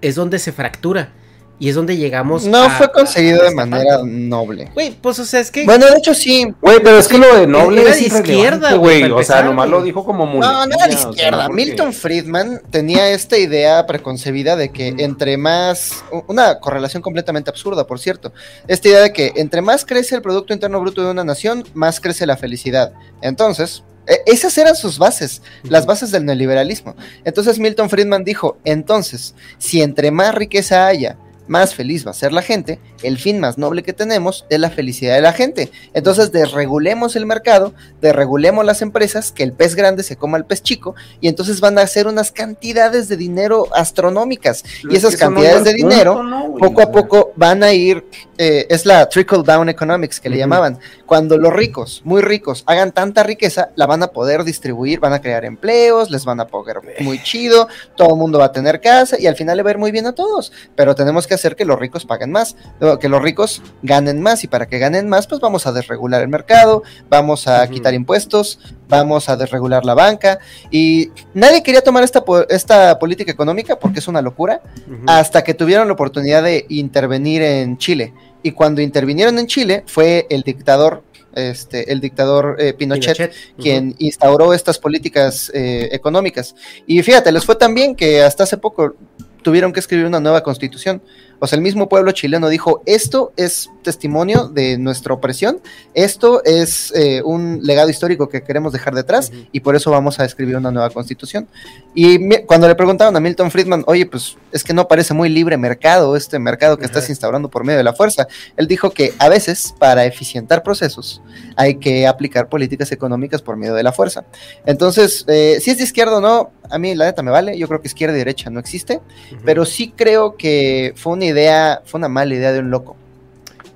es 0.00 0.14
donde 0.14 0.38
se 0.38 0.52
fractura. 0.52 1.12
Y 1.60 1.68
es 1.68 1.74
donde 1.74 1.96
llegamos. 1.96 2.44
No 2.44 2.70
fue 2.70 2.90
conseguido 2.92 3.42
de 3.42 3.54
manera 3.54 3.98
noble. 4.04 4.70
Güey, 4.74 4.92
pues 4.92 5.18
o 5.18 5.24
sea, 5.24 5.40
es 5.40 5.50
que. 5.50 5.64
Bueno, 5.64 5.86
de 5.86 5.96
hecho 5.96 6.14
sí. 6.14 6.46
Güey, 6.60 6.78
pero 6.82 6.98
es 6.98 7.08
que 7.08 7.18
lo 7.18 7.36
de 7.36 7.46
noble 7.46 7.82
era 7.82 7.94
de 7.94 8.02
izquierda, 8.02 8.74
güey. 8.74 9.10
O 9.10 9.22
sea, 9.24 9.42
nomás 9.42 9.68
lo 9.68 9.82
dijo 9.82 10.04
como 10.04 10.26
muy. 10.26 10.40
No, 10.40 10.66
no 10.66 10.74
era 10.76 10.86
de 10.86 10.94
izquierda. 10.94 11.48
Milton 11.48 11.92
Friedman 11.92 12.62
tenía 12.70 13.10
esta 13.10 13.36
idea 13.36 13.84
preconcebida 13.86 14.56
de 14.56 14.70
que 14.70 14.94
entre 14.98 15.36
más. 15.36 16.04
Una 16.28 16.60
correlación 16.60 17.02
completamente 17.02 17.50
absurda, 17.50 17.86
por 17.86 17.98
cierto. 17.98 18.32
Esta 18.68 18.88
idea 18.88 19.00
de 19.00 19.12
que 19.12 19.32
entre 19.36 19.60
más 19.60 19.84
crece 19.84 20.14
el 20.14 20.22
Producto 20.22 20.52
Interno 20.52 20.80
Bruto 20.80 21.02
de 21.02 21.10
una 21.10 21.24
nación, 21.24 21.64
más 21.74 22.00
crece 22.00 22.26
la 22.26 22.36
felicidad. 22.36 22.92
Entonces, 23.20 23.82
e, 24.06 24.22
esas 24.26 24.56
eran 24.58 24.74
sus 24.74 24.98
bases, 24.98 25.42
las 25.64 25.86
bases 25.86 26.10
del 26.10 26.24
neoliberalismo. 26.24 26.96
Entonces 27.24 27.58
Milton 27.58 27.90
Friedman 27.90 28.24
dijo, 28.24 28.58
entonces, 28.64 29.34
si 29.58 29.82
entre 29.82 30.10
más 30.10 30.34
riqueza 30.34 30.86
haya, 30.86 31.16
más 31.48 31.74
feliz 31.74 32.06
va 32.06 32.10
a 32.12 32.14
ser 32.14 32.32
la 32.32 32.42
gente, 32.42 32.78
el 33.02 33.18
fin 33.18 33.40
más 33.40 33.58
noble 33.58 33.82
que 33.82 33.92
tenemos 33.92 34.44
es 34.50 34.60
la 34.60 34.70
felicidad 34.70 35.14
de 35.14 35.22
la 35.22 35.32
gente. 35.32 35.70
Entonces 35.94 36.32
desregulemos 36.32 37.16
el 37.16 37.26
mercado, 37.26 37.74
desregulemos 38.00 38.64
las 38.64 38.82
empresas, 38.82 39.32
que 39.32 39.42
el 39.42 39.52
pez 39.52 39.74
grande 39.74 40.02
se 40.02 40.16
coma 40.16 40.36
al 40.36 40.46
pez 40.46 40.62
chico, 40.62 40.94
y 41.20 41.28
entonces 41.28 41.60
van 41.60 41.78
a 41.78 41.82
hacer 41.82 42.06
unas 42.06 42.30
cantidades 42.30 43.08
de 43.08 43.16
dinero 43.16 43.68
astronómicas. 43.74 44.64
y 44.88 44.96
esas 44.96 45.16
cantidades 45.16 45.64
de 45.64 45.72
dinero, 45.72 46.22
poco 46.58 46.82
a 46.82 46.90
poco, 46.90 47.32
van 47.36 47.62
a 47.62 47.72
ir, 47.72 48.04
eh, 48.36 48.66
es 48.68 48.86
la 48.86 49.08
trickle 49.08 49.42
down 49.42 49.68
economics 49.68 50.20
que 50.20 50.28
le 50.28 50.38
llamaban. 50.38 50.78
Cuando 51.06 51.38
los 51.38 51.52
ricos, 51.52 52.02
muy 52.04 52.20
ricos, 52.20 52.62
hagan 52.66 52.92
tanta 52.92 53.22
riqueza, 53.22 53.70
la 53.76 53.86
van 53.86 54.02
a 54.02 54.08
poder 54.08 54.44
distribuir, 54.44 55.00
van 55.00 55.12
a 55.12 55.20
crear 55.20 55.44
empleos, 55.44 56.10
les 56.10 56.24
van 56.24 56.40
a 56.40 56.46
poder 56.46 56.80
muy 57.00 57.22
chido, 57.22 57.68
todo 57.96 58.10
el 58.10 58.16
mundo 58.16 58.38
va 58.38 58.46
a 58.46 58.52
tener 58.52 58.80
casa, 58.80 59.16
y 59.18 59.26
al 59.26 59.36
final 59.36 59.56
le 59.56 59.62
va 59.62 59.70
a 59.70 59.72
ir 59.72 59.78
muy 59.78 59.90
bien 59.90 60.06
a 60.06 60.14
todos. 60.14 60.52
Pero 60.74 60.94
tenemos 60.94 61.26
que 61.26 61.37
hacer 61.38 61.56
que 61.56 61.64
los 61.64 61.78
ricos 61.78 62.04
paguen 62.04 62.30
más, 62.30 62.56
que 63.00 63.08
los 63.08 63.22
ricos 63.22 63.62
ganen 63.82 64.20
más 64.20 64.44
y 64.44 64.48
para 64.48 64.66
que 64.66 64.78
ganen 64.78 65.08
más, 65.08 65.26
pues 65.26 65.40
vamos 65.40 65.66
a 65.66 65.72
desregular 65.72 66.22
el 66.22 66.28
mercado, 66.28 66.82
vamos 67.08 67.48
a 67.48 67.66
quitar 67.68 67.94
impuestos, 67.94 68.60
vamos 68.88 69.28
a 69.28 69.36
desregular 69.36 69.84
la 69.84 69.94
banca 69.94 70.38
y 70.70 71.10
nadie 71.34 71.62
quería 71.62 71.82
tomar 71.82 72.04
esta, 72.04 72.24
esta 72.48 72.98
política 72.98 73.30
económica 73.30 73.78
porque 73.78 73.98
es 73.98 74.08
una 74.08 74.22
locura 74.22 74.60
hasta 75.06 75.42
que 75.42 75.54
tuvieron 75.54 75.88
la 75.88 75.94
oportunidad 75.94 76.42
de 76.42 76.66
intervenir 76.68 77.42
en 77.42 77.78
Chile. 77.78 78.12
Y 78.42 78.52
cuando 78.52 78.80
intervinieron 78.80 79.38
en 79.38 79.46
Chile 79.46 79.82
fue 79.86 80.26
el 80.30 80.42
dictador 80.42 81.02
este, 81.34 81.92
el 81.92 82.00
dictador 82.00 82.56
eh, 82.58 82.72
Pinochet, 82.72 83.32
quien 83.58 83.94
instauró 83.98 84.52
estas 84.52 84.78
políticas 84.78 85.50
eh, 85.54 85.88
económicas. 85.92 86.54
Y 86.86 87.02
fíjate, 87.02 87.30
les 87.30 87.44
fue 87.44 87.54
tan 87.54 87.74
bien 87.74 87.94
que 87.94 88.22
hasta 88.22 88.44
hace 88.44 88.56
poco 88.56 88.96
tuvieron 89.42 89.72
que 89.72 89.80
escribir 89.80 90.06
una 90.06 90.20
nueva 90.20 90.42
constitución. 90.42 91.00
O 91.40 91.46
sea, 91.46 91.56
el 91.56 91.62
mismo 91.62 91.88
pueblo 91.88 92.12
chileno 92.12 92.48
dijo, 92.48 92.82
esto 92.86 93.32
es 93.36 93.70
testimonio 93.82 94.48
de 94.48 94.76
nuestra 94.76 95.14
opresión, 95.14 95.60
esto 95.94 96.42
es 96.44 96.92
eh, 96.94 97.22
un 97.24 97.60
legado 97.62 97.90
histórico 97.90 98.28
que 98.28 98.42
queremos 98.42 98.72
dejar 98.72 98.94
detrás 98.94 99.30
y 99.52 99.60
por 99.60 99.76
eso 99.76 99.90
vamos 99.90 100.18
a 100.20 100.24
escribir 100.24 100.56
una 100.56 100.70
nueva 100.70 100.90
constitución. 100.90 101.48
Y 101.94 102.28
cuando 102.42 102.68
le 102.68 102.74
preguntaron 102.74 103.16
a 103.16 103.20
Milton 103.20 103.50
Friedman, 103.50 103.84
oye, 103.86 104.06
pues 104.06 104.36
es 104.52 104.64
que 104.64 104.74
no 104.74 104.88
parece 104.88 105.14
muy 105.14 105.28
libre 105.28 105.56
mercado, 105.56 106.16
este 106.16 106.38
mercado 106.38 106.76
que 106.76 106.84
estás 106.84 107.08
instaurando 107.08 107.48
por 107.48 107.64
medio 107.64 107.78
de 107.78 107.84
la 107.84 107.92
fuerza, 107.92 108.26
él 108.56 108.66
dijo 108.66 108.90
que 108.90 109.14
a 109.18 109.28
veces 109.28 109.74
para 109.78 110.04
eficientar 110.04 110.62
procesos 110.62 111.22
hay 111.56 111.76
que 111.76 112.06
aplicar 112.06 112.48
políticas 112.48 112.92
económicas 112.92 113.42
por 113.42 113.56
medio 113.56 113.74
de 113.74 113.82
la 113.82 113.92
fuerza. 113.92 114.24
Entonces, 114.66 115.24
eh, 115.28 115.58
si 115.60 115.70
es 115.70 115.78
de 115.78 115.84
izquierda 115.84 116.18
o 116.18 116.20
no, 116.20 116.52
a 116.70 116.78
mí 116.78 116.94
la 116.94 117.06
neta 117.06 117.22
me 117.22 117.30
vale, 117.30 117.58
yo 117.58 117.66
creo 117.68 117.80
que 117.80 117.88
izquierda 117.88 118.14
y 118.14 118.18
derecha 118.18 118.50
no 118.50 118.60
existe, 118.60 119.00
pero 119.44 119.64
sí 119.64 119.92
creo 119.96 120.36
que 120.36 120.92
fue 120.96 121.14
una 121.14 121.24
idea, 121.28 121.82
fue 121.84 121.98
una 121.98 122.08
mala 122.08 122.34
idea 122.34 122.52
de 122.52 122.60
un 122.60 122.70
loco. 122.70 122.96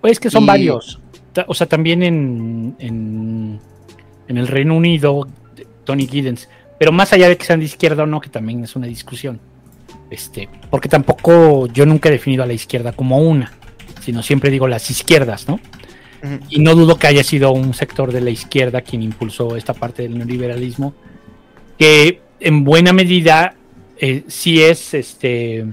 Pues 0.00 0.18
que 0.18 0.30
son 0.30 0.44
varios. 0.46 0.98
O 1.46 1.54
sea, 1.54 1.66
también 1.66 2.02
en, 2.02 2.74
en, 2.78 3.60
el 4.28 4.48
Reino 4.48 4.76
Unido, 4.76 5.28
Tony 5.84 6.06
Giddens. 6.06 6.48
Pero 6.78 6.90
más 6.90 7.12
allá 7.12 7.28
de 7.28 7.36
que 7.36 7.44
sean 7.44 7.60
de 7.60 7.66
izquierda 7.66 8.02
o 8.02 8.06
no, 8.06 8.20
que 8.20 8.28
también 8.28 8.64
es 8.64 8.74
una 8.74 8.86
discusión. 8.86 9.40
Este, 10.10 10.48
porque 10.68 10.88
tampoco 10.88 11.68
yo 11.68 11.86
nunca 11.86 12.08
he 12.08 12.12
definido 12.12 12.42
a 12.42 12.46
la 12.46 12.52
izquierda 12.52 12.92
como 12.92 13.18
una, 13.18 13.52
sino 14.02 14.22
siempre 14.22 14.50
digo 14.50 14.68
las 14.68 14.90
izquierdas, 14.90 15.48
¿no? 15.48 15.58
Y 16.50 16.60
no 16.60 16.74
dudo 16.74 16.98
que 16.98 17.08
haya 17.08 17.24
sido 17.24 17.50
un 17.50 17.74
sector 17.74 18.12
de 18.12 18.20
la 18.20 18.30
izquierda 18.30 18.82
quien 18.82 19.02
impulsó 19.02 19.56
esta 19.56 19.74
parte 19.74 20.02
del 20.02 20.18
neoliberalismo, 20.18 20.94
que 21.78 22.20
en 22.38 22.62
buena 22.62 22.92
medida 22.92 23.54
eh, 23.96 24.24
sí 24.28 24.62
es, 24.62 24.94
este, 24.94 25.66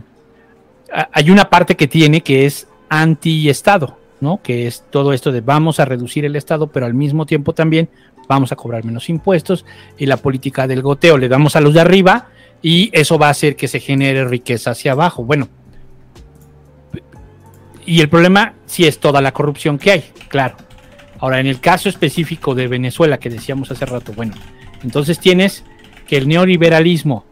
hay 0.91 1.31
una 1.31 1.49
parte 1.49 1.75
que 1.75 1.87
tiene 1.87 2.21
que 2.21 2.45
es 2.45 2.67
anti-Estado, 2.89 3.97
¿no? 4.21 4.41
Que 4.41 4.67
es 4.67 4.83
todo 4.89 5.13
esto 5.13 5.31
de 5.31 5.41
vamos 5.41 5.79
a 5.79 5.85
reducir 5.85 6.25
el 6.25 6.35
Estado, 6.35 6.67
pero 6.67 6.85
al 6.85 6.93
mismo 6.93 7.25
tiempo 7.25 7.53
también 7.53 7.89
vamos 8.27 8.51
a 8.51 8.55
cobrar 8.55 8.83
menos 8.85 9.09
impuestos 9.09 9.65
y 9.97 10.05
la 10.05 10.17
política 10.17 10.67
del 10.67 10.81
goteo 10.81 11.17
le 11.17 11.29
damos 11.29 11.55
a 11.55 11.61
los 11.61 11.73
de 11.73 11.81
arriba 11.81 12.27
y 12.61 12.89
eso 12.93 13.17
va 13.17 13.27
a 13.27 13.31
hacer 13.31 13.55
que 13.55 13.67
se 13.67 13.79
genere 13.79 14.25
riqueza 14.25 14.71
hacia 14.71 14.91
abajo. 14.91 15.23
Bueno, 15.23 15.47
y 17.85 18.01
el 18.01 18.09
problema 18.09 18.53
sí 18.65 18.85
es 18.85 18.99
toda 18.99 19.21
la 19.21 19.31
corrupción 19.31 19.79
que 19.79 19.91
hay, 19.91 20.03
claro. 20.27 20.57
Ahora, 21.19 21.39
en 21.39 21.47
el 21.47 21.59
caso 21.59 21.89
específico 21.89 22.55
de 22.55 22.67
Venezuela 22.67 23.17
que 23.17 23.29
decíamos 23.29 23.71
hace 23.71 23.85
rato, 23.85 24.13
bueno, 24.13 24.35
entonces 24.83 25.19
tienes 25.19 25.63
que 26.07 26.17
el 26.17 26.27
neoliberalismo 26.27 27.25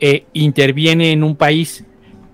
eh, 0.00 0.26
interviene 0.32 1.12
en 1.12 1.22
un 1.22 1.36
país 1.36 1.84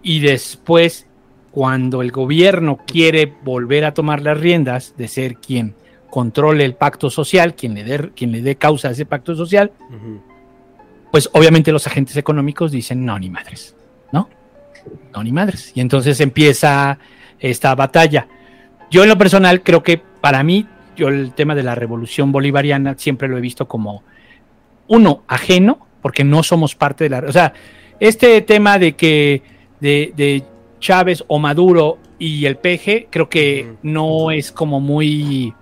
y 0.03 0.21
después 0.21 1.07
cuando 1.51 2.03
el 2.03 2.11
gobierno 2.11 2.81
quiere 2.87 3.33
volver 3.45 3.85
a 3.85 3.95
tomar 3.95 4.23
las 4.23 4.39
riendas 4.39 4.95
de 4.97 5.09
ser 5.09 5.37
quien 5.37 5.75
controle 6.11 6.65
el 6.65 6.75
pacto 6.75 7.11
social, 7.11 7.55
quien 7.55 7.75
le 7.75 7.85
dé, 7.85 8.11
quien 8.17 8.33
le 8.33 8.43
dé 8.43 8.57
causa 8.57 8.89
a 8.89 8.91
ese 8.93 9.07
pacto 9.07 9.35
social, 9.35 9.73
pues 11.11 11.29
obviamente 11.33 11.73
los 11.73 11.87
agentes 11.87 12.17
económicos 12.17 12.73
dicen 12.73 13.05
no, 13.05 13.19
ni 13.19 13.31
madres, 13.31 13.77
¿no? 14.13 14.29
No, 15.15 15.23
ni 15.23 15.31
madres. 15.31 15.73
Y 15.75 15.81
entonces 15.81 16.21
empieza 16.21 16.99
esta 17.39 17.75
batalla. 17.75 18.27
Yo 18.91 19.03
en 19.03 19.09
lo 19.09 19.19
personal 19.19 19.63
creo 19.63 19.83
que 19.83 19.99
para 19.99 20.43
mí, 20.43 20.67
yo 20.97 21.09
el 21.09 21.33
tema 21.33 21.55
de 21.55 21.63
la 21.63 21.75
revolución 21.75 22.33
bolivariana 22.33 22.95
siempre 22.97 23.29
lo 23.29 23.39
he 23.39 23.43
visto 23.43 23.69
como 23.69 24.03
uno 24.89 25.23
ajeno, 25.29 25.87
porque 26.01 26.25
no 26.25 26.43
somos 26.43 26.75
parte 26.75 27.05
de 27.05 27.11
la... 27.11 27.19
O 27.21 27.33
sea, 27.33 27.53
este 28.01 28.41
tema 28.43 28.79
de 28.79 28.95
que 28.95 29.43
de, 29.83 30.13
de 30.17 30.45
Chávez 30.79 31.25
o 31.27 31.41
Maduro 31.41 31.99
y 32.19 32.47
el 32.47 32.57
PG, 32.57 33.09
creo 33.11 33.29
que 33.29 33.75
no 33.83 34.31
es 34.31 34.53
como 34.53 34.79
muy... 34.79 35.53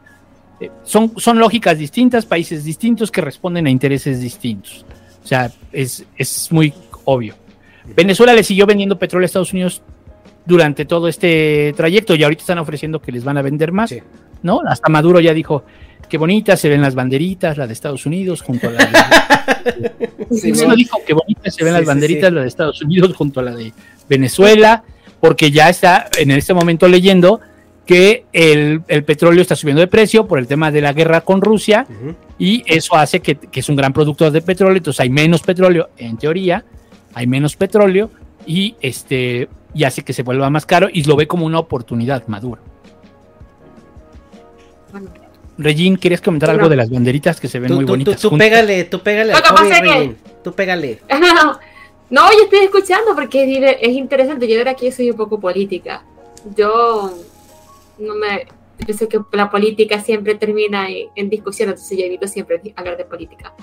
Eh, 0.61 0.71
son, 0.85 1.15
son 1.17 1.39
lógicas 1.39 1.79
distintas, 1.79 2.27
países 2.27 2.65
distintos 2.65 3.11
que 3.11 3.23
responden 3.23 3.67
a 3.67 3.71
intereses 3.71 4.21
distintos. 4.21 4.85
O 5.25 5.27
sea, 5.27 5.51
es, 5.73 6.05
muy 6.51 6.75
obvio. 7.07 7.35
Venezuela 7.97 8.35
le 8.35 8.45
siguió 8.45 8.67
vendiendo 8.67 8.99
petróleo 8.99 9.25
a 9.25 9.27
Estados 9.27 9.55
Unidos 9.55 9.83
durante 10.45 10.85
todo 10.85 11.09
este 11.09 11.73
trayecto 11.75 12.15
y 12.15 12.23
ahorita 12.23 12.43
están 12.43 12.59
ofreciendo 12.59 13.01
que 13.01 13.11
les 13.11 13.25
van 13.25 13.39
a 13.39 13.43
vender 13.43 13.73
más, 13.73 13.95
¿no? 14.43 14.61
Hasta 14.67 14.91
Maduro 14.91 15.19
ya 15.21 15.33
dijo, 15.33 15.65
qué 16.11 16.19
bonitas 16.19 16.61
se 16.61 16.69
ven 16.69 16.83
las 16.83 16.95
banderitas, 16.95 17.57
la 17.57 17.67
de 17.67 17.73
Estados 17.73 18.05
Unidos 18.05 18.43
junto 18.43 18.69
a 18.69 18.73
la 18.73 18.85
de... 18.85 19.91
sí, 20.39 20.53
dijo, 20.53 20.99
qué 21.07 21.15
bonitas 21.15 21.55
se 21.55 21.65
ven 21.65 21.73
las 21.73 21.87
banderitas, 21.87 22.31
la 22.31 22.43
de 22.43 22.49
Estados 22.49 22.83
Unidos 22.83 23.17
junto 23.17 23.41
a 23.41 23.45
la 23.45 23.57
de 23.57 23.73
Venezuela 24.09 24.85
porque 25.21 25.51
ya 25.51 25.69
está 25.69 26.09
en 26.19 26.31
este 26.33 26.55
momento 26.55 26.89
leyendo 26.89 27.41
que 27.87 28.25
el, 28.33 28.83
petróleo 28.83 29.43
está 29.43 29.57
subiendo 29.57 29.81
de 29.81 29.87
precio 29.87 30.27
por 30.27 30.39
el 30.39 30.47
tema 30.47 30.71
de 30.71 30.81
la 30.81 30.93
guerra 30.93 31.21
con 31.21 31.41
Rusia 31.41 31.87
y 32.39 32.63
eso 32.67 32.97
hace 32.97 33.21
que, 33.21 33.39
es 33.53 33.69
un 33.69 33.77
gran 33.77 33.93
productor 33.93 34.31
de 34.31 34.43
petróleo, 34.43 34.79
entonces 34.79 35.01
hay 35.01 35.11
menos 35.11 35.43
petróleo, 35.43 35.91
en 35.97 36.17
teoría, 36.17 36.65
hay 37.15 37.27
menos 37.27 37.57
petróleo 37.57 38.11
y, 38.47 38.77
este, 38.81 39.49
y 39.75 39.85
hace 39.85 40.03
que 40.03 40.13
se 40.13 40.23
vuelva 40.23 40.49
más 40.51 40.67
caro 40.67 40.89
y 40.93 41.05
lo 41.05 41.17
ve 41.17 41.27
como 41.27 41.47
una 41.47 41.59
oportunidad 41.59 42.27
madura. 42.29 42.63
Regín, 45.61 45.97
¿quieres 45.97 46.21
comentar 46.21 46.51
algo 46.51 46.69
de 46.69 46.77
las 46.77 46.91
banderitas 46.91 47.39
que 47.39 47.49
se 47.49 47.59
ven 47.59 47.75
muy 47.75 47.85
bonitas? 47.85 48.21
Tú, 48.21 48.37
pégale, 48.37 48.85
tú 48.85 49.01
pégale. 49.01 49.35
Tú 50.43 50.53
pégale. 50.53 51.01
No, 52.11 52.23
yo 52.33 52.43
estoy 52.43 52.65
escuchando 52.65 53.15
porque 53.15 53.79
es 53.81 53.93
interesante. 53.93 54.49
Yo 54.49 54.65
de 54.65 54.69
aquí 54.69 54.91
soy 54.91 55.13
un 55.13 55.17
poco 55.17 55.39
política. 55.39 56.03
Yo 56.57 57.15
no 57.99 58.17
me. 58.17 58.49
Yo 58.85 58.95
sé 58.95 59.07
que 59.07 59.21
la 59.31 59.49
política 59.49 60.01
siempre 60.01 60.35
termina 60.35 60.89
en, 60.89 61.31
discusión, 61.31 61.69
entonces 61.69 61.97
yo 61.97 62.05
evito 62.05 62.27
siempre 62.27 62.61
hablar 62.75 62.97
de 62.97 63.05
política. 63.05 63.55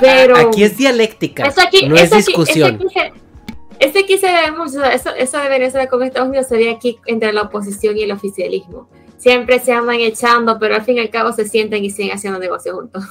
Pero 0.00 0.36
aquí 0.36 0.64
es 0.64 0.76
dialéctica, 0.76 1.44
no 1.86 1.94
es 1.94 2.10
discusión. 2.10 2.80
Ese 3.78 4.00
aquí, 4.00 4.18
se 4.18 4.26
ve 4.26 4.50
mucho, 4.50 4.82
eso, 4.82 5.14
eso 5.14 5.38
de 5.38 5.48
Venezuela 5.48 5.86
con 5.86 6.02
Estados 6.02 6.30
Unidos 6.30 6.48
se 6.48 6.56
ve 6.56 6.70
aquí 6.70 6.98
entre 7.06 7.32
la 7.32 7.42
oposición 7.42 7.96
y 7.96 8.02
el 8.02 8.10
oficialismo. 8.10 8.88
Siempre 9.18 9.60
se 9.60 9.72
aman 9.72 10.00
echando, 10.00 10.58
pero 10.58 10.74
al 10.74 10.84
fin 10.84 10.96
y 10.96 11.00
al 11.00 11.10
cabo 11.10 11.32
se 11.32 11.46
sienten 11.46 11.84
y 11.84 11.90
siguen 11.90 12.16
haciendo 12.16 12.38
negocios 12.38 12.74
juntos. 12.74 13.04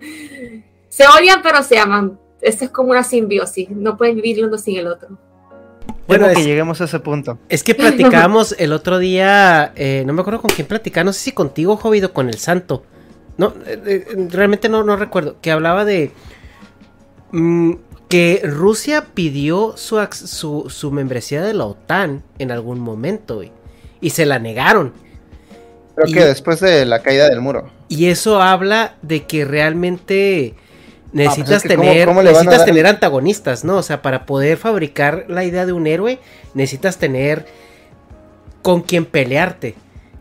se 0.88 1.04
odian, 1.06 1.42
pero 1.42 1.62
se 1.62 1.78
aman 1.78 2.18
esto 2.42 2.64
es 2.64 2.70
como 2.70 2.90
una 2.90 3.04
simbiosis, 3.04 3.70
no 3.70 3.96
pueden 3.96 4.16
vivir 4.16 4.44
uno 4.44 4.58
sin 4.58 4.76
el 4.76 4.88
otro. 4.88 5.16
Bueno, 6.06 6.28
que 6.34 6.42
lleguemos 6.42 6.80
a 6.80 6.84
ese 6.84 6.98
punto. 6.98 7.38
Es 7.48 7.62
que 7.62 7.74
platicábamos 7.74 8.54
el 8.58 8.72
otro 8.72 8.98
día, 8.98 9.72
eh, 9.76 10.02
no 10.04 10.12
me 10.12 10.20
acuerdo 10.20 10.42
con 10.42 10.50
quién 10.50 10.66
platicaba, 10.66 11.04
no 11.04 11.12
sé 11.12 11.20
si 11.20 11.32
contigo, 11.32 11.76
Jovido, 11.76 12.12
con 12.12 12.28
el 12.28 12.38
santo. 12.38 12.84
No, 13.38 13.54
eh, 13.66 13.80
eh, 13.86 14.28
realmente 14.28 14.68
no, 14.68 14.82
no 14.82 14.96
recuerdo. 14.96 15.36
Que 15.40 15.52
hablaba 15.52 15.84
de 15.84 16.10
mm, 17.30 17.74
que 18.08 18.42
Rusia 18.44 19.06
pidió 19.14 19.76
su, 19.76 20.04
su, 20.10 20.66
su, 20.68 20.90
membresía 20.90 21.42
de 21.42 21.54
la 21.54 21.64
OTAN 21.64 22.24
en 22.38 22.50
algún 22.50 22.80
momento, 22.80 23.42
y 24.00 24.10
se 24.10 24.26
la 24.26 24.40
negaron. 24.40 24.92
Creo 25.94 26.12
que 26.12 26.24
después 26.24 26.60
de 26.60 26.84
la 26.86 27.02
caída 27.02 27.28
del 27.28 27.40
muro. 27.40 27.70
Y 27.88 28.06
eso 28.06 28.40
habla 28.40 28.94
de 29.02 29.24
que 29.24 29.44
realmente 29.44 30.54
Necesitas, 31.12 31.62
tener, 31.62 32.08
necesitas 32.08 32.64
tener 32.64 32.86
antagonistas, 32.86 33.64
¿no? 33.64 33.76
O 33.76 33.82
sea, 33.82 34.00
para 34.00 34.24
poder 34.24 34.56
fabricar 34.56 35.26
la 35.28 35.44
idea 35.44 35.66
de 35.66 35.72
un 35.72 35.86
héroe, 35.86 36.18
necesitas 36.54 36.96
tener 36.96 37.44
con 38.62 38.80
quien 38.80 39.04
pelearte. 39.04 39.74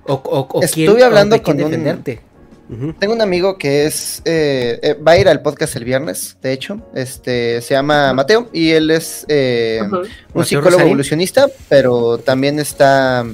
O, 0.06 0.60
Estuve 0.62 1.04
hablando 1.04 1.42
con 1.42 1.56
defenderte. 1.56 2.20
Tengo 3.00 3.14
un 3.14 3.22
amigo 3.22 3.58
que 3.58 3.86
es. 3.86 4.22
Eh, 4.24 4.80
eh, 4.82 4.94
va 4.96 5.14
a 5.14 5.18
ir 5.18 5.28
al 5.28 5.42
podcast 5.42 5.76
el 5.76 5.84
viernes, 5.84 6.38
de 6.42 6.54
hecho. 6.54 6.80
Este 6.94 7.62
se 7.62 7.74
llama 7.74 8.14
Mateo 8.14 8.50
y 8.54 8.72
él 8.72 8.92
es 8.92 9.26
eh, 9.28 9.82
un 10.34 10.46
psicólogo 10.46 10.82
evolucionista, 10.82 11.48
pero 11.68 12.18
también 12.18 12.60
está 12.60 13.26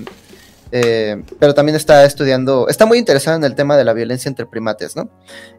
eh, 0.71 1.21
pero 1.39 1.53
también 1.53 1.75
está 1.75 2.05
estudiando, 2.05 2.67
está 2.67 2.85
muy 2.85 2.97
interesado 2.97 3.37
en 3.37 3.43
el 3.43 3.55
tema 3.55 3.77
de 3.77 3.83
la 3.83 3.93
violencia 3.93 4.29
entre 4.29 4.45
primates, 4.45 4.95
¿no? 4.95 5.09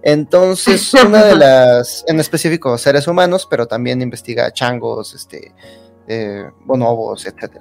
Entonces, 0.02 0.92
una 1.06 1.24
de 1.24 1.36
las, 1.36 2.04
en 2.08 2.20
específico, 2.20 2.76
seres 2.78 3.06
humanos, 3.06 3.46
pero 3.48 3.66
también 3.66 4.02
investiga 4.02 4.52
changos, 4.52 5.14
este, 5.14 5.52
eh, 6.10 6.50
bonobos, 6.64 7.26
etc. 7.26 7.60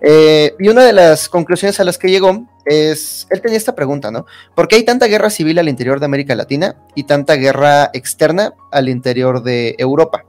Eh, 0.00 0.54
y 0.58 0.68
una 0.68 0.82
de 0.82 0.94
las 0.94 1.28
conclusiones 1.28 1.78
a 1.78 1.84
las 1.84 1.98
que 1.98 2.08
llegó 2.08 2.46
es, 2.64 3.26
él 3.30 3.42
tenía 3.42 3.58
esta 3.58 3.74
pregunta, 3.74 4.10
¿no? 4.10 4.24
¿Por 4.54 4.66
qué 4.66 4.76
hay 4.76 4.84
tanta 4.84 5.06
guerra 5.06 5.28
civil 5.28 5.58
al 5.58 5.68
interior 5.68 6.00
de 6.00 6.06
América 6.06 6.34
Latina 6.34 6.76
y 6.94 7.04
tanta 7.04 7.34
guerra 7.34 7.90
externa 7.92 8.54
al 8.70 8.88
interior 8.88 9.42
de 9.42 9.74
Europa? 9.78 10.24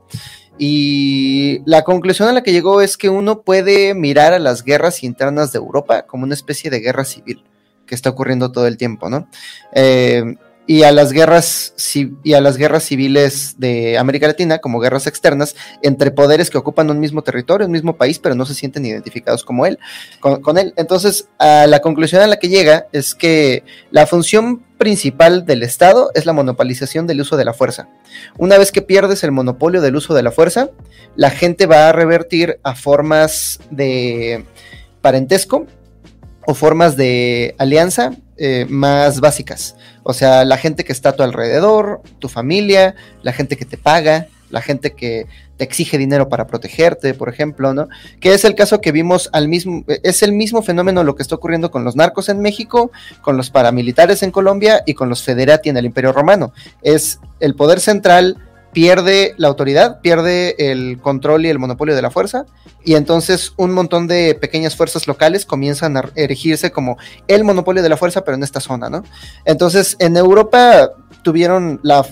Y 0.58 1.62
la 1.66 1.84
conclusión 1.84 2.30
a 2.30 2.34
la 2.34 2.44
que 2.44 2.52
llegó 2.52 2.82
es 2.82 2.98
que 2.98 3.10
uno 3.10 3.42
puede 3.42 3.94
mirar 3.94 4.34
a 4.34 4.40
las 4.40 4.64
guerras 4.64 5.04
internas 5.04 5.52
de 5.52 5.58
Europa 5.58 6.04
como 6.04 6.24
una 6.24 6.36
especie 6.36 6.70
de 6.70 6.80
guerra 6.80 7.06
civil 7.06 7.44
que 7.86 7.96
está 7.96 8.10
ocurriendo 8.10 8.52
todo 8.52 8.68
el 8.68 8.78
tiempo, 8.78 9.10
¿no? 9.10 9.28
Eh, 9.74 10.36
y 10.66 10.84
a 10.84 10.92
las 10.92 11.12
guerras 11.12 11.74
y 12.24 12.34
a 12.34 12.42
las 12.42 12.58
guerras 12.58 12.84
civiles 12.84 13.56
de 13.58 13.98
América 13.98 14.28
Latina 14.28 14.60
como 14.60 14.80
guerras 14.80 15.08
externas 15.08 15.56
entre 15.82 16.12
poderes 16.12 16.50
que 16.50 16.58
ocupan 16.58 16.90
un 16.90 17.00
mismo 17.00 17.22
territorio, 17.22 17.66
un 17.66 17.72
mismo 17.74 17.98
país, 17.98 18.20
pero 18.20 18.36
no 18.36 18.46
se 18.46 18.54
sienten 18.54 18.86
identificados 18.86 19.44
como 19.44 19.66
él, 19.66 19.78
con, 20.20 20.58
él. 20.58 20.74
Entonces, 20.78 21.28
a 21.38 21.68
la 21.68 21.82
conclusión 21.82 22.22
a 22.22 22.28
la 22.28 22.38
que 22.38 22.48
llega 22.48 22.88
es 22.94 23.14
que 23.14 23.64
la 23.92 24.08
función 24.08 24.64
principal 24.78 25.46
del 25.46 25.64
Estado 25.64 26.12
es 26.14 26.26
la 26.26 26.34
monopolización 26.34 27.08
del 27.08 27.22
uso 27.22 27.36
de 27.36 27.46
la 27.46 27.54
fuerza. 27.54 27.90
Una 28.38 28.58
vez 28.58 28.72
que 28.72 28.82
pierdes 28.82 29.24
el 29.24 29.32
monopolio 29.32 29.82
del 29.82 29.96
uso 29.96 30.14
de 30.14 30.24
la 30.24 30.32
fuerza, 30.32 30.70
la 31.16 31.30
gente 31.30 31.66
va 31.66 31.90
a 31.90 31.92
revertir 31.92 32.60
a 32.64 32.76
formas 32.76 33.60
de 33.70 34.46
parentesco 35.02 35.68
o 36.46 36.54
formas 36.54 36.96
de 36.96 37.56
alianza 37.58 38.12
eh, 38.46 38.66
más 38.68 39.22
básicas. 39.22 39.78
O 40.04 40.12
sea, 40.12 40.44
la 40.44 40.58
gente 40.58 40.84
que 40.84 40.92
está 40.92 41.10
a 41.10 41.16
tu 41.16 41.24
alrededor, 41.24 42.02
tu 42.20 42.28
familia, 42.28 42.94
la 43.22 43.32
gente 43.32 43.56
que 43.56 43.64
te 43.64 43.78
paga, 43.78 44.28
la 44.50 44.62
gente 44.62 44.92
que 44.92 45.28
te 45.56 45.64
exige 45.64 45.98
dinero 45.98 46.28
para 46.28 46.46
protegerte, 46.46 47.14
por 47.14 47.30
ejemplo, 47.30 47.74
¿no? 47.74 47.88
Que 48.20 48.34
es 48.34 48.44
el 48.44 48.54
caso 48.56 48.82
que 48.82 48.92
vimos 48.92 49.30
al 49.32 49.48
mismo, 49.48 49.86
es 49.88 50.24
el 50.24 50.34
mismo 50.34 50.62
fenómeno 50.62 51.06
lo 51.06 51.16
que 51.16 51.24
está 51.24 51.36
ocurriendo 51.36 51.72
con 51.72 51.86
los 51.86 51.96
narcos 51.96 52.28
en 52.28 52.42
México, 52.42 52.92
con 53.22 53.38
los 53.38 53.50
paramilitares 53.50 54.24
en 54.24 54.32
Colombia 54.32 54.84
y 54.86 54.94
con 54.94 55.08
los 55.08 55.24
federati 55.24 55.70
en 55.70 55.78
el 55.78 55.86
Imperio 55.86 56.12
Romano. 56.12 56.52
Es 56.82 57.22
el 57.40 57.56
poder 57.56 57.80
central 57.80 58.43
pierde 58.74 59.36
la 59.38 59.48
autoridad, 59.48 60.02
pierde 60.02 60.72
el 60.72 61.00
control 61.02 61.46
y 61.46 61.50
el 61.50 61.60
monopolio 61.60 61.96
de 61.96 62.02
la 62.02 62.12
fuerza, 62.12 62.46
y 62.84 62.96
entonces 62.96 63.54
un 63.58 63.72
montón 63.72 64.08
de 64.08 64.36
pequeñas 64.36 64.76
fuerzas 64.76 65.08
locales 65.08 65.46
comienzan 65.46 65.96
a 65.98 66.10
erigirse 66.16 66.72
como 66.72 66.98
el 67.28 67.44
monopolio 67.44 67.84
de 67.84 67.90
la 67.90 67.98
fuerza, 67.98 68.24
pero 68.24 68.36
en 68.36 68.44
esta 68.44 68.60
zona, 68.60 68.90
¿no? 68.90 69.04
Entonces, 69.46 69.96
en 70.00 70.18
Europa 70.18 70.90
tuvieron 71.24 71.80
la 71.84 72.06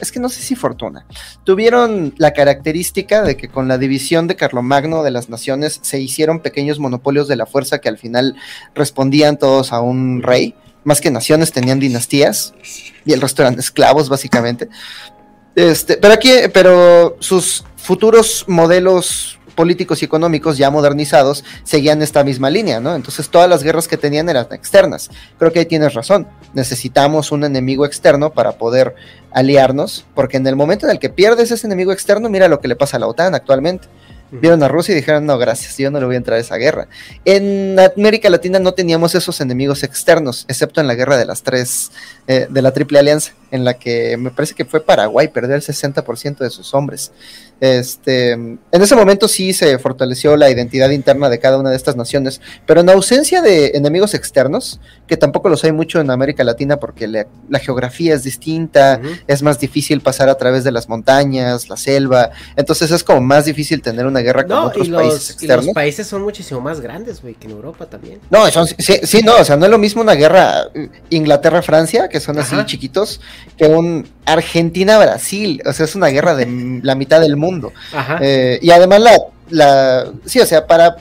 es 0.00 0.10
que 0.10 0.20
no 0.20 0.30
sé 0.30 0.40
si 0.40 0.56
fortuna, 0.56 1.04
tuvieron 1.44 2.14
la 2.16 2.32
característica 2.32 3.22
de 3.22 3.36
que 3.36 3.48
con 3.48 3.68
la 3.68 3.76
división 3.76 4.26
de 4.26 4.36
Carlomagno 4.36 5.02
de 5.02 5.10
las 5.10 5.28
naciones 5.28 5.78
se 5.82 6.00
hicieron 6.00 6.40
pequeños 6.40 6.78
monopolios 6.78 7.28
de 7.28 7.36
la 7.36 7.44
fuerza 7.44 7.80
que 7.80 7.90
al 7.90 7.98
final 7.98 8.34
respondían 8.74 9.38
todos 9.38 9.72
a 9.72 9.80
un 9.80 10.22
rey, 10.22 10.54
más 10.84 11.00
que 11.00 11.10
naciones 11.10 11.52
tenían 11.52 11.78
dinastías 11.78 12.54
y 13.04 13.12
el 13.12 13.20
resto 13.20 13.42
eran 13.42 13.58
esclavos 13.58 14.08
básicamente. 14.08 14.68
Este, 15.54 15.96
pero 15.96 16.14
aquí, 16.14 16.30
pero 16.52 17.16
sus 17.20 17.64
futuros 17.76 18.44
modelos 18.46 19.40
políticos 19.60 20.00
y 20.00 20.06
económicos 20.06 20.56
ya 20.56 20.70
modernizados 20.70 21.44
seguían 21.64 22.00
esta 22.00 22.24
misma 22.24 22.48
línea, 22.48 22.80
¿no? 22.80 22.94
Entonces 22.94 23.28
todas 23.28 23.48
las 23.48 23.62
guerras 23.62 23.88
que 23.88 23.96
tenían 23.96 24.28
eran 24.28 24.46
externas. 24.52 25.10
Creo 25.38 25.52
que 25.52 25.58
ahí 25.58 25.66
tienes 25.66 25.92
razón. 25.92 26.26
Necesitamos 26.54 27.30
un 27.30 27.44
enemigo 27.44 27.84
externo 27.84 28.32
para 28.32 28.52
poder 28.52 28.94
aliarnos, 29.32 30.06
porque 30.14 30.38
en 30.38 30.46
el 30.46 30.56
momento 30.56 30.86
en 30.86 30.92
el 30.92 30.98
que 30.98 31.10
pierdes 31.10 31.50
ese 31.50 31.66
enemigo 31.66 31.92
externo, 31.92 32.30
mira 32.30 32.48
lo 32.48 32.60
que 32.60 32.68
le 32.68 32.76
pasa 32.76 32.96
a 32.96 33.00
la 33.00 33.06
OTAN 33.06 33.34
actualmente 33.34 33.88
vieron 34.30 34.62
a 34.62 34.68
Rusia 34.68 34.92
y 34.92 34.96
dijeron, 34.96 35.26
no, 35.26 35.38
gracias, 35.38 35.76
yo 35.76 35.90
no 35.90 35.98
le 35.98 36.06
voy 36.06 36.14
a 36.14 36.18
entrar 36.18 36.38
a 36.38 36.40
esa 36.40 36.56
guerra. 36.56 36.88
En 37.24 37.76
América 37.78 38.30
Latina 38.30 38.58
no 38.58 38.72
teníamos 38.72 39.14
esos 39.14 39.40
enemigos 39.40 39.82
externos, 39.82 40.44
excepto 40.48 40.80
en 40.80 40.86
la 40.86 40.94
guerra 40.94 41.16
de 41.16 41.26
las 41.26 41.42
tres, 41.42 41.90
eh, 42.32 42.46
de 42.48 42.62
la 42.62 42.70
Triple 42.70 43.00
Alianza, 43.00 43.32
en 43.50 43.64
la 43.64 43.74
que 43.74 44.16
me 44.16 44.30
parece 44.30 44.54
que 44.54 44.64
fue 44.64 44.80
Paraguay, 44.80 45.26
perdió 45.26 45.56
el 45.56 45.62
60% 45.62 46.38
de 46.38 46.50
sus 46.50 46.72
hombres. 46.74 47.10
Este, 47.58 48.30
en 48.30 48.58
ese 48.70 48.94
momento 48.94 49.26
sí 49.26 49.52
se 49.52 49.78
fortaleció 49.80 50.36
la 50.36 50.48
identidad 50.48 50.90
interna 50.90 51.28
de 51.28 51.40
cada 51.40 51.58
una 51.58 51.70
de 51.70 51.76
estas 51.76 51.96
naciones, 51.96 52.40
pero 52.66 52.82
en 52.82 52.88
ausencia 52.88 53.42
de 53.42 53.72
enemigos 53.74 54.14
externos, 54.14 54.80
que 55.08 55.16
tampoco 55.16 55.48
los 55.48 55.64
hay 55.64 55.72
mucho 55.72 56.00
en 56.00 56.10
América 56.10 56.44
Latina 56.44 56.78
porque 56.78 57.06
la 57.08 57.58
geografía 57.58 58.14
es 58.14 58.22
distinta, 58.22 59.00
es 59.26 59.42
más 59.42 59.58
difícil 59.58 60.00
pasar 60.00 60.28
a 60.28 60.36
través 60.36 60.62
de 60.62 60.70
las 60.70 60.88
montañas, 60.88 61.68
la 61.68 61.76
selva, 61.76 62.30
entonces 62.56 62.92
es 62.92 63.02
como 63.02 63.20
más 63.20 63.44
difícil 63.44 63.82
tener 63.82 64.06
una 64.06 64.20
guerra 64.20 64.46
con 64.46 64.56
otros 64.56 64.88
países 64.88 65.30
externos. 65.32 65.66
los 65.66 65.74
países 65.74 66.06
son 66.06 66.22
muchísimo 66.22 66.60
más 66.60 66.80
grandes, 66.80 67.20
güey, 67.20 67.34
que 67.34 67.46
en 67.46 67.54
Europa 67.54 67.86
también. 67.86 68.20
No, 68.30 68.44
sí, 68.78 69.20
no, 69.22 69.36
o 69.36 69.44
sea, 69.44 69.56
no 69.56 69.64
es 69.66 69.70
lo 69.70 69.78
mismo 69.78 70.00
una 70.00 70.14
guerra 70.14 70.68
eh, 70.72 70.88
Inglaterra-Francia, 71.10 72.08
que 72.08 72.19
son 72.20 72.38
así 72.38 72.56
chiquitos, 72.66 73.20
que 73.56 73.66
un 73.66 74.08
Argentina-Brasil, 74.24 75.62
o 75.66 75.72
sea, 75.72 75.86
es 75.86 75.94
una 75.94 76.08
guerra 76.08 76.34
de 76.34 76.80
la 76.82 76.94
mitad 76.94 77.20
del 77.20 77.36
mundo. 77.36 77.72
Eh, 78.20 78.58
y 78.62 78.70
además 78.70 79.00
la, 79.00 79.18
la, 79.50 80.12
sí, 80.24 80.40
o 80.40 80.46
sea, 80.46 80.66
para, 80.66 80.96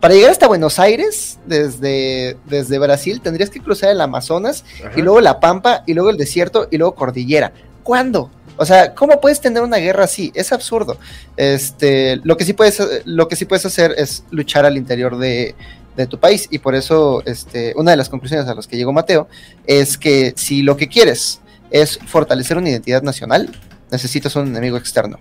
para 0.00 0.14
llegar 0.14 0.30
hasta 0.30 0.46
Buenos 0.46 0.78
Aires, 0.78 1.38
desde, 1.46 2.36
desde 2.46 2.78
Brasil, 2.78 3.20
tendrías 3.20 3.50
que 3.50 3.60
cruzar 3.60 3.90
el 3.90 4.00
Amazonas, 4.00 4.64
y 4.96 5.02
luego 5.02 5.20
la 5.20 5.40
Pampa, 5.40 5.82
y 5.86 5.94
luego 5.94 6.10
el 6.10 6.16
desierto, 6.16 6.68
y 6.70 6.78
luego 6.78 6.94
Cordillera. 6.94 7.52
¿Cuándo? 7.82 8.30
O 8.56 8.66
sea, 8.66 8.94
¿cómo 8.94 9.20
puedes 9.22 9.40
tener 9.40 9.62
una 9.62 9.78
guerra 9.78 10.04
así? 10.04 10.32
Es 10.34 10.52
absurdo. 10.52 10.98
Este, 11.38 12.20
lo 12.24 12.36
que 12.36 12.44
sí 12.44 12.52
puedes, 12.52 12.78
lo 13.06 13.26
que 13.26 13.34
sí 13.34 13.46
puedes 13.46 13.64
hacer 13.64 13.94
es 13.96 14.22
luchar 14.30 14.66
al 14.66 14.76
interior 14.76 15.16
de, 15.16 15.54
de 15.96 16.06
tu 16.06 16.18
país. 16.18 16.48
Y 16.50 16.58
por 16.58 16.74
eso, 16.74 17.22
este, 17.26 17.72
una 17.76 17.90
de 17.92 17.96
las 17.96 18.08
conclusiones 18.08 18.46
a 18.48 18.54
las 18.54 18.66
que 18.66 18.76
llegó 18.76 18.92
Mateo 18.92 19.28
es 19.66 19.98
que 19.98 20.32
si 20.36 20.62
lo 20.62 20.76
que 20.76 20.88
quieres 20.88 21.40
es 21.70 21.98
fortalecer 22.06 22.56
una 22.56 22.70
identidad 22.70 23.02
nacional, 23.02 23.50
necesitas 23.90 24.34
un 24.36 24.48
enemigo 24.48 24.76
externo. 24.76 25.18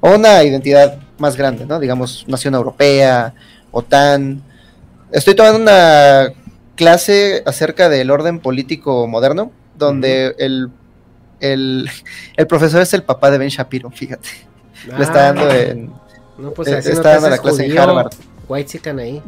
O 0.00 0.14
una 0.14 0.42
identidad 0.44 0.98
más 1.18 1.36
grande, 1.36 1.66
¿no? 1.66 1.80
Digamos, 1.80 2.24
Nación 2.28 2.54
Europea, 2.54 3.34
OTAN. 3.70 4.42
Estoy 5.10 5.34
tomando 5.34 5.60
una 5.60 6.32
clase 6.76 7.42
acerca 7.46 7.88
del 7.88 8.10
orden 8.10 8.38
político 8.38 9.06
moderno, 9.06 9.50
donde 9.76 10.34
el, 10.38 10.70
el, 11.40 11.88
profesor 12.48 12.82
es 12.82 12.92
el 12.94 13.02
papá 13.02 13.30
de 13.30 13.38
Ben 13.38 13.48
Shapiro, 13.48 13.90
fíjate. 13.90 14.28
Le 14.96 15.02
está 15.02 15.32
dando 15.32 15.48
ah. 15.50 15.56
en... 15.56 15.92
No, 16.38 16.52
pues 16.52 16.68
está 16.68 17.14
dando 17.14 17.30
la 17.30 17.38
clase 17.38 17.66
en 17.66 17.76
Harvard. 17.76 18.12
White 18.48 18.80
ahí. 18.90 19.22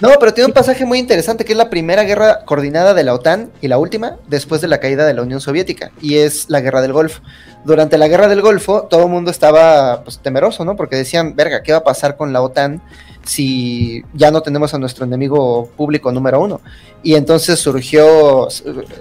No, 0.00 0.08
pero 0.18 0.32
tiene 0.32 0.46
un 0.46 0.54
pasaje 0.54 0.86
muy 0.86 0.98
interesante 0.98 1.44
que 1.44 1.52
es 1.52 1.58
la 1.58 1.68
primera 1.68 2.04
guerra 2.04 2.46
coordinada 2.46 2.94
de 2.94 3.04
la 3.04 3.12
OTAN 3.12 3.50
y 3.60 3.68
la 3.68 3.76
última 3.76 4.16
después 4.28 4.62
de 4.62 4.68
la 4.68 4.80
caída 4.80 5.06
de 5.06 5.12
la 5.12 5.20
Unión 5.20 5.42
Soviética 5.42 5.92
y 6.00 6.16
es 6.16 6.48
la 6.48 6.60
guerra 6.60 6.80
del 6.80 6.94
Golfo. 6.94 7.20
Durante 7.66 7.98
la 7.98 8.08
guerra 8.08 8.26
del 8.28 8.40
Golfo 8.40 8.84
todo 8.88 9.02
el 9.02 9.10
mundo 9.10 9.30
estaba 9.30 10.02
pues, 10.02 10.18
temeroso, 10.20 10.64
¿no? 10.64 10.74
Porque 10.74 10.96
decían, 10.96 11.36
verga, 11.36 11.62
¿qué 11.62 11.72
va 11.72 11.78
a 11.78 11.84
pasar 11.84 12.16
con 12.16 12.32
la 12.32 12.40
OTAN 12.40 12.80
si 13.26 14.02
ya 14.14 14.30
no 14.30 14.40
tenemos 14.40 14.72
a 14.72 14.78
nuestro 14.78 15.04
enemigo 15.04 15.70
público 15.76 16.10
número 16.10 16.40
uno? 16.40 16.62
Y 17.02 17.14
entonces 17.14 17.58
surgió 17.58 18.48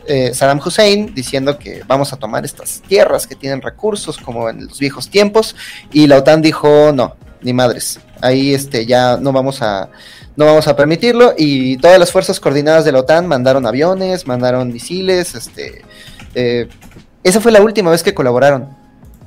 eh, 0.05 0.31
Saddam 0.33 0.59
Hussein 0.59 1.13
diciendo 1.15 1.57
que 1.57 1.81
vamos 1.87 2.11
a 2.11 2.17
tomar 2.17 2.43
estas 2.43 2.81
tierras 2.81 3.25
que 3.25 3.35
tienen 3.35 3.61
recursos 3.61 4.17
como 4.17 4.49
en 4.49 4.67
los 4.67 4.79
viejos 4.79 5.09
tiempos 5.09 5.55
y 5.93 6.07
la 6.07 6.17
OTAN 6.17 6.41
dijo, 6.41 6.91
no, 6.93 7.15
ni 7.41 7.53
madres, 7.53 8.01
ahí 8.19 8.53
este, 8.53 8.85
ya 8.85 9.15
no 9.15 9.31
vamos 9.31 9.61
a 9.61 9.89
no 10.39 10.45
vamos 10.45 10.69
a 10.69 10.75
permitirlo. 10.75 11.33
Y 11.37 11.77
todas 11.77 11.99
las 11.99 12.13
fuerzas 12.13 12.39
coordinadas 12.39 12.85
de 12.85 12.93
la 12.93 12.99
OTAN 12.99 13.27
mandaron 13.27 13.65
aviones, 13.65 14.25
mandaron 14.25 14.71
misiles, 14.71 15.35
este, 15.35 15.83
eh, 16.33 16.69
esa 17.25 17.41
fue 17.41 17.51
la 17.51 17.61
última 17.61 17.91
vez 17.91 18.03
que 18.03 18.13
colaboraron. 18.13 18.69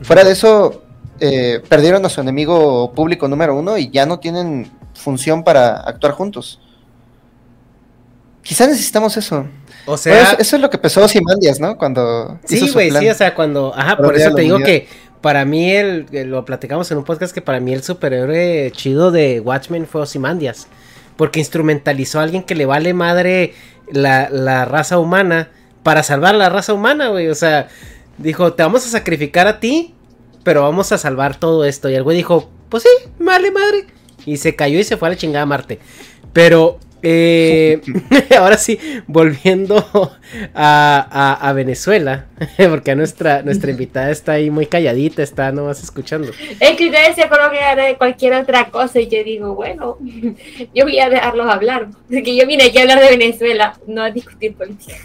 Fuera 0.00 0.24
de 0.24 0.32
eso, 0.32 0.82
eh, 1.20 1.60
perdieron 1.68 2.04
a 2.06 2.08
su 2.08 2.22
enemigo 2.22 2.92
público 2.94 3.28
número 3.28 3.54
uno 3.54 3.76
y 3.76 3.90
ya 3.90 4.06
no 4.06 4.20
tienen 4.20 4.72
función 4.94 5.44
para 5.44 5.76
actuar 5.82 6.14
juntos. 6.14 6.58
Quizá 8.40 8.66
necesitamos 8.66 9.14
eso. 9.18 9.44
O 9.84 9.98
sea, 9.98 10.32
eso, 10.38 10.56
es 10.56 10.62
lo 10.62 10.70
que 10.70 10.78
empezó 10.78 11.06
Simandias, 11.08 11.60
¿no? 11.60 11.76
Cuando. 11.76 12.38
Sí, 12.44 12.70
güey, 12.70 12.90
sí, 12.90 13.08
o 13.08 13.14
sea, 13.14 13.34
cuando. 13.34 13.74
Ajá, 13.76 13.98
por 13.98 14.16
eso 14.16 14.34
te 14.34 14.42
digo 14.42 14.58
que 14.60 14.88
para 15.20 15.44
mí, 15.44 15.70
el, 15.72 16.06
lo 16.24 16.44
platicamos 16.46 16.90
en 16.90 16.98
un 16.98 17.04
podcast 17.04 17.34
que 17.34 17.42
para 17.42 17.60
mí 17.60 17.74
el 17.74 17.82
superhéroe 17.82 18.72
chido 18.74 19.10
de 19.10 19.40
Watchmen 19.40 19.86
fue 19.86 20.00
Osimandias 20.00 20.68
porque 21.16 21.40
instrumentalizó 21.40 22.20
a 22.20 22.22
alguien 22.22 22.42
que 22.42 22.54
le 22.54 22.66
vale 22.66 22.94
madre 22.94 23.54
la, 23.90 24.64
raza 24.64 24.98
humana 24.98 25.50
para 25.82 26.02
salvar 26.02 26.34
a 26.34 26.38
la 26.38 26.48
raza 26.48 26.72
humana, 26.74 27.08
güey. 27.08 27.28
O 27.28 27.34
sea, 27.34 27.68
dijo, 28.18 28.52
te 28.54 28.62
vamos 28.62 28.86
a 28.86 28.90
sacrificar 28.90 29.46
a 29.46 29.60
ti, 29.60 29.94
pero 30.44 30.62
vamos 30.62 30.92
a 30.92 30.98
salvar 30.98 31.36
todo 31.36 31.64
esto. 31.64 31.90
Y 31.90 31.94
el 31.94 32.02
güey 32.02 32.16
dijo, 32.16 32.50
pues 32.68 32.84
sí, 32.84 33.10
vale 33.18 33.50
madre. 33.50 33.86
Y 34.24 34.36
se 34.36 34.54
cayó 34.54 34.78
y 34.78 34.84
se 34.84 34.96
fue 34.96 35.08
a 35.08 35.10
la 35.12 35.16
chingada 35.16 35.42
a 35.42 35.46
Marte. 35.46 35.78
Pero 36.32 36.78
eh, 37.02 37.80
ahora 38.38 38.56
sí, 38.56 38.78
volviendo 39.06 39.84
a, 40.54 41.52
Venezuela, 41.54 42.26
porque 42.70 42.94
nuestra, 42.94 43.42
nuestra 43.42 43.70
invitada 43.70 44.10
está 44.10 44.32
ahí 44.32 44.50
muy 44.50 44.66
calladita, 44.66 45.22
está 45.22 45.52
nomás 45.52 45.82
escuchando. 45.82 46.32
Es 46.60 46.76
que 46.76 46.86
ustedes 46.86 47.16
se 47.16 47.22
que 47.22 47.82
de 47.82 47.96
cualquier 47.96 48.34
otra 48.34 48.66
cosa 48.70 49.00
y 49.00 49.08
yo 49.08 49.22
digo, 49.24 49.54
bueno, 49.54 49.98
yo 50.74 50.84
voy 50.84 50.98
a 50.98 51.10
dejarlos 51.10 51.46
hablar, 51.46 51.88
porque 52.08 52.36
yo 52.36 52.46
vine 52.46 52.64
aquí 52.64 52.78
a 52.78 52.82
hablar 52.82 53.00
de 53.00 53.10
Venezuela, 53.10 53.78
no 53.86 54.02
a 54.02 54.10
discutir 54.10 54.54
política. 54.54 54.96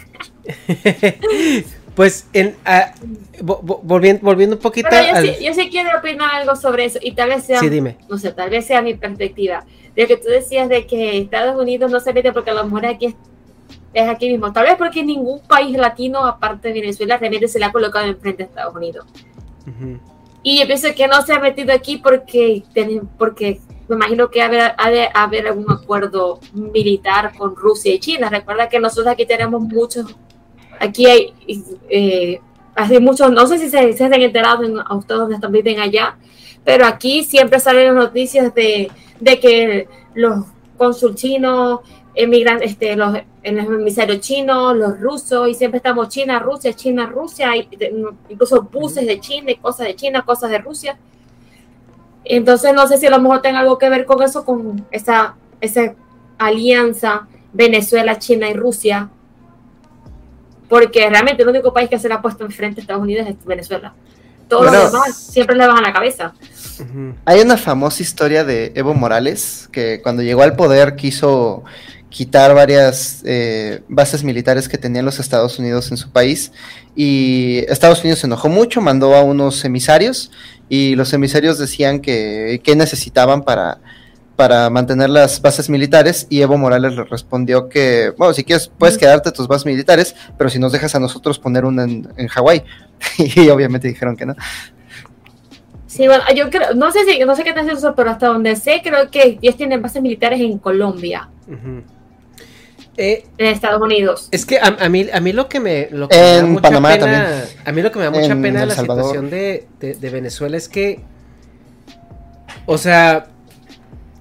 Pues, 1.98 2.28
en, 2.32 2.54
volviendo, 3.42 4.24
volviendo 4.24 4.54
un 4.54 4.62
poquito. 4.62 4.88
yo, 4.88 5.20
sí, 5.20 5.44
yo, 5.44 5.52
sí, 5.52 5.68
quiero 5.68 5.98
opinar 5.98 6.32
algo 6.32 6.54
sobre 6.54 6.84
eso 6.84 7.00
y 7.02 7.10
tal 7.10 7.30
vez 7.30 7.42
sea, 7.42 7.58
sí, 7.58 7.68
dime. 7.68 7.96
no 8.08 8.16
sé, 8.16 8.30
tal 8.30 8.50
vez 8.50 8.66
sea 8.66 8.82
mi 8.82 8.94
perspectiva 8.94 9.64
de 9.96 10.06
que 10.06 10.16
tú 10.16 10.28
decías 10.28 10.68
de 10.68 10.86
que 10.86 11.18
Estados 11.18 11.60
Unidos 11.60 11.90
no 11.90 11.98
se 11.98 12.12
mete 12.12 12.32
porque 12.32 12.50
a 12.50 12.54
lo 12.54 12.62
mejor 12.62 12.86
aquí 12.86 13.16
es 13.92 14.08
aquí 14.08 14.28
mismo. 14.28 14.52
Tal 14.52 14.66
vez 14.66 14.76
porque 14.76 15.02
ningún 15.02 15.40
país 15.40 15.76
latino, 15.76 16.24
aparte 16.24 16.68
de 16.68 16.80
Venezuela, 16.82 17.16
realmente 17.16 17.48
se 17.48 17.58
le 17.58 17.64
ha 17.64 17.72
colocado 17.72 18.06
enfrente 18.06 18.44
a 18.44 18.46
Estados 18.46 18.76
Unidos. 18.76 19.04
Y 20.44 20.60
yo 20.60 20.66
pienso 20.66 20.94
que 20.94 21.08
no 21.08 21.20
se 21.22 21.32
ha 21.32 21.40
metido 21.40 21.74
aquí 21.74 21.96
porque, 21.96 22.62
porque 23.18 23.60
me 23.88 23.96
imagino 23.96 24.30
que 24.30 24.40
ha 24.40 24.48
de 24.48 25.08
haber 25.12 25.48
algún 25.48 25.68
acuerdo 25.68 26.38
militar 26.52 27.32
con 27.36 27.56
Rusia 27.56 27.92
y 27.92 27.98
China. 27.98 28.30
Recuerda 28.30 28.68
que 28.68 28.78
nosotros 28.78 29.08
aquí 29.08 29.26
tenemos 29.26 29.60
muchos, 29.60 30.14
aquí 30.80 31.06
hay, 31.06 31.34
eh, 31.88 32.40
hace 32.74 33.00
muchos, 33.00 33.30
no 33.32 33.46
sé 33.46 33.58
si 33.58 33.70
se, 33.70 33.92
se 33.92 34.04
han 34.04 34.14
enterado 34.14 34.64
en, 34.64 34.78
a 34.78 34.94
ustedes 34.94 35.40
donde 35.40 35.48
viven 35.48 35.80
allá, 35.80 36.16
pero 36.64 36.86
aquí 36.86 37.24
siempre 37.24 37.60
salen 37.60 37.86
las 37.86 38.04
noticias 38.04 38.54
de, 38.54 38.90
de 39.20 39.40
que 39.40 39.88
los 40.14 40.44
cónsul 40.76 41.14
chinos, 41.14 41.80
emigrantes, 42.14 42.72
este, 42.72 42.96
los, 42.96 43.16
en 43.42 43.56
los 43.56 43.66
emisarios 43.66 44.20
chinos, 44.20 44.76
los 44.76 45.00
rusos, 45.00 45.48
y 45.48 45.54
siempre 45.54 45.78
estamos 45.78 46.08
China, 46.08 46.38
Rusia, 46.38 46.72
China, 46.72 47.06
Rusia, 47.06 47.52
incluso 48.28 48.62
buses 48.62 49.06
de 49.06 49.20
China 49.20 49.50
y 49.50 49.56
cosas 49.56 49.86
de 49.86 49.96
China, 49.96 50.22
cosas 50.22 50.50
de 50.50 50.58
Rusia. 50.58 50.98
Entonces 52.24 52.74
no 52.74 52.86
sé 52.86 52.98
si 52.98 53.06
a 53.06 53.10
lo 53.10 53.20
mejor 53.20 53.40
tenga 53.40 53.60
algo 53.60 53.78
que 53.78 53.88
ver 53.88 54.04
con 54.04 54.22
eso, 54.22 54.44
con 54.44 54.86
esa, 54.90 55.36
esa 55.60 55.94
alianza 56.38 57.28
Venezuela, 57.52 58.18
China 58.18 58.48
y 58.48 58.54
Rusia, 58.54 59.10
porque 60.68 61.08
realmente 61.08 61.42
el 61.42 61.48
único 61.48 61.72
país 61.72 61.88
que 61.88 61.98
se 61.98 62.08
le 62.08 62.14
ha 62.14 62.22
puesto 62.22 62.44
enfrente 62.44 62.80
a 62.80 62.82
Estados 62.82 63.02
Unidos 63.02 63.26
es 63.28 63.44
Venezuela. 63.44 63.94
Todos 64.48 64.72
los 64.72 64.92
demás 64.92 65.16
siempre 65.16 65.56
le 65.56 65.66
bajan 65.66 65.82
la 65.82 65.92
cabeza. 65.92 66.32
Hay 67.24 67.40
una 67.40 67.56
famosa 67.56 68.02
historia 68.02 68.44
de 68.44 68.72
Evo 68.74 68.94
Morales 68.94 69.68
que 69.72 70.00
cuando 70.02 70.22
llegó 70.22 70.42
al 70.42 70.56
poder 70.56 70.96
quiso 70.96 71.64
quitar 72.08 72.54
varias 72.54 73.22
eh, 73.24 73.82
bases 73.88 74.24
militares 74.24 74.68
que 74.68 74.78
tenían 74.78 75.04
los 75.04 75.18
Estados 75.18 75.58
Unidos 75.58 75.90
en 75.90 75.98
su 75.98 76.10
país 76.10 76.52
y 76.96 77.64
Estados 77.68 78.00
Unidos 78.00 78.20
se 78.20 78.26
enojó 78.26 78.48
mucho, 78.48 78.80
mandó 78.80 79.14
a 79.14 79.22
unos 79.22 79.64
emisarios 79.64 80.30
y 80.68 80.94
los 80.96 81.12
emisarios 81.12 81.58
decían 81.58 82.00
que, 82.00 82.60
necesitaban 82.76 83.42
para, 83.42 83.78
para 84.38 84.70
mantener 84.70 85.10
las 85.10 85.42
bases 85.42 85.68
militares 85.68 86.28
y 86.30 86.42
Evo 86.42 86.56
Morales 86.56 86.94
le 86.94 87.02
respondió 87.02 87.68
que, 87.68 88.12
bueno, 88.16 88.32
si 88.32 88.44
quieres 88.44 88.70
puedes 88.78 88.96
quedarte 88.96 89.32
tus 89.32 89.48
bases 89.48 89.66
militares, 89.66 90.14
pero 90.36 90.48
si 90.48 90.60
nos 90.60 90.70
dejas 90.70 90.94
a 90.94 91.00
nosotros 91.00 91.40
poner 91.40 91.64
una 91.64 91.82
en, 91.82 92.08
en 92.16 92.28
Hawái. 92.28 92.62
y 93.18 93.48
obviamente 93.48 93.88
dijeron 93.88 94.16
que 94.16 94.26
no. 94.26 94.36
Sí, 95.88 96.06
bueno, 96.06 96.22
yo 96.36 96.50
creo, 96.50 96.72
no 96.76 96.92
sé 96.92 97.04
si, 97.04 97.18
no 97.18 97.34
sé 97.34 97.42
qué 97.42 97.52
tal 97.52 97.68
eso, 97.68 97.96
pero 97.96 98.12
hasta 98.12 98.28
donde 98.28 98.54
sé, 98.54 98.80
creo 98.80 99.10
que 99.10 99.40
ellos 99.42 99.56
tienen 99.56 99.82
bases 99.82 100.00
militares 100.00 100.40
en 100.40 100.56
Colombia. 100.58 101.28
Eh, 102.96 103.24
en 103.38 103.46
Estados 103.46 103.82
Unidos. 103.82 104.28
Es 104.30 104.46
que 104.46 104.60
a, 104.60 104.88
mí, 104.88 105.08
a 105.12 105.18
mí 105.18 105.32
lo 105.32 105.48
que 105.48 105.58
me, 105.58 105.88
lo 105.90 106.08
que 106.08 106.16
me 106.16 106.22
da 106.22 106.42
mucha 106.44 106.70
pena, 106.70 107.44
a 107.64 107.72
mí 107.72 107.82
lo 107.82 107.90
que 107.90 107.98
me 107.98 108.04
da 108.04 108.12
mucha 108.12 108.40
pena 108.40 108.60
de 108.60 108.66
la 108.66 108.76
situación 108.76 109.30
de, 109.30 109.66
Venezuela 110.00 110.56
es 110.56 110.68
que, 110.68 111.00
o 112.66 112.78
sea, 112.78 113.26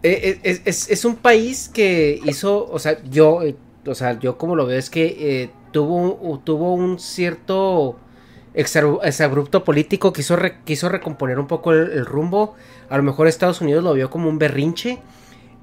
e, 0.03 0.39
e, 0.43 0.61
es, 0.65 1.05
un 1.05 1.15
país 1.15 1.69
que 1.69 2.19
hizo, 2.25 2.67
o 2.69 2.79
sea, 2.79 3.01
yo, 3.03 3.41
o 3.85 3.95
sea, 3.95 4.19
yo 4.19 4.37
como 4.37 4.55
lo 4.55 4.65
veo 4.65 4.77
es 4.77 4.89
que 4.89 5.05
eh, 5.19 5.49
tuvo, 5.71 6.39
tuvo 6.43 6.73
un 6.73 6.99
cierto 6.99 7.97
ese 8.57 9.23
abrupto 9.23 9.63
político 9.63 10.11
quiso, 10.11 10.35
quiso 10.65 10.89
recomponer 10.89 11.37
un 11.37 11.45
poco 11.45 11.73
el, 11.73 12.05
rumbo. 12.05 12.55
A 12.89 12.97
lo 12.97 13.03
mejor 13.03 13.27
Estados 13.27 13.61
Unidos 13.61 13.83
lo 13.83 13.93
vio 13.93 14.09
como 14.09 14.29
un 14.29 14.39
berrinche. 14.39 14.99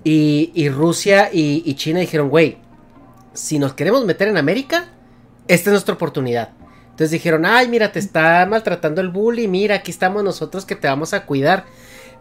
Y, 0.05 0.69
Rusia 0.69 1.31
y, 1.33 1.75
China 1.75 2.01
dijeron, 2.01 2.29
güey, 2.29 2.59
si 3.33 3.59
nos 3.59 3.73
queremos 3.73 4.05
meter 4.05 4.29
en 4.29 4.37
América, 4.37 4.91
esta 5.49 5.71
es 5.71 5.73
nuestra 5.73 5.95
oportunidad. 5.95 6.51
Entonces 6.85 7.11
dijeron, 7.11 7.45
ay, 7.45 7.69
mira, 7.69 7.91
te 7.91 7.99
está 7.99 8.47
maltratando 8.47 9.01
el 9.01 9.09
bully, 9.09 9.49
mira, 9.49 9.77
aquí 9.77 9.91
estamos 9.91 10.23
nosotros 10.23 10.65
que 10.65 10.77
te 10.77 10.87
vamos 10.87 11.15
a 11.15 11.27
cuidar. 11.27 11.65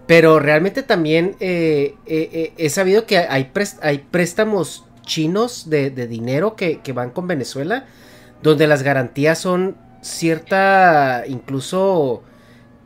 Pero 0.05 0.39
realmente 0.39 0.83
también 0.83 1.35
eh, 1.39 1.95
eh, 2.05 2.29
eh, 2.33 2.53
he 2.57 2.69
sabido 2.69 3.05
que 3.05 3.19
hay, 3.19 3.51
hay 3.81 3.97
préstamos 4.11 4.85
chinos 5.05 5.69
de, 5.69 5.89
dinero 6.07 6.55
que, 6.55 6.79
que, 6.81 6.93
van 6.93 7.11
con 7.11 7.27
Venezuela, 7.27 7.85
donde 8.41 8.67
las 8.67 8.83
garantías 8.83 9.39
son 9.39 9.77
cierta, 10.01 11.23
incluso 11.27 12.23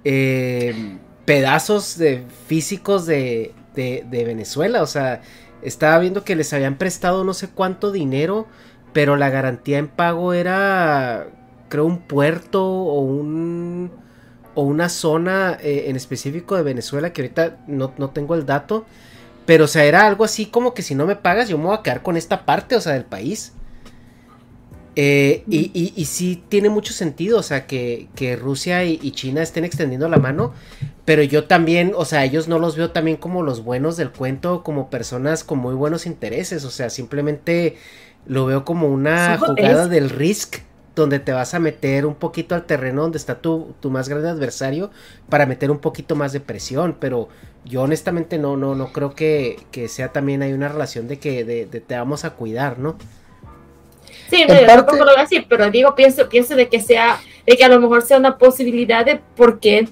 eh, 0.03 0.98
pedazos 1.26 1.98
de 1.98 2.23
físicos 2.48 3.06
de, 3.06 3.53
de, 3.76 4.23
Venezuela. 4.26 4.81
O 4.81 4.88
sea, 4.88 5.22
estaba 5.61 5.99
viendo 5.99 6.23
que 6.23 6.35
les 6.35 6.53
habían 6.53 6.77
prestado 6.77 7.23
no 7.23 7.34
sé 7.34 7.49
cuánto 7.49 7.91
dinero, 7.91 8.48
pero 8.94 9.18
la 9.18 9.30
garantía 9.30 9.80
en 9.80 9.88
pago 9.88 10.34
era, 10.34 11.27
creo, 11.69 11.85
un 11.85 11.99
puerto 11.99 12.64
o 12.64 13.02
un 13.02 13.91
o 14.57 14.63
una 14.63 14.89
zona 14.89 15.55
eh, 15.61 15.84
en 15.85 15.95
específico 15.95 16.55
de 16.55 16.63
Venezuela 16.63 17.13
que 17.13 17.21
ahorita 17.21 17.57
no, 17.67 17.93
no, 17.99 18.09
tengo 18.09 18.34
el 18.34 18.47
dato. 18.47 18.88
Pero, 19.45 19.65
o 19.65 19.67
sea, 19.67 19.85
era 19.85 20.07
algo 20.07 20.23
así 20.23 20.47
como 20.47 20.73
que 20.73 20.81
si 20.81 20.95
no 20.95 21.05
me 21.05 21.15
pagas, 21.15 21.47
yo 21.47 21.59
me 21.59 21.65
voy 21.65 21.77
a 21.77 21.84
quedar 21.84 22.01
con 22.01 22.17
esta 22.17 22.43
parte, 22.43 22.75
o 22.75 22.81
sea, 22.81 22.93
del 22.93 23.05
país. 23.05 23.53
Eh, 24.95 25.43
y, 25.47 25.93
y, 25.95 26.05
sí 26.05 26.43
tiene 26.49 26.69
mucho 26.69 26.91
sentido, 26.91 27.38
o 27.38 27.43
sea, 27.43 27.67
que, 27.67 28.09
Rusia 28.41 28.84
y, 28.84 29.11
China 29.11 29.43
estén 29.43 29.63
extendiendo 29.63 30.09
la 30.09 30.17
mano, 30.17 30.53
pero 31.05 31.21
yo 31.21 31.43
también, 31.43 31.91
o 31.95 32.03
sea, 32.03 32.25
ellos 32.25 32.47
no 32.47 32.57
los 32.57 32.75
veo 32.75 32.89
también 32.89 33.17
como 33.17 33.43
los 33.43 33.63
buenos 33.63 33.95
del 33.95 34.09
cuento, 34.09 34.63
como 34.63 34.89
personas 34.89 35.43
con 35.43 35.59
muy 35.59 35.75
buenos 35.75 36.07
intereses, 36.07 36.65
o 36.65 36.71
sea, 36.71 36.89
simplemente 36.89 37.77
lo 38.25 38.47
veo 38.47 38.65
como 38.65 38.88
una 38.88 39.38
jugada 39.38 39.88
del 39.88 40.09
Risk, 40.09 40.61
donde 41.02 41.19
te 41.19 41.32
vas 41.32 41.53
a 41.53 41.60
meter 41.60 42.06
un 42.06 42.15
poquito 42.15 42.56
al 42.56 42.65
terreno 42.65 43.03
donde 43.03 43.18
está 43.18 43.40
tu, 43.40 43.76
tu, 43.80 43.90
más 43.90 44.10
grande 44.10 44.30
adversario 44.30 44.91
para 45.30 45.45
meter 45.45 45.72
un 45.72 45.80
poquito 45.80 46.15
más 46.15 46.34
de 46.34 46.40
presión, 46.40 46.95
pero 46.99 47.30
yo 47.65 47.84
honestamente 47.84 48.38
no, 48.38 48.57
no, 48.57 48.76
no 48.76 48.91
creo 48.91 49.14
que, 49.15 49.60
que 49.72 49.88
sea 49.88 50.11
también 50.11 50.41
hay 50.41 50.53
una 50.53 50.68
relación 50.68 51.07
de 51.07 51.19
que 51.19 51.44
de, 51.44 51.65
de 51.65 51.82
te 51.82 51.95
vamos 51.95 52.26
a 52.26 52.32
cuidar, 52.32 52.80
¿no? 52.80 52.98
Sí, 54.30 54.45
no, 54.48 54.60
yo 54.60 54.65
tampoco 54.65 54.98
lo 54.98 55.11
voy 55.11 55.19
a 55.19 55.22
decir, 55.22 55.45
pero 55.48 55.69
digo, 55.69 55.95
pienso, 55.95 56.28
pienso 56.28 56.56
de 56.56 56.68
que 56.68 56.82
sea, 56.82 57.19
de 57.45 57.56
que 57.56 57.64
a 57.64 57.69
lo 57.69 57.80
mejor 57.80 58.02
sea 58.02 58.18
una 58.18 58.38
posibilidad 58.38 59.06
de 59.06 59.19
por 59.36 59.60
qué 59.60 59.88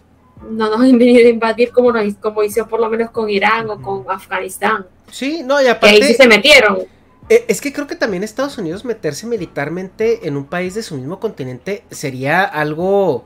no 0.49 0.69
nos 0.69 0.79
han 0.81 0.97
venido 0.97 1.25
a 1.27 1.29
invadir 1.29 1.71
como, 1.71 1.91
nos, 1.91 2.13
como 2.15 2.43
hizo 2.43 2.67
por 2.67 2.79
lo 2.79 2.89
menos 2.89 3.11
con 3.11 3.29
Irán 3.29 3.69
o 3.69 3.81
con 3.81 4.05
Afganistán. 4.09 4.85
Sí, 5.11 5.43
no, 5.43 5.61
y 5.61 5.67
aparte... 5.67 5.99
Que 5.99 6.05
ahí 6.05 6.13
se 6.13 6.27
metieron. 6.27 6.94
Eh, 7.29 7.45
es 7.47 7.61
que 7.61 7.73
creo 7.73 7.87
que 7.87 7.95
también 7.95 8.23
Estados 8.23 8.57
Unidos 8.57 8.85
meterse 8.85 9.25
militarmente 9.25 10.27
en 10.27 10.37
un 10.37 10.45
país 10.45 10.75
de 10.75 10.83
su 10.83 10.95
mismo 10.95 11.19
continente 11.19 11.83
sería 11.89 12.43
algo 12.43 13.25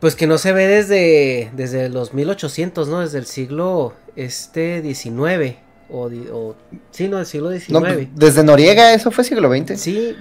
pues 0.00 0.16
que 0.16 0.26
no 0.26 0.36
se 0.36 0.52
ve 0.52 0.66
desde, 0.66 1.50
desde 1.54 1.88
los 1.88 2.12
1800, 2.12 2.88
¿no? 2.88 3.00
Desde 3.00 3.16
el 3.16 3.24
siglo 3.24 3.94
este 4.16 4.82
19. 4.82 5.64
O, 5.88 6.10
o, 6.32 6.56
sí, 6.90 7.08
no, 7.08 7.16
del 7.16 7.26
siglo 7.26 7.50
XIX. 7.50 7.70
No, 7.70 7.80
pues, 7.80 8.08
desde 8.14 8.44
Noriega, 8.44 8.92
eso 8.92 9.10
fue 9.10 9.24
siglo 9.24 9.48
XX. 9.48 9.80
Sí, 9.80 10.14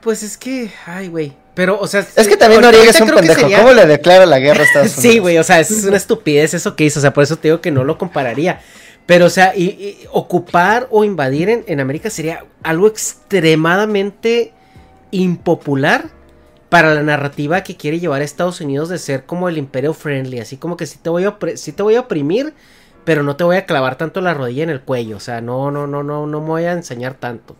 pues 0.00 0.24
es 0.24 0.36
que, 0.36 0.72
ay, 0.86 1.06
güey. 1.06 1.36
Pero, 1.54 1.78
o 1.78 1.86
sea. 1.86 2.04
Es 2.16 2.26
que 2.26 2.36
también 2.36 2.62
Noriega 2.62 2.90
es 2.90 3.00
un 3.00 3.10
pendejo. 3.10 3.48
¿Cómo 3.48 3.72
le 3.72 3.86
declara 3.86 4.26
la 4.26 4.40
guerra 4.40 4.62
a 4.62 4.64
Estados 4.64 4.88
Unidos? 4.98 5.12
sí, 5.12 5.18
güey, 5.20 5.38
o 5.38 5.44
sea, 5.44 5.60
es 5.60 5.84
una 5.84 5.96
estupidez 5.96 6.54
eso 6.54 6.74
que 6.74 6.84
hizo. 6.84 6.98
O 6.98 7.02
sea, 7.02 7.12
por 7.12 7.22
eso 7.22 7.36
te 7.36 7.48
digo 7.48 7.60
que 7.60 7.70
no 7.70 7.84
lo 7.84 7.96
compararía. 7.96 8.60
Pero, 9.08 9.24
o 9.24 9.30
sea, 9.30 9.54
ocupar 10.12 10.86
o 10.90 11.02
invadir 11.02 11.48
en, 11.48 11.64
en, 11.66 11.80
América 11.80 12.10
sería 12.10 12.44
algo 12.62 12.86
extremadamente 12.86 14.52
impopular 15.10 16.10
para 16.68 16.94
la 16.94 17.02
narrativa 17.02 17.62
que 17.62 17.78
quiere 17.78 18.00
llevar 18.00 18.20
a 18.20 18.24
Estados 18.24 18.60
Unidos 18.60 18.90
de 18.90 18.98
ser 18.98 19.24
como 19.24 19.48
el 19.48 19.56
imperio 19.56 19.94
friendly. 19.94 20.40
Así 20.40 20.58
como 20.58 20.76
que 20.76 20.84
si 20.84 20.98
te 20.98 21.08
voy 21.08 21.24
a, 21.24 21.38
si 21.54 21.72
te 21.72 21.82
voy 21.82 21.94
a 21.94 22.00
oprimir 22.00 22.52
pero 23.08 23.22
no 23.22 23.36
te 23.36 23.44
voy 23.44 23.56
a 23.56 23.64
clavar 23.64 23.96
tanto 23.96 24.20
la 24.20 24.34
rodilla 24.34 24.64
en 24.64 24.68
el 24.68 24.82
cuello, 24.82 25.16
o 25.16 25.20
sea, 25.20 25.40
no, 25.40 25.70
no, 25.70 25.86
no, 25.86 26.02
no, 26.02 26.26
no 26.26 26.40
me 26.42 26.46
voy 26.46 26.64
a 26.64 26.72
enseñar 26.72 27.14
tanto. 27.14 27.56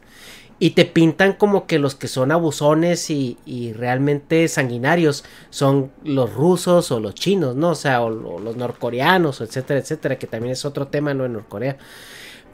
Y 0.60 0.70
te 0.70 0.84
pintan 0.84 1.34
como 1.34 1.66
que 1.66 1.78
los 1.78 1.94
que 1.94 2.08
son 2.08 2.32
abusones 2.32 3.10
y, 3.10 3.36
realmente 3.76 4.48
sanguinarios 4.48 5.24
son 5.50 5.92
los 6.02 6.32
rusos 6.34 6.90
o 6.90 6.98
los 6.98 7.14
chinos, 7.14 7.54
¿no? 7.54 7.70
O 7.70 7.74
sea, 7.74 8.02
o, 8.02 8.10
los 8.10 8.56
norcoreanos, 8.56 9.40
etcétera, 9.40 9.80
etcétera, 9.80 10.18
que 10.18 10.26
también 10.26 10.52
es 10.52 10.64
otro 10.64 10.88
tema, 10.88 11.14
¿no? 11.14 11.24
En 11.24 11.34
Norcorea. 11.34 11.76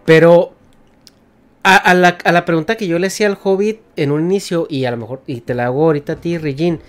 Pero 0.04 0.52
a, 1.62 1.94
la, 1.94 2.18
a, 2.24 2.32
la, 2.32 2.44
pregunta 2.44 2.76
que 2.76 2.86
yo 2.86 2.98
le 2.98 3.06
hacía 3.06 3.26
al 3.26 3.38
Hobbit 3.42 3.80
en 3.96 4.12
un 4.12 4.20
inicio, 4.20 4.66
y 4.68 4.84
a 4.84 4.90
lo 4.90 4.98
mejor, 4.98 5.22
y 5.26 5.40
te 5.40 5.54
la 5.54 5.66
hago 5.66 5.84
ahorita 5.84 6.14
a 6.14 6.16
ti, 6.16 6.36
Regine, 6.36 6.80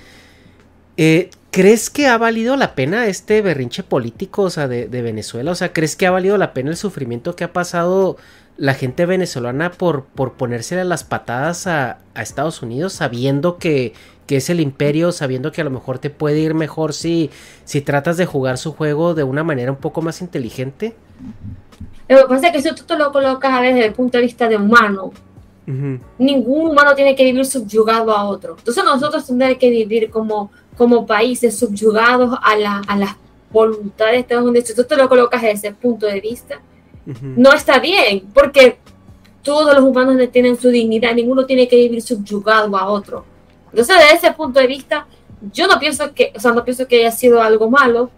eh, 0.97 1.29
¿Crees 1.55 1.89
que 1.89 2.07
ha 2.07 2.17
valido 2.17 2.57
la 2.57 2.75
pena 2.75 3.07
este 3.07 3.41
berrinche 3.41 3.81
político, 3.81 4.41
o 4.41 4.49
sea, 4.49 4.67
de, 4.67 4.87
Venezuela? 4.89 5.51
O 5.51 5.55
sea, 5.55 5.71
¿crees 5.71 5.95
que 5.95 6.05
ha 6.05 6.11
valido 6.11 6.37
la 6.37 6.53
pena 6.53 6.69
el 6.69 6.75
sufrimiento 6.75 7.37
que 7.37 7.45
ha 7.45 7.53
pasado 7.53 8.17
la 8.57 8.73
gente 8.73 9.05
venezolana 9.05 9.71
por, 9.71 10.05
por 10.05 10.33
ponérsele 10.33 10.85
las 10.85 11.03
patadas 11.03 11.67
a, 11.67 11.99
Estados 12.15 12.61
Unidos, 12.61 12.93
sabiendo 12.93 13.57
que, 13.57 13.93
es 14.27 14.49
el 14.49 14.59
imperio, 14.59 15.11
sabiendo 15.11 15.51
que 15.51 15.61
a 15.61 15.63
lo 15.65 15.69
mejor 15.69 15.99
te 15.99 16.09
puede 16.09 16.39
ir 16.39 16.53
mejor 16.53 16.93
si, 16.93 17.29
si 17.65 17.81
tratas 17.81 18.17
de 18.17 18.25
jugar 18.25 18.57
su 18.57 18.73
juego 18.73 19.13
de 19.13 19.23
una 19.23 19.43
manera 19.43 19.71
un 19.71 19.77
poco 19.77 20.01
más 20.01 20.21
inteligente? 20.21 20.95
Lo 22.07 22.21
que 22.23 22.27
pasa 22.29 22.47
es 22.47 22.53
que 22.53 22.61
si 22.61 22.73
tú 22.75 22.83
te 22.83 22.97
lo 22.97 23.11
colocas 23.11 23.61
desde 23.61 23.85
el 23.85 23.93
punto 23.93 24.17
de 24.17 24.23
vista 24.23 24.47
de 24.47 24.57
humano, 24.57 25.11
Ningún 26.19 26.69
humano 26.69 26.93
tiene 26.93 27.15
que 27.15 27.23
vivir 27.23 27.45
subyugado 27.45 28.15
a 28.15 28.25
otro. 28.25 28.55
Entonces 28.57 28.83
nosotros 28.83 29.25
tenemos 29.25 29.57
que 29.57 29.69
vivir 29.69 30.09
como, 30.11 30.51
como 30.77 31.07
países 31.07 31.57
subyugados 31.57 32.37
a, 32.41 32.55
la, 32.55 32.81
a 32.87 32.95
las 32.95 33.15
voluntades 33.51 34.13
de 34.13 34.19
Estados 34.19 34.45
Unidos. 34.45 34.67
Si 34.67 34.75
tú 34.75 34.83
te 34.83 34.95
lo 34.95 35.09
colocas 35.09 35.41
desde 35.41 35.69
ese 35.69 35.71
punto 35.73 36.05
de 36.05 36.21
vista, 36.21 36.59
no 37.05 37.53
está 37.53 37.79
bien, 37.79 38.23
porque 38.33 38.77
todos 39.43 39.75
los 39.75 39.83
humanos 39.83 40.17
tienen 40.31 40.59
su 40.59 40.69
dignidad, 40.69 41.13
ninguno 41.13 41.45
tiene 41.45 41.67
que 41.67 41.75
vivir 41.75 42.01
subyugado 42.01 42.75
a 42.75 42.87
otro. 42.87 43.25
Entonces, 43.69 43.95
desde 43.97 44.15
ese 44.15 44.31
punto 44.31 44.59
de 44.59 44.67
vista, 44.67 45.05
yo 45.53 45.67
no 45.67 45.79
pienso 45.79 46.13
que, 46.13 46.33
o 46.35 46.39
sea, 46.39 46.51
no 46.51 46.63
pienso 46.63 46.87
que 46.87 46.97
haya 46.97 47.11
sido 47.11 47.41
algo 47.41 47.69
malo. 47.69 48.09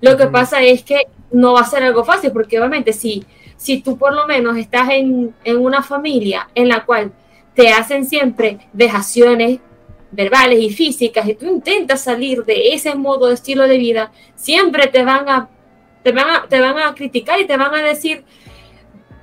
Lo 0.00 0.16
que 0.16 0.26
pasa 0.26 0.62
es 0.62 0.82
que 0.82 1.06
no 1.30 1.54
va 1.54 1.60
a 1.60 1.64
ser 1.64 1.82
algo 1.82 2.04
fácil, 2.04 2.32
porque 2.32 2.58
obviamente 2.58 2.92
si, 2.92 3.24
si 3.56 3.80
tú 3.80 3.96
por 3.96 4.12
lo 4.14 4.26
menos 4.26 4.56
estás 4.56 4.90
en, 4.90 5.34
en 5.44 5.58
una 5.58 5.82
familia 5.82 6.48
en 6.54 6.68
la 6.68 6.84
cual 6.84 7.12
te 7.54 7.70
hacen 7.70 8.04
siempre 8.04 8.58
vejaciones 8.72 9.60
verbales 10.10 10.60
y 10.60 10.70
físicas 10.70 11.26
y 11.28 11.34
tú 11.34 11.46
intentas 11.46 12.02
salir 12.02 12.44
de 12.44 12.74
ese 12.74 12.94
modo 12.94 13.28
de 13.28 13.34
estilo 13.34 13.66
de 13.66 13.78
vida, 13.78 14.12
siempre 14.34 14.86
te 14.86 15.04
van 15.04 15.28
a, 15.28 15.48
te 16.06 16.12
van 16.12 16.30
a, 16.30 16.46
te 16.46 16.60
van 16.60 16.78
a 16.78 16.94
criticar 16.94 17.40
y 17.40 17.48
te 17.48 17.56
van 17.56 17.74
a 17.74 17.82
decir, 17.82 18.22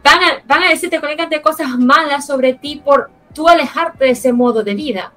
van 0.03 0.21
a, 0.21 0.43
van 0.45 0.63
a 0.63 0.69
decirte 0.69 0.99
de 1.29 1.41
cosas 1.41 1.79
malas 1.79 2.27
sobre 2.27 2.55
ti 2.55 2.81
por 2.83 3.09
tú 3.33 3.47
alejarte 3.47 4.03
de 4.03 4.11
ese 4.11 4.33
modo 4.33 4.63
de 4.63 4.75
vida, 4.75 5.13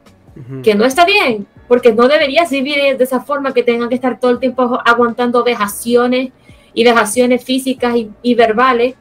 que 0.62 0.76
no 0.76 0.84
está 0.84 1.04
bien, 1.04 1.44
porque 1.66 1.92
no 1.92 2.06
deberías 2.06 2.50
vivir 2.50 2.96
de 2.96 3.02
esa 3.02 3.18
forma 3.18 3.52
que 3.52 3.64
tengan 3.64 3.88
que 3.88 3.96
estar 3.96 4.20
todo 4.20 4.30
el 4.30 4.38
tiempo 4.38 4.80
aguantando 4.84 5.42
vejaciones 5.42 6.30
y 6.72 6.84
vejaciones 6.84 7.42
físicas 7.42 7.96
y, 8.22 8.34
verbales, 8.36 8.94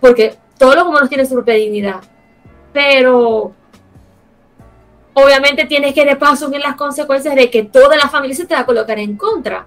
porque 0.00 0.34
todos 0.58 0.74
los 0.74 0.84
humanos 0.84 1.08
tienen 1.08 1.28
su 1.28 1.34
propia 1.34 1.54
dignidad, 1.54 2.00
pero 2.72 3.52
obviamente 5.14 5.66
tienes 5.66 5.94
que 5.94 6.04
de 6.04 6.16
paso 6.16 6.50
ver 6.50 6.60
las 6.60 6.74
consecuencias 6.74 7.36
de 7.36 7.48
que 7.50 7.62
toda 7.62 7.94
la 7.96 8.08
familia 8.08 8.34
se 8.34 8.46
te 8.46 8.54
va 8.54 8.62
a 8.62 8.66
colocar 8.66 8.98
en 8.98 9.16
contra. 9.16 9.64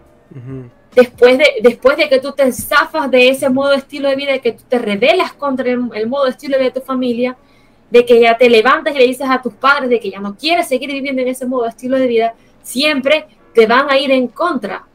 Después 0.96 1.38
de, 1.38 1.46
después 1.62 1.98
de 1.98 2.08
que 2.08 2.20
tú 2.20 2.32
te 2.32 2.52
zafas 2.52 3.12
de 3.12 3.30
ese 3.30 3.50
modo 3.50 3.72
de 3.72 3.78
estilo 3.78 4.10
de 4.10 4.16
vida, 4.16 4.32
de 4.32 4.40
que 4.40 4.54
tú 4.54 4.64
te 4.68 4.80
rebelas 4.80 5.34
contra 5.34 5.70
el, 5.70 5.90
el 5.94 6.08
modo 6.08 6.26
de 6.26 6.32
estilo 6.32 6.54
de 6.54 6.64
vida 6.64 6.74
de 6.74 6.80
tu 6.80 6.86
familia, 6.86 7.36
de 7.90 8.06
que 8.06 8.20
ya 8.20 8.38
te 8.38 8.50
levantas 8.50 8.96
y 8.96 8.98
le 8.98 9.06
dices 9.06 9.28
a 9.30 9.42
tus 9.42 9.54
padres 9.54 9.90
de 9.90 10.00
que 10.00 10.10
ya 10.10 10.20
no 10.20 10.36
quieres 10.36 10.68
seguir 10.68 10.92
viviendo 10.92 11.22
en 11.22 11.28
ese 11.28 11.46
modo 11.46 11.64
de 11.64 11.70
estilo 11.70 11.98
de 11.98 12.08
vida, 12.08 12.34
siempre 12.62 13.28
te 13.54 13.68
van 13.68 13.90
a 13.90 13.98
ir 13.98 14.12
en 14.12 14.28
contra. 14.28 14.86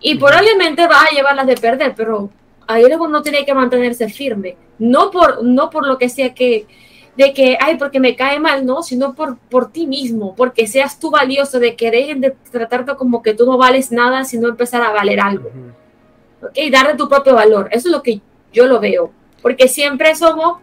Y 0.00 0.16
probablemente 0.16 0.86
vas 0.86 1.10
a 1.10 1.14
llevarlas 1.14 1.46
de 1.46 1.56
perder, 1.56 1.94
pero 1.96 2.30
ahí 2.66 2.84
uno 2.84 3.22
tiene 3.22 3.44
que 3.44 3.54
mantenerse 3.54 4.08
firme. 4.08 4.56
No 4.78 5.10
por, 5.10 5.42
no 5.42 5.70
por 5.70 5.86
lo 5.86 5.96
que 5.96 6.08
sea 6.08 6.34
que, 6.34 6.66
de 7.16 7.32
que, 7.32 7.56
ay, 7.60 7.76
porque 7.76 8.00
me 8.00 8.14
cae 8.14 8.38
mal, 8.38 8.66
no, 8.66 8.82
sino 8.82 9.14
por, 9.14 9.38
por 9.38 9.72
ti 9.72 9.86
mismo, 9.86 10.34
porque 10.36 10.66
seas 10.66 10.98
tú 10.98 11.10
valioso, 11.10 11.58
de 11.58 11.74
que 11.74 11.90
dejen 11.90 12.20
de 12.20 12.36
tratarte 12.50 12.94
como 12.96 13.22
que 13.22 13.34
tú 13.34 13.46
no 13.46 13.56
vales 13.56 13.90
nada, 13.90 14.24
sino 14.24 14.48
empezar 14.48 14.82
a 14.82 14.92
valer 14.92 15.20
algo. 15.20 15.50
Y 16.54 16.70
darle 16.70 16.94
tu 16.94 17.08
propio 17.08 17.34
valor. 17.34 17.68
Eso 17.72 17.88
es 17.88 17.92
lo 17.92 18.02
que 18.02 18.20
yo 18.52 18.66
lo 18.66 18.78
veo. 18.80 19.10
Porque 19.42 19.68
siempre 19.68 20.14
somos 20.14 20.58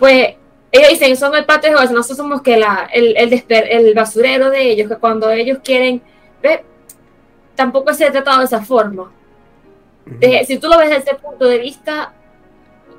pues 0.00 0.34
ellos 0.72 0.88
dicen, 0.88 1.16
son 1.16 1.34
el 1.34 1.44
patio 1.44 1.70
de 1.70 1.76
Jehová, 1.76 1.92
nosotros 1.92 2.16
somos 2.16 2.42
que 2.42 2.56
la, 2.56 2.88
el, 2.92 3.16
el, 3.16 3.44
el, 3.48 3.94
basurero 3.94 4.50
de 4.50 4.70
ellos, 4.70 4.88
que 4.88 4.96
cuando 4.96 5.30
ellos 5.30 5.58
quieren, 5.62 6.00
¿ve? 6.42 6.64
tampoco 7.54 7.92
se 7.92 8.06
ha 8.06 8.12
tratado 8.12 8.38
de 8.38 8.46
esa 8.46 8.62
forma. 8.62 9.12
si 10.46 10.58
tú 10.58 10.68
lo 10.68 10.78
ves 10.78 10.88
desde 10.88 11.10
ese 11.10 11.14
punto 11.16 11.44
de 11.44 11.58
vista, 11.58 12.14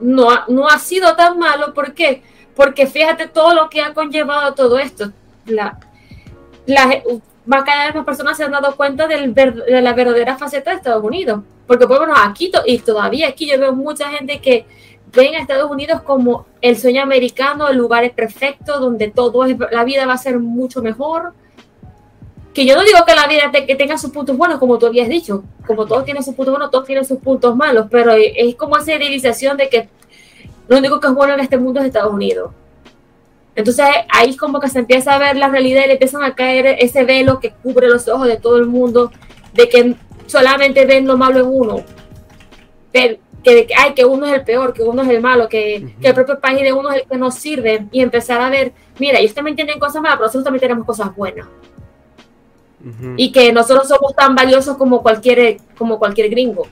no, 0.01 0.27
no 0.47 0.67
ha 0.67 0.79
sido 0.79 1.15
tan 1.15 1.37
malo, 1.37 1.73
¿por 1.73 1.93
qué? 1.93 2.23
Porque 2.55 2.87
fíjate 2.87 3.27
todo 3.27 3.53
lo 3.53 3.69
que 3.69 3.81
ha 3.81 3.93
conllevado 3.93 4.53
todo 4.53 4.79
esto. 4.79 5.11
La, 5.45 5.77
la, 6.65 7.01
más 7.45 7.63
cada 7.63 7.85
vez 7.85 7.95
más 7.95 8.05
personas 8.05 8.37
se 8.37 8.43
han 8.43 8.51
dado 8.51 8.75
cuenta 8.75 9.07
del 9.07 9.33
de 9.33 9.81
la 9.81 9.93
verdadera 9.93 10.37
faceta 10.37 10.71
de 10.71 10.77
Estados 10.77 11.03
Unidos. 11.03 11.41
Porque, 11.65 11.87
por 11.87 11.97
ejemplo, 11.97 12.15
aquí, 12.21 12.51
y 12.65 12.79
todavía 12.79 13.29
aquí 13.29 13.49
yo 13.49 13.59
veo 13.59 13.73
mucha 13.73 14.09
gente 14.09 14.41
que 14.41 14.65
ven 15.13 15.35
a 15.35 15.39
Estados 15.39 15.69
Unidos 15.71 16.01
como 16.01 16.45
el 16.61 16.77
sueño 16.77 17.01
americano, 17.01 17.69
el 17.69 17.77
lugar 17.77 18.09
perfecto, 18.13 18.79
donde 18.79 19.09
todo 19.09 19.45
es, 19.45 19.57
la 19.71 19.83
vida 19.83 20.05
va 20.05 20.13
a 20.13 20.17
ser 20.17 20.39
mucho 20.39 20.81
mejor. 20.81 21.33
Que 22.53 22.65
yo 22.65 22.75
no 22.75 22.83
digo 22.83 22.99
que 23.05 23.15
la 23.15 23.27
vida 23.27 23.51
que 23.51 23.75
tenga 23.75 23.97
sus 23.97 24.11
puntos 24.11 24.35
buenos, 24.35 24.59
como 24.59 24.77
tú 24.77 24.85
habías 24.85 25.07
dicho, 25.07 25.43
como 25.65 25.85
todos 25.85 26.03
tienen 26.03 26.23
sus 26.23 26.35
puntos 26.35 26.53
buenos, 26.53 26.69
todos 26.69 26.85
tienen 26.85 27.05
sus 27.05 27.19
puntos 27.19 27.55
malos, 27.55 27.87
pero 27.89 28.11
es 28.13 28.55
como 28.55 28.77
esa 28.77 28.93
idealización 28.93 29.55
de 29.55 29.69
que 29.69 29.89
lo 30.67 30.77
único 30.77 30.99
que 30.99 31.07
es 31.07 31.13
bueno 31.13 31.33
en 31.33 31.39
este 31.39 31.57
mundo 31.57 31.79
es 31.79 31.87
Estados 31.87 32.13
Unidos. 32.13 32.51
Entonces 33.55 33.85
ahí 34.09 34.35
como 34.35 34.59
que 34.59 34.69
se 34.69 34.79
empieza 34.79 35.13
a 35.13 35.19
ver 35.19 35.35
la 35.35 35.49
realidad 35.49 35.83
y 35.83 35.87
le 35.87 35.93
empiezan 35.93 36.23
a 36.23 36.35
caer 36.35 36.77
ese 36.79 37.03
velo 37.03 37.39
que 37.39 37.51
cubre 37.51 37.87
los 37.87 38.07
ojos 38.07 38.27
de 38.27 38.37
todo 38.37 38.57
el 38.57 38.65
mundo, 38.65 39.11
de 39.53 39.67
que 39.69 39.95
solamente 40.27 40.85
ven 40.85 41.07
lo 41.07 41.17
malo 41.17 41.39
en 41.39 41.47
uno. 41.47 41.83
Pero 42.91 43.17
que, 43.43 43.67
ay, 43.77 43.93
que 43.93 44.05
uno 44.05 44.25
es 44.25 44.33
el 44.33 44.43
peor, 44.43 44.73
que 44.73 44.83
uno 44.83 45.01
es 45.01 45.09
el 45.09 45.21
malo, 45.21 45.49
que, 45.49 45.93
el 46.01 46.13
propio 46.13 46.39
país 46.39 46.61
de 46.61 46.73
uno 46.73 46.91
es 46.91 47.01
el 47.01 47.07
que 47.07 47.17
nos 47.17 47.35
sirve 47.35 47.87
y 47.91 48.01
empezar 48.01 48.39
a 48.41 48.49
ver, 48.49 48.71
mira, 48.99 49.19
ellos 49.19 49.33
también 49.33 49.55
tienen 49.55 49.79
cosas 49.79 50.01
malas, 50.01 50.17
pero 50.17 50.27
nosotros 50.27 50.43
también 50.43 50.61
tenemos 50.61 50.85
cosas 50.85 51.15
buenas. 51.15 51.47
Y 53.15 53.31
que 53.31 53.51
nosotros 53.53 53.87
somos 53.87 54.15
tan 54.15 54.35
valiosos 54.35 54.77
como 54.77 55.01
cualquier, 55.01 55.57
como 55.77 55.99
cualquier 55.99 56.29
gringo. 56.29 56.67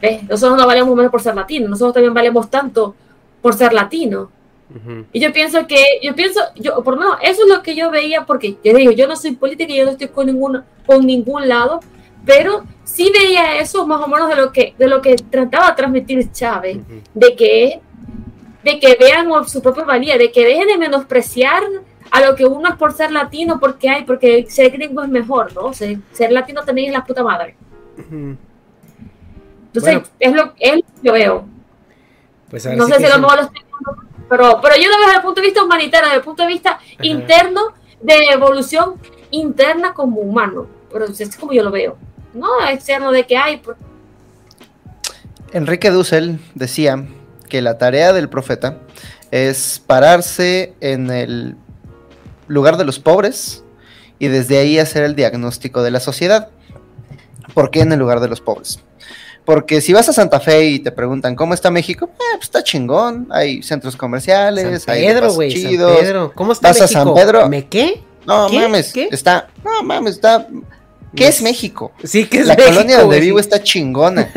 ¿Ves? 0.00 0.22
Nosotros 0.24 0.58
no 0.58 0.66
valemos 0.66 0.96
menos 0.96 1.10
por 1.10 1.20
ser 1.20 1.34
latinos, 1.34 1.70
nosotros 1.70 1.94
también 1.94 2.14
valemos 2.14 2.50
tanto 2.50 2.94
por 3.40 3.54
ser 3.54 3.72
latinos. 3.72 4.28
Y 5.12 5.18
yo 5.18 5.32
pienso 5.32 5.66
que, 5.66 5.84
yo 6.00 6.14
pienso, 6.14 6.40
yo, 6.54 6.80
por 6.82 6.94
lo 6.94 7.00
menos, 7.00 7.16
eso 7.22 7.42
es 7.42 7.48
lo 7.48 7.62
que 7.62 7.74
yo 7.74 7.90
veía, 7.90 8.24
porque 8.24 8.56
yo 8.62 8.72
digo, 8.74 8.92
yo 8.92 9.08
no 9.08 9.16
soy 9.16 9.32
política 9.32 9.72
y 9.72 9.78
yo 9.78 9.84
no 9.84 9.90
estoy 9.90 10.08
con, 10.08 10.26
ningún, 10.26 10.62
con 10.86 11.04
ningún 11.04 11.48
lado, 11.48 11.80
pero 12.24 12.64
sí 12.84 13.10
veía 13.12 13.58
eso 13.58 13.84
más 13.86 14.00
o 14.00 14.06
menos 14.06 14.28
de 14.28 14.36
lo 14.36 14.52
que, 14.52 14.74
de 14.78 14.86
lo 14.86 15.02
que 15.02 15.16
trataba 15.16 15.70
de 15.70 15.76
transmitir 15.76 16.30
Chávez, 16.30 16.78
de 17.14 17.34
que 17.34 17.80
de 18.62 18.78
que 18.78 18.96
vean 18.98 19.28
su 19.48 19.62
propia 19.62 19.84
valía, 19.84 20.18
de 20.18 20.30
que 20.30 20.44
dejen 20.44 20.68
de 20.68 20.78
menospreciar 20.78 21.62
a 22.10 22.20
lo 22.20 22.34
que 22.34 22.44
uno 22.44 22.68
es 22.68 22.76
por 22.76 22.92
ser 22.92 23.12
latino, 23.12 23.60
porque 23.60 23.88
hay, 23.88 24.04
porque 24.04 24.46
ser 24.48 24.70
gringo 24.70 25.02
es 25.02 25.08
mejor, 25.08 25.54
¿no? 25.54 25.72
Ser, 25.72 25.98
ser 26.12 26.32
latino 26.32 26.64
también 26.64 26.88
es 26.88 26.92
la 26.92 27.04
puta 27.04 27.22
madre. 27.22 27.54
Entonces, 29.66 30.10
es, 30.18 30.32
lo, 30.32 30.54
que 30.54 30.84
yo 31.02 31.12
veo. 31.12 31.44
Pues 32.50 32.66
no 32.76 32.86
sé 32.86 32.96
si 32.96 33.08
lo 33.08 33.18
mejor 33.18 33.36
lo 33.36 33.42
estoy 33.42 33.62
pero, 34.28 34.60
pero 34.60 34.76
yo 34.76 34.88
lo 34.88 34.96
veo 34.96 35.06
desde 35.06 35.16
el 35.16 35.22
punto 35.22 35.40
de 35.40 35.46
vista 35.48 35.64
humanitario, 35.64 36.06
desde 36.06 36.18
el 36.18 36.24
punto 36.24 36.42
de 36.42 36.48
vista 36.48 36.78
interno, 37.02 37.74
de 38.00 38.14
evolución 38.32 38.94
interna 39.32 39.92
como 39.92 40.20
humano. 40.20 40.66
Pero 40.92 41.06
es 41.06 41.36
como 41.36 41.52
yo 41.52 41.64
lo 41.64 41.70
veo 41.70 41.96
no 42.34 42.48
externo 42.68 43.12
de 43.12 43.26
que 43.26 43.36
hay. 43.36 43.62
Enrique 45.52 45.90
Dussel 45.90 46.38
decía 46.54 47.06
que 47.48 47.60
la 47.62 47.78
tarea 47.78 48.12
del 48.12 48.28
profeta 48.28 48.78
es 49.30 49.82
pararse 49.84 50.74
en 50.80 51.10
el 51.10 51.56
lugar 52.50 52.76
de 52.76 52.84
los 52.84 52.98
pobres 52.98 53.62
y 54.18 54.26
desde 54.28 54.58
ahí 54.58 54.78
hacer 54.78 55.04
el 55.04 55.14
diagnóstico 55.14 55.82
de 55.82 55.92
la 55.92 56.00
sociedad. 56.00 56.48
¿Por 57.54 57.70
qué 57.70 57.80
en 57.80 57.92
el 57.92 57.98
lugar 57.98 58.20
de 58.20 58.28
los 58.28 58.40
pobres? 58.40 58.80
Porque 59.44 59.80
si 59.80 59.92
vas 59.92 60.08
a 60.08 60.12
Santa 60.12 60.40
Fe 60.40 60.66
y 60.66 60.78
te 60.80 60.90
preguntan 60.92 61.34
cómo 61.34 61.54
está 61.54 61.70
México, 61.70 62.10
eh, 62.12 62.24
pues 62.32 62.44
está 62.44 62.62
chingón. 62.62 63.28
Hay 63.30 63.62
centros 63.62 63.96
comerciales, 63.96 64.82
San 64.82 64.96
Pedro, 64.96 65.40
hay 65.40 65.52
chidos. 65.52 66.32
¿Cómo 66.34 66.52
está 66.52 66.68
vas 66.68 66.80
a 66.82 66.88
San 66.88 67.14
Pedro. 67.14 67.48
¿Me 67.48 67.66
qué? 67.66 68.02
No 68.26 68.48
mames, 68.48 68.92
está, 68.94 69.48
no 69.64 69.82
mames, 69.82 70.16
está 70.16 70.46
¿Qué 71.14 71.26
es 71.26 71.42
México? 71.42 71.92
Sí, 72.04 72.26
que 72.26 72.40
es 72.40 72.46
La 72.46 72.56
colonia 72.56 73.00
donde 73.00 73.20
vivo 73.20 73.38
está 73.38 73.62
chingona. 73.62 74.28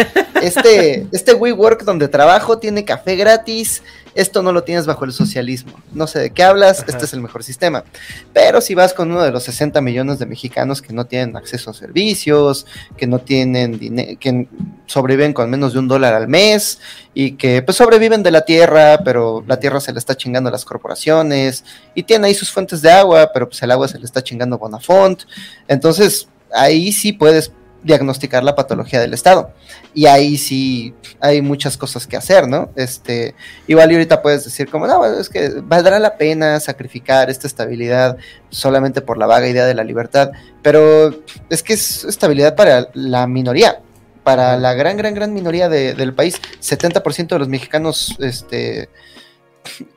Este, 0.42 1.08
este 1.14 1.34
WeWork 1.34 1.84
donde 1.84 2.08
trabajo 2.08 2.58
tiene 2.58 2.84
café 2.84 3.16
gratis. 3.16 3.82
Esto 4.16 4.44
no 4.44 4.52
lo 4.52 4.64
tienes 4.64 4.86
bajo 4.86 5.06
el 5.06 5.14
socialismo. 5.14 5.74
No 5.94 6.08
sé 6.08 6.20
de 6.20 6.30
qué 6.32 6.44
hablas, 6.44 6.86
este 6.88 7.06
es 7.06 7.14
el 7.14 7.22
mejor 7.22 7.44
sistema. 7.44 7.84
Pero 8.32 8.62
si 8.62 8.76
vas 8.76 8.94
con 8.94 9.12
uno 9.12 9.24
de 9.24 9.32
los 9.32 9.44
60 9.44 9.82
millones 9.82 10.20
de 10.20 10.26
mexicanos 10.26 10.82
que 10.82 10.94
no 10.94 11.06
tienen 11.06 11.36
acceso 11.36 11.72
a 11.72 11.74
servicios, 11.74 12.66
que 12.98 13.08
no 13.08 13.20
tienen 13.20 13.80
dinero, 13.80 14.18
que 14.20 14.48
sobreviven 14.86 15.34
con 15.34 15.50
menos 15.50 15.74
de 15.74 15.80
un 15.80 15.88
dólar 15.88 16.14
al 16.14 16.28
mes 16.28 16.80
y 17.14 17.32
que 17.34 17.62
pues 17.62 17.78
sobreviven 17.78 18.24
de 18.24 18.32
la 18.32 18.46
tierra, 18.46 19.00
pero 19.04 19.44
la 19.48 19.60
tierra 19.60 19.80
se 19.80 19.92
le 19.92 20.00
está 20.00 20.16
chingando 20.16 20.50
a 20.50 20.52
las 20.52 20.66
corporaciones 20.66 21.64
y 21.96 22.04
tienen 22.04 22.26
ahí 22.26 22.36
sus 22.36 22.52
fuentes 22.52 22.82
de 22.82 22.92
agua, 22.92 23.32
pero 23.34 23.48
pues 23.48 23.62
el 23.64 23.72
agua 23.72 23.88
se 23.88 23.98
le 23.98 24.06
está 24.06 24.24
chingando 24.24 24.56
a 24.56 24.60
Bonafont. 24.60 25.24
Entonces, 25.68 26.28
ahí 26.54 26.92
sí 26.92 27.14
puedes 27.14 27.52
diagnosticar 27.84 28.44
la 28.44 28.56
patología 28.56 29.00
del 29.00 29.14
Estado. 29.14 29.52
Y 29.94 30.06
ahí 30.06 30.38
sí 30.38 30.94
hay 31.20 31.42
muchas 31.42 31.78
cosas 31.78 32.08
que 32.08 32.18
hacer, 32.18 32.48
¿no? 32.48 32.70
Este, 32.76 33.36
igual 33.68 33.92
y 33.92 33.96
ahorita 33.96 34.22
puedes 34.22 34.46
decir 34.46 34.70
como, 34.70 34.88
no, 34.88 35.06
es 35.06 35.30
que 35.30 35.50
valdrá 35.62 36.00
la 36.00 36.18
pena 36.18 36.60
sacrificar 36.60 37.30
esta 37.30 37.48
estabilidad 37.48 38.18
solamente 38.50 39.02
por 39.02 39.18
la 39.18 39.28
vaga 39.28 39.48
idea 39.48 39.66
de 39.66 39.74
la 39.74 39.84
libertad, 39.84 40.32
pero 40.62 41.14
es 41.50 41.64
que 41.64 41.74
es 41.74 42.06
estabilidad 42.06 42.56
para 42.56 42.90
la 42.94 43.28
minoría, 43.28 43.82
para 44.24 44.58
la 44.58 44.74
gran, 44.74 44.98
gran, 44.98 45.14
gran 45.14 45.34
minoría 45.34 45.70
del 45.70 46.14
país. 46.14 46.40
70% 46.62 47.28
de 47.28 47.40
los 47.40 47.50
mexicanos, 47.50 48.16
este, 48.20 48.90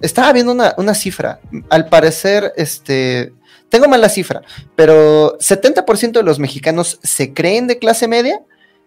estaba 0.00 0.32
viendo 0.32 0.52
una, 0.52 0.74
una 0.76 0.94
cifra. 0.94 1.40
Al 1.70 1.88
parecer, 1.88 2.52
este, 2.56 3.32
tengo 3.68 3.88
mal 3.88 4.00
la 4.00 4.08
cifra, 4.08 4.42
pero 4.74 5.38
70% 5.38 6.12
de 6.12 6.22
los 6.22 6.38
mexicanos 6.38 6.98
se 7.02 7.34
creen 7.34 7.66
de 7.66 7.78
clase 7.78 8.08
media, 8.08 8.42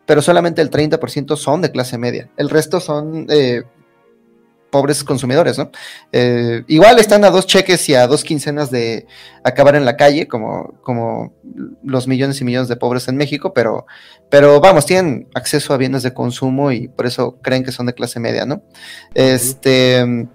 pero 0.05 0.21
solamente 0.21 0.61
el 0.61 0.71
30% 0.71 1.35
son 1.37 1.61
de 1.61 1.71
clase 1.71 1.97
media. 1.97 2.29
El 2.37 2.49
resto 2.49 2.79
son 2.79 3.27
eh, 3.29 3.63
pobres 4.69 5.03
consumidores, 5.03 5.57
¿no? 5.57 5.71
Eh, 6.11 6.63
igual 6.67 6.99
están 6.99 7.23
a 7.25 7.29
dos 7.29 7.45
cheques 7.45 7.87
y 7.89 7.95
a 7.95 8.07
dos 8.07 8.23
quincenas 8.23 8.71
de 8.71 9.05
acabar 9.43 9.75
en 9.75 9.85
la 9.85 9.97
calle, 9.97 10.27
como, 10.27 10.73
como 10.81 11.33
los 11.83 12.07
millones 12.07 12.39
y 12.41 12.45
millones 12.45 12.69
de 12.69 12.75
pobres 12.75 13.07
en 13.07 13.17
México, 13.17 13.53
pero, 13.53 13.85
pero 14.29 14.59
vamos, 14.59 14.85
tienen 14.85 15.27
acceso 15.35 15.73
a 15.73 15.77
bienes 15.77 16.03
de 16.03 16.13
consumo 16.13 16.71
y 16.71 16.87
por 16.87 17.05
eso 17.05 17.37
creen 17.41 17.63
que 17.63 17.71
son 17.71 17.85
de 17.85 17.93
clase 17.93 18.19
media, 18.19 18.45
¿no? 18.45 18.63
Este 19.13 20.27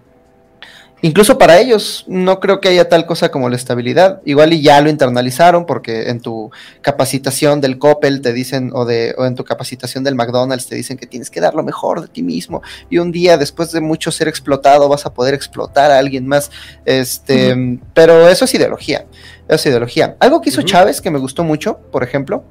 incluso 1.04 1.36
para 1.36 1.60
ellos 1.60 2.04
no 2.08 2.40
creo 2.40 2.62
que 2.62 2.68
haya 2.68 2.88
tal 2.88 3.04
cosa 3.04 3.30
como 3.30 3.50
la 3.50 3.56
estabilidad. 3.56 4.22
Igual 4.24 4.54
y 4.54 4.62
ya 4.62 4.80
lo 4.80 4.88
internalizaron 4.88 5.66
porque 5.66 6.08
en 6.08 6.20
tu 6.20 6.50
capacitación 6.80 7.60
del 7.60 7.78
Coppel 7.78 8.22
te 8.22 8.32
dicen 8.32 8.70
o 8.72 8.86
de 8.86 9.14
o 9.18 9.26
en 9.26 9.34
tu 9.34 9.44
capacitación 9.44 10.02
del 10.02 10.14
McDonald's 10.14 10.66
te 10.66 10.76
dicen 10.76 10.96
que 10.96 11.06
tienes 11.06 11.28
que 11.28 11.42
dar 11.42 11.54
lo 11.54 11.62
mejor 11.62 12.00
de 12.00 12.08
ti 12.08 12.22
mismo 12.22 12.62
y 12.88 12.96
un 12.96 13.12
día 13.12 13.36
después 13.36 13.70
de 13.70 13.82
mucho 13.82 14.10
ser 14.10 14.28
explotado 14.28 14.88
vas 14.88 15.04
a 15.04 15.12
poder 15.12 15.34
explotar 15.34 15.90
a 15.90 15.98
alguien 15.98 16.26
más. 16.26 16.50
Este, 16.86 17.54
pero 17.92 18.26
eso 18.26 18.46
es 18.46 18.54
ideología 18.54 19.04
esa 19.48 19.68
ideología. 19.68 20.16
Algo 20.20 20.40
que 20.40 20.50
hizo 20.50 20.62
Chávez 20.62 21.00
que 21.00 21.10
me 21.10 21.18
gustó 21.18 21.44
mucho, 21.44 21.78
por 21.92 22.02
ejemplo, 22.02 22.44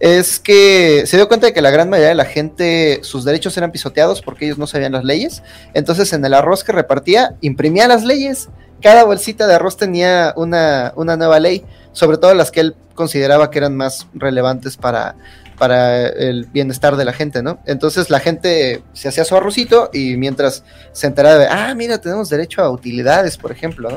es 0.00 0.38
que 0.38 1.04
se 1.06 1.16
dio 1.16 1.28
cuenta 1.28 1.46
de 1.46 1.52
que 1.52 1.60
la 1.60 1.70
gran 1.70 1.90
mayoría 1.90 2.10
de 2.10 2.14
la 2.14 2.24
gente, 2.24 3.00
sus 3.02 3.24
derechos 3.24 3.56
eran 3.56 3.72
pisoteados 3.72 4.22
porque 4.22 4.46
ellos 4.46 4.58
no 4.58 4.66
sabían 4.66 4.92
las 4.92 5.04
leyes. 5.04 5.42
Entonces, 5.74 6.12
en 6.12 6.24
el 6.24 6.34
arroz 6.34 6.64
que 6.64 6.72
repartía, 6.72 7.36
imprimía 7.40 7.88
las 7.88 8.04
leyes. 8.04 8.48
Cada 8.80 9.04
bolsita 9.04 9.46
de 9.46 9.54
arroz 9.54 9.76
tenía 9.76 10.32
una, 10.36 10.92
una 10.96 11.16
nueva 11.16 11.40
ley, 11.40 11.64
sobre 11.92 12.16
todo 12.16 12.32
las 12.34 12.50
que 12.50 12.60
él 12.60 12.76
consideraba 12.94 13.50
que 13.50 13.58
eran 13.58 13.76
más 13.76 14.06
relevantes 14.14 14.76
para, 14.76 15.16
para 15.58 16.06
el 16.06 16.46
bienestar 16.46 16.96
de 16.96 17.04
la 17.04 17.12
gente, 17.12 17.42
¿no? 17.42 17.58
Entonces 17.66 18.08
la 18.08 18.20
gente 18.20 18.82
se 18.92 19.08
hacía 19.08 19.24
su 19.24 19.36
arrocito 19.36 19.90
y 19.92 20.16
mientras 20.16 20.64
se 20.92 21.08
enteraba 21.08 21.38
de, 21.38 21.46
ah, 21.48 21.74
mira, 21.74 21.98
tenemos 22.00 22.28
derecho 22.28 22.62
a 22.62 22.70
utilidades, 22.70 23.36
por 23.36 23.50
ejemplo, 23.52 23.90
¿no? 23.90 23.96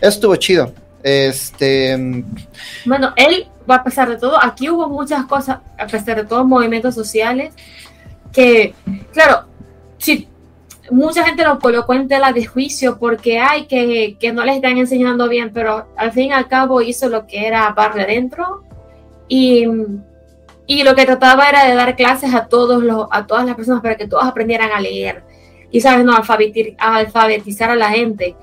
Eso 0.00 0.08
estuvo 0.08 0.36
chido. 0.36 0.72
Este. 1.08 2.24
Bueno, 2.84 3.14
él, 3.16 3.48
a 3.66 3.82
pesar 3.82 4.10
de 4.10 4.18
todo, 4.18 4.38
aquí 4.42 4.68
hubo 4.68 4.88
muchas 4.88 5.24
cosas, 5.24 5.60
a 5.78 5.86
pesar 5.86 6.16
de 6.16 6.24
todos 6.24 6.46
movimientos 6.46 6.94
sociales, 6.94 7.54
que, 8.30 8.74
claro, 9.14 9.46
si 9.96 10.28
mucha 10.90 11.24
gente 11.24 11.44
lo 11.44 11.58
colocó 11.58 11.94
en 11.94 12.08
tela 12.08 12.32
de 12.32 12.44
juicio 12.44 12.98
porque 12.98 13.38
hay 13.38 13.64
que, 13.66 14.18
que 14.20 14.32
no 14.32 14.44
le 14.44 14.56
están 14.56 14.76
enseñando 14.76 15.30
bien, 15.30 15.50
pero 15.52 15.88
al 15.96 16.12
fin 16.12 16.24
y 16.24 16.32
al 16.32 16.46
cabo 16.46 16.82
hizo 16.82 17.08
lo 17.08 17.26
que 17.26 17.46
era 17.46 17.70
barre 17.70 18.04
dentro 18.04 18.64
y, 19.28 19.66
y 20.66 20.82
lo 20.82 20.94
que 20.94 21.06
trataba 21.06 21.48
era 21.48 21.64
de 21.64 21.74
dar 21.74 21.96
clases 21.96 22.34
a 22.34 22.48
todos 22.48 22.82
los, 22.82 23.06
a 23.10 23.26
todas 23.26 23.46
las 23.46 23.56
personas 23.56 23.80
para 23.80 23.96
que 23.96 24.06
todos 24.06 24.24
aprendieran 24.24 24.72
a 24.72 24.80
leer 24.80 25.24
y 25.70 25.80
sabes 25.80 26.04
no 26.04 26.14
alfabetizar 26.14 27.70
a 27.70 27.76
la 27.76 27.90
gente 27.90 28.36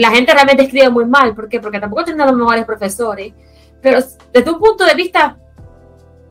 la 0.00 0.10
gente 0.10 0.32
realmente 0.32 0.64
escribe 0.64 0.90
muy 0.90 1.06
mal. 1.06 1.34
¿Por 1.34 1.48
qué? 1.48 1.60
Porque 1.60 1.80
tampoco 1.80 2.04
tienen 2.04 2.26
los 2.26 2.36
mejores 2.36 2.64
profesores. 2.64 3.32
Pero 3.80 4.00
desde 4.32 4.50
un 4.50 4.58
punto 4.58 4.84
de 4.84 4.94
vista, 4.94 5.38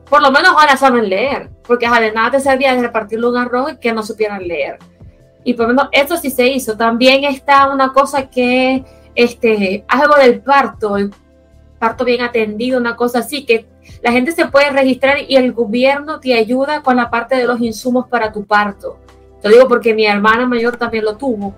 por 0.08 0.22
lo 0.22 0.30
menos 0.30 0.50
ahora 0.50 0.76
saben 0.76 1.08
leer. 1.08 1.50
Porque 1.66 1.88
de 1.88 2.12
nada 2.12 2.30
te 2.30 2.40
servía 2.40 2.74
de 2.74 2.82
repartirle 2.82 3.28
un 3.28 3.36
arroz 3.36 3.72
y 3.72 3.76
que 3.78 3.92
no 3.92 4.02
supieran 4.02 4.46
leer. 4.46 4.78
Y 5.42 5.54
por 5.54 5.66
lo 5.66 5.74
menos 5.74 5.88
eso 5.92 6.16
sí 6.16 6.30
se 6.30 6.46
hizo. 6.46 6.76
También 6.76 7.24
está 7.24 7.68
una 7.72 7.92
cosa 7.92 8.28
que, 8.28 8.84
este, 9.14 9.84
algo 9.88 10.14
del 10.16 10.40
parto, 10.40 10.96
el 10.96 11.12
parto 11.78 12.04
bien 12.04 12.22
atendido, 12.22 12.78
una 12.78 12.96
cosa 12.96 13.20
así, 13.20 13.44
que 13.44 13.66
la 14.02 14.12
gente 14.12 14.32
se 14.32 14.46
puede 14.46 14.70
registrar 14.70 15.18
y 15.26 15.36
el 15.36 15.52
gobierno 15.52 16.20
te 16.20 16.34
ayuda 16.34 16.82
con 16.82 16.96
la 16.96 17.10
parte 17.10 17.36
de 17.36 17.46
los 17.46 17.60
insumos 17.60 18.06
para 18.08 18.32
tu 18.32 18.44
parto. 18.44 18.98
Te 19.42 19.48
digo 19.48 19.68
porque 19.68 19.94
mi 19.94 20.06
hermana 20.06 20.46
mayor 20.46 20.76
también 20.76 21.04
lo 21.04 21.16
tuvo 21.16 21.54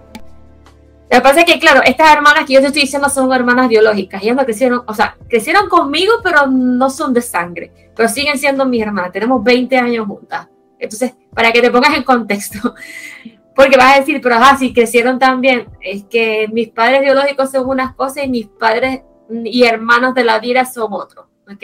lo 1.11 1.17
que 1.17 1.23
pasa 1.23 1.41
es 1.41 1.47
que, 1.47 1.59
claro, 1.59 1.81
estas 1.85 2.13
hermanas 2.13 2.45
que 2.45 2.53
yo 2.53 2.61
te 2.61 2.67
estoy 2.67 2.83
diciendo 2.83 3.09
son 3.09 3.33
hermanas 3.33 3.69
biológicas. 3.69 4.23
Ellas 4.23 4.37
no 4.37 4.45
crecieron, 4.45 4.83
o 4.87 4.95
sea, 4.95 5.17
crecieron 5.29 5.69
conmigo, 5.69 6.15
pero 6.23 6.47
no 6.47 6.91
son 6.91 7.15
de 7.15 7.23
sangre. 7.23 7.73
Pero 7.97 8.09
siguen 8.09 8.39
siendo 8.39 8.67
mis 8.67 8.83
hermanas. 8.83 9.13
Tenemos 9.13 9.43
20 9.43 9.77
años 9.79 10.07
juntas. 10.07 10.49
Entonces, 10.79 11.15
para 11.35 11.51
que 11.51 11.63
te 11.63 11.71
pongas 11.71 11.97
en 11.97 12.03
contexto. 12.03 12.75
Porque 13.57 13.77
vas 13.77 13.97
a 13.97 14.01
decir, 14.01 14.21
pero 14.23 14.37
ah, 14.37 14.57
sí, 14.57 14.73
crecieron 14.73 15.19
también. 15.19 15.67
Es 15.81 16.05
que 16.05 16.47
mis 16.53 16.69
padres 16.69 17.01
biológicos 17.01 17.51
son 17.51 17.69
unas 17.69 17.93
cosas 17.97 18.25
y 18.25 18.29
mis 18.29 18.47
padres 18.47 19.01
y 19.45 19.65
hermanos 19.65 20.15
de 20.15 20.23
la 20.23 20.39
vida 20.39 20.65
son 20.65 20.93
otros. 20.93 21.27
¿Ok? 21.51 21.63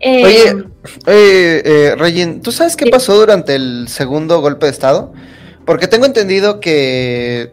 Eh, 0.00 0.24
Oye, 0.24 0.64
eh, 1.06 1.94
eh 1.96 2.40
¿tú 2.42 2.52
sabes 2.52 2.76
qué 2.76 2.90
pasó 2.90 3.16
durante 3.16 3.54
el 3.54 3.88
segundo 3.88 4.40
golpe 4.42 4.66
de 4.66 4.72
Estado? 4.72 5.14
Porque 5.68 5.86
tengo 5.86 6.06
entendido 6.06 6.60
que 6.60 7.52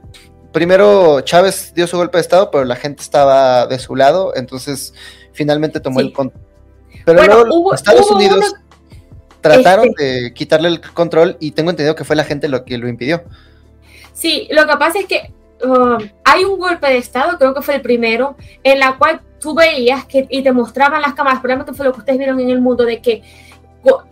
primero 0.54 1.20
Chávez 1.20 1.74
dio 1.76 1.86
su 1.86 1.98
golpe 1.98 2.18
de 2.18 2.22
Estado, 2.22 2.50
pero 2.50 2.64
la 2.64 2.78
gente 2.78 3.04
estaba 3.04 3.68
de 3.68 3.78
su 3.78 3.94
lado, 3.94 4.32
entonces 4.38 4.94
finalmente 5.34 5.82
tomó 5.82 6.00
el 6.00 6.14
control. 6.14 6.42
Pero 7.04 7.44
luego 7.44 7.74
Estados 7.74 8.10
Unidos 8.10 8.54
trataron 9.42 9.88
este 9.90 10.04
de 10.06 10.34
quitarle 10.34 10.70
el 10.70 10.80
control 10.80 11.36
y 11.42 11.52
tengo 11.52 11.72
entendido 11.72 11.94
que 11.94 12.06
fue 12.06 12.16
la 12.16 12.24
gente 12.24 12.48
lo 12.48 12.64
que 12.64 12.78
lo 12.78 12.88
impidió. 12.88 13.22
Sí, 14.14 14.48
lo 14.50 14.66
que 14.66 14.78
pasa 14.78 15.00
es 15.00 15.08
que 15.08 15.34
um, 15.66 15.98
hay 16.24 16.46
un 16.46 16.58
golpe 16.58 16.88
de 16.88 17.00
Estado, 17.00 17.38
creo 17.38 17.54
que 17.54 17.62
fue 17.62 17.76
el 17.76 17.82
primero, 17.82 18.38
en 18.64 18.80
la 18.80 18.98
cual 18.98 19.20
tú 19.42 19.54
veías 19.54 20.06
que 20.06 20.26
y 20.30 20.42
te 20.42 20.54
mostraban 20.54 21.02
las 21.02 21.16
cámaras, 21.16 21.42
probablemente 21.42 21.74
fue 21.74 21.86
lo 21.86 21.92
que 21.92 22.00
ustedes 22.00 22.18
vieron 22.18 22.40
en 22.40 22.50
el 22.50 22.62
mundo, 22.62 22.86
de 22.86 23.02
que 23.02 23.24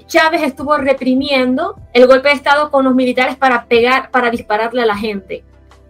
Chávez 0.05 0.43
estuvo 0.43 0.77
reprimiendo 0.77 1.75
el 1.93 2.07
golpe 2.07 2.29
de 2.29 2.35
Estado 2.35 2.69
con 2.69 2.85
los 2.85 2.93
militares 2.93 3.35
para 3.35 3.65
pegar, 3.65 4.11
para 4.11 4.29
dispararle 4.29 4.81
a 4.81 4.85
la 4.85 4.97
gente. 4.97 5.43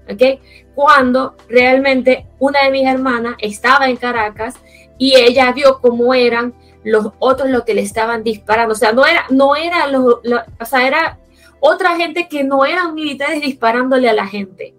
¿ok? 0.09 0.39
Cuando 0.75 1.35
realmente 1.47 2.27
una 2.39 2.63
de 2.63 2.71
mis 2.71 2.87
hermanas 2.87 3.35
estaba 3.39 3.87
en 3.87 3.97
Caracas 3.97 4.55
y 4.97 5.15
ella 5.15 5.51
vio 5.51 5.79
cómo 5.81 6.13
eran 6.13 6.53
los 6.83 7.11
otros 7.19 7.49
los 7.49 7.63
que 7.63 7.73
le 7.73 7.81
estaban 7.81 8.23
disparando. 8.23 8.73
O 8.73 8.77
sea, 8.77 8.91
no 8.91 9.05
era, 9.05 9.25
no 9.29 9.55
era, 9.55 9.87
los, 9.87 10.05
o 10.05 10.65
sea, 10.65 10.87
era 10.87 11.19
otra 11.59 11.95
gente 11.95 12.27
que 12.27 12.43
no 12.43 12.65
eran 12.65 12.93
militares 12.93 13.41
disparándole 13.41 14.09
a 14.09 14.13
la 14.13 14.27
gente. 14.27 14.75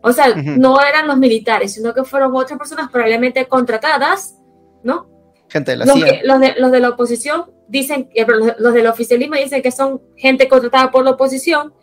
O 0.00 0.12
sea, 0.12 0.34
no 0.34 0.80
eran 0.80 1.06
los 1.06 1.16
militares, 1.16 1.74
sino 1.74 1.92
que 1.92 2.04
fueron 2.04 2.34
otras 2.36 2.58
personas 2.58 2.90
probablemente 2.90 3.46
contratadas, 3.46 4.38
¿no? 4.82 5.08
Gente 5.48 5.72
de 5.72 5.76
la 5.78 5.84
los, 5.86 5.94
CIA. 5.94 6.20
los, 6.24 6.40
de, 6.40 6.54
los 6.58 6.70
de 6.70 6.80
la 6.80 6.90
oposición 6.90 7.46
dicen, 7.68 8.08
eh, 8.14 8.26
los 8.58 8.74
del 8.74 8.86
oficialismo 8.86 9.36
dicen 9.36 9.62
que 9.62 9.70
son 9.70 10.02
gente 10.16 10.48
contratada 10.48 10.90
por 10.90 11.04
la 11.04 11.12
oposición 11.12 11.74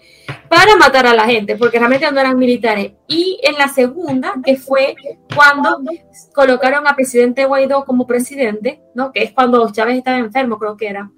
para 0.50 0.76
matar 0.78 1.06
a 1.06 1.14
la 1.14 1.26
gente, 1.26 1.56
porque 1.56 1.78
realmente 1.78 2.12
no 2.12 2.20
eran 2.20 2.38
militares. 2.38 2.94
Y 3.08 3.40
en 3.44 3.56
la 3.56 3.68
segunda, 3.68 4.34
que 4.44 4.58
fue 4.58 4.96
cuando 5.34 5.80
colocaron 6.34 6.88
a 6.88 6.96
presidente 6.96 7.46
Guaidó 7.46 7.86
como 7.86 8.08
presidente, 8.08 8.82
¿no? 8.94 9.12
que 9.12 9.24
es 9.24 9.32
cuando 9.32 9.72
Chávez 9.72 9.98
estaba 9.98 10.18
enfermo, 10.18 10.58
creo 10.58 10.76
que 10.76 10.88
era. 10.88 11.12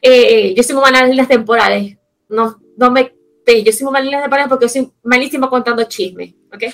Eh, 0.00 0.54
yo 0.56 0.62
soy 0.62 0.76
muy 0.76 0.84
mala 0.84 1.00
en 1.00 1.10
líneas 1.10 1.28
temporales, 1.28 1.96
no, 2.28 2.58
no 2.76 2.90
me, 2.90 3.12
yo 3.64 3.72
soy 3.72 3.84
muy 3.84 3.92
mala 3.92 4.00
en 4.00 4.06
líneas 4.06 4.22
temporales 4.22 4.48
porque 4.48 4.68
soy 4.68 4.92
malísima 5.02 5.50
contando 5.50 5.82
chismes, 5.84 6.34
¿ok? 6.52 6.64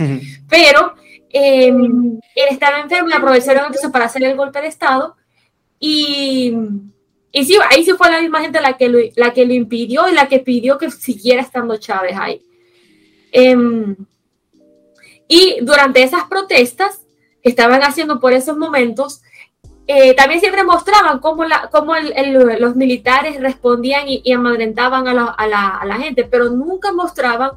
Pero 0.48 0.94
em, 1.32 2.20
él 2.34 2.46
estaba 2.50 2.80
enfermo 2.80 3.08
y 3.08 3.12
aprovecharon 3.12 3.66
entonces 3.66 3.90
para 3.90 4.06
hacer 4.06 4.22
el 4.24 4.36
golpe 4.36 4.60
de 4.60 4.68
Estado 4.68 5.16
y 5.78 6.54
y 7.32 7.44
sí, 7.46 7.56
ahí 7.70 7.82
sí 7.82 7.92
fue 7.92 8.10
la 8.10 8.20
misma 8.20 8.42
gente 8.42 8.60
la 8.60 8.76
que 8.76 8.90
lo, 8.90 8.98
la 9.16 9.32
que 9.32 9.46
lo 9.46 9.54
impidió 9.54 10.08
y 10.08 10.12
la 10.12 10.28
que 10.28 10.38
pidió 10.38 10.76
que 10.76 10.90
siguiera 10.90 11.40
estando 11.40 11.78
Chávez 11.78 12.14
ahí. 12.18 12.42
Em, 13.32 13.96
y 15.26 15.56
durante 15.62 16.02
esas 16.02 16.24
protestas 16.24 17.00
que 17.42 17.48
estaban 17.48 17.82
haciendo 17.82 18.20
por 18.20 18.34
esos 18.34 18.58
momentos, 18.58 19.22
eh, 19.86 20.14
también 20.14 20.40
siempre 20.40 20.62
mostraban 20.62 21.20
cómo, 21.20 21.44
la, 21.44 21.70
cómo 21.72 21.94
los 21.96 22.76
militares 22.76 23.40
respondían 23.40 24.06
y, 24.08 24.20
y 24.22 24.32
amedrentaban 24.32 25.08
a 25.08 25.14
la, 25.14 25.24
a, 25.24 25.46
la, 25.46 25.68
a 25.78 25.86
la, 25.86 25.96
gente, 25.96 26.24
pero 26.24 26.50
nunca 26.50 26.92
mostraban 26.92 27.52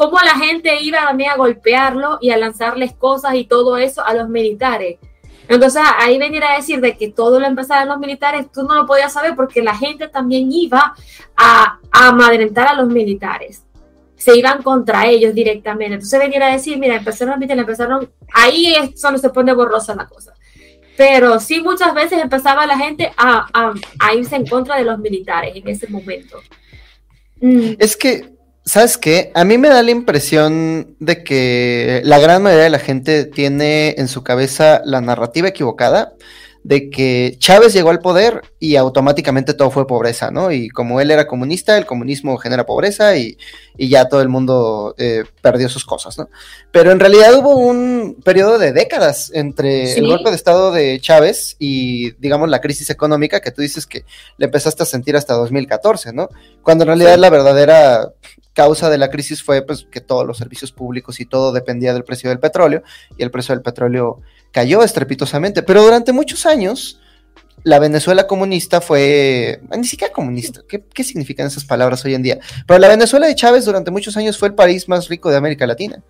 cómo 0.00 0.18
la 0.20 0.34
gente 0.34 0.82
iba 0.82 1.04
también 1.04 1.28
a 1.28 1.36
golpearlo 1.36 2.16
y 2.22 2.30
a 2.30 2.38
lanzarles 2.38 2.94
cosas 2.94 3.34
y 3.34 3.44
todo 3.44 3.76
eso 3.76 4.02
a 4.02 4.14
los 4.14 4.30
militares. 4.30 4.96
Entonces 5.46 5.82
ahí 5.98 6.16
venir 6.16 6.42
a 6.42 6.56
decir 6.56 6.80
de 6.80 6.96
que 6.96 7.10
todo 7.10 7.38
lo 7.38 7.46
empezaron 7.46 7.86
los 7.86 7.98
militares, 7.98 8.50
tú 8.50 8.62
no 8.62 8.74
lo 8.74 8.86
podías 8.86 9.12
saber 9.12 9.36
porque 9.36 9.62
la 9.62 9.76
gente 9.76 10.08
también 10.08 10.50
iba 10.50 10.94
a, 11.36 11.78
a 11.92 12.08
amedrentar 12.08 12.68
a 12.68 12.72
los 12.72 12.88
militares. 12.88 13.62
Se 14.16 14.34
iban 14.34 14.62
contra 14.62 15.06
ellos 15.06 15.34
directamente. 15.34 15.96
Entonces 15.96 16.18
venir 16.18 16.42
a 16.42 16.50
decir, 16.50 16.78
mira, 16.78 16.96
empezaron 16.96 17.38
militares, 17.38 17.60
empezaron, 17.60 18.10
ahí 18.32 18.74
es 18.74 18.98
donde 19.02 19.18
se 19.18 19.28
pone 19.28 19.52
borrosa 19.52 19.94
la 19.94 20.08
cosa. 20.08 20.32
Pero 20.96 21.38
sí 21.40 21.60
muchas 21.60 21.92
veces 21.92 22.22
empezaba 22.22 22.64
la 22.64 22.78
gente 22.78 23.12
a, 23.18 23.74
a, 23.98 24.14
irse 24.14 24.36
en 24.36 24.46
contra 24.46 24.78
de 24.78 24.84
los 24.84 24.98
militares 24.98 25.54
en 25.54 25.68
ese 25.68 25.88
momento. 25.88 26.40
Mm. 27.42 27.72
Es 27.78 27.98
que 27.98 28.39
¿Sabes 28.70 28.98
qué? 28.98 29.32
A 29.34 29.42
mí 29.42 29.58
me 29.58 29.68
da 29.68 29.82
la 29.82 29.90
impresión 29.90 30.94
de 31.00 31.24
que 31.24 32.02
la 32.04 32.20
gran 32.20 32.40
mayoría 32.40 32.66
de 32.66 32.70
la 32.70 32.78
gente 32.78 33.24
tiene 33.24 33.96
en 33.98 34.06
su 34.06 34.22
cabeza 34.22 34.80
la 34.84 35.00
narrativa 35.00 35.48
equivocada 35.48 36.12
de 36.62 36.88
que 36.88 37.34
Chávez 37.38 37.72
llegó 37.72 37.90
al 37.90 37.98
poder 37.98 38.42
y 38.60 38.76
automáticamente 38.76 39.54
todo 39.54 39.72
fue 39.72 39.88
pobreza, 39.88 40.30
¿no? 40.30 40.52
Y 40.52 40.68
como 40.68 41.00
él 41.00 41.10
era 41.10 41.26
comunista, 41.26 41.76
el 41.78 41.84
comunismo 41.84 42.36
genera 42.36 42.64
pobreza 42.64 43.16
y, 43.16 43.36
ya 43.76 44.08
todo 44.08 44.20
el 44.22 44.28
mundo 44.28 44.94
eh, 44.98 45.24
perdió 45.42 45.68
sus 45.68 45.84
cosas, 45.84 46.16
¿no? 46.16 46.28
Pero 46.70 46.92
en 46.92 47.00
realidad 47.00 47.34
hubo 47.34 47.56
un 47.56 48.18
periodo 48.22 48.56
de 48.58 48.72
décadas 48.72 49.32
entre 49.34 49.94
el 49.94 50.06
golpe 50.06 50.30
de 50.30 50.36
Estado 50.36 50.70
de 50.70 51.00
Chávez 51.00 51.56
y, 51.58 52.12
digamos, 52.20 52.48
la 52.48 52.60
crisis 52.60 52.88
económica 52.90 53.40
que 53.40 53.50
tú 53.50 53.62
dices 53.62 53.84
que 53.84 54.04
le 54.36 54.44
empezaste 54.46 54.84
a 54.84 54.86
sentir 54.86 55.16
hasta 55.16 55.34
2014, 55.34 56.12
¿no? 56.12 56.28
Cuando 56.62 56.84
en 56.84 56.88
realidad 56.88 57.18
la 57.18 57.30
verdadera 57.30 58.12
causa 58.52 58.90
de 58.90 58.98
la 58.98 59.10
crisis 59.10 59.42
fue 59.42 59.62
pues 59.62 59.86
que 59.90 60.00
todos 60.00 60.26
los 60.26 60.38
servicios 60.38 60.72
públicos 60.72 61.20
y 61.20 61.26
todo 61.26 61.52
dependía 61.52 61.92
del 61.92 62.04
precio 62.04 62.30
del 62.30 62.40
petróleo 62.40 62.82
y 63.16 63.22
el 63.22 63.30
precio 63.30 63.54
del 63.54 63.62
petróleo 63.62 64.20
cayó 64.52 64.82
estrepitosamente, 64.82 65.62
pero 65.62 65.82
durante 65.82 66.12
muchos 66.12 66.46
años 66.46 67.00
la 67.62 67.78
Venezuela 67.78 68.26
comunista 68.26 68.80
fue, 68.80 69.60
ni 69.76 69.84
siquiera 69.84 70.12
comunista, 70.12 70.62
¿qué, 70.66 71.04
significan 71.04 71.46
esas 71.46 71.64
palabras 71.64 72.04
hoy 72.04 72.14
en 72.14 72.22
día? 72.22 72.38
Pero 72.66 72.78
la 72.78 72.88
Venezuela 72.88 73.26
de 73.26 73.34
Chávez 73.34 73.66
durante 73.66 73.90
muchos 73.90 74.16
años 74.16 74.38
fue 74.38 74.48
el 74.48 74.54
país 74.54 74.88
más 74.88 75.08
rico 75.08 75.30
de 75.30 75.36
América 75.36 75.66
Latina. 75.66 76.02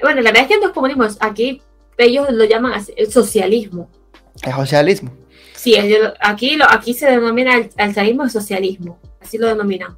Bueno, 0.00 0.20
la 0.20 0.30
verdad 0.30 0.42
es 0.42 0.48
que 0.48 0.60
no 0.60 0.66
es 0.68 0.72
comunismo, 0.72 1.06
aquí 1.20 1.62
ellos 1.96 2.26
lo 2.30 2.44
llaman 2.44 2.84
el 2.94 3.10
socialismo. 3.10 3.88
El 4.42 4.52
socialismo. 4.52 5.12
Sí, 5.54 5.76
aquí, 6.20 6.56
lo, 6.56 6.70
aquí 6.70 6.92
se 6.92 7.06
denomina 7.06 7.56
el, 7.56 7.70
el 7.76 7.88
socialismo 7.88 8.28
socialismo, 8.28 9.00
así 9.20 9.38
lo 9.38 9.48
denominan 9.48 9.96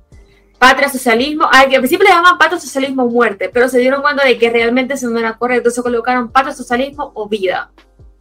patria 0.58 0.88
socialismo, 0.88 1.48
al 1.50 1.68
principio 1.68 2.04
le 2.04 2.10
llamaban 2.10 2.38
patria 2.38 2.58
socialismo 2.58 3.06
muerte, 3.06 3.48
pero 3.52 3.68
se 3.68 3.78
dieron 3.78 4.02
cuenta 4.02 4.24
de 4.24 4.38
que 4.38 4.50
realmente 4.50 4.94
eso 4.94 5.08
no 5.08 5.18
era 5.18 5.36
correcto, 5.36 5.70
se 5.70 5.82
colocaron 5.82 6.30
patria 6.30 6.54
socialismo 6.54 7.12
o 7.14 7.28
vida. 7.28 7.70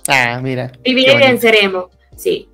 Ah, 0.07 0.39
mira. 0.41 0.71
Vivir 0.83 1.09
y 1.09 1.17
venceremos, 1.17 1.87
sí. 2.15 2.49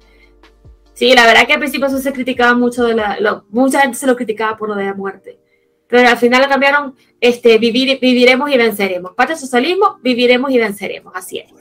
Sí, 0.94 1.14
la 1.14 1.26
verdad 1.26 1.46
que 1.46 1.54
al 1.54 1.60
principio 1.60 1.88
eso 1.88 2.00
se 2.00 2.14
criticaba 2.14 2.54
mucho 2.54 2.84
de 2.86 2.96
la, 2.96 3.44
mucha 3.50 3.82
gente 3.82 3.98
se 3.98 4.08
lo 4.08 4.16
criticaba 4.16 4.58
por 4.58 4.70
lo 4.70 4.76
de 4.76 4.86
la 4.86 4.94
muerte. 4.94 5.40
Pero 5.88 6.08
al 6.08 6.18
final 6.18 6.42
lo 6.42 6.50
cambiaron, 6.50 6.96
este, 7.20 7.58
vivir, 7.58 8.00
viviremos 8.00 8.50
y 8.50 8.58
venceremos. 8.58 9.12
Patria 9.16 9.36
socialismo, 9.36 10.00
viviremos 10.02 10.52
y 10.52 10.58
venceremos. 10.58 11.14
Así 11.16 11.40
es. 11.40 11.52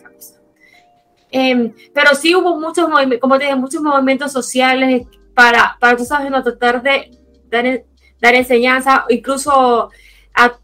Em, 1.34 1.72
pero 1.94 2.14
sí 2.14 2.34
hubo 2.34 2.60
muchos, 2.60 2.86
como 3.18 3.38
te 3.38 3.44
dije, 3.44 3.56
muchos 3.56 3.82
movimientos 3.82 4.30
sociales 4.30 5.06
para, 5.34 5.78
para 5.80 5.96
tú 5.96 6.04
sabes, 6.04 6.30
no 6.30 6.42
tratar 6.42 6.82
de 6.82 7.10
dar, 7.50 7.84
dar 8.22 8.34
enseñanza, 8.36 9.04
incluso 9.10 9.90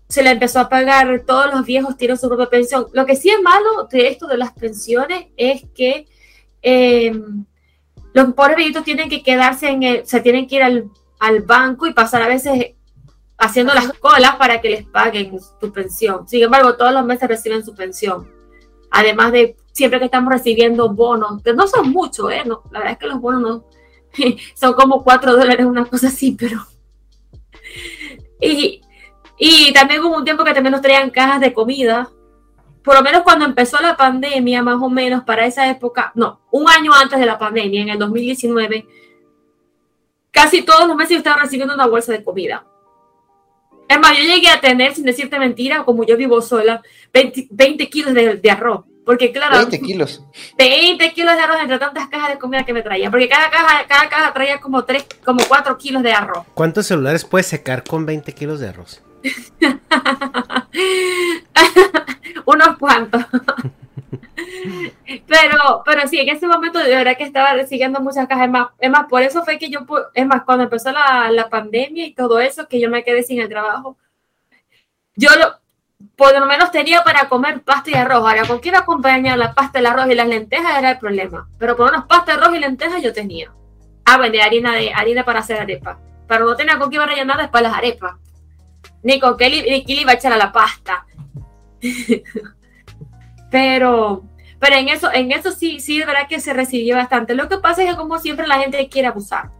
se 0.08 0.22
le 0.22 0.30
empezó 0.30 0.60
a 0.60 0.68
pagar, 0.70 1.24
todos 1.26 1.52
los 1.52 1.66
viejos 1.66 1.96
tienen 1.98 2.16
su 2.16 2.28
propia 2.28 2.46
pensión. 2.46 2.86
Lo 2.94 3.04
que 3.04 3.16
sí 3.16 3.28
es 3.28 3.42
malo 3.42 3.86
de 3.90 4.08
esto 4.08 4.26
de 4.26 4.38
las 4.38 4.52
pensiones 4.52 5.26
es 5.36 5.64
que 5.74 6.06
em, 6.62 7.44
los 8.14 8.32
pobres 8.32 8.56
viejitos 8.56 8.84
tienen 8.84 9.10
que 9.10 9.22
quedarse 9.22 9.68
en 9.68 9.82
el, 9.82 10.06
se 10.06 10.20
tienen 10.20 10.46
que 10.46 10.56
ir 10.56 10.62
al, 10.62 10.90
al, 11.18 11.42
banco 11.42 11.86
y 11.86 11.92
pasar 11.92 12.22
a 12.22 12.28
veces 12.28 12.76
haciendo 13.36 13.74
las 13.74 13.92
colas 13.94 14.36
para 14.36 14.60
que 14.62 14.70
les 14.70 14.86
paguen 14.86 15.38
su 15.60 15.72
pensión. 15.72 16.26
Sin 16.26 16.42
embargo, 16.42 16.76
todos 16.76 16.92
los 16.92 17.04
meses 17.04 17.28
reciben 17.28 17.64
su 17.64 17.74
pensión. 17.74 18.26
Además 18.90 19.32
de 19.32 19.56
siempre 19.72 19.98
que 19.98 20.06
estamos 20.06 20.32
recibiendo 20.32 20.88
bonos, 20.94 21.42
que 21.42 21.52
no 21.52 21.66
son 21.66 21.90
muchos, 21.90 22.32
¿eh? 22.32 22.42
No, 22.46 22.62
la 22.70 22.78
verdad 22.78 22.92
es 22.94 22.98
que 22.98 23.06
los 23.06 23.20
bonos 23.20 23.42
no, 23.42 23.64
son 24.54 24.72
como 24.72 25.04
cuatro 25.04 25.36
dólares, 25.36 25.66
una 25.66 25.84
cosa 25.84 26.08
así, 26.08 26.34
pero 26.38 26.66
y, 28.40 28.80
y 29.38 29.72
también 29.72 30.02
hubo 30.04 30.16
un 30.16 30.24
tiempo 30.24 30.44
que 30.44 30.54
también 30.54 30.72
nos 30.72 30.82
traían 30.82 31.10
cajas 31.10 31.40
de 31.40 31.52
comida. 31.52 32.10
Por 32.82 32.94
lo 32.94 33.02
menos 33.02 33.22
cuando 33.22 33.44
empezó 33.44 33.80
la 33.80 33.96
pandemia, 33.96 34.62
más 34.62 34.80
o 34.80 34.88
menos 34.88 35.24
para 35.24 35.46
esa 35.46 35.68
época, 35.68 36.12
no, 36.14 36.40
un 36.50 36.68
año 36.68 36.92
antes 36.94 37.18
de 37.18 37.26
la 37.26 37.38
pandemia, 37.38 37.82
en 37.82 37.88
el 37.90 37.98
2019, 37.98 38.86
casi 40.30 40.62
todos 40.62 40.86
los 40.86 40.96
meses 40.96 41.12
yo 41.12 41.18
estaba 41.18 41.42
recibiendo 41.42 41.74
una 41.74 41.86
bolsa 41.86 42.12
de 42.12 42.24
comida. 42.24 42.64
Es 43.88 43.98
más, 43.98 44.16
yo 44.16 44.24
llegué 44.24 44.48
a 44.48 44.60
tener, 44.60 44.94
sin 44.94 45.04
decirte 45.04 45.38
mentira, 45.38 45.84
como 45.84 46.04
yo 46.04 46.16
vivo 46.16 46.40
sola, 46.42 46.82
20, 47.12 47.88
kilos 47.88 48.14
de 48.14 48.50
arroz. 48.50 48.87
Porque 49.08 49.32
claro, 49.32 49.56
20 49.56 49.80
kilos. 49.80 50.22
20 50.58 51.14
kilos 51.14 51.34
de 51.34 51.40
arroz 51.40 51.56
entre 51.62 51.78
tantas 51.78 52.08
cajas 52.08 52.28
de 52.28 52.38
comida 52.38 52.66
que 52.66 52.74
me 52.74 52.82
traía. 52.82 53.10
Porque 53.10 53.26
cada 53.26 53.48
caja, 53.48 53.86
cada 53.88 54.06
caja 54.10 54.34
traía 54.34 54.60
como 54.60 54.84
3, 54.84 55.06
como 55.24 55.42
4 55.48 55.78
kilos 55.78 56.02
de 56.02 56.12
arroz. 56.12 56.44
¿Cuántos 56.52 56.88
celulares 56.88 57.24
puedes 57.24 57.46
secar 57.46 57.84
con 57.84 58.04
20 58.04 58.30
kilos 58.34 58.60
de 58.60 58.68
arroz? 58.68 59.02
Unos 62.44 62.76
cuantos. 62.76 63.24
pero, 65.26 65.82
pero 65.86 66.06
sí, 66.06 66.20
en 66.20 66.28
ese 66.28 66.46
momento 66.46 66.78
de 66.78 66.94
verdad 66.94 67.16
que 67.16 67.24
estaba 67.24 67.54
recibiendo 67.54 68.00
muchas 68.00 68.28
cajas. 68.28 68.44
Es 68.44 68.50
más, 68.50 68.68
es 68.78 68.90
más, 68.90 69.06
por 69.08 69.22
eso 69.22 69.42
fue 69.42 69.58
que 69.58 69.70
yo, 69.70 69.86
es 70.12 70.26
más, 70.26 70.42
cuando 70.42 70.64
empezó 70.64 70.92
la, 70.92 71.30
la 71.30 71.48
pandemia 71.48 72.04
y 72.04 72.12
todo 72.12 72.40
eso, 72.40 72.68
que 72.68 72.78
yo 72.78 72.90
me 72.90 73.02
quedé 73.02 73.22
sin 73.22 73.40
el 73.40 73.48
trabajo. 73.48 73.96
Yo 75.16 75.30
lo, 75.30 75.54
por 76.16 76.38
lo 76.38 76.46
menos 76.46 76.70
tenía 76.70 77.02
para 77.02 77.28
comer 77.28 77.62
pasta 77.62 77.90
y 77.90 77.94
arroz. 77.94 78.18
Ahora, 78.18 78.44
con 78.46 78.60
quién 78.60 78.76
acompañar 78.76 79.38
la 79.38 79.54
pasta, 79.54 79.78
el 79.78 79.86
arroz 79.86 80.08
y 80.10 80.14
las 80.14 80.28
lentejas 80.28 80.78
era 80.78 80.92
el 80.92 80.98
problema. 80.98 81.48
Pero 81.58 81.76
por 81.76 81.90
menos 81.90 82.06
pasta, 82.06 82.34
arroz 82.34 82.54
y 82.54 82.58
lentejas 82.58 83.02
yo 83.02 83.12
tenía. 83.12 83.52
Ah, 84.04 84.16
bueno, 84.16 84.42
harina, 84.42 84.74
de, 84.74 84.92
harina 84.92 85.24
para 85.24 85.40
hacer 85.40 85.60
arepa. 85.60 85.98
Pero 86.26 86.44
no 86.44 86.56
tenía 86.56 86.78
con 86.78 86.88
qué 86.88 86.96
iba 86.96 87.04
a 87.04 87.08
rellenar 87.08 87.38
después 87.38 87.62
las 87.62 87.74
arepas. 87.74 88.16
Ni 89.02 89.18
con 89.18 89.36
qué, 89.36 89.50
le 89.50 89.84
iba 89.86 90.12
a 90.12 90.14
echar 90.14 90.32
a 90.32 90.36
la 90.36 90.52
pasta. 90.52 91.06
pero, 93.50 94.24
pero 94.58 94.76
en 94.76 94.88
eso, 94.88 95.12
en 95.12 95.32
eso 95.32 95.50
sí, 95.52 95.80
sí, 95.80 95.98
de 95.98 96.06
verdad 96.06 96.28
que 96.28 96.40
se 96.40 96.52
recibió 96.52 96.96
bastante. 96.96 97.34
Lo 97.34 97.48
que 97.48 97.58
pasa 97.58 97.82
es 97.82 97.90
que 97.90 97.96
como 97.96 98.18
siempre 98.18 98.46
la 98.46 98.58
gente 98.58 98.88
quiere 98.88 99.08
abusar. 99.08 99.50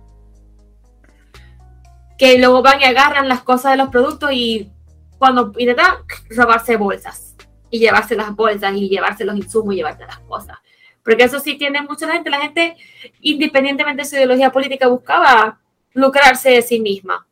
Que 2.17 2.39
luego 2.39 2.63
van 2.63 2.81
y 2.81 2.85
agarran 2.85 3.29
las 3.29 3.43
cosas 3.43 3.73
de 3.73 3.79
los 3.79 3.89
productos 3.91 4.33
y 4.33 4.73
cuando 5.19 5.53
intentan 5.59 5.97
robarse 6.31 6.77
bolsas 6.77 7.37
y 7.71 7.79
llevarse 7.79 8.17
las 8.17 8.35
bolsas 8.35 8.75
y 8.75 8.89
llevarse 8.89 9.25
los 9.25 9.37
insumos 9.37 9.75
y 9.75 9.79
llevarse 9.79 10.07
las 10.07 10.21
cosas. 10.21 10.59
Porque 11.03 11.25
eso 11.25 11.41
sí 11.41 11.57
tiene 11.57 11.83
mucha 11.83 12.11
gente. 12.11 12.31
La 12.31 12.41
gente, 12.41 12.77
independientemente 13.21 14.03
de 14.03 14.09
su 14.09 14.17
ideología 14.17 14.53
política, 14.53 14.89
buscaba 14.89 15.59
lucrarse 15.95 16.51
de 16.51 16.63
sí 16.63 16.81
misma. 16.81 17.27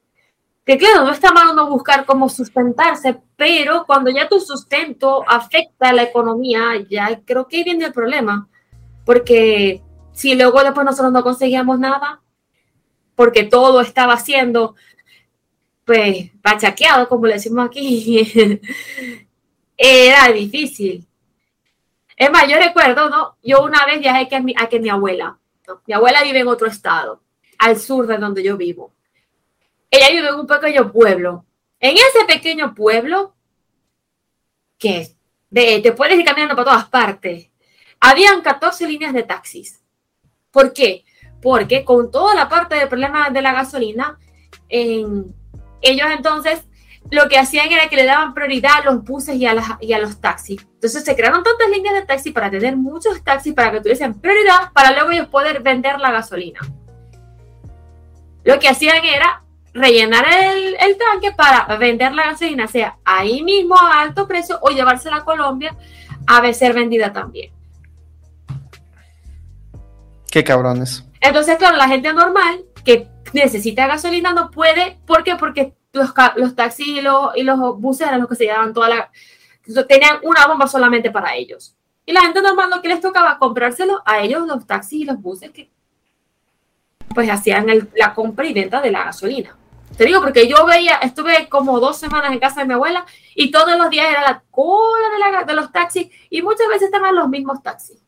Que 0.65 0.79
claro, 0.79 1.05
no 1.05 1.13
está 1.13 1.33
mal 1.33 1.51
uno 1.53 1.69
buscar 1.69 2.05
cómo 2.07 2.29
sustentarse, 2.29 3.21
pero 3.37 3.85
cuando 3.87 4.11
ya 4.11 4.29
tu 4.29 4.41
sustento 4.41 5.25
afecta 5.29 5.91
a 5.91 5.93
la 5.93 6.03
economía, 6.03 6.85
ya 6.91 7.21
creo 7.25 7.47
que 7.47 7.59
ahí 7.59 7.65
viene 7.65 7.85
el 7.85 7.93
problema. 7.93 8.49
Porque 9.05 9.83
si 10.13 10.35
luego 10.35 10.63
después 10.65 10.85
nosotros 10.85 11.13
no 11.13 11.23
conseguíamos 11.23 11.79
nada, 11.79 12.21
porque 13.15 13.45
todo 13.45 13.81
estaba 13.81 14.15
haciendo 14.15 14.75
pues, 15.87 16.31
bachaqueado, 16.43 17.09
como 17.09 17.27
le 17.27 17.35
decimos 17.35 17.65
aquí, 17.65 18.29
era 19.77 20.33
difícil. 20.33 21.07
Es 22.17 22.31
más, 22.31 22.49
yo 22.49 22.59
recuerdo, 22.59 23.09
¿no? 23.09 23.37
Yo 23.43 23.63
una 23.63 23.87
vez 23.87 24.01
viajé 24.01 24.29
a, 24.35 24.65
a 24.65 24.69
que 24.69 24.81
mi 24.81 24.89
abuela, 24.89 25.39
mi 25.87 25.95
abuela 25.95 26.25
vive 26.25 26.41
en 26.41 26.49
otro 26.49 26.67
estado, 26.67 27.23
al 27.59 27.79
sur 27.79 28.07
de 28.09 28.19
donde 28.19 28.43
yo 28.43 28.57
vivo. 28.57 28.93
Ella 29.89 30.11
vive 30.11 30.29
en 30.29 30.35
un 30.35 30.47
pequeño 30.47 30.91
pueblo. 30.91 31.45
En 31.79 31.97
ese 31.97 32.25
pequeño 32.27 32.75
pueblo, 32.75 33.37
que 34.79 35.15
te 35.51 35.93
puedes 35.93 36.19
ir 36.19 36.25
caminando 36.25 36.57
por 36.57 36.65
todas 36.65 36.89
partes, 36.89 37.49
habían 38.01 38.43
14 38.43 38.89
líneas 38.89 39.13
de 39.13 39.23
taxis. 39.23 39.81
¿Por 40.51 40.73
qué? 40.73 41.05
Porque 41.41 41.85
con 41.85 42.11
toda 42.11 42.35
la 42.35 42.49
parte 42.49 42.75
del 42.75 42.89
problema 42.89 43.31
de 43.31 43.43
la 43.43 43.53
gasolina, 43.53 44.19
en 44.69 45.33
ellos 45.83 46.09
entonces 46.11 46.65
lo 47.11 47.29
que 47.29 47.39
hacían 47.39 47.71
era 47.71 47.89
que 47.89 47.97
le 47.97 48.05
daban 48.05 48.35
prioridad 48.35 48.81
a 48.81 48.85
los 48.85 49.05
buses 49.05 49.37
y 49.37 49.47
a, 49.47 49.55
y 49.81 49.93
a 49.93 49.99
los 49.99 50.21
taxis. 50.21 50.67
Entonces 50.75 51.05
se 51.05 51.15
crearon 51.15 51.43
tantas 51.43 51.69
líneas 51.71 51.95
de 51.95 52.03
taxi 52.03 52.33
para 52.33 52.51
tener 52.51 52.77
muchos 52.77 53.23
taxis 53.23 53.55
para 53.55 53.71
que 53.73 53.81
tuviesen 53.81 54.15
prioridad 54.21 54.73
para 54.73 54.93
luego 54.93 55.11
ellos 55.11 55.29
poder 55.29 55.63
vender 55.63 56.01
la 56.01 56.11
gasolina. 56.11 56.61
Lo 58.45 58.59
que 58.59 58.69
hacían 58.69 59.05
era 59.05 59.43
rellenar 59.73 60.25
el, 60.29 60.77
el 60.81 60.97
tanque 60.97 61.33
para 61.33 61.77
vender 61.77 62.13
la 62.13 62.27
gasolina, 62.27 62.67
sea 62.67 62.97
ahí 63.05 63.43
mismo 63.43 63.77
a 63.77 64.01
alto 64.01 64.27
precio 64.27 64.59
o 64.63 64.71
llevársela 64.71 65.17
a 65.17 65.25
Colombia 65.25 65.77
a 66.27 66.53
ser 66.53 66.73
vendida 66.73 67.13
también. 67.13 67.53
Qué 70.31 70.43
cabrones. 70.43 71.05
Entonces, 71.21 71.57
claro, 71.57 71.77
la 71.77 71.89
gente 71.89 72.13
normal 72.13 72.65
que 72.85 73.09
necesita 73.37 73.87
gasolina 73.87 74.33
no 74.33 74.51
puede. 74.51 74.99
¿Por 75.07 75.23
qué? 75.25 75.37
Porque 75.37 75.75
los, 75.93 76.13
los 76.37 76.55
taxis 76.57 76.87
y 76.89 77.01
los, 77.01 77.37
y 77.37 77.43
los 77.43 77.59
buses 77.81 78.09
eran 78.09 78.21
los 78.21 78.29
que 78.29 78.37
se 78.37 78.45
llevaban 78.45 78.73
toda 78.75 78.89
la... 78.89 79.11
Tenían 79.89 80.19
una 80.23 80.47
bomba 80.47 80.67
solamente 80.67 81.11
para 81.11 81.35
ellos. 81.35 81.75
Y 82.05 82.13
la 82.13 82.21
gente 82.23 82.41
normal 82.43 82.71
lo 82.71 82.83
que 82.83 82.89
les 82.89 83.01
tocaba 83.01 83.39
comprárselo 83.39 84.03
a 84.05 84.21
ellos, 84.21 84.47
los 84.47 84.67
taxis 84.67 85.01
y 85.01 85.05
los 85.05 85.21
buses 85.21 85.51
que 85.51 85.71
pues 87.15 87.31
hacían 87.31 87.67
la 87.95 88.15
compra 88.15 88.45
y 88.47 88.53
venta 88.53 88.81
de 88.81 88.91
la 88.91 89.05
gasolina. 89.05 89.57
Te 89.97 90.05
digo 90.05 90.21
porque 90.21 90.47
yo 90.49 90.67
veía, 90.67 90.97
estuve 90.97 91.49
como 91.49 91.81
dos 91.81 91.97
semanas 91.97 92.31
en 92.33 92.39
casa 92.39 92.61
de 92.61 92.67
mi 92.67 92.75
abuela 92.75 93.07
y 93.35 93.51
todos 93.51 93.79
los 93.79 93.89
días 93.89 94.09
era 94.11 94.23
la 94.23 94.43
cola 94.51 95.09
de, 95.15 95.19
la- 95.19 95.45
de 95.45 95.55
los 95.55 95.73
taxis 95.73 96.09
y 96.29 96.43
muchas 96.43 96.69
veces 96.69 96.83
estaban 96.83 97.15
los 97.15 97.29
mismos 97.29 97.63
taxis. 97.63 98.03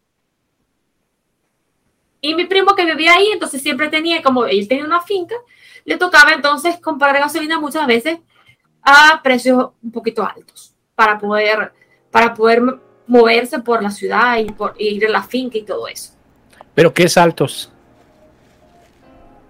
Y 2.21 2.35
mi 2.35 2.47
primo 2.47 2.75
que 2.75 2.85
vivía 2.85 3.15
ahí, 3.15 3.29
entonces 3.33 3.63
siempre 3.63 3.89
tenía, 3.89 4.23
como 4.23 4.45
él 4.47 4.67
tenía 4.69 4.85
una 4.85 5.01
finca, 5.01 5.37
le 5.85 5.97
tocaba 5.97 6.33
entonces 6.33 6.79
comprar 6.81 7.17
gasolina 7.19 7.61
muchas 7.61 7.87
veces 7.87 8.19
a 8.83 9.21
precios 9.23 9.71
un 9.83 9.93
poquito 9.93 10.25
altos 10.27 10.75
para 10.95 11.19
poder, 11.19 11.73
para 12.11 12.35
poder 12.35 12.63
moverse 13.07 13.61
por 13.61 13.83
la 13.83 13.91
ciudad 13.91 14.39
y, 14.39 14.47
por, 14.51 14.75
y 14.79 14.89
ir 14.97 15.07
a 15.07 15.11
la 15.11 15.23
finca 15.23 15.59
y 15.59 15.63
todo 15.63 15.87
eso. 15.89 16.13
Pero 16.75 16.93
¿qué 16.93 17.05
es 17.05 17.17
altos? 17.17 17.73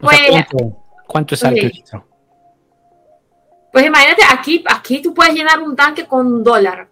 O 0.01 0.09
sea, 0.11 0.19
Pues- 0.19 0.31
¿cuánto, 0.31 0.77
cuánto 1.07 1.35
es 1.35 1.45
alto? 1.45 2.05
Pues 3.73 3.87
imagínate, 3.87 4.23
aquí, 4.31 4.65
aquí 4.69 5.03
tú 5.03 5.13
puedes 5.13 5.35
llenar 5.35 5.61
un 5.63 5.77
tanque 5.77 6.05
con 6.07 6.27
un 6.27 6.45
dólar. 6.45 6.89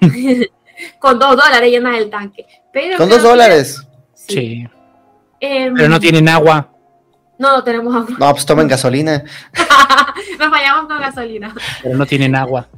con 0.98 1.18
dos 1.18 1.36
dólares 1.36 1.70
llenas 1.70 1.98
el 1.98 2.10
tanque. 2.10 2.46
Pero 2.72 2.96
Con 2.96 3.08
dos 3.08 3.18
que- 3.18 3.28
dólares. 3.28 3.86
Sí. 4.14 4.66
Em, 5.40 5.74
Pero 5.74 5.88
no 5.88 5.98
tienen 6.00 6.28
agua. 6.28 6.68
No, 7.38 7.56
no 7.56 7.64
tenemos 7.64 7.94
agua. 7.94 8.16
No, 8.18 8.30
pues 8.32 8.44
tomen 8.44 8.68
gasolina. 8.68 9.24
Nos 10.38 10.50
fallamos 10.50 10.86
con 10.86 11.00
gasolina. 11.00 11.54
Pero 11.82 11.96
no 11.96 12.04
tienen 12.06 12.36
agua. 12.36 12.68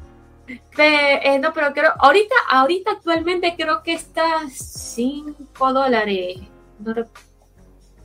Pe- 0.76 1.34
eh, 1.34 1.38
no, 1.38 1.52
pero 1.52 1.72
creo, 1.72 1.92
ahorita, 1.98 2.34
ahorita 2.48 2.92
actualmente 2.92 3.54
creo 3.56 3.82
que 3.82 3.94
está 3.94 4.22
5 4.48 5.72
dólares. 5.72 6.38
No 6.78 6.94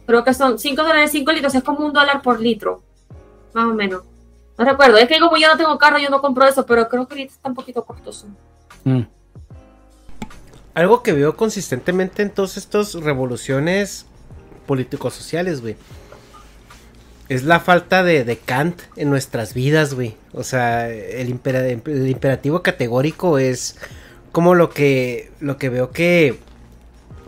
creo 0.06 0.24
que 0.24 0.34
son 0.34 0.58
5 0.58 0.82
dólares 0.82 1.12
5 1.12 1.32
litros, 1.32 1.54
es 1.54 1.64
como 1.64 1.86
un 1.86 1.94
dólar 1.94 2.22
por 2.22 2.40
litro, 2.40 2.82
más 3.54 3.66
o 3.66 3.74
menos. 3.74 4.04
No 4.58 4.66
recuerdo, 4.66 4.98
es 4.98 5.08
que 5.08 5.20
como 5.20 5.38
yo 5.38 5.48
no 5.50 5.58
tengo 5.58 5.78
carro, 5.78 6.00
yo 6.00 6.10
no 6.10 6.22
compro 6.22 6.46
eso, 6.46 6.66
pero 6.66 6.88
creo 6.88 7.08
que 7.08 7.14
ahorita 7.14 7.34
está 7.34 7.50
un 7.50 7.56
poquito 7.56 7.86
costoso. 7.86 8.28
Mm. 8.84 9.02
Algo 10.74 11.04
que 11.04 11.12
veo 11.14 11.36
consistentemente 11.36 12.22
en 12.24 12.30
todas 12.32 12.58
estas 12.58 12.94
revoluciones 12.94 14.06
políticos 14.68 15.16
sociales, 15.16 15.62
güey. 15.62 15.76
Es 17.30 17.44
la 17.44 17.60
falta 17.60 18.04
de, 18.04 18.24
de 18.24 18.38
Kant 18.38 18.80
en 18.96 19.10
nuestras 19.10 19.54
vidas, 19.54 19.94
güey. 19.96 20.16
O 20.34 20.44
sea, 20.44 20.90
el, 20.90 21.28
impera- 21.30 21.66
el 21.68 22.08
imperativo 22.08 22.62
categórico 22.62 23.38
es 23.40 23.76
como 24.32 24.54
lo 24.56 24.70
que, 24.70 25.32
lo 25.40 25.58
que 25.58 25.70
veo 25.70 25.92
que 25.92 26.38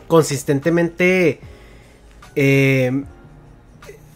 consistentemente 0.07 1.39
eh, 2.35 3.03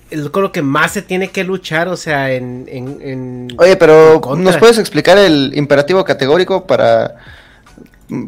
es 0.09 0.29
con 0.29 0.43
lo 0.43 0.51
que 0.51 0.61
más 0.61 0.91
se 0.93 1.01
tiene 1.01 1.29
que 1.31 1.43
luchar, 1.43 1.87
o 1.87 1.97
sea, 1.97 2.31
en... 2.31 2.65
en- 2.69 2.99
en- 3.01 3.47
Oye, 3.57 3.75
pero 3.75 4.21
en. 4.35 4.43
¿nos 4.43 4.57
puedes 4.57 4.77
explicar 4.77 5.17
el 5.17 5.51
imperativo 5.55 6.05
categórico 6.05 6.65
para, 6.65 7.15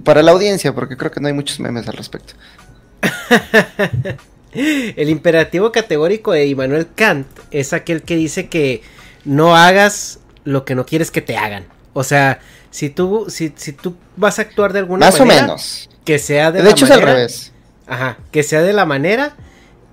para 0.04 0.22
la 0.24 0.32
audiencia? 0.32 0.74
Porque 0.76 0.98
creo 0.98 1.12
que 1.12 1.22
no 1.22 1.28
hay 1.28 1.34
muchos 1.34 1.60
memes 1.62 1.88
al 1.88 1.96
respecto. 1.96 2.34
El 4.95 5.10
imperativo 5.10 5.72
categórico 5.72 6.32
de 6.32 6.45
Immanuel 6.48 6.88
Kant 6.95 7.27
es 7.52 7.73
aquel 7.73 8.02
que 8.03 8.15
dice 8.15 8.48
que 8.48 8.82
no 9.26 9.56
hagas 9.56 10.19
lo 10.44 10.65
que 10.65 10.76
no 10.76 10.86
quieres 10.86 11.11
que 11.11 11.22
te 11.22 11.38
hagan. 11.38 11.65
O 11.94 12.03
sea, 12.03 12.40
si 12.72 12.90
tú, 12.90 13.26
si, 13.30 13.53
si 13.56 13.72
tú 13.72 13.95
vas 14.15 14.40
a 14.40 14.44
actuar 14.44 14.73
de 14.73 14.80
alguna 14.80 15.06
Más 15.06 15.19
o 15.19 15.26
manera, 15.26 15.44
menos. 15.48 15.90
que 16.03 16.19
sea 16.19 16.52
de, 16.52 16.60
De 16.60 16.65
la 16.65 16.72
hecho, 16.72 16.86
es 16.86 16.91
al 16.91 16.99
manera- 16.99 17.15
revés. 17.18 17.52
Ajá, 17.88 18.18
que 18.32 18.44
sea 18.44 18.61
de 18.61 18.73
la 18.73 18.86
manera 18.86 19.36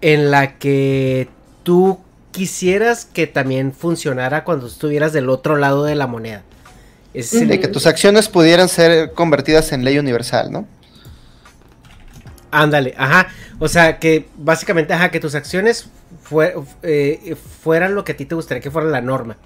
en 0.01 0.31
la 0.31 0.59
que 0.59 1.29
tú 1.63 2.01
quisieras 2.33 3.05
que 3.05 3.27
también 3.27 3.73
funcionara 3.73 4.45
cuando 4.45 4.67
estuvieras 4.67 5.13
del 5.13 5.29
otro 5.29 5.57
lado 5.57 5.85
de 5.85 5.95
la 5.95 6.07
moneda. 6.07 6.43
Es 7.15 7.35
el- 7.35 7.49
De 7.49 7.61
que 7.61 7.69
tus 7.69 7.87
acciones 7.87 8.29
pudieran 8.29 8.69
ser 8.69 9.13
convertidas 9.13 9.73
en 9.73 9.85
ley 9.85 9.99
universal, 9.99 10.51
¿no? 10.51 10.67
Ándale, 12.53 12.95
ajá. 12.97 13.29
O 13.59 13.67
sea, 13.67 13.99
que 13.99 14.29
básicamente, 14.37 14.93
ajá, 14.93 15.11
que 15.11 15.19
tus 15.19 15.35
acciones 15.35 15.89
fue- 16.23 16.55
eh, 16.83 17.35
fueran 17.63 17.95
lo 17.97 18.05
que 18.05 18.13
a 18.13 18.17
ti 18.17 18.27
te 18.27 18.35
gustaría 18.35 18.61
que 18.61 18.71
fuera 18.71 18.87
la 18.89 19.01
norma. 19.01 19.39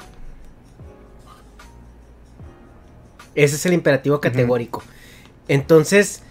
Ese 3.34 3.56
es 3.56 3.66
el 3.66 3.74
imperativo 3.74 4.20
categórico. 4.20 4.82
Entonces, 5.46 6.22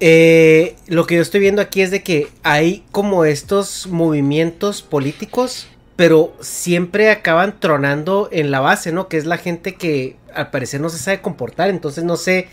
eh, 0.00 0.74
lo 0.88 1.06
que 1.06 1.16
yo 1.16 1.22
estoy 1.22 1.40
viendo 1.40 1.62
aquí 1.62 1.82
es 1.82 1.90
de 1.90 2.02
que 2.02 2.28
hay 2.42 2.84
como 2.90 3.24
estos 3.24 3.86
movimientos 3.86 4.82
políticos, 4.82 5.68
pero 5.96 6.32
siempre 6.40 7.10
acaban 7.10 7.60
tronando 7.60 8.28
en 8.32 8.50
la 8.50 8.60
base, 8.60 8.90
¿no? 8.92 9.06
Que 9.08 9.18
es 9.18 9.26
la 9.26 9.36
gente 9.36 9.74
que 9.74 10.16
al 10.34 10.50
parecer 10.50 10.80
no 10.80 10.88
se 10.88 10.98
sabe 10.98 11.20
comportar. 11.20 11.68
Entonces, 11.68 12.02
no 12.02 12.16
sé 12.16 12.48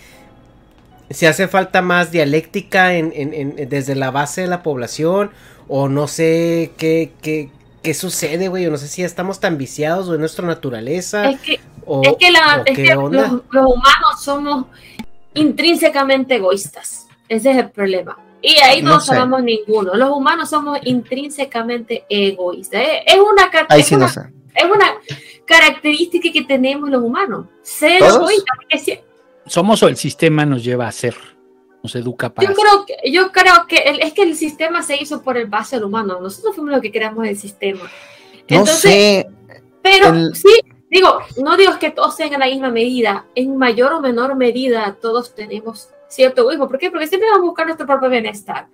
si 1.10 1.26
hace 1.26 1.48
falta 1.48 1.82
más 1.82 2.12
dialéctica 2.12 2.94
en, 2.96 3.12
en- 3.16 3.34
en- 3.34 3.70
desde 3.70 3.96
la 3.96 4.12
base 4.12 4.42
de 4.42 4.48
la 4.48 4.64
población 4.64 5.32
o 5.68 5.88
no 5.90 6.08
sé 6.08 6.72
qué, 6.78 7.12
qué, 7.22 7.50
qué 7.84 7.94
sucede, 7.94 8.48
güey, 8.50 8.66
o 8.68 8.72
no 8.72 8.78
sé 8.78 8.88
si 8.88 9.02
ya 9.02 9.08
estamos 9.08 9.40
tan 9.40 9.58
viciados 9.58 10.08
o 10.10 10.14
es 10.14 10.20
nuestra 10.20 10.46
naturaleza 10.46 11.30
Es 11.30 11.40
que, 11.42 11.60
o, 11.86 12.02
es 12.04 12.16
que, 12.20 12.32
la- 12.32 12.58
o 12.62 12.66
es 12.66 12.76
qué 12.76 12.84
que 12.84 12.94
onda. 12.96 13.22
los, 13.22 13.32
los 13.52 13.66
humanos 13.66 14.22
somos 14.24 14.66
intrínsecamente 15.34 16.36
egoístas. 16.36 17.08
Ese 17.30 17.52
es 17.52 17.58
el 17.58 17.70
problema. 17.72 18.18
Y 18.42 18.56
ahí 18.60 18.82
no, 18.82 18.92
No 18.96 19.00
sé. 19.00 19.08
sabemos 19.08 19.44
ninguno. 19.44 19.94
Los 19.96 20.10
humanos 20.12 20.50
somos 20.50 20.80
intrínsecamente 20.84 22.06
egoístas. 22.10 22.82
Es, 22.82 23.14
es 23.16 23.20
una, 23.20 23.50
ca- 23.50 23.66
Ahí 23.70 23.82
es 23.82 23.88
sí 23.88 23.96
una- 23.96 24.06
no 24.06 24.12
sé. 24.14 24.22
es 24.56 24.64
una 24.66 24.94
característica 25.46 26.32
que 26.32 26.44
tenemos 26.44 26.90
los 26.90 27.02
humanos. 27.04 27.48
Ser 27.62 28.02
egoístas. 28.04 28.56
porque 28.58 28.78
si- 28.78 29.00
Somos 29.48 29.82
o 29.84 29.88
el 29.88 29.98
sistema 29.98 30.46
nos 30.46 30.64
lleva 30.64 30.88
a 30.88 30.92
ser. 30.92 31.16
Nos 31.84 31.96
educa 31.96 32.34
para 32.34 32.48
Yo 32.48 32.56
creo 32.56 32.86
que, 32.86 33.12
yo 33.12 33.32
creo 33.32 33.66
que 33.68 33.78
el- 33.78 34.02
es 34.02 34.14
que 34.14 34.24
el 34.24 34.36
sistema 34.36 34.82
se 34.82 34.96
hizo 35.02 35.22
por 35.22 35.38
el 35.38 35.48
base 35.48 35.76
del 35.78 35.86
humano. 35.86 36.20
Nosotros 36.20 36.56
fuimos 36.56 36.74
los 36.74 36.82
que 36.82 36.92
creamos 36.92 37.26
el 37.28 37.38
sistema. 37.38 37.84
No 37.84 37.90
Entonces, 38.48 38.82
sé. 38.82 39.28
Pero 39.82 40.10
el- 40.10 40.36
sí, 40.36 40.50
digo, 40.90 41.20
no 41.42 41.56
digo 41.56 41.78
que 41.80 41.92
todos 41.92 42.16
sean 42.16 42.34
en 42.34 42.40
la 42.40 42.48
misma 42.48 42.70
medida. 42.72 43.26
En 43.36 43.56
mayor 43.58 43.94
o 43.94 44.02
menor 44.02 44.36
medida, 44.36 44.98
todos 45.02 45.34
tenemos 45.36 45.90
cierto 46.10 46.42
egoísmo. 46.42 46.68
¿Por 46.68 46.80
qué? 46.80 46.90
Porque 46.92 47.08
siempre 47.08 47.30
vamos 47.30 47.44
a 47.44 47.48
buscar 47.50 47.66
nuestro 47.68 47.86
propio 47.88 48.10
bienestar. 48.10 48.68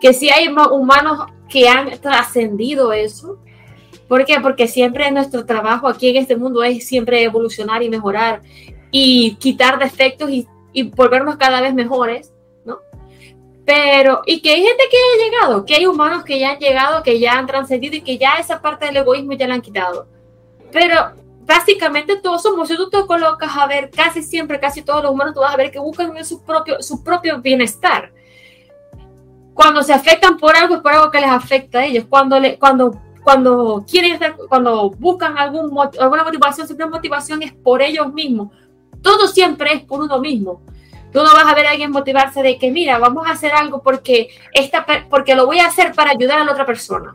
Que 0.00 0.12
si 0.14 0.30
hay 0.30 0.48
ma- 0.48 0.72
humanos 0.72 1.26
que 1.48 1.68
han 1.68 1.98
trascendido 2.00 2.92
eso. 2.92 3.38
¿Por 4.08 4.24
qué? 4.24 4.38
Porque 4.40 4.68
siempre 4.68 5.10
nuestro 5.10 5.44
trabajo 5.46 5.88
aquí 5.88 6.08
en 6.10 6.16
este 6.16 6.36
mundo 6.36 6.62
es 6.62 6.86
siempre 6.86 7.22
evolucionar 7.22 7.82
y 7.82 7.88
mejorar 7.88 8.42
y 8.96 9.34
quitar 9.40 9.80
defectos 9.80 10.30
y, 10.30 10.46
y 10.72 10.84
volvernos 10.84 11.34
cada 11.34 11.60
vez 11.60 11.74
mejores, 11.74 12.32
¿no? 12.64 12.78
Pero, 13.66 14.22
y 14.24 14.40
que 14.40 14.52
hay 14.52 14.62
gente 14.62 14.84
que 14.88 14.96
ha 14.96 15.24
llegado, 15.24 15.64
que 15.64 15.74
hay 15.74 15.86
humanos 15.86 16.22
que 16.22 16.38
ya 16.38 16.52
han 16.52 16.60
llegado, 16.60 17.02
que 17.02 17.18
ya 17.18 17.32
han 17.32 17.48
trascendido 17.48 17.96
y 17.96 18.02
que 18.02 18.18
ya 18.18 18.36
esa 18.36 18.62
parte 18.62 18.86
del 18.86 18.98
egoísmo 18.98 19.32
ya 19.32 19.48
la 19.48 19.54
han 19.54 19.62
quitado. 19.62 20.06
Pero 20.70 21.10
básicamente 21.40 22.20
todos 22.20 22.40
somos, 22.40 22.68
si 22.68 22.76
tú 22.76 22.88
te 22.88 23.04
colocas 23.04 23.50
a 23.56 23.66
ver, 23.66 23.90
casi 23.90 24.22
siempre, 24.22 24.60
casi 24.60 24.80
todos 24.82 25.02
los 25.02 25.10
humanos, 25.10 25.34
tú 25.34 25.40
vas 25.40 25.54
a 25.54 25.56
ver 25.56 25.72
que 25.72 25.80
buscan 25.80 26.24
su 26.24 26.44
propio, 26.44 26.80
su 26.80 27.02
propio 27.02 27.40
bienestar. 27.40 28.12
Cuando 29.54 29.82
se 29.82 29.92
afectan 29.92 30.36
por 30.36 30.54
algo, 30.54 30.76
es 30.76 30.82
por 30.82 30.92
algo 30.92 31.10
que 31.10 31.20
les 31.20 31.30
afecta 31.30 31.80
a 31.80 31.84
ellos. 31.84 32.04
Cuando, 32.08 32.38
le, 32.38 32.60
cuando, 32.60 32.96
cuando 33.24 33.84
quieren 33.90 34.12
estar, 34.12 34.36
cuando 34.36 34.90
buscan 34.90 35.36
algún, 35.36 35.76
alguna 35.98 36.22
motivación, 36.22 36.68
siempre 36.68 36.86
motivación 36.86 37.42
es 37.42 37.52
por 37.52 37.82
ellos 37.82 38.12
mismos. 38.12 38.50
Todo 39.04 39.28
siempre 39.28 39.74
es 39.74 39.82
por 39.82 40.00
uno 40.00 40.18
mismo. 40.18 40.62
Tú 41.12 41.22
no 41.22 41.30
vas 41.34 41.44
a 41.44 41.54
ver 41.54 41.66
a 41.66 41.72
alguien 41.72 41.90
motivarse 41.90 42.42
de 42.42 42.58
que, 42.58 42.70
mira, 42.70 42.98
vamos 42.98 43.26
a 43.26 43.32
hacer 43.32 43.52
algo 43.52 43.82
porque, 43.82 44.30
esta, 44.54 44.86
porque 45.10 45.34
lo 45.34 45.44
voy 45.44 45.58
a 45.58 45.66
hacer 45.66 45.92
para 45.92 46.12
ayudar 46.12 46.40
a 46.40 46.44
la 46.44 46.52
otra 46.52 46.64
persona. 46.64 47.12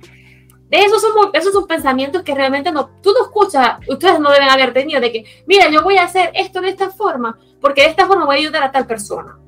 De 0.70 0.78
esos 0.78 1.02
son, 1.02 1.32
esos 1.34 1.52
son 1.52 1.66
pensamientos 1.66 2.22
que 2.22 2.36
realmente 2.36 2.72
no, 2.72 2.92
tú 3.02 3.12
no 3.12 3.26
escuchas, 3.26 3.80
ustedes 3.88 4.20
no 4.20 4.30
deben 4.30 4.50
haber 4.50 4.72
tenido 4.72 5.02
de 5.02 5.12
que, 5.12 5.26
mira, 5.48 5.68
yo 5.72 5.82
voy 5.82 5.98
a 5.98 6.04
hacer 6.04 6.32
esto 6.36 6.62
de 6.62 6.70
esta 6.70 6.92
forma, 6.92 7.40
porque 7.60 7.82
de 7.82 7.88
esta 7.88 8.06
forma 8.06 8.26
voy 8.26 8.36
a 8.36 8.40
ayudar 8.40 8.62
a 8.62 8.72
tal 8.72 8.86
persona. 8.86 9.40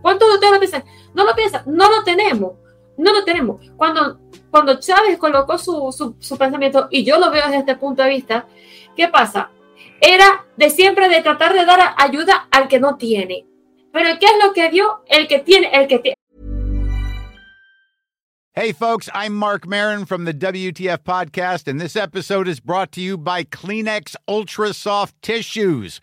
¿Cuántos 0.00 0.26
de 0.26 0.34
ustedes 0.36 0.52
lo 0.54 0.58
piensan? 0.60 0.84
No 1.12 1.24
lo 1.24 1.34
piensan, 1.34 1.62
no 1.66 1.90
lo 1.90 2.02
tenemos, 2.04 2.52
no 2.96 3.12
lo 3.12 3.22
tenemos. 3.22 3.60
Cuando, 3.76 4.18
cuando 4.50 4.80
Chávez 4.80 5.18
colocó 5.18 5.58
su, 5.58 5.92
su, 5.92 6.16
su 6.18 6.38
pensamiento, 6.38 6.88
y 6.90 7.04
yo 7.04 7.18
lo 7.18 7.30
veo 7.30 7.44
desde 7.44 7.58
este 7.58 7.76
punto 7.76 8.02
de 8.02 8.08
vista, 8.08 8.46
¿qué 8.96 9.08
pasa? 9.08 9.50
Era 10.06 10.44
de 10.58 10.68
siempre 10.68 11.08
de 11.08 11.22
tratar 11.22 11.54
de 11.54 11.64
dar 11.64 11.94
ayuda 11.96 12.46
al 12.50 12.68
que 12.68 12.78
no 12.78 12.98
tiene. 12.98 13.46
Pero 13.90 14.18
¿qué 14.18 14.26
es 14.26 14.44
lo 14.44 14.52
que 14.52 14.68
dio 14.68 15.02
el 15.08 15.26
que 15.26 15.38
tiene, 15.38 15.70
el 15.72 15.88
que 15.88 15.98
tiene? 15.98 16.14
Hey, 18.52 18.72
folks, 18.72 19.08
I'm 19.14 19.34
Mark 19.34 19.66
Marin 19.66 20.04
from 20.04 20.26
the 20.26 20.34
WTF 20.34 20.98
Podcast, 21.04 21.66
and 21.66 21.80
this 21.80 21.96
episode 21.96 22.46
is 22.46 22.60
brought 22.60 22.92
to 22.92 23.00
you 23.00 23.16
by 23.16 23.44
Kleenex 23.44 24.14
Ultra 24.28 24.74
Soft 24.74 25.14
Tissues, 25.22 26.02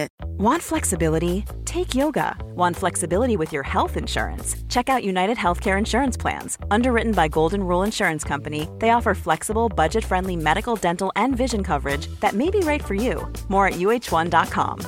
Want 0.37 0.61
flexibility? 0.63 1.45
Take 1.65 1.93
yoga. 1.93 2.35
Want 2.55 2.75
flexibility 2.75 3.37
with 3.37 3.53
your 3.53 3.63
health 3.63 3.97
insurance? 3.97 4.55
Check 4.69 4.89
out 4.89 5.03
United 5.03 5.37
Healthcare 5.37 5.77
Insurance 5.77 6.17
Plans. 6.17 6.57
Underwritten 6.71 7.13
by 7.13 7.27
Golden 7.27 7.63
Rule 7.63 7.83
Insurance 7.83 8.23
Company, 8.23 8.67
they 8.79 8.89
offer 8.91 9.13
flexible, 9.13 9.69
budget 9.69 10.03
friendly 10.03 10.35
medical, 10.35 10.75
dental, 10.75 11.11
and 11.15 11.35
vision 11.35 11.63
coverage 11.63 12.07
that 12.21 12.33
may 12.33 12.49
be 12.49 12.59
right 12.59 12.83
for 12.83 12.95
you. 12.95 13.27
More 13.49 13.67
at 13.67 13.75
uh1.com. 13.75 14.79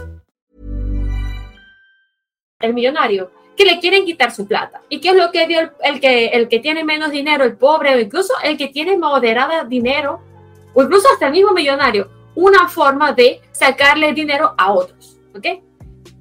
El 2.62 2.74
millonario 2.74 3.30
que 3.56 3.66
le 3.66 3.80
quieren 3.80 4.06
quitar 4.06 4.32
su 4.32 4.48
plata. 4.48 4.82
¿Y 4.90 5.00
qué 5.00 5.10
es 5.10 5.16
lo 5.16 5.32
que 5.32 5.46
vio 5.46 5.60
el, 5.60 5.72
el 5.84 6.00
que, 6.00 6.28
el 6.28 6.48
que 6.48 6.60
tiene 6.60 6.84
menos 6.84 7.12
dinero, 7.12 7.44
el 7.44 7.58
pobre, 7.58 7.94
o 7.96 8.00
incluso 8.00 8.34
el 8.44 8.58
que 8.58 8.70
tiene 8.70 8.98
moderada 8.98 9.64
dinero, 9.66 10.22
o 10.74 10.84
incluso 10.84 11.08
hasta 11.12 11.28
el 11.28 11.34
mismo 11.34 11.52
millonario? 11.52 12.23
Una 12.36 12.68
forma 12.68 13.14
de 13.14 13.42
sacarle 13.52 14.14
dinero 14.14 14.54
a 14.58 14.74
otros, 14.74 15.20
¿ok? 15.36 15.46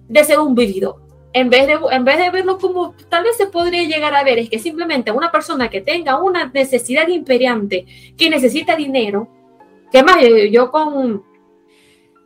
De 0.09 0.25
ser 0.25 0.39
un 0.39 0.55
vividor. 0.55 1.01
En 1.35 1.49
vez, 1.49 1.67
de, 1.67 1.79
en 1.91 2.05
vez 2.05 2.19
de 2.19 2.31
verlo 2.31 2.59
como 2.59 2.95
tal 3.09 3.25
vez 3.25 3.37
se 3.37 3.47
podría 3.47 3.85
llegar 3.85 4.15
a 4.15 4.23
ver, 4.23 4.39
es 4.39 4.51
que 4.51 4.59
simplemente 4.59 5.11
una 5.11 5.33
persona 5.33 5.71
que 5.71 5.81
tenga 5.81 6.21
una 6.21 6.47
necesidad 6.47 7.09
imperiante, 7.09 7.87
que 8.19 8.29
necesita 8.29 8.77
dinero, 8.77 9.29
que 9.91 10.03
más 10.03 10.21
yo, 10.21 10.37
yo 10.37 10.71
con, 10.71 11.25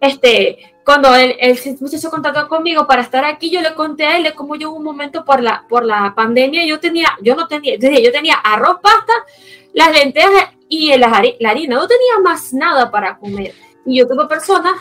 este, 0.00 0.74
cuando 0.84 1.14
el, 1.14 1.34
el 1.40 1.58
muchacho 1.80 2.10
contactó 2.10 2.48
conmigo 2.48 2.86
para 2.86 3.02
estar 3.02 3.24
aquí, 3.24 3.50
yo 3.50 3.60
le 3.60 3.74
conté 3.74 4.06
a 4.06 4.16
él 4.16 4.32
cómo 4.34 4.54
yo 4.54 4.70
un 4.70 4.84
momento 4.84 5.24
por 5.24 5.42
la, 5.42 5.64
por 5.68 5.84
la 5.84 6.14
pandemia, 6.14 6.64
yo 6.64 6.78
tenía, 6.78 7.08
yo 7.22 7.34
no 7.34 7.48
tenía, 7.48 7.76
yo 7.76 8.12
tenía 8.12 8.34
arroz, 8.34 8.78
pasta, 8.80 9.12
las 9.72 9.92
lentejas 9.92 10.50
y 10.68 10.96
la, 10.96 11.22
la 11.40 11.50
harina, 11.50 11.74
no 11.74 11.88
tenía 11.88 12.20
más 12.22 12.52
nada 12.52 12.90
para 12.90 13.18
comer. 13.18 13.52
Y 13.86 13.98
yo 13.98 14.06
tuve 14.06 14.26
personas, 14.26 14.74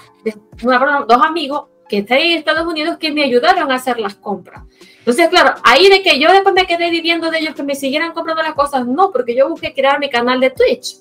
dos 1.07 1.21
amigos 1.23 1.65
que 1.87 1.99
están 1.99 2.17
en 2.17 2.37
Estados 2.37 2.65
Unidos 2.65 2.97
que 2.97 3.11
me 3.11 3.23
ayudaron 3.23 3.71
a 3.71 3.75
hacer 3.75 3.99
las 3.99 4.15
compras. 4.15 4.63
Entonces, 4.99 5.29
claro, 5.29 5.53
ahí 5.63 5.87
de 5.87 6.01
que 6.01 6.19
yo 6.19 6.31
después 6.31 6.55
me 6.55 6.65
quedé 6.65 6.89
viviendo 6.89 7.29
de 7.29 7.39
ellos 7.39 7.53
que 7.53 7.63
me 7.63 7.75
siguieran 7.75 8.13
comprando 8.13 8.41
las 8.41 8.55
cosas, 8.55 8.87
no, 8.87 9.11
porque 9.11 9.35
yo 9.35 9.47
busqué 9.47 9.73
crear 9.73 9.99
mi 9.99 10.09
canal 10.09 10.39
de 10.39 10.49
Twitch. 10.49 10.97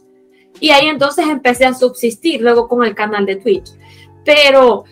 Y 0.60 0.70
ahí 0.70 0.86
entonces 0.86 1.26
empecé 1.26 1.64
a 1.64 1.74
subsistir 1.74 2.40
luego 2.42 2.68
con 2.68 2.84
el 2.84 2.94
canal 2.94 3.24
de 3.24 3.36
Twitch. 3.36 3.70
Pero 4.24 4.84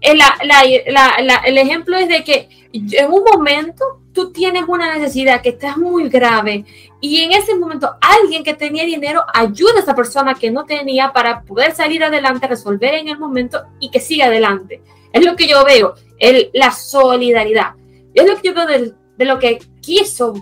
el, 0.00 0.18
la, 0.18 0.34
la, 0.42 1.36
el 1.44 1.58
ejemplo 1.58 1.96
es 1.96 2.08
de 2.08 2.24
que 2.24 2.48
en 2.72 3.12
un 3.12 3.22
momento 3.22 3.84
tú 4.12 4.32
tienes 4.32 4.64
una 4.66 4.96
necesidad 4.96 5.42
que 5.42 5.50
está 5.50 5.76
muy 5.76 6.08
grave 6.08 6.64
y 7.06 7.20
en 7.20 7.32
ese 7.32 7.54
momento 7.54 7.96
alguien 8.00 8.42
que 8.42 8.54
tenía 8.54 8.82
dinero 8.82 9.22
ayuda 9.34 9.72
a 9.76 9.80
esa 9.80 9.94
persona 9.94 10.34
que 10.34 10.50
no 10.50 10.64
tenía 10.64 11.12
para 11.12 11.42
poder 11.42 11.74
salir 11.74 12.02
adelante, 12.02 12.46
resolver 12.46 12.94
en 12.94 13.08
el 13.08 13.18
momento 13.18 13.62
y 13.78 13.90
que 13.90 14.00
siga 14.00 14.24
adelante. 14.24 14.80
Es 15.12 15.22
lo 15.22 15.36
que 15.36 15.46
yo 15.46 15.62
veo, 15.66 15.96
el, 16.18 16.48
la 16.54 16.70
solidaridad. 16.70 17.74
Es 18.14 18.26
lo 18.26 18.40
que 18.40 18.48
yo 18.48 18.54
veo 18.54 18.94
de, 19.18 19.26
lo 19.26 19.38
que 19.38 19.58
quiso 19.82 20.32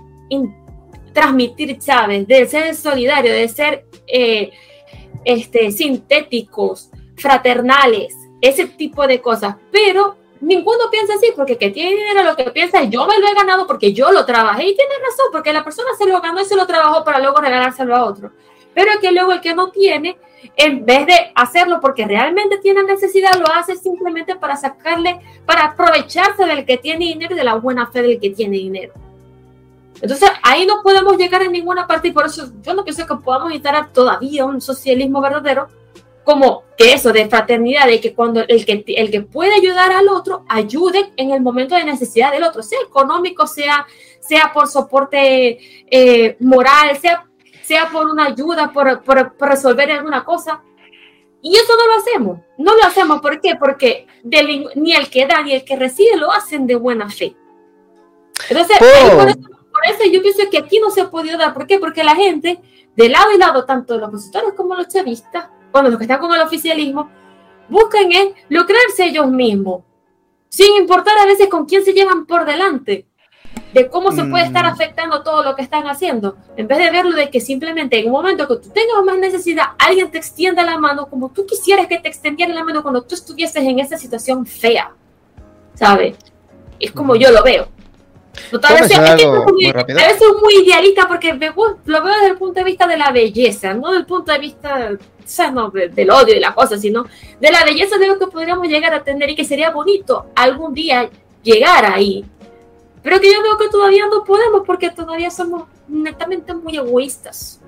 transmitir 1.12 1.80
Chávez, 1.80 2.28
de 2.28 2.46
ser 2.46 2.76
solidario, 2.76 3.32
de 3.32 3.48
ser 3.48 3.84
eh, 4.06 4.52
este, 5.24 5.72
sintéticos, 5.72 6.90
fraternales, 7.16 8.14
ese 8.40 8.66
tipo 8.66 9.04
de 9.08 9.20
cosas. 9.20 9.56
Pero 9.72 10.16
ninguno 10.42 10.90
piensa 10.90 11.14
así, 11.14 11.28
porque 11.34 11.56
que 11.56 11.70
tiene 11.70 11.92
dinero 11.92 12.24
lo 12.24 12.36
que 12.36 12.50
piensa 12.50 12.82
es 12.82 12.90
yo 12.90 13.06
me 13.06 13.18
lo 13.18 13.28
he 13.28 13.34
ganado 13.34 13.66
porque 13.66 13.92
yo 13.92 14.10
lo 14.12 14.26
trabajé 14.26 14.64
y 14.64 14.76
tiene 14.76 14.92
razón, 14.96 15.26
porque 15.32 15.52
la 15.52 15.64
persona 15.64 15.90
se 15.96 16.06
lo 16.06 16.20
ganó 16.20 16.40
y 16.40 16.44
se 16.44 16.56
lo 16.56 16.66
trabajó 16.66 17.04
para 17.04 17.20
luego 17.20 17.40
regalárselo 17.40 17.96
a 17.96 18.04
otro. 18.04 18.32
Pero 18.74 18.90
que 19.00 19.12
luego 19.12 19.32
el 19.32 19.40
que 19.40 19.54
no 19.54 19.70
tiene, 19.70 20.18
en 20.56 20.84
vez 20.84 21.06
de 21.06 21.32
hacerlo 21.34 21.80
porque 21.80 22.04
realmente 22.04 22.58
tiene 22.58 22.82
necesidad, 22.82 23.38
lo 23.38 23.46
hace 23.46 23.76
simplemente 23.76 24.34
para 24.34 24.56
sacarle, 24.56 25.20
para 25.46 25.66
aprovecharse 25.66 26.44
del 26.44 26.66
que 26.66 26.76
tiene 26.76 27.06
dinero 27.06 27.34
y 27.34 27.38
de 27.38 27.44
la 27.44 27.54
buena 27.54 27.86
fe 27.86 28.02
del 28.02 28.20
que 28.20 28.30
tiene 28.30 28.56
dinero. 28.56 28.92
Entonces 30.00 30.28
ahí 30.42 30.66
no 30.66 30.82
podemos 30.82 31.16
llegar 31.16 31.42
a 31.42 31.48
ninguna 31.48 31.86
parte 31.86 32.08
y 32.08 32.12
por 32.12 32.26
eso 32.26 32.50
yo 32.60 32.74
no 32.74 32.82
pienso 32.82 33.06
que 33.06 33.14
podamos 33.14 33.52
instalar 33.52 33.92
todavía 33.92 34.44
un 34.44 34.60
socialismo 34.60 35.20
verdadero 35.20 35.68
como 36.24 36.64
que 36.76 36.92
eso 36.92 37.12
de 37.12 37.28
fraternidad, 37.28 37.86
de 37.86 38.00
que 38.00 38.14
cuando 38.14 38.42
el 38.46 38.64
que, 38.64 38.84
el 38.86 39.10
que 39.10 39.22
puede 39.22 39.54
ayudar 39.54 39.92
al 39.92 40.08
otro, 40.08 40.44
ayude 40.48 41.12
en 41.16 41.30
el 41.32 41.40
momento 41.40 41.74
de 41.74 41.84
necesidad 41.84 42.32
del 42.32 42.44
otro, 42.44 42.62
sea 42.62 42.78
económico, 42.86 43.46
sea, 43.46 43.86
sea 44.20 44.52
por 44.52 44.68
soporte 44.68 45.58
eh, 45.90 46.36
moral, 46.40 46.96
sea, 46.98 47.26
sea 47.62 47.90
por 47.90 48.06
una 48.06 48.26
ayuda, 48.26 48.72
por, 48.72 49.02
por, 49.02 49.34
por, 49.34 49.48
resolver 49.48 49.90
alguna 49.90 50.24
cosa. 50.24 50.62
Y 51.40 51.56
eso 51.56 51.72
no 51.76 51.86
lo 51.86 52.00
hacemos. 52.00 52.38
No 52.56 52.76
lo 52.76 52.84
hacemos, 52.84 53.20
¿por 53.20 53.40
qué? 53.40 53.56
Porque 53.56 54.06
del, 54.22 54.68
ni 54.76 54.94
el 54.94 55.10
que 55.10 55.26
da 55.26 55.42
ni 55.42 55.54
el 55.54 55.64
que 55.64 55.74
recibe 55.74 56.16
lo 56.16 56.30
hacen 56.30 56.68
de 56.68 56.76
buena 56.76 57.10
fe. 57.10 57.34
Entonces, 58.48 58.76
oh. 58.80 59.16
por, 59.16 59.28
eso, 59.28 59.40
por, 59.40 59.86
eso, 59.86 60.10
yo 60.10 60.22
pienso 60.22 60.42
que 60.50 60.58
aquí 60.58 60.78
no 60.78 60.90
se 60.90 61.00
ha 61.00 61.10
podido 61.10 61.36
dar. 61.36 61.52
¿Por 61.52 61.66
qué? 61.66 61.80
Porque 61.80 62.04
la 62.04 62.14
gente, 62.14 62.60
de 62.94 63.08
lado 63.08 63.32
y 63.32 63.38
lado, 63.38 63.64
tanto 63.64 63.98
los 63.98 64.08
opositores 64.08 64.52
como 64.56 64.76
los 64.76 64.86
chavistas, 64.86 65.48
bueno, 65.72 65.88
los 65.88 65.98
que 65.98 66.04
están 66.04 66.20
con 66.20 66.34
el 66.34 66.42
oficialismo, 66.42 67.10
buscan 67.68 68.12
es 68.12 68.28
lucrarse 68.48 69.04
ellos 69.04 69.28
mismos, 69.28 69.82
sin 70.48 70.76
importar 70.76 71.16
a 71.18 71.26
veces 71.26 71.48
con 71.48 71.64
quién 71.64 71.84
se 71.84 71.92
llevan 71.92 72.26
por 72.26 72.44
delante, 72.44 73.06
de 73.72 73.88
cómo 73.88 74.12
se 74.12 74.24
puede 74.24 74.44
estar 74.44 74.66
afectando 74.66 75.22
todo 75.22 75.42
lo 75.42 75.56
que 75.56 75.62
están 75.62 75.86
haciendo, 75.86 76.36
en 76.56 76.68
vez 76.68 76.78
de 76.78 76.90
verlo 76.90 77.16
de 77.16 77.30
que 77.30 77.40
simplemente 77.40 77.98
en 77.98 78.06
un 78.06 78.12
momento 78.12 78.46
que 78.46 78.56
tú 78.56 78.68
tengas 78.68 79.02
más 79.04 79.18
necesidad, 79.18 79.68
alguien 79.78 80.10
te 80.10 80.18
extienda 80.18 80.62
la 80.62 80.78
mano 80.78 81.08
como 81.08 81.30
tú 81.30 81.46
quisieras 81.46 81.86
que 81.86 81.98
te 81.98 82.08
extendiera 82.08 82.52
la 82.52 82.64
mano 82.64 82.82
cuando 82.82 83.02
tú 83.02 83.14
estuvieses 83.14 83.64
en 83.64 83.78
esa 83.78 83.96
situación 83.96 84.44
fea, 84.44 84.92
¿sabes? 85.74 86.16
Es 86.78 86.92
como 86.92 87.16
yo 87.16 87.30
lo 87.30 87.42
veo. 87.42 87.68
A 88.62 88.72
veces, 88.72 88.98
es 88.98 89.14
que 89.14 89.26
muy, 89.26 89.66
a 89.66 89.84
veces 89.84 90.22
es 90.22 90.42
muy 90.42 90.64
idealista 90.64 91.06
porque 91.06 91.34
me, 91.34 91.48
lo 91.48 92.02
veo 92.02 92.14
desde 92.14 92.28
el 92.28 92.38
punto 92.38 92.60
de 92.60 92.64
vista 92.64 92.86
de 92.86 92.96
la 92.96 93.10
belleza, 93.10 93.74
no 93.74 93.88
desde 93.88 94.00
el 94.00 94.06
punto 94.06 94.32
de 94.32 94.38
vista 94.38 94.90
sea, 95.28 95.50
no 95.50 95.70
del 95.70 96.10
odio 96.10 96.36
y 96.36 96.40
la 96.40 96.54
cosa, 96.54 96.76
sino 96.76 97.06
de 97.40 97.50
la 97.50 97.64
belleza 97.64 97.98
de 97.98 98.08
lo 98.08 98.18
que 98.18 98.26
podríamos 98.26 98.68
llegar 98.68 98.92
a 98.94 99.02
tener 99.02 99.30
y 99.30 99.36
que 99.36 99.44
sería 99.44 99.70
bonito 99.70 100.26
algún 100.34 100.74
día 100.74 101.08
llegar 101.42 101.84
ahí. 101.86 102.24
Pero 103.02 103.20
que 103.20 103.32
yo 103.32 103.42
veo 103.42 103.58
que 103.58 103.68
todavía 103.68 104.06
no 104.06 104.24
podemos 104.24 104.62
porque 104.64 104.90
todavía 104.90 105.30
somos 105.30 105.64
netamente 105.88 106.54
muy 106.54 106.76
egoístas. 106.76 107.61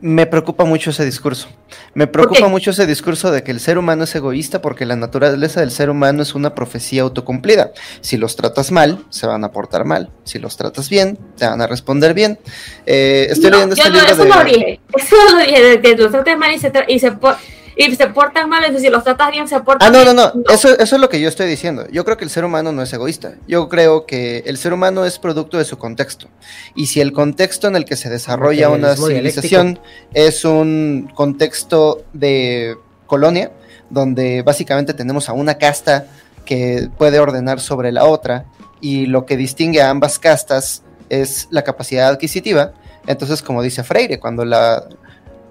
Me 0.00 0.26
preocupa 0.26 0.64
mucho 0.64 0.90
ese 0.90 1.04
discurso. 1.04 1.48
Me 1.94 2.06
preocupa 2.06 2.48
mucho 2.48 2.70
ese 2.70 2.86
discurso 2.86 3.30
de 3.30 3.42
que 3.42 3.50
el 3.50 3.60
ser 3.60 3.78
humano 3.78 4.04
es 4.04 4.14
egoísta 4.14 4.60
porque 4.60 4.84
la 4.84 4.94
naturaleza 4.94 5.60
del 5.60 5.70
ser 5.70 5.88
humano 5.88 6.22
es 6.22 6.34
una 6.34 6.54
profecía 6.54 7.02
autocumplida. 7.02 7.72
Si 8.02 8.18
los 8.18 8.36
tratas 8.36 8.70
mal, 8.70 9.04
se 9.08 9.26
van 9.26 9.42
a 9.44 9.52
portar 9.52 9.86
mal. 9.86 10.10
Si 10.24 10.38
los 10.38 10.58
tratas 10.58 10.90
bien, 10.90 11.18
te 11.36 11.46
van 11.46 11.62
a 11.62 11.66
responder 11.66 12.12
bien. 12.12 12.38
Eh, 12.84 13.28
estoy 13.30 13.50
no, 13.50 13.56
leyendo 13.56 13.74
este 13.74 13.88
no, 13.88 13.94
libro 13.94 14.12
eso 14.12 14.22
de... 14.22 14.28
no 14.28 14.36
lo 14.36 14.44
dije. 14.44 14.80
Eso 14.96 15.16
lo 15.32 15.38
dije, 15.38 15.62
de 15.62 15.80
que 15.80 15.96
los 15.96 16.10
trates 16.10 16.38
mal 16.38 16.54
y 16.54 16.58
se, 16.58 16.72
y 16.88 16.98
se, 16.98 17.12
y 17.76 17.94
se 17.94 18.06
portan 18.08 18.48
mal, 18.48 18.64
es 18.64 18.72
decir, 18.72 18.90
los 18.90 19.04
tratas 19.04 19.30
bien, 19.30 19.46
se 19.46 19.60
portan 19.60 19.86
Ah, 19.86 19.90
no, 19.90 20.04
no, 20.04 20.14
no, 20.14 20.32
Eso, 20.48 20.70
eso 20.78 20.96
es 20.96 21.00
lo 21.00 21.10
que 21.10 21.20
yo 21.20 21.28
estoy 21.28 21.46
diciendo. 21.46 21.86
Yo 21.90 22.06
creo 22.06 22.16
que 22.16 22.24
el 22.24 22.30
ser 22.30 22.44
humano 22.44 22.72
no 22.72 22.82
es 22.82 22.92
egoísta. 22.92 23.34
Yo 23.46 23.68
creo 23.68 24.06
que 24.06 24.42
el 24.46 24.56
ser 24.56 24.72
humano 24.72 25.04
es 25.04 25.18
producto 25.18 25.58
de 25.58 25.66
su 25.66 25.76
contexto. 25.76 26.28
Y 26.74 26.86
si 26.86 27.02
el 27.02 27.12
contexto 27.12 27.68
en 27.68 27.76
el 27.76 27.84
que 27.84 27.96
se 27.96 28.08
desarrolla 28.08 28.70
una 28.70 28.96
civilización 28.96 29.78
es 30.14 30.46
un 30.46 31.10
contexto 31.14 32.02
de 32.14 32.76
colonia, 33.06 33.52
donde 33.90 34.42
básicamente 34.42 34.94
tenemos 34.94 35.28
a 35.28 35.34
una 35.34 35.58
casta 35.58 36.06
que 36.46 36.88
puede 36.96 37.18
ordenar 37.18 37.60
sobre 37.60 37.92
la 37.92 38.06
otra 38.06 38.46
y 38.80 39.04
lo 39.04 39.26
que 39.26 39.36
distingue 39.36 39.82
a 39.82 39.90
ambas 39.90 40.18
castas 40.18 40.82
es 41.10 41.46
la 41.50 41.62
capacidad 41.62 42.08
adquisitiva. 42.08 42.72
Entonces, 43.06 43.42
como 43.42 43.62
dice 43.62 43.84
Freire, 43.84 44.18
cuando 44.18 44.44
la, 44.46 44.88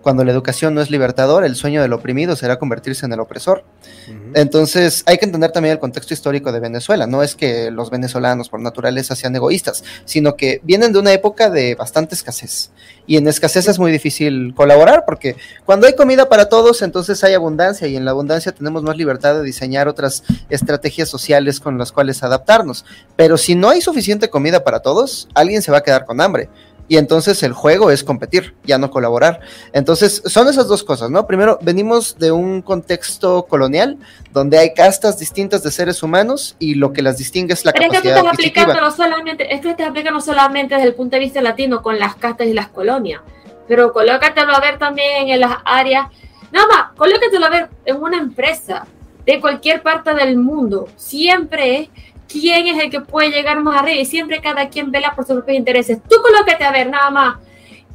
cuando 0.06 0.24
la 0.24 0.32
educación 0.32 0.76
no 0.76 0.82
es 0.84 0.92
libertadora, 0.92 1.48
el 1.48 1.56
sueño 1.56 1.82
del 1.82 1.92
oprimido 1.92 2.36
será 2.36 2.60
convertirse 2.60 3.08
en 3.08 3.14
el 3.14 3.20
opresor. 3.20 3.64
Entonces, 4.36 5.02
hay 5.08 5.18
que 5.18 5.26
entender 5.26 5.52
también 5.52 5.74
el 5.74 5.80
contexto 5.80 6.14
histórico 6.14 6.52
de 6.52 6.60
Venezuela. 6.60 7.08
No 7.08 7.24
es 7.24 7.34
que 7.34 7.72
los 7.72 7.90
venezolanos 7.90 8.48
por 8.48 8.60
naturaleza 8.60 9.16
sean 9.16 9.36
egoístas, 9.36 9.84
sino 10.06 10.36
que 10.36 10.62
vienen 10.62 10.94
de 10.94 11.00
una 11.00 11.12
época 11.12 11.50
de 11.50 11.74
bastante 11.74 12.14
escasez. 12.14 12.70
Y 13.08 13.18
en 13.18 13.28
escasez 13.28 13.68
es 13.68 13.80
muy 13.80 13.92
difícil 13.92 14.54
colaborar 14.56 15.06
porque 15.08 15.38
cuando 15.66 15.88
hay 15.88 15.96
comida 15.96 16.30
para 16.30 16.50
todos, 16.50 16.84
entonces 16.84 17.24
hay 17.24 17.34
abundancia 17.34 17.88
y 17.88 17.96
en 17.96 18.06
la 18.06 18.12
abundancia 18.12 18.52
tenemos 18.52 18.84
más 18.84 18.98
libertad 18.98 19.34
de 19.34 19.42
diseñar 19.42 19.88
otras 19.88 20.22
estrategias 20.50 21.10
sociales 21.10 21.60
con 21.60 21.80
las 21.80 21.92
cuales 21.92 22.22
adaptarnos. 22.22 22.86
Pero 23.16 23.40
si 23.40 23.56
no 23.56 23.70
hay 23.70 23.82
suficiente 23.82 24.30
comida 24.30 24.64
para 24.64 24.82
todos, 24.82 25.30
alguien 25.34 25.64
se 25.64 25.72
va 25.72 25.80
a 25.80 25.84
quedar 25.84 26.06
con 26.06 26.22
hambre 26.22 26.48
y 26.88 26.98
entonces 26.98 27.42
el 27.44 27.54
juego 27.54 27.90
es 27.90 28.04
competir, 28.04 28.54
ya 28.64 28.78
no 28.78 28.92
colaborar. 28.92 29.40
Entonces 29.74 30.22
son 30.26 30.48
esas 30.48 30.68
dos 30.68 30.84
cosas, 30.84 31.10
¿no? 31.10 31.26
Primero, 31.26 31.58
venimos 31.62 32.18
de 32.18 32.32
un 32.32 32.62
contexto 32.62 33.46
colonial 33.48 33.98
donde 34.32 34.58
hay 34.60 34.74
castas 34.74 35.18
distintas 35.18 35.64
de 35.64 35.72
seres 35.72 36.04
humanos 36.04 36.56
y 36.60 36.76
lo 36.76 36.94
que 36.94 37.02
las 37.02 37.18
distingue 37.18 37.54
es 37.54 37.66
la 37.66 37.72
Pero 37.72 37.88
capacidad 37.88 38.18
es 38.18 38.22
que 38.22 38.22
tú 38.22 38.28
estás 38.28 38.34
aplicando 38.34 38.82
no 38.82 38.92
solamente, 38.92 39.48
que 39.48 39.70
estás 39.70 39.88
aplicando 39.88 40.22
solamente 40.22 40.76
desde 40.76 40.88
el 40.88 40.94
punto 40.94 41.16
de 41.16 41.22
vista 41.22 41.42
latino 41.42 41.82
con 41.82 41.98
las 41.98 42.16
castas 42.16 42.48
y 42.48 42.54
las 42.54 42.68
colonias, 42.68 43.22
pero 43.68 43.92
colócatelo 43.92 44.56
a 44.56 44.60
ver 44.60 44.78
también 44.78 45.30
en 45.30 45.40
las 45.40 45.58
áreas, 45.66 46.08
nada 46.52 46.68
más, 46.68 46.98
colócatelo 46.98 47.46
a 47.46 47.50
ver 47.50 47.70
en 47.86 48.02
una 48.02 48.18
empresa 48.18 48.86
de 49.26 49.42
cualquier 49.42 49.82
parte 49.82 50.14
del 50.14 50.38
mundo, 50.38 50.88
siempre 50.98 51.80
es 51.80 51.90
quién 52.40 52.68
es 52.68 52.84
el 52.84 52.90
que 52.90 53.02
puede 53.02 53.30
llegar 53.30 53.62
más 53.62 53.82
arriba 53.82 54.02
y 54.02 54.06
siempre 54.06 54.42
cada 54.42 54.70
quien 54.70 54.92
vela 54.92 55.14
por 55.16 55.26
sus 55.26 55.36
propios 55.38 55.58
intereses. 55.58 56.00
Tú 56.10 56.18
colócate 56.22 56.64
a 56.64 56.72
ver 56.72 56.90
nada 56.90 57.10
más 57.10 57.38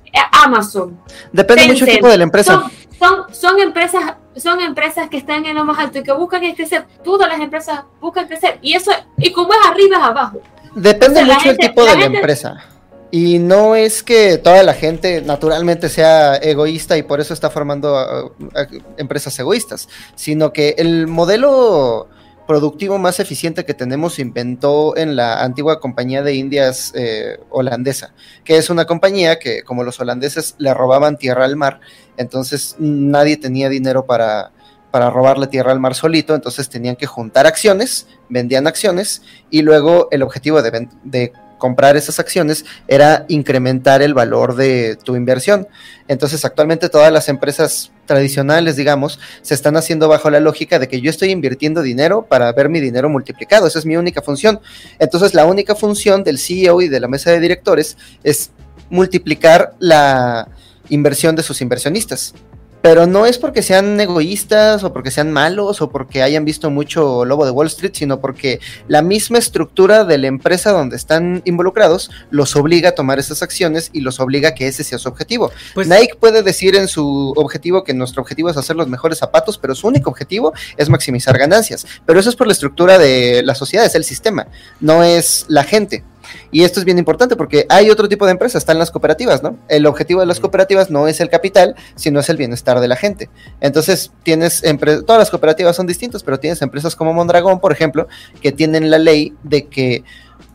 eh, 0.06 0.18
Amazon. 0.44 0.98
Depende 1.32 1.62
mucho 1.66 1.84
Tencent. 1.84 1.98
tipo 1.98 2.08
de 2.08 2.16
la 2.18 2.24
empresa. 2.24 2.52
Son, 2.52 2.70
son, 2.98 3.34
son 3.34 3.60
empresas, 3.60 4.14
son 4.36 4.60
empresas 4.60 5.08
que 5.08 5.16
están 5.18 5.44
en 5.46 5.54
lo 5.54 5.64
más 5.64 5.78
alto 5.78 5.98
y 5.98 6.02
que 6.02 6.12
buscan 6.12 6.40
crecer. 6.54 6.86
Todas 7.04 7.28
las 7.28 7.40
empresas 7.40 7.82
buscan 8.00 8.26
crecer. 8.26 8.58
Y 8.62 8.74
eso, 8.74 8.90
y 9.18 9.30
como 9.32 9.52
es 9.52 9.58
arriba 9.68 9.96
es 9.98 10.02
abajo. 10.02 10.40
Depende 10.74 11.20
O 11.20 11.24
sea, 11.24 11.26
la 11.26 11.34
mucho 11.34 11.44
gente- 11.48 11.64
el 11.66 11.68
tipo 11.70 11.84
de 11.84 11.94
la 11.94 12.00
gente- 12.00 12.18
empresa. 12.18 12.64
Y 13.12 13.40
no 13.40 13.74
es 13.74 14.04
que 14.04 14.38
toda 14.38 14.62
la 14.62 14.72
gente 14.72 15.20
naturalmente 15.20 15.88
sea 15.88 16.36
egoísta 16.36 16.96
y 16.96 17.02
por 17.02 17.18
eso 17.20 17.34
está 17.34 17.50
formando 17.50 17.92
uh, 17.92 18.26
uh, 18.44 18.82
empresas 18.98 19.36
egoístas, 19.40 19.88
sino 20.14 20.52
que 20.52 20.76
el 20.78 21.08
modelo 21.08 22.06
productivo 22.50 22.98
más 22.98 23.20
eficiente 23.20 23.64
que 23.64 23.74
tenemos 23.74 24.14
se 24.14 24.22
inventó 24.22 24.96
en 24.96 25.14
la 25.14 25.44
antigua 25.44 25.78
compañía 25.78 26.24
de 26.24 26.34
Indias 26.34 26.92
eh, 26.96 27.38
holandesa, 27.48 28.12
que 28.42 28.56
es 28.56 28.70
una 28.70 28.86
compañía 28.86 29.38
que 29.38 29.62
como 29.62 29.84
los 29.84 30.00
holandeses 30.00 30.56
le 30.58 30.74
robaban 30.74 31.16
tierra 31.16 31.44
al 31.44 31.54
mar, 31.54 31.78
entonces 32.16 32.74
nadie 32.80 33.36
tenía 33.36 33.68
dinero 33.68 34.04
para, 34.04 34.50
para 34.90 35.10
robarle 35.10 35.46
tierra 35.46 35.70
al 35.70 35.78
mar 35.78 35.94
solito, 35.94 36.34
entonces 36.34 36.68
tenían 36.68 36.96
que 36.96 37.06
juntar 37.06 37.46
acciones, 37.46 38.08
vendían 38.28 38.66
acciones 38.66 39.22
y 39.48 39.62
luego 39.62 40.08
el 40.10 40.24
objetivo 40.24 40.60
de, 40.60 40.88
de 41.04 41.32
comprar 41.56 41.96
esas 41.96 42.18
acciones 42.18 42.64
era 42.88 43.26
incrementar 43.28 44.02
el 44.02 44.12
valor 44.12 44.56
de 44.56 44.96
tu 44.96 45.14
inversión. 45.14 45.68
Entonces 46.08 46.44
actualmente 46.44 46.88
todas 46.88 47.12
las 47.12 47.28
empresas 47.28 47.92
tradicionales, 48.10 48.74
digamos, 48.74 49.20
se 49.40 49.54
están 49.54 49.76
haciendo 49.76 50.08
bajo 50.08 50.30
la 50.30 50.40
lógica 50.40 50.80
de 50.80 50.88
que 50.88 51.00
yo 51.00 51.10
estoy 51.10 51.30
invirtiendo 51.30 51.80
dinero 51.80 52.26
para 52.28 52.52
ver 52.52 52.68
mi 52.68 52.80
dinero 52.80 53.08
multiplicado. 53.08 53.68
Esa 53.68 53.78
es 53.78 53.86
mi 53.86 53.96
única 53.96 54.20
función. 54.20 54.58
Entonces 54.98 55.32
la 55.32 55.44
única 55.44 55.76
función 55.76 56.24
del 56.24 56.40
CEO 56.40 56.82
y 56.82 56.88
de 56.88 56.98
la 56.98 57.06
mesa 57.06 57.30
de 57.30 57.38
directores 57.38 57.96
es 58.24 58.50
multiplicar 58.88 59.74
la 59.78 60.48
inversión 60.88 61.36
de 61.36 61.44
sus 61.44 61.60
inversionistas. 61.60 62.34
Pero 62.82 63.06
no 63.06 63.26
es 63.26 63.36
porque 63.36 63.62
sean 63.62 64.00
egoístas 64.00 64.84
o 64.84 64.92
porque 64.92 65.10
sean 65.10 65.30
malos 65.32 65.82
o 65.82 65.90
porque 65.90 66.22
hayan 66.22 66.44
visto 66.44 66.70
mucho 66.70 67.24
Lobo 67.26 67.44
de 67.44 67.50
Wall 67.50 67.66
Street, 67.66 67.92
sino 67.94 68.20
porque 68.20 68.60
la 68.88 69.02
misma 69.02 69.38
estructura 69.38 70.04
de 70.04 70.16
la 70.16 70.28
empresa 70.28 70.72
donde 70.72 70.96
están 70.96 71.42
involucrados 71.44 72.10
los 72.30 72.56
obliga 72.56 72.90
a 72.90 72.92
tomar 72.92 73.18
esas 73.18 73.42
acciones 73.42 73.90
y 73.92 74.00
los 74.00 74.18
obliga 74.18 74.50
a 74.50 74.54
que 74.54 74.66
ese 74.66 74.82
sea 74.82 74.98
su 74.98 75.08
objetivo. 75.08 75.50
Pues- 75.74 75.88
Nike 75.88 76.14
puede 76.18 76.42
decir 76.42 76.74
en 76.74 76.88
su 76.88 77.32
objetivo 77.36 77.84
que 77.84 77.92
nuestro 77.92 78.22
objetivo 78.22 78.48
es 78.48 78.56
hacer 78.56 78.76
los 78.76 78.88
mejores 78.88 79.18
zapatos, 79.18 79.58
pero 79.58 79.74
su 79.74 79.86
único 79.86 80.08
objetivo 80.08 80.54
es 80.76 80.88
maximizar 80.88 81.36
ganancias. 81.36 81.86
Pero 82.06 82.18
eso 82.18 82.30
es 82.30 82.36
por 82.36 82.46
la 82.46 82.54
estructura 82.54 82.98
de 82.98 83.42
la 83.44 83.54
sociedad, 83.54 83.84
es 83.84 83.94
el 83.94 84.04
sistema, 84.04 84.46
no 84.80 85.04
es 85.04 85.44
la 85.48 85.64
gente. 85.64 86.02
Y 86.50 86.64
esto 86.64 86.80
es 86.80 86.84
bien 86.84 86.98
importante 86.98 87.36
porque 87.36 87.66
hay 87.68 87.90
otro 87.90 88.08
tipo 88.08 88.26
de 88.26 88.32
empresas, 88.32 88.62
están 88.62 88.78
las 88.78 88.90
cooperativas, 88.90 89.42
¿no? 89.42 89.56
El 89.68 89.86
objetivo 89.86 90.20
de 90.20 90.26
las 90.26 90.40
cooperativas 90.40 90.90
no 90.90 91.08
es 91.08 91.20
el 91.20 91.28
capital, 91.28 91.74
sino 91.94 92.20
es 92.20 92.28
el 92.28 92.36
bienestar 92.36 92.80
de 92.80 92.88
la 92.88 92.96
gente. 92.96 93.30
Entonces, 93.60 94.12
tienes, 94.22 94.62
todas 95.06 95.18
las 95.18 95.30
cooperativas 95.30 95.76
son 95.76 95.86
distintas, 95.86 96.22
pero 96.22 96.38
tienes 96.38 96.62
empresas 96.62 96.96
como 96.96 97.12
Mondragón, 97.12 97.60
por 97.60 97.72
ejemplo, 97.72 98.08
que 98.40 98.52
tienen 98.52 98.90
la 98.90 98.98
ley 98.98 99.34
de 99.42 99.66
que 99.66 100.04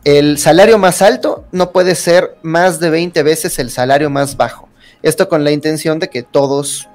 el 0.04 0.38
salario 0.38 0.78
más 0.78 1.02
alto 1.02 1.44
no 1.52 1.72
puede 1.72 1.94
ser 1.94 2.36
más 2.42 2.78
de 2.78 2.90
20 2.90 3.22
veces 3.22 3.58
el 3.58 3.70
salario 3.70 4.08
más 4.10 4.36
bajo. 4.36 4.68
Esto 5.02 5.28
con 5.28 5.44
la 5.44 5.50
intención 5.50 5.98
de 5.98 6.08
que 6.08 6.22
todos 6.22 6.88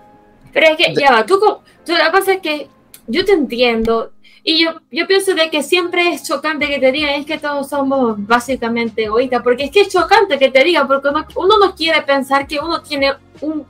Pero 0.54 0.68
es 0.68 0.78
que, 0.78 0.94
ya 0.96 1.12
va, 1.12 1.26
tú, 1.26 1.40
tú- 1.40 1.60
que 1.86 1.94
pasa 2.12 2.34
es 2.34 2.42
que 2.42 2.68
yo 3.08 3.26
te 3.26 3.34
entiendo 3.34 4.12
y 4.44 4.64
yo, 4.64 4.72
yo 4.92 5.06
pienso 5.08 5.34
de 5.36 5.50
que 5.50 5.62
siempre 5.64 6.10
es 6.14 6.24
chocante 6.24 6.68
que 6.68 6.80
te 6.80 6.92
digan, 6.92 7.12
es 7.12 7.26
que 7.26 7.38
todos 7.38 7.70
somos 7.70 8.16
básicamente 8.26 9.04
egoístas, 9.06 9.42
porque 9.44 9.66
es 9.66 9.72
que 9.72 9.82
es 9.82 9.90
chocante 9.90 10.40
que 10.40 10.50
te 10.50 10.64
digan, 10.64 10.88
porque 10.88 11.10
uno, 11.10 11.26
uno 11.36 11.58
no 11.60 11.76
quiere 11.76 12.02
pensar 12.02 12.48
que 12.48 12.60
uno 12.60 12.82
tiene 12.82 13.14
un, 13.42 13.66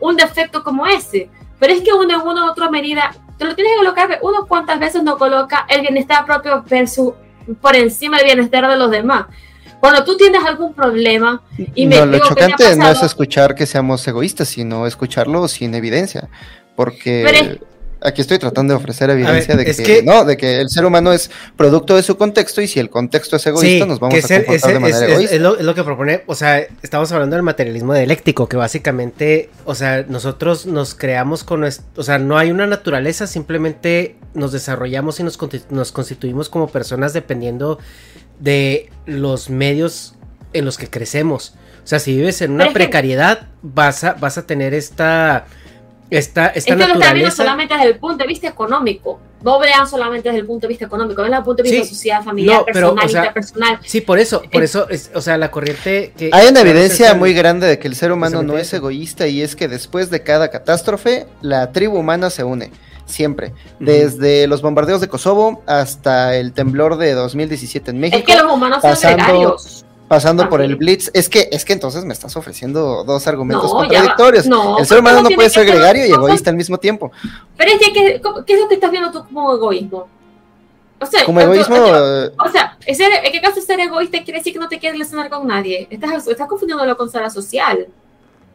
un 0.00 0.16
defecto 0.16 0.62
como 0.62 0.86
ese, 0.86 1.28
pero 1.58 1.72
es 1.72 1.80
que 1.82 1.92
uno 1.92 2.14
en 2.14 2.26
una 2.26 2.46
u 2.46 2.50
otra 2.50 2.70
medida, 2.70 3.14
te 3.38 3.44
lo 3.44 3.54
tienes 3.54 3.72
que 3.72 3.78
colocar, 3.78 4.18
uno 4.22 4.46
cuántas 4.46 4.78
veces 4.78 5.02
no 5.02 5.18
coloca 5.18 5.66
el 5.68 5.80
bienestar 5.80 6.24
propio 6.24 6.62
versus 6.68 7.14
por 7.60 7.74
encima 7.74 8.18
del 8.18 8.26
bienestar 8.26 8.68
de 8.68 8.76
los 8.76 8.90
demás. 8.90 9.26
Cuando 9.80 10.04
tú 10.04 10.16
tienes 10.16 10.44
algún 10.44 10.72
problema 10.74 11.42
y 11.74 11.86
me 11.88 11.96
no, 11.96 12.06
lo 12.06 12.12
digo 12.12 12.28
que 12.28 12.34
me 12.34 12.40
ha 12.46 12.48
chocante 12.50 12.64
no 12.76 12.84
es 12.84 12.88
pasado- 12.90 13.06
escuchar 13.06 13.56
que 13.56 13.66
seamos 13.66 14.06
egoístas, 14.06 14.46
sino 14.48 14.86
escucharlo 14.86 15.48
sin 15.48 15.74
evidencia. 15.74 16.28
Porque 16.76 17.22
Pero 17.26 17.38
es- 17.38 17.58
aquí 18.04 18.20
estoy 18.20 18.38
tratando 18.38 18.72
de 18.74 18.78
ofrecer 18.78 19.10
evidencia 19.10 19.54
ver, 19.56 19.64
de 19.64 19.70
es 19.70 19.76
que, 19.76 19.82
que- 19.82 20.02
no, 20.02 20.24
de 20.24 20.36
que 20.36 20.60
el 20.60 20.68
ser 20.70 20.84
humano 20.84 21.12
es 21.12 21.30
producto 21.56 21.96
de 21.96 22.02
su 22.02 22.16
contexto 22.16 22.60
y 22.60 22.66
si 22.68 22.80
el 22.80 22.90
contexto 22.90 23.36
es 23.36 23.46
egoísta, 23.46 23.86
nos 23.86 24.00
vamos 24.00 24.14
que 24.14 24.20
a 24.20 24.36
comportar 24.38 24.54
ese- 24.56 24.72
de 24.72 24.78
manera 24.80 25.04
es, 25.06 25.10
egoísta. 25.12 25.34
es 25.36 25.40
lo, 25.42 25.56
es 25.58 25.64
lo 25.64 25.74
que 25.74 25.84
propone, 25.84 26.22
o 26.26 26.34
sea, 26.34 26.58
estamos 26.82 27.10
hablando 27.12 27.36
del 27.36 27.42
materialismo 27.42 27.94
dialéctico, 27.94 28.48
que 28.48 28.56
básicamente, 28.56 29.50
o 29.64 29.74
sea, 29.74 30.04
nosotros 30.08 30.66
nos 30.66 30.94
creamos 30.94 31.44
con, 31.44 31.64
o 31.64 32.02
sea, 32.02 32.18
no 32.18 32.38
hay 32.38 32.50
una 32.50 32.66
naturaleza, 32.66 33.26
simplemente 33.26 34.16
nos 34.34 34.52
desarrollamos 34.52 35.20
y 35.20 35.22
nos, 35.24 35.38
nos 35.70 35.92
constituimos 35.92 36.48
como 36.48 36.68
personas 36.68 37.12
dependiendo 37.12 37.78
de 38.40 38.90
los 39.06 39.50
medios 39.50 40.14
en 40.52 40.64
los 40.64 40.78
que 40.78 40.88
crecemos. 40.88 41.54
O 41.84 41.86
sea, 41.86 41.98
si 41.98 42.14
vives 42.16 42.40
en 42.42 42.52
una 42.52 42.72
precariedad, 42.72 43.48
vas 43.62 44.04
a, 44.04 44.12
vas 44.14 44.38
a 44.38 44.46
tener 44.46 44.72
esta, 44.74 45.46
esta, 46.18 46.46
esta 46.48 46.58
es 46.58 46.64
que 46.64 46.76
lo 46.76 46.84
están 46.84 47.14
viendo 47.14 47.30
solamente 47.30 47.74
desde 47.74 47.88
el 47.88 47.98
punto 47.98 48.18
de 48.18 48.28
vista 48.28 48.48
económico. 48.48 49.18
No 49.42 49.58
vean 49.58 49.88
solamente 49.88 50.28
desde 50.28 50.40
el 50.40 50.46
punto 50.46 50.66
de 50.66 50.68
vista 50.68 50.84
económico, 50.84 51.22
vean 51.22 51.30
desde 51.32 51.38
el 51.40 51.44
punto 51.44 51.62
de 51.62 51.70
vista 51.70 51.86
Sí. 51.86 51.94
social, 51.94 52.22
familiar, 52.22 52.58
No, 52.58 52.64
pero, 52.66 52.94
personal, 52.94 53.04
o 53.04 53.08
sea, 53.08 53.20
interpersonal. 53.20 53.78
Sí, 53.84 54.00
por 54.02 54.18
eso, 54.18 54.42
por 54.52 54.62
eso, 54.62 54.88
es, 54.88 55.10
o 55.14 55.20
sea, 55.20 55.36
la 55.38 55.50
corriente 55.50 56.12
que... 56.16 56.30
Hay 56.32 56.48
una 56.48 56.60
evidencia 56.60 57.14
muy 57.14 57.32
grande 57.32 57.66
de 57.66 57.78
que 57.78 57.88
el 57.88 57.96
ser 57.96 58.12
humano 58.12 58.42
no 58.42 58.58
es 58.58 58.72
egoísta 58.72 59.26
y 59.26 59.42
es 59.42 59.56
que 59.56 59.68
después 59.68 60.10
de 60.10 60.22
cada 60.22 60.50
catástrofe, 60.50 61.26
la 61.40 61.72
tribu 61.72 61.98
humana 61.98 62.30
se 62.30 62.44
une. 62.44 62.70
Siempre. 63.04 63.52
Desde 63.80 64.46
los 64.46 64.62
bombardeos 64.62 65.00
de 65.00 65.08
Kosovo 65.08 65.62
hasta 65.66 66.36
el 66.36 66.52
temblor 66.52 66.96
de 66.96 67.12
2017 67.12 67.90
en 67.90 67.98
México. 67.98 68.18
Es 68.18 68.24
que 68.24 68.40
los 68.40 68.52
humanos 68.52 68.80
son 68.80 68.94
gregarios. 69.00 69.81
Pasando 70.16 70.48
por 70.48 70.60
el. 70.60 70.76
Blitz. 70.76 71.10
Es 71.14 71.28
que, 71.28 71.48
es 71.50 71.64
que 71.64 71.72
entonces 71.72 72.04
me 72.04 72.12
estás 72.12 72.36
ofreciendo 72.36 73.02
dos 73.04 73.26
argumentos 73.26 73.64
No, 73.72 73.78
contradictorios. 73.78 74.46
No, 74.46 74.78
el 74.78 74.86
ser 74.86 74.98
humano 75.00 75.22
no 75.22 75.30
puede 75.30 75.48
ser 75.48 75.66
gregario 75.66 76.06
y 76.06 76.10
egoísta 76.10 76.50
al 76.50 76.56
mismo 76.56 76.76
tiempo. 76.78 77.10
Pero 77.56 77.70
es 77.72 77.78
que, 77.78 77.92
¿qué, 77.92 78.20
qué 78.46 78.52
es 78.54 78.60
lo 78.60 78.68
que 78.68 78.74
estás 78.74 78.90
viendo 78.90 79.10
tú 79.10 79.24
como 79.24 79.52
egoísmo? 79.54 80.06
O 81.00 81.06
sea, 81.06 81.24
Como 81.24 81.40
egoísmo, 81.40 81.76
tú- 81.76 81.82
eh, 81.94 82.30
o 82.46 82.48
sea, 82.50 82.76
ser, 82.94 83.10
¿en 83.24 83.32
qué 83.32 83.40
caso 83.40 83.60
ser 83.60 83.80
egoísta 83.80 84.22
quiere 84.22 84.38
decir 84.38 84.52
que 84.52 84.58
no 84.60 84.68
te 84.68 84.78
quieres 84.78 84.98
relacionar 84.98 85.30
con 85.30 85.46
nadie? 85.48 85.88
Estás, 85.90 86.28
estás 86.28 86.46
confundiéndolo 86.46 86.96
con 86.96 87.10
ser 87.10 87.28
social. 87.30 87.88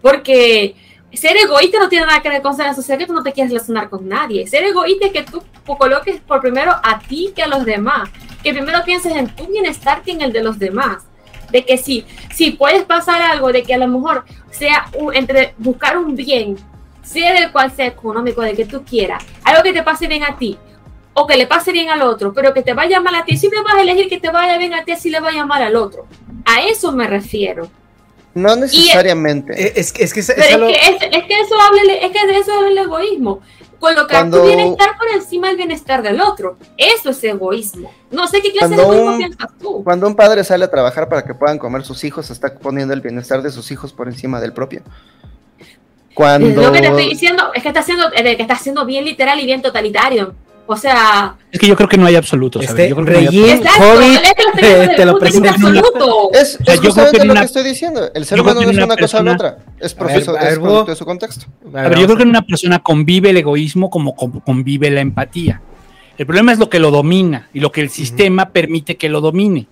Porque 0.01 0.75
ser 1.11 1.35
egoísta 1.37 1.79
no 1.79 1.89
tiene 1.89 2.05
nada 2.05 2.21
que 2.21 2.29
ver 2.29 2.41
con 2.41 2.55
ser 2.55 2.73
social, 2.75 2.97
que 2.97 3.05
tú 3.07 3.13
no 3.13 3.23
te 3.23 3.33
quieres 3.33 3.51
relacionar 3.51 3.89
con 3.89 4.07
nadie. 4.07 4.47
Ser 4.47 4.63
egoísta 4.63 5.07
es 5.07 5.11
que 5.11 5.23
tú 5.23 5.41
coloques 5.77 6.21
por 6.21 6.39
primero 6.39 6.71
a 6.83 6.99
ti 6.99 7.33
que 7.35 7.43
a 7.43 7.47
los 7.47 7.65
demás. 7.65 8.09
Que 8.43 8.53
primero 8.53 8.79
pienses 8.85 9.13
en 9.15 9.27
tu 9.35 9.45
bienestar 9.47 10.01
que 10.03 10.11
en 10.11 10.21
el 10.21 10.31
de 10.31 10.43
los 10.43 10.57
demás. 10.59 11.03
De 11.51 11.65
que 11.65 11.77
si, 11.77 12.05
si 12.33 12.51
puedes 12.51 12.83
pasar 12.83 13.21
algo, 13.21 13.51
de 13.51 13.63
que 13.63 13.73
a 13.73 13.77
lo 13.77 13.87
mejor 13.87 14.25
sea 14.51 14.87
un- 14.95 15.15
entre 15.15 15.53
buscar 15.57 15.97
un 15.97 16.15
bien, 16.15 16.55
sea 17.03 17.33
del 17.33 17.51
cual 17.51 17.71
sea 17.71 17.85
económico, 17.87 18.41
del 18.41 18.55
que 18.55 18.65
tú 18.65 18.83
quieras, 18.83 19.23
algo 19.43 19.63
que 19.63 19.71
te 19.73 19.81
pase 19.83 20.07
bien 20.07 20.23
a 20.23 20.37
ti, 20.37 20.57
o 21.13 21.25
que 21.25 21.37
le 21.37 21.47
pase 21.47 21.71
bien 21.71 21.89
al 21.89 22.01
otro, 22.01 22.33
pero 22.33 22.53
que 22.53 22.61
te 22.61 22.73
vaya 22.73 22.99
mal 22.99 23.15
a 23.15 23.23
ti, 23.25 23.37
siempre 23.37 23.61
vas 23.63 23.75
a 23.75 23.81
elegir 23.81 24.07
que 24.09 24.19
te 24.19 24.29
vaya 24.29 24.57
bien 24.57 24.73
a 24.73 24.83
ti 24.83 24.95
si 24.97 25.09
le 25.09 25.19
vaya 25.19 25.45
mal 25.45 25.61
al 25.63 25.75
otro. 25.75 26.05
A 26.45 26.61
eso 26.63 26.91
me 26.91 27.07
refiero. 27.07 27.69
No 28.33 28.55
necesariamente. 28.55 29.53
Eh, 29.59 29.73
es, 29.77 29.91
que, 29.91 30.03
es, 30.03 30.13
que, 30.13 30.19
es, 30.19 30.27
que, 30.27 30.33
eso 30.35 31.55
habla, 31.59 31.93
es 31.93 32.11
que 32.11 32.27
de 32.27 32.37
eso 32.37 32.65
es 32.65 32.71
el 32.71 32.77
egoísmo. 32.77 33.41
Colocar 33.79 34.29
tu 34.29 34.43
bienestar 34.43 34.97
por 34.97 35.07
encima 35.09 35.47
del 35.47 35.57
bienestar 35.57 36.01
del 36.01 36.19
otro. 36.21 36.57
Eso 36.77 37.11
es 37.11 37.23
egoísmo. 37.23 37.91
No 38.11 38.27
sé 38.27 38.41
qué 38.41 38.51
clase 38.51 38.75
de 38.75 38.81
egoísmo 38.81 39.17
piensas 39.17 39.47
tú. 39.59 39.83
Cuando 39.83 40.07
un 40.07 40.15
padre 40.15 40.43
sale 40.43 40.65
a 40.65 40.69
trabajar 40.69 41.07
para 41.07 41.23
que 41.23 41.33
puedan 41.33 41.57
comer 41.57 41.83
sus 41.83 42.03
hijos, 42.03 42.29
está 42.29 42.53
poniendo 42.55 42.93
el 42.93 43.01
bienestar 43.01 43.41
de 43.41 43.51
sus 43.51 43.71
hijos 43.71 43.93
por 43.93 44.07
encima 44.07 44.39
del 44.41 44.53
propio. 44.53 44.81
Cuando... 46.13 46.61
Lo 46.61 46.71
que 46.71 46.81
te 46.81 46.87
estoy 46.87 47.09
diciendo 47.09 47.51
es 47.53 47.61
que 47.61 47.67
está 47.67 47.81
haciendo, 47.81 48.09
que 48.09 48.31
está 48.31 48.55
haciendo 48.55 48.85
bien 48.85 49.05
literal 49.05 49.39
y 49.39 49.45
bien 49.45 49.61
totalitario. 49.61 50.33
O 50.67 50.75
sea. 50.75 51.35
Es 51.51 51.59
que 51.59 51.67
yo 51.67 51.75
creo 51.75 51.89
que 51.89 51.97
no 51.97 52.05
hay 52.05 52.15
absolutos. 52.15 52.63
Este, 52.63 52.89
yo 52.89 52.95
creo 52.95 53.05
que 53.05 53.25
no 53.25 54.95
te 54.95 55.05
lo 55.05 55.17
presento 55.17 55.49
absoluto. 55.49 56.31
Es, 56.33 56.59
es 56.65 56.79
justamente 56.79 57.25
lo 57.25 57.33
que 57.33 57.39
estoy 57.41 57.63
diciendo. 57.63 58.11
El 58.13 58.25
ser 58.25 58.41
humano 58.41 58.61
no 58.61 58.69
es 58.69 58.77
una 58.77 58.97
cosa 58.97 59.19
o 59.19 59.23
la 59.23 59.33
otra. 59.33 59.57
Es 59.79 59.93
proceso, 59.93 60.33
de 60.33 60.95
su 60.95 61.05
contexto. 61.05 61.45
A 61.73 61.89
ver, 61.89 61.99
yo 61.99 62.05
creo 62.05 62.17
que 62.17 62.23
en 62.23 62.29
una 62.29 62.41
persona 62.41 62.79
convive 62.79 63.29
el 63.29 63.37
egoísmo 63.37 63.89
como 63.89 64.15
convive 64.15 64.91
la 64.91 65.01
empatía. 65.01 65.61
El 66.17 66.25
problema 66.25 66.51
es 66.51 66.59
lo 66.59 66.69
que 66.69 66.79
lo 66.79 66.91
domina 66.91 67.47
y 67.53 67.59
lo 67.59 67.71
que 67.71 67.81
el 67.81 67.89
sistema 67.89 68.49
permite 68.49 68.97
que 68.97 69.07
lo 69.07 69.21
domine 69.21 69.67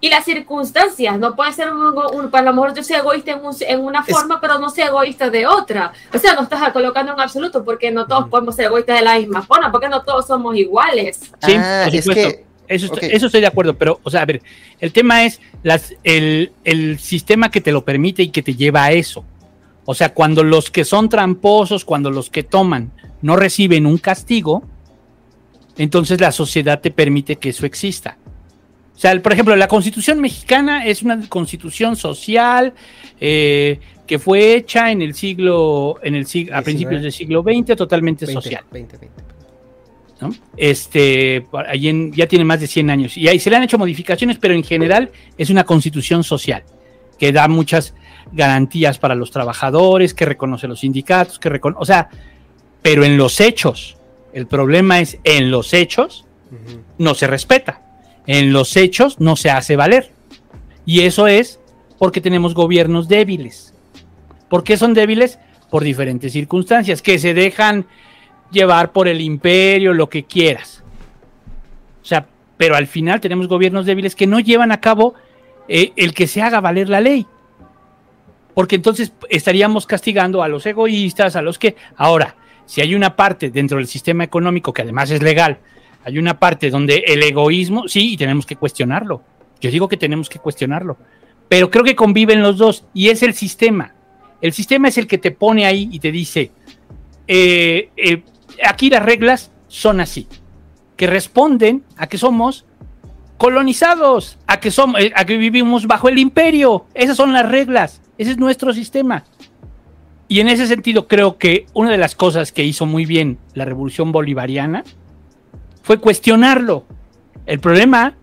y 0.00 0.08
las 0.08 0.24
circunstancias. 0.24 1.18
No 1.18 1.34
puede 1.34 1.52
ser 1.52 1.72
un, 1.72 2.30
para 2.30 2.44
lo 2.44 2.52
mejor 2.52 2.74
yo 2.74 2.82
soy 2.82 2.96
egoísta 2.96 3.32
en, 3.32 3.40
en 3.68 3.80
una 3.80 4.02
forma, 4.02 4.40
pero 4.40 4.58
no 4.58 4.70
soy 4.70 4.84
egoísta 4.84 5.30
de 5.30 5.46
otra. 5.46 5.92
O 6.12 6.18
sea, 6.18 6.34
no 6.34 6.42
estás 6.42 6.72
colocando 6.72 7.12
en 7.12 7.20
absoluto 7.20 7.64
porque 7.64 7.90
no 7.90 8.06
todos 8.06 8.28
podemos 8.28 8.54
ser 8.54 8.66
egoístas 8.66 8.98
de 8.98 9.04
la 9.04 9.18
misma 9.18 9.42
forma, 9.42 9.72
porque 9.72 9.88
no 9.88 10.02
todos 10.02 10.26
somos 10.26 10.56
iguales. 10.56 11.20
Sí, 11.40 11.54
ah, 11.56 11.88
es 11.90 12.08
que, 12.08 12.44
eso, 12.68 12.92
eso, 13.00 13.26
estoy 13.26 13.40
de 13.40 13.46
acuerdo, 13.46 13.74
pero, 13.74 14.00
o 14.02 14.10
sea, 14.10 14.22
a 14.22 14.24
ver, 14.24 14.42
el 14.80 14.92
tema 14.92 15.24
es 15.24 15.40
las, 15.62 15.94
el, 16.02 16.52
el 16.64 16.98
sistema 16.98 17.50
que 17.50 17.60
te 17.60 17.72
lo 17.72 17.84
permite 17.84 18.22
y 18.22 18.30
que 18.30 18.42
te 18.42 18.54
lleva 18.54 18.84
a 18.84 18.92
eso. 18.92 19.24
O 19.84 19.94
sea, 19.94 20.12
cuando 20.12 20.42
los 20.42 20.70
que 20.70 20.84
son 20.84 21.08
tramposos, 21.08 21.84
cuando 21.84 22.10
los 22.10 22.28
que 22.28 22.42
toman 22.42 22.90
no 23.22 23.36
reciben 23.36 23.86
un 23.86 23.98
castigo, 23.98 24.64
entonces 25.78 26.20
la 26.20 26.32
sociedad 26.32 26.80
te 26.80 26.90
permite 26.90 27.36
que 27.36 27.50
eso 27.50 27.66
exista. 27.66 28.18
O 28.96 28.98
sea, 28.98 29.20
por 29.20 29.32
ejemplo, 29.32 29.54
la 29.56 29.68
constitución 29.68 30.20
mexicana 30.20 30.86
es 30.86 31.02
una 31.02 31.28
constitución 31.28 31.96
social 31.96 32.72
eh, 33.20 33.78
que 34.06 34.18
fue 34.18 34.54
hecha 34.54 34.90
en 34.90 35.02
el 35.02 35.12
siglo, 35.12 35.98
en 36.02 36.14
el 36.14 36.26
siglo, 36.26 36.56
a 36.56 36.62
principios 36.62 37.02
del 37.02 37.12
siglo 37.12 37.42
XX, 37.42 37.76
totalmente 37.76 38.26
social. 38.26 38.64
¿no? 40.18 40.34
Este, 40.56 41.46
ya 42.14 42.26
tiene 42.26 42.44
más 42.46 42.58
de 42.60 42.66
100 42.66 42.88
años. 42.88 43.18
Y 43.18 43.28
ahí 43.28 43.38
se 43.38 43.50
le 43.50 43.56
han 43.56 43.64
hecho 43.64 43.76
modificaciones, 43.76 44.38
pero 44.38 44.54
en 44.54 44.64
general 44.64 45.10
es 45.36 45.50
una 45.50 45.64
constitución 45.64 46.24
social 46.24 46.64
que 47.18 47.32
da 47.32 47.48
muchas 47.48 47.94
garantías 48.32 48.98
para 48.98 49.14
los 49.14 49.30
trabajadores, 49.30 50.14
que 50.14 50.24
reconoce 50.24 50.66
los 50.68 50.80
sindicatos, 50.80 51.38
que 51.38 51.50
reconoce, 51.50 51.82
o 51.82 51.84
sea, 51.84 52.08
pero 52.80 53.04
en 53.04 53.18
los 53.18 53.40
hechos, 53.40 53.98
el 54.32 54.46
problema 54.46 55.00
es 55.00 55.18
en 55.22 55.50
los 55.50 55.74
hechos 55.74 56.24
no 56.96 57.14
se 57.14 57.26
respeta 57.26 57.85
en 58.26 58.52
los 58.52 58.76
hechos 58.76 59.20
no 59.20 59.36
se 59.36 59.50
hace 59.50 59.76
valer. 59.76 60.10
Y 60.84 61.02
eso 61.02 61.26
es 61.26 61.60
porque 61.98 62.20
tenemos 62.20 62.54
gobiernos 62.54 63.08
débiles. 63.08 63.74
¿Por 64.48 64.64
qué 64.64 64.76
son 64.76 64.94
débiles? 64.94 65.38
Por 65.70 65.82
diferentes 65.82 66.32
circunstancias, 66.32 67.02
que 67.02 67.18
se 67.18 67.34
dejan 67.34 67.86
llevar 68.50 68.92
por 68.92 69.08
el 69.08 69.20
imperio, 69.20 69.92
lo 69.92 70.08
que 70.08 70.24
quieras. 70.24 70.84
O 72.02 72.04
sea, 72.04 72.26
pero 72.56 72.76
al 72.76 72.86
final 72.86 73.20
tenemos 73.20 73.48
gobiernos 73.48 73.86
débiles 73.86 74.14
que 74.14 74.26
no 74.26 74.38
llevan 74.40 74.70
a 74.70 74.80
cabo 74.80 75.14
eh, 75.68 75.92
el 75.96 76.14
que 76.14 76.26
se 76.26 76.42
haga 76.42 76.60
valer 76.60 76.88
la 76.88 77.00
ley. 77.00 77.26
Porque 78.54 78.76
entonces 78.76 79.12
estaríamos 79.28 79.86
castigando 79.86 80.42
a 80.42 80.48
los 80.48 80.64
egoístas, 80.64 81.36
a 81.36 81.42
los 81.42 81.58
que... 81.58 81.76
Ahora, 81.96 82.36
si 82.64 82.80
hay 82.80 82.94
una 82.94 83.16
parte 83.16 83.50
dentro 83.50 83.78
del 83.78 83.86
sistema 83.86 84.24
económico 84.24 84.72
que 84.72 84.82
además 84.82 85.10
es 85.10 85.22
legal, 85.22 85.58
hay 86.06 86.20
una 86.20 86.38
parte 86.38 86.70
donde 86.70 87.02
el 87.04 87.20
egoísmo, 87.24 87.88
sí, 87.88 88.12
y 88.12 88.16
tenemos 88.16 88.46
que 88.46 88.54
cuestionarlo. 88.54 89.24
Yo 89.60 89.72
digo 89.72 89.88
que 89.88 89.96
tenemos 89.96 90.28
que 90.28 90.38
cuestionarlo. 90.38 90.96
Pero 91.48 91.68
creo 91.68 91.82
que 91.82 91.96
conviven 91.96 92.42
los 92.42 92.58
dos 92.58 92.84
y 92.94 93.08
es 93.08 93.24
el 93.24 93.34
sistema. 93.34 93.92
El 94.40 94.52
sistema 94.52 94.86
es 94.86 94.98
el 94.98 95.08
que 95.08 95.18
te 95.18 95.32
pone 95.32 95.66
ahí 95.66 95.88
y 95.90 95.98
te 95.98 96.12
dice, 96.12 96.52
eh, 97.26 97.90
eh, 97.96 98.22
aquí 98.64 98.88
las 98.88 99.02
reglas 99.02 99.50
son 99.66 100.00
así, 100.00 100.28
que 100.94 101.08
responden 101.08 101.82
a 101.96 102.06
que 102.06 102.18
somos 102.18 102.66
colonizados, 103.36 104.38
a 104.46 104.60
que, 104.60 104.70
somos, 104.70 105.00
eh, 105.00 105.12
a 105.12 105.24
que 105.24 105.36
vivimos 105.36 105.88
bajo 105.88 106.08
el 106.08 106.20
imperio. 106.20 106.86
Esas 106.94 107.16
son 107.16 107.32
las 107.32 107.48
reglas, 107.48 108.00
ese 108.16 108.30
es 108.30 108.38
nuestro 108.38 108.72
sistema. 108.72 109.24
Y 110.28 110.38
en 110.38 110.46
ese 110.46 110.68
sentido 110.68 111.08
creo 111.08 111.36
que 111.36 111.66
una 111.72 111.90
de 111.90 111.98
las 111.98 112.14
cosas 112.14 112.52
que 112.52 112.62
hizo 112.62 112.86
muy 112.86 113.06
bien 113.06 113.38
la 113.54 113.64
revolución 113.64 114.12
bolivariana 114.12 114.84
fue 115.86 116.00
cuestionarlo. 116.00 116.84
El 117.46 117.60
problema 117.60 118.16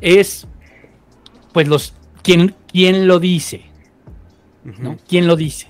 es, 0.00 0.48
pues, 1.52 1.68
los, 1.68 1.92
¿quién, 2.22 2.54
quién 2.72 3.06
lo 3.06 3.20
dice? 3.20 3.64
¿no? 4.64 4.96
¿Quién 5.06 5.26
lo 5.26 5.36
dice? 5.36 5.66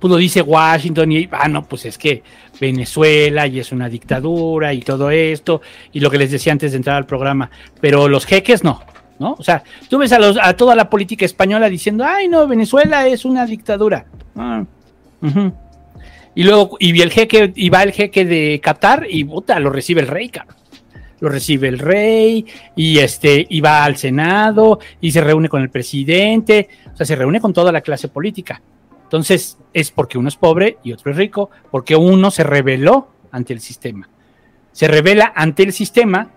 Pues 0.00 0.10
lo 0.10 0.16
dice 0.16 0.42
Washington 0.42 1.12
y, 1.12 1.28
ah, 1.30 1.46
no, 1.46 1.68
pues 1.68 1.84
es 1.84 1.96
que 1.96 2.24
Venezuela 2.60 3.46
y 3.46 3.60
es 3.60 3.70
una 3.70 3.88
dictadura 3.88 4.74
y 4.74 4.80
todo 4.80 5.12
esto, 5.12 5.62
y 5.92 6.00
lo 6.00 6.10
que 6.10 6.18
les 6.18 6.32
decía 6.32 6.50
antes 6.50 6.72
de 6.72 6.78
entrar 6.78 6.96
al 6.96 7.06
programa, 7.06 7.48
pero 7.80 8.08
los 8.08 8.26
jeques 8.26 8.64
no, 8.64 8.82
¿no? 9.20 9.36
O 9.38 9.44
sea, 9.44 9.62
tú 9.88 9.98
ves 9.98 10.10
a, 10.10 10.18
los, 10.18 10.36
a 10.36 10.56
toda 10.56 10.74
la 10.74 10.90
política 10.90 11.24
española 11.24 11.68
diciendo, 11.68 12.04
ay, 12.04 12.26
no, 12.26 12.48
Venezuela 12.48 13.06
es 13.06 13.24
una 13.24 13.46
dictadura. 13.46 14.06
Ah, 14.34 14.64
y 16.34 16.42
luego, 16.42 16.76
y 16.80 17.00
el 17.00 17.12
jeque, 17.12 17.52
y 17.54 17.70
va 17.70 17.84
el 17.84 17.92
jeque 17.92 18.24
de 18.24 18.60
Qatar 18.60 19.06
y 19.08 19.22
puta, 19.22 19.60
lo 19.60 19.70
recibe 19.70 20.00
el 20.00 20.08
rey, 20.08 20.28
cabrón 20.28 20.61
lo 21.22 21.28
recibe 21.28 21.68
el 21.68 21.78
rey 21.78 22.44
y 22.74 22.98
este 22.98 23.46
y 23.48 23.60
va 23.60 23.84
al 23.84 23.96
Senado 23.96 24.80
y 25.00 25.12
se 25.12 25.20
reúne 25.20 25.48
con 25.48 25.62
el 25.62 25.70
presidente, 25.70 26.68
o 26.92 26.96
sea, 26.96 27.06
se 27.06 27.14
reúne 27.14 27.40
con 27.40 27.52
toda 27.52 27.70
la 27.70 27.80
clase 27.80 28.08
política. 28.08 28.60
Entonces, 29.04 29.56
es 29.72 29.92
porque 29.92 30.18
uno 30.18 30.28
es 30.28 30.34
pobre 30.34 30.78
y 30.82 30.92
otro 30.92 31.12
es 31.12 31.16
rico, 31.16 31.48
porque 31.70 31.94
uno 31.94 32.32
se 32.32 32.42
rebeló 32.42 33.08
ante 33.30 33.52
el 33.52 33.60
sistema. 33.60 34.08
Se 34.72 34.88
revela 34.88 35.32
ante 35.36 35.62
el 35.62 35.72
sistema 35.72 36.32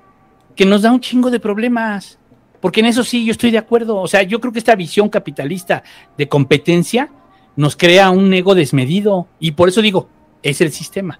que 0.55 0.67
nos 0.67 0.83
da 0.83 0.91
un 0.91 0.99
chingo 0.99 1.31
de 1.31 1.39
problemas. 1.39 2.19
Porque 2.61 2.81
en 2.81 2.85
eso 2.85 3.03
sí 3.03 3.25
yo 3.25 3.31
estoy 3.31 3.49
de 3.49 3.57
acuerdo. 3.57 3.97
O 3.97 4.07
sea, 4.07 4.21
yo 4.21 4.39
creo 4.39 4.53
que 4.53 4.59
esta 4.59 4.75
visión 4.75 5.09
capitalista 5.09 5.81
de 6.15 6.27
competencia 6.27 7.09
nos 7.55 7.75
crea 7.75 8.11
un 8.11 8.31
ego 8.33 8.53
desmedido. 8.53 9.29
Y 9.39 9.53
por 9.53 9.67
eso 9.67 9.81
digo, 9.81 10.09
es 10.43 10.61
el 10.61 10.71
sistema. 10.71 11.19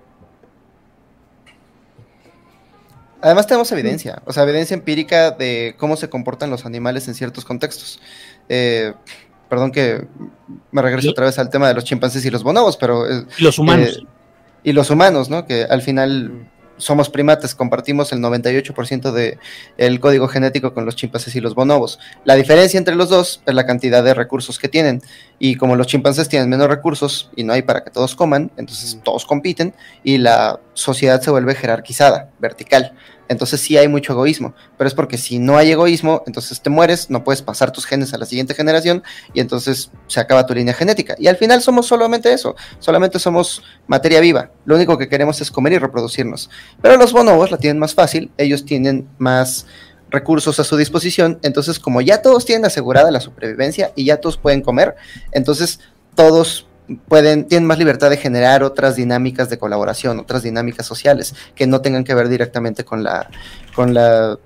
Además 3.25 3.47
tenemos 3.47 3.71
evidencia, 3.71 4.21
o 4.25 4.31
sea, 4.31 4.43
evidencia 4.43 4.75
empírica 4.75 5.31
de 5.31 5.73
cómo 5.79 5.97
se 5.97 6.09
comportan 6.09 6.51
los 6.51 6.63
animales 6.63 7.07
en 7.07 7.15
ciertos 7.15 7.43
contextos. 7.43 7.99
Eh, 8.49 8.93
perdón 9.49 9.71
que 9.71 10.05
me 10.71 10.83
regreso 10.83 11.09
otra 11.09 11.25
vez 11.25 11.39
al 11.39 11.49
tema 11.49 11.67
de 11.67 11.73
los 11.73 11.85
chimpancés 11.85 12.23
y 12.23 12.29
los 12.29 12.43
bonobos, 12.43 12.77
pero... 12.77 13.09
Eh, 13.09 13.25
los 13.39 13.57
humanos. 13.57 13.97
Eh, 13.99 14.07
y 14.61 14.73
los 14.73 14.91
humanos, 14.91 15.31
¿no? 15.31 15.47
Que 15.47 15.63
al 15.63 15.81
final 15.81 16.47
somos 16.77 17.09
primates, 17.09 17.55
compartimos 17.55 18.11
el 18.11 18.19
98% 18.19 19.11
del 19.11 19.39
el 19.77 19.99
código 19.99 20.27
genético 20.27 20.73
con 20.73 20.85
los 20.85 20.95
chimpancés 20.95 21.35
y 21.35 21.41
los 21.41 21.55
bonobos. 21.55 21.99
La 22.25 22.35
diferencia 22.35 22.77
entre 22.77 22.95
los 22.95 23.09
dos 23.09 23.41
es 23.45 23.53
la 23.53 23.65
cantidad 23.65 24.03
de 24.03 24.13
recursos 24.13 24.59
que 24.59 24.67
tienen. 24.67 25.01
Y 25.39 25.55
como 25.55 25.75
los 25.75 25.87
chimpancés 25.87 26.29
tienen 26.29 26.49
menos 26.49 26.67
recursos 26.67 27.31
y 27.35 27.43
no 27.43 27.53
hay 27.53 27.61
para 27.61 27.83
que 27.83 27.91
todos 27.91 28.15
coman, 28.15 28.51
entonces 28.57 28.99
todos 29.03 29.25
compiten 29.25 29.73
y 30.03 30.17
la 30.17 30.59
sociedad 30.73 31.21
se 31.21 31.31
vuelve 31.31 31.55
jerarquizada, 31.55 32.29
vertical. 32.39 32.93
Entonces 33.27 33.61
sí 33.61 33.77
hay 33.77 33.87
mucho 33.87 34.13
egoísmo, 34.13 34.53
pero 34.77 34.87
es 34.87 34.93
porque 34.93 35.17
si 35.17 35.39
no 35.39 35.57
hay 35.57 35.71
egoísmo, 35.71 36.23
entonces 36.27 36.61
te 36.61 36.69
mueres, 36.69 37.09
no 37.09 37.23
puedes 37.23 37.41
pasar 37.41 37.71
tus 37.71 37.85
genes 37.85 38.13
a 38.13 38.17
la 38.17 38.25
siguiente 38.25 38.53
generación 38.53 39.03
y 39.33 39.39
entonces 39.39 39.91
se 40.07 40.19
acaba 40.19 40.45
tu 40.45 40.53
línea 40.53 40.73
genética. 40.73 41.15
Y 41.17 41.27
al 41.27 41.37
final 41.37 41.61
somos 41.61 41.87
solamente 41.87 42.31
eso, 42.31 42.55
solamente 42.79 43.19
somos 43.19 43.63
materia 43.87 44.19
viva. 44.19 44.51
Lo 44.65 44.75
único 44.75 44.97
que 44.97 45.09
queremos 45.09 45.41
es 45.41 45.51
comer 45.51 45.73
y 45.73 45.77
reproducirnos. 45.79 46.49
Pero 46.81 46.97
los 46.97 47.13
bonobos 47.13 47.51
la 47.51 47.57
tienen 47.57 47.79
más 47.79 47.93
fácil, 47.93 48.31
ellos 48.37 48.65
tienen 48.65 49.07
más 49.17 49.65
recursos 50.09 50.59
a 50.59 50.63
su 50.63 50.77
disposición, 50.77 51.39
entonces 51.41 51.79
como 51.79 51.99
ya 52.01 52.21
todos 52.21 52.45
tienen 52.45 52.65
asegurada 52.65 53.11
la 53.11 53.19
supervivencia 53.19 53.91
y 53.95 54.05
ya 54.05 54.17
todos 54.17 54.37
pueden 54.37 54.61
comer, 54.61 54.95
entonces 55.31 55.79
todos 56.15 56.67
pueden, 57.07 57.47
tienen 57.47 57.67
más 57.67 57.77
libertad 57.77 58.09
de 58.09 58.17
generar 58.17 58.63
otras 58.63 58.95
dinámicas 58.95 59.49
de 59.49 59.57
colaboración, 59.57 60.19
otras 60.19 60.43
dinámicas 60.43 60.85
sociales 60.85 61.35
que 61.55 61.67
no 61.67 61.81
tengan 61.81 62.03
que 62.03 62.13
ver 62.13 62.29
directamente 62.29 62.83
con 62.83 63.03
la, 63.03 63.29
con 63.75 63.93
la 63.93 64.37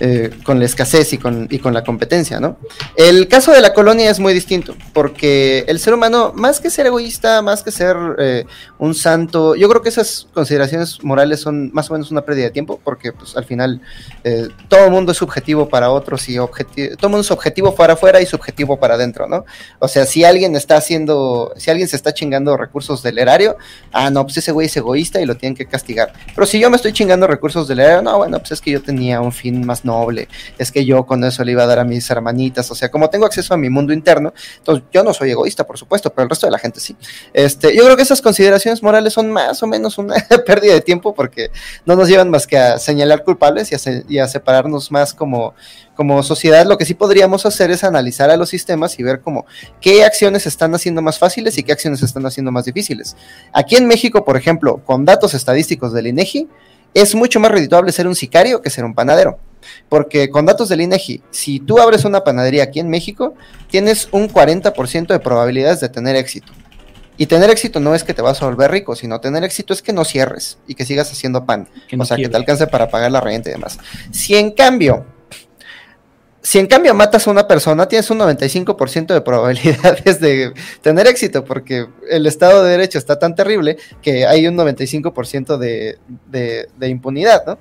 eh, 0.00 0.30
con 0.44 0.58
la 0.58 0.64
escasez 0.64 1.12
y 1.12 1.18
con, 1.18 1.46
y 1.50 1.58
con 1.58 1.74
la 1.74 1.84
competencia, 1.84 2.40
¿no? 2.40 2.56
El 2.96 3.28
caso 3.28 3.52
de 3.52 3.60
la 3.60 3.74
colonia 3.74 4.10
es 4.10 4.18
muy 4.18 4.32
distinto, 4.32 4.74
porque 4.92 5.64
el 5.68 5.78
ser 5.78 5.92
humano, 5.92 6.32
más 6.34 6.58
que 6.58 6.70
ser 6.70 6.86
egoísta, 6.86 7.42
más 7.42 7.62
que 7.62 7.70
ser 7.70 7.96
eh, 8.18 8.46
un 8.78 8.94
santo, 8.94 9.54
yo 9.54 9.68
creo 9.68 9.82
que 9.82 9.90
esas 9.90 10.26
consideraciones 10.32 11.04
morales 11.04 11.40
son 11.40 11.70
más 11.72 11.90
o 11.90 11.92
menos 11.92 12.10
una 12.10 12.22
pérdida 12.22 12.44
de 12.44 12.50
tiempo, 12.50 12.80
porque 12.82 13.12
pues 13.12 13.36
al 13.36 13.44
final 13.44 13.80
eh, 14.24 14.48
todo 14.68 14.86
el 14.86 14.90
mundo 14.90 15.12
es 15.12 15.18
subjetivo 15.18 15.68
para 15.68 15.90
otros 15.90 16.28
y 16.28 16.36
todo 16.36 17.10
mundo 17.10 17.20
es 17.20 17.30
objetivo 17.30 17.74
para 17.74 17.92
afuera 17.92 18.20
y 18.20 18.26
subjetivo 18.26 18.78
para 18.78 18.94
adentro, 18.94 19.26
¿no? 19.28 19.44
O 19.78 19.88
sea, 19.88 20.06
si 20.06 20.24
alguien 20.24 20.56
está 20.56 20.76
haciendo, 20.76 21.52
si 21.56 21.70
alguien 21.70 21.88
se 21.88 21.96
está 21.96 22.14
chingando 22.14 22.56
recursos 22.56 23.02
del 23.02 23.18
erario, 23.18 23.56
ah, 23.92 24.10
no, 24.10 24.24
pues 24.24 24.38
ese 24.38 24.52
güey 24.52 24.66
es 24.66 24.76
egoísta 24.76 25.20
y 25.20 25.26
lo 25.26 25.36
tienen 25.36 25.56
que 25.56 25.66
castigar. 25.66 26.12
Pero 26.34 26.46
si 26.46 26.58
yo 26.58 26.70
me 26.70 26.76
estoy 26.76 26.92
chingando 26.92 27.26
recursos 27.26 27.68
del 27.68 27.80
erario, 27.80 28.02
no, 28.02 28.18
bueno, 28.18 28.38
pues 28.38 28.52
es 28.52 28.60
que 28.60 28.70
yo 28.70 28.82
tenía 28.82 29.20
un 29.20 29.32
fin 29.32 29.66
más 29.66 29.84
noble, 29.84 29.89
es 30.58 30.72
que 30.72 30.84
yo 30.84 31.04
con 31.04 31.24
eso 31.24 31.44
le 31.44 31.52
iba 31.52 31.62
a 31.62 31.66
dar 31.66 31.78
a 31.78 31.84
mis 31.84 32.10
hermanitas, 32.10 32.70
o 32.70 32.74
sea, 32.74 32.90
como 32.90 33.10
tengo 33.10 33.26
acceso 33.26 33.54
a 33.54 33.56
mi 33.56 33.70
mundo 33.70 33.92
interno, 33.92 34.32
entonces 34.58 34.84
yo 34.92 35.02
no 35.02 35.12
soy 35.12 35.30
egoísta, 35.30 35.66
por 35.66 35.78
supuesto, 35.78 36.10
pero 36.10 36.24
el 36.24 36.30
resto 36.30 36.46
de 36.46 36.52
la 36.52 36.58
gente 36.58 36.80
sí. 36.80 36.96
Este, 37.32 37.74
yo 37.74 37.84
creo 37.84 37.96
que 37.96 38.02
esas 38.02 38.20
consideraciones 38.20 38.82
morales 38.82 39.12
son 39.12 39.30
más 39.30 39.62
o 39.62 39.66
menos 39.66 39.98
una 39.98 40.14
pérdida 40.46 40.74
de 40.74 40.80
tiempo 40.80 41.14
porque 41.14 41.50
no 41.86 41.96
nos 41.96 42.08
llevan 42.08 42.30
más 42.30 42.46
que 42.46 42.58
a 42.58 42.78
señalar 42.78 43.24
culpables 43.24 43.72
y 43.72 43.74
a, 43.74 44.02
y 44.08 44.18
a 44.18 44.28
separarnos 44.28 44.90
más 44.90 45.14
como, 45.14 45.54
como 45.94 46.22
sociedad. 46.22 46.66
Lo 46.66 46.78
que 46.78 46.84
sí 46.84 46.94
podríamos 46.94 47.46
hacer 47.46 47.70
es 47.70 47.84
analizar 47.84 48.30
a 48.30 48.36
los 48.36 48.48
sistemas 48.48 48.98
y 48.98 49.02
ver 49.02 49.20
como 49.20 49.46
qué 49.80 50.04
acciones 50.04 50.46
están 50.46 50.74
haciendo 50.74 51.02
más 51.02 51.18
fáciles 51.18 51.58
y 51.58 51.62
qué 51.62 51.72
acciones 51.72 52.02
están 52.02 52.24
haciendo 52.26 52.52
más 52.52 52.64
difíciles. 52.64 53.16
Aquí 53.52 53.76
en 53.76 53.86
México, 53.86 54.24
por 54.24 54.36
ejemplo, 54.36 54.82
con 54.84 55.04
datos 55.04 55.34
estadísticos 55.34 55.92
del 55.92 56.06
INEGI, 56.06 56.48
es 56.94 57.14
mucho 57.14 57.38
más 57.40 57.50
redituable 57.50 57.92
ser 57.92 58.06
un 58.06 58.14
sicario 58.14 58.62
que 58.62 58.70
ser 58.70 58.84
un 58.84 58.94
panadero. 58.94 59.38
Porque 59.88 60.30
con 60.30 60.46
datos 60.46 60.68
del 60.68 60.80
INEGI, 60.80 61.22
si 61.30 61.60
tú 61.60 61.78
abres 61.78 62.04
una 62.04 62.24
panadería 62.24 62.64
aquí 62.64 62.80
en 62.80 62.88
México, 62.88 63.34
tienes 63.68 64.08
un 64.12 64.28
40% 64.28 65.08
de 65.08 65.20
probabilidades 65.20 65.80
de 65.80 65.88
tener 65.88 66.16
éxito. 66.16 66.52
Y 67.16 67.26
tener 67.26 67.50
éxito 67.50 67.80
no 67.80 67.94
es 67.94 68.02
que 68.02 68.14
te 68.14 68.22
vas 68.22 68.40
a 68.40 68.46
volver 68.46 68.70
rico, 68.70 68.96
sino 68.96 69.20
tener 69.20 69.44
éxito 69.44 69.74
es 69.74 69.82
que 69.82 69.92
no 69.92 70.06
cierres 70.06 70.58
y 70.66 70.74
que 70.74 70.86
sigas 70.86 71.12
haciendo 71.12 71.44
pan. 71.44 71.68
o 71.98 72.04
sea, 72.06 72.16
que 72.16 72.28
te 72.28 72.36
alcance 72.36 72.66
para 72.66 72.88
pagar 72.88 73.12
la 73.12 73.20
renta 73.20 73.50
y 73.50 73.52
demás. 73.52 73.78
Si 74.10 74.36
en 74.36 74.52
cambio 74.52 75.04
si 76.42 76.58
en 76.58 76.66
cambio 76.66 76.94
matas 76.94 77.26
a 77.26 77.30
una 77.30 77.46
persona, 77.46 77.86
tienes 77.86 78.10
un 78.10 78.18
95% 78.18 79.12
de 79.12 79.20
probabilidades 79.22 80.20
de 80.20 80.52
tener 80.80 81.06
éxito, 81.06 81.44
porque 81.44 81.86
el 82.08 82.26
Estado 82.26 82.62
de 82.62 82.70
Derecho 82.70 82.98
está 82.98 83.18
tan 83.18 83.34
terrible 83.34 83.76
que 84.00 84.26
hay 84.26 84.46
un 84.46 84.56
95% 84.56 85.58
de, 85.58 85.98
de, 86.28 86.88
impunidad, 86.88 87.44
¿no? 87.46 87.58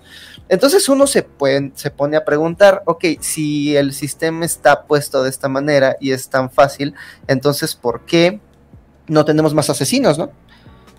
Entonces 0.47 0.87
uno 0.87 1.07
se, 1.07 1.27
se 1.75 1.91
pone 1.91 2.17
a 2.17 2.25
preguntar, 2.25 2.81
ok, 2.85 3.05
si 3.19 3.75
el 3.75 3.93
sistema 3.93 4.45
está 4.45 4.83
puesto 4.83 5.23
de 5.23 5.29
esta 5.29 5.49
manera 5.49 5.97
y 5.99 6.11
es 6.11 6.29
tan 6.29 6.49
fácil, 6.49 6.95
entonces 7.27 7.75
¿por 7.75 8.05
qué 8.05 8.39
no 9.07 9.25
tenemos 9.25 9.53
más 9.53 9.69
asesinos, 9.69 10.17
no? 10.17 10.31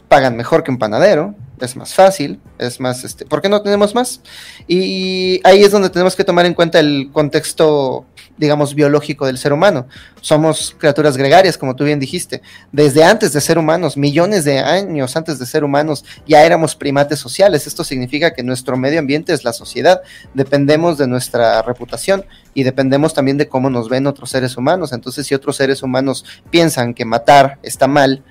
Pagan 0.09 0.37
mejor 0.37 0.63
que 0.63 0.71
un 0.71 0.79
panadero, 0.79 1.35
es 1.65 1.77
más 1.77 1.95
fácil, 1.95 2.41
es 2.59 2.81
más, 2.81 3.05
este, 3.05 3.25
¿por 3.25 3.41
qué 3.43 3.49
no 3.49 3.63
tenemos 3.63 3.95
más? 3.95 4.21
Y 4.67 5.41
ahí 5.45 5.63
es 5.63 5.71
donde 5.71 5.91
tenemos 5.91 6.17
que 6.17 6.25
tomar 6.25 6.47
en 6.47 6.55
cuenta 6.55 6.81
el 6.81 7.11
contexto, 7.13 8.07
digamos, 8.37 8.75
biológico 8.75 9.27
del 9.27 9.39
ser 9.39 9.53
humano. 9.53 9.87
Somos 10.21 10.75
criaturas 10.79 11.17
gregarias, 11.17 11.59
como 11.59 11.77
tú 11.77 11.85
bien 11.85 12.01
dijiste. 12.01 12.43
Desde 12.73 13.05
antes 13.05 13.33
de 13.33 13.41
ser 13.41 13.59
humanos, 13.59 13.97
millones 13.97 14.45
de 14.45 14.59
años 14.59 15.17
antes 15.17 15.39
de 15.39 15.47
ser 15.47 15.65
humanos, 15.65 16.05
ya 16.27 16.45
éramos 16.45 16.75
primates 16.75 17.19
sociales. 17.19 17.67
Esto 17.67 17.85
significa 17.85 18.33
que 18.33 18.43
nuestro 18.43 18.77
medio 18.77 18.99
ambiente 18.99 19.33
es 19.33 19.45
la 19.45 19.53
sociedad. 19.53 20.01
Dependemos 20.35 20.99
de 20.99 21.07
nuestra 21.07 21.63
reputación 21.63 22.25
y 22.55 22.63
dependemos 22.63 23.15
también 23.15 23.39
de 23.39 23.49
cómo 23.49 23.71
nos 23.71 23.89
ven 23.89 24.07
otros 24.07 24.31
seres 24.31 24.57
humanos. 24.57 24.93
Entonces, 24.93 25.27
si 25.27 25.35
otros 25.35 25.57
seres 25.57 25.83
humanos 25.83 26.25
piensan 26.51 26.95
que 26.95 27.05
matar 27.05 27.59
está 27.63 27.87
mal, 27.87 28.23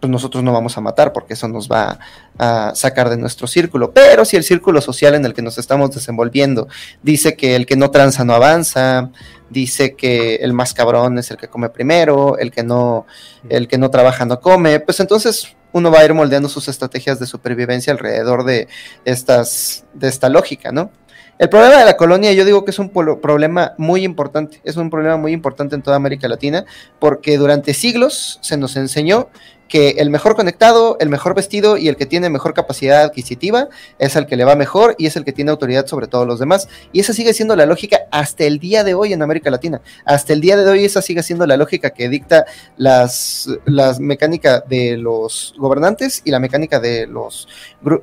pues 0.00 0.10
nosotros 0.10 0.44
no 0.44 0.52
vamos 0.52 0.76
a 0.76 0.80
matar 0.80 1.12
porque 1.12 1.34
eso 1.34 1.48
nos 1.48 1.68
va 1.68 1.98
a 2.38 2.72
sacar 2.74 3.08
de 3.08 3.16
nuestro 3.16 3.46
círculo. 3.46 3.92
Pero 3.92 4.24
si 4.24 4.36
el 4.36 4.44
círculo 4.44 4.80
social 4.80 5.14
en 5.14 5.24
el 5.24 5.34
que 5.34 5.42
nos 5.42 5.58
estamos 5.58 5.90
desenvolviendo 5.90 6.68
dice 7.02 7.36
que 7.36 7.56
el 7.56 7.66
que 7.66 7.76
no 7.76 7.90
tranza 7.90 8.24
no 8.24 8.34
avanza, 8.34 9.10
dice 9.50 9.94
que 9.94 10.36
el 10.36 10.52
más 10.52 10.74
cabrón 10.74 11.18
es 11.18 11.30
el 11.30 11.36
que 11.36 11.48
come 11.48 11.68
primero, 11.70 12.38
el 12.38 12.50
que 12.50 12.62
no, 12.62 13.06
el 13.48 13.66
que 13.66 13.78
no 13.78 13.90
trabaja 13.90 14.24
no 14.24 14.40
come, 14.40 14.80
pues 14.80 15.00
entonces 15.00 15.56
uno 15.72 15.90
va 15.90 16.00
a 16.00 16.04
ir 16.04 16.14
moldeando 16.14 16.48
sus 16.48 16.68
estrategias 16.68 17.18
de 17.18 17.26
supervivencia 17.26 17.92
alrededor 17.92 18.44
de 18.44 18.68
estas, 19.04 19.84
de 19.94 20.08
esta 20.08 20.28
lógica, 20.28 20.72
¿no? 20.72 20.90
El 21.38 21.48
problema 21.48 21.76
de 21.76 21.84
la 21.84 21.96
colonia, 21.96 22.32
yo 22.32 22.44
digo 22.44 22.64
que 22.64 22.72
es 22.72 22.80
un 22.80 22.90
problema 22.90 23.74
muy 23.78 24.02
importante, 24.02 24.60
es 24.64 24.76
un 24.76 24.90
problema 24.90 25.16
muy 25.16 25.32
importante 25.32 25.76
en 25.76 25.82
toda 25.82 25.96
América 25.96 26.26
Latina, 26.26 26.64
porque 26.98 27.38
durante 27.38 27.74
siglos 27.74 28.40
se 28.42 28.56
nos 28.56 28.74
enseñó 28.76 29.28
que 29.68 29.90
el 29.98 30.10
mejor 30.10 30.34
conectado, 30.34 30.96
el 31.00 31.08
mejor 31.08 31.34
vestido 31.34 31.76
y 31.76 31.88
el 31.88 31.96
que 31.96 32.06
tiene 32.06 32.30
mejor 32.30 32.54
capacidad 32.54 33.02
adquisitiva 33.02 33.68
es 33.98 34.16
el 34.16 34.26
que 34.26 34.36
le 34.36 34.44
va 34.44 34.56
mejor 34.56 34.94
y 34.98 35.06
es 35.06 35.16
el 35.16 35.24
que 35.24 35.32
tiene 35.32 35.50
autoridad 35.50 35.86
sobre 35.86 36.06
todos 36.06 36.26
los 36.26 36.38
demás. 36.38 36.68
Y 36.92 37.00
esa 37.00 37.12
sigue 37.12 37.34
siendo 37.34 37.54
la 37.54 37.66
lógica 37.66 38.00
hasta 38.10 38.44
el 38.44 38.58
día 38.58 38.82
de 38.82 38.94
hoy 38.94 39.12
en 39.12 39.22
América 39.22 39.50
Latina. 39.50 39.80
Hasta 40.04 40.32
el 40.32 40.40
día 40.40 40.56
de 40.56 40.68
hoy 40.68 40.84
esa 40.84 41.02
sigue 41.02 41.22
siendo 41.22 41.46
la 41.46 41.56
lógica 41.56 41.90
que 41.90 42.08
dicta 42.08 42.46
las, 42.76 43.48
las 43.66 44.00
mecánica 44.00 44.60
de 44.60 44.96
los 44.96 45.54
gobernantes 45.58 46.22
y 46.24 46.30
la 46.30 46.40
mecánica 46.40 46.80
de 46.80 47.06
los 47.06 47.48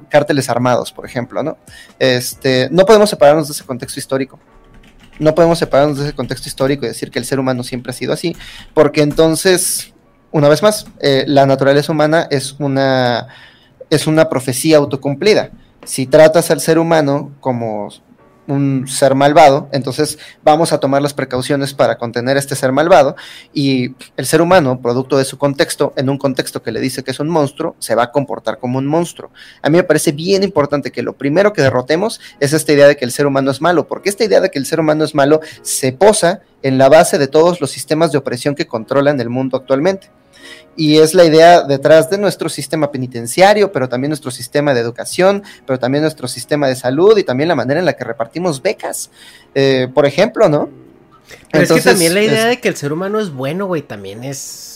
cárteles 0.10 0.50
armados, 0.50 0.92
por 0.92 1.06
ejemplo, 1.06 1.42
¿no? 1.42 1.58
Este, 1.98 2.70
no 2.72 2.86
podemos 2.86 3.10
separarnos 3.10 3.48
de 3.48 3.54
ese 3.54 3.64
contexto 3.64 4.00
histórico 4.00 4.40
no 5.18 5.34
podemos 5.34 5.60
separarnos 5.60 5.98
de 5.98 6.08
ese 6.08 6.14
contexto 6.14 6.50
histórico 6.50 6.86
y 6.86 6.90
decir 6.90 7.10
que 7.10 7.20
el 7.20 7.26
ser 7.26 7.40
humano 7.40 7.64
siempre 7.64 7.92
ha 7.92 7.94
sido 7.94 8.12
así, 8.12 8.36
porque 8.74 9.02
entonces 9.02 9.95
una 10.36 10.50
vez 10.50 10.62
más, 10.62 10.86
eh, 11.00 11.24
la 11.28 11.46
naturaleza 11.46 11.94
humana 11.94 12.28
es 12.30 12.58
una, 12.60 13.30
es 13.90 14.06
una 14.06 14.28
profecía 14.28 14.76
autocumplida. 14.76 15.52
Si 15.86 16.08
tratas 16.08 16.52
al 16.52 16.60
ser 16.60 16.78
humano 16.78 17.32
como 17.40 17.88
un 18.46 18.86
ser 18.86 19.16
malvado, 19.16 19.70
entonces 19.72 20.20
vamos 20.44 20.74
a 20.74 20.82
tomar 20.82 21.02
las 21.02 21.14
precauciones 21.14 21.74
para 21.74 21.98
contener 21.98 22.36
a 22.36 22.40
este 22.42 22.54
ser 22.58 22.74
malvado 22.74 23.16
y 23.54 23.96
el 24.18 24.26
ser 24.26 24.42
humano, 24.42 24.82
producto 24.82 25.18
de 25.18 25.24
su 25.24 25.38
contexto, 25.38 25.94
en 25.96 26.10
un 26.10 26.18
contexto 26.18 26.62
que 26.62 26.74
le 26.74 26.82
dice 26.82 27.02
que 27.02 27.12
es 27.12 27.20
un 27.22 27.30
monstruo, 27.30 27.78
se 27.80 27.96
va 27.96 28.04
a 28.04 28.12
comportar 28.12 28.60
como 28.60 28.78
un 28.78 28.88
monstruo. 28.88 29.32
A 29.62 29.70
mí 29.70 29.78
me 29.78 29.84
parece 29.86 30.12
bien 30.12 30.44
importante 30.44 30.92
que 30.92 31.02
lo 31.02 31.14
primero 31.14 31.54
que 31.54 31.62
derrotemos 31.62 32.20
es 32.42 32.52
esta 32.52 32.74
idea 32.74 32.88
de 32.88 32.98
que 32.98 33.06
el 33.06 33.14
ser 33.14 33.26
humano 33.26 33.52
es 33.52 33.62
malo, 33.62 33.88
porque 33.88 34.10
esta 34.10 34.26
idea 34.26 34.42
de 34.42 34.52
que 34.52 34.60
el 34.60 34.66
ser 34.66 34.82
humano 34.82 35.06
es 35.06 35.16
malo 35.16 35.40
se 35.62 35.94
posa 35.94 36.42
en 36.62 36.78
la 36.78 36.90
base 36.90 37.18
de 37.18 37.30
todos 37.30 37.62
los 37.62 37.72
sistemas 37.72 38.12
de 38.12 38.18
opresión 38.18 38.54
que 38.54 38.68
controlan 38.68 39.22
el 39.22 39.30
mundo 39.30 39.56
actualmente 39.56 40.10
y 40.76 40.98
es 40.98 41.14
la 41.14 41.26
idea 41.26 41.62
detrás 41.62 42.10
de 42.10 42.18
nuestro 42.18 42.50
sistema 42.50 42.92
penitenciario, 42.92 43.72
pero 43.72 43.88
también 43.90 44.10
nuestro 44.10 44.32
sistema 44.32 44.74
de 44.74 44.82
educación, 44.82 45.44
pero 45.66 45.80
también 45.80 46.02
nuestro 46.02 46.28
sistema 46.28 46.68
de 46.68 46.76
salud 46.76 47.18
y 47.18 47.24
también 47.24 47.48
la 47.48 47.56
manera 47.56 47.80
en 47.80 47.86
la 47.86 47.94
que 47.94 48.04
repartimos 48.04 48.62
becas, 48.62 49.10
eh, 49.54 49.88
por 49.94 50.06
ejemplo, 50.06 50.50
¿no? 50.50 50.70
Pero 51.52 51.64
es 51.64 51.72
que 51.72 51.82
también 51.82 52.14
la 52.14 52.22
idea 52.22 52.46
de 52.46 52.60
que 52.60 52.68
el 52.68 52.76
ser 52.76 52.94
humano 52.94 53.20
es 53.20 53.32
bueno, 53.32 53.66
güey, 53.66 53.82
también 53.82 54.24
es... 54.24 54.74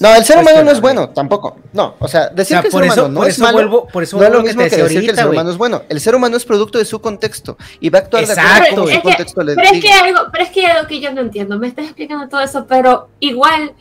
No, 0.00 0.12
el 0.12 0.24
ser 0.24 0.38
humano 0.38 0.64
no 0.64 0.72
es 0.72 0.80
bueno, 0.80 1.10
tampoco. 1.10 1.56
No, 1.72 1.94
o 2.00 2.08
sea, 2.08 2.28
decir 2.28 2.58
que 2.60 2.66
el 2.66 2.72
ser 2.72 2.82
humano 2.82 3.08
no 3.08 3.24
es 3.24 3.38
malo, 3.38 3.86
por 3.92 4.02
eso 4.02 4.18
no 4.18 4.24
es 4.24 4.32
lo 4.32 4.42
mismo 4.42 4.62
que, 4.62 4.76
decir 4.76 5.02
que 5.02 5.10
el 5.10 5.16
ser 5.16 5.28
humano 5.28 5.50
es 5.50 5.56
bueno. 5.56 5.82
El 5.88 6.00
ser 6.00 6.16
humano 6.16 6.36
es 6.36 6.44
producto 6.44 6.78
de 6.78 6.84
su 6.84 7.00
contexto 7.00 7.56
y 7.78 7.90
va 7.90 8.00
a 8.00 8.02
actuar 8.02 8.26
de 8.26 8.32
acuerdo 8.32 8.84
con 8.84 8.92
su 8.92 9.02
contexto. 9.02 9.42
pero, 9.44 9.62
es 9.62 9.80
que 9.80 9.92
algo, 9.92 10.20
pero 10.32 10.44
es 10.44 10.50
que 10.50 10.66
hay 10.66 10.66
algo 10.72 10.88
que 10.88 11.00
yo 11.00 11.12
no 11.12 11.20
entiendo. 11.20 11.58
Me 11.60 11.68
estás 11.68 11.84
explicando 11.84 12.28
todo 12.28 12.40
eso, 12.40 12.66
pero 12.66 13.08
igual 13.20 13.72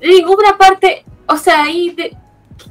ninguna 0.00 0.56
parte, 0.56 1.04
o 1.26 1.36
sea, 1.36 1.64
ahí 1.64 1.90
de, 1.90 2.16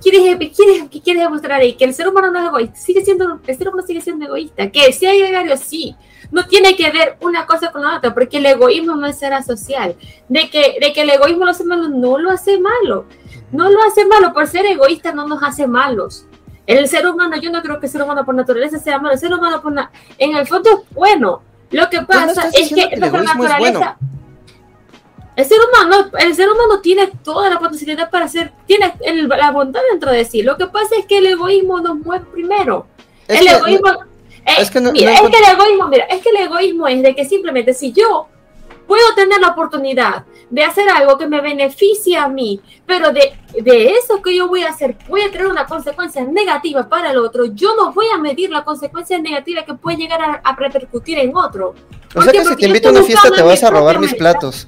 ¿qué 0.04 0.10
quieres, 0.10 0.90
qué 0.90 1.02
quieres 1.02 1.24
demostrar 1.24 1.62
ahí? 1.62 1.74
Que 1.74 1.86
el 1.86 1.94
ser 1.94 2.08
humano 2.08 2.32
no 2.32 2.40
es 2.40 2.46
egoísta, 2.46 2.76
sigue 2.76 3.04
siendo, 3.04 3.40
el 3.46 3.58
ser 3.58 3.68
humano 3.68 3.86
sigue 3.86 4.02
siendo 4.02 4.26
egoísta, 4.26 4.72
que 4.72 4.92
si 4.94 5.06
hay 5.06 5.20
gregario, 5.20 5.58
sí, 5.58 5.96
no 6.32 6.46
tiene 6.48 6.76
que 6.76 6.90
ver 6.92 7.18
una 7.22 7.46
cosa 7.46 7.72
con 7.72 7.84
la 7.84 7.98
otra, 7.98 8.14
porque 8.14 8.38
el 8.38 8.46
egoísmo 8.46 8.96
no 8.96 9.08
es 9.08 9.18
ser 9.18 9.34
asocial, 9.34 9.96
de 10.28 10.50
que, 10.50 10.78
de 10.82 10.94
que 10.94 11.02
el 11.02 11.10
egoísmo 11.10 11.46
lo 11.46 11.52
hace 11.52 11.64
malo, 11.64 11.90
no 11.90 12.18
lo 12.18 12.32
hace 12.32 12.60
malo, 12.60 13.06
no 13.52 13.70
lo 13.70 13.84
hace 13.84 14.06
malo, 14.06 14.34
por 14.34 14.48
ser 14.48 14.66
egoísta 14.66 15.14
no 15.14 15.28
nos 15.28 15.44
hace 15.44 15.68
malos. 15.68 16.26
El 16.66 16.88
ser 16.88 17.06
humano, 17.08 17.36
yo 17.38 17.52
no 17.52 17.62
creo 17.62 17.80
que 17.80 17.88
el 17.88 17.92
ser 17.92 18.02
humano 18.02 18.24
por 18.26 18.36
naturaleza 18.36 18.80
sea 18.80 18.98
malo, 18.98 19.14
el 19.14 19.20
ser 19.20 19.34
humano 19.34 19.62
por 19.62 19.74
en 20.18 20.36
el 20.36 20.48
fondo 20.48 20.70
es 20.70 20.96
bueno. 20.96 21.42
Lo 21.72 21.90
que 21.90 22.02
pasa 22.02 22.50
es 22.54 22.70
que, 22.70 22.90
que 22.90 22.96
naturaleza... 22.98 23.98
El 25.36 25.46
ser 25.46 25.58
humano, 25.60 26.12
el 26.20 26.36
ser 26.36 26.50
humano 26.50 26.80
tiene 26.82 27.10
toda 27.24 27.50
la 27.50 27.60
potencialidad 27.60 28.10
para 28.10 28.26
hacer, 28.26 28.52
tiene 28.68 28.94
la 29.28 29.52
bondad 29.52 29.82
dentro 29.92 30.12
de 30.12 30.26
sí. 30.26 30.44
Lo 30.44 30.58
que 30.58 30.68
pasa 30.68 30.96
es 31.00 31.06
que 31.06 31.18
el 31.18 31.28
egoísmo 31.28 31.80
nos 31.80 31.98
mueve 31.98 32.26
primero. 32.32 32.86
el 33.28 33.48
egoísmo, 33.48 33.90
es, 34.46 34.70
que 34.70 34.78
el 34.78 34.88
egoísmo, 34.88 35.88
mira, 35.88 36.06
es 36.06 36.22
que 36.22 36.30
el 36.30 36.38
egoísmo 36.38 36.88
es 36.88 37.02
de 37.02 37.16
que 37.16 37.26
simplemente 37.26 37.74
si 37.74 37.94
yo 37.94 38.28
puedo 38.88 39.16
tener 39.16 39.40
la 39.40 39.50
oportunidad 39.50 40.26
de 40.50 40.64
hacer 40.64 40.88
algo 40.90 41.18
que 41.18 41.26
me 41.26 41.42
beneficie 41.42 42.16
a 42.16 42.28
mí, 42.28 42.62
pero 42.86 43.12
de, 43.12 43.34
de 43.60 43.94
eso 43.94 44.22
que 44.22 44.36
yo 44.36 44.48
voy 44.48 44.64
a 44.64 44.70
hacer 44.70 44.96
puede 45.08 45.30
tener 45.30 45.48
una 45.48 45.66
consecuencia 45.66 46.24
negativa 46.26 46.88
para 46.88 47.12
el 47.12 47.18
otro, 47.18 47.46
yo 47.46 47.76
no 47.76 47.92
voy 47.92 48.06
a 48.14 48.20
medir 48.20 48.52
la 48.52 48.64
consecuencia 48.64 49.18
negativa 49.18 49.64
que 49.64 49.74
puede 49.74 49.98
llegar 49.98 50.22
a, 50.22 50.34
a 50.44 50.56
repercutir 50.56 51.18
en 51.18 51.36
otro. 51.36 51.74
O 52.14 52.22
sea 52.22 52.32
que 52.32 52.46
si 52.46 52.56
te 52.56 52.68
invito 52.68 52.90
a 52.90 52.92
una 52.92 53.04
fiesta 53.04 53.32
te 53.32 53.42
vas 53.42 53.64
a 53.64 53.72
robar 53.72 53.98
mis 54.00 54.14
platos. 54.14 54.68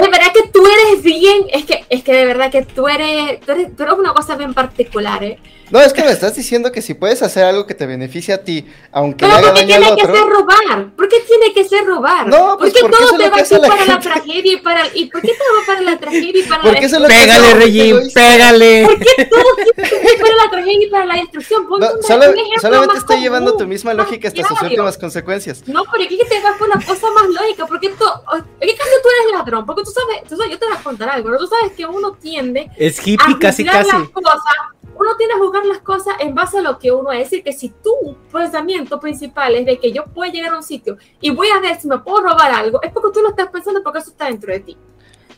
Es 0.00 0.10
verdad 0.10 0.32
que 0.32 0.48
tú 0.52 0.64
eres 0.66 1.02
bien, 1.02 1.46
es 1.52 1.64
que, 1.64 1.84
es 1.88 2.02
que 2.02 2.12
de 2.12 2.24
verdad 2.24 2.50
que 2.50 2.62
tú 2.62 2.88
eres, 2.88 3.40
tú 3.40 3.52
eres, 3.52 3.76
tú 3.76 3.82
eres 3.82 3.94
una 3.98 4.12
cosa 4.14 4.36
bien 4.36 4.54
particular, 4.54 5.22
¿eh? 5.24 5.38
No, 5.70 5.80
es 5.80 5.92
que 5.92 6.02
me 6.02 6.10
estás 6.10 6.34
diciendo 6.34 6.72
que 6.72 6.80
si 6.80 6.94
puedes 6.94 7.20
hacer 7.22 7.44
algo 7.44 7.66
que 7.66 7.74
te 7.74 7.84
beneficie 7.84 8.32
a 8.32 8.42
ti, 8.42 8.66
aunque 8.90 9.26
Pero 9.26 9.32
le 9.32 9.38
haga 9.38 9.48
¿por 9.48 9.54
qué 9.54 9.66
daño 9.66 9.74
al 9.74 9.82
tiene 9.96 10.00
que 10.00 10.06
ser 10.18 10.26
robar? 10.26 10.90
¿Por 10.96 11.08
qué 11.08 11.20
tiene 11.20 11.52
que 11.52 11.64
ser 11.68 11.84
robar? 11.84 12.26
No, 12.26 12.56
pues, 12.58 12.72
¿Por 12.72 12.90
qué 12.90 12.96
todo 12.96 13.18
te 13.18 13.28
va 13.28 13.36
a 13.36 13.58
la 13.60 13.68
para 13.68 13.84
la 13.84 14.00
tragedia 14.00 14.52
y 14.52 14.56
para 14.56 14.82
¿Y 14.94 15.10
por 15.10 15.20
qué 15.20 15.28
todo 15.28 15.48
va 15.60 15.66
para 15.66 15.80
la 15.82 15.98
tragedia 15.98 16.42
y 16.42 16.48
para 16.48 16.62
la 16.64 16.72
la 16.72 17.08
Pégale, 17.08 17.54
Regín, 17.54 18.00
pégale. 18.14 18.86
¿Por 18.86 18.98
qué 18.98 19.24
todo 19.26 19.42
tiene 19.56 19.88
que 19.90 19.96
ir 20.14 20.20
para 20.22 20.34
la 20.44 20.50
tragedia 20.50 20.86
y 20.86 20.90
para 20.90 21.04
la 21.04 21.14
destrucción? 21.16 21.66
No, 21.68 21.86
solo- 22.00 22.34
solamente 22.62 22.98
estoy 22.98 23.20
llevando 23.20 23.56
tu 23.56 23.66
misma 23.66 23.92
lógica 23.92 24.28
hasta 24.28 24.48
sus 24.48 24.62
últimas 24.62 24.96
consecuencias. 24.96 25.62
No, 25.66 25.84
pero 25.92 26.04
aquí 26.04 26.16
que 26.16 26.24
te 26.24 26.40
vas 26.40 26.56
por 26.58 26.68
la 26.68 26.76
cosa 26.76 27.10
más 27.10 27.26
lógica, 27.28 27.66
porque 27.66 27.90
tú, 27.90 28.04
¿en 28.60 28.68
qué 28.68 28.74
caso 28.74 28.90
tú 29.02 29.08
eres 29.20 29.38
ladrón? 29.38 29.66
Porque 29.66 29.82
tú 29.88 30.00
sabes, 30.00 30.28
tú 30.28 30.36
sabes, 30.36 30.52
yo 30.52 30.58
te 30.58 30.66
voy 30.66 30.76
a 30.76 30.82
contar 30.82 31.08
algo, 31.08 31.30
¿no? 31.30 31.38
tú 31.38 31.46
sabes 31.46 31.72
que 31.72 31.86
uno 31.86 32.12
tiende 32.12 32.70
Es 32.76 32.98
hippie 33.06 33.34
a 33.34 33.38
casi 33.38 33.64
casi. 33.64 33.90
las 33.90 34.08
cosas, 34.10 34.34
uno 34.94 35.16
tiende 35.16 35.34
a 35.34 35.38
juzgar 35.38 35.64
las 35.64 35.78
cosas 35.78 36.14
en 36.20 36.34
base 36.34 36.58
a 36.58 36.62
lo 36.62 36.78
que 36.78 36.92
uno 36.92 37.12
es, 37.12 37.24
es 37.24 37.30
decir, 37.30 37.44
que 37.44 37.52
si 37.52 37.68
tu 37.70 38.16
pensamiento 38.32 38.98
principal 39.00 39.54
es 39.54 39.64
de 39.66 39.78
que 39.78 39.92
yo 39.92 40.04
puedo 40.06 40.30
llegar 40.30 40.52
a 40.52 40.56
un 40.56 40.62
sitio 40.62 40.96
y 41.20 41.30
voy 41.30 41.48
a 41.48 41.60
ver 41.60 41.80
si 41.80 41.88
me 41.88 41.98
puedo 41.98 42.20
robar 42.20 42.52
algo, 42.52 42.80
es 42.82 42.92
porque 42.92 43.10
tú 43.14 43.20
lo 43.20 43.30
estás 43.30 43.48
pensando 43.48 43.82
porque 43.82 44.00
eso 44.00 44.10
está 44.10 44.26
dentro 44.26 44.52
de 44.52 44.60
ti. 44.60 44.76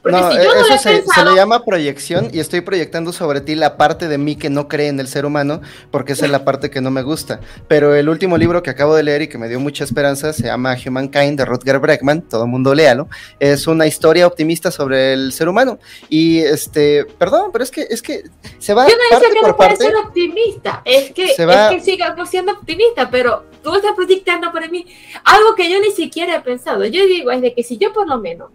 Porque 0.03 0.19
No, 0.19 0.31
si 0.31 0.39
yo 0.39 0.45
no 0.45 0.55
lo 0.55 0.61
eso 0.75 0.79
se, 0.79 1.25
le 1.25 1.35
llama 1.35 1.62
proyección 1.65 2.31
y 2.33 2.41
estoy 2.41 2.62
proyectando 2.62 3.12
sobre 3.12 3.41
ti 3.43 3.55
la 3.55 3.77
parte 3.77 4.09
de 4.09 4.17
mí 4.17 4.35
que 4.37 4.49
no 4.49 4.67
cree 4.67 4.89
en 4.89 4.99
el 4.99 5.09
ser 5.09 5.27
humano, 5.27 5.61
porque 5.91 6.15
esa 6.15 6.25
es 6.25 6.31
la 6.31 6.45
parte 6.45 6.70
que 6.70 6.81
no 6.81 6.91
me 6.91 7.03
gusta. 7.03 7.41
Pero 7.69 7.95
el 7.95 8.09
último 8.09 8.39
libro 8.39 8.62
que 8.62 8.70
acabo 8.70 8.95
de 8.95 9.03
leer 9.03 9.23
y 9.23 9.29
que 9.29 9.37
me 9.37 9.49
dio 9.49 9.61
mucha 9.61 9.85
esperanza 9.85 10.33
se 10.33 10.45
llama 10.45 10.75
Humankind 10.85 11.37
de 11.39 11.45
Rutger 11.45 11.79
Bregman, 11.81 12.23
todo 12.23 12.45
el 12.45 12.51
mundo 12.51 12.75
léalo. 12.75 13.09
Es 13.39 13.67
una 13.67 13.87
historia 13.87 14.27
optimista 14.27 14.70
sobre 14.70 15.12
el 15.12 15.33
ser 15.33 15.49
humano. 15.49 15.79
Y 16.09 16.39
este, 16.39 17.05
perdón, 17.19 17.51
pero 17.53 17.62
es 17.65 17.70
que 17.70 17.87
es 17.91 18.01
que 18.01 18.25
se 18.59 18.73
va 18.73 18.89
yo 18.89 18.95
no 18.97 19.19
digo 19.19 19.33
que 19.35 19.47
no 19.49 19.57
parte. 19.57 19.85
ser 19.85 19.97
optimista, 19.97 20.83
es 20.85 21.12
que, 21.12 21.29
Se 21.35 21.45
va- 21.45 21.73
es 21.73 21.77
que 21.77 21.91
sigamos 21.91 22.29
siendo 22.31 22.53
optimista, 22.53 23.11
pero 23.11 23.45
tú 23.62 23.75
estás 23.75 23.93
proyectando 23.95 24.51
para 24.53 24.69
mí 24.69 24.87
algo 25.25 25.55
que 25.55 25.70
yo 25.70 25.79
ni 25.81 25.91
siquiera 25.91 26.37
he 26.37 26.41
pensado. 26.41 26.85
Yo 26.87 27.05
digo, 27.07 27.31
es 27.31 27.43
de 27.43 27.55
que 27.55 27.62
si 27.62 27.77
yo 27.77 27.93
por 27.93 28.09
lo 28.09 28.19
menos, 28.19 28.51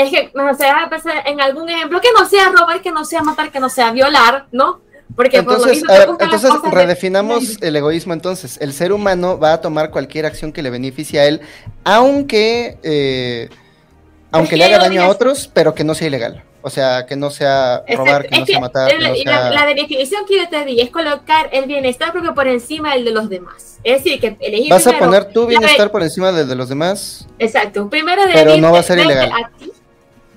es 0.00 0.10
que, 0.10 0.30
no 0.34 0.54
sé, 0.54 0.66
a 0.66 0.88
pensar 0.88 1.22
en 1.26 1.40
algún 1.40 1.68
ejemplo 1.68 2.00
que 2.00 2.08
no 2.18 2.28
sea 2.28 2.48
robar, 2.50 2.80
que 2.82 2.90
no 2.90 3.04
sea 3.04 3.22
matar, 3.22 3.50
que 3.50 3.60
no 3.60 3.68
sea 3.68 3.90
violar, 3.92 4.46
¿no? 4.52 4.80
Porque 5.16 5.42
por 5.42 5.54
lo 5.54 5.58
Entonces, 5.58 5.82
mismo 5.82 5.92
ver, 5.92 6.08
entonces 6.20 6.50
de- 6.62 6.70
redefinamos 6.70 7.58
el 7.60 7.76
egoísmo 7.76 8.12
entonces. 8.12 8.58
El 8.60 8.72
ser 8.72 8.92
humano 8.92 9.38
va 9.38 9.54
a 9.54 9.60
tomar 9.60 9.90
cualquier 9.90 10.24
acción 10.24 10.52
que 10.52 10.62
le 10.62 10.70
beneficie 10.70 11.18
a 11.20 11.26
él, 11.26 11.40
aunque 11.84 12.78
eh, 12.82 13.48
aunque 14.30 14.50
que 14.50 14.56
le 14.58 14.64
haga 14.66 14.78
daño 14.78 15.02
a 15.02 15.08
otros, 15.08 15.50
pero 15.52 15.74
que 15.74 15.82
no 15.84 15.94
sea 15.94 16.06
ilegal. 16.06 16.44
O 16.62 16.68
sea, 16.70 17.06
que 17.06 17.16
no 17.16 17.30
sea 17.30 17.82
robar, 17.88 18.26
que 18.28 18.34
es 18.34 18.40
no 18.40 18.46
sea 18.46 18.60
matar, 18.60 18.90
que 18.90 18.98
la, 18.98 19.08
no 19.08 19.14
la- 19.14 19.22
sea... 19.22 19.50
la 19.50 19.66
definición 19.66 20.24
que 20.28 20.36
yo 20.36 20.48
te 20.48 20.64
di 20.66 20.80
es 20.80 20.90
colocar 20.90 21.48
el 21.52 21.64
bienestar 21.64 22.12
propio 22.12 22.34
por 22.34 22.46
encima 22.46 22.92
del 22.94 23.04
de 23.06 23.12
los 23.12 23.28
demás. 23.30 23.78
Es 23.82 24.04
decir, 24.04 24.20
que 24.20 24.36
elegir 24.40 24.70
Vas 24.70 24.86
a 24.86 24.98
poner 24.98 25.32
tu 25.32 25.46
bienestar 25.46 25.90
por 25.90 26.02
encima 26.02 26.32
del 26.32 26.46
de 26.46 26.54
los 26.54 26.68
demás. 26.68 27.26
Exacto, 27.38 27.88
primero 27.88 28.24
de 28.26 28.32
Pero 28.34 28.56
no 28.58 28.72
va 28.72 28.80
a 28.80 28.82
ser 28.82 28.98
ilegal. 28.98 29.32
a 29.32 29.50
ti. 29.58 29.69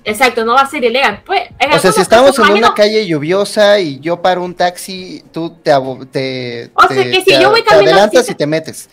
Exacto, 0.04 0.44
no 0.44 0.52
va 0.54 0.60
a 0.60 0.66
ser 0.70 0.84
ilegal. 0.84 1.22
Pues, 1.24 1.48
O 1.74 1.78
sea, 1.78 1.90
si 1.92 2.00
estamos 2.02 2.38
en 2.38 2.44
una 2.52 2.74
calle 2.74 3.06
lluviosa 3.06 3.80
y 3.80 3.98
yo 4.00 4.20
paro 4.20 4.42
un 4.44 4.54
taxi, 4.54 5.24
tú 5.32 5.50
te, 5.62 5.72
te, 6.12 6.70
O 6.74 6.80
sea, 6.82 6.88
te- 6.88 7.10
que 7.10 7.18
si 7.20 7.24
te- 7.24 7.40
yo 7.40 7.50
voy 7.50 7.62
te 7.62 7.74
adelantas 7.74 8.20
así- 8.22 8.32
y 8.32 8.34
te 8.34 8.46
metes. 8.46 8.90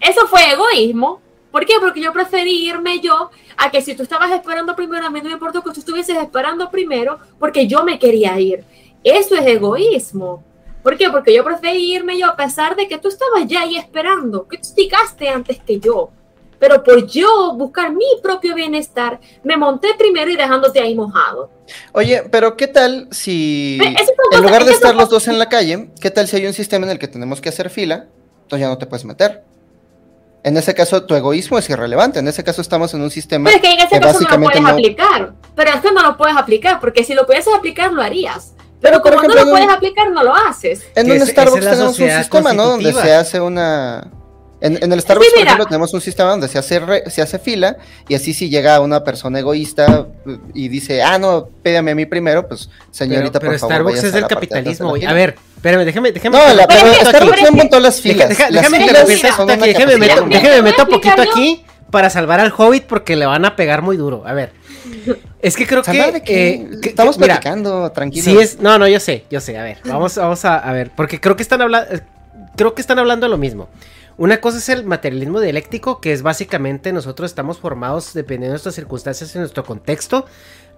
Eso 0.00 0.26
fue 0.26 0.50
egoísmo. 0.52 1.20
¿Por 1.50 1.64
qué? 1.64 1.74
Porque 1.80 2.00
yo 2.00 2.12
preferí 2.12 2.68
irme 2.68 3.00
yo 3.00 3.30
a 3.56 3.70
que 3.70 3.80
si 3.80 3.94
tú 3.94 4.02
estabas 4.02 4.30
esperando 4.30 4.76
primero, 4.76 5.06
a 5.06 5.10
mí 5.10 5.20
no 5.20 5.26
me 5.28 5.32
importa 5.32 5.60
que 5.62 5.70
tú 5.72 5.80
estuvieses 5.80 6.16
esperando 6.18 6.70
primero 6.70 7.18
porque 7.38 7.66
yo 7.66 7.82
me 7.84 7.98
quería 7.98 8.38
ir. 8.38 8.64
Eso 9.02 9.34
es 9.36 9.46
egoísmo. 9.46 10.42
¿Por 10.82 10.96
qué? 10.96 11.10
Porque 11.10 11.34
yo 11.34 11.42
preferí 11.44 11.92
irme 11.94 12.18
yo 12.18 12.26
a 12.28 12.36
pesar 12.36 12.76
de 12.76 12.86
que 12.86 12.98
tú 12.98 13.08
estabas 13.08 13.46
ya 13.46 13.62
ahí 13.62 13.76
esperando, 13.76 14.46
que 14.46 14.58
tú 14.58 14.68
llegaste 14.76 15.28
antes 15.28 15.58
que 15.60 15.80
yo. 15.80 16.10
Pero 16.58 16.82
por 16.82 17.06
yo 17.06 17.52
buscar 17.54 17.92
mi 17.92 18.04
propio 18.22 18.54
bienestar, 18.54 19.20
me 19.44 19.56
monté 19.56 19.88
primero 19.98 20.30
y 20.30 20.36
dejándote 20.36 20.80
ahí 20.80 20.94
mojado. 20.94 21.50
Oye, 21.92 22.22
pero 22.30 22.56
¿qué 22.56 22.66
tal 22.66 23.08
si 23.10 23.78
en 23.82 23.94
cosas- 23.94 24.42
lugar 24.42 24.64
de 24.64 24.72
estar 24.72 24.94
los 24.94 25.08
dos 25.10 25.28
en 25.28 25.38
la 25.38 25.48
calle, 25.48 25.90
qué 26.00 26.10
tal 26.10 26.26
si 26.28 26.36
hay 26.36 26.46
un 26.46 26.52
sistema 26.54 26.86
en 26.86 26.92
el 26.92 26.98
que 26.98 27.08
tenemos 27.08 27.40
que 27.40 27.48
hacer 27.50 27.68
fila? 27.70 28.06
Entonces 28.42 28.60
ya 28.60 28.68
no 28.68 28.78
te 28.78 28.86
puedes 28.86 29.04
meter. 29.04 29.42
En 30.44 30.56
ese 30.56 30.74
caso, 30.74 31.02
tu 31.04 31.14
egoísmo 31.16 31.58
es 31.58 31.68
irrelevante. 31.68 32.20
En 32.20 32.28
ese 32.28 32.44
caso, 32.44 32.60
estamos 32.62 32.94
en 32.94 33.00
un 33.02 33.10
sistema 33.10 33.50
Pero 33.50 33.56
es 33.56 33.62
que 33.62 33.72
en 33.72 33.78
ese 33.80 33.88
que 33.88 34.00
caso 34.00 34.20
no 34.20 34.28
lo 34.30 34.42
puedes 34.44 34.62
no. 34.62 34.68
aplicar. 34.68 35.32
Pero 35.56 35.70
es 35.72 35.80
que 35.80 35.90
no 35.92 36.02
lo 36.02 36.16
puedes 36.16 36.36
aplicar, 36.36 36.78
porque 36.78 37.02
si 37.02 37.14
lo 37.14 37.26
pudieses 37.26 37.52
aplicar, 37.52 37.92
lo 37.92 38.00
harías. 38.00 38.52
Pero, 38.80 39.02
Pero, 39.02 39.02
como 39.02 39.14
ejemplo, 39.16 39.40
no 39.40 39.44
lo 39.46 39.50
puedes 39.50 39.68
aplicar, 39.68 40.10
no 40.12 40.22
lo 40.22 40.34
haces. 40.36 40.84
En 40.94 41.10
un 41.10 41.16
es- 41.16 41.28
Starbucks 41.30 41.64
es 41.64 41.70
tenemos 41.70 41.98
un 41.98 42.10
sistema, 42.10 42.52
¿no? 42.52 42.66
Donde 42.68 42.92
se 42.92 43.12
hace 43.12 43.40
una. 43.40 44.08
En, 44.60 44.82
en 44.82 44.90
el 44.90 45.00
Starbucks, 45.02 45.28
por 45.30 45.38
mira. 45.38 45.50
ejemplo, 45.50 45.66
tenemos 45.66 45.92
un 45.92 46.00
sistema 46.00 46.30
donde 46.30 46.48
se 46.48 46.58
hace, 46.58 46.78
re- 46.80 47.10
se 47.10 47.20
hace 47.20 47.38
fila 47.38 47.76
y 48.08 48.14
así 48.14 48.32
si 48.32 48.48
llega 48.48 48.80
una 48.80 49.04
persona 49.04 49.38
egoísta 49.38 50.06
y 50.54 50.68
dice, 50.68 51.02
ah, 51.02 51.18
no, 51.18 51.48
pídame 51.62 51.90
a 51.90 51.94
mí 51.94 52.06
primero, 52.06 52.48
pues 52.48 52.70
señorita, 52.90 53.38
pero, 53.38 53.52
pero 53.52 53.52
por 53.52 53.58
favor. 53.60 53.74
Starbucks 53.74 53.98
es 54.04 54.12
a 54.14 54.16
del 54.16 54.26
capitalismo, 54.26 54.88
güey. 54.88 55.00
fila". 55.02 55.10
A 55.10 55.14
ver, 55.14 55.36
espérame, 55.56 55.84
déjame, 55.84 56.12
déjame. 56.12 56.38
No, 56.38 56.54
la, 56.54 56.66
déjame 56.66 56.90
pero 56.98 57.10
Starbucks 57.10 57.42
no 57.42 57.52
montó 57.52 57.80
las 57.80 58.00
filas. 58.00 58.30
deja- 58.30 58.50
Las 58.50 58.62
déjame 58.70 58.86
filas 58.86 59.34
son 59.36 59.50
aquí, 59.50 59.60
déjame 59.68 59.96
meto, 59.98 60.24
déjame 60.26 60.62
meto 60.62 60.86
poquito 60.88 60.96
explicar 61.22 61.24
yo. 61.26 61.30
aquí 61.32 61.64
para 61.90 62.08
salvar 62.08 62.40
al 62.40 62.52
Hobbit 62.56 62.84
porque 62.84 63.14
le 63.14 63.26
van 63.26 63.44
a 63.44 63.56
pegar 63.56 63.82
muy 63.82 63.98
duro. 63.98 64.22
A 64.26 64.32
ver, 64.32 64.52
es 65.42 65.54
que 65.54 65.66
creo 65.66 65.84
¿Salvar 65.84 66.12
que, 66.14 66.22
qué? 66.22 66.48
eh, 66.48 66.68
que- 66.82 66.88
Estamos 66.88 67.16
que- 67.16 67.22
mira, 67.22 67.34
platicando, 67.34 67.92
tranquilo. 67.92 68.24
Sí 68.24 68.38
es, 68.38 68.58
no, 68.58 68.78
no, 68.78 68.88
yo 68.88 69.00
sé, 69.00 69.24
yo 69.30 69.38
sé. 69.40 69.58
A 69.58 69.62
ver, 69.62 69.78
vamos, 69.84 70.16
vamos 70.16 70.42
a, 70.46 70.56
a 70.58 70.72
ver, 70.72 70.90
porque 70.96 71.20
creo 71.20 71.36
que 71.36 71.42
están 71.42 71.60
hablando, 71.60 71.90
creo 72.56 72.74
que 72.74 72.80
están 72.80 72.98
hablando 72.98 73.26
de 73.26 73.30
lo 73.30 73.36
mismo. 73.36 73.68
Una 74.18 74.40
cosa 74.40 74.56
es 74.58 74.70
el 74.70 74.84
materialismo 74.84 75.40
dialéctico, 75.40 76.00
que 76.00 76.12
es 76.12 76.22
básicamente 76.22 76.90
nosotros 76.90 77.30
estamos 77.30 77.58
formados 77.58 78.14
dependiendo 78.14 78.46
de 78.46 78.50
nuestras 78.52 78.74
circunstancias 78.74 79.34
y 79.34 79.38
nuestro 79.38 79.62
contexto. 79.62 80.24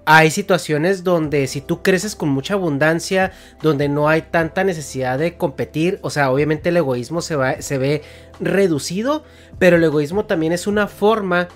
Hay 0.07 0.33
situaciones 0.33 1.05
donde 1.05 1.47
si 1.47 1.61
tú 1.61 1.83
creces 1.83 2.17
con 2.17 2.31
mucha 2.31 2.55
abundancia, 2.55 3.31
donde 3.63 3.89
no 3.89 4.09
hay 4.09 4.23
tanta 4.23 4.65
necesidad 4.65 5.21
de 5.21 5.37
competir, 5.37 6.01
o 6.03 6.11
sea, 6.11 6.33
obviamente 6.33 6.71
el 6.71 6.79
egoísmo 6.79 7.21
se, 7.21 7.37
va, 7.37 7.63
se 7.63 7.79
ve 7.79 8.03
reducido, 8.41 9.23
pero 9.61 9.77
el 9.77 9.85
egoísmo 9.85 10.25
también 10.25 10.53
es 10.53 10.67
una 10.67 10.89
forma 10.89 11.47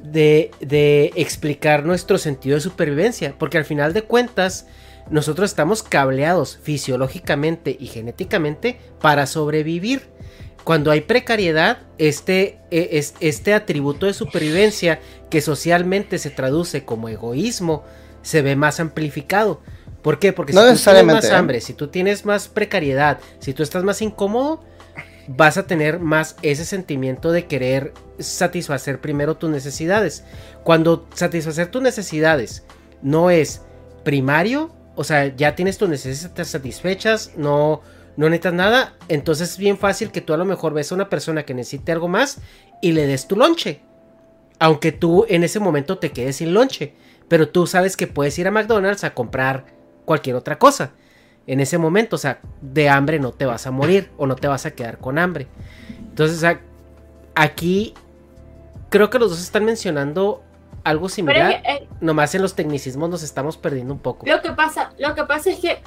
de, 0.00 0.52
de 0.60 1.10
explicar 1.16 1.84
nuestro 1.84 2.18
sentido 2.18 2.54
de 2.54 2.60
supervivencia, 2.60 3.34
porque 3.36 3.58
al 3.58 3.64
final 3.64 3.94
de 3.94 4.02
cuentas 4.02 4.66
nosotros 5.10 5.50
estamos 5.50 5.82
cableados 5.82 6.58
fisiológicamente 6.62 7.76
y 7.78 7.86
genéticamente 7.86 8.78
para 9.00 9.26
sobrevivir. 9.26 10.11
Cuando 10.64 10.90
hay 10.90 11.00
precariedad, 11.00 11.78
este, 11.98 12.58
es, 12.70 13.14
este 13.20 13.54
atributo 13.54 14.06
de 14.06 14.14
supervivencia 14.14 15.00
que 15.30 15.40
socialmente 15.40 16.18
se 16.18 16.30
traduce 16.30 16.84
como 16.84 17.08
egoísmo 17.08 17.84
se 18.22 18.42
ve 18.42 18.56
más 18.56 18.80
amplificado. 18.80 19.60
¿Por 20.02 20.18
qué? 20.18 20.32
Porque 20.32 20.52
si 20.52 20.58
tú 20.58 20.64
tienes 20.64 21.04
más 21.04 21.24
¿eh? 21.24 21.34
hambre, 21.34 21.60
si 21.60 21.74
tú 21.74 21.88
tienes 21.88 22.24
más 22.24 22.48
precariedad, 22.48 23.18
si 23.40 23.52
tú 23.52 23.62
estás 23.62 23.84
más 23.84 24.02
incómodo, 24.02 24.62
vas 25.28 25.56
a 25.58 25.66
tener 25.66 26.00
más 26.00 26.36
ese 26.42 26.64
sentimiento 26.64 27.30
de 27.32 27.46
querer 27.46 27.92
satisfacer 28.18 29.00
primero 29.00 29.36
tus 29.36 29.50
necesidades. 29.50 30.24
Cuando 30.64 31.08
satisfacer 31.14 31.68
tus 31.68 31.82
necesidades 31.82 32.64
no 33.02 33.30
es 33.30 33.62
primario, 34.04 34.72
o 34.94 35.04
sea, 35.04 35.34
ya 35.34 35.54
tienes 35.54 35.78
tus 35.78 35.88
necesidades 35.88 36.48
satisfechas, 36.48 37.32
no, 37.36 37.80
no 38.16 38.28
necesitas 38.28 38.52
nada, 38.54 38.94
entonces 39.08 39.52
es 39.52 39.58
bien 39.58 39.78
fácil 39.78 40.10
que 40.10 40.20
tú 40.20 40.34
a 40.34 40.36
lo 40.36 40.44
mejor 40.44 40.74
ves 40.74 40.92
a 40.92 40.94
una 40.94 41.08
persona 41.08 41.44
que 41.44 41.54
necesite 41.54 41.92
algo 41.92 42.08
más 42.08 42.38
y 42.80 42.92
le 42.92 43.06
des 43.06 43.26
tu 43.26 43.36
lonche. 43.36 43.80
Aunque 44.58 44.92
tú 44.92 45.24
en 45.28 45.44
ese 45.44 45.60
momento 45.60 45.98
te 45.98 46.12
quedes 46.12 46.36
sin 46.36 46.54
lonche, 46.54 46.94
pero 47.28 47.48
tú 47.48 47.66
sabes 47.66 47.96
que 47.96 48.06
puedes 48.06 48.38
ir 48.38 48.46
a 48.46 48.50
McDonald's 48.50 49.04
a 49.04 49.14
comprar 49.14 49.64
cualquier 50.04 50.36
otra 50.36 50.58
cosa. 50.58 50.92
En 51.46 51.58
ese 51.60 51.78
momento, 51.78 52.16
o 52.16 52.18
sea, 52.18 52.40
de 52.60 52.88
hambre 52.88 53.18
no 53.18 53.32
te 53.32 53.46
vas 53.46 53.66
a 53.66 53.70
morir 53.70 54.10
o 54.16 54.26
no 54.26 54.36
te 54.36 54.46
vas 54.46 54.66
a 54.66 54.72
quedar 54.72 54.98
con 54.98 55.18
hambre. 55.18 55.48
Entonces, 55.98 56.36
o 56.36 56.40
sea, 56.40 56.60
aquí 57.34 57.94
creo 58.90 59.10
que 59.10 59.18
los 59.18 59.30
dos 59.30 59.40
están 59.40 59.64
mencionando 59.64 60.42
algo 60.84 61.06
Pero 61.06 61.14
similar. 61.14 61.62
que, 61.62 61.68
eh, 61.72 61.88
Nomás 62.00 62.34
en 62.34 62.42
los 62.42 62.54
tecnicismos 62.54 63.08
nos 63.08 63.22
estamos 63.22 63.56
perdiendo 63.56 63.94
un 63.94 64.00
poco. 64.00 64.26
lo 64.26 64.40
que 64.42 64.52
pasa, 64.52 64.92
lo 64.98 65.14
que 65.14 65.24
pasa 65.24 65.50
es 65.50 65.58
que 65.58 65.80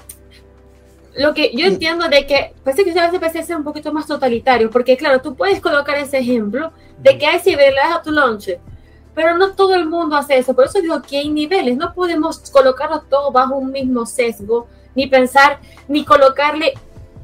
lo 1.18 1.34
que 1.34 1.52
yo 1.54 1.66
entiendo 1.66 2.08
de 2.08 2.26
que 2.26 2.54
parece 2.64 2.84
que 2.84 3.00
a 3.00 3.06
veces 3.06 3.20
parece 3.20 3.44
ser 3.44 3.58
un 3.58 3.64
poquito 3.64 3.94
más 3.94 4.06
totalitario, 4.08 4.70
porque 4.70 4.98
claro, 4.98 5.22
tú 5.22 5.36
puedes 5.36 5.62
colocar 5.62 5.98
ese 5.98 6.18
ejemplo 6.18 6.72
de 7.00 7.18
que 7.18 7.26
hay 7.26 7.40
cibeles 7.40 7.84
a 7.94 8.02
tu 8.02 8.12
lonche, 8.12 8.60
pero 9.14 9.38
no 9.38 9.54
todo 9.54 9.76
el 9.76 9.88
mundo 9.88 10.16
hace 10.18 10.38
eso. 10.38 10.54
Por 10.54 10.66
eso 10.66 10.82
digo 10.82 11.02
que 11.02 11.18
hay 11.18 11.30
niveles, 11.30 11.78
no 11.78 11.94
podemos 11.94 12.40
colocarlo 12.52 13.02
todo 13.02 13.32
bajo 13.32 13.56
un 13.56 13.72
mismo 13.72 14.06
sesgo, 14.06 14.68
ni 14.94 15.08
pensar, 15.08 15.60
ni 15.88 16.04
colocarle 16.04 16.74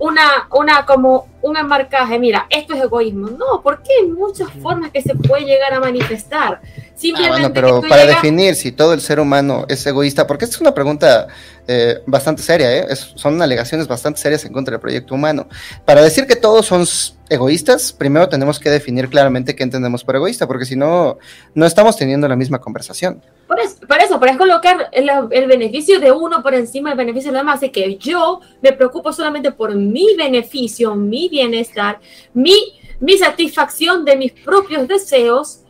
una, 0.02 0.48
una 0.52 0.86
como 0.86 1.28
un 1.44 1.58
enmarcaje, 1.58 2.18
mira, 2.18 2.48
esto 2.50 2.74
es 2.74 2.82
egoísmo. 2.82 3.30
No, 3.30 3.62
porque 3.64 3.90
hay 4.02 4.08
muchas 4.08 4.50
formas 4.62 4.90
que 4.92 5.02
se 5.02 5.14
puede 5.16 5.46
llegar 5.46 5.74
a 5.74 5.80
manifestar. 5.80 6.60
Simplemente 6.96 7.36
Ah, 7.36 7.50
bueno, 7.50 7.54
pero 7.54 7.82
para 7.88 8.04
llegas- 8.04 8.22
definir 8.22 8.56
si 8.56 8.72
todo 8.72 8.94
el 8.94 9.02
ser 9.02 9.20
humano 9.20 9.66
es 9.70 9.86
egoísta, 9.86 10.26
porque 10.28 10.46
esta 10.46 10.56
es 10.58 10.62
una 10.62 10.74
pregunta 10.74 11.28
eh, 11.68 12.00
bastante 12.08 12.42
seria, 12.42 12.72
¿eh? 12.76 12.86
Es- 12.90 13.14
son 13.16 13.40
alegaciones 13.42 13.88
bastante 13.88 14.20
serias 14.20 14.44
en 14.46 14.54
contra 14.54 14.72
del 14.74 14.82
proyecto 14.82 15.14
humano. 15.16 15.48
Para 15.86 16.02
decir 16.02 16.26
que 16.26 16.36
todos 16.36 16.66
son 16.66 16.84
egoístas, 17.30 17.94
primero 17.94 18.28
tenemos 18.28 18.60
que 18.60 18.70
definir 18.70 19.08
claramente 19.10 19.56
qué 19.56 19.64
entendemos 19.64 20.04
por 20.04 20.16
egoísta, 20.16 20.48
porque 20.48 20.66
si 20.66 20.76
no, 20.76 21.18
no 21.54 21.66
estamos 21.66 21.96
teniendo 21.96 22.28
la 22.28 22.36
misma 22.36 22.60
conversación. 22.60 23.24
Por 23.88 24.00
eso, 24.00 24.20
pero 24.20 24.32
es 24.32 24.38
colocar 24.38 24.90
el, 24.92 25.10
el 25.32 25.48
beneficio 25.48 26.00
de 26.00 26.12
uno 26.12 26.42
por 26.42 26.54
encima 26.54 26.90
del 26.90 26.98
beneficio 26.98 27.32
de 27.32 27.38
los 27.38 27.42
demás. 27.42 27.58
Así 27.58 27.70
que 27.70 27.98
yo 27.98 28.42
me 28.62 28.72
preocupo 28.74 29.12
solamente 29.14 29.52
por 29.52 29.76
mi 29.76 30.16
beneficio, 30.16 30.96
mi 30.96 31.30
bienestar, 31.30 32.00
mi, 32.34 32.56
mi 33.00 33.18
satisfacción 33.18 34.06
de 34.06 34.16
mis 34.16 34.32
propios 34.32 34.88
deseos 34.88 35.62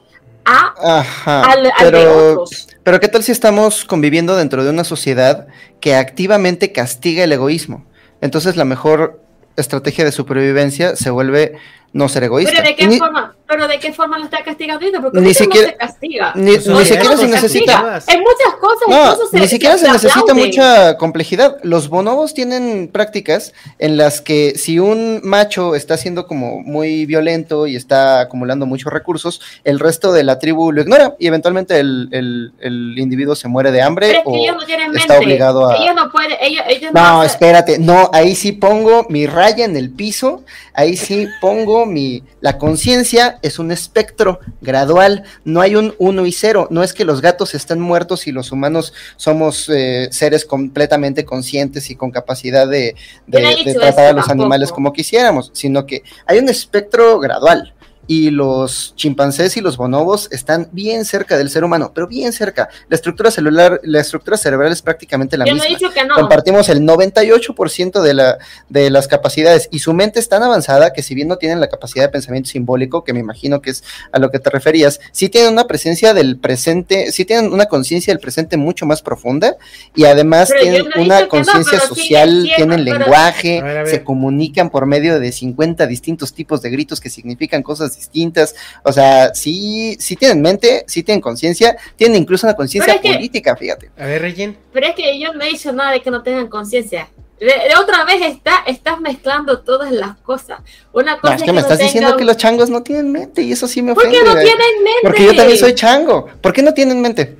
a 0.45 0.73
Ajá, 0.99 1.43
al, 1.43 1.71
al 1.77 1.91
de 1.91 2.07
otros. 2.07 2.67
pero 2.83 2.99
¿qué 2.99 3.07
tal 3.07 3.21
si 3.23 3.31
estamos 3.31 3.85
conviviendo 3.85 4.35
dentro 4.35 4.63
de 4.63 4.71
una 4.71 4.83
sociedad 4.83 5.47
que 5.79 5.95
activamente 5.95 6.71
castiga 6.71 7.23
el 7.23 7.31
egoísmo? 7.31 7.85
Entonces 8.21 8.55
la 8.55 8.65
mejor 8.65 9.21
estrategia 9.55 10.05
de 10.05 10.11
supervivencia 10.11 10.95
se 10.95 11.09
vuelve 11.11 11.57
no 11.93 12.07
ser 12.07 12.23
egoísta. 12.23 12.53
Pero 12.55 12.67
de 12.69 12.75
qué 12.75 12.87
Ni- 12.87 12.97
forma, 12.97 13.35
pero 13.47 13.67
de 13.67 13.79
qué 13.79 13.91
forma 13.91 14.17
lo 14.17 14.23
está 14.25 14.43
castigando 14.43 15.01
porque 15.01 15.19
Ni 15.19 15.33
siquiera- 15.33 15.67
no 15.67 15.71
se 15.73 15.77
castiga. 15.77 16.31
ni- 16.35 16.51
ni 16.57 16.85
siquiera 16.85 17.17
se 17.17 17.27
necesita-. 17.27 17.99
En 18.07 18.19
muchas 18.21 18.55
cosas 18.61 18.87
No, 18.87 19.27
se 19.29 19.39
ni 19.39 19.47
siquiera 19.47 19.77
se 19.77 19.91
necesita 19.91 20.33
mucha 20.33 20.97
complejidad. 20.97 21.57
Los 21.63 21.89
bonobos 21.89 22.33
tienen 22.33 22.89
prácticas 22.91 23.53
en 23.77 23.97
las 23.97 24.21
que 24.21 24.53
si 24.57 24.79
un 24.79 25.19
macho 25.23 25.75
está 25.75 25.97
siendo 25.97 26.27
como 26.27 26.61
muy 26.61 27.05
violento 27.05 27.67
y 27.67 27.75
está 27.75 28.21
acumulando 28.21 28.65
muchos 28.65 28.91
recursos, 28.93 29.41
el 29.65 29.79
resto 29.79 30.13
de 30.13 30.23
la 30.23 30.39
tribu 30.39 30.71
lo 30.71 30.81
ignora 30.81 31.15
y 31.19 31.27
eventualmente 31.27 31.77
el, 31.79 32.07
el- 32.11 32.53
el 32.61 32.97
individuo 32.99 33.35
se 33.35 33.47
muere 33.49 33.71
de 33.71 33.81
hambre 33.81 34.07
Pero 34.07 34.21
o 34.25 34.35
ellos 34.35 34.55
no 34.55 34.61
está 34.97 35.13
mente. 35.15 35.17
obligado 35.17 35.69
a... 35.69 35.75
Ellos 35.75 35.95
no 35.95 36.09
pueden, 36.09 36.37
ellos, 36.41 36.63
ellos 36.69 36.93
no, 36.93 37.23
espérate, 37.23 37.79
no, 37.79 38.09
ahí 38.13 38.35
sí 38.35 38.53
pongo 38.53 39.05
mi 39.09 39.25
raya 39.25 39.65
en 39.65 39.75
el 39.75 39.89
piso, 39.89 40.43
ahí 40.73 40.95
sí 40.95 41.27
pongo 41.41 41.80
mi... 41.85 42.23
La 42.41 42.57
conciencia 42.57 43.39
es 43.41 43.59
un 43.59 43.71
espectro 43.71 44.39
gradual, 44.61 45.23
no 45.45 45.61
hay 45.61 45.75
un 45.75 45.93
uno 45.97 46.25
y 46.25 46.31
cero, 46.31 46.67
no 46.71 46.83
es 46.83 46.93
que 46.93 47.05
los 47.05 47.21
gatos 47.21 47.53
estén 47.55 47.79
muertos 47.79 48.27
y 48.27 48.31
los 48.31 48.51
humanos 48.51 48.93
somos 49.17 49.69
eh, 49.69 50.09
seres 50.11 50.45
completamente 50.45 51.25
conscientes 51.25 51.89
y 51.89 51.95
con 51.95 52.11
capacidad 52.11 52.67
de, 52.67 52.95
de- 53.27 53.73
tratar 53.73 54.05
a 54.07 54.13
los 54.13 54.25
tampoco. 54.25 54.31
animales 54.43 54.71
como 54.71 54.93
quisiéramos, 54.93 55.51
sino 55.53 55.85
que 55.85 56.03
hay 56.25 56.39
un 56.39 56.49
espectro 56.49 57.19
gradual. 57.19 57.73
Y 58.13 58.29
los 58.29 58.93
chimpancés 58.97 59.55
y 59.55 59.61
los 59.61 59.77
bonobos 59.77 60.27
están 60.33 60.67
bien 60.73 61.05
cerca 61.05 61.37
del 61.37 61.49
ser 61.49 61.63
humano, 61.63 61.93
pero 61.95 62.07
bien 62.09 62.33
cerca. 62.33 62.67
La 62.89 62.95
estructura 62.95 63.31
celular, 63.31 63.79
la 63.85 64.01
estructura 64.01 64.35
cerebral 64.35 64.69
es 64.73 64.81
prácticamente 64.81 65.37
la 65.37 65.45
Yo 65.45 65.51
no 65.51 65.55
misma 65.63 65.67
he 65.69 65.79
dicho 65.79 65.93
que 65.93 66.03
no. 66.03 66.15
compartimos 66.15 66.67
el 66.67 66.81
98% 66.81 68.01
de, 68.01 68.13
la, 68.13 68.37
de 68.67 68.89
las 68.89 69.07
capacidades 69.07 69.69
y 69.71 69.79
su 69.79 69.93
mente 69.93 70.19
es 70.19 70.27
tan 70.27 70.43
avanzada 70.43 70.91
que 70.91 71.03
si 71.03 71.15
bien 71.15 71.29
no 71.29 71.37
tienen 71.37 71.61
la 71.61 71.69
capacidad 71.69 72.03
de 72.03 72.09
pensamiento 72.09 72.49
simbólico, 72.49 73.05
que 73.05 73.13
me 73.13 73.21
imagino 73.21 73.61
que 73.61 73.69
es 73.69 73.81
a 74.11 74.19
lo 74.19 74.29
que 74.29 74.39
te 74.39 74.49
referías, 74.49 74.99
sí 75.13 75.29
tienen 75.29 75.53
una 75.53 75.67
presencia 75.67 76.13
del 76.13 76.37
presente, 76.37 77.13
sí 77.13 77.23
tienen 77.23 77.53
una 77.53 77.67
conciencia 77.67 78.11
del 78.13 78.19
presente 78.19 78.57
mucho 78.57 78.85
más 78.85 79.01
profunda 79.01 79.55
y 79.95 80.03
además 80.03 80.49
Pero 80.49 80.61
tienen 80.63 80.85
no 80.93 81.01
una 81.01 81.21
no, 81.21 81.29
conciencia 81.29 81.79
sí 81.79 81.87
social, 81.87 82.43
tienen 82.57 82.83
pero- 82.83 82.99
lenguaje, 82.99 83.59
A 83.59 83.63
ver, 83.63 83.77
a 83.77 83.83
ver. 83.83 83.87
se 83.89 84.03
comunican 84.03 84.69
por 84.69 84.85
medio 84.85 85.17
de 85.17 85.31
50 85.31 85.87
distintos 85.87 86.33
tipos 86.33 86.61
de 86.61 86.71
gritos 86.71 86.99
que 86.99 87.09
significan 87.09 87.63
cosas 87.63 87.89
distintas, 87.91 88.00
o 88.83 88.91
sea, 88.91 89.33
sí, 89.33 89.97
sí 89.99 90.15
tienen 90.15 90.41
mente, 90.41 90.83
sí 90.87 91.03
tienen 91.03 91.21
conciencia, 91.21 91.75
tienen 91.95 92.21
incluso 92.21 92.47
una 92.47 92.55
conciencia 92.55 92.99
que- 92.99 93.13
política, 93.13 93.55
fíjate. 93.55 93.91
A 93.97 94.05
ver, 94.05 94.21
Regin. 94.21 94.57
Pero 94.73 94.87
es 94.87 94.95
que 94.95 95.19
yo 95.19 95.33
no 95.33 95.43
he 95.43 95.47
dicho 95.49 95.71
nada 95.71 95.91
de 95.91 96.01
que 96.01 96.11
no 96.11 96.21
tengan 96.23 96.47
conciencia. 96.47 97.07
De, 97.39 97.47
de 97.47 97.75
otra 97.81 98.03
vez 98.05 98.21
está, 98.21 98.57
estás 98.67 98.99
mezclando 99.01 99.61
todas 99.61 99.91
las 99.91 100.15
cosas. 100.17 100.59
Una 100.93 101.17
cosa 101.19 101.33
No, 101.33 101.37
es 101.37 101.43
que 101.43 101.47
me 101.47 101.53
no 101.53 101.59
estás 101.61 101.79
diciendo 101.79 102.15
que 102.15 102.23
los 102.23 102.37
changos 102.37 102.69
no 102.69 102.83
tienen 102.83 103.11
mente 103.11 103.41
y 103.41 103.51
eso 103.51 103.67
sí 103.67 103.81
me 103.81 103.95
¿Por 103.95 104.03
ofende. 104.05 104.19
qué 104.19 104.25
no 104.25 104.33
tienen 104.35 104.83
mente? 104.83 104.99
Porque 105.01 105.25
yo 105.25 105.35
también 105.35 105.57
soy 105.57 105.73
chango. 105.73 106.27
¿Por 106.39 106.53
qué 106.53 106.61
no 106.61 106.73
tienen 106.75 107.01
mente? 107.01 107.35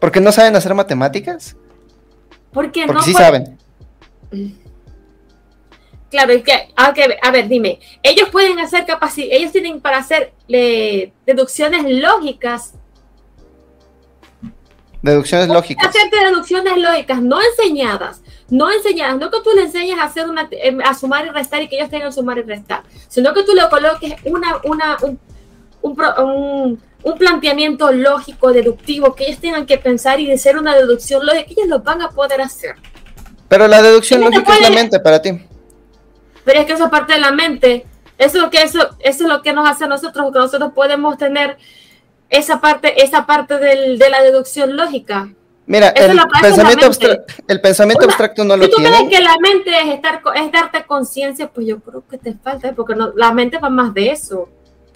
¿Porque 0.00 0.20
no 0.20 0.32
saben 0.32 0.56
hacer 0.56 0.74
matemáticas? 0.74 1.54
Porque, 2.52 2.82
Porque 2.86 2.92
no 2.92 3.02
sí 3.04 3.12
saben. 3.12 3.56
Claro, 6.14 6.32
es 6.32 6.44
que, 6.44 6.52
a 6.76 6.92
ver, 6.92 7.16
a 7.20 7.30
ver, 7.32 7.48
dime, 7.48 7.80
ellos 8.00 8.28
pueden 8.28 8.60
hacer 8.60 8.86
capacidad, 8.86 9.26
ellos 9.36 9.50
tienen 9.50 9.80
para 9.80 9.98
hacer 9.98 10.32
eh, 10.48 11.12
deducciones 11.26 11.82
lógicas, 11.88 12.74
Deducciones 15.02 15.48
lógicas. 15.48 15.88
hacerte 15.88 16.16
deducciones 16.24 16.78
lógicas, 16.78 17.20
no 17.20 17.38
enseñadas, 17.42 18.22
no 18.48 18.70
enseñadas, 18.70 19.18
no 19.18 19.28
que 19.28 19.38
tú 19.42 19.50
le 19.56 19.62
enseñes 19.62 19.98
a 19.98 20.04
hacer 20.04 20.30
una, 20.30 20.46
eh, 20.52 20.78
a 20.84 20.94
sumar 20.94 21.26
y 21.26 21.30
restar 21.30 21.60
y 21.62 21.68
que 21.68 21.74
ellos 21.78 21.90
tengan 21.90 22.12
sumar 22.12 22.38
y 22.38 22.42
restar, 22.42 22.84
sino 23.08 23.34
que 23.34 23.42
tú 23.42 23.52
le 23.52 23.68
coloques 23.68 24.14
una, 24.24 24.60
una, 24.62 24.96
un, 25.02 25.18
un, 25.82 25.96
pro- 25.96 26.24
un- 26.24 26.80
un 27.02 27.18
planteamiento 27.18 27.90
lógico, 27.90 28.52
deductivo, 28.52 29.16
que 29.16 29.24
ellos 29.26 29.40
tengan 29.40 29.66
que 29.66 29.78
pensar 29.78 30.20
y 30.20 30.26
de 30.28 30.38
ser 30.38 30.56
una 30.58 30.76
deducción 30.76 31.26
lógica, 31.26 31.50
ellos 31.50 31.66
lo 31.66 31.80
van 31.80 32.00
a 32.02 32.10
poder 32.10 32.40
hacer. 32.40 32.76
Pero 33.48 33.66
la 33.66 33.82
deducción 33.82 34.20
lógica 34.20 34.54
es 34.54 34.60
la 34.60 34.70
mente 34.70 35.00
para 35.00 35.20
ti. 35.20 35.40
Pero 36.44 36.60
es 36.60 36.66
que 36.66 36.72
eso 36.74 36.84
es 36.84 36.90
parte 36.90 37.14
de 37.14 37.20
la 37.20 37.32
mente. 37.32 37.86
Eso 38.18 38.36
es 38.38 38.42
lo 38.44 38.50
que 38.50 38.62
eso, 38.62 38.78
eso 39.00 39.24
es 39.24 39.28
lo 39.28 39.42
que 39.42 39.52
nos 39.52 39.68
hace 39.68 39.84
a 39.84 39.88
nosotros, 39.88 40.32
que 40.32 40.38
nosotros 40.38 40.72
podemos 40.74 41.18
tener 41.18 41.56
esa 42.30 42.60
parte, 42.60 43.02
esa 43.02 43.26
parte 43.26 43.58
del- 43.58 43.98
de 43.98 44.08
la 44.10 44.22
deducción 44.22 44.76
lógica. 44.76 45.28
Mira, 45.66 45.88
el 45.88 46.20
pensamiento, 46.42 46.86
el 47.48 47.60
pensamiento 47.60 48.04
Una- 48.04 48.12
abstracto 48.12 48.44
no 48.44 48.56
lo 48.56 48.64
si 48.64 48.70
tú 48.70 48.76
crees 48.76 49.08
que 49.08 49.20
la 49.22 49.34
mente 49.40 49.70
es 49.70 49.94
estar 49.94 50.20
es 50.34 50.52
darte 50.52 50.84
conciencia, 50.84 51.48
pues 51.48 51.66
yo 51.66 51.80
creo 51.80 52.04
que 52.08 52.18
te 52.18 52.34
falta, 52.34 52.72
porque 52.72 52.94
no, 52.94 53.12
la 53.16 53.32
mente 53.32 53.58
va 53.58 53.70
más 53.70 53.94
de 53.94 54.10
eso, 54.10 54.48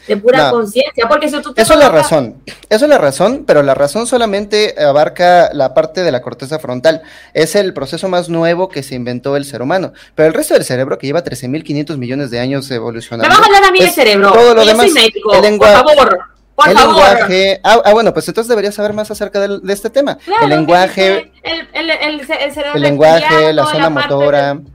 de 0.07 0.17
pura 0.17 0.45
No. 0.47 0.51
conciencia. 0.53 1.07
Porque 1.09 1.29
si 1.29 1.41
tú 1.43 1.53
te 1.53 1.63
Eso 1.63 1.75
es 1.75 1.79
la 1.79 1.89
razón. 1.89 2.37
Eso 2.69 2.85
es 2.85 2.89
la 2.89 2.99
razón, 2.99 3.45
pero 3.47 3.63
la 3.63 3.75
razón 3.75 4.07
solamente 4.07 4.75
abarca 4.83 5.51
la 5.53 5.75
parte 5.75 6.03
de 6.03 6.13
la 6.13 6.23
corteza 6.23 6.59
frontal. 6.59 7.03
Es 7.35 7.55
el 7.57 7.75
proceso 7.75 8.09
más 8.09 8.29
nuevo 8.29 8.69
que 8.69 8.83
se 8.83 8.95
inventó 8.95 9.37
el 9.37 9.45
ser 9.45 9.63
humano. 9.63 9.93
Pero 10.15 10.29
el 10.29 10.35
resto 10.35 10.55
del 10.55 10.65
cerebro, 10.65 10.99
que 10.99 11.07
lleva 11.07 11.23
13.500 11.25 11.97
millones 11.99 12.31
de 12.31 12.41
años 12.41 12.69
Me 12.71 12.77
evolucionando. 12.77 13.29
vas 13.29 13.43
a 13.43 13.47
hablar 13.47 13.65
a 13.65 13.73
mí 13.73 13.81
de 13.81 13.87
es 13.87 13.95
cerebro. 13.95 14.33
Todo 14.33 14.55
lo 14.55 14.63
yo 14.63 14.69
demás. 14.69 14.87
soy 14.91 14.95
médico. 14.95 15.35
el 15.35 15.43
lenguaje, 15.43 15.83
por 15.83 15.95
favor, 15.97 16.19
por 16.55 16.69
el 16.69 16.77
favor. 16.77 16.95
lenguaje. 16.97 17.61
Ah, 17.63 17.81
ah, 17.85 17.93
bueno, 17.93 18.13
pues 18.13 18.27
entonces 18.29 18.49
deberías 18.49 18.75
saber 18.75 18.93
más 18.93 19.11
acerca 19.11 19.41
del- 19.41 19.61
de, 19.63 19.73
este 19.73 19.91
tema. 19.91 20.17
Claro, 20.19 20.45
el 20.45 20.51
lenguaje, 20.51 21.31
El, 21.43 21.69
el, 21.75 21.91
el, 21.91 22.21
el 22.21 22.27
cerebro 22.53 22.75
el 22.75 22.83
lenguaje, 22.83 23.53
la 23.53 23.65
zona 23.67 23.91
motora. 23.91 24.55
del- 24.55 24.67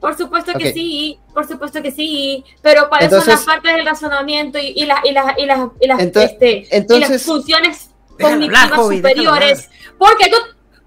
Por 0.00 0.16
supuesto 0.16 0.52
que 0.54 0.72
sí, 0.72 1.18
por 1.34 1.46
supuesto 1.46 1.82
que 1.82 1.90
sí, 1.90 2.42
pero 2.62 2.88
¿cuáles 2.88 3.10
son 3.10 3.18
las 3.28 3.44
partes 3.44 3.74
del 3.76 3.84
razonamiento 3.86 4.58
y, 4.58 4.68
y, 4.74 4.86
la- 4.86 5.02
y, 5.04 5.12
las 5.12 5.38
y, 5.38 5.44
las 5.46 5.60
y, 5.80 5.86
las 5.86 6.00
este, 6.22 6.50
y 6.60 6.68
entonces- 6.70 7.10
las 7.10 7.22
funciones 7.22 7.90
cognitivas 8.18 8.62
hablar, 8.72 8.80
superiores? 8.96 9.70
Porque 9.98 10.30
tú, 10.30 10.36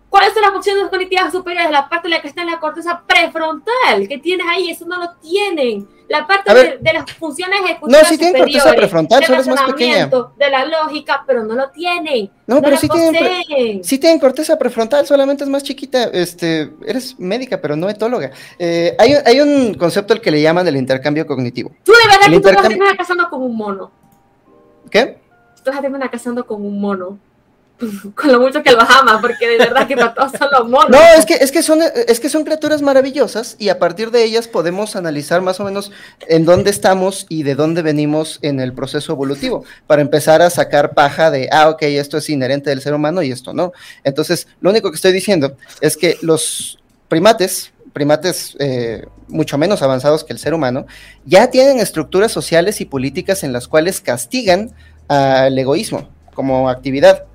¿cuáles 0.10 0.34
son 0.34 0.42
las 0.42 0.52
funciones 0.52 0.90
cognitivas 0.90 1.32
superiores? 1.32 1.72
La 1.72 1.88
parte 1.90 2.08
de 2.10 2.16
la 2.16 2.22
que 2.22 2.28
está 2.28 2.42
en 2.42 2.50
la 2.52 2.60
corteza 2.60 3.04
prefrontal, 3.08 4.08
que 4.08 4.18
tienes 4.18 4.48
ahí, 4.50 4.70
eso 4.72 4.86
no 4.86 4.98
lo 5.00 5.12
tienen. 5.22 5.88
La 6.14 6.28
parte 6.28 6.54
de, 6.54 6.78
de 6.80 6.94
las 6.94 7.12
funciones 7.14 7.60
ejecutivas 7.66 8.04
No, 8.04 8.08
sí 8.10 8.18
tienen 8.20 8.40
corteza 8.42 8.74
prefrontal, 8.74 9.24
solo 9.26 9.42
es 9.42 9.48
más 9.48 9.62
pequeña. 9.64 10.08
De 10.38 10.50
la 10.50 10.66
lógica, 10.66 11.24
pero 11.26 11.44
no 11.44 11.56
lo 11.56 11.70
tienen. 11.72 12.30
No, 12.46 12.60
pero 12.62 12.72
la 12.72 12.78
sí 12.78 12.88
tienen, 12.88 13.84
sí 13.84 13.98
tienen 13.98 14.20
corteza 14.20 14.58
prefrontal, 14.58 15.08
solamente 15.08 15.44
es 15.44 15.50
más 15.50 15.64
chiquita. 15.64 16.04
Este, 16.14 16.72
eres 16.86 17.20
médica, 17.20 17.60
pero 17.60 17.76
no 17.76 17.90
etóloga. 17.90 18.30
Eh, 18.60 18.96
hay, 19.00 19.16
hay 19.26 19.42
un 19.42 19.74
concepto 19.74 20.14
al 20.14 20.22
que 20.22 20.30
le 20.30 20.42
llaman 20.42 20.68
el 20.68 20.76
intercambio 20.76 21.26
cognitivo. 21.26 21.72
Tú 21.84 21.92
de 21.92 22.08
verdad 22.08 22.28
El 22.28 22.34
que 22.34 22.40
tú 22.40 22.44
vas 22.44 22.48
a 22.48 22.52
intercambio- 22.52 22.70
terminar 22.70 22.98
casando 22.98 23.30
con 23.30 23.42
un 23.42 23.56
mono. 23.58 23.92
¿Qué? 24.92 25.18
Tú 25.64 25.70
vas 25.72 25.80
a 25.80 25.82
terminar 25.82 26.12
casando 26.12 26.46
con 26.46 26.62
un 26.64 26.80
mono. 26.80 27.18
Con 28.16 28.32
lo 28.32 28.40
mucho 28.40 28.64
que 28.64 28.72
los 28.72 28.84
ama, 28.90 29.20
porque 29.22 29.48
de 29.48 29.58
verdad 29.58 29.88
que 29.88 29.96
para 29.96 30.14
todos 30.14 30.32
son 30.38 30.50
los 30.52 30.70
monos. 30.70 30.90
No, 30.90 31.00
es 31.18 31.26
que, 31.26 31.36
es 31.36 31.52
que 31.52 31.64
son, 31.64 31.80
es 31.82 32.20
que 32.20 32.30
son 32.30 32.44
criaturas 32.44 32.82
maravillosas 32.82 33.56
y 33.60 33.70
a 33.70 33.80
partir 33.80 34.12
de 34.12 34.24
ellas 34.24 34.48
podemos 34.48 34.96
analizar 34.96 35.42
más 35.42 35.60
o 35.60 35.64
menos 35.64 35.92
en 36.28 36.46
dónde 36.46 36.70
estamos 36.70 37.26
y 37.30 37.44
de 37.44 37.56
dónde 37.56 37.82
venimos 37.82 38.40
en 38.42 38.60
el 38.60 38.74
proceso 38.74 39.14
evolutivo, 39.14 39.66
para 39.88 40.02
empezar 40.02 40.42
a 40.42 40.50
sacar 40.50 40.94
paja 40.94 41.32
de, 41.32 41.50
ah, 41.52 41.70
ok, 41.70 41.84
esto 41.84 42.18
es 42.18 42.30
inherente 42.30 42.70
del 42.70 42.82
ser 42.82 42.94
humano 42.94 43.22
y 43.22 43.32
esto 43.32 43.54
no. 43.54 43.74
Entonces, 44.04 44.48
lo 44.62 44.70
único 44.70 44.92
que 44.92 44.96
estoy 44.96 45.12
diciendo 45.12 45.58
es 45.82 45.98
que 45.98 46.18
los 46.22 46.80
primates 47.08 47.74
primates 47.94 48.58
eh, 48.60 49.06
mucho 49.28 49.58
menos 49.58 49.82
avanzados 49.82 50.24
que 50.24 50.34
el 50.34 50.40
ser 50.40 50.54
humano, 50.54 50.86
ya 51.26 51.50
tienen 51.50 51.80
estructuras 51.80 52.32
sociales 52.32 52.82
y 52.82 52.86
políticas 52.86 53.44
en 53.44 53.54
las 53.54 53.68
cuales 53.68 54.02
castigan 54.02 54.72
al 55.08 55.58
egoísmo 55.58 56.10
como 56.34 56.70
actividad. 56.70 57.26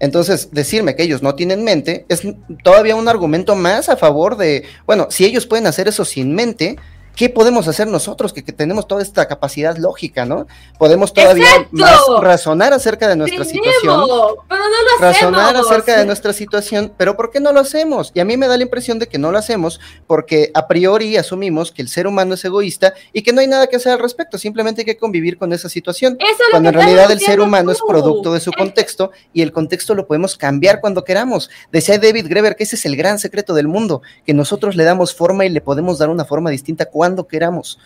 Entonces, 0.00 0.48
decirme 0.50 0.96
que 0.96 1.02
ellos 1.02 1.22
no 1.22 1.34
tienen 1.34 1.62
mente 1.62 2.06
es 2.08 2.22
todavía 2.64 2.96
un 2.96 3.06
argumento 3.06 3.54
más 3.54 3.88
a 3.90 3.96
favor 3.96 4.36
de, 4.36 4.64
bueno, 4.86 5.08
si 5.10 5.26
ellos 5.26 5.46
pueden 5.46 5.66
hacer 5.66 5.88
eso 5.88 6.04
sin 6.04 6.34
mente, 6.34 6.76
¿qué 7.16 7.28
podemos 7.28 7.68
hacer 7.68 7.86
nosotros 7.86 8.32
que, 8.32 8.42
que 8.44 8.52
tenemos 8.52 8.86
toda 8.88 9.02
esta 9.02 9.26
capacidad 9.28 9.76
lógica, 9.76 10.24
¿no? 10.24 10.46
Podemos 10.78 11.12
todavía 11.12 11.46
más 11.70 12.00
razonar 12.20 12.72
acerca 12.72 13.08
de 13.08 13.16
nuestra 13.16 13.44
Tenemos, 13.44 13.52
situación. 13.72 14.06
pero 14.48 14.62
no 14.62 14.68
lo 14.68 15.00
Razonar 15.00 15.56
hacemos. 15.56 15.70
acerca 15.70 15.98
de 15.98 16.06
nuestra 16.06 16.32
situación, 16.32 16.92
pero 16.96 17.16
¿por 17.16 17.30
qué 17.30 17.40
no 17.40 17.52
lo 17.52 17.60
hacemos? 17.60 18.10
Y 18.14 18.20
a 18.20 18.24
mí 18.24 18.36
me 18.36 18.46
da 18.48 18.56
la 18.56 18.62
impresión 18.62 18.98
de 18.98 19.06
que 19.08 19.18
no 19.18 19.30
lo 19.32 19.38
hacemos 19.38 19.80
porque 20.06 20.50
a 20.54 20.66
priori 20.66 21.16
asumimos 21.16 21.72
que 21.72 21.82
el 21.82 21.88
ser 21.88 22.06
humano 22.06 22.34
es 22.34 22.44
egoísta 22.44 22.94
y 23.12 23.22
que 23.22 23.32
no 23.32 23.40
hay 23.40 23.46
nada 23.46 23.66
que 23.66 23.76
hacer 23.76 23.92
al 23.92 23.98
respecto, 23.98 24.38
simplemente 24.38 24.82
hay 24.82 24.86
que 24.86 24.96
convivir 24.96 25.38
con 25.38 25.52
esa 25.52 25.68
situación. 25.68 26.16
Eso 26.20 26.42
cuando 26.50 26.68
en 26.70 26.74
realidad 26.74 27.10
el 27.10 27.20
ser 27.20 27.40
humano 27.40 27.70
es 27.72 27.78
producto 27.86 28.32
de 28.32 28.40
su 28.40 28.52
contexto 28.52 29.10
y 29.32 29.42
el 29.42 29.52
contexto 29.52 29.94
lo 29.94 30.06
podemos 30.06 30.36
cambiar 30.36 30.80
cuando 30.80 31.04
queramos. 31.04 31.50
Decía 31.72 31.98
David 31.98 32.26
Greber 32.28 32.56
que 32.56 32.64
ese 32.64 32.76
es 32.76 32.84
el 32.86 32.96
gran 32.96 33.18
secreto 33.18 33.54
del 33.54 33.68
mundo, 33.68 34.02
que 34.24 34.34
nosotros 34.34 34.76
le 34.76 34.84
damos 34.84 35.14
forma 35.14 35.44
y 35.44 35.48
le 35.48 35.60
podemos 35.60 35.98
dar 35.98 36.08
una 36.08 36.24
forma 36.24 36.50
distinta 36.50 36.86
cuando 37.00 37.26
queramos. 37.26 37.78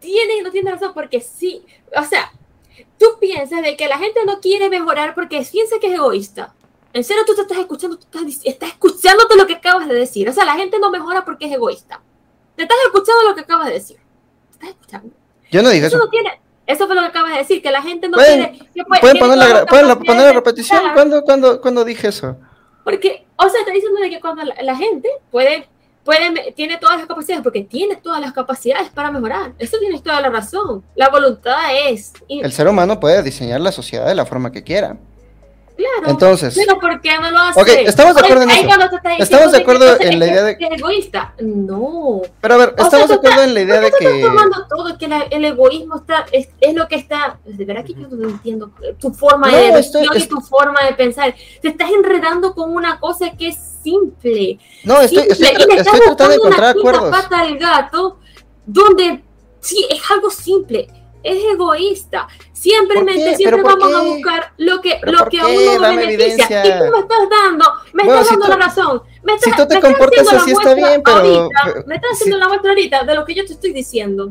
tiene 0.00 0.40
no 0.42 0.50
tiene 0.50 0.70
razón 0.70 0.92
porque 0.94 1.20
sí, 1.20 1.62
o 1.94 2.02
sea, 2.04 2.32
tú 2.98 3.04
piensas 3.20 3.60
de 3.62 3.76
que 3.76 3.86
la 3.86 3.98
gente 3.98 4.20
no 4.24 4.40
quiere 4.40 4.70
mejorar 4.70 5.14
porque 5.14 5.46
piensa 5.52 5.76
que 5.78 5.88
es 5.88 5.92
egoísta. 5.92 6.54
En 6.94 7.04
serio, 7.04 7.22
tú 7.26 7.34
te 7.34 7.42
estás 7.42 7.58
escuchando, 7.58 7.98
tú 7.98 8.06
estás, 8.10 8.40
estás 8.46 8.70
escuchándote 8.70 9.36
lo 9.36 9.46
que 9.46 9.56
acabas 9.56 9.86
de 9.88 9.94
decir. 9.94 10.26
O 10.26 10.32
sea, 10.32 10.46
la 10.46 10.54
gente 10.54 10.78
no 10.78 10.90
mejora 10.90 11.22
porque 11.22 11.44
es 11.44 11.52
egoísta. 11.52 12.00
Te 12.56 12.62
estás 12.62 12.78
escuchando 12.86 13.24
lo 13.28 13.34
que 13.34 13.42
acabas 13.42 13.66
de 13.66 13.74
decir. 13.74 13.98
¿Te 13.98 14.52
estás 14.54 14.70
escuchando? 14.70 15.10
Yo 15.50 15.62
no 15.62 15.68
dije 15.68 15.86
Eso 15.86 15.96
eso. 15.96 16.04
no 16.06 16.10
tiene, 16.10 16.40
eso 16.66 16.86
fue 16.86 16.94
lo 16.96 17.02
que 17.02 17.08
acabas 17.08 17.32
de 17.32 17.38
decir, 17.40 17.60
que 17.60 17.70
la 17.70 17.82
gente 17.82 18.08
no 18.08 18.16
Pueden- 18.16 18.48
quiere. 18.52 18.70
que 18.74 18.84
puede- 18.84 19.00
¿Pueden 19.02 19.18
poner 19.18 19.36
la, 19.36 19.66
pueden 19.66 19.86
la- 19.88 19.98
poner 19.98 20.22
la 20.22 20.32
repetición? 20.32 20.80
¿Cuándo, 20.94 21.22
cuándo, 21.24 21.60
cuándo 21.60 21.84
dije 21.84 22.08
eso? 22.08 22.38
Porque, 22.84 23.26
o 23.36 23.46
sea, 23.50 23.60
está 23.60 23.70
diciendo 23.72 24.00
de 24.00 24.08
que 24.08 24.18
cuando 24.18 24.42
la, 24.44 24.54
la 24.62 24.74
gente 24.76 25.10
puede, 25.30 25.68
puede, 26.04 26.52
tiene 26.52 26.76
todas 26.78 26.98
las 26.98 27.06
capacidades, 27.06 27.42
porque 27.42 27.62
tiene 27.62 27.96
todas 27.96 28.20
las 28.20 28.32
capacidades 28.32 28.88
para 28.90 29.10
mejorar. 29.10 29.52
Eso 29.58 29.78
tienes 29.78 30.02
toda 30.02 30.20
la 30.20 30.30
razón. 30.30 30.82
La 30.96 31.08
voluntad 31.08 31.58
es. 31.86 32.12
El 32.28 32.52
ser 32.52 32.68
humano 32.68 32.98
puede 33.00 33.22
diseñar 33.22 33.60
la 33.60 33.72
sociedad 33.72 34.06
de 34.06 34.14
la 34.14 34.26
forma 34.26 34.50
que 34.52 34.62
quiera. 34.64 34.96
claro. 35.76 36.10
entonces- 36.10 36.54
Pero 36.54 36.78
¿por 36.78 37.00
qué 37.00 37.16
no 37.18 37.30
lo 37.30 37.38
hace? 37.38 37.84
Estamos 37.84 38.14
de 38.14 38.20
acuerdo 38.20 38.42
en 38.42 38.50
eso. 38.50 38.68
Estamos 39.18 39.50
de 39.52 39.58
que 39.58 39.62
acuerdo 39.62 39.96
en 40.00 40.18
la 40.18 40.26
idea 40.26 40.42
de- 40.42 40.58
que 40.58 40.66
egoísta. 40.66 41.34
No. 41.40 42.20
Pero 42.40 42.54
a 42.54 42.56
ver, 42.58 42.74
estamos 42.76 43.08
de 43.08 43.14
acuerdo 43.14 43.42
en 43.44 43.54
la 43.54 43.60
idea 43.60 43.80
de 43.80 43.90
tú 43.90 43.96
estás 43.98 44.12
que... 44.12 44.20
tomando 44.22 44.66
todo, 44.68 44.98
que 44.98 45.08
la- 45.08 45.22
el 45.30 45.42
egoísmo 45.44 45.96
está, 45.96 46.26
es, 46.32 46.50
es 46.60 46.74
lo 46.74 46.86
que 46.86 46.96
está. 46.96 47.38
De 47.46 47.64
verdad 47.64 47.82
que 47.84 47.94
yo 47.94 48.08
no 48.10 48.28
entiendo 48.28 48.70
tu 49.00 49.10
forma 49.14 49.50
No, 49.50 49.56
de 49.56 49.78
estoy- 49.80 50.06
y 50.16 50.26
tu 50.26 50.40
forma 50.42 50.84
de 50.84 50.92
pensar. 50.94 51.34
Te 51.62 51.68
estás 51.68 51.88
enredando 51.90 52.54
con 52.54 52.74
una 52.74 53.00
cosa 53.00 53.30
que 53.38 53.48
es 53.48 53.69
simple. 53.82 54.58
No, 54.84 55.00
estoy, 55.00 55.24
simple, 55.24 55.32
estoy, 55.32 55.48
y 55.48 55.52
tra- 55.52 55.66
le 55.68 55.74
estás 55.80 55.86
estoy 55.94 56.00
tratando 56.00 56.28
de 56.28 56.34
encontrar 56.36 56.76
una 56.76 56.80
acuerdos. 56.80 57.10
pata 57.10 57.40
al 57.40 57.58
gato 57.58 58.18
donde 58.66 59.22
sí 59.60 59.86
es 59.90 60.10
algo 60.10 60.30
simple. 60.30 60.88
Es 61.22 61.44
egoísta. 61.52 62.28
Simplemente, 62.52 63.12
¿Por 63.22 63.30
qué? 63.30 63.36
siempre 63.36 63.62
¿Pero 63.62 63.62
por 63.62 63.78
vamos 63.78 63.94
a 63.94 64.02
buscar 64.04 64.52
lo 64.56 64.80
que, 64.80 64.98
¿Pero 65.02 65.12
lo 65.18 65.26
que 65.26 65.40
a 65.40 65.46
uno 65.46 65.78
Dame 65.80 66.06
beneficia. 66.06 66.66
Y 66.66 66.78
tú 66.78 66.92
me 66.92 66.98
estás 67.00 67.28
dando, 67.30 67.64
me 67.92 68.04
Bueno, 68.04 68.20
estás 68.20 68.28
si 68.28 68.34
dando 68.34 68.46
tú- 68.46 68.50
la 68.52 68.56
razón. 68.66 69.02
Me 69.22 69.32
si 69.38 69.50
estás- 69.50 69.56
tú 69.56 69.62
te 69.68 69.74
me 69.74 69.78
estás 69.80 69.90
comportas 69.92 70.32
la 70.32 70.40
así 70.40 70.50
está 70.52 70.74
bien, 70.74 71.02
pero- 71.04 71.16
ahorita, 71.18 71.84
me 71.86 71.94
estás 71.96 72.10
haciendo 72.12 72.38
la 72.38 72.48
muestra 72.48 72.70
ahorita 72.70 73.04
de 73.04 73.14
lo 73.14 73.24
que 73.26 73.34
yo 73.34 73.44
te 73.44 73.52
estoy 73.52 73.72
diciendo. 73.74 74.30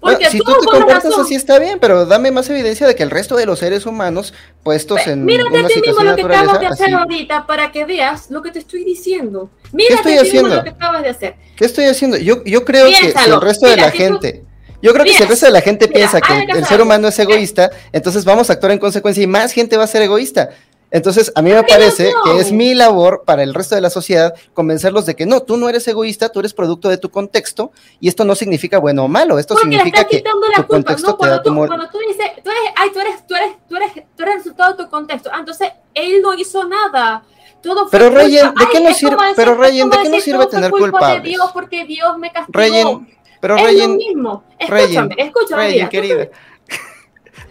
Porque 0.00 0.30
si 0.30 0.38
tú, 0.38 0.44
tú 0.44 0.60
te 0.60 0.66
comportas 0.66 1.04
razón, 1.04 1.24
así 1.24 1.34
está 1.34 1.58
bien, 1.58 1.78
pero 1.80 2.04
dame 2.06 2.30
más 2.30 2.48
evidencia 2.50 2.86
de 2.86 2.94
que 2.94 3.02
el 3.02 3.10
resto 3.10 3.34
de 3.36 3.46
los 3.46 3.58
seres 3.58 3.86
humanos 3.86 4.34
puestos 4.62 5.04
en 5.06 5.24
Mírate 5.24 5.48
una 5.50 5.64
a 5.66 5.68
ti 5.68 5.80
mismo 5.80 6.02
lo 6.04 6.14
que 6.14 6.22
acabas 6.22 6.60
de 6.60 6.66
hacer 6.66 6.86
así. 6.86 6.94
ahorita 6.94 7.46
para 7.46 7.72
que 7.72 7.84
veas 7.86 8.30
lo 8.30 8.42
que 8.42 8.50
te 8.50 8.58
estoy 8.58 8.84
diciendo. 8.84 9.50
Mírate 9.72 9.94
estoy 9.94 10.12
a 10.12 10.18
ti 10.18 10.22
mismo 10.24 10.28
haciendo? 10.48 10.56
lo 10.56 10.62
que 10.64 10.70
acabas 10.70 11.02
de 11.02 11.08
hacer. 11.08 11.34
¿Qué 11.56 11.64
estoy 11.64 11.84
haciendo? 11.86 12.16
Yo, 12.18 12.44
yo 12.44 12.64
creo 12.64 12.86
que 12.88 12.94
si 13.12 13.30
el 13.30 13.40
resto 13.40 13.66
de 13.66 13.76
la 13.76 13.90
si 13.90 13.98
tú- 13.98 14.04
gente, 14.04 14.44
yo 14.82 14.92
creo 14.92 15.04
que 15.04 15.14
si 15.14 15.22
el 15.22 15.28
resto 15.28 15.46
de 15.46 15.52
la 15.52 15.60
gente 15.62 15.86
mira, 15.88 15.98
piensa 15.98 16.20
que 16.20 16.34
el 16.42 16.50
hacer 16.50 16.64
ser 16.66 16.82
humano 16.82 17.08
es 17.08 17.18
egoísta, 17.18 17.70
entonces 17.92 18.24
vamos 18.24 18.50
a 18.50 18.52
actuar 18.52 18.72
en 18.72 18.78
consecuencia 18.78 19.22
y 19.24 19.26
más 19.26 19.52
gente 19.52 19.76
va 19.76 19.84
a 19.84 19.88
ser 19.88 20.02
egoísta. 20.02 20.50
Entonces, 20.90 21.32
a 21.34 21.42
mí 21.42 21.50
me 21.50 21.56
¿Por 21.56 21.66
qué 21.66 21.72
no 21.72 21.78
parece 21.78 22.12
que 22.24 22.38
es 22.38 22.52
mi 22.52 22.72
labor 22.74 23.24
para 23.26 23.42
el 23.42 23.54
resto 23.54 23.74
de 23.74 23.80
la 23.80 23.90
sociedad 23.90 24.34
convencerlos 24.54 25.04
de 25.04 25.16
que 25.16 25.26
no, 25.26 25.40
tú 25.42 25.56
no 25.56 25.68
eres 25.68 25.86
egoísta, 25.88 26.28
tú 26.28 26.38
eres 26.40 26.54
producto 26.54 26.88
de 26.88 26.96
tu 26.96 27.10
contexto 27.10 27.72
y 27.98 28.06
esto 28.08 28.24
no 28.24 28.34
significa 28.36 28.78
bueno 28.78 29.04
o 29.04 29.08
malo, 29.08 29.38
esto 29.40 29.54
Porque 29.54 29.68
le 29.68 29.76
significa 29.78 30.04
que 30.06 30.22
la 30.22 30.30
tu 30.30 30.38
culpa, 30.38 30.66
contexto 30.68 31.08
¿no? 31.10 31.16
te 31.16 31.26
da 31.26 31.42
Cuando 31.42 31.42
tu 31.42 31.50
tú, 31.50 31.66
cuando 31.66 31.88
tú 31.90 31.98
dices, 32.08 32.26
tú 32.42 32.50
eres, 32.50 32.62
ay, 32.76 32.90
tú 32.92 33.00
eres, 33.00 33.26
tú 33.26 33.34
eres, 33.34 33.52
tú 33.68 33.76
eres, 33.76 33.92
tú 34.16 34.22
eres 34.22 34.34
resultado 34.36 34.74
de 34.76 34.84
tu 34.84 34.88
contexto. 34.90 35.28
Ah, 35.32 35.38
entonces, 35.40 35.68
él 35.92 36.22
no 36.22 36.34
hizo 36.34 36.64
nada. 36.68 37.24
Todo 37.62 37.88
fue 37.88 37.98
Pero. 37.98 38.10
Ryan, 38.10 38.54
¿de 38.54 38.66
qué 38.70 38.80
nos 38.80 38.96
sirve- 38.96 39.16
pero, 39.34 39.54
Ryan, 39.56 39.90
¿de 39.90 39.98
qué 40.02 40.08
nos 40.08 40.22
sirve 40.22 40.46
tener 40.46 40.70
culpa 40.70 40.86
de 40.86 40.90
culpables? 40.92 41.22
Dios 41.24 41.50
porque 41.52 41.84
Dios 41.84 42.16
me 42.18 42.30
castigó. 42.30 42.52
Ryan, 42.60 43.08
pero 43.40 43.56
es 43.56 43.62
Ryan, 43.64 43.90
lo 43.90 43.96
mismo. 43.96 44.44
Escúchame, 44.56 45.14
escúchame, 45.18 45.62
Ryan, 45.62 45.72
mira, 45.74 45.84
tú- 45.86 45.90
querida. 45.90 46.28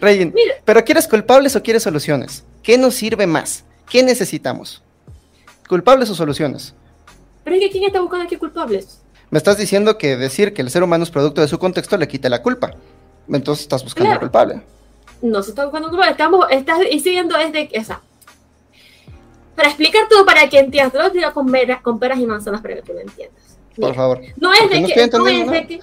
Mira. 0.34 0.54
¿pero 0.64 0.84
quieres 0.84 1.06
culpables 1.06 1.54
o 1.54 1.62
quieres 1.62 1.82
soluciones? 1.82 2.44
¿Qué 2.66 2.76
nos 2.78 2.96
sirve 2.96 3.28
más? 3.28 3.64
¿Qué 3.88 4.02
necesitamos? 4.02 4.82
¿Culpables 5.68 6.10
o 6.10 6.16
soluciones? 6.16 6.74
Pero 7.44 7.54
es 7.54 7.62
que 7.62 7.70
¿quién 7.70 7.84
está 7.84 8.00
buscando 8.00 8.24
aquí 8.26 8.34
culpables? 8.34 9.02
Me 9.30 9.38
estás 9.38 9.56
diciendo 9.56 9.96
que 9.98 10.16
decir 10.16 10.52
que 10.52 10.62
el 10.62 10.70
ser 10.70 10.82
humano 10.82 11.04
es 11.04 11.10
producto 11.12 11.40
de 11.40 11.46
su 11.46 11.60
contexto 11.60 11.96
le 11.96 12.08
quita 12.08 12.28
la 12.28 12.42
culpa. 12.42 12.72
Entonces 13.28 13.62
estás 13.62 13.84
buscando 13.84 14.06
Claro. 14.08 14.14
al 14.20 14.26
culpable. 14.28 14.62
No 15.22 15.44
se 15.44 15.50
está 15.50 15.62
buscando 15.64 15.90
culpables. 15.90 16.10
Estamos, 16.10 16.44
estás 16.50 16.80
diciendo 16.80 17.38
desde 17.38 17.68
que, 17.68 17.78
o 17.78 17.84
sea, 17.84 18.00
para 19.54 19.68
explicar 19.68 20.08
todo 20.10 20.26
para 20.26 20.48
que 20.48 20.58
entiendas, 20.58 20.92
te 21.12 21.20
lo 21.20 21.28
a 21.28 21.32
con, 21.32 21.46
vera- 21.52 21.80
con 21.82 22.00
peras 22.00 22.18
y 22.18 22.26
manzanas 22.26 22.62
para 22.62 22.74
que 22.74 22.82
tú 22.82 22.94
lo 22.94 23.00
entiendas. 23.00 23.58
Por 23.80 23.94
favor. 23.94 24.20
No 24.38 24.52
es 24.52 24.68
de 24.70 24.80
no 24.80 24.88
que, 24.88 25.06
no 25.18 25.28
es 25.28 25.50
de 25.52 25.66
que, 25.68 25.80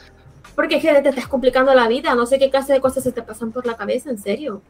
porque 0.53 0.75
es 0.75 0.81
que 0.81 1.01
te 1.01 1.07
estás 1.09 1.29
complicando 1.29 1.73
la 1.73 1.87
vida, 1.87 2.13
no 2.13 2.25
sé 2.25 2.39
qué 2.39 2.49
clase 2.49 2.73
de 2.73 2.81
cosas 2.81 3.05
se 3.05 3.13
te 3.13 3.21
pasan 3.21 3.53
por 3.53 3.65
la 3.65 3.77
cabeza, 3.77 4.09
en 4.09 4.17
serio. 4.17 4.61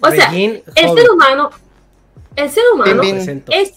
O 0.00 0.10
sea, 0.10 0.26
Regine 0.26 0.62
el 0.74 0.86
Hobby. 0.86 1.00
ser 1.00 1.10
humano, 1.10 1.50
el 2.36 2.50
ser 2.50 2.64
humano 2.72 3.02
Bin, 3.02 3.02
bin. 3.02 3.14
Presento. 3.16 3.52
es, 3.52 3.74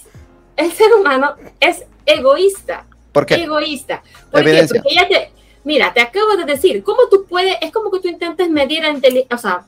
el 0.55 0.71
ser 0.71 0.93
humano 0.93 1.35
es 1.59 1.83
egoísta. 2.05 2.85
¿Por 3.11 3.25
qué? 3.25 3.35
Egoísta. 3.35 4.01
¿Por 4.31 4.43
qué? 4.43 4.67
Porque 4.67 4.95
ya 4.95 5.07
te, 5.07 5.31
mira, 5.63 5.93
te 5.93 6.01
acabo 6.01 6.35
de 6.35 6.45
decir, 6.45 6.83
¿cómo 6.83 7.07
tú 7.09 7.25
puedes, 7.27 7.55
es 7.61 7.71
como 7.71 7.91
que 7.91 7.99
tú 7.99 8.07
intentes 8.07 8.49
medir 8.49 8.83
la 8.83 8.89
inteligencia, 8.89 9.35
o 9.35 9.39
sea, 9.39 9.65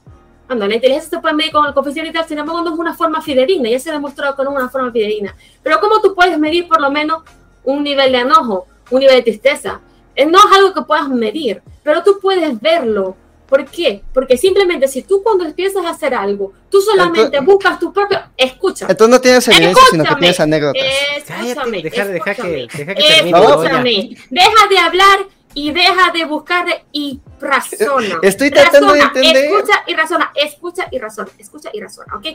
cuando 0.48 0.68
la 0.68 0.76
inteligencia 0.76 1.10
se 1.10 1.20
puede 1.20 1.34
medir 1.34 1.52
con 1.52 1.66
el 1.66 1.74
coeficiente 1.74 2.10
y 2.10 2.14
tal, 2.14 2.28
sin 2.28 2.38
embargo 2.38 2.62
no 2.62 2.74
es 2.74 2.80
una 2.80 2.94
forma 2.94 3.22
fidedigna, 3.22 3.70
ya 3.70 3.80
se 3.80 3.90
ha 3.90 3.94
demostrado 3.94 4.36
que 4.36 4.44
no 4.44 4.52
es 4.52 4.58
una 4.58 4.70
forma 4.70 4.92
fidedigna. 4.92 5.36
Pero 5.64 5.80
¿cómo 5.80 6.02
tú 6.02 6.14
puedes 6.14 6.38
medir 6.38 6.68
por 6.68 6.80
lo 6.82 6.92
menos 6.92 7.24
un 7.64 7.84
nivel 7.84 8.12
de 8.12 8.20
enojo, 8.20 8.68
un 8.92 9.00
nivel 9.00 9.16
de 9.18 9.22
tristeza? 9.24 9.82
Eh, 10.16 10.26
No 10.26 10.38
es 10.38 10.58
algo 10.58 10.74
que 10.74 10.82
puedas 10.84 11.10
medir, 11.10 11.62
pero 11.84 12.04
tú 12.04 12.20
puedes 12.22 12.60
verlo. 12.62 13.16
¿Por 13.48 13.64
qué? 13.66 14.02
Porque 14.14 14.38
simplemente 14.38 14.88
si 14.88 15.04
tú 15.04 15.22
cuando 15.24 15.46
empiezas 15.46 15.86
a 15.86 15.90
hacer 15.92 16.14
algo, 16.16 16.54
tú 16.70 16.82
solamente 16.82 17.22
Entonces- 17.38 17.46
buscas 17.46 17.80
tu 17.80 17.94
propio... 17.94 18.20
Escucha. 18.36 18.88
Entonces 18.90 19.10
no 19.16 19.22
tienes 19.22 19.48
evidencia, 19.48 19.84
sino 19.92 20.04
que 20.04 20.10
Escúchame. 20.10 20.20
tienes 20.20 20.40
anécdotas. 20.40 20.84
Escúchame, 21.18 21.56
Cállate, 21.56 21.90
deja- 21.90 22.06
deja 22.08 22.36
que- 22.36 22.42
deja 22.78 22.96
que 22.96 23.04
termine, 23.04 23.40
Escúchame, 23.40 24.18
deja 24.32 24.68
de 24.70 24.78
hablar 24.80 25.20
y 25.54 25.72
deja 25.72 26.12
de 26.12 26.26
buscar 26.26 26.66
y 26.92 27.20
razona. 27.40 28.18
Estoy 28.24 28.50
tratando 28.52 28.94
de 28.94 29.02
Razona, 29.02 29.20
entender. 29.22 29.46
Escucha 29.46 29.84
y 29.88 29.94
razona, 29.96 30.32
escucha 30.36 30.88
y 30.92 30.98
razona, 31.00 31.30
escucha 31.38 31.70
y 31.74 31.80
razona, 31.82 32.16
¿ok? 32.18 32.26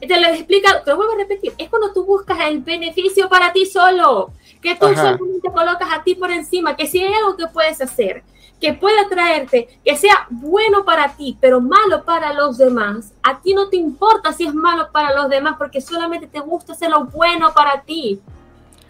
Te 0.00 0.20
lo 0.20 0.28
explica, 0.28 0.82
te 0.82 0.90
lo 0.90 0.96
vuelvo 0.96 1.12
a 1.14 1.16
repetir, 1.18 1.52
es 1.58 1.68
cuando 1.68 1.92
tú 1.92 2.04
buscas 2.04 2.38
el 2.48 2.60
beneficio 2.60 3.28
para 3.28 3.52
ti 3.52 3.66
solo, 3.66 4.30
que 4.62 4.74
tú 4.74 4.86
Ajá. 4.86 4.96
solamente 4.96 5.48
colocas 5.52 5.88
a 5.92 6.02
ti 6.02 6.14
por 6.14 6.30
encima, 6.30 6.76
que 6.76 6.86
si 6.86 7.00
hay 7.02 7.12
algo 7.14 7.36
que 7.36 7.46
puedes 7.48 7.80
hacer, 7.80 8.22
que 8.60 8.72
pueda 8.72 9.08
traerte, 9.08 9.68
que 9.84 9.96
sea 9.96 10.26
bueno 10.30 10.84
para 10.84 11.14
ti, 11.14 11.36
pero 11.40 11.60
malo 11.60 12.04
para 12.04 12.32
los 12.32 12.56
demás, 12.56 13.12
a 13.22 13.38
ti 13.40 13.52
no 13.54 13.68
te 13.68 13.76
importa 13.76 14.32
si 14.32 14.46
es 14.46 14.54
malo 14.54 14.88
para 14.92 15.14
los 15.14 15.28
demás, 15.28 15.56
porque 15.58 15.80
solamente 15.80 16.26
te 16.26 16.40
gusta 16.40 16.72
hacer 16.72 16.90
lo 16.90 17.04
bueno 17.04 17.52
para 17.54 17.82
ti. 17.82 18.20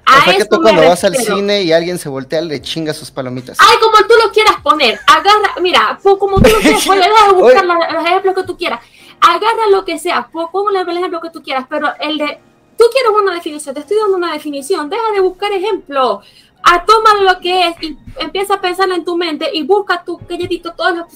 A 0.08 0.18
O 0.18 0.22
sea 0.22 0.36
que 0.36 0.44
tú 0.44 0.62
cuando 0.62 0.82
vas 0.88 1.02
al 1.02 1.16
cine 1.16 1.62
y 1.62 1.72
alguien 1.72 1.98
se 1.98 2.08
voltea, 2.08 2.40
le 2.40 2.62
chinga 2.62 2.94
sus 2.94 3.10
palomitas. 3.10 3.58
Ay, 3.60 3.76
como 3.80 3.96
tú 4.06 4.14
lo 4.24 4.30
quieras 4.30 4.54
poner, 4.62 5.00
agarra, 5.04 5.54
mira, 5.60 5.98
como 6.00 6.40
tú 6.40 6.48
lo 6.48 6.58
quieras, 6.60 6.86
voy 6.86 6.98
a 6.98 7.32
buscar 7.32 7.64
la- 7.66 7.90
los 7.92 8.04
ejemplos 8.04 8.34
que 8.36 8.42
tú 8.44 8.56
quieras. 8.56 8.80
Agarra 9.20 9.68
lo 9.72 9.84
que 9.84 9.98
sea, 9.98 10.28
po- 10.28 10.48
ponle 10.52 10.80
el 10.80 10.96
ejemplo 10.96 11.20
que 11.20 11.30
tú 11.30 11.42
quieras, 11.42 11.66
pero 11.68 11.88
el 11.98 12.18
de, 12.18 12.38
tú 12.78 12.84
quieres 12.92 13.10
una 13.20 13.34
definición, 13.34 13.74
te 13.74 13.80
estoy 13.80 13.96
dando 13.96 14.16
una 14.16 14.32
definición, 14.32 14.88
deja 14.88 15.10
de 15.12 15.20
buscar 15.20 15.50
ejemplos. 15.50 16.24
A 16.62 16.84
toma 16.84 17.20
lo 17.20 17.38
que 17.40 17.68
es 17.68 17.82
y 17.82 17.96
empieza 18.18 18.54
a 18.54 18.60
pensar 18.60 18.90
en 18.90 19.04
tu 19.04 19.16
mente 19.16 19.50
y 19.52 19.62
busca 19.62 20.02
tu 20.04 20.18
calladito 20.18 20.72
todas 20.72 20.96
las 20.96 21.06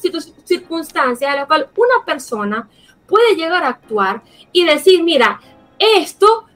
circunstancias 0.44 1.30
en 1.30 1.36
las 1.36 1.46
cuales 1.46 1.68
una 1.76 2.04
persona 2.04 2.68
puede 3.06 3.34
llegar 3.34 3.64
a 3.64 3.68
actuar 3.68 4.22
y 4.52 4.64
decir, 4.64 5.02
mira, 5.02 5.40
esto 5.78 6.46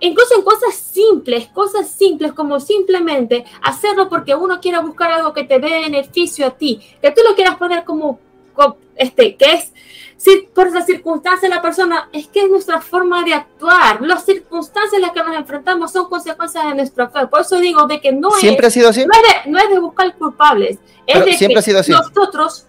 incluso 0.00 0.34
en 0.36 0.42
cosas 0.42 0.74
simples, 0.74 1.48
cosas 1.48 1.90
simples 1.90 2.32
como 2.32 2.60
simplemente 2.60 3.44
hacerlo 3.62 4.08
porque 4.08 4.34
uno 4.34 4.60
quiere 4.60 4.78
buscar 4.80 5.12
algo 5.12 5.32
que 5.32 5.44
te 5.44 5.58
dé 5.58 5.80
beneficio 5.80 6.46
a 6.46 6.50
ti, 6.50 6.80
que 7.00 7.10
tú 7.10 7.22
lo 7.26 7.34
quieras 7.34 7.56
poner 7.56 7.84
como, 7.84 8.18
como 8.52 8.76
este, 8.96 9.36
que 9.36 9.52
es 9.52 9.72
si 10.18 10.48
por 10.54 10.66
esa 10.68 10.80
circunstancia 10.82 11.48
la 11.48 11.60
persona, 11.60 12.08
es 12.12 12.26
que 12.28 12.40
es 12.44 12.50
nuestra 12.50 12.80
forma 12.80 13.22
de 13.22 13.34
actuar. 13.34 14.00
Las 14.02 14.24
circunstancias 14.24 14.94
en 14.94 15.02
las 15.02 15.10
que 15.12 15.22
nos 15.22 15.36
enfrentamos 15.36 15.92
son 15.92 16.08
consecuencias 16.08 16.64
de 16.66 16.74
nuestra 16.74 17.08
fe. 17.10 17.26
Por 17.26 17.42
eso 17.42 17.56
digo 17.58 17.86
de 17.86 18.00
que 18.00 18.12
no 18.12 18.30
¿Siempre 18.32 18.66
es. 18.66 18.72
ha 18.72 18.74
sido 18.74 18.88
así? 18.90 19.04
No 19.04 19.12
es 19.12 19.44
de, 19.44 19.50
no 19.50 19.58
es 19.58 19.68
de 19.68 19.78
buscar 19.78 20.14
culpables. 20.16 20.78
Es 21.06 21.14
Pero 21.14 21.26
de 21.26 21.32
siempre 21.34 21.54
que 21.54 21.58
ha 21.58 21.62
sido 21.62 21.80
así. 21.80 21.92
nosotros. 21.92 22.66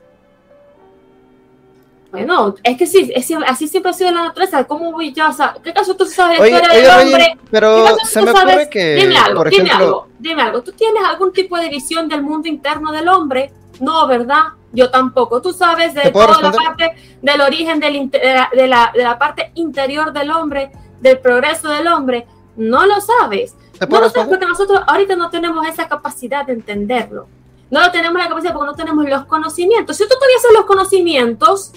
Bueno, 2.11 2.55
es 2.63 2.77
que 2.77 2.87
sí, 2.87 3.11
es, 3.13 3.29
así 3.47 3.67
siempre 3.67 3.91
ha 3.91 3.93
sido 3.93 4.11
la 4.11 4.23
naturaleza. 4.25 4.63
¿Cómo 4.63 4.91
voy 4.93 5.11
yo? 5.13 5.27
O 5.29 5.33
sea, 5.33 5.55
¿qué 5.61 5.73
caso 5.73 5.95
tú 5.95 6.05
sabes 6.05 6.39
Oye, 6.39 6.51
historia 6.51 6.71
oye, 6.71 6.81
del 6.81 7.05
hombre? 7.07 7.37
pero 7.51 7.75
¿Qué 7.75 7.83
caso 7.83 8.05
se 8.05 8.19
tú 8.19 8.25
me 8.25 8.31
sabes? 8.31 8.53
ocurre 8.55 8.69
que, 8.69 8.95
Dime 8.95 9.17
algo, 9.17 9.37
por 9.39 9.49
dime 9.49 9.63
ejemplo- 9.65 9.85
algo, 9.85 10.07
dime 10.17 10.41
algo. 10.41 10.63
¿Tú 10.63 10.71
tienes 10.71 11.03
algún 11.03 11.33
tipo 11.33 11.57
de 11.57 11.69
visión 11.69 12.07
del 12.07 12.23
mundo 12.23 12.47
interno 12.47 12.91
del 12.93 13.07
hombre? 13.09 13.51
No, 13.81 14.07
¿verdad? 14.07 14.43
Yo 14.73 14.89
tampoco. 14.91 15.41
Tú 15.41 15.53
sabes 15.53 15.93
de 15.93 16.01
¿Te 16.01 16.11
puedo 16.11 16.27
toda 16.27 16.41
la 16.41 16.51
parte 16.51 16.91
del 17.21 17.41
origen 17.41 17.79
del 17.79 18.09
de, 18.11 18.19
la, 18.33 18.49
de, 18.53 18.67
la, 18.67 18.91
de 18.93 19.03
la 19.03 19.17
parte 19.17 19.51
interior 19.55 20.11
del 20.13 20.29
hombre, 20.31 20.71
del 20.99 21.19
progreso 21.19 21.69
del 21.69 21.87
hombre. 21.87 22.27
No 22.57 22.85
lo 22.85 22.99
sabes. 23.01 23.55
¿Te 23.79 23.87
No 23.87 23.99
lo 24.01 24.09
sabes 24.09 24.27
porque 24.29 24.45
nosotros 24.45 24.81
ahorita 24.87 25.15
no 25.15 25.29
tenemos 25.29 25.65
esa 25.67 25.87
capacidad 25.87 26.45
de 26.45 26.53
entenderlo. 26.53 27.27
No 27.69 27.81
lo 27.81 27.91
tenemos 27.91 28.21
la 28.21 28.27
capacidad 28.29 28.53
porque 28.53 28.67
no 28.71 28.75
tenemos 28.75 29.05
los 29.07 29.25
conocimientos. 29.25 29.95
Si 29.97 30.03
tú 30.07 30.15
tuvieses 30.19 30.51
los 30.53 30.65
conocimientos, 30.65 31.71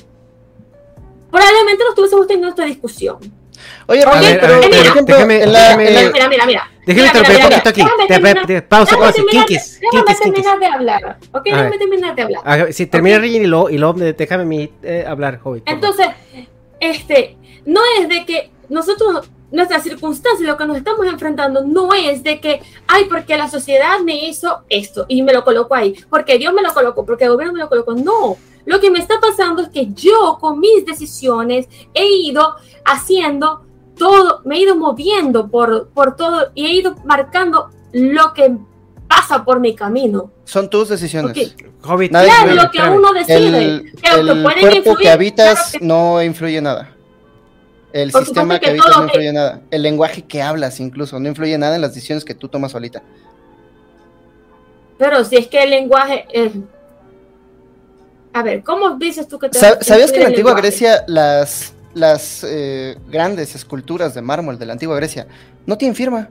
probablemente 1.30 1.84
no 1.84 1.90
estuviésemos 1.90 2.26
teniendo 2.26 2.48
esta 2.48 2.64
discusión. 2.64 3.18
Oye, 3.86 4.04
ver, 4.06 4.40
pero 4.40 4.60
ver, 4.60 4.70
déjame- 4.70 5.46
déjame- 5.46 6.10
Mira, 6.12 6.28
mira, 6.28 6.46
mira. 6.46 6.70
Déjeme 6.94 7.08
Mira, 7.08 7.18
interrumpir 7.18 7.44
un 7.44 7.50
poquito 7.50 7.68
aquí. 7.68 7.80
Déjame 7.82 8.06
Te- 8.06 8.14
terminar- 8.14 8.46
te- 8.46 8.62
pausa, 8.62 8.84
déjame 8.96 9.00
pausa. 9.04 9.14
terminar- 9.16 9.46
Kinkis, 9.46 9.80
Déjame 9.92 10.14
terminar 10.14 10.58
de 10.58 10.66
hablar. 10.66 11.18
Ok, 11.32 11.42
déjame 11.44 11.78
terminar 11.78 12.14
de 12.16 12.22
hablar. 12.22 12.72
Si 12.72 12.86
termina 12.86 13.16
Ok. 13.16 13.22
Regina 13.22 13.44
y 13.44 13.46
luego, 13.46 13.70
y 13.70 13.78
luego 13.78 13.92
déjame 13.98 14.44
mí 14.44 14.70
eh, 14.82 15.04
hablar, 15.06 15.40
Hobbit. 15.42 15.62
Entonces, 15.68 16.06
este, 16.80 17.36
no 17.66 17.80
es 17.98 18.08
de 18.08 18.24
que 18.26 18.50
nosotros, 18.68 19.28
nuestras 19.50 19.82
circunstancias, 19.82 20.46
lo 20.48 20.56
que 20.56 20.66
nos 20.66 20.76
estamos 20.76 21.06
enfrentando, 21.06 21.64
no 21.64 21.92
es 21.92 22.22
de 22.22 22.40
que, 22.40 22.60
ay, 22.86 23.04
porque 23.08 23.36
la 23.36 23.48
sociedad 23.48 23.98
me 24.04 24.28
hizo 24.28 24.62
esto 24.68 25.06
y 25.08 25.22
me 25.22 25.32
lo 25.32 25.44
colocó 25.44 25.74
ahí, 25.74 25.94
porque 26.08 26.38
Dios 26.38 26.52
me 26.54 26.62
lo 26.62 26.72
colocó, 26.72 27.04
porque 27.04 27.24
el 27.24 27.30
gobierno 27.32 27.54
me 27.54 27.60
lo 27.60 27.68
colocó. 27.68 27.94
No, 27.94 28.36
lo 28.64 28.80
que 28.80 28.90
me 28.90 28.98
está 29.00 29.18
pasando 29.20 29.62
es 29.62 29.68
que 29.70 29.88
yo 29.92 30.38
con 30.40 30.60
mis 30.60 30.86
decisiones 30.86 31.66
he 31.94 32.06
ido 32.06 32.54
haciendo 32.84 33.62
todo, 34.00 34.40
me 34.44 34.56
he 34.56 34.60
ido 34.62 34.74
moviendo 34.76 35.48
por, 35.48 35.88
por 35.90 36.16
todo 36.16 36.50
y 36.54 36.66
he 36.66 36.72
ido 36.72 36.96
marcando 37.04 37.70
lo 37.92 38.32
que 38.34 38.56
pasa 39.06 39.44
por 39.44 39.60
mi 39.60 39.74
camino. 39.76 40.30
son 40.44 40.68
tus 40.70 40.88
decisiones. 40.88 41.30
Ok. 41.36 41.66
Hobbit, 41.84 42.12
Nadie 42.12 42.28
Claro, 42.28 42.50
influye. 42.52 42.62
lo 42.64 42.70
que 42.70 42.96
uno 42.98 43.12
decide. 43.12 43.58
El, 43.64 43.92
que 44.02 44.08
el 44.10 44.42
pueden 44.42 44.60
cuerpo 44.60 44.76
influir, 44.76 44.98
que 44.98 45.10
habitas 45.10 45.54
claro 45.54 45.78
que- 45.78 45.84
no 45.86 46.22
influye 46.22 46.60
nada. 46.60 46.96
El 47.92 48.10
Por 48.12 48.24
sistema 48.24 48.54
que, 48.58 48.64
que 48.66 48.70
habitas 48.70 48.96
no 48.96 49.04
influye 49.04 49.32
nada. 49.32 49.60
El 49.70 49.82
lenguaje 49.82 50.22
que 50.22 50.42
hablas 50.42 50.78
incluso 50.80 51.18
no 51.20 51.28
influye 51.28 51.56
nada 51.58 51.74
en 51.76 51.80
las 51.82 51.94
decisiones 51.94 52.24
que 52.24 52.34
tú 52.34 52.48
tomas 52.48 52.72
solita. 52.72 53.02
Pero 54.98 55.24
si 55.24 55.36
es 55.36 55.46
que 55.48 55.62
el 55.62 55.70
lenguaje 55.70 56.26
es... 56.32 56.52
A 58.32 58.42
ver, 58.44 58.62
¿cómo 58.62 58.90
dices 58.96 59.26
tú 59.26 59.38
que 59.38 59.48
te... 59.48 59.58
Sa- 59.58 59.80
¿Sabías 59.82 60.10
que 60.12 60.18
en 60.18 60.22
la 60.24 60.28
antigua 60.28 60.50
lenguaje? 60.52 60.68
Grecia 60.68 61.04
las, 61.08 61.72
las 61.94 62.44
eh, 62.44 62.96
grandes 63.10 63.54
esculturas 63.54 64.14
de 64.14 64.22
mármol 64.22 64.58
de 64.58 64.66
la 64.66 64.72
antigua 64.74 64.96
Grecia 64.96 65.26
no 65.66 65.76
tienen 65.78 65.94
firma? 65.94 66.28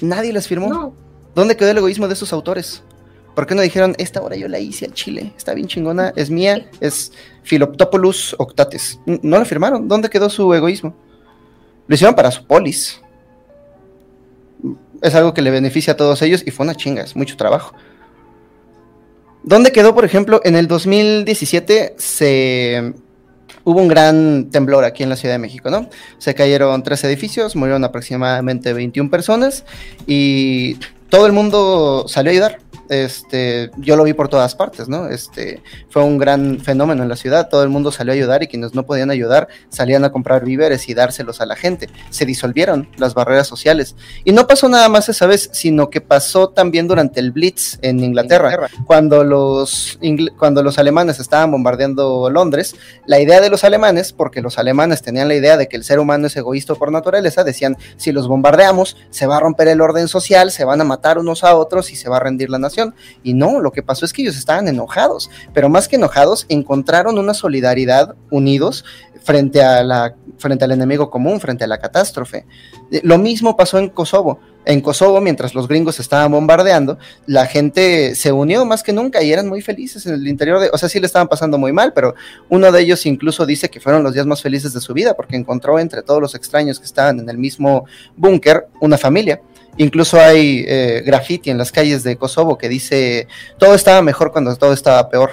Nadie 0.00 0.32
las 0.32 0.46
firmó. 0.46 0.68
No, 0.68 0.94
¿Dónde 1.36 1.54
quedó 1.54 1.70
el 1.70 1.76
egoísmo 1.76 2.08
de 2.08 2.14
esos 2.14 2.32
autores? 2.32 2.82
¿Por 3.34 3.46
qué 3.46 3.54
no 3.54 3.60
dijeron, 3.60 3.94
esta 3.98 4.22
obra 4.22 4.36
yo 4.36 4.48
la 4.48 4.58
hice 4.58 4.86
al 4.86 4.94
Chile, 4.94 5.34
está 5.36 5.52
bien 5.52 5.66
chingona, 5.68 6.14
es 6.16 6.30
mía, 6.30 6.70
es 6.80 7.12
Philoptopolis 7.42 8.34
Octates? 8.38 8.98
No 9.04 9.38
la 9.38 9.44
firmaron, 9.44 9.86
¿dónde 9.86 10.08
quedó 10.08 10.30
su 10.30 10.54
egoísmo? 10.54 10.96
Lo 11.86 11.94
hicieron 11.94 12.14
para 12.14 12.30
su 12.30 12.46
polis. 12.46 13.02
Es 15.02 15.14
algo 15.14 15.34
que 15.34 15.42
le 15.42 15.50
beneficia 15.50 15.92
a 15.92 15.96
todos 15.98 16.22
ellos 16.22 16.42
y 16.46 16.50
fue 16.50 16.64
una 16.64 16.74
chinga, 16.74 17.02
es 17.02 17.14
mucho 17.14 17.36
trabajo. 17.36 17.74
¿Dónde 19.42 19.72
quedó, 19.72 19.94
por 19.94 20.06
ejemplo, 20.06 20.40
en 20.42 20.56
el 20.56 20.68
2017 20.68 21.96
se 21.98 22.94
hubo 23.64 23.80
un 23.80 23.88
gran 23.88 24.50
temblor 24.50 24.84
aquí 24.84 25.02
en 25.02 25.08
la 25.08 25.16
Ciudad 25.16 25.34
de 25.34 25.38
México, 25.38 25.70
¿no? 25.70 25.88
Se 26.18 26.34
cayeron 26.34 26.82
tres 26.82 27.02
edificios, 27.04 27.56
murieron 27.56 27.84
aproximadamente 27.84 28.72
21 28.72 29.10
personas 29.10 29.64
y 30.06 30.76
todo 31.08 31.26
el 31.26 31.32
mundo 31.32 32.06
salió 32.08 32.30
a 32.30 32.32
ayudar. 32.32 32.58
Este, 32.88 33.72
yo 33.78 33.96
lo 33.96 34.04
vi 34.04 34.12
por 34.12 34.28
todas 34.28 34.54
partes, 34.54 34.88
¿no? 34.88 35.08
Este, 35.08 35.60
fue 35.90 36.04
un 36.04 36.18
gran 36.18 36.60
fenómeno 36.60 37.02
en 37.02 37.08
la 37.08 37.16
ciudad, 37.16 37.48
todo 37.48 37.64
el 37.64 37.68
mundo 37.68 37.90
salió 37.90 38.12
a 38.12 38.14
ayudar 38.14 38.44
y 38.44 38.46
quienes 38.46 38.74
no 38.74 38.86
podían 38.86 39.10
ayudar 39.10 39.48
salían 39.70 40.04
a 40.04 40.12
comprar 40.12 40.44
víveres 40.44 40.88
y 40.88 40.94
dárselos 40.94 41.40
a 41.40 41.46
la 41.46 41.56
gente. 41.56 41.88
Se 42.10 42.24
disolvieron 42.24 42.88
las 42.96 43.14
barreras 43.14 43.48
sociales. 43.48 43.96
Y 44.24 44.30
no 44.30 44.46
pasó 44.46 44.68
nada 44.68 44.88
más 44.88 45.08
esa 45.08 45.26
vez, 45.26 45.50
sino 45.52 45.90
que 45.90 46.00
pasó 46.00 46.50
también 46.50 46.86
durante 46.86 47.18
el 47.18 47.32
Blitz 47.32 47.80
en 47.82 48.04
Inglaterra, 48.04 48.68
cuando 48.86 49.24
los, 49.24 49.98
ingl- 50.00 50.36
cuando 50.36 50.62
los 50.62 50.78
alemanes 50.78 51.18
estaban 51.18 51.50
bombardeando 51.50 52.30
Londres, 52.30 52.76
la 53.04 53.18
idea 53.18 53.40
de 53.40 53.50
los 53.50 53.64
alemanes, 53.64 54.12
porque 54.12 54.40
los 54.40 54.58
alemanes 54.58 55.02
tenían 55.02 55.26
la 55.26 55.34
idea 55.34 55.56
de 55.56 55.66
que 55.66 55.76
el 55.76 55.82
ser 55.82 55.98
humano 55.98 56.28
es 56.28 56.36
egoísta 56.36 56.76
por 56.76 56.92
naturaleza, 56.92 57.42
decían, 57.42 57.76
si 57.96 58.12
los 58.12 58.28
bombardeamos, 58.28 58.96
se 59.10 59.26
va 59.26 59.38
a 59.38 59.40
romper 59.40 59.66
el 59.66 59.80
orden 59.80 60.06
social, 60.06 60.52
se 60.52 60.64
van 60.64 60.80
a 60.80 60.84
matar 60.84 60.95
unos 61.18 61.44
a 61.44 61.56
otros 61.56 61.90
y 61.92 61.96
se 61.96 62.08
va 62.08 62.16
a 62.16 62.20
rendir 62.20 62.50
la 62.50 62.58
nación. 62.58 62.94
Y 63.22 63.34
no, 63.34 63.60
lo 63.60 63.72
que 63.72 63.82
pasó 63.82 64.04
es 64.04 64.12
que 64.12 64.22
ellos 64.22 64.36
estaban 64.36 64.68
enojados, 64.68 65.30
pero 65.52 65.68
más 65.68 65.88
que 65.88 65.96
enojados, 65.96 66.46
encontraron 66.48 67.18
una 67.18 67.34
solidaridad 67.34 68.14
unidos 68.30 68.84
frente, 69.26 69.60
a 69.60 69.82
la, 69.82 70.14
frente 70.38 70.64
al 70.64 70.72
enemigo 70.72 71.10
común, 71.10 71.40
frente 71.40 71.64
a 71.64 71.66
la 71.66 71.78
catástrofe. 71.78 72.46
Eh, 72.92 73.00
Lo 73.02 73.18
mismo 73.18 73.56
pasó 73.56 73.78
en 73.78 73.88
Kosovo. 73.88 74.38
En 74.64 74.80
Kosovo, 74.80 75.20
mientras 75.20 75.54
los 75.54 75.68
gringos 75.68 76.00
estaban 76.00 76.32
bombardeando, 76.32 76.98
la 77.26 77.46
gente 77.46 78.14
se 78.14 78.32
unió 78.32 78.64
más 78.64 78.82
que 78.82 78.92
nunca 78.92 79.22
y 79.22 79.32
eran 79.32 79.48
muy 79.48 79.62
felices 79.62 80.06
en 80.06 80.14
el 80.14 80.26
interior 80.26 80.60
de, 80.60 80.70
o 80.72 80.78
sea, 80.78 80.88
sí 80.88 80.98
le 80.98 81.06
estaban 81.06 81.28
pasando 81.28 81.58
muy 81.58 81.72
mal, 81.72 81.92
pero 81.92 82.14
uno 82.48 82.72
de 82.72 82.80
ellos 82.80 83.06
incluso 83.06 83.46
dice 83.46 83.68
que 83.68 83.80
fueron 83.80 84.02
los 84.02 84.14
días 84.14 84.26
más 84.26 84.42
felices 84.42 84.72
de 84.72 84.80
su 84.80 84.92
vida 84.92 85.14
porque 85.14 85.36
encontró 85.36 85.78
entre 85.78 86.02
todos 86.02 86.20
los 86.20 86.34
extraños 86.34 86.80
que 86.80 86.86
estaban 86.86 87.20
en 87.20 87.28
el 87.28 87.38
mismo 87.38 87.84
búnker 88.16 88.68
una 88.80 88.98
familia. 88.98 89.40
Incluso 89.76 90.20
hay 90.20 90.64
eh, 90.66 91.02
graffiti 91.04 91.50
en 91.50 91.58
las 91.58 91.72
calles 91.72 92.02
de 92.02 92.16
Kosovo 92.16 92.56
que 92.56 92.68
dice 92.68 93.28
todo 93.58 93.74
estaba 93.74 94.02
mejor 94.02 94.32
cuando 94.32 94.54
todo 94.56 94.72
estaba 94.72 95.08
peor, 95.08 95.32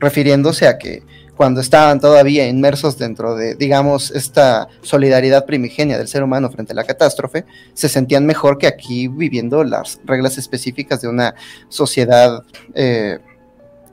refiriéndose 0.00 0.66
a 0.66 0.78
que 0.78 1.02
cuando 1.36 1.60
estaban 1.60 2.00
todavía 2.00 2.48
inmersos 2.48 2.98
dentro 2.98 3.36
de, 3.36 3.54
digamos, 3.54 4.10
esta 4.10 4.68
solidaridad 4.80 5.44
primigenia 5.44 5.98
del 5.98 6.08
ser 6.08 6.22
humano 6.22 6.50
frente 6.50 6.72
a 6.72 6.76
la 6.76 6.84
catástrofe, 6.84 7.44
se 7.74 7.88
sentían 7.88 8.24
mejor 8.24 8.58
que 8.58 8.66
aquí 8.66 9.06
viviendo 9.06 9.62
las 9.62 10.00
reglas 10.04 10.38
específicas 10.38 11.02
de 11.02 11.08
una 11.08 11.34
sociedad, 11.68 12.42
eh, 12.74 13.18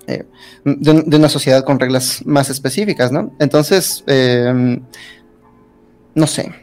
eh, 0.07 0.23
de, 0.63 1.03
de 1.05 1.17
una 1.17 1.29
sociedad 1.29 1.63
con 1.65 1.79
reglas 1.79 2.25
más 2.25 2.49
específicas, 2.49 3.11
¿no? 3.11 3.33
Entonces, 3.39 4.03
eh, 4.07 4.79
no 6.15 6.27
sé. 6.27 6.62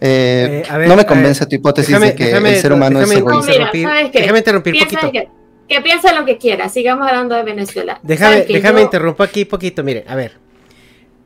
Eh, 0.00 0.62
Eh, 0.64 0.70
a 0.70 0.78
ver, 0.78 0.88
no 0.88 0.94
me 0.96 1.02
a 1.02 1.06
convence 1.06 1.40
ver, 1.40 1.48
tu 1.48 1.54
hipótesis 1.56 1.90
déjame- 1.90 2.06
de 2.06 2.14
que 2.14 2.24
déjame- 2.26 2.50
el 2.54 2.60
ser 2.60 2.72
humano 2.72 2.98
déjame 3.00 3.14
es 3.16 3.24
No, 3.24 3.30
egoísta. 3.30 3.52
mira, 3.52 3.64
interrumpir- 3.66 3.82
¿sabes 3.84 4.10
qué? 4.12 4.20
déjame 4.20 4.38
interrumpir 4.38 4.72
Piensa 4.74 5.00
poquito. 5.00 5.12
Que, 5.12 5.28
que 5.74 5.80
piensa 5.82 6.12
lo 6.14 6.24
que 6.24 6.38
quiera. 6.38 6.68
Sigamos 6.68 7.08
hablando 7.08 7.34
de 7.34 7.42
Venezuela. 7.42 7.98
Déjame, 8.02 8.42
déjame 8.44 8.78
Yo- 8.80 8.84
interrumpo 8.84 9.22
aquí 9.24 9.44
poquito. 9.44 9.82
Mire, 9.82 10.04
a 10.06 10.14
ver. 10.14 10.32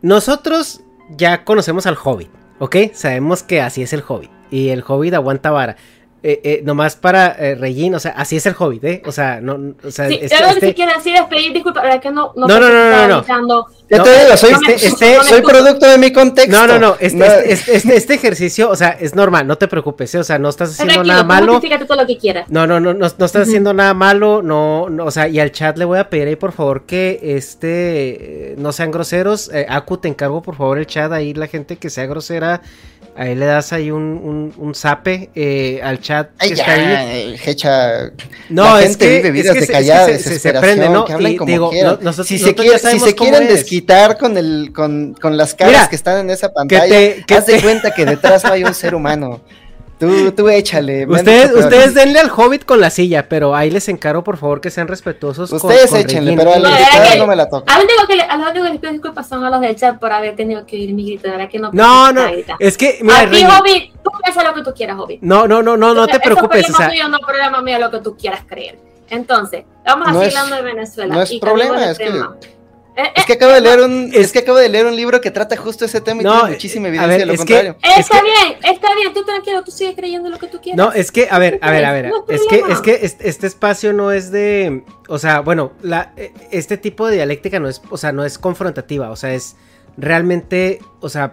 Nosotros 0.00 0.80
ya 1.10 1.44
conocemos 1.44 1.86
al 1.86 1.96
Hobbit, 2.02 2.30
¿ok? 2.58 2.76
Sabemos 2.94 3.42
que 3.42 3.60
así 3.60 3.82
es 3.82 3.92
el 3.92 4.02
Hobbit. 4.06 4.30
Y 4.50 4.68
el 4.70 4.82
Hobbit 4.86 5.14
aguanta 5.14 5.50
vara. 5.50 5.76
Eh, 6.24 6.40
eh, 6.44 6.60
nomás 6.62 6.94
para 6.94 7.34
eh, 7.36 7.90
o 7.92 7.98
sea, 7.98 8.12
así 8.12 8.36
es 8.36 8.46
el 8.46 8.54
Hobbit, 8.56 8.84
¿eh? 8.84 9.02
O 9.06 9.10
sea, 9.10 9.40
no, 9.40 9.74
o 9.82 9.90
sea, 9.90 10.06
Sí, 10.08 10.20
este- 10.22 10.36
yo 10.36 10.40
lo 10.42 10.46
que 10.46 10.52
este- 10.54 10.66
sí 10.68 10.74
quiero 10.74 10.92
decir 10.96 11.14
es 11.16 11.22
pedir 11.22 11.52
disculpas, 11.52 11.82
verdad 11.82 12.00
que 12.00 12.10
no, 12.12 12.32
No, 12.36 12.46
no, 12.46 12.60
no, 12.60 12.68
no, 12.68 13.08
no, 13.08 13.40
no. 13.42 13.66
No, 13.90 14.02
te 14.04 14.24
digo, 14.24 14.36
soy, 14.36 14.52
este- 14.52 14.74
escucho, 14.86 15.04
este- 15.04 15.24
soy 15.24 15.42
producto 15.42 15.84
de 15.84 15.98
mi 15.98 16.12
contexto. 16.12 16.56
No, 16.56 16.66
no, 16.68 16.78
no, 16.78 16.96
este, 17.00 17.18
No. 17.18 17.24
este, 17.24 17.52
este- 17.52 17.76
este- 17.76 17.96
este 17.96 18.14
ejercicio, 18.14 18.70
o 18.70 18.76
sea, 18.76 18.90
es 18.90 19.16
normal, 19.16 19.48
no 19.48 19.58
te 19.58 19.66
preocupes, 19.66 20.14
¿eh? 20.14 20.18
o 20.20 20.24
sea, 20.24 20.38
no 20.38 20.48
estás 20.48 20.70
haciendo 20.70 20.94
Tranquilo, 20.94 21.12
nada 21.12 21.24
malo. 21.24 21.54
justifícate 21.54 21.86
todo 21.86 21.98
lo 22.00 22.06
que 22.06 22.16
quieras. 22.16 22.48
No, 22.48 22.68
no, 22.68 22.78
no, 22.78 22.94
no, 22.94 23.00
no 23.00 23.26
estás 23.26 23.34
haciendo 23.34 23.74
nada 23.74 23.92
malo, 23.92 24.42
no, 24.42 24.88
no, 24.88 25.04
o 25.06 25.10
sea, 25.10 25.26
y 25.26 25.40
al 25.40 25.50
chat 25.50 25.76
le 25.76 25.84
voy 25.84 25.98
a 25.98 26.08
pedir 26.08 26.28
ahí 26.28 26.36
por 26.36 26.52
favor 26.52 26.84
que 26.86 27.18
este, 27.36 28.52
eh, 28.52 28.54
no 28.58 28.70
sean 28.70 28.92
groseros, 28.92 29.50
eh, 29.52 29.66
Aku 29.68 29.96
te 29.98 30.06
encargo 30.06 30.40
por 30.40 30.54
favor 30.54 30.78
el 30.78 30.86
chat 30.86 31.10
ahí, 31.10 31.34
la 31.34 31.48
gente 31.48 31.76
que 31.78 31.90
sea 31.90 32.06
grosera, 32.06 32.62
ahí 33.16 33.34
le 33.34 33.44
das 33.46 33.72
ahí 33.72 33.90
un, 33.90 34.02
un, 34.02 34.54
un 34.56 34.74
zape 34.74 35.30
eh, 35.34 35.80
al 35.82 36.00
chat 36.00 36.30
que 36.38 36.46
Ay, 36.46 36.52
está 36.52 36.72
ahí. 36.72 37.36
ya, 37.36 37.50
Hecha. 37.50 38.10
No, 38.48 38.64
la 38.74 38.80
es 38.82 38.88
gente 38.90 39.06
que- 39.06 39.16
vive 39.22 39.28
es 39.28 39.32
vidas 39.34 39.54
que 39.54 39.60
de 39.60 39.60
se- 39.60 39.60
es 39.64 39.66
que 39.66 39.72
callada 39.72 40.06
se- 40.18 40.38
se- 40.38 40.52
prende, 40.54 40.88
¿no? 40.88 41.04
que 41.04 41.12
hablan 41.12 41.32
Y 41.32 41.36
como 41.36 41.50
digo, 41.50 41.70
quieran. 41.70 41.94
no- 41.96 42.00
nosotros- 42.02 42.28
si 42.28 42.38
se, 42.38 42.54
quiere- 42.54 42.78
ya 42.82 42.90
si 42.90 42.98
se 43.00 43.14
quieren 43.14 43.42
es. 43.44 43.48
desquitar 43.50 44.16
con 44.18 44.36
el 44.38 44.72
con, 44.74 45.14
con 45.20 45.36
las 45.36 45.54
caras 45.54 45.72
Mira, 45.74 45.88
que 45.88 45.96
están 45.96 46.20
en 46.20 46.30
esa 46.30 46.52
pantalla, 46.52 46.86
te- 46.88 47.24
que 47.26 47.34
haz 47.34 47.46
de 47.46 47.54
te- 47.56 47.62
cuenta 47.62 47.92
que 47.94 48.04
detrás 48.06 48.44
no 48.44 48.52
hay 48.52 48.64
un 48.64 48.74
ser 48.74 48.94
humano. 48.94 49.40
Tú, 50.06 50.32
tú 50.32 50.48
échale. 50.48 51.06
Ustedes, 51.06 51.52
ustedes 51.54 51.94
denle 51.94 52.18
al 52.18 52.30
hobbit 52.34 52.64
con 52.64 52.80
la 52.80 52.90
silla, 52.90 53.28
pero 53.28 53.54
ahí 53.54 53.70
les 53.70 53.88
encargo 53.88 54.24
por 54.24 54.36
favor 54.36 54.60
que 54.60 54.70
sean 54.70 54.88
respetuosos. 54.88 55.50
con- 55.50 55.56
Ustedes 55.58 55.90
con 55.90 56.00
échenle, 56.00 56.34
pero 56.36 56.54
a 56.54 56.58
la 56.58 56.70
No, 56.70 56.76
que- 57.12 57.18
no 57.18 57.26
me 57.26 57.36
la 57.36 57.48
toca. 57.48 57.72
A 57.72 57.76
los 57.78 57.84
únicos 57.86 58.06
que 58.06 58.16
le, 58.16 58.22
a 58.22 58.36
los 58.36 58.46
únicos 58.48 58.66
que 58.66 58.72
les 58.72 58.80
pido 58.80 58.92
disculpas 58.92 59.28
son 59.28 59.44
a 59.44 59.50
los 59.50 59.60
del 59.60 59.76
chat 59.76 59.98
por 59.98 60.12
haber 60.12 60.34
tenido 60.36 60.66
que 60.66 60.76
oír 60.76 60.92
mi 60.92 61.04
grito. 61.06 61.22
De 61.24 61.30
verdad 61.30 61.48
que 61.48 61.58
no. 61.58 61.70
No, 61.72 62.12
no, 62.12 62.30
grita. 62.32 62.56
es 62.58 62.76
que, 62.76 62.98
mira, 63.02 63.20
a 63.20 63.30
ti, 63.30 63.44
Hobbit, 63.44 63.92
tú 64.02 64.10
piensa 64.22 64.42
lo 64.42 64.54
que 64.54 64.62
tú 64.62 64.72
quieras, 64.74 64.98
Hobbit. 64.98 65.20
No, 65.22 65.46
no, 65.46 65.62
no, 65.62 65.76
no, 65.76 65.94
no 65.94 66.04
te 66.06 66.12
Eso 66.12 66.20
es 66.20 66.24
preocupes, 66.24 66.70
o 66.70 66.76
sea, 66.76 66.88
tuyo, 66.88 67.08
no 67.08 67.18
problema 67.18 67.62
mío, 67.62 67.78
lo 67.78 67.90
que 67.90 67.98
tú 68.00 68.16
quieras 68.16 68.40
creer. 68.46 68.78
Entonces, 69.10 69.64
vamos 69.84 70.08
a 70.08 70.12
No 70.12 70.18
seguir 70.20 70.32
es- 70.32 70.38
hablando 70.38 70.56
de 70.64 70.72
Venezuela. 70.74 71.14
no 71.14 71.22
es 71.22 71.30
y 71.32 71.38
problema, 71.38 71.90
es 71.90 71.98
que- 71.98 72.04
tema. 72.06 72.36
Eh, 72.42 72.48
Es 72.94 73.22
eh, 73.22 73.24
que 73.26 73.32
acabo 73.34 73.52
de 73.52 73.60
leer 73.62 73.80
un, 73.80 74.10
es, 74.12 74.32
que 74.32 74.40
acabo 74.40 74.58
de 74.58 74.68
leer 74.68 74.84
un 74.86 74.94
libro 74.94 75.20
que 75.22 75.30
trata 75.30 75.56
justo 75.56 75.84
ese 75.86 76.00
tema 76.02 76.20
y 76.20 76.24
No, 76.24 76.34
tiene 76.40 76.50
muchísima 76.54 76.88
evidencia 76.88 77.08
ver, 77.08 77.20
de 77.20 77.26
lo 77.26 77.32
es 77.32 77.38
que- 77.40 77.54
contrario. 77.54 77.76
es 77.82 77.98
está 78.00 78.18
que- 78.18 78.24
bien, 78.24 78.58
está 78.74 78.94
bien, 78.94 79.14
tú 79.14 79.24
tranquilo, 79.24 79.62
tú 79.64 79.70
sigues 79.70 79.94
creyendo 79.96 80.28
lo 80.28 80.38
que 80.38 80.46
tú 80.48 80.60
quieras. 80.60 80.76
No, 80.76 80.92
es 80.92 81.10
que, 81.10 81.26
a 81.30 81.38
ver, 81.38 81.58
a 81.62 81.70
ver, 81.70 81.84
a 81.86 81.92
ver. 81.92 82.08
No 82.10 82.24
Es 82.28 82.42
que, 82.50 82.62
es 82.68 82.80
que 82.82 82.98
este, 83.02 83.28
este 83.30 83.46
espacio 83.46 83.92
no 83.94 84.12
es 84.12 84.30
de. 84.30 84.84
O 85.08 85.18
sea, 85.18 85.40
bueno, 85.40 85.72
la, 85.82 86.12
eh, 86.18 86.32
este 86.50 86.76
tipo 86.76 87.06
de 87.06 87.14
dialéctica 87.14 87.58
no 87.60 87.68
es, 87.68 87.80
o 87.88 87.96
sea, 87.96 88.12
no 88.12 88.24
es 88.26 88.38
confrontativa. 88.38 89.10
O 89.10 89.16
sea, 89.16 89.32
es 89.32 89.56
realmente, 89.96 90.78
o 91.00 91.08
sea, 91.08 91.32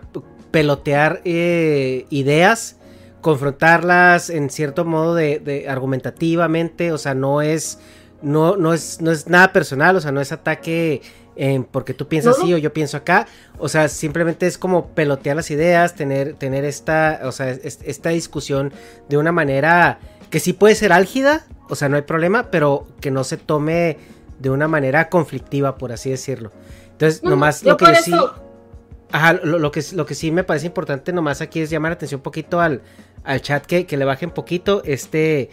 pelotear 0.52 1.22
eh, 1.26 2.06
ideas, 2.10 2.78
confrontarlas 3.22 4.30
en 4.30 4.50
cierto 4.50 4.86
modo 4.86 5.16
de, 5.16 5.40
de 5.40 5.68
argumentativamente. 5.70 6.92
O 6.92 6.98
sea, 6.98 7.14
no 7.14 7.42
es. 7.42 7.80
No, 8.22 8.58
no 8.58 8.74
es, 8.74 9.00
no 9.00 9.12
es 9.12 9.28
nada 9.28 9.54
personal, 9.54 9.96
o 9.96 10.02
sea, 10.02 10.12
no 10.12 10.20
es 10.20 10.34
ataque 10.34 11.02
eh, 11.42 11.64
porque 11.72 11.94
tú 11.94 12.08
piensas 12.10 12.34
No, 12.34 12.40
no. 12.40 12.44
así 12.44 12.54
o 12.54 12.58
yo 12.58 12.74
pienso 12.74 12.98
acá. 12.98 13.26
O 13.58 13.70
sea, 13.70 13.88
simplemente 13.88 14.46
es 14.46 14.58
como 14.58 14.88
pelotear 14.88 15.38
las 15.38 15.50
ideas, 15.52 15.96
tener, 15.96 16.34
tener 16.34 16.66
esta, 16.66 17.22
o 17.24 17.32
sea, 17.32 17.50
es- 17.50 17.80
esta 17.86 18.10
discusión 18.10 18.74
de 19.08 19.18
una 19.18 19.32
manera 19.32 20.00
que 20.30 20.40
sí 20.42 20.52
puede 20.54 20.76
ser 20.76 20.92
álgida, 20.92 21.48
o 21.70 21.76
sea, 21.76 21.88
no 21.88 21.96
hay 21.96 22.02
problema, 22.02 22.52
pero 22.52 22.86
que 23.00 23.10
no 23.10 23.24
se 23.24 23.38
tome 23.38 23.98
de 24.40 24.50
una 24.50 24.68
manera 24.68 25.08
conflictiva, 25.10 25.78
por 25.78 25.92
así 25.94 26.10
decirlo. 26.10 26.52
Entonces, 26.92 27.24
No, 27.24 27.30
nomás 27.32 27.64
lo 27.64 27.78
que 27.78 27.86
yo 27.86 27.96
sí. 28.02 28.14
Ajá, 29.12 29.34
lo, 29.34 29.58
lo 29.60 29.72
que, 29.72 29.84
lo 29.94 30.06
que 30.06 30.14
sí 30.16 30.32
me 30.32 30.44
parece 30.44 30.68
importante 30.68 31.12
nomás 31.14 31.42
aquí 31.42 31.62
es 31.62 31.70
llamar 31.70 31.92
la 31.92 31.96
atención 31.96 32.20
un 32.20 32.24
poquito 32.24 32.60
al, 32.62 32.82
al 33.24 33.42
chat, 33.42 33.66
que, 33.66 33.86
que 33.88 33.98
le 33.98 34.06
bajen 34.06 34.30
poquito. 34.30 34.84
Este, 34.86 35.50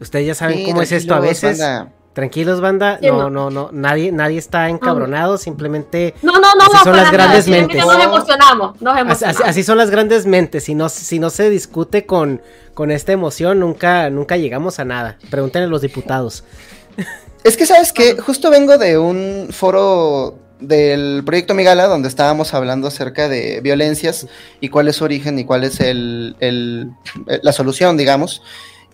ustedes 0.00 0.26
ya 0.26 0.34
saben 0.34 0.58
Sí, 0.58 0.64
cómo 0.66 0.82
es 0.82 0.92
esto 0.92 1.14
a 1.14 1.20
veces. 1.20 1.58
banda. 1.58 1.92
Tranquilos, 2.12 2.60
banda. 2.60 2.98
Sí, 3.00 3.06
no, 3.06 3.30
no. 3.30 3.30
no, 3.30 3.50
no. 3.50 3.70
Nadie, 3.72 4.10
nadie 4.10 4.38
está 4.38 4.68
encabronado. 4.68 5.38
Simplemente. 5.38 6.14
No, 6.22 6.32
no, 6.32 6.40
no, 6.40 6.62
así 6.64 6.72
no, 6.72 6.82
son 6.84 6.96
las 6.96 7.04
nada, 7.04 7.10
grandes 7.12 7.46
mentes. 7.48 7.84
Nos 7.84 8.02
emocionamos, 8.04 8.80
nos 8.80 8.92
Así, 8.94 9.00
emocionamos. 9.02 9.40
así- 9.42 9.50
así 9.50 9.62
son 9.62 9.78
las 9.78 9.90
grandes 9.90 10.26
mentes. 10.26 10.64
Si 10.64 10.74
no, 10.74 10.88
si 10.88 11.18
no 11.20 11.30
se 11.30 11.48
discute 11.50 12.06
con, 12.06 12.42
con 12.74 12.90
esta 12.90 13.12
emoción, 13.12 13.60
nunca, 13.60 14.10
nunca 14.10 14.36
llegamos 14.36 14.80
a 14.80 14.84
nada. 14.84 15.18
Pregúntenle 15.30 15.66
a 15.66 15.70
los 15.70 15.82
diputados. 15.82 16.42
Es 17.44 17.56
que, 17.56 17.64
¿sabes 17.64 17.92
que 17.92 18.16
Justo 18.20 18.50
vengo 18.50 18.76
de 18.76 18.98
un 18.98 19.48
foro 19.52 20.36
del 20.58 21.22
proyecto 21.24 21.54
Migala 21.54 21.86
donde 21.86 22.08
estábamos 22.08 22.52
hablando 22.52 22.88
acerca 22.88 23.28
de 23.30 23.60
violencias 23.62 24.26
y 24.60 24.68
cuál 24.68 24.88
es 24.88 24.96
su 24.96 25.04
origen 25.04 25.38
y 25.38 25.44
cuál 25.46 25.64
es 25.64 25.80
el, 25.80 26.36
el- 26.40 26.90
la 27.42 27.52
solución, 27.52 27.96
digamos. 27.96 28.42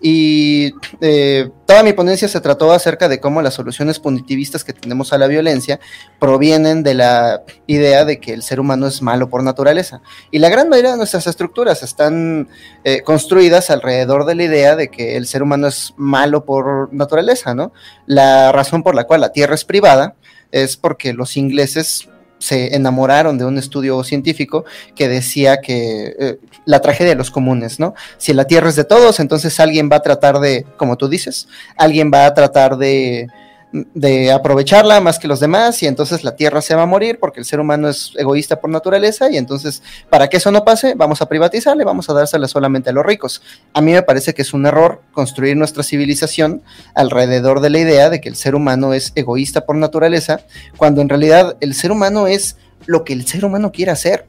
Y 0.01 0.73
eh, 1.01 1.49
toda 1.65 1.81
mi 1.81 1.93
ponencia 1.93 2.27
se 2.27 2.39
trató 2.39 2.71
acerca 2.71 3.09
de 3.09 3.19
cómo 3.19 3.41
las 3.41 3.55
soluciones 3.55 3.99
punitivistas 3.99 4.63
que 4.63 4.73
tenemos 4.73 5.11
a 5.11 5.17
la 5.17 5.27
violencia 5.27 5.79
provienen 6.19 6.83
de 6.83 6.93
la 6.93 7.43
idea 7.65 8.05
de 8.05 8.19
que 8.19 8.33
el 8.33 8.43
ser 8.43 8.59
humano 8.59 8.87
es 8.87 9.01
malo 9.01 9.29
por 9.29 9.43
naturaleza. 9.43 10.01
Y 10.31 10.39
la 10.39 10.49
gran 10.49 10.69
mayoría 10.69 10.91
de 10.91 10.97
nuestras 10.97 11.25
estructuras 11.25 11.81
están 11.81 12.47
eh, 12.83 13.01
construidas 13.01 13.69
alrededor 13.69 14.25
de 14.25 14.35
la 14.35 14.43
idea 14.43 14.75
de 14.75 14.89
que 14.89 15.17
el 15.17 15.25
ser 15.25 15.41
humano 15.41 15.67
es 15.67 15.93
malo 15.97 16.45
por 16.45 16.93
naturaleza, 16.93 17.55
¿no? 17.55 17.73
La 18.05 18.51
razón 18.51 18.83
por 18.83 18.95
la 18.95 19.05
cual 19.05 19.21
la 19.21 19.31
tierra 19.31 19.55
es 19.55 19.65
privada 19.65 20.15
es 20.51 20.77
porque 20.77 21.13
los 21.13 21.37
ingleses 21.37 22.07
se 22.39 22.75
enamoraron 22.75 23.37
de 23.37 23.45
un 23.45 23.57
estudio 23.57 24.03
científico 24.03 24.65
que 24.95 25.07
decía 25.07 25.57
que 25.61 26.15
eh, 26.19 26.39
la 26.65 26.81
tragedia 26.81 27.11
de 27.11 27.17
los 27.17 27.31
comunes, 27.31 27.79
¿no? 27.79 27.93
Si 28.17 28.33
la 28.33 28.45
tierra 28.45 28.69
es 28.69 28.75
de 28.75 28.83
todos, 28.83 29.19
entonces 29.19 29.59
alguien 29.59 29.89
va 29.91 29.97
a 29.97 30.01
tratar 30.01 30.39
de, 30.39 30.65
como 30.77 30.97
tú 30.97 31.07
dices, 31.07 31.47
alguien 31.77 32.11
va 32.13 32.25
a 32.25 32.33
tratar 32.33 32.77
de, 32.77 33.27
de 33.71 34.31
aprovecharla 34.31 35.01
más 35.01 35.19
que 35.19 35.27
los 35.27 35.41
demás 35.41 35.83
y 35.83 35.87
entonces 35.87 36.23
la 36.23 36.35
tierra 36.35 36.61
se 36.61 36.73
va 36.73 36.83
a 36.83 36.85
morir 36.85 37.19
porque 37.19 37.41
el 37.41 37.45
ser 37.45 37.59
humano 37.59 37.89
es 37.89 38.13
egoísta 38.15 38.61
por 38.61 38.69
naturaleza 38.69 39.29
y 39.29 39.35
entonces 39.35 39.83
para 40.09 40.29
que 40.29 40.37
eso 40.37 40.51
no 40.51 40.63
pase 40.63 40.93
vamos 40.95 41.21
a 41.21 41.27
privatizarle, 41.27 41.83
vamos 41.83 42.09
a 42.09 42.13
dársela 42.13 42.47
solamente 42.47 42.89
a 42.89 42.93
los 42.93 43.05
ricos. 43.05 43.41
A 43.73 43.81
mí 43.81 43.91
me 43.91 44.03
parece 44.03 44.33
que 44.33 44.41
es 44.41 44.53
un 44.53 44.65
error 44.65 45.01
construir 45.11 45.57
nuestra 45.57 45.83
civilización 45.83 46.61
alrededor 46.95 47.59
de 47.59 47.69
la 47.69 47.79
idea 47.79 48.09
de 48.09 48.21
que 48.21 48.29
el 48.29 48.35
ser 48.35 48.55
humano 48.55 48.93
es 48.93 49.11
egoísta 49.15 49.65
por 49.65 49.75
naturaleza, 49.75 50.41
cuando 50.77 51.01
en 51.01 51.09
realidad 51.09 51.57
el 51.59 51.73
ser 51.73 51.91
humano 51.91 52.27
es 52.27 52.57
lo 52.85 53.03
que 53.03 53.13
el 53.13 53.27
ser 53.27 53.43
humano 53.43 53.71
quiere 53.71 53.91
hacer. 53.91 54.25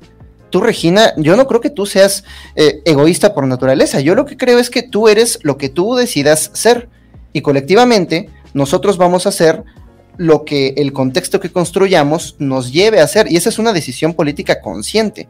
Tú, 0.50 0.60
Regina, 0.60 1.12
yo 1.16 1.36
no 1.36 1.46
creo 1.46 1.60
que 1.60 1.70
tú 1.70 1.84
seas 1.84 2.24
eh, 2.56 2.80
egoísta 2.84 3.34
por 3.34 3.46
naturaleza. 3.46 4.00
Yo 4.00 4.14
lo 4.14 4.24
que 4.24 4.36
creo 4.36 4.58
es 4.58 4.70
que 4.70 4.82
tú 4.82 5.08
eres 5.08 5.38
lo 5.42 5.58
que 5.58 5.68
tú 5.68 5.94
decidas 5.94 6.50
ser. 6.54 6.88
Y 7.32 7.42
colectivamente, 7.42 8.30
nosotros 8.54 8.96
vamos 8.96 9.26
a 9.26 9.30
hacer 9.30 9.64
lo 10.16 10.44
que 10.44 10.74
el 10.76 10.92
contexto 10.92 11.40
que 11.40 11.50
construyamos 11.50 12.36
nos 12.38 12.72
lleve 12.72 13.00
a 13.00 13.04
hacer. 13.04 13.30
Y 13.30 13.36
esa 13.36 13.48
es 13.48 13.58
una 13.58 13.72
decisión 13.72 14.14
política 14.14 14.60
consciente. 14.60 15.28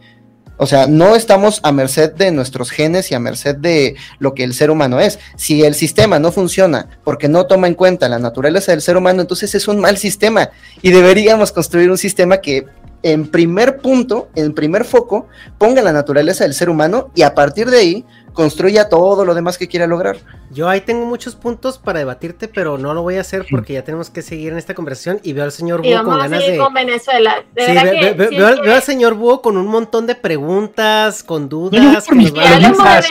O 0.61 0.67
sea, 0.67 0.89
no 0.89 1.15
estamos 1.15 1.61
a 1.63 1.71
merced 1.71 2.13
de 2.15 2.33
nuestros 2.33 2.71
genes 2.71 3.13
y 3.13 3.15
a 3.15 3.21
merced 3.21 3.55
de 3.57 3.95
lo 4.19 4.35
que 4.35 4.43
el 4.43 4.55
ser 4.55 4.73
humano 4.73 4.99
es. 4.99 5.21
Si 5.37 5.63
el 5.63 5.75
sistema 5.75 6.19
no 6.19 6.33
funciona 6.33 6.89
porque 7.05 7.29
no 7.29 7.47
toma 7.47 7.69
en 7.69 7.75
cuenta 7.75 8.09
la 8.09 8.19
naturaleza 8.19 8.73
del 8.73 8.83
ser 8.83 8.97
humano, 8.97 9.21
entonces 9.21 9.55
es 9.55 9.69
un 9.69 9.79
mal 9.79 9.99
sistema 9.99 10.51
y 10.83 10.91
deberíamos 10.91 11.53
construir 11.53 11.91
un 11.91 11.99
sistema 11.99 12.39
que 12.39 12.67
en 13.05 13.29
primer 13.29 13.79
punto, 13.79 14.29
en 14.35 14.53
primer 14.53 14.85
foco, 14.85 15.29
ponga 15.59 15.83
la 15.83 15.93
naturaleza 15.93 16.43
del 16.43 16.55
ser 16.55 16.69
humano 16.69 17.11
y 17.15 17.23
a 17.23 17.35
partir 17.35 17.71
de 17.71 17.79
ahí 17.79 18.05
construya 18.39 18.89
todo 18.89 19.25
lo 19.25 19.35
demás 19.35 19.59
que 19.59 19.67
quiera 19.67 19.89
lograr. 19.89 20.17
Yo 20.51 20.69
ahí 20.69 20.81
tengo 20.81 21.05
muchos 21.07 21.35
puntos 21.35 21.77
para 21.79 21.99
debatirte, 21.99 22.47
pero 22.47 22.79
no 22.79 22.95
lo 22.95 23.03
voy 23.03 23.17
a 23.17 23.23
hacer 23.23 23.45
porque 23.51 23.73
ya 23.73 23.83
tenemos 23.83 24.11
que 24.11 24.23
seguir 24.23 24.53
en 24.53 24.59
esta 24.59 24.75
conversación 24.75 25.19
y 25.25 25.33
veo 25.33 25.43
al 25.43 25.51
señor 25.51 25.83
Búho 25.83 26.05
con 26.05 26.19
ganas 26.19 26.47
de... 26.47 26.57
con 26.57 26.73
Venezuela. 26.73 27.43
De 27.53 27.67
Sí, 27.67 27.73
verdad 27.75 27.85
ve- 27.93 27.99
que, 28.01 28.13
ve- 28.13 28.29
si 28.29 28.37
veo, 28.37 28.49
es 28.49 28.55
que- 28.61 28.63
veo 28.63 28.75
al 28.77 28.83
señor 28.83 29.15
Búho 29.15 29.43
con 29.43 29.57
un 29.57 29.67
montón 29.67 30.07
de 30.07 30.15
preguntas, 30.15 31.25
con 31.25 31.43
no, 31.43 31.49
dudas. 31.49 31.73
de 31.73 31.81
dar 31.81 32.03
Venezuela, 32.17 33.01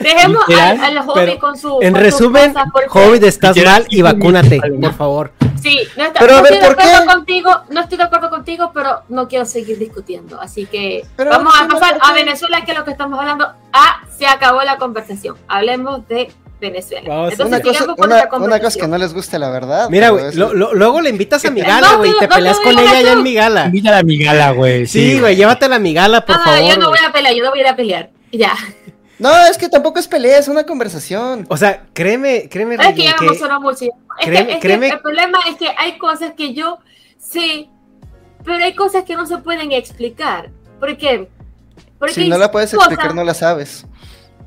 dejemos, 0.00 0.42
al, 0.58 0.98
hobby 0.98 1.12
pero 1.14 1.38
con 1.38 1.56
su. 1.56 1.78
En 1.80 1.92
con 1.92 2.02
resumen, 2.02 2.54
Hobbit, 2.90 3.22
estás 3.22 3.56
mal 3.64 3.86
y 3.90 4.02
vacúnate, 4.02 4.60
por 4.80 4.92
favor. 4.94 5.30
Sí, 5.62 5.80
no, 5.96 6.04
está- 6.04 6.20
Pero 6.20 6.32
no 6.32 6.38
a 6.38 6.42
ver, 6.42 6.52
estoy 6.54 6.68
de 6.68 6.74
¿por 6.74 6.82
acuerdo 6.84 7.00
qué? 7.06 7.14
contigo, 7.14 7.50
no 7.70 7.80
estoy 7.80 7.98
de 7.98 8.04
acuerdo 8.04 8.30
contigo, 8.30 8.70
pero 8.74 9.02
no 9.08 9.28
quiero 9.28 9.44
seguir 9.46 9.78
discutiendo. 9.78 10.40
Así 10.40 10.66
que 10.66 11.04
Pero 11.16 11.30
vamos 11.30 11.54
a 11.58 11.64
no, 11.66 11.74
pasar 11.78 11.98
¿por 11.98 12.10
a? 12.10 12.12
Venezuela, 12.12 12.64
que 12.64 12.72
es 12.72 12.78
lo 12.78 12.84
que 12.84 12.90
estamos 12.90 13.18
hablando. 13.18 13.48
Ah, 13.72 14.02
se 14.18 14.26
acabó 14.26 14.62
la 14.62 14.76
conversación. 14.78 15.36
Hablemos 15.48 16.06
de 16.08 16.30
Venezuela. 16.60 17.08
Vamos, 17.08 17.32
Entonces, 17.32 17.60
Una 17.60 17.62
cosa, 17.72 17.86
con 17.94 18.12
una, 18.12 18.46
una 18.46 18.60
cosa 18.60 18.80
que 18.80 18.88
no 18.88 18.96
les 18.96 19.12
guste 19.12 19.38
la 19.38 19.50
verdad. 19.50 19.88
Mira, 19.90 20.10
güey, 20.10 20.26
es- 20.26 20.34
lo- 20.36 20.54
lo- 20.54 20.72
luego 20.74 21.00
le 21.00 21.10
invitas 21.10 21.44
a 21.44 21.50
mi 21.50 21.60
No, 21.60 21.66
gala, 21.68 21.94
güey, 21.96 22.10
y 22.10 22.12
no, 22.14 22.18
te 22.20 22.28
no 22.28 22.34
peleas 22.36 22.60
con 22.60 22.78
ella 22.78 22.98
allá 22.98 23.12
en 23.12 23.22
mi 23.22 23.34
gala. 23.34 23.66
Invita 23.66 23.88
a 23.90 23.92
la 23.92 24.02
migala, 24.02 24.50
güey. 24.52 24.86
Sí, 24.86 25.18
güey, 25.20 25.36
llévatela 25.36 25.76
a 25.76 25.78
mi 25.78 25.92
gala, 25.92 26.24
por 26.24 26.36
Ah, 26.36 26.40
favor. 26.44 26.60
yo 26.70 26.76
no 26.78 26.88
voy 26.90 26.98
a 27.06 27.12
pelear, 27.12 27.34
yo 27.34 27.44
no 27.44 27.50
voy 27.50 27.58
a 27.58 27.62
ir 27.62 27.68
a 27.68 27.76
pelear. 27.76 28.10
Ya. 28.32 28.52
No, 29.18 29.46
es 29.46 29.58
que 29.58 29.68
tampoco 29.68 29.98
es 29.98 30.08
pelea, 30.08 30.38
es 30.38 30.48
una 30.48 30.64
conversación. 30.64 31.46
O 31.48 31.56
sea, 31.56 31.84
créeme, 31.92 32.48
créeme, 32.48 32.74
Es 32.74 32.94
que 32.94 33.04
ya 33.04 33.12
me 33.12 33.16
que- 33.18 33.24
emocionó 33.26 33.60
mucho. 33.60 33.84
Es, 33.84 33.90
créeme- 34.26 34.46
que, 34.46 34.72
es 34.72 34.80
que 34.80 34.88
el 34.88 35.00
problema 35.00 35.38
es 35.48 35.56
que 35.56 35.68
hay 35.78 35.98
cosas 35.98 36.32
que 36.36 36.52
yo 36.54 36.78
sé, 37.18 37.68
pero 38.44 38.64
hay 38.64 38.74
cosas 38.74 39.04
que 39.04 39.14
no 39.16 39.26
se 39.26 39.38
pueden 39.38 39.72
explicar. 39.72 40.50
¿Por 40.80 40.96
qué? 40.96 41.28
Porque 41.98 42.14
Si 42.14 42.28
no 42.28 42.36
la 42.38 42.50
puedes 42.50 42.70
cosas- 42.74 42.88
explicar, 42.88 43.14
no 43.14 43.24
la 43.24 43.34
sabes. 43.34 43.86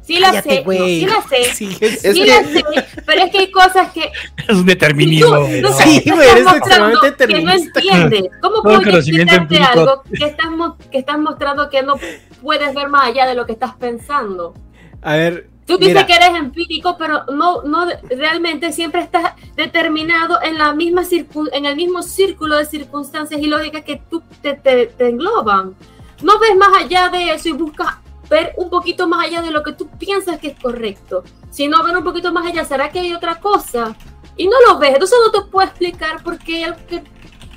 Sí 0.07 0.19
la 0.19 0.27
Cállate, 0.29 0.49
sé, 0.49 0.57
no, 0.59 0.63
güey. 0.63 0.99
sí 1.01 1.05
la 1.05 1.21
sé. 1.23 1.43
Sí, 1.53 1.77
es- 1.81 2.05
Es 2.05 2.15
sí 2.15 2.23
que- 2.23 2.27
la 2.27 2.43
sé, 2.45 2.63
pero 3.05 3.21
es 3.23 3.31
que 3.31 3.37
hay 3.39 3.51
cosas 3.51 3.91
que 3.91 4.09
Es 4.47 4.55
un 4.55 4.65
determinismo. 4.65 5.27
tú, 5.35 5.47
no. 5.61 5.73
Sí, 5.73 5.97
estás 5.97 6.15
güey, 6.15 6.29
eres 6.29 6.43
mostrando 6.45 6.57
extremadamente 7.05 7.27
que 7.27 7.41
no 7.43 7.51
determinista. 7.51 7.79
entiendes. 7.81 8.31
¿Cómo 8.41 8.61
conocimiento 8.63 9.35
explicarte 9.35 9.79
algo 9.79 10.03
que 10.03 10.25
estás, 10.25 10.47
que 10.89 10.97
estás 10.99 11.19
mostrando 11.19 11.69
que 11.69 11.83
no 11.83 11.95
puedes 12.41 12.73
ver 12.73 12.87
más 12.87 13.07
allá 13.09 13.27
de 13.27 13.35
lo 13.35 13.45
que 13.45 13.51
estás 13.51 13.75
pensando? 13.75 14.53
A 15.01 15.15
ver, 15.17 15.49
Tú 15.65 15.77
dices 15.77 15.95
mira, 15.95 16.05
que 16.07 16.13
eres 16.13 16.29
empírico, 16.39 16.95
pero 16.97 17.25
no, 17.25 17.61
no 17.63 17.85
realmente 18.09 18.71
siempre 18.71 19.01
estás 19.01 19.33
determinado 19.57 20.41
en 20.41 20.57
la 20.57 20.73
misma 20.73 21.01
circun- 21.03 21.49
en 21.51 21.65
el 21.65 21.75
mismo 21.75 22.01
círculo 22.01 22.55
de 22.55 22.63
circunstancias 22.65 23.41
y 23.41 23.47
lógicas 23.47 23.83
que 23.83 24.01
tú 24.09 24.23
te, 24.41 24.53
te- 24.53 24.85
te 24.87 25.09
engloban. 25.09 25.75
No 26.23 26.39
ves 26.39 26.55
más 26.55 26.69
allá 26.83 27.09
de 27.09 27.31
eso 27.33 27.49
y 27.49 27.51
buscas 27.51 27.95
ver 28.29 28.53
un 28.57 28.69
poquito 28.69 29.07
más 29.07 29.25
allá 29.25 29.41
de 29.41 29.51
lo 29.51 29.63
que 29.63 29.73
tú 29.73 29.87
piensas 29.97 30.39
que 30.39 30.49
es 30.49 30.59
correcto. 30.59 31.23
Si 31.49 31.67
no 31.67 31.83
ver 31.83 31.97
un 31.97 32.03
poquito 32.03 32.31
más 32.31 32.45
allá, 32.45 32.65
¿será 32.65 32.89
que 32.91 32.99
hay 32.99 33.13
otra 33.13 33.39
cosa? 33.39 33.95
Y 34.35 34.47
no 34.47 34.55
lo 34.67 34.77
ves, 34.77 34.93
entonces 34.93 35.17
no 35.25 35.31
te 35.31 35.49
puedo 35.49 35.67
explicar 35.67 36.17
algo 36.17 36.37
que 36.45 37.03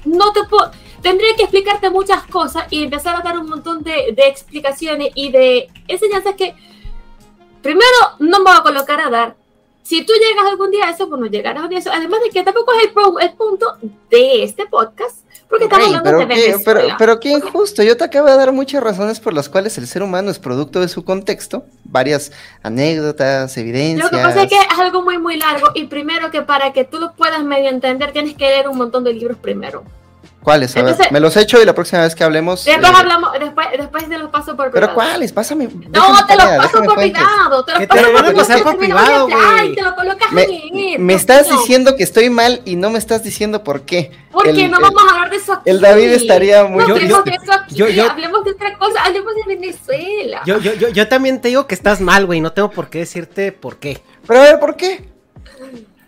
no 0.05 0.33
te 0.33 0.45
puedo. 0.45 0.71
Tendría 1.03 1.35
que 1.35 1.43
explicarte 1.43 1.91
muchas 1.91 2.23
cosas 2.27 2.67
y 2.71 2.85
empezar 2.85 3.17
a 3.17 3.23
dar 3.23 3.39
un 3.39 3.49
montón 3.49 3.83
de, 3.83 4.13
de 4.15 4.27
explicaciones 4.27 5.11
y 5.15 5.31
de 5.31 5.69
enseñanzas 5.89 6.35
que 6.35 6.55
primero 7.63 7.97
no 8.19 8.39
me 8.39 8.45
voy 8.51 8.55
a 8.59 8.63
colocar 8.63 9.01
a 9.01 9.11
dar. 9.11 9.37
Si 9.83 10.05
tú 10.05 10.13
llegas 10.13 10.47
algún 10.47 10.71
día 10.71 10.87
a 10.87 10.91
eso, 10.91 11.09
pues 11.09 11.21
no 11.21 11.27
llegarás 11.27 11.65
a 11.71 11.75
eso. 11.77 11.91
Además 11.93 12.21
de 12.23 12.31
que 12.31 12.43
tampoco 12.43 12.73
es 12.75 12.85
el, 12.85 12.93
pro- 12.93 13.19
el 13.19 13.33
punto 13.33 13.77
de 14.11 14.43
este 14.45 14.67
podcast, 14.67 15.25
porque 15.51 15.65
estamos 15.65 15.87
hablando 15.89 16.05
pero, 16.05 16.19
de 16.21 16.35
qué, 16.35 16.57
pero, 16.65 16.81
pero 16.97 17.21
qué 17.21 17.31
injusto. 17.31 17.83
Yo 17.83 17.97
te 17.97 18.05
acabo 18.05 18.29
de 18.29 18.37
dar 18.37 18.53
muchas 18.53 18.83
razones 18.83 19.19
por 19.19 19.35
las 19.35 19.49
cuales 19.49 19.77
el 19.79 19.89
ser 19.89 20.05
humano 20.05 20.31
es 20.31 20.39
producto 20.39 20.81
de 20.81 20.87
su 20.87 21.05
contexto. 21.05 21.65
Varias 21.83 22.31
anécdotas, 22.63 23.57
evidencias. 23.57 24.13
Lo 24.13 24.17
que 24.17 24.23
pasa 24.23 24.45
es 24.45 24.49
que 24.49 24.57
es 24.57 24.79
algo 24.79 25.03
muy, 25.03 25.19
muy 25.19 25.37
largo 25.37 25.73
y 25.75 25.87
primero 25.87 26.31
que 26.31 26.43
para 26.43 26.73
que 26.73 26.85
tú 26.85 27.01
lo 27.01 27.15
puedas 27.15 27.43
medio 27.43 27.69
entender 27.69 28.13
tienes 28.13 28.37
que 28.37 28.45
leer 28.45 28.69
un 28.69 28.79
montón 28.79 29.03
de 29.03 29.13
libros 29.13 29.39
primero. 29.39 29.83
¿Cuáles? 30.43 30.75
A 30.75 30.81
ver, 30.81 30.91
Entonces- 30.93 31.13
me 31.13 31.21
los 31.21 31.37
echo 31.37 31.61
y 31.61 31.67
la 31.67 31.75
próxima 31.75 32.01
vez 32.03 32.15
que 32.15 32.25
hablemos. 32.25 32.65
Después 32.65 32.91
eh, 32.91 32.95
hablamos, 32.97 33.31
después, 33.39 33.67
después 33.77 34.09
te 34.09 34.17
los 34.19 34.31
paso 34.31 34.57
por 34.57 34.71
¿Pero 34.71 34.95
cuáles? 34.95 35.33
Pásame. 35.33 35.65
No, 35.69 36.27
te 36.27 36.35
los 36.35 36.45
paso 36.47 36.83
por 36.83 36.95
privado. 36.97 37.65
Te 37.67 37.73
los 37.79 37.87
paso 37.87 38.13
por 38.13 38.35
pasar 38.35 38.77
privado, 38.79 39.27
de 39.27 39.35
hablar 39.35 39.53
güey. 39.59 39.73
y 39.73 39.75
te 39.75 39.83
lo 39.83 39.95
colocas 39.95 40.33
Me, 40.33 40.43
ahí. 40.43 40.97
me 40.99 41.13
estás 41.13 41.51
diciendo 41.51 41.95
que 41.95 42.03
estoy 42.05 42.31
mal 42.31 42.63
y 42.65 42.77
no 42.77 42.89
me 42.89 42.99
estás 42.99 43.23
diciendo 43.23 43.63
por 43.63 43.83
qué. 43.83 44.13
Porque 44.33 44.65
El- 44.65 44.71
no 44.71 44.79
el- 44.79 44.83
vamos 44.85 45.03
a 45.07 45.15
hablar 45.15 45.31
de 45.31 45.37
eso 45.37 45.53
aquí. 45.53 45.69
el 45.69 45.81
David 45.81 46.09
estaría 46.13 46.65
muy 46.65 46.87
No 46.87 46.95
hablemos 46.95 47.23
triste. 47.25 47.31
de 47.39 47.45
eso 47.53 47.61
aquí. 47.61 47.75
Yo- 47.75 47.89
yo- 47.89 48.11
Hablemos 48.11 48.43
de 48.45 48.51
otra 48.53 48.79
cosa. 48.79 49.03
Hablemos 49.05 49.35
de 49.35 49.43
Venezuela. 49.57 50.41
Yo, 50.47 50.59
yo, 50.59 50.73
yo, 50.73 50.89
yo 50.89 51.07
también 51.09 51.43
te 51.43 51.49
digo 51.49 51.67
que 51.67 51.75
estás 51.75 52.01
mal, 52.01 52.25
güey. 52.25 52.41
No 52.41 52.53
tengo 52.53 52.71
por 52.71 52.89
qué 52.89 53.01
decirte 53.01 53.53
por 53.53 53.77
qué. 53.77 54.01
Pero 54.27 54.41
a 54.41 54.45
ver, 54.45 54.59
¿por 54.59 54.77
qué? 54.77 55.07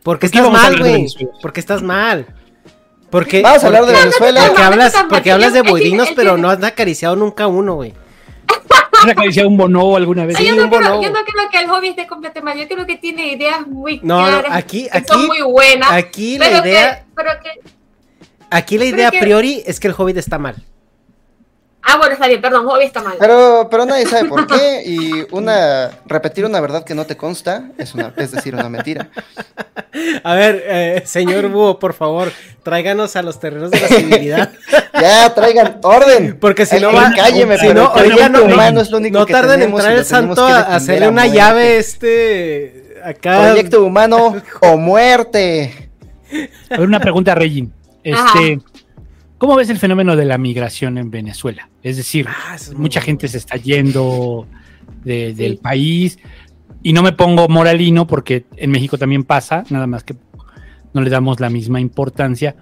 Porque 0.02 0.24
estás 0.24 0.50
mal, 0.50 0.78
güey. 0.78 1.06
Porque 1.42 1.60
estás 1.60 1.82
mal. 1.82 2.26
Porque, 3.12 3.42
Vamos 3.42 3.62
a 3.62 3.66
hablar 3.66 3.84
de 3.84 3.92
Venezuela. 3.92 4.40
Porque 4.40 4.54
No, 4.54 4.58
no, 4.64 4.72
hablas, 4.72 4.94
no, 4.94 5.02
no, 5.02 5.08
porque 5.10 5.28
no, 5.28 5.34
hablas 5.34 5.52
de 5.52 5.60
boidinos, 5.62 6.08
pero 6.16 6.36
no 6.38 6.48
has 6.50 6.62
acariciado 6.64 7.14
nunca 7.14 7.46
uno, 7.46 7.74
güey. 7.74 7.92
¿Has 9.02 9.08
acariciado 9.10 9.48
un 9.50 9.56
bonobo 9.58 9.96
alguna 9.98 10.24
vez? 10.24 10.36
Ay, 10.38 10.46
yo, 10.46 10.52
Sí, 10.52 10.56
no 10.58 10.64
un 10.64 10.70
creo, 10.70 10.80
bonobo. 10.80 11.02
yo 11.02 11.10
no 11.10 11.20
creo 11.24 11.50
que 11.50 11.58
el 11.58 11.68
hobby 11.68 11.88
esté 11.88 12.06
completamente 12.06 12.58
mal. 12.58 12.68
Yo 12.68 12.74
creo 12.74 12.86
que 12.86 12.96
tiene 12.96 13.28
ideas 13.32 13.66
muy 13.66 14.00
No, 14.02 14.22
no, 14.22 14.40
claras. 14.40 14.56
aquí- 14.56 14.84
que 14.90 14.96
aquí- 14.98 15.06
son 15.12 15.26
muy 15.26 15.42
buenas. 15.42 15.90
aquí 15.92 16.38
la 16.38 16.46
pero 16.48 16.62
que- 16.62 16.68
idea- 16.70 17.04
pero 17.14 17.30
que. 17.42 17.50
Aquí 18.50 18.78
la 18.78 18.84
idea 18.86 19.08
a 19.08 19.10
que- 19.10 19.18
priori 19.20 19.62
es 19.66 19.78
que 19.78 19.88
el 19.88 19.94
Hobbit 19.96 20.16
está 20.16 20.38
mal. 20.38 20.56
Ah, 21.84 21.96
bueno, 21.98 22.14
está 22.14 22.28
bien, 22.28 22.40
perdón, 22.40 22.64
hobby 22.66 22.84
está 22.84 23.02
mal. 23.02 23.16
Pero, 23.18 23.66
pero 23.70 23.84
nadie 23.84 24.06
sabe 24.06 24.28
por 24.28 24.46
qué. 24.46 24.82
Y 24.86 25.26
una 25.32 25.90
repetir 26.06 26.44
una 26.44 26.60
verdad 26.60 26.84
que 26.84 26.94
no 26.94 27.06
te 27.06 27.16
consta 27.16 27.70
es, 27.76 27.94
una, 27.94 28.12
es 28.16 28.30
decir 28.30 28.54
una 28.54 28.68
mentira. 28.68 29.10
A 30.24 30.34
ver, 30.34 30.62
eh, 30.64 31.02
señor 31.04 31.48
Búho, 31.48 31.78
por 31.78 31.92
favor, 31.92 32.32
tráiganos 32.62 33.14
a 33.16 33.22
los 33.22 33.38
terrenos 33.38 33.70
de 33.70 33.80
la 33.80 33.88
civilidad. 33.88 34.52
Ya, 35.00 35.34
traigan 35.34 35.78
orden. 35.82 36.38
Porque 36.38 36.66
si 36.66 36.78
no 36.78 36.92
va. 36.92 37.12
cálleme, 37.16 37.58
si 37.58 37.66
pero 37.66 37.84
no, 37.84 37.96
el 37.96 38.12
cuerpo 38.12 38.38
no, 38.38 38.44
humano 38.44 38.80
es 38.82 38.90
lo 38.90 38.98
único 38.98 39.18
no 39.20 39.26
que 39.26 39.32
tarda 39.32 39.54
en 39.54 39.62
entrar 39.62 39.92
el 39.92 40.04
santo 40.04 40.46
a 40.46 40.60
hacerle 40.60 41.06
a 41.06 41.08
una 41.08 41.22
muerte. 41.22 41.36
llave, 41.36 41.78
este. 41.78 43.00
Acá. 43.02 43.46
Proyecto 43.46 43.82
humano 43.82 44.36
o 44.60 44.76
muerte. 44.76 45.90
A 46.70 46.76
ver, 46.76 46.86
una 46.86 47.00
pregunta, 47.00 47.34
Regin. 47.34 47.72
Este, 48.04 48.60
¿Cómo 49.42 49.56
ves 49.56 49.68
el 49.70 49.78
fenómeno 49.78 50.14
de 50.14 50.24
la 50.24 50.38
migración 50.38 50.98
en 50.98 51.10
Venezuela? 51.10 51.68
Es 51.82 51.96
decir, 51.96 52.28
Ah, 52.28 52.54
es 52.54 52.72
mucha 52.74 53.00
bueno. 53.00 53.06
gente 53.06 53.26
se 53.26 53.38
está 53.38 53.56
yendo 53.56 54.46
de- 55.02 55.34
del 55.34 55.58
país 55.58 56.16
y 56.80 56.92
no 56.92 57.02
me 57.02 57.10
pongo 57.10 57.48
moralino 57.48 58.06
porque 58.06 58.46
en 58.56 58.70
México 58.70 58.98
también 58.98 59.24
pasa, 59.24 59.64
nada 59.68 59.88
más 59.88 60.04
que 60.04 60.14
no 60.94 61.00
le 61.02 61.10
damos 61.10 61.40
la 61.40 61.50
misma 61.50 61.80
importancia. 61.80 62.54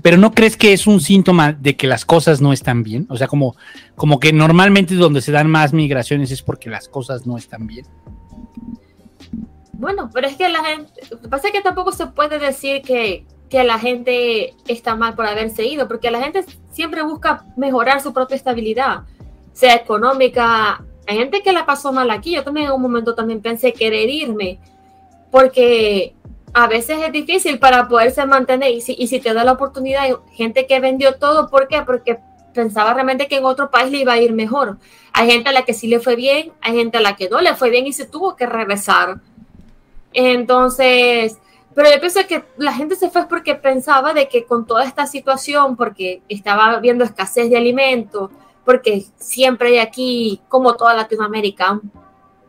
Pero 0.00 0.16
¿no 0.16 0.32
crees 0.32 0.56
que 0.56 0.72
es 0.72 0.86
un 0.86 1.02
síntoma 1.02 1.52
de 1.52 1.76
que 1.76 1.86
las 1.86 2.06
cosas 2.06 2.40
no 2.40 2.54
están 2.54 2.82
bien? 2.84 3.04
O 3.10 3.18
sea, 3.18 3.28
como, 3.28 3.54
como 3.94 4.18
que 4.18 4.32
normalmente 4.32 4.94
donde 4.94 5.20
se 5.20 5.30
dan 5.30 5.50
más 5.50 5.74
migraciones 5.74 6.30
es 6.30 6.40
porque 6.40 6.70
las 6.70 6.88
cosas 6.88 7.26
no 7.26 7.36
están 7.36 7.66
bien. 7.66 7.84
Bueno, 9.74 10.08
pero 10.14 10.26
es 10.26 10.36
que 10.36 10.48
la 10.48 10.64
gente, 10.64 10.90
lo 11.10 11.20
que 11.20 11.28
pasa 11.28 11.48
es 11.48 11.52
que 11.52 11.60
tampoco 11.60 11.92
se 11.92 12.06
puede 12.06 12.38
decir 12.38 12.80
que, 12.80 13.26
que 13.48 13.62
la 13.64 13.78
gente 13.78 14.54
está 14.66 14.96
mal 14.96 15.14
por 15.14 15.26
haberse 15.26 15.64
ido, 15.64 15.86
porque 15.86 16.10
la 16.10 16.20
gente 16.20 16.44
siempre 16.70 17.02
busca 17.02 17.44
mejorar 17.56 18.00
su 18.00 18.12
propia 18.12 18.36
estabilidad, 18.36 19.02
sea 19.52 19.74
económica. 19.74 20.82
Hay 21.06 21.16
gente 21.16 21.42
que 21.42 21.52
la 21.52 21.66
pasó 21.66 21.92
mal 21.92 22.10
aquí, 22.10 22.34
yo 22.34 22.42
también 22.42 22.66
en 22.66 22.72
un 22.72 22.82
momento 22.82 23.14
también 23.14 23.40
pensé 23.40 23.72
querer 23.72 24.08
irme, 24.08 24.58
porque 25.30 26.14
a 26.52 26.66
veces 26.66 26.98
es 27.02 27.12
difícil 27.12 27.58
para 27.58 27.88
poderse 27.88 28.24
mantener 28.26 28.72
y 28.72 28.80
si, 28.80 28.94
y 28.98 29.08
si 29.08 29.20
te 29.20 29.34
da 29.34 29.44
la 29.44 29.52
oportunidad, 29.52 30.04
gente 30.32 30.66
que 30.66 30.80
vendió 30.80 31.16
todo, 31.16 31.50
¿por 31.50 31.68
qué? 31.68 31.82
Porque 31.82 32.18
pensaba 32.54 32.94
realmente 32.94 33.26
que 33.26 33.36
en 33.36 33.44
otro 33.44 33.70
país 33.70 33.90
le 33.90 33.98
iba 33.98 34.12
a 34.12 34.20
ir 34.20 34.32
mejor. 34.32 34.78
Hay 35.12 35.30
gente 35.30 35.50
a 35.50 35.52
la 35.52 35.64
que 35.64 35.74
sí 35.74 35.88
le 35.88 36.00
fue 36.00 36.16
bien, 36.16 36.52
hay 36.62 36.76
gente 36.76 36.98
a 36.98 37.00
la 37.00 37.16
que 37.16 37.28
no 37.28 37.40
le 37.40 37.54
fue 37.54 37.70
bien 37.70 37.86
y 37.86 37.92
se 37.92 38.06
tuvo 38.06 38.36
que 38.36 38.46
regresar. 38.46 39.20
Entonces, 40.12 41.38
pero 41.74 41.90
yo 41.90 41.98
pienso 42.00 42.20
que 42.28 42.44
la 42.56 42.72
gente 42.72 42.96
se 42.96 43.10
fue 43.10 43.26
porque 43.28 43.54
pensaba 43.54 44.12
de 44.14 44.28
que 44.28 44.44
con 44.44 44.66
toda 44.66 44.84
esta 44.84 45.06
situación, 45.06 45.76
porque 45.76 46.22
estaba 46.28 46.72
habiendo 46.72 47.04
escasez 47.04 47.50
de 47.50 47.56
alimentos, 47.56 48.30
porque 48.64 49.04
siempre 49.16 49.68
hay 49.68 49.78
aquí, 49.78 50.40
como 50.48 50.74
toda 50.74 50.94
Latinoamérica, 50.94 51.80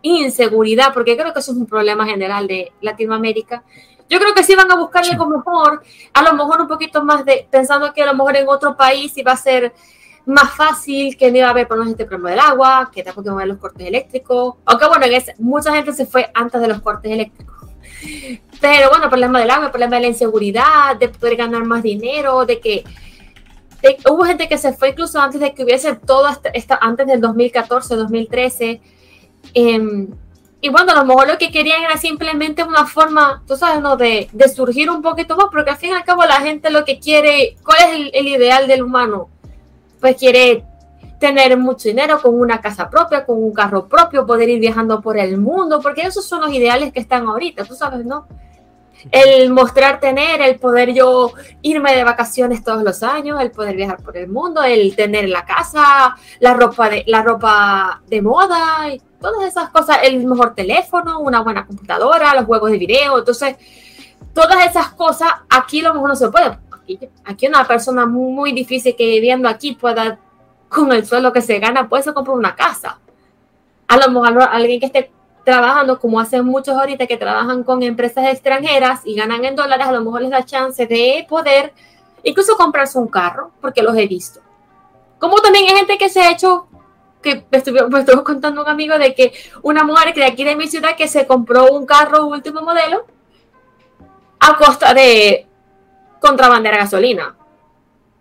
inseguridad, 0.01 0.93
porque 0.93 1.17
creo 1.17 1.33
que 1.33 1.39
eso 1.39 1.51
es 1.51 1.57
un 1.57 1.65
problema 1.65 2.05
general 2.05 2.47
de 2.47 2.71
Latinoamérica. 2.81 3.63
Yo 4.07 4.19
creo 4.19 4.33
que 4.35 4.43
sí 4.43 4.55
van 4.55 4.71
a 4.71 4.75
buscar 4.75 5.03
algo 5.03 5.27
mejor, 5.27 5.81
a 6.13 6.21
lo 6.21 6.33
mejor 6.33 6.61
un 6.61 6.67
poquito 6.67 7.03
más 7.03 7.25
de, 7.25 7.47
pensando 7.49 7.91
que 7.91 8.03
a 8.03 8.05
lo 8.05 8.13
mejor 8.13 8.35
en 8.37 8.47
otro 8.47 8.77
país 8.77 9.17
iba 9.17 9.31
a 9.31 9.37
ser 9.37 9.73
más 10.27 10.51
fácil, 10.55 11.17
que 11.17 11.31
no 11.31 11.37
iba 11.37 11.47
a 11.47 11.49
haber 11.51 11.65
ejemplo, 11.65 11.83
este 11.89 12.05
problema 12.05 12.29
del 12.31 12.39
agua, 12.39 12.91
que 12.93 13.03
tampoco 13.03 13.27
iba 13.27 13.33
a 13.33 13.37
haber 13.37 13.47
los 13.47 13.57
cortes 13.57 13.87
eléctricos. 13.87 14.55
Aunque 14.65 14.87
bueno, 14.87 15.05
en 15.05 15.13
ese- 15.13 15.35
mucha 15.39 15.73
gente 15.73 15.91
se 15.93 16.05
fue 16.05 16.29
antes 16.33 16.61
de 16.61 16.67
los 16.67 16.81
cortes 16.81 17.11
eléctricos. 17.11 17.55
Pero 18.61 18.89
bueno, 18.89 19.09
problema 19.09 19.39
del 19.39 19.49
agua, 19.51 19.69
problema 19.69 19.97
de 19.97 20.03
la 20.03 20.07
inseguridad, 20.07 20.95
de 20.99 21.09
poder 21.09 21.35
ganar 21.35 21.63
más 21.65 21.83
dinero, 21.83 22.45
de 22.45 22.59
que 22.59 22.83
hubo 24.09 24.23
gente 24.23 24.47
que 24.47 24.57
se 24.57 24.73
fue 24.73 24.89
incluso 24.89 25.19
antes 25.19 25.39
de 25.39 25.53
que 25.53 25.63
hubiese 25.63 25.95
todo 25.95 26.27
esta- 26.53 26.79
antes 26.81 27.05
del 27.07 27.21
2014, 27.21 27.95
2013. 27.95 28.81
em, 29.53 30.07
y 30.59 30.69
bueno, 30.69 30.91
a 30.91 30.95
lo 30.95 31.05
mejor 31.05 31.27
lo 31.27 31.37
que 31.37 31.51
querían 31.51 31.83
era 31.83 31.97
simplemente 31.97 32.63
una 32.63 32.87
forma, 32.87 33.43
tú 33.47 33.55
sabes, 33.55 33.79
¿no? 33.81 33.95
de, 33.95 34.27
de 34.31 34.49
surgir 34.49 34.89
un 34.89 35.03
poquito 35.03 35.35
más, 35.37 35.47
porque 35.51 35.69
al 35.69 35.77
fin 35.77 35.91
y 35.91 35.93
al 35.93 36.03
cabo 36.03 36.23
la 36.23 36.41
gente 36.41 36.71
lo 36.71 36.83
que 36.83 36.97
quiere, 36.99 37.55
¿cuál 37.63 37.77
es 37.83 37.89
el, 37.95 38.11
el 38.15 38.27
ideal 38.27 38.67
del 38.67 38.81
humano? 38.81 39.29
Pues 40.01 40.15
quiere 40.17 40.63
tener 41.19 41.55
mucho 41.57 41.87
dinero, 41.87 42.19
con 42.19 42.33
una 42.39 42.59
casa 42.59 42.89
propia, 42.89 43.23
con 43.25 43.41
un 43.43 43.53
carro 43.53 43.87
propio, 43.87 44.25
poder 44.25 44.49
ir 44.49 44.59
viajando 44.59 44.99
por 45.01 45.17
el 45.19 45.37
mundo, 45.37 45.79
porque 45.81 46.01
esos 46.01 46.25
son 46.25 46.41
los 46.41 46.51
ideales 46.51 46.91
que 46.91 46.99
están 46.99 47.27
ahorita, 47.27 47.63
tú 47.65 47.75
sabes, 47.75 48.03
¿no? 48.03 48.27
El 49.11 49.51
mostrar 49.51 49.99
tener, 49.99 50.41
el 50.41 50.59
poder 50.59 50.93
yo 50.93 51.33
irme 51.61 51.95
de 51.95 52.03
vacaciones 52.03 52.63
todos 52.63 52.83
los 52.83 53.03
años, 53.03 53.39
el 53.39 53.51
poder 53.51 53.75
viajar 53.75 54.01
por 54.01 54.17
el 54.17 54.27
mundo, 54.27 54.63
el 54.63 54.95
tener 54.95 55.29
la 55.29 55.45
casa, 55.45 56.15
la 56.39 56.53
ropa 56.53 56.89
de, 56.89 57.03
la 57.07 57.21
ropa 57.21 58.01
de 58.07 58.21
moda, 58.21 58.89
y 58.91 59.01
todas 59.19 59.45
esas 59.47 59.69
cosas, 59.69 59.99
el 60.03 60.25
mejor 60.25 60.55
teléfono, 60.55 61.19
una 61.19 61.41
buena 61.41 61.65
computadora, 61.65 62.33
los 62.35 62.45
juegos 62.45 62.71
de 62.71 62.77
video, 62.77 63.19
entonces 63.19 63.55
todas 64.33 64.65
esas 64.65 64.89
cosas 64.89 65.31
aquí 65.49 65.81
lo 65.81 65.93
mejor 65.93 66.09
no 66.09 66.15
se 66.15 66.29
puede. 66.29 66.57
Aquí, 66.71 66.99
aquí 67.23 67.47
una 67.47 67.65
persona 67.65 68.05
muy, 68.05 68.51
difícil 68.51 68.95
que 68.95 69.05
viviendo 69.05 69.47
aquí 69.47 69.73
pueda 69.73 70.19
con 70.67 70.91
el 70.91 71.05
suelo 71.05 71.31
que 71.31 71.41
se 71.41 71.59
gana, 71.59 71.87
puede 71.87 72.13
comprar 72.13 72.35
una 72.35 72.55
casa. 72.55 72.99
A 73.87 73.97
lo 73.97 74.11
mejor 74.11 74.41
alguien 74.43 74.79
que 74.79 74.87
esté 74.87 75.11
trabajando, 75.45 75.99
como 75.99 76.19
hacen 76.19 76.43
muchos 76.43 76.75
ahorita 76.75 77.07
que 77.07 77.17
trabajan 77.17 77.63
con 77.63 77.83
empresas 77.83 78.25
extranjeras 78.27 79.01
y 79.05 79.15
ganan 79.15 79.45
en 79.45 79.55
dólares, 79.55 79.87
a 79.87 79.91
lo 79.91 80.01
mejor 80.01 80.23
les 80.23 80.31
da 80.31 80.43
chance 80.43 80.85
de 80.87 81.25
poder 81.29 81.71
incluso 82.23 82.57
comprarse 82.57 82.97
un 82.97 83.07
carro, 83.07 83.51
porque 83.61 83.83
los 83.83 83.95
he 83.95 84.07
visto. 84.07 84.41
Como 85.19 85.35
también 85.37 85.65
hay 85.69 85.75
gente 85.75 85.97
que 85.97 86.09
se 86.09 86.19
ha 86.19 86.31
hecho, 86.31 86.67
que 87.21 87.45
me 87.49 87.59
estuvo, 87.59 88.23
contando 88.23 88.63
un 88.63 88.67
amigo 88.67 88.97
de 88.97 89.13
que 89.13 89.33
una 89.61 89.83
mujer 89.83 90.13
que 90.13 90.21
de 90.21 90.25
aquí 90.25 90.43
de 90.43 90.55
mi 90.55 90.67
ciudad 90.67 90.97
que 90.97 91.07
se 91.07 91.27
compró 91.27 91.71
un 91.71 91.85
carro 91.85 92.25
último 92.25 92.61
modelo 92.61 93.05
a 94.39 94.57
costa 94.57 94.93
de 94.95 95.47
contrabandear 96.19 96.77
gasolina. 96.77 97.35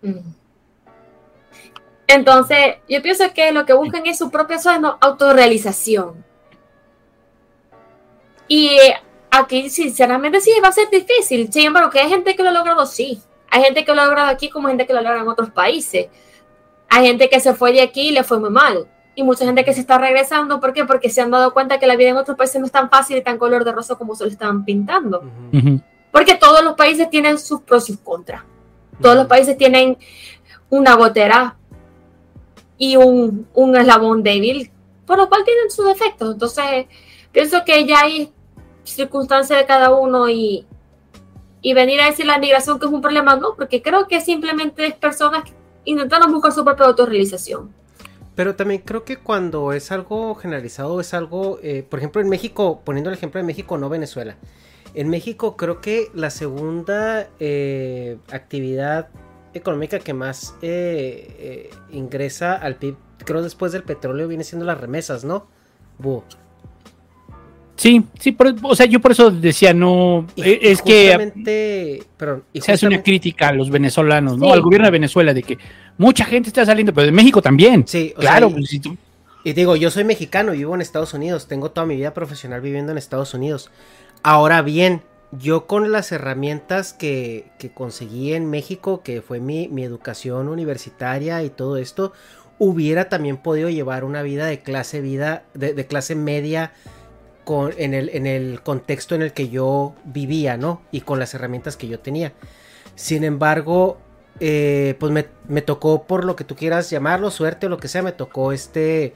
Mm. 0.03 0.35
Entonces, 2.07 2.75
yo 2.87 3.01
pienso 3.01 3.25
que 3.33 3.51
lo 3.51 3.65
que 3.65 3.73
buscan 3.73 4.05
es 4.05 4.19
su 4.19 4.29
propia 4.29 4.57
autorrealización. 5.01 6.23
Y 8.47 8.77
aquí, 9.31 9.69
sinceramente, 9.69 10.39
sí, 10.41 10.51
va 10.63 10.69
a 10.69 10.71
ser 10.71 10.89
difícil. 10.89 11.51
Sin 11.51 11.67
embargo, 11.67 11.89
que 11.89 11.99
hay 11.99 12.09
gente 12.09 12.35
que 12.35 12.43
lo 12.43 12.49
ha 12.49 12.53
logrado, 12.53 12.85
sí. 12.85 13.21
Hay 13.49 13.63
gente 13.63 13.85
que 13.85 13.93
lo 13.93 14.01
ha 14.01 14.05
logrado 14.05 14.29
aquí 14.29 14.49
como 14.49 14.67
gente 14.67 14.85
que 14.85 14.93
lo 14.93 15.01
logra 15.01 15.21
en 15.21 15.27
otros 15.27 15.49
países. 15.51 16.07
Hay 16.89 17.07
gente 17.07 17.29
que 17.29 17.39
se 17.39 17.53
fue 17.53 17.71
de 17.73 17.81
aquí 17.81 18.09
y 18.09 18.11
le 18.11 18.23
fue 18.23 18.39
muy 18.39 18.49
mal. 18.49 18.87
Y 19.15 19.23
mucha 19.23 19.45
gente 19.45 19.63
que 19.63 19.73
se 19.73 19.79
está 19.79 19.97
regresando, 19.97 20.59
¿por 20.59 20.73
qué? 20.73 20.83
Porque 20.83 21.09
se 21.09 21.21
han 21.21 21.31
dado 21.31 21.53
cuenta 21.53 21.79
que 21.79 21.87
la 21.87 21.95
vida 21.95 22.09
en 22.09 22.17
otros 22.17 22.37
países 22.37 22.59
no 22.59 22.65
es 22.65 22.71
tan 22.71 22.89
fácil 22.89 23.17
y 23.17 23.23
tan 23.23 23.37
color 23.37 23.63
de 23.63 23.71
rosa 23.71 23.95
como 23.95 24.13
se 24.15 24.25
lo 24.25 24.29
están 24.29 24.65
pintando. 24.65 25.23
Porque 26.11 26.35
todos 26.35 26.63
los 26.63 26.73
países 26.73 27.09
tienen 27.09 27.39
sus 27.39 27.61
pros 27.61 27.89
y 27.89 27.93
sus 27.93 28.01
contras. 28.01 28.43
Todos 29.01 29.15
los 29.15 29.27
países 29.27 29.57
tienen 29.57 29.97
una 30.69 30.95
gotera 30.95 31.55
y 32.77 32.97
un, 32.97 33.47
un 33.53 33.75
eslabón 33.75 34.21
débil, 34.21 34.71
por 35.05 35.17
lo 35.17 35.29
cual 35.29 35.43
tienen 35.45 35.69
sus 35.71 35.85
defectos. 35.85 36.33
Entonces, 36.33 36.87
pienso 37.35 37.65
que 37.65 37.85
ya 37.85 37.99
hay 37.99 38.31
circunstancias 38.85 39.59
de 39.59 39.65
cada 39.65 39.93
uno 39.93 40.29
y, 40.29 40.65
y 41.61 41.73
venir 41.73 41.99
a 41.99 42.05
decir 42.05 42.25
la 42.25 42.39
migración 42.39 42.79
que 42.79 42.85
es 42.85 42.91
un 42.93 43.01
problema, 43.01 43.35
no, 43.35 43.55
porque 43.57 43.81
creo 43.81 44.07
que 44.07 44.21
simplemente 44.21 44.87
es 44.87 44.93
personas 44.93 45.43
intentando 45.83 46.31
buscar 46.31 46.53
su 46.53 46.63
propia 46.63 46.85
autorrealización. 46.85 47.73
Pero 48.35 48.55
también 48.55 48.83
creo 48.85 49.03
que 49.03 49.17
cuando 49.17 49.73
es 49.73 49.91
algo 49.91 50.33
generalizado, 50.35 51.01
es 51.01 51.13
algo, 51.13 51.59
eh, 51.61 51.85
por 51.87 51.99
ejemplo, 51.99 52.21
en 52.21 52.29
México, 52.29 52.81
poniendo 52.85 53.09
el 53.09 53.17
ejemplo 53.17 53.41
de 53.41 53.45
México, 53.45 53.77
no 53.77 53.89
Venezuela. 53.89 54.37
En 54.93 55.09
México 55.09 55.57
creo 55.57 55.81
que 55.81 56.07
la 56.13 56.29
segunda 56.29 57.27
eh, 57.41 58.17
actividad 58.31 59.09
económica 59.53 59.99
que 59.99 60.13
más 60.13 60.55
eh, 60.61 61.69
ingresa 61.91 62.55
al 62.55 62.77
PIB, 62.77 62.95
creo 63.25 63.41
después 63.41 63.73
del 63.73 63.83
petróleo, 63.83 64.29
viene 64.29 64.45
siendo 64.45 64.65
las 64.65 64.79
remesas, 64.79 65.25
¿no? 65.25 65.47
Sí, 67.75 68.03
sí, 68.19 68.35
o 68.63 68.75
sea, 68.75 68.85
yo 68.85 69.01
por 69.01 69.11
eso 69.11 69.31
decía, 69.31 69.73
no, 69.73 70.25
es 70.37 70.81
que 70.81 72.03
perdón, 72.15 72.43
se 72.53 72.71
hace 72.71 72.87
una 72.87 73.03
crítica 73.03 73.49
a 73.49 73.53
los 73.53 73.69
venezolanos, 73.69 74.37
¿no? 74.37 74.53
Al 74.53 74.61
gobierno 74.61 74.87
de 74.87 74.91
Venezuela 74.91 75.33
de 75.33 75.43
que 75.43 75.57
mucha 75.97 76.23
gente 76.25 76.49
está 76.49 76.65
saliendo, 76.65 76.93
pero 76.93 77.05
de 77.05 77.11
México 77.11 77.41
también. 77.41 77.85
Sí, 77.85 78.13
claro. 78.17 78.49
Pues, 78.49 78.79
y, 79.43 79.53
digo, 79.53 79.75
yo 79.75 79.91
soy 79.91 80.05
mexicano, 80.05 80.53
vivo 80.53 80.73
en 80.73 80.81
Estados 80.81 81.13
Unidos, 81.13 81.47
tengo 81.47 81.71
toda 81.71 81.85
mi 81.85 81.95
vida 81.95 82.13
profesional 82.13 82.61
viviendo 82.61 82.93
en 82.93 82.97
Estados 82.97 83.33
Unidos. 83.33 83.69
Ahora 84.23 84.61
bien, 84.61 85.01
yo 85.31 85.67
con 85.67 85.91
las 85.91 86.11
herramientas 86.11 86.93
que, 86.93 87.51
conseguí 87.73 88.33
en 88.33 88.49
México, 88.49 89.01
que 89.03 89.21
fue 89.21 89.39
mi, 89.39 89.69
educación 89.83 90.47
universitaria 90.47 91.43
y 91.43 91.49
todo 91.49 91.77
esto, 91.77 92.13
hubiera 92.57 93.09
también 93.09 93.37
podido 93.37 93.69
llevar 93.69 94.03
una 94.03 94.21
vida 94.21 94.45
de 94.45 94.61
clase 94.61 95.01
vida, 95.01 95.43
de, 95.53 95.85
clase 95.85 96.15
media 96.15 96.71
en, 97.77 97.93
el, 97.93 98.09
en 98.09 98.27
el 98.27 98.61
contexto 98.61 99.15
en 99.15 99.21
el 99.21 99.33
que 99.33 99.49
yo 99.49 99.95
vivía, 100.03 100.57
¿no? 100.57 100.81
Y 100.91 101.01
con 101.01 101.19
las 101.19 101.33
herramientas 101.33 101.77
que 101.77 101.87
yo 101.87 101.99
tenía. 101.99 102.33
Sin 102.95 103.23
embargo, 103.23 103.97
eh, 104.39 104.95
pues 104.99 105.11
me, 105.47 105.61
tocó 105.61 106.03
por 106.03 106.25
lo 106.25 106.35
que 106.35 106.43
tú 106.43 106.55
quieras 106.55 106.89
llamarlo, 106.89 107.31
suerte 107.31 107.67
o 107.67 107.69
lo 107.69 107.77
que 107.77 107.87
sea, 107.87 108.01
me 108.01 108.11
tocó 108.11 108.51
este 108.51 109.13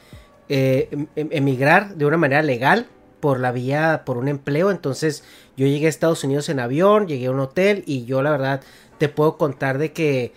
eh, 0.48 0.88
em, 0.92 1.08
em, 1.16 1.30
emigrar 1.32 1.96
de 1.96 2.06
una 2.06 2.18
manera 2.18 2.42
legal 2.42 2.88
por 3.20 3.40
la 3.40 3.52
vía, 3.52 4.04
por 4.06 4.18
un 4.18 4.28
empleo. 4.28 4.72
Entonces 4.72 5.24
yo 5.58 5.68
llegué 5.68 5.88
a 5.88 5.90
Estados 5.90 6.24
Unidos 6.24 6.50
en 6.50 6.60
avión, 6.60 7.08
llegué 7.08 7.28
a 7.28 7.32
un 7.32 7.40
hotel 7.40 7.84
y 7.86 8.06
yo 8.06 8.22
la 8.22 8.32
verdad 8.32 8.62
te 8.98 9.10
puedo 9.10 9.38
contar 9.38 9.78
de 9.78 9.92
que 9.92 10.34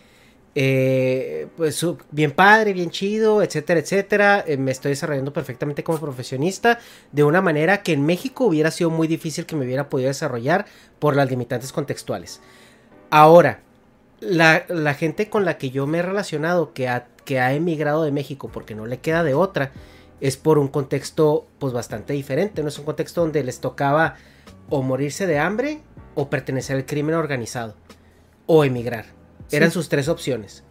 eh, 0.55 1.49
pues 1.57 1.85
bien 2.11 2.33
padre, 2.33 2.73
bien 2.73 2.91
chido, 2.91 3.43
etcétera, 3.43 3.81
etcétera. 3.81 4.45
me 4.59 4.71
estoy 4.71 4.91
desarrollando 4.91 5.33
perfectamente 5.33 5.83
como 5.83 5.99
profesionista 5.99 6.79
de 7.11 7.25
una 7.25 7.41
manera 7.41 7.83
que 7.83 7.93
en 7.93 8.05
México 8.05 8.45
hubiera 8.45 8.71
sido 8.71 8.91
muy 8.91 9.09
difícil 9.09 9.47
que 9.47 9.57
me 9.57 9.65
hubiera 9.65 9.89
podido 9.89 10.09
desarrollar 10.09 10.67
por 10.99 11.17
las 11.17 11.31
limitantes 11.31 11.73
contextuales. 11.73 12.41
Ahora, 13.11 13.61
la, 14.21 14.95
gente 14.95 15.29
con 15.29 15.45
la 15.45 15.59
que 15.59 15.71
yo 15.71 15.87
me 15.87 15.99
he 15.99 16.03
relacionado 16.03 16.73
que 16.73 16.89
ha, 16.89 17.09
que 17.25 17.41
ha 17.41 17.53
emigrado 17.53 18.05
de 18.05 18.13
México 18.13 18.51
porque 18.53 18.75
no 18.75 18.87
le 18.87 19.01
queda 19.01 19.25
de 19.25 19.35
otra 19.35 19.73
es 20.21 20.37
por 20.37 20.59
un 20.59 20.69
contexto 20.69 21.47
pues 21.59 21.73
bastante 21.73 22.13
diferente, 22.13 22.63
no 22.63 22.69
es 22.69 22.79
un 22.79 22.85
contexto 22.85 23.23
donde 23.23 23.43
les 23.43 23.61
tocaba 23.61 24.15
o 24.71 24.83
morirse 24.83 25.27
de 25.27 25.39
hambre 25.39 25.81
o 26.15 26.31
pertenecer 26.31 26.77
al 26.77 26.87
crimen 26.87 27.17
organizado 27.17 27.75
o 28.47 28.65
emigrar. 28.65 29.22
Eran 29.51 29.71
sus 29.71 29.89
tres 29.89 30.09
opciones. 30.09 30.65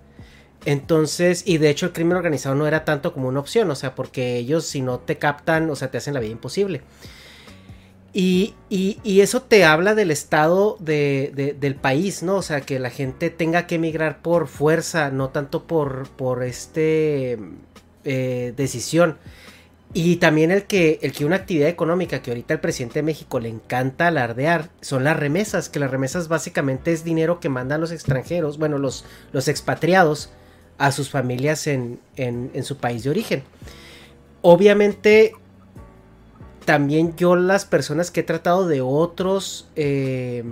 Entonces, 0.65 1.43
y 1.45 1.57
de 1.57 1.69
hecho 1.69 1.87
el 1.87 1.93
crimen 1.93 2.17
organizado 2.17 2.55
no 2.55 2.67
era 2.67 2.85
tanto 2.85 3.13
como 3.13 3.27
una 3.27 3.39
opción, 3.39 3.71
o 3.71 3.75
sea, 3.75 3.95
porque 3.95 4.37
ellos 4.37 4.65
si 4.65 4.81
no 4.81 4.99
te 4.99 5.17
captan, 5.17 5.69
o 5.69 5.75
sea, 5.75 5.89
te 5.89 5.97
hacen 5.97 6.13
la 6.13 6.19
vida 6.19 6.31
imposible. 6.31 6.81
Y, 8.13 8.55
eso 9.05 9.41
te 9.41 9.63
habla 9.63 9.95
del 9.95 10.11
estado 10.11 10.77
del 10.79 11.75
país, 11.81 12.23
¿no? 12.23 12.35
O 12.37 12.41
sea, 12.41 12.61
que 12.61 12.77
la 12.79 12.89
gente 12.89 13.29
tenga 13.29 13.67
que 13.67 13.75
emigrar 13.75 14.21
por 14.21 14.47
fuerza, 14.47 15.11
no 15.11 15.29
tanto 15.29 15.63
por, 15.63 16.09
por 16.09 16.43
este 16.43 17.39
eh, 18.03 18.53
decisión. 18.55 19.17
Y 19.93 20.17
también 20.17 20.51
el 20.51 20.63
que, 20.63 20.99
el 21.01 21.11
que 21.11 21.25
una 21.25 21.35
actividad 21.35 21.67
económica 21.67 22.21
que 22.21 22.31
ahorita 22.31 22.53
el 22.53 22.59
presidente 22.61 22.99
de 22.99 23.03
México 23.03 23.39
le 23.39 23.49
encanta 23.49 24.07
alardear 24.07 24.69
son 24.79 25.03
las 25.03 25.17
remesas, 25.17 25.67
que 25.67 25.79
las 25.79 25.91
remesas 25.91 26.29
básicamente 26.29 26.93
es 26.93 27.03
dinero 27.03 27.39
que 27.39 27.49
mandan 27.49 27.81
los 27.81 27.91
extranjeros, 27.91 28.57
bueno, 28.57 28.77
los, 28.77 29.03
los 29.33 29.47
expatriados 29.49 30.31
a 30.77 30.91
sus 30.91 31.09
familias 31.09 31.67
en, 31.67 31.99
en 32.15 32.63
su 32.63 32.77
país 32.77 33.03
de 33.03 33.09
origen. 33.09 33.43
Obviamente 34.41 35.33
también 36.65 37.15
yo 37.15 37.35
las 37.35 37.65
personas 37.65 38.11
que 38.11 38.21
he 38.21 38.23
tratado 38.23 38.67
de 38.67 38.81
otros 38.81 39.67
eh, 39.75 40.43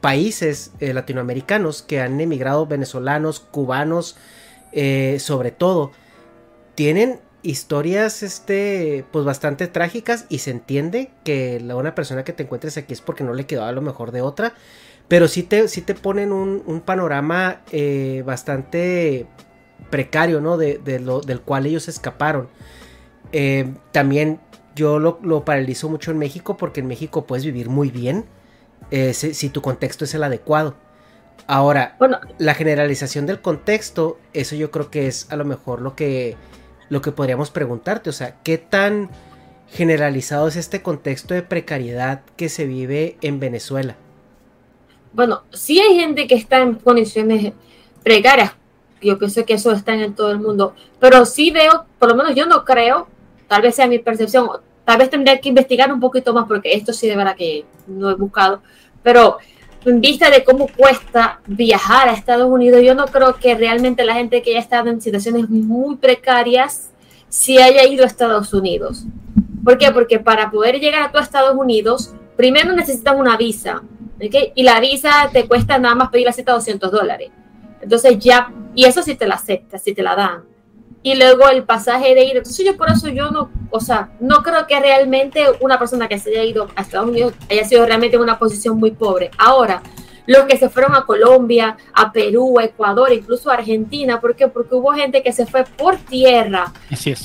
países 0.00 0.72
eh, 0.80 0.92
latinoamericanos 0.92 1.82
que 1.82 2.00
han 2.00 2.20
emigrado, 2.20 2.66
venezolanos, 2.66 3.40
cubanos, 3.40 4.16
eh, 4.72 5.18
sobre 5.20 5.50
todo, 5.50 5.92
tienen 6.74 7.20
historias 7.42 8.22
este 8.22 9.04
pues 9.12 9.24
bastante 9.24 9.66
trágicas 9.68 10.26
y 10.28 10.38
se 10.38 10.50
entiende 10.50 11.10
que 11.24 11.60
la 11.60 11.76
una 11.76 11.94
persona 11.94 12.24
que 12.24 12.32
te 12.32 12.42
encuentres 12.42 12.76
aquí 12.76 12.92
es 12.92 13.00
porque 13.00 13.24
no 13.24 13.32
le 13.32 13.46
quedó 13.46 13.64
a 13.64 13.72
lo 13.72 13.80
mejor 13.80 14.10
de 14.10 14.22
otra 14.22 14.54
pero 15.06 15.28
sí 15.28 15.42
te, 15.42 15.66
te 15.68 15.94
ponen 15.94 16.32
un, 16.32 16.82
panorama 16.84 17.62
bastante 18.24 19.26
precario 19.88 20.40
no 20.40 20.56
de, 20.58 21.00
lo, 21.00 21.20
del 21.20 21.40
cual 21.40 21.64
ellos 21.64 21.88
escaparon. 21.88 22.48
También 23.90 24.40
yo 24.78 24.98
lo, 25.00 25.44
paralizo 25.44 25.88
mucho 25.88 26.12
en 26.12 26.18
México 26.18 26.56
porque 26.56 26.80
en 26.80 26.86
México 26.86 27.26
puedes 27.26 27.44
vivir 27.44 27.68
muy 27.68 27.90
bien 27.90 28.24
eh, 28.92 29.12
si, 29.12 29.48
tu 29.50 29.60
contexto 29.60 30.04
es 30.04 30.14
el 30.14 30.22
adecuado. 30.22 30.76
Ahora, 31.46 31.96
bueno, 31.98 32.20
la 32.38 32.54
generalización 32.54 33.26
del 33.26 33.40
contexto, 33.40 34.18
eso 34.32 34.54
yo 34.54 34.70
creo 34.70 34.90
que 34.90 35.08
es 35.08 35.26
a 35.30 35.36
lo 35.36 35.44
mejor 35.44 35.80
lo 35.80 35.96
que, 35.96 36.36
lo 36.88 37.00
que 37.00 37.12
podríamos 37.12 37.50
preguntarte. 37.50 38.10
O 38.10 38.12
sea, 38.12 38.36
¿qué 38.42 38.58
tan 38.58 39.10
generalizado 39.70 40.48
es 40.48 40.56
este 40.56 40.82
contexto 40.82 41.34
de 41.34 41.42
precariedad 41.42 42.22
que 42.36 42.48
se 42.48 42.66
vive 42.66 43.16
en 43.20 43.40
Venezuela? 43.40 43.96
Bueno, 45.12 45.42
sí 45.52 45.80
hay 45.80 45.96
gente 45.98 46.26
que 46.26 46.34
está 46.34 46.60
en 46.60 46.74
condiciones 46.74 47.52
precarias. 48.02 48.52
Yo 49.00 49.18
pienso 49.18 49.44
que 49.44 49.54
eso 49.54 49.72
está 49.72 49.94
en 49.94 50.14
todo 50.14 50.30
el 50.30 50.40
mundo. 50.40 50.74
Pero 50.98 51.24
sí 51.24 51.50
veo, 51.50 51.86
por 51.98 52.08
lo 52.08 52.16
menos 52.16 52.34
yo 52.34 52.46
no 52.46 52.64
creo, 52.64 53.06
tal 53.46 53.62
vez 53.62 53.74
sea 53.76 53.86
mi 53.86 53.98
percepción, 53.98 54.48
Tal 54.88 54.96
vez 54.96 55.10
tendría 55.10 55.38
que 55.38 55.50
investigar 55.50 55.92
un 55.92 56.00
poquito 56.00 56.32
más 56.32 56.46
porque 56.48 56.72
esto 56.72 56.94
sí 56.94 57.06
de 57.06 57.14
verdad 57.14 57.36
que 57.36 57.66
no 57.86 58.08
he 58.08 58.14
buscado. 58.14 58.62
Pero 59.02 59.36
en 59.88 60.00
vista 60.00 60.30
de 60.30 60.44
cómo 60.44 60.68
cuesta 60.68 61.40
viajar 61.46 62.08
a 62.08 62.12
Estados 62.12 62.48
Unidos, 62.50 62.82
yo 62.82 62.94
no 62.94 63.06
creo 63.06 63.34
que 63.36 63.54
realmente 63.54 64.04
la 64.04 64.14
gente 64.14 64.42
que 64.42 64.50
haya 64.50 64.60
estado 64.60 64.90
en 64.90 65.00
situaciones 65.00 65.48
muy 65.48 65.96
precarias 65.96 66.90
si 67.28 67.58
haya 67.58 67.84
ido 67.86 68.04
a 68.04 68.06
Estados 68.06 68.52
Unidos. 68.54 69.04
¿Por 69.64 69.78
qué? 69.78 69.90
Porque 69.90 70.18
para 70.18 70.50
poder 70.50 70.80
llegar 70.80 71.10
a, 71.12 71.18
a 71.18 71.22
Estados 71.22 71.56
Unidos, 71.56 72.14
primero 72.36 72.72
necesitas 72.72 73.14
una 73.16 73.36
visa. 73.36 73.82
Y 74.54 74.62
la 74.62 74.80
visa 74.80 75.30
te 75.32 75.46
cuesta 75.46 75.78
nada 75.78 75.94
más 75.94 76.08
pedir 76.10 76.26
la 76.26 76.32
cita 76.32 76.52
200 76.52 76.90
dólares. 76.90 77.30
Entonces 77.80 78.18
ya, 78.18 78.52
y 78.74 78.84
eso 78.84 79.02
sí 79.02 79.14
te 79.14 79.26
la 79.26 79.36
aceptas, 79.36 79.82
si 79.82 79.94
te 79.94 80.02
la 80.02 80.16
dan 80.16 80.57
y 81.02 81.14
luego 81.14 81.48
el 81.48 81.64
pasaje 81.64 82.14
de 82.14 82.24
ir. 82.24 82.36
Entonces 82.36 82.64
yo 82.64 82.76
por 82.76 82.90
eso 82.90 83.08
yo 83.08 83.30
no, 83.30 83.50
o 83.70 83.80
sea, 83.80 84.10
no 84.20 84.42
creo 84.42 84.66
que 84.66 84.78
realmente 84.78 85.44
una 85.60 85.78
persona 85.78 86.08
que 86.08 86.18
se 86.18 86.30
haya 86.30 86.44
ido 86.44 86.68
a 86.74 86.82
Estados 86.82 87.08
Unidos 87.08 87.34
haya 87.50 87.64
sido 87.64 87.86
realmente 87.86 88.16
en 88.16 88.22
una 88.22 88.38
posición 88.38 88.78
muy 88.78 88.90
pobre. 88.90 89.30
Ahora, 89.38 89.82
los 90.26 90.44
que 90.44 90.58
se 90.58 90.68
fueron 90.68 90.94
a 90.94 91.06
Colombia, 91.06 91.78
a 91.94 92.12
Perú, 92.12 92.58
a 92.58 92.64
Ecuador, 92.64 93.10
incluso 93.12 93.50
a 93.50 93.54
Argentina, 93.54 94.20
¿por 94.20 94.36
qué? 94.36 94.46
Porque 94.46 94.74
hubo 94.74 94.92
gente 94.92 95.22
que 95.22 95.32
se 95.32 95.46
fue 95.46 95.64
por 95.64 95.96
tierra, 95.96 96.70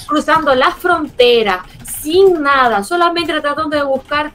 cruzando 0.07 0.55
la 0.55 0.71
frontera, 0.71 1.65
sin 2.01 2.41
nada, 2.41 2.81
solamente 2.83 3.33
tratando 3.33 3.75
de 3.75 3.83
buscar 3.83 4.31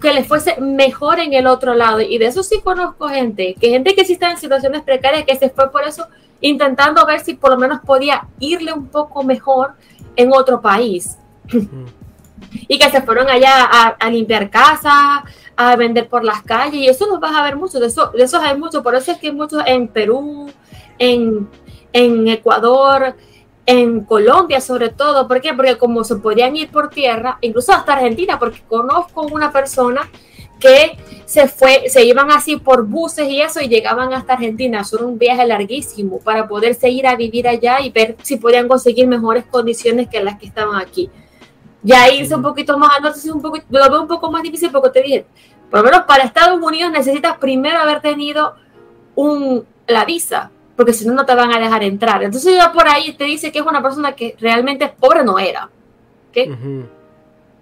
que 0.00 0.12
les 0.12 0.26
fuese 0.26 0.60
mejor 0.60 1.20
en 1.20 1.32
el 1.32 1.46
otro 1.46 1.74
lado. 1.74 2.00
Y 2.00 2.18
de 2.18 2.26
eso 2.26 2.42
sí 2.42 2.60
conozco 2.60 3.08
gente, 3.08 3.54
que 3.60 3.68
gente 3.68 3.94
que 3.94 4.04
sí 4.04 4.14
está 4.14 4.32
en 4.32 4.36
situaciones 4.36 4.82
precarias, 4.82 5.24
que 5.24 5.36
se 5.36 5.48
fue 5.50 5.70
por 5.70 5.84
eso 5.84 6.08
intentando 6.42 7.06
ver 7.06 7.20
si 7.20 7.34
por 7.34 7.50
lo 7.50 7.56
menos 7.56 7.80
podía 7.80 8.28
irle 8.38 8.72
un 8.72 8.88
poco 8.88 9.22
mejor 9.22 9.72
en 10.16 10.32
otro 10.32 10.60
país. 10.60 11.16
y 12.68 12.78
que 12.78 12.90
se 12.90 13.00
fueron 13.02 13.28
allá 13.30 13.64
a, 13.98 14.10
limpiar 14.10 14.50
casas, 14.50 15.22
a 15.56 15.76
vender 15.76 16.08
por 16.08 16.24
las 16.24 16.42
calles, 16.42 16.74
y 16.74 16.86
eso 16.86 17.06
nos 17.06 17.20
vas 17.20 17.34
a 17.34 17.42
ver 17.42 17.56
mucho, 17.56 17.80
de 17.80 17.86
eso, 17.86 18.10
de 18.10 18.24
eso 18.24 18.38
hay 18.40 18.58
mucho, 18.58 18.82
por 18.82 18.94
eso 18.94 19.12
es 19.12 19.18
que 19.18 19.28
hay 19.28 19.32
muchos 19.32 19.62
en 19.66 19.88
Perú, 19.88 20.50
en, 20.98 21.48
en 21.92 22.28
Ecuador, 22.28 23.16
en 23.64 24.04
Colombia 24.04 24.60
sobre 24.60 24.90
todo, 24.90 25.28
¿por 25.28 25.40
qué? 25.40 25.54
Porque 25.54 25.78
como 25.78 26.04
se 26.04 26.16
podían 26.16 26.56
ir 26.56 26.70
por 26.70 26.90
tierra, 26.90 27.38
incluso 27.40 27.72
hasta 27.72 27.94
Argentina, 27.94 28.38
porque 28.38 28.62
conozco 28.68 29.22
una 29.22 29.52
persona 29.52 30.08
que 30.62 30.96
se 31.26 31.48
fue, 31.48 31.88
se 31.88 32.04
iban 32.04 32.30
así 32.30 32.56
por 32.56 32.86
buses 32.86 33.28
y 33.28 33.40
eso 33.40 33.60
y 33.60 33.68
llegaban 33.68 34.12
hasta 34.14 34.34
Argentina. 34.34 34.80
Eso 34.80 35.04
un 35.04 35.18
viaje 35.18 35.44
larguísimo 35.44 36.20
para 36.20 36.46
poder 36.46 36.74
seguir 36.74 37.06
a 37.06 37.16
vivir 37.16 37.48
allá 37.48 37.80
y 37.80 37.90
ver 37.90 38.16
si 38.22 38.36
podían 38.36 38.68
conseguir 38.68 39.08
mejores 39.08 39.44
condiciones 39.44 40.08
que 40.08 40.22
las 40.22 40.38
que 40.38 40.46
estaban 40.46 40.80
aquí. 40.80 41.10
Ya 41.82 42.08
irse 42.12 42.34
un 42.34 42.42
poquito 42.42 42.78
más 42.78 42.92
al 42.96 43.02
norte 43.02 43.18
es 43.18 43.26
un 43.26 43.42
poco, 43.42 43.58
lo 43.68 43.90
veo 43.90 44.02
un 44.02 44.06
poco 44.06 44.30
más 44.30 44.42
difícil 44.42 44.70
porque 44.70 44.90
te 44.90 45.02
dije, 45.02 45.26
por 45.68 45.80
lo 45.80 45.86
menos 45.86 46.02
para 46.06 46.22
Estados 46.22 46.60
Unidos 46.62 46.92
necesitas 46.92 47.38
primero 47.38 47.78
haber 47.78 48.00
tenido 48.00 48.54
un, 49.16 49.66
la 49.88 50.04
visa, 50.04 50.50
porque 50.76 50.92
si 50.92 51.06
no, 51.06 51.14
no 51.14 51.26
te 51.26 51.34
van 51.34 51.52
a 51.52 51.58
dejar 51.58 51.82
entrar. 51.82 52.22
Entonces 52.22 52.54
ya 52.54 52.70
por 52.72 52.86
ahí 52.86 53.14
te 53.14 53.24
dice 53.24 53.50
que 53.50 53.58
es 53.58 53.66
una 53.66 53.82
persona 53.82 54.12
que 54.12 54.36
realmente 54.38 54.86
pobre 54.86 55.24
no 55.24 55.40
era. 55.40 55.68
¿okay? 56.30 56.54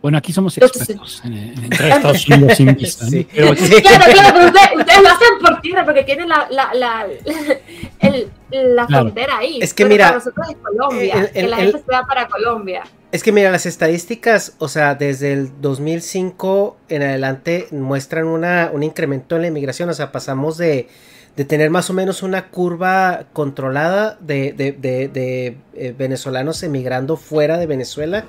Bueno, 0.03 0.17
aquí 0.17 0.33
somos 0.33 0.57
expertos 0.57 1.23
en, 1.25 1.33
en 1.35 1.65
entrar 1.65 1.93
a 1.93 1.97
Estados 1.97 2.27
Unidos 2.29 2.57
sin 2.57 2.75
visa. 2.75 3.05
¿no? 3.05 3.11
Pero- 3.35 3.55
Claro, 3.55 4.05
claro, 4.13 4.35
pero 4.35 4.47
ustedes, 4.47 4.71
ustedes 4.79 5.03
lo 5.03 5.09
hacen 5.09 5.29
por 5.43 5.61
tierra 5.61 5.85
porque 5.85 6.03
tienen 6.05 6.29
la, 6.29 6.49
la, 6.51 6.73
la, 6.75 7.07
el- 8.01 8.31
la 8.51 8.87
Claro. 8.87 9.05
frontera 9.05 9.39
ahí. 9.39 9.59
Es 9.61 9.75
que 9.75 9.85
Pero 9.85 9.95
mira, 9.95 10.05
para 10.07 10.19
nosotros 10.19 10.47
es 10.51 10.57
Colombia, 10.57 11.15
el- 11.15 11.31
que 11.31 11.43
la 11.49 11.57
el- 11.59 11.63
gente 11.73 11.79
se 11.87 11.93
va 11.93 12.07
para 12.07 12.29
Colombia. 12.29 12.83
Es 13.13 13.23
que 13.23 13.33
mira, 13.33 13.51
las 13.51 13.67
estadísticas, 13.67 14.55
o 14.59 14.69
sea, 14.69 14.95
desde 14.95 15.33
el 15.33 15.51
2005 15.61 16.77
en 16.89 17.03
adelante 17.03 17.67
muestran 17.73 18.27
una, 18.27 18.71
un 18.73 18.83
incremento 18.83 19.37
en 19.37 19.43
la 19.43 19.49
inmigración, 19.49 19.89
o 19.91 19.95
sea, 19.95 20.13
pasamos 20.13 20.57
de, 20.59 20.89
de 21.37 21.45
tener 21.45 21.71
más 21.71 21.91
o 21.91 21.93
menos 21.93 22.23
una 22.23 22.47
curva 22.49 23.25
controlada 23.33 24.17
de, 24.21 24.53
de- 24.53 24.73
de- 24.73 25.09
de, 25.09 25.57
eh, 25.75 25.95
venezolanos 25.97 26.63
emigrando 26.63 27.17
fuera 27.17 27.59
de 27.59 27.67
Venezuela, 27.67 28.25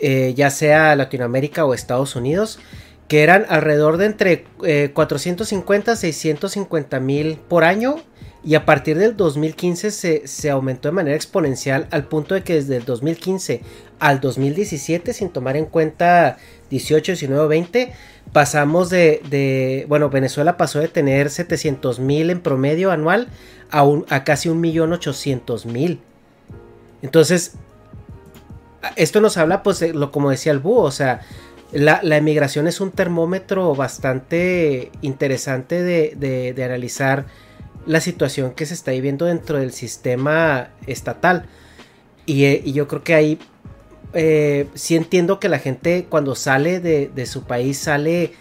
eh, 0.00 0.32
ya 0.36 0.50
sea 0.50 0.94
Latinoamérica 0.96 1.64
o 1.64 1.74
Estados 1.74 2.16
Unidos, 2.16 2.58
que 3.08 3.22
eran 3.22 3.46
alrededor 3.48 3.96
de 3.98 4.06
entre 4.06 4.44
eh, 4.64 4.90
450 4.92 5.92
a 5.92 5.96
650 5.96 7.00
mil 7.00 7.36
por 7.48 7.64
año. 7.64 7.96
Y 8.44 8.54
a 8.54 8.64
partir 8.64 8.96
del 8.96 9.16
2015 9.16 9.90
se, 9.90 10.28
se 10.28 10.50
aumentó 10.50 10.86
de 10.88 10.92
manera 10.92 11.16
exponencial 11.16 11.88
al 11.90 12.04
punto 12.04 12.34
de 12.34 12.44
que 12.44 12.54
desde 12.54 12.76
el 12.76 12.84
2015 12.84 13.60
al 13.98 14.20
2017, 14.20 15.12
sin 15.14 15.30
tomar 15.30 15.56
en 15.56 15.64
cuenta 15.66 16.36
18, 16.70 17.12
19, 17.12 17.48
20, 17.48 17.92
pasamos 18.32 18.88
de, 18.88 19.20
de- 19.30 19.84
bueno, 19.88 20.10
Venezuela 20.10 20.56
pasó 20.56 20.78
de 20.78 20.86
tener 20.86 21.30
700 21.30 21.98
mil 21.98 22.30
en 22.30 22.40
promedio 22.40 22.92
anual 22.92 23.26
a, 23.72 23.82
un- 23.82 24.06
a 24.10 24.22
casi 24.22 24.48
1.800.000. 24.48 25.98
Entonces, 27.02 27.54
esto 28.96 29.20
nos 29.20 29.36
habla, 29.36 29.62
pues, 29.62 29.80
de 29.80 29.92
lo 29.94 30.10
como 30.12 30.30
decía 30.30 30.52
el 30.52 30.58
búho, 30.60 30.82
o 30.82 30.90
sea, 30.90 31.20
la, 31.72 32.00
la 32.02 32.16
emigración 32.16 32.68
es 32.68 32.80
un 32.80 32.92
termómetro 32.92 33.74
bastante 33.74 34.90
interesante 35.02 35.82
de, 35.82 36.14
de- 36.16 36.64
analizar 36.64 37.26
la 37.86 38.00
situación 38.00 38.52
que 38.52 38.66
se 38.66 38.74
está 38.74 38.92
viviendo 38.92 39.26
dentro 39.26 39.58
del 39.58 39.72
sistema 39.72 40.68
estatal. 40.86 41.46
Y, 42.26 42.44
eh, 42.44 42.62
y 42.64 42.72
yo 42.72 42.88
creo 42.88 43.02
que 43.04 43.14
ahí 43.14 43.38
eh, 44.14 44.68
sí 44.74 44.96
entiendo 44.96 45.38
que 45.40 45.48
la 45.48 45.58
gente 45.58 46.06
cuando 46.08 46.34
sale 46.34 46.80
de, 46.80 47.08
de 47.14 47.26
su 47.26 47.44
país 47.44 47.78
sale 47.78 48.32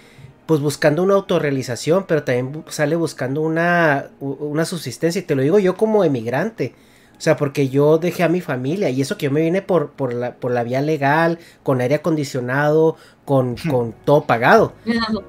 pues 0.46 0.62
buscando 0.62 1.02
una 1.04 1.16
autorrealización, 1.16 2.06
pero 2.08 2.24
también 2.24 2.64
sale 2.70 2.96
buscando 2.96 3.42
una, 3.42 4.10
una 4.20 4.66
subsistencia. 4.66 5.20
Y 5.20 5.24
te 5.24 5.36
lo 5.36 5.42
digo 5.42 5.58
yo 5.60 5.76
como 5.76 6.04
emigrante. 6.04 6.74
O 7.18 7.22
sea, 7.22 7.38
porque 7.38 7.70
yo 7.70 7.98
dejé 7.98 8.24
a 8.24 8.30
mi 8.30 8.42
familia 8.42 8.90
y 8.90 9.02
eso 9.02 9.18
que 9.18 9.26
yo 9.26 9.32
me 9.32 9.42
vine 9.42 9.62
por, 9.62 9.92
por, 9.92 10.14
la, 10.14 10.36
por 10.36 10.52
la 10.52 10.64
vía 10.64 10.82
legal, 10.82 11.40
con 11.64 11.80
aire 11.82 11.96
acondicionado, 11.96 12.98
con, 13.26 13.56
con 13.70 13.94
todo 14.06 14.26
pagado. 14.26 14.74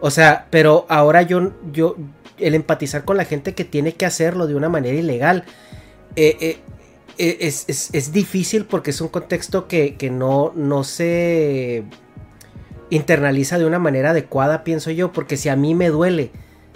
O 0.00 0.10
sea, 0.10 0.46
pero 0.50 0.86
ahora 0.88 1.22
yo, 1.22 1.52
yo, 1.72 1.96
el 2.38 2.54
empatizar 2.54 3.04
con 3.04 3.16
la 3.16 3.24
gente 3.24 3.54
que 3.54 3.64
tiene 3.64 3.92
que 3.94 4.06
hacerlo 4.06 4.46
de 4.46 4.54
una 4.56 4.68
manera 4.68 4.98
ilegal, 4.98 5.44
eh, 6.16 6.36
eh, 6.40 6.58
eh, 7.18 7.38
es, 7.40 7.64
es- 7.68 7.90
es 7.94 8.12
difícil 8.12 8.64
porque 8.66 8.90
es 8.90 9.00
un 9.00 9.08
contexto 9.08 9.68
que, 9.68 9.96
que 9.96 10.10
no, 10.10 10.52
no 10.54 10.84
se 10.84 11.84
internaliza 12.90 13.58
de 13.58 13.66
una 13.66 13.78
manera 13.78 14.10
adecuada, 14.10 14.64
pienso 14.64 14.90
yo, 14.90 15.12
porque 15.12 15.36
si 15.36 15.48
a 15.48 15.56
mí 15.56 15.74
me 15.74 15.88
duele 15.88 16.30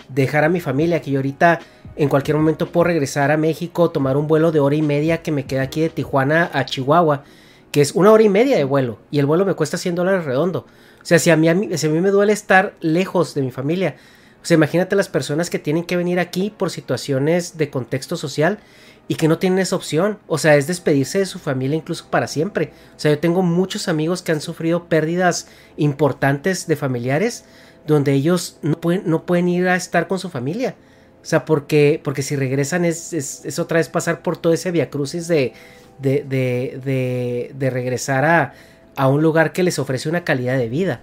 dejar 0.09 0.45
a 0.45 0.49
mi 0.49 0.61
familia, 0.61 1.01
que 1.01 1.11
yo 1.13 1.19
ahorita 1.19 1.61
en 1.97 2.09
cualquier 2.09 2.37
momento 2.37 2.71
puedo 2.71 2.85
regresar 2.85 3.31
a 3.31 3.37
México, 3.37 3.91
tomar 3.91 4.17
un 4.17 4.27
vuelo 4.27 4.53
de 4.53 4.61
hora 4.61 4.77
y 4.77 4.83
media 4.83 5.23
que 5.23 5.33
me 5.33 5.47
queda 5.47 5.63
aquí 5.63 5.81
de 5.81 5.91
Tijuana 5.91 6.51
a 6.53 6.65
Chihuahua, 6.65 7.25
que 7.73 7.81
es 7.81 7.93
una 7.93 8.13
hora 8.13 8.23
y 8.23 8.29
media 8.29 8.57
de 8.57 8.65
vuelo, 8.65 8.99
y 9.11 9.19
el 9.19 9.27
vuelo 9.27 9.45
me 9.45 9.55
cuesta 9.55 9.77
100 9.79 9.95
dólares 9.95 10.25
redondo. 10.25 10.67
O 11.03 11.05
sea, 11.05 11.19
si 11.19 11.31
a 11.31 11.37
mí, 11.37 11.49
a 11.49 11.55
mí- 11.55 11.77
si 11.77 11.87
a 11.87 11.91
mí 11.91 12.01
me 12.01 12.11
duele 12.11 12.33
estar 12.33 12.75
lejos 12.81 13.35
de 13.35 13.43
mi 13.43 13.51
familia, 13.51 13.97
o 14.43 14.47
sea, 14.47 14.55
imagínate 14.55 14.97
las 14.97 15.09
personas 15.09 15.51
que 15.51 15.59
tienen 15.59 15.85
que 15.85 15.97
venir 15.97 16.19
aquí 16.19 16.51
por 16.57 16.71
situaciones 16.71 17.59
de 17.59 17.69
contexto 17.71 18.17
social 18.17 18.59
y 19.07 19.17
que 19.17 19.29
no 19.29 19.39
tienen 19.39 19.59
esa 19.59 19.77
opción. 19.77 20.19
O 20.29 20.39
sea, 20.39 20.57
es 20.57 20.67
despedirse 20.67 21.19
de 21.19 21.27
su 21.27 21.39
familia 21.39 21.77
incluso 21.77 22.07
para 22.09 22.27
siempre. 22.27 22.73
O 22.97 22.99
sea, 23.01 23.11
yo 23.11 23.19
tengo 23.19 23.43
muchos 23.43 23.87
amigos 23.89 24.23
que 24.23 24.33
han 24.33 24.41
sufrido 24.41 24.85
pérdidas 24.89 25.49
importantes 25.77 26.67
de 26.67 26.77
familiares 26.77 27.45
donde 27.87 28.13
ellos 28.13 28.59
no 28.63 28.81
pueden, 28.81 29.03
no 29.07 29.27
pueden 29.27 29.49
ir 29.49 29.69
a 29.69 29.77
estar 29.77 30.07
con 30.09 30.19
su 30.19 30.31
familia. 30.31 30.75
O 31.23 31.25
sea, 31.25 31.45
porque, 31.45 32.01
porque 32.03 32.23
si 32.23 32.37
regresan 32.37 32.85
es, 32.85 33.13
es, 33.13 33.45
es 33.45 33.59
otra 33.59 33.79
vez 33.79 33.89
pasar 33.89 34.23
por 34.23 34.37
todo 34.37 34.53
ese 34.53 34.71
viacrucis 34.71 35.29
de, 35.29 35.53
de, 35.99 36.25
de, 36.25 36.81
de, 36.83 37.53
de 37.55 37.71
regresar 37.71 38.25
a, 38.25 38.55
a 38.97 39.09
un 39.09 39.23
lugar 39.23 39.53
que 39.53 39.63
les 39.63 39.79
ofrece 39.79 40.09
una 40.09 40.25
calidad 40.25 40.57
de 40.57 40.69
vida. 40.69 41.03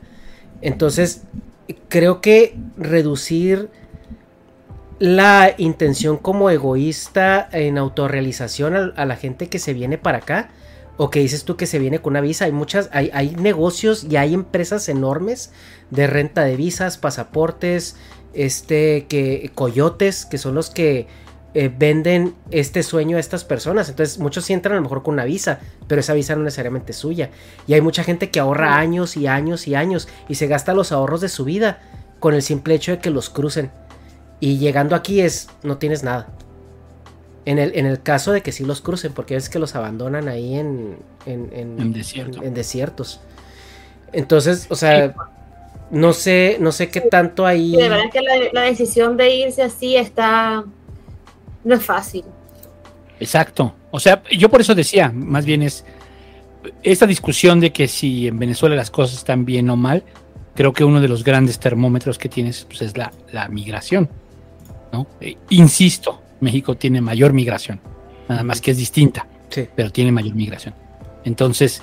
Entonces, 0.61 1.21
creo 1.87 2.21
que 2.21 2.55
reducir 2.77 3.69
la 4.99 5.53
intención 5.57 6.17
como 6.17 6.49
egoísta 6.49 7.47
en 7.51 7.77
autorrealización 7.77 8.75
a, 8.75 8.93
a 8.95 9.05
la 9.05 9.15
gente 9.15 9.47
que 9.47 9.59
se 9.59 9.73
viene 9.73 9.97
para 9.97 10.19
acá 10.19 10.49
o 10.97 11.11
que 11.11 11.19
dices 11.19 11.43
tú 11.45 11.55
que 11.55 11.67
se 11.67 11.77
viene 11.77 11.99
con 11.99 12.13
una 12.13 12.21
visa 12.21 12.45
hay 12.45 12.51
muchas 12.51 12.89
hay, 12.91 13.11
hay 13.13 13.35
negocios 13.35 14.03
y 14.03 14.15
hay 14.15 14.33
empresas 14.33 14.89
enormes 14.89 15.51
de 15.91 16.07
renta 16.07 16.43
de 16.43 16.55
visas 16.55 16.97
pasaportes 16.97 17.95
este 18.37 19.05
que 19.09 19.51
coyotes 19.55 20.25
que 20.25 20.37
son 20.37 20.55
los 20.55 20.69
que 20.69 21.07
eh, 21.53 21.71
venden 21.75 22.35
este 22.51 22.83
sueño 22.83 23.17
a 23.17 23.19
estas 23.19 23.43
personas 23.43 23.89
entonces 23.89 24.19
muchos 24.19 24.45
sí 24.45 24.53
entran 24.53 24.73
a 24.73 24.75
lo 24.77 24.83
mejor 24.83 25.01
con 25.03 25.13
una 25.15 25.25
visa 25.25 25.59
pero 25.87 26.01
esa 26.01 26.13
visa 26.13 26.35
no 26.35 26.43
necesariamente 26.43 26.91
es 26.91 26.97
suya 26.97 27.29
y 27.67 27.73
hay 27.73 27.81
mucha 27.81 28.03
gente 28.03 28.29
que 28.29 28.39
ahorra 28.39 28.77
años 28.77 29.17
y 29.17 29.27
años 29.27 29.67
y 29.67 29.73
años 29.75 30.07
y 30.29 30.35
se 30.35 30.47
gasta 30.47 30.73
los 30.73 30.91
ahorros 30.91 31.21
de 31.21 31.29
su 31.29 31.45
vida 31.45 31.79
con 32.19 32.33
el 32.33 32.41
simple 32.43 32.75
hecho 32.75 32.91
de 32.91 32.99
que 32.99 33.09
los 33.09 33.29
crucen 33.29 33.71
y 34.39 34.57
llegando 34.59 34.95
aquí 34.95 35.21
es, 35.21 35.47
no 35.63 35.77
tienes 35.77 36.03
nada. 36.03 36.27
En 37.45 37.57
el, 37.59 37.71
en 37.75 37.85
el 37.87 38.01
caso 38.03 38.31
de 38.33 38.41
que 38.41 38.51
sí 38.51 38.65
los 38.65 38.81
crucen, 38.81 39.13
porque 39.13 39.35
es 39.35 39.49
que 39.49 39.57
los 39.57 39.73
abandonan 39.73 40.27
ahí 40.27 40.55
en, 40.55 40.97
en, 41.25 41.49
en- 41.53 41.79
En 41.79 41.93
desierto. 41.93 42.39
en- 42.39 42.47
en 42.49 42.53
desiertos. 42.53 43.19
Entonces, 44.13 44.67
o 44.69 44.75
sea, 44.75 45.15
no 45.91 46.13
sé, 46.13 46.57
no 46.59 46.71
sé 46.71 46.89
qué 46.89 47.01
tanto 47.01 47.45
ahí. 47.45 47.71
Sí, 47.71 47.77
de 47.77 47.89
verdad 47.89 48.11
que 48.11 48.21
la, 48.21 48.33
la 48.53 48.61
decisión 48.61 49.17
de 49.17 49.35
irse 49.35 49.63
así 49.63 49.95
está. 49.95 50.63
No 51.63 51.75
es 51.75 51.83
fácil. 51.83 52.23
Exacto. 53.19 53.73
O 53.91 53.99
sea, 53.99 54.21
yo 54.31 54.49
por 54.49 54.61
eso 54.61 54.75
decía, 54.75 55.11
más 55.13 55.45
bien 55.45 55.63
es 55.63 55.85
esta 56.83 57.07
discusión 57.07 57.59
de 57.59 57.71
que 57.71 57.87
si 57.87 58.27
en 58.27 58.39
Venezuela 58.39 58.75
las 58.75 58.91
cosas 58.91 59.17
están 59.17 59.45
bien 59.45 59.69
o 59.69 59.75
mal, 59.75 60.03
creo 60.55 60.73
que 60.73 60.83
uno 60.83 61.01
de 61.01 61.07
los 61.07 61.23
grandes 61.23 61.59
termómetros 61.59 62.17
que 62.17 62.29
tienes 62.29 62.65
pues, 62.65 62.81
es 62.81 62.97
la, 62.97 63.11
la 63.31 63.47
migración. 63.47 64.09
¿no? 64.91 65.07
Eh, 65.21 65.37
insisto, 65.49 66.21
México 66.39 66.75
tiene 66.75 67.01
mayor 67.01 67.33
migración, 67.33 67.79
nada 68.27 68.43
más 68.43 68.61
que 68.61 68.71
es 68.71 68.77
distinta, 68.77 69.27
pero 69.75 69.91
tiene 69.91 70.11
mayor 70.11 70.35
migración. 70.35 70.73
Entonces, 71.23 71.81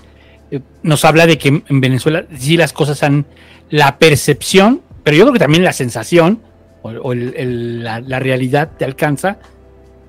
eh, 0.50 0.60
nos 0.82 1.04
habla 1.04 1.26
de 1.26 1.38
que 1.38 1.62
en 1.66 1.80
Venezuela 1.80 2.26
sí 2.36 2.56
las 2.56 2.72
cosas 2.72 3.02
han, 3.02 3.26
la 3.74 3.98
percepción, 3.98 4.82
pero 5.02 5.16
yo 5.16 5.24
creo 5.24 5.32
que 5.32 5.38
también 5.40 5.64
la 5.64 5.72
sensación 5.72 6.40
o, 6.82 6.90
o 6.90 7.12
el- 7.12 7.34
el- 7.36 7.82
la, 7.82 8.00
la 8.00 8.20
realidad 8.20 8.70
te 8.78 8.84
alcanza, 8.84 9.38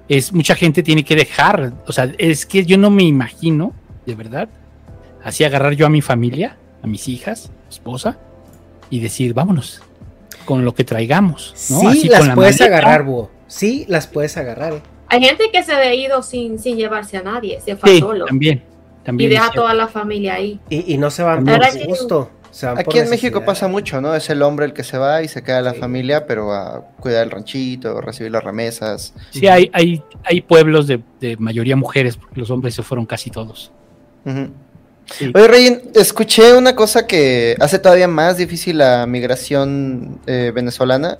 es 0.07 0.33
mucha 0.33 0.53
gente 0.55 0.83
tiene 0.83 1.03
que 1.03 1.15
dejar, 1.15 1.73
o 1.87 1.91
sea, 1.91 2.11
es 2.19 2.45
que 2.45 2.63
yo 2.63 2.77
no 2.77 2.91
me 2.91 3.01
imagino, 3.03 3.73
de 4.05 4.13
verdad, 4.13 4.49
así 5.23 5.43
agarrar 5.43 5.73
yo 5.73 5.87
a 5.87 5.89
mi 5.89 6.01
familia, 6.01 6.57
a 6.83 6.85
mis 6.87 7.07
hijas, 7.07 7.49
esposa, 7.67 8.19
y 8.91 8.99
decir, 8.99 9.33
vámonos, 9.33 9.81
con 10.45 10.63
lo 10.63 10.75
que 10.75 10.83
traigamos. 10.83 11.55
¿no? 11.71 11.79
Sí, 11.79 11.87
Así 11.87 12.07
las 12.07 12.19
con 12.19 12.27
la 12.27 12.35
puedes 12.35 12.59
maleta. 12.59 12.77
agarrar, 12.77 13.03
búho. 13.03 13.31
Sí, 13.47 13.85
las 13.87 14.05
puedes 14.05 14.37
agarrar. 14.37 14.73
eh. 14.73 14.81
Hay 15.07 15.23
gente 15.23 15.45
que 15.51 15.63
se 15.63 15.71
ha 15.73 15.91
ido 15.95 16.21
sin, 16.21 16.59
sin 16.59 16.77
llevarse 16.77 17.17
a 17.17 17.23
nadie, 17.23 17.59
se 17.61 17.75
fue 17.75 17.89
Sí, 17.93 17.99
solo. 17.99 18.25
también, 18.25 18.61
y 19.01 19.05
también. 19.05 19.31
deja 19.31 19.41
es 19.43 19.49
a 19.49 19.51
cierto. 19.53 19.61
toda 19.63 19.73
la 19.73 19.87
familia 19.87 20.35
ahí. 20.35 20.59
Y, 20.69 20.93
y 20.93 20.97
no 20.99 21.09
se 21.09 21.23
van 21.23 21.43
por 21.43 21.59
gusto. 21.87 22.29
Se 22.55 22.65
van 22.65 22.75
por 22.75 22.83
Aquí 22.83 22.99
en 22.99 23.09
México 23.09 23.43
pasa 23.43 23.67
mucho, 23.67 23.99
¿no? 23.99 24.15
Es 24.15 24.29
el 24.29 24.41
hombre 24.41 24.65
el 24.65 24.71
que 24.71 24.85
se 24.85 24.97
va 24.97 25.21
y 25.21 25.27
se 25.27 25.43
queda 25.43 25.61
la 25.61 25.73
familia, 25.73 26.25
pero 26.25 26.53
a 26.53 26.85
cuidar 27.01 27.25
el 27.25 27.31
ranchito, 27.31 27.99
recibir 27.99 28.31
las 28.31 28.45
remesas. 28.45 29.13
Sí, 29.31 29.45
hay, 29.47 29.69
hay, 29.73 30.01
hay 30.23 30.39
pueblos 30.39 30.87
de, 30.87 31.01
de 31.19 31.35
mayoría 31.35 31.75
mujeres, 31.75 32.15
porque 32.15 32.39
los 32.39 32.49
hombres 32.51 32.73
se 32.73 32.81
fueron 32.81 33.05
casi 33.05 33.29
todos. 33.29 33.73
Oye, 34.25 35.47
Reyin, 35.49 35.81
escuché 35.95 36.53
una 36.53 36.75
cosa 36.75 37.05
que 37.05 37.57
hace 37.59 37.77
todavía 37.77 38.07
más 38.07 38.37
difícil 38.37 38.77
la 38.77 39.05
migración 39.05 40.21
eh, 40.25 40.53
venezolana, 40.55 41.19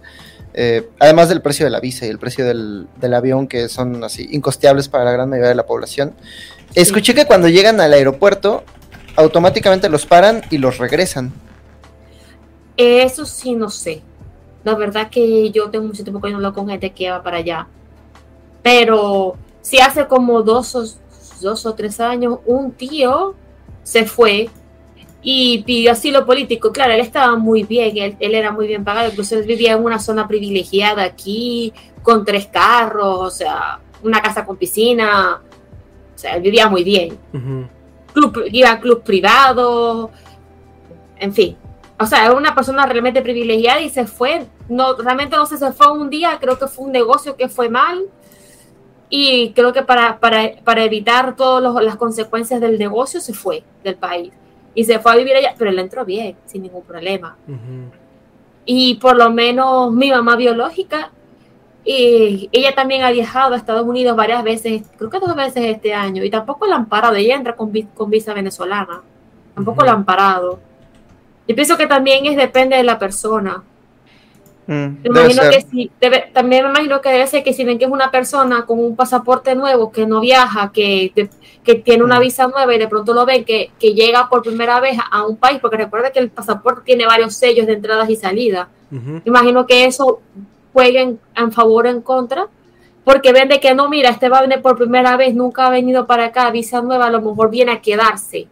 eh, 0.53 0.87
además 0.99 1.27
del 1.27 1.41
precio 1.41 1.65
de 1.65 1.69
la 1.69 1.81
visa 1.81 2.05
y 2.05 2.09
el 2.11 2.17
precio 2.17 2.45
del, 2.45 2.87
del 3.01 3.13
avión, 3.13 3.47
que 3.47 3.67
son 3.67 4.01
así 4.05 4.25
incosteables 4.31 4.87
para 4.87 5.03
la 5.03 5.11
gran 5.11 5.29
mayoría 5.29 5.49
de 5.49 5.55
la 5.55 5.65
población. 5.65 6.13
Escuché 6.75 7.13
que 7.13 7.25
cuando 7.25 7.49
llegan 7.49 7.81
al 7.81 7.91
aeropuerto, 7.91 8.63
automáticamente 9.15 9.89
los 9.89 10.05
paran 10.05 10.41
y 10.49 10.57
los 10.57 10.77
regresan. 10.77 11.33
Eso 12.77 13.25
sí, 13.25 13.53
no 13.53 13.69
sé. 13.69 14.01
La 14.63 14.75
verdad 14.75 15.09
que 15.09 15.51
yo 15.51 15.69
tengo 15.69 15.85
mucho 15.85 16.03
tiempo 16.03 16.21
que 16.21 16.29
no 16.29 16.37
hablo 16.37 16.53
con 16.53 16.67
gente 16.67 16.91
que 16.91 17.09
va 17.09 17.21
para 17.23 17.37
allá. 17.37 17.67
Pero 18.63 19.35
si 19.61 19.79
hace 19.79 20.07
como 20.07 20.41
dos 20.41 20.75
o, 20.75 20.83
dos 21.41 21.65
o 21.65 21.73
tres 21.73 21.99
años 21.99 22.39
un 22.45 22.71
tío 22.71 23.35
se 23.83 24.05
fue 24.05 24.49
y 25.21 25.63
pidió 25.63 25.91
asilo 25.91 26.25
político. 26.25 26.71
Claro, 26.71 26.93
él 26.93 26.99
estaba 26.99 27.35
muy 27.35 27.63
bien, 27.63 27.97
él, 27.97 28.15
él, 28.19 28.35
era 28.35 28.51
muy 28.51 28.67
bien 28.67 28.83
pagado, 28.83 29.09
incluso 29.09 29.35
él 29.37 29.45
vivía 29.45 29.73
en 29.73 29.83
una 29.83 29.99
zona 29.99 30.27
privilegiada 30.27 31.03
aquí, 31.03 31.73
con 32.03 32.23
tres 32.23 32.47
carros, 32.47 33.19
o 33.19 33.31
sea, 33.31 33.79
una 34.03 34.21
casa 34.21 34.45
con 34.45 34.57
piscina, 34.57 35.41
o 36.15 36.17
sea, 36.17 36.35
él 36.35 36.43
vivía 36.43 36.69
muy 36.69 36.83
bien. 36.83 37.17
Uh 37.33 37.37
-huh. 37.37 37.67
Club, 38.15 38.45
iba 38.51 38.71
a 38.71 38.79
club 38.79 39.03
privado, 39.03 40.09
en 41.17 41.33
fin. 41.33 41.55
O 41.99 42.05
sea, 42.05 42.25
era 42.25 42.35
una 42.35 42.55
persona 42.55 42.85
realmente 42.85 43.21
privilegiada 43.21 43.81
y 43.81 43.89
se 43.89 44.07
fue, 44.07 44.47
no, 44.67 44.95
realmente 44.95 45.35
no 45.35 45.45
sé, 45.45 45.57
se 45.57 45.71
fue 45.71 45.91
un 45.91 46.09
día, 46.09 46.37
creo 46.41 46.57
que 46.57 46.67
fue 46.67 46.85
un 46.85 46.91
negocio 46.91 47.35
que 47.35 47.47
fue 47.47 47.69
mal, 47.69 48.05
y 49.09 49.51
creo 49.53 49.71
que 49.71 49.83
para, 49.83 50.19
para, 50.19 50.55
para 50.63 50.83
evitar 50.83 51.35
todas 51.35 51.83
las 51.83 51.95
consecuencias 51.95 52.59
del 52.59 52.79
negocio 52.79 53.21
se 53.21 53.33
fue 53.33 53.63
del 53.83 53.95
país 53.95 54.33
y 54.73 54.83
se 54.83 54.99
fue 54.99 55.13
a 55.13 55.15
vivir 55.15 55.35
allá, 55.35 55.53
pero 55.57 55.69
él 55.69 55.79
entró 55.79 56.03
bien, 56.03 56.35
sin 56.45 56.63
ningún 56.63 56.83
problema. 56.83 57.37
Uh 57.47 57.51
-huh. 57.51 57.91
Y 58.65 58.95
por 58.95 59.15
lo 59.15 59.29
menos 59.29 59.93
mi 59.93 60.09
mamá 60.09 60.35
biológica, 60.35 61.11
y 61.85 62.49
ella 62.51 62.73
también 62.73 63.03
ha 63.03 63.11
viajado 63.11 63.53
a 63.53 63.57
Estados 63.57 63.85
Unidos 63.85 64.17
varias 64.17 64.43
veces, 64.43 64.81
creo 64.97 65.11
que 65.11 65.19
dos 65.19 65.35
veces 65.35 65.65
este 65.65 65.93
año, 65.93 66.23
y 66.23 66.31
tampoco 66.31 66.65
la 66.65 66.77
han 66.77 66.87
parado, 66.87 67.15
ella 67.15 67.35
entra 67.35 67.55
con, 67.55 67.71
con 67.93 68.09
visa 68.09 68.33
venezolana, 68.33 69.03
tampoco 69.53 69.81
uh 69.81 69.83
-huh. 69.83 69.85
la 69.85 69.91
han 69.93 70.03
parado. 70.03 70.59
Yo 71.47 71.53
pienso 71.53 71.77
que 71.77 71.85
también 71.85 72.25
es 72.25 72.35
depende 72.35 72.75
de 72.75 72.83
la 72.83 72.97
persona. 72.97 73.63
Mm, 74.67 75.03
me 75.03 75.09
imagino 75.09 75.43
que 75.43 75.61
si, 75.61 75.91
debe, 76.01 76.31
también 76.33 76.63
me 76.63 76.71
imagino 76.71 76.99
que 76.99 77.09
debe 77.09 77.27
ser 77.27 77.43
que 77.43 77.53
si 77.53 77.63
ven 77.63 77.77
que 77.77 77.85
es 77.85 77.91
una 77.91 78.09
persona 78.09 78.65
con 78.65 78.79
un 78.79 78.95
pasaporte 78.95 79.53
nuevo, 79.53 79.91
que 79.91 80.07
no 80.07 80.21
viaja, 80.21 80.71
que, 80.73 81.29
tiene 81.83 82.03
una 82.03 82.19
visa 82.19 82.47
nueva 82.47 82.73
y 82.73 82.79
de 82.79 82.87
pronto 82.87 83.13
lo 83.13 83.27
ven 83.27 83.45
que, 83.45 83.71
que, 83.79 83.93
llega 83.93 84.27
por 84.27 84.41
primera 84.41 84.79
vez 84.79 84.97
a 85.11 85.23
un 85.23 85.37
país, 85.37 85.59
porque 85.59 85.77
recuerda 85.77 86.11
que 86.11 86.19
el 86.19 86.31
pasaporte 86.31 86.81
tiene 86.83 87.05
varios 87.05 87.35
sellos 87.35 87.67
de 87.67 87.73
entradas 87.73 88.09
y 88.09 88.15
salidas. 88.15 88.67
Uh 88.91 88.95
-huh. 88.95 89.21
Imagino 89.25 89.67
que 89.67 89.85
eso 89.85 90.21
jueguen 90.75 91.21
en 91.37 91.53
favor 91.53 91.85
o 91.85 91.89
en 91.89 92.01
contra, 92.01 92.47
porque 93.05 93.31
ven 93.31 93.47
de 93.47 93.61
que 93.61 93.73
no, 93.73 93.87
mira, 93.87 94.09
este 94.09 94.27
va 94.27 94.39
a 94.39 94.41
venir 94.41 94.61
por 94.61 94.77
primera 94.77 95.15
vez, 95.15 95.33
nunca 95.33 95.67
ha 95.67 95.69
venido 95.69 96.05
para 96.05 96.25
acá, 96.25 96.51
visa 96.51 96.81
nueva, 96.81 97.05
a 97.05 97.09
lo 97.09 97.21
mejor 97.21 97.49
viene 97.49 97.71
a 97.71 97.81
quedarse. 97.81 98.49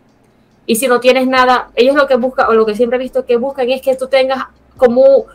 Y 0.66 0.78
si 0.78 0.88
no 0.88 1.02
tienes 1.02 1.28
nada, 1.28 1.72
ellos 1.76 1.98
lo 1.98 2.08
que 2.08 2.16
buscan, 2.16 2.48
o 2.48 2.54
lo 2.54 2.66
que 2.66 2.76
siempre 2.76 2.96
he 2.96 3.02
visto 3.02 3.26
que 3.26 3.36
buscan 3.36 3.70
es 3.70 3.82
que 3.82 3.98
tú 3.98 4.08
tengas 4.08 4.46
como 4.78 5.26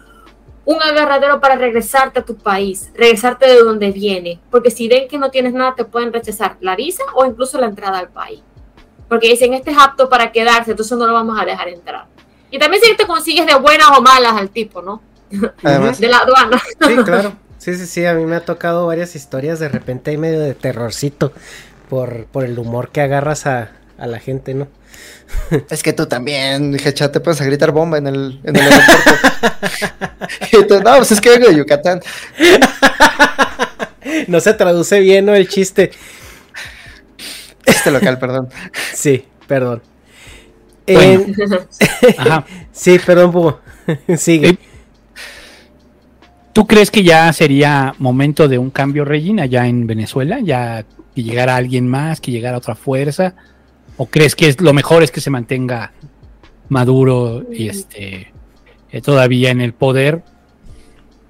un 0.64 0.82
agarradero 0.82 1.40
para 1.40 1.56
regresarte 1.56 2.20
a 2.20 2.24
tu 2.24 2.36
país, 2.36 2.90
regresarte 2.94 3.46
de 3.46 3.58
donde 3.58 3.92
viene, 3.92 4.40
porque 4.50 4.70
si 4.70 4.88
ven 4.88 5.08
que 5.08 5.18
no 5.18 5.30
tienes 5.30 5.52
nada 5.52 5.74
te 5.74 5.84
pueden 5.84 6.10
rechazar 6.10 6.56
la 6.60 6.74
visa 6.74 7.02
o 7.14 7.26
incluso 7.26 7.60
la 7.60 7.66
entrada 7.66 7.98
al 7.98 8.08
país, 8.08 8.40
porque 9.10 9.28
dicen 9.28 9.52
este 9.52 9.72
es 9.72 9.78
apto 9.78 10.08
para 10.08 10.32
quedarse, 10.32 10.70
entonces 10.70 10.96
no 10.96 11.06
lo 11.06 11.12
vamos 11.12 11.38
a 11.38 11.44
dejar 11.44 11.68
entrar. 11.68 12.06
Y 12.50 12.58
también 12.58 12.82
si 12.82 12.96
te 12.96 13.06
consigues 13.06 13.44
de 13.44 13.56
buenas 13.56 13.88
o 13.94 14.00
malas 14.00 14.32
al 14.32 14.48
tipo, 14.48 14.80
¿no? 14.80 15.02
Además, 15.62 16.00
de 16.00 16.08
la 16.08 16.18
aduana. 16.18 16.62
Sí, 16.86 16.96
claro. 17.04 17.36
Sí, 17.58 17.74
sí, 17.74 17.86
sí, 17.86 18.06
a 18.06 18.14
mí 18.14 18.24
me 18.24 18.36
ha 18.36 18.44
tocado 18.44 18.86
varias 18.86 19.16
historias, 19.16 19.58
de 19.58 19.68
repente 19.68 20.12
hay 20.12 20.16
medio 20.16 20.40
de 20.40 20.54
terrorcito 20.54 21.32
por, 21.88 22.26
por 22.26 22.44
el 22.44 22.58
humor 22.58 22.90
que 22.90 23.00
agarras 23.00 23.46
a, 23.46 23.72
a 23.98 24.06
la 24.06 24.20
gente, 24.20 24.54
¿no? 24.54 24.68
Es 25.70 25.82
que 25.82 25.92
tú 25.92 26.06
también, 26.06 26.72
dije, 26.72 26.94
chat, 26.94 27.12
te 27.12 27.20
puedes 27.20 27.40
a 27.40 27.44
gritar 27.44 27.72
bomba 27.72 27.98
en 27.98 28.06
el, 28.06 28.40
en 28.44 28.56
el 28.56 28.62
aeropuerto. 28.62 29.10
tú, 30.68 30.80
no, 30.82 30.96
pues 30.96 31.12
es 31.12 31.20
que 31.20 31.30
vengo 31.30 31.48
de 31.48 31.56
Yucatán. 31.56 32.00
no 34.28 34.40
se 34.40 34.54
traduce 34.54 35.00
bien, 35.00 35.26
¿no? 35.26 35.34
El 35.34 35.48
chiste. 35.48 35.90
Este 37.64 37.90
local, 37.90 38.18
perdón. 38.18 38.48
Sí, 38.94 39.26
perdón. 39.46 39.82
Bueno. 40.86 41.26
Ajá. 42.16 42.46
sí, 42.72 42.98
perdón, 42.98 43.30
Bugo. 43.30 43.60
Sigue. 44.16 44.58
¿Tú 46.52 46.66
crees 46.66 46.90
que 46.90 47.02
ya 47.02 47.32
sería 47.32 47.94
momento 47.98 48.48
de 48.48 48.58
un 48.58 48.70
cambio, 48.70 49.04
Regina, 49.04 49.46
ya 49.46 49.66
en 49.66 49.86
Venezuela? 49.86 50.40
¿Ya 50.40 50.84
que 51.14 51.22
llegara 51.22 51.56
alguien 51.56 51.86
más, 51.86 52.20
que 52.20 52.30
llegara 52.30 52.58
otra 52.58 52.74
fuerza? 52.74 53.34
¿O 53.96 54.06
crees 54.06 54.34
que 54.34 54.48
es, 54.48 54.60
lo 54.60 54.72
mejor 54.72 55.02
es 55.02 55.10
que 55.10 55.20
se 55.20 55.30
mantenga 55.30 55.92
Maduro 56.68 57.44
y 57.52 57.68
este 57.68 58.32
eh, 58.90 59.00
todavía 59.00 59.50
en 59.50 59.60
el 59.60 59.72
poder? 59.72 60.22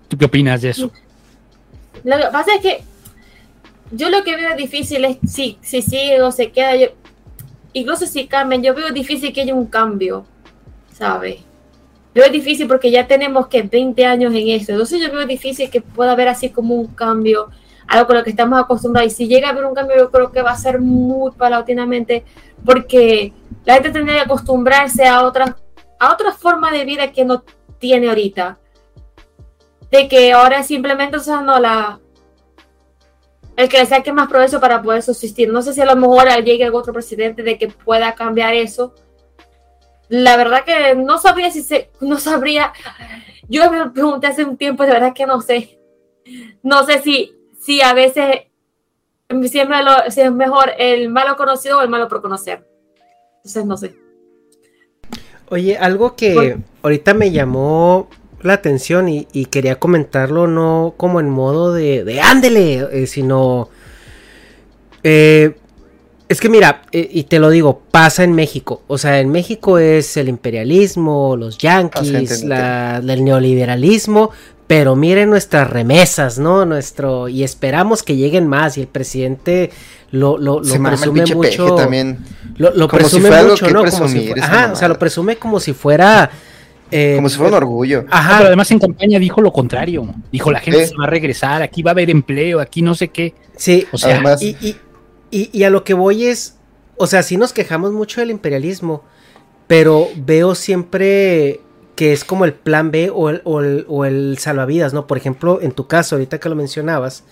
¿Tú 0.08 0.16
qué 0.16 0.26
opinas 0.26 0.62
de 0.62 0.70
eso? 0.70 0.92
Lo 2.04 2.16
que 2.16 2.26
pasa 2.32 2.54
es 2.54 2.60
que 2.60 2.82
yo 3.90 4.10
lo 4.10 4.22
que 4.24 4.36
veo 4.36 4.54
difícil 4.56 5.04
es 5.04 5.18
si, 5.26 5.58
si 5.60 5.82
sigue 5.82 6.22
o 6.22 6.30
se 6.30 6.50
queda. 6.50 6.76
Yo, 6.76 6.88
incluso 7.72 8.06
si 8.06 8.26
cambian, 8.26 8.62
yo 8.62 8.74
veo 8.74 8.90
difícil 8.90 9.32
que 9.32 9.42
haya 9.42 9.54
un 9.54 9.66
cambio, 9.66 10.24
¿sabes? 10.92 11.40
Yo 12.18 12.24
veo 12.24 12.32
difícil 12.32 12.66
porque 12.66 12.90
ya 12.90 13.06
tenemos 13.06 13.46
que 13.46 13.62
20 13.62 14.04
años 14.04 14.34
en 14.34 14.48
esto. 14.48 14.72
Entonces 14.72 15.00
yo 15.00 15.12
veo 15.12 15.24
difícil 15.24 15.70
que 15.70 15.80
pueda 15.80 16.10
haber 16.10 16.26
así 16.26 16.50
como 16.50 16.74
un 16.74 16.88
cambio, 16.88 17.48
algo 17.86 18.08
con 18.08 18.16
lo 18.16 18.24
que 18.24 18.30
estamos 18.30 18.60
acostumbrados. 18.60 19.12
Y 19.12 19.14
si 19.14 19.28
llega 19.28 19.46
a 19.46 19.52
haber 19.52 19.64
un 19.64 19.72
cambio, 19.72 19.96
yo 19.96 20.10
creo 20.10 20.32
que 20.32 20.42
va 20.42 20.50
a 20.50 20.56
ser 20.56 20.80
muy 20.80 21.30
paulatinamente 21.30 22.24
porque 22.64 23.32
la 23.64 23.74
gente 23.74 23.90
tendría 23.90 24.16
que 24.16 24.22
acostumbrarse 24.22 25.06
a 25.06 25.22
otra, 25.22 25.58
a 26.00 26.12
otra 26.12 26.32
forma 26.32 26.72
de 26.72 26.84
vida 26.84 27.12
que 27.12 27.24
no 27.24 27.44
tiene 27.78 28.08
ahorita. 28.08 28.58
De 29.88 30.08
que 30.08 30.32
ahora 30.32 30.64
simplemente 30.64 31.18
usando 31.18 31.56
la 31.60 32.00
el 33.54 33.68
que 33.68 33.78
le 33.78 33.86
saque 33.86 34.12
más 34.12 34.26
provecho 34.26 34.58
para 34.58 34.82
poder 34.82 35.02
subsistir. 35.02 35.52
No 35.52 35.62
sé 35.62 35.72
si 35.72 35.80
a 35.80 35.86
lo 35.86 35.94
mejor 35.94 36.26
llegue 36.42 36.68
otro 36.68 36.92
presidente 36.92 37.44
de 37.44 37.56
que 37.56 37.68
pueda 37.68 38.12
cambiar 38.16 38.54
eso. 38.54 38.92
La 40.08 40.36
verdad 40.36 40.64
que 40.64 40.94
no 40.94 41.18
sabría 41.18 41.50
si 41.50 41.62
se, 41.62 41.90
no 42.00 42.18
sabría. 42.18 42.72
Yo 43.48 43.70
me 43.70 43.90
pregunté 43.90 44.26
hace 44.26 44.44
un 44.44 44.56
tiempo, 44.56 44.84
de 44.84 44.92
verdad 44.92 45.14
que 45.14 45.26
no 45.26 45.40
sé. 45.40 45.78
No 46.62 46.84
sé 46.84 47.00
si, 47.02 47.34
si 47.60 47.80
a 47.80 47.92
veces 47.92 48.48
si 49.48 49.60
es, 49.60 49.68
malo, 49.68 49.90
si 50.10 50.20
es 50.20 50.32
mejor 50.32 50.72
el 50.78 51.10
malo 51.10 51.36
conocido 51.36 51.78
o 51.78 51.82
el 51.82 51.88
malo 51.88 52.08
por 52.08 52.22
conocer. 52.22 52.66
Entonces 53.36 53.64
no 53.66 53.76
sé. 53.76 53.94
Oye, 55.50 55.76
algo 55.78 56.16
que 56.16 56.34
bueno. 56.34 56.62
ahorita 56.82 57.14
me 57.14 57.30
llamó 57.30 58.08
la 58.42 58.54
atención 58.54 59.08
y, 59.08 59.26
y, 59.32 59.46
quería 59.46 59.78
comentarlo 59.78 60.46
no 60.46 60.94
como 60.96 61.20
en 61.20 61.28
modo 61.28 61.72
de, 61.72 62.04
de 62.04 62.20
ándele, 62.20 62.86
eh, 62.92 63.06
sino... 63.06 63.68
Eh, 65.02 65.56
es 66.28 66.40
que 66.40 66.48
mira, 66.48 66.82
eh, 66.92 67.08
y 67.10 67.24
te 67.24 67.38
lo 67.38 67.50
digo, 67.50 67.80
pasa 67.90 68.24
en 68.24 68.32
México. 68.32 68.82
O 68.86 68.98
sea, 68.98 69.20
en 69.20 69.30
México 69.30 69.78
es 69.78 70.16
el 70.16 70.28
imperialismo, 70.28 71.36
los 71.36 71.56
yanquis, 71.58 72.44
la, 72.44 72.98
el 72.98 73.24
neoliberalismo, 73.24 74.30
pero 74.66 74.94
miren 74.94 75.30
nuestras 75.30 75.70
remesas, 75.70 76.38
¿no? 76.38 76.66
Nuestro 76.66 77.28
y 77.28 77.42
esperamos 77.42 78.02
que 78.02 78.16
lleguen 78.16 78.46
más 78.46 78.76
y 78.76 78.82
el 78.82 78.88
presidente 78.88 79.70
lo, 80.10 80.36
lo, 80.36 80.60
lo 80.60 80.82
presume 80.82 81.24
mucho. 81.34 81.74
También. 81.76 82.18
Lo, 82.58 82.74
lo 82.74 82.88
presume 82.88 83.30
si 83.30 83.46
mucho, 83.46 83.70
¿no? 83.70 83.84
Como 83.84 84.08
si 84.08 84.26
fuera, 84.26 84.44
ajá, 84.44 84.72
o 84.72 84.76
sea, 84.76 84.88
lo 84.88 84.98
presume 84.98 85.36
como 85.36 85.60
si 85.60 85.72
fuera 85.72 86.30
eh, 86.90 87.14
como 87.16 87.28
si 87.28 87.36
fuera 87.36 87.56
un 87.56 87.62
orgullo. 87.62 88.04
Ajá. 88.10 88.36
pero 88.36 88.48
además 88.48 88.70
en 88.70 88.78
campaña 88.78 89.18
dijo 89.18 89.40
lo 89.40 89.52
contrario. 89.52 90.06
Dijo 90.32 90.50
la 90.50 90.60
gente 90.60 90.82
¿Eh? 90.82 90.86
se 90.86 90.96
va 90.96 91.04
a 91.04 91.08
regresar, 91.08 91.62
aquí 91.62 91.82
va 91.82 91.90
a 91.90 91.92
haber 91.92 92.10
empleo, 92.10 92.60
aquí 92.60 92.82
no 92.82 92.94
sé 92.94 93.08
qué. 93.08 93.34
Sí, 93.56 93.86
o 93.92 93.98
sea, 93.98 94.14
además, 94.14 94.42
y, 94.42 94.56
y, 94.60 94.76
y, 95.30 95.50
y 95.56 95.64
a 95.64 95.70
lo 95.70 95.84
que 95.84 95.94
voy 95.94 96.26
es, 96.26 96.56
o 96.96 97.06
sea, 97.06 97.22
sí 97.22 97.36
nos 97.36 97.52
quejamos 97.52 97.92
mucho 97.92 98.20
del 98.20 98.30
imperialismo, 98.30 99.04
pero 99.66 100.08
veo 100.16 100.54
siempre 100.54 101.60
que 101.98 102.12
es 102.12 102.24
como 102.24 102.44
el 102.44 102.54
plan 102.54 102.92
B 102.92 103.10
o 103.12 103.28
el, 103.28 103.42
o 103.42 103.60
el, 103.60 103.84
o 103.88 104.04
el 104.04 104.38
salvavidas, 104.38 104.94
¿no? 104.94 105.08
Por 105.08 105.18
ejemplo, 105.18 105.60
en 105.60 105.72
tu 105.72 105.88
caso, 105.88 106.14
ahorita 106.14 106.38
que 106.38 106.48
lo 106.48 106.54
mencionabas, 106.54 107.24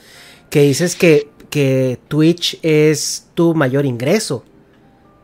que 0.51 0.63
dices 0.63 0.97
que, 0.97 1.29
que 1.51 2.01
Twitch 2.09 2.59
es 2.63 3.29
tu 3.35 3.55
mayor 3.55 3.87
ingreso. 3.87 4.45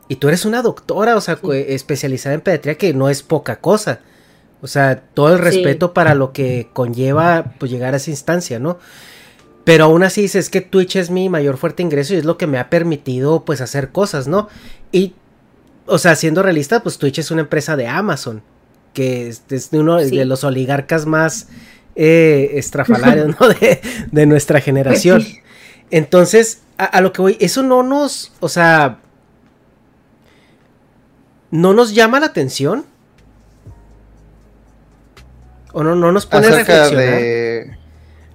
Y 0.07 0.15
tú 0.15 0.29
eres 0.29 0.45
una 0.45 0.61
doctora, 0.61 1.17
o 1.17 1.21
sea, 1.21 1.35
sí. 1.35 1.49
especializada 1.51 2.35
en 2.35 2.39
pediatría, 2.41 2.75
que 2.77 2.93
no 2.93 3.09
es 3.09 3.21
poca 3.21 3.57
cosa. 3.57 3.99
O 4.61 4.67
sea, 4.67 5.01
todo 5.13 5.33
el 5.33 5.39
respeto 5.39 5.87
sí. 5.87 5.91
para 5.93 6.15
lo 6.15 6.31
que 6.31 6.69
conlleva 6.71 7.53
pues, 7.59 7.69
llegar 7.69 7.93
a 7.93 7.97
esa 7.97 8.11
instancia, 8.11 8.59
¿no? 8.59 8.79
Pero 9.63 9.85
aún 9.85 10.03
así 10.03 10.23
dices 10.23 10.49
que 10.49 10.61
Twitch 10.61 10.97
es 10.97 11.09
mi 11.09 11.29
mayor 11.29 11.57
fuerte 11.57 11.83
ingreso 11.83 12.13
y 12.13 12.17
es 12.17 12.25
lo 12.25 12.37
que 12.37 12.47
me 12.47 12.59
ha 12.59 12.69
permitido 12.69 13.45
pues 13.45 13.61
hacer 13.61 13.91
cosas, 13.91 14.27
¿no? 14.27 14.49
Y, 14.91 15.13
o 15.85 15.97
sea, 15.97 16.15
siendo 16.15 16.43
realista, 16.43 16.83
pues 16.83 16.97
Twitch 16.97 17.19
es 17.19 17.31
una 17.31 17.41
empresa 17.41 17.75
de 17.77 17.87
Amazon 17.87 18.43
que 18.93 19.27
es, 19.27 19.43
es 19.49 19.69
uno 19.73 19.99
sí. 19.99 20.15
de 20.15 20.25
los 20.25 20.43
oligarcas 20.43 21.05
más 21.05 21.47
eh, 21.95 22.51
estrafalarios 22.53 23.35
¿no? 23.39 23.49
de, 23.59 23.81
de, 24.11 24.25
nuestra 24.25 24.61
generación. 24.61 25.25
Entonces, 25.91 26.61
a, 26.77 26.85
a, 26.85 27.01
lo 27.01 27.11
que 27.11 27.21
voy, 27.21 27.37
eso 27.39 27.63
no 27.63 27.83
nos, 27.83 28.31
o 28.39 28.49
sea, 28.49 28.99
¿no 31.51 31.73
nos 31.73 31.93
llama 31.93 32.19
la 32.19 32.27
atención? 32.27 32.85
¿O 35.73 35.83
no, 35.83 35.95
no 35.95 36.11
nos 36.11 36.25
pone 36.25 36.47
a 36.47 36.51
reflexionar? 36.51 36.95
de 36.95 37.77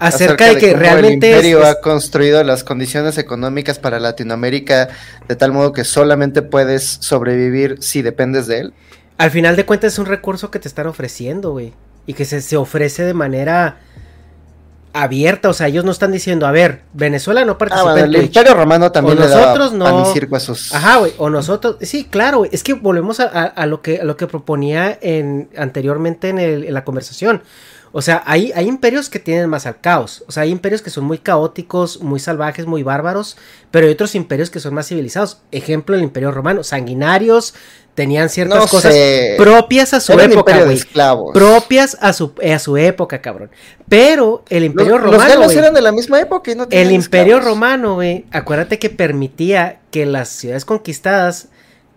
Acerca 0.00 0.46
de 0.46 0.58
que 0.58 0.70
cómo 0.70 0.80
realmente 0.82 1.30
el 1.30 1.36
imperio 1.36 1.60
es- 1.62 1.66
ha 1.66 1.80
construido 1.80 2.42
las 2.44 2.62
condiciones 2.64 3.18
económicas 3.18 3.78
para 3.78 3.98
Latinoamérica 3.98 4.88
de 5.26 5.36
tal 5.36 5.52
modo 5.52 5.72
que 5.72 5.84
solamente 5.84 6.42
puedes 6.42 6.84
sobrevivir 7.00 7.76
si 7.80 8.02
dependes 8.02 8.46
de 8.46 8.60
él. 8.60 8.74
Al 9.16 9.30
final 9.32 9.56
de 9.56 9.66
cuentas 9.66 9.94
es 9.94 9.98
un 9.98 10.06
recurso 10.06 10.50
que 10.52 10.60
te 10.60 10.68
están 10.68 10.86
ofreciendo, 10.86 11.50
güey. 11.50 11.72
Y 12.06 12.14
que 12.14 12.24
se, 12.24 12.40
se 12.40 12.56
ofrece 12.56 13.02
de 13.02 13.12
manera 13.14 13.78
abierta. 14.92 15.48
O 15.48 15.52
sea, 15.52 15.66
ellos 15.68 15.84
no 15.84 15.90
están 15.92 16.12
diciendo, 16.12 16.46
a 16.46 16.50
ver, 16.52 16.82
Venezuela 16.92 17.44
no 17.44 17.58
participa 17.58 17.80
Ah, 17.90 17.92
bueno, 17.92 17.98
en 17.98 18.04
el 18.14 18.20
Twitch. 18.20 18.36
Imperio 18.36 18.54
Romano 18.54 18.90
también 18.92 19.18
O 19.18 19.20
le 19.20 19.28
daba 19.28 19.40
nosotros 19.42 19.72
no. 19.74 19.84
pan 19.84 20.00
y 20.02 20.12
circo 20.12 20.36
a 20.36 20.40
sus- 20.40 20.74
Ajá, 20.74 20.98
güey. 20.98 21.12
O 21.18 21.28
nosotros. 21.30 21.76
Sí, 21.82 22.04
claro, 22.04 22.38
güey. 22.38 22.50
Es 22.52 22.62
que 22.62 22.72
volvemos 22.74 23.20
a, 23.20 23.24
a- 23.24 23.44
a 23.44 23.66
lo 23.66 23.82
que 23.82 24.00
a 24.00 24.04
lo 24.04 24.16
que 24.16 24.26
proponía 24.26 24.96
en, 25.02 25.50
anteriormente 25.56 26.28
en, 26.30 26.38
el- 26.38 26.64
en 26.64 26.74
la 26.74 26.84
conversación. 26.84 27.42
O 27.92 28.02
sea, 28.02 28.23
hay, 28.26 28.52
hay 28.55 28.67
imperios 28.68 29.08
que 29.10 29.18
tienen 29.18 29.49
más 29.49 29.67
al 29.67 29.81
caos. 29.81 30.25
O 30.28 30.33
sea, 30.33 30.42
hay 30.42 30.50
imperios 30.50 30.83
que 30.83 30.91
son 30.91 31.05
muy 31.05 31.18
caóticos, 31.18 32.00
muy 32.02 32.20
salvajes, 32.20 32.67
muy 32.67 32.83
bárbaros. 32.83 33.36
Pero 33.70 33.86
hay 33.86 33.92
otros 33.92 34.15
imperios 34.15 34.50
que 34.50 34.60
son 34.60 34.75
más 34.75 34.89
civilizados. 34.89 35.41
Ejemplo, 35.52 35.97
el 35.97 36.02
imperio 36.02 36.31
romano. 36.31 36.62
Sanguinarios, 36.65 37.55
tenían 37.94 38.28
ciertas 38.28 38.58
No 38.58 38.67
cosas 38.68 38.92
sé. 38.94 39.34
propias 39.39 39.92
a 39.94 40.00
su 40.00 40.12
Era 40.12 40.25
época, 40.25 40.65
güey. 40.65 40.76
esclavos. 40.76 41.33
Propias 41.34 41.97
a 42.00 42.12
su, 42.12 42.33
a 42.49 42.58
su 42.58 42.76
época, 42.76 43.20
cabrón. 43.20 43.50
Pero 43.89 44.44
el 44.50 44.62
Los, 44.65 44.67
imperio 44.70 44.92
los 44.99 45.02
romano. 45.02 45.28
galos 45.31 45.47
güey, 45.47 45.58
eran 45.58 45.75
de 45.75 45.81
la 45.81 45.91
misma 45.92 46.20
época 46.20 46.50
y 46.52 46.55
no 46.55 46.67
el 46.70 46.92
imperio 46.92 47.36
esclavos. 47.39 47.44
romano, 47.55 47.94
güey, 47.94 48.26
acuérdate 48.31 48.78
que 48.78 48.91
permitía 48.91 49.81
que 49.91 50.07
las 50.07 50.28
ciudades 50.28 50.65
conquistadas 50.65 51.49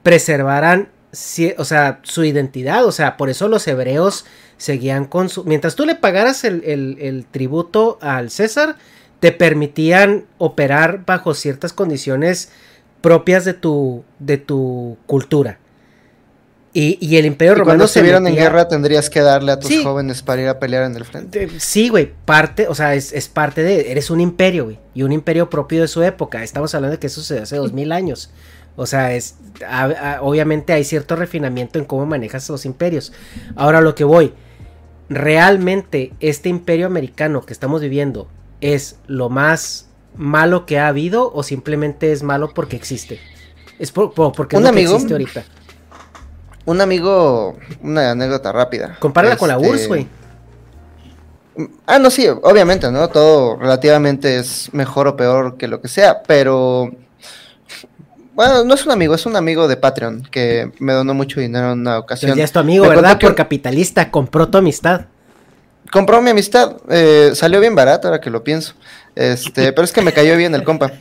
preservaran, 0.03 0.89
ci- 1.11 1.55
o 1.57 1.65
sea, 1.65 1.99
su 2.03 2.23
identidad, 2.23 2.85
o 2.85 2.91
sea, 2.91 3.17
por 3.17 3.29
eso 3.29 3.47
los 3.47 3.67
hebreos 3.67 4.25
seguían 4.57 5.05
con 5.05 5.29
su... 5.29 5.43
Mientras 5.43 5.75
tú 5.75 5.85
le 5.85 5.95
pagaras 5.95 6.43
el, 6.43 6.63
el- 6.65 6.97
el 6.99 7.25
tributo 7.25 7.97
al 8.01 8.29
César, 8.29 8.75
te 9.19 9.31
permitían 9.31 10.25
operar 10.37 11.05
bajo 11.05 11.33
ciertas 11.33 11.73
condiciones 11.73 12.49
propias 13.01 13.45
de 13.45 13.53
tu, 13.53 14.03
de 14.19 14.37
tu 14.37 14.97
cultura. 15.05 15.57
Y, 16.73 16.97
y 17.05 17.17
el 17.17 17.25
imperio 17.25 17.51
Y 17.51 17.55
romano 17.55 17.65
cuando 17.71 17.87
se 17.89 17.99
estuvieran 17.99 18.25
en 18.27 18.33
metía- 18.33 18.43
guerra 18.43 18.67
tendrías 18.69 19.09
que 19.09 19.19
darle 19.19 19.51
a 19.51 19.59
tus 19.59 19.69
Sí. 19.69 19.83
jóvenes 19.83 20.21
para 20.21 20.41
ir 20.41 20.47
a 20.47 20.57
pelear 20.57 20.85
en 20.85 20.95
el 20.95 21.03
frente. 21.03 21.47
de- 21.47 21.59
Sí, 21.59 21.89
güey, 21.89 22.13
parte, 22.23 22.67
o 22.69 22.75
sea, 22.75 22.95
es, 22.95 23.11
es 23.11 23.27
parte 23.27 23.61
de, 23.61 23.91
eres 23.91 24.09
un 24.09 24.21
imperio, 24.21 24.63
güey, 24.65 24.79
y 24.93 25.03
un 25.03 25.11
imperio 25.11 25.49
propio 25.49 25.81
de 25.81 25.89
su 25.89 26.01
época. 26.01 26.43
Estamos 26.43 26.73
hablando 26.73 26.93
de 26.93 26.99
que 26.99 27.07
eso 27.07 27.21
se 27.21 27.39
hace 27.39 27.57
dos 27.57 27.73
mil 27.73 27.91
años. 27.91 28.31
O 28.75 28.85
sea, 28.85 29.13
es, 29.13 29.35
a- 29.67 30.15
a- 30.17 30.21
obviamente 30.21 30.73
hay 30.73 30.83
cierto 30.83 31.15
refinamiento 31.15 31.77
en 31.79 31.85
cómo 31.85 32.05
manejas 32.05 32.49
los 32.49 32.65
imperios. 32.65 33.11
Ahora 33.55 33.81
lo 33.81 33.95
que 33.95 34.03
voy, 34.03 34.33
realmente 35.09 36.13
este 36.19 36.49
imperio 36.49 36.87
americano 36.87 37.41
que 37.41 37.53
estamos 37.53 37.81
viviendo 37.81 38.27
es 38.61 38.97
lo 39.07 39.29
más 39.29 39.87
malo 40.15 40.65
que 40.65 40.79
ha 40.79 40.87
habido 40.87 41.31
o 41.33 41.43
simplemente 41.43 42.11
es 42.11 42.23
malo 42.23 42.53
porque 42.53 42.75
existe. 42.75 43.19
Es 43.79 43.91
por, 43.91 44.13
por- 44.13 44.31
porque 44.33 44.55
es 44.55 44.59
Un 44.59 44.63
que 44.63 44.69
amigo- 44.69 44.93
existe 44.95 45.13
ahorita. 45.13 45.43
Un 46.65 46.79
amigo, 46.79 47.57
una 47.81 48.11
anécdota 48.11 48.51
rápida. 48.51 48.95
Compárala 48.99 49.35
con 49.35 49.47
la 49.47 49.55
Este, 49.55 49.67
URSS, 49.69 49.87
güey. 49.87 50.07
Ah, 51.85 51.99
no, 51.99 52.09
sí, 52.09 52.27
obviamente, 52.27 52.89
¿no? 52.91 53.09
Todo 53.09 53.57
relativamente 53.57 54.37
es 54.37 54.69
mejor 54.73 55.07
o 55.07 55.15
peor 55.17 55.57
que 55.57 55.67
lo 55.67 55.81
que 55.81 55.87
sea, 55.89 56.23
pero... 56.23 56.89
Bueno, 58.33 58.63
no 58.63 58.73
es 58.73 58.85
un 58.85 58.91
amigo, 58.91 59.13
es 59.13 59.25
un 59.25 59.35
amigo 59.35 59.67
de 59.67 59.77
Patreon 59.77 60.23
que 60.31 60.71
me 60.79 60.93
donó 60.93 61.13
mucho 61.13 61.39
dinero 61.39 61.73
en 61.73 61.79
una 61.81 61.99
ocasión. 61.99 62.37
Ya 62.37 62.43
es 62.45 62.51
tu 62.51 62.59
amigo, 62.59 62.85
Me 62.85 62.89
¿verdad? 62.95 63.17
que 63.17 63.27
Por 63.27 63.35
capitalista, 63.35 64.09
compró 64.09 64.47
tu 64.47 64.57
amistad. 64.57 65.01
compró 65.91 66.21
mi 66.21 66.29
amistad, 66.29 66.77
eh, 66.89 67.31
salió 67.35 67.59
bien 67.59 67.75
barato 67.75 68.07
ahora 68.07 68.21
que 68.21 68.29
lo 68.29 68.43
pienso. 68.43 68.73
Este, 69.15 69.73
pero 69.73 69.83
es 69.83 69.91
que 69.91 70.01
me 70.01 70.13
cayó 70.13 70.37
bien 70.37 70.55
el 70.55 70.63
compa. 70.63 70.93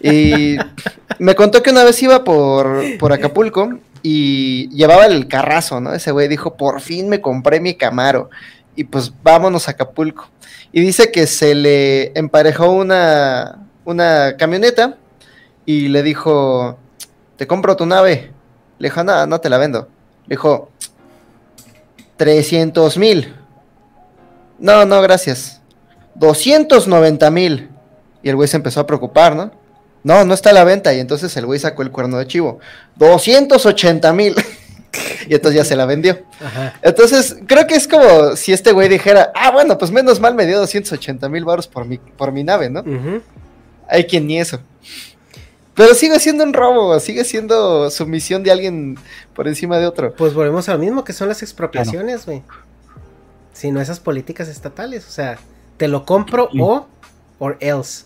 Y 0.00 0.56
me 1.20 1.34
contó 1.36 1.62
que 1.62 1.70
una 1.70 1.84
vez 1.84 2.02
iba 2.02 2.24
por, 2.24 2.82
por 2.98 3.12
Acapulco 3.12 3.78
y 4.02 4.68
llevaba 4.70 5.06
el 5.06 5.28
carrazo, 5.28 5.80
¿no? 5.80 5.92
Ese 5.94 6.10
güey 6.10 6.26
dijo, 6.26 6.56
por 6.56 6.80
fin 6.80 7.08
me 7.08 7.20
compré 7.20 7.60
mi 7.60 7.74
Camaro. 7.74 8.28
Y 8.74 8.84
pues 8.84 9.12
vámonos 9.22 9.68
a 9.68 9.72
Acapulco. 9.72 10.28
Y 10.72 10.80
dice 10.80 11.12
que 11.12 11.28
se 11.28 11.54
le 11.54 12.10
emparejó 12.18 12.72
una, 12.72 13.66
una 13.84 14.36
camioneta 14.36 14.96
y 15.66 15.88
le 15.88 16.02
dijo, 16.02 16.78
te 17.36 17.46
compro 17.46 17.76
tu 17.76 17.86
nave. 17.86 18.32
Le 18.78 18.88
dijo, 18.88 19.04
no, 19.04 19.26
no 19.26 19.40
te 19.40 19.48
la 19.48 19.58
vendo. 19.58 19.88
Le 20.26 20.34
dijo, 20.36 20.70
300 22.16 22.98
mil. 22.98 23.34
No, 24.58 24.84
no, 24.84 25.02
gracias. 25.02 25.60
290 26.14 27.30
mil. 27.30 27.68
Y 28.22 28.28
el 28.28 28.36
güey 28.36 28.48
se 28.48 28.56
empezó 28.56 28.80
a 28.80 28.86
preocupar, 28.86 29.34
¿no? 29.34 29.50
No, 30.04 30.24
no 30.24 30.34
está 30.34 30.50
a 30.50 30.52
la 30.52 30.64
venta. 30.64 30.92
Y 30.94 31.00
entonces 31.00 31.36
el 31.36 31.46
güey 31.46 31.58
sacó 31.58 31.82
el 31.82 31.90
cuerno 31.90 32.18
de 32.18 32.26
chivo. 32.26 32.58
280 32.96 34.12
mil. 34.12 34.34
y 35.28 35.34
entonces 35.34 35.56
ya 35.56 35.64
se 35.64 35.76
la 35.76 35.86
vendió. 35.86 36.22
Ajá. 36.40 36.74
Entonces, 36.82 37.36
creo 37.46 37.66
que 37.66 37.74
es 37.74 37.88
como 37.88 38.36
si 38.36 38.52
este 38.52 38.72
güey 38.72 38.88
dijera, 38.88 39.32
ah, 39.34 39.50
bueno, 39.50 39.78
pues 39.78 39.90
menos 39.90 40.20
mal 40.20 40.34
me 40.34 40.46
dio 40.46 40.58
280 40.58 41.28
mil 41.28 41.44
baros 41.44 41.66
por 41.66 41.84
mi, 41.84 41.98
por 41.98 42.32
mi 42.32 42.44
nave, 42.44 42.68
¿no? 42.68 42.84
Hay 43.88 44.04
quien 44.04 44.26
ni 44.26 44.38
eso. 44.38 44.60
Pero 45.74 45.94
sigue 45.94 46.20
siendo 46.20 46.44
un 46.44 46.52
robo, 46.52 46.98
sigue 47.00 47.24
siendo 47.24 47.90
sumisión 47.90 48.42
de 48.42 48.52
alguien 48.52 48.98
por 49.34 49.48
encima 49.48 49.78
de 49.78 49.86
otro. 49.86 50.14
Pues 50.14 50.34
volvemos 50.34 50.68
a 50.68 50.74
lo 50.74 50.78
mismo 50.78 51.02
que 51.02 51.12
son 51.12 51.28
las 51.28 51.42
expropiaciones, 51.42 52.26
güey. 52.26 52.42
Si 53.52 53.70
no 53.70 53.80
esas 53.80 53.98
políticas 53.98 54.48
estatales, 54.48 55.06
o 55.08 55.10
sea, 55.10 55.38
te 55.78 55.88
lo 55.88 56.04
compro 56.04 56.48
o 56.58 56.86
or 57.38 57.56
else, 57.60 58.04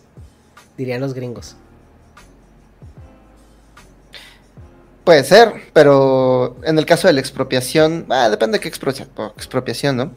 dirían 0.77 1.01
los 1.01 1.13
gringos. 1.13 1.57
Puede 5.03 5.25
ser, 5.25 5.53
pero 5.73 6.57
en 6.65 6.79
el 6.79 6.87
caso 6.87 7.07
de 7.07 7.15
la 7.15 7.21
expropiación, 7.21 8.07
ah, 8.11 8.29
depende 8.29 8.59
de 8.59 8.63
qué 8.63 8.69
expropiación, 8.69 9.97
¿no? 9.97 10.13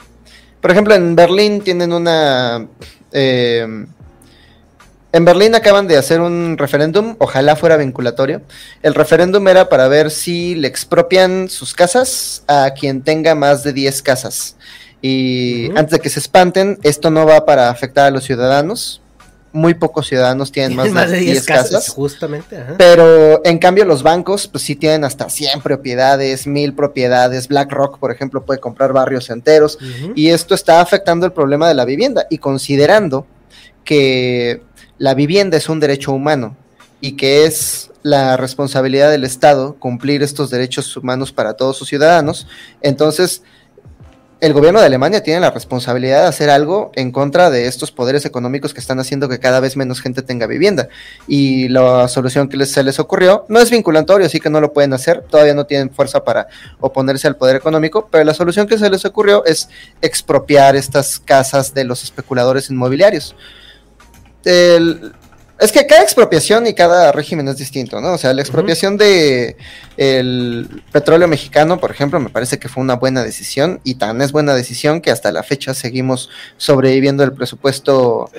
Por 0.62 0.72
ejemplo, 0.72 0.94
en 0.96 1.16
Berlín 1.16 1.62
tienen 1.62 1.94
una... 1.94 2.68
eh, 3.12 3.86
en 5.12 5.26
Berlín 5.26 5.56
acaban 5.56 5.88
de 5.88 5.98
hacer 5.98 6.22
un 6.22 6.58
referéndum, 6.58 7.16
ojalá 7.20 7.56
fuera 7.56 7.78
vinculatorio. 7.78 8.42
El 8.84 8.94
referéndum 8.94 9.48
era 9.48 9.68
para 9.68 9.88
ver 9.88 10.12
si 10.12 10.56
le 10.56 10.68
expropian 10.68 11.50
sus 11.50 11.74
casas 11.74 12.44
a 12.48 12.72
quien 12.80 13.02
tenga 13.02 13.34
más 13.34 13.64
de 13.64 13.74
10 13.74 14.02
casas. 14.04 14.56
Y 15.02 15.70
antes 15.78 15.92
de 15.92 16.00
que 16.00 16.10
se 16.10 16.20
espanten, 16.20 16.78
esto 16.84 17.10
no 17.10 17.26
va 17.26 17.46
para 17.46 17.70
afectar 17.70 18.06
a 18.06 18.12
los 18.12 18.24
ciudadanos. 18.24 19.02
Muy 19.52 19.74
pocos 19.74 20.06
ciudadanos 20.08 20.52
tienen 20.52 20.76
más, 20.76 21.10
de 21.10 21.18
10 21.18 21.44
casas. 21.44 21.90
Justamente, 21.90 22.58
ajá. 22.58 22.76
Pero 22.78 23.44
en 23.44 23.58
cambio 23.58 23.86
los 23.86 24.04
bancos, 24.04 24.48
pues 24.48 24.64
sí 24.64 24.76
tienen 24.76 25.04
hasta 25.04 25.28
100 25.28 25.62
propiedades, 25.62 26.46
1000 26.46 26.76
propiedades. 26.76 27.48
BlackRock, 27.48 27.98
por 27.98 28.12
ejemplo, 28.12 28.46
puede 28.46 28.60
comprar 28.60 28.94
barrios 28.94 29.32
enteros. 29.32 29.80
Y 30.14 30.30
esto 30.30 30.54
está 30.54 30.82
afectando 30.82 31.26
el 31.26 31.32
problema 31.32 31.68
de 31.68 31.74
la 31.74 31.86
vivienda. 31.86 32.28
Y 32.30 32.38
considerando 32.38 33.26
que 33.84 34.62
la 35.00 35.16
vivienda 35.16 35.58
es 35.58 35.70
un 35.70 35.80
derecho 35.80 36.12
humano 36.12 36.56
y 37.02 37.14
que 37.14 37.46
es 37.46 37.90
la 38.04 38.38
responsabilidad 38.38 39.10
del 39.10 39.24
Estado 39.24 39.76
cumplir 39.80 40.22
estos 40.22 40.50
derechos 40.50 40.96
humanos 40.96 41.32
para 41.32 41.56
todos 41.56 41.78
sus 41.78 41.88
ciudadanos, 41.88 42.48
entonces 42.82 43.42
el 44.42 44.54
gobierno 44.54 44.80
de 44.80 44.86
Alemania 44.86 45.22
tiene 45.22 45.42
la 45.42 45.52
responsabilidad 45.52 46.22
de 46.22 46.28
hacer 46.28 46.50
algo 46.50 46.92
en 46.96 47.12
contra 47.12 47.50
de 47.50 47.68
estos 47.68 47.92
poderes 47.92 48.26
económicos 48.26 48.74
que 48.74 48.80
están 48.80 48.98
haciendo 49.00 49.28
que 49.28 49.40
cada 49.40 49.60
vez 49.60 49.76
menos 49.76 50.00
gente 50.00 50.22
tenga 50.22 50.48
vivienda. 50.48 50.88
Y 51.28 51.68
la 51.68 52.08
solución 52.08 52.48
que 52.48 52.66
se 52.66 52.82
les 52.82 53.00
ocurrió 53.00 53.46
no 53.50 53.60
es 53.60 53.70
vinculatorio, 53.70 54.28
así 54.28 54.40
que 54.40 54.50
no 54.50 54.62
lo 54.62 54.72
pueden 54.72 54.94
hacer, 54.94 55.26
todavía 55.30 55.54
no 55.54 55.66
tienen 55.66 55.92
fuerza 55.92 56.24
para 56.24 56.48
oponerse 56.80 57.28
al 57.28 57.36
poder 57.36 57.58
económico, 57.58 58.08
pero 58.10 58.24
la 58.24 58.34
solución 58.34 58.66
que 58.66 58.78
se 58.78 58.90
les 58.90 59.04
ocurrió 59.04 59.44
es 59.44 59.68
expropiar 60.02 60.78
estas 60.78 61.20
casas 61.20 61.74
de 61.74 61.84
los 61.84 62.02
especuladores 62.04 62.70
inmobiliarios. 62.70 63.36
El- 64.46 65.14
es 65.62 65.74
que 65.74 65.86
cada 65.86 66.04
expropiación 66.04 66.68
y 66.68 66.74
cada 66.74 67.12
régimen 67.12 67.50
es 67.50 67.58
distinto, 67.58 68.00
¿no? 68.00 68.14
O 68.14 68.18
sea, 68.18 68.34
la 68.34 68.42
expropiación 68.42 68.96
de 68.96 69.58
el 69.98 70.84
petróleo 70.94 71.28
mexicano, 71.28 71.82
por 71.82 71.92
ejemplo, 71.92 72.18
me 72.22 72.30
parece 72.30 72.60
que 72.60 72.70
fue 72.70 72.82
una 72.82 72.96
buena 72.96 73.24
decisión 73.24 73.82
y 73.84 73.96
tan 73.96 74.22
es 74.22 74.32
buena 74.32 74.56
decisión 74.56 75.02
que 75.02 75.12
hasta 75.12 75.34
la 75.34 75.44
fecha 75.44 75.74
seguimos 75.74 76.30
sobreviviendo 76.56 77.26
el 77.26 77.34
presupuesto 77.34 78.30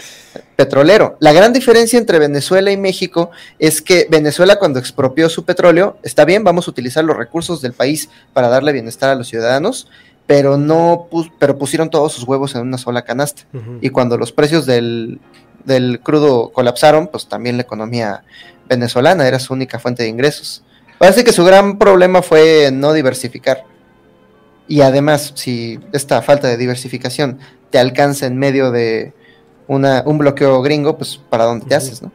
petrolero. 0.57 1.19
La 1.21 1.35
gran 1.35 1.53
diferencia 1.53 1.99
entre 1.99 2.19
Venezuela 2.19 2.71
y 2.73 2.79
México 2.79 3.31
es 3.59 3.83
que 3.83 4.07
Venezuela 4.11 4.57
cuando 4.57 4.79
expropió 4.79 5.29
su 5.29 5.45
petróleo, 5.45 5.99
está 6.03 6.25
bien, 6.25 6.43
vamos 6.43 6.69
a 6.69 6.71
utilizar 6.71 7.05
los 7.05 7.19
recursos 7.19 7.61
del 7.61 7.75
país 7.75 8.09
para 8.33 8.49
darle 8.49 8.73
bienestar 8.73 9.11
a 9.11 9.15
los 9.15 9.29
ciudadanos, 9.29 9.89
pero 10.27 10.57
no 10.57 11.09
pus- 11.11 11.31
pero 11.39 11.59
pusieron 11.59 11.91
todos 11.91 12.15
sus 12.15 12.25
huevos 12.25 12.55
en 12.55 12.63
una 12.63 12.79
sola 12.79 13.03
canasta. 13.03 13.43
Y 13.83 13.91
cuando 13.91 14.17
los 14.17 14.33
precios 14.33 14.65
del, 14.65 15.21
del 15.65 16.01
crudo 16.01 16.51
colapsaron, 16.53 17.09
pues 17.09 17.27
también 17.29 17.57
la 17.57 17.63
economía 17.63 18.25
venezolana 18.69 19.27
era 19.27 19.39
su 19.39 19.53
única 19.53 19.79
fuente 19.79 20.03
de 20.03 20.09
ingresos. 20.09 20.63
Parece 20.99 21.25
que 21.25 21.33
su 21.33 21.45
gran 21.45 21.79
problema 21.79 22.23
fue 22.23 22.71
no 22.73 22.93
diversificar. 22.93 23.65
Y 24.69 24.83
además, 24.83 25.33
si 25.35 25.81
esta 25.93 26.23
falta 26.23 26.47
de 26.47 26.57
diversificación 26.57 27.39
te 27.71 27.79
alcanza 27.79 28.27
en 28.27 28.39
medio 28.39 28.71
de 28.71 29.13
una, 29.67 30.03
un 30.07 30.19
bloqueo 30.19 30.63
gringo, 30.63 30.97
pues 30.97 31.17
para 31.17 31.45
dónde 31.45 31.67
te 31.67 31.75
haces, 31.75 32.03
¿no? 32.03 32.13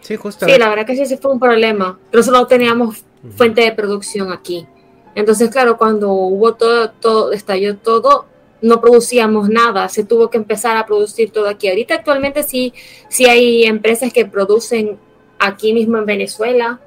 Sí, 0.00 0.16
justo. 0.16 0.46
Sí, 0.46 0.58
la 0.58 0.68
verdad 0.68 0.86
que 0.86 0.96
sí, 0.96 1.04
sí 1.06 1.16
fue 1.16 1.32
un 1.32 1.40
problema. 1.40 1.98
Nosotros 2.12 2.40
no 2.40 2.46
teníamos 2.46 3.04
fuente 3.36 3.62
de 3.62 3.72
producción 3.72 4.32
aquí. 4.32 4.66
Entonces, 5.14 5.50
claro, 5.50 5.76
cuando 5.76 6.12
hubo 6.12 6.54
todo, 6.54 6.90
todo, 6.90 7.32
estalló 7.32 7.76
todo, 7.76 8.26
no 8.60 8.80
producíamos 8.80 9.48
nada, 9.48 9.88
se 9.88 10.04
tuvo 10.04 10.30
que 10.30 10.38
empezar 10.38 10.76
a 10.76 10.86
producir 10.86 11.30
todo 11.30 11.48
aquí. 11.48 11.68
Ahorita 11.68 11.94
actualmente 11.94 12.42
sí, 12.42 12.72
sí 13.08 13.26
hay 13.26 13.64
empresas 13.64 14.12
que 14.12 14.24
producen 14.24 14.98
aquí 15.38 15.72
mismo 15.72 15.98
en 15.98 16.06
Venezuela. 16.06 16.80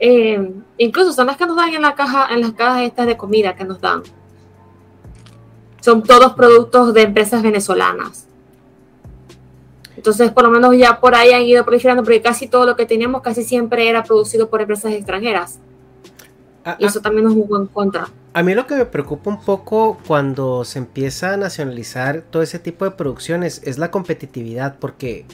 Eh, 0.00 0.52
incluso 0.78 1.12
son 1.12 1.26
las 1.26 1.36
que 1.36 1.46
nos 1.46 1.56
dan 1.56 1.74
en 1.74 1.82
la 1.82 1.94
caja, 1.94 2.28
en 2.32 2.40
las 2.40 2.52
cajas 2.52 2.82
estas 2.82 3.06
de 3.06 3.16
comida 3.16 3.54
que 3.54 3.64
nos 3.64 3.80
dan. 3.80 4.02
Son 5.80 6.02
todos 6.02 6.34
productos 6.34 6.92
de 6.92 7.02
empresas 7.02 7.42
venezolanas. 7.42 8.26
Entonces, 9.96 10.30
por 10.30 10.44
lo 10.44 10.50
menos 10.50 10.76
ya 10.76 11.00
por 11.00 11.14
ahí 11.14 11.32
han 11.32 11.42
ido 11.42 11.64
proliferando, 11.64 12.04
porque 12.04 12.22
casi 12.22 12.46
todo 12.46 12.64
lo 12.66 12.76
que 12.76 12.86
teníamos 12.86 13.20
casi 13.22 13.42
siempre 13.42 13.88
era 13.88 14.04
producido 14.04 14.48
por 14.48 14.60
empresas 14.60 14.92
extranjeras. 14.92 15.58
Y 16.78 16.84
eso 16.86 17.00
también 17.00 17.24
nos 17.24 17.34
jugó 17.34 17.58
en 17.58 17.66
contra. 17.66 18.08
A 18.34 18.42
mí 18.42 18.54
lo 18.54 18.66
que 18.66 18.74
me 18.76 18.84
preocupa 18.84 19.30
un 19.30 19.40
poco 19.40 19.98
cuando 20.06 20.64
se 20.64 20.78
empieza 20.78 21.34
a 21.34 21.36
nacionalizar 21.36 22.22
todo 22.30 22.42
ese 22.42 22.58
tipo 22.58 22.84
de 22.84 22.92
producciones 22.92 23.60
es 23.64 23.78
la 23.78 23.90
competitividad, 23.90 24.76
porque, 24.78 25.24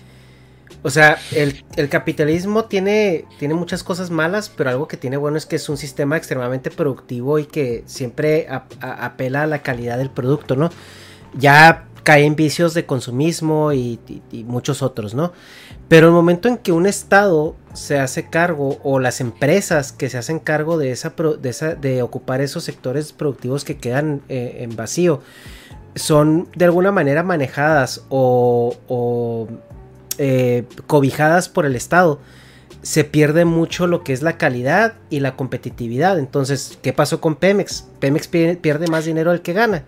o 0.83 0.91
sea, 0.91 1.19
el, 1.35 1.65
el 1.77 1.89
capitalismo 1.89 2.65
tiene, 2.67 3.25
tiene 3.39 3.55
muchas 3.55 3.83
cosas 3.83 4.11
malas, 4.11 4.49
pero 4.49 4.71
algo 4.71 4.89
que 4.89 4.97
tiene 4.97 5.17
bueno 5.17 5.37
es 5.39 5.47
que 5.47 5.57
es 5.57 5.69
un 5.69 5.77
sistema 5.77 6.17
extremadamente 6.17 6.71
productivo 6.71 7.39
y 7.39 7.47
que 7.47 7.83
siempre 7.87 8.47
a- 8.49 8.65
a- 8.81 9.07
apela 9.07 9.43
a 9.43 9.47
la 9.47 9.63
calidad 9.63 9.99
del 9.99 10.11
producto, 10.11 10.57
¿no? 10.57 10.71
Ya 11.37 11.89
cae 12.05 12.25
en 12.27 12.37
vicios 12.37 12.75
de 12.75 12.85
consumismo 12.87 13.73
y, 13.73 13.99
y- 14.09 14.23
y 14.31 14.45
muchos 14.45 14.83
otros, 14.83 15.15
¿no? 15.15 15.33
Pero 15.89 16.07
el 16.09 16.13
momento 16.13 16.49
en 16.49 16.57
que 16.57 16.73
un 16.73 16.87
estado 16.87 17.57
se 17.75 17.99
hace 17.99 18.29
cargo 18.29 18.79
o 18.85 18.99
las 19.01 19.21
empresas 19.21 19.93
que 19.93 20.09
se 20.09 20.17
hacen 20.19 20.39
cargo 20.39 20.79
de 20.79 20.91
esa, 20.93 21.15
pro- 21.17 21.37
de, 21.37 21.51
esa- 21.51 21.75
de 21.75 22.03
ocupar 22.03 22.41
esos 22.41 22.65
sectores 22.65 23.13
productivos 23.13 23.65
que 23.65 23.77
quedan 23.77 24.23
eh, 24.29 24.59
en 24.61 24.77
vacío 24.77 25.21
son 25.97 26.49
de 26.57 26.65
alguna 26.65 26.91
manera 26.93 27.23
manejadas 27.23 28.05
o, 28.09 28.77
o, 28.89 29.49
eh, 30.19 30.65
cobijadas 30.87 31.49
por 31.49 31.67
el 31.67 31.77
estado 31.77 32.21
se 32.83 33.05
pierde 33.05 33.45
mucho 33.45 33.87
lo 33.87 34.03
que 34.05 34.13
es 34.13 34.21
la 34.23 34.37
calidad 34.37 34.95
y 35.11 35.21
la 35.21 35.37
competitividad 35.37 36.19
entonces 36.19 36.79
qué 36.83 36.93
pasó 36.93 37.21
con 37.21 37.37
Pemex 37.37 37.87
Pemex 38.01 38.29
pi- 38.29 38.57
pierde 38.57 38.87
más 38.89 39.05
dinero 39.05 39.31
del 39.31 39.41
que 39.41 39.53
gana 39.53 39.85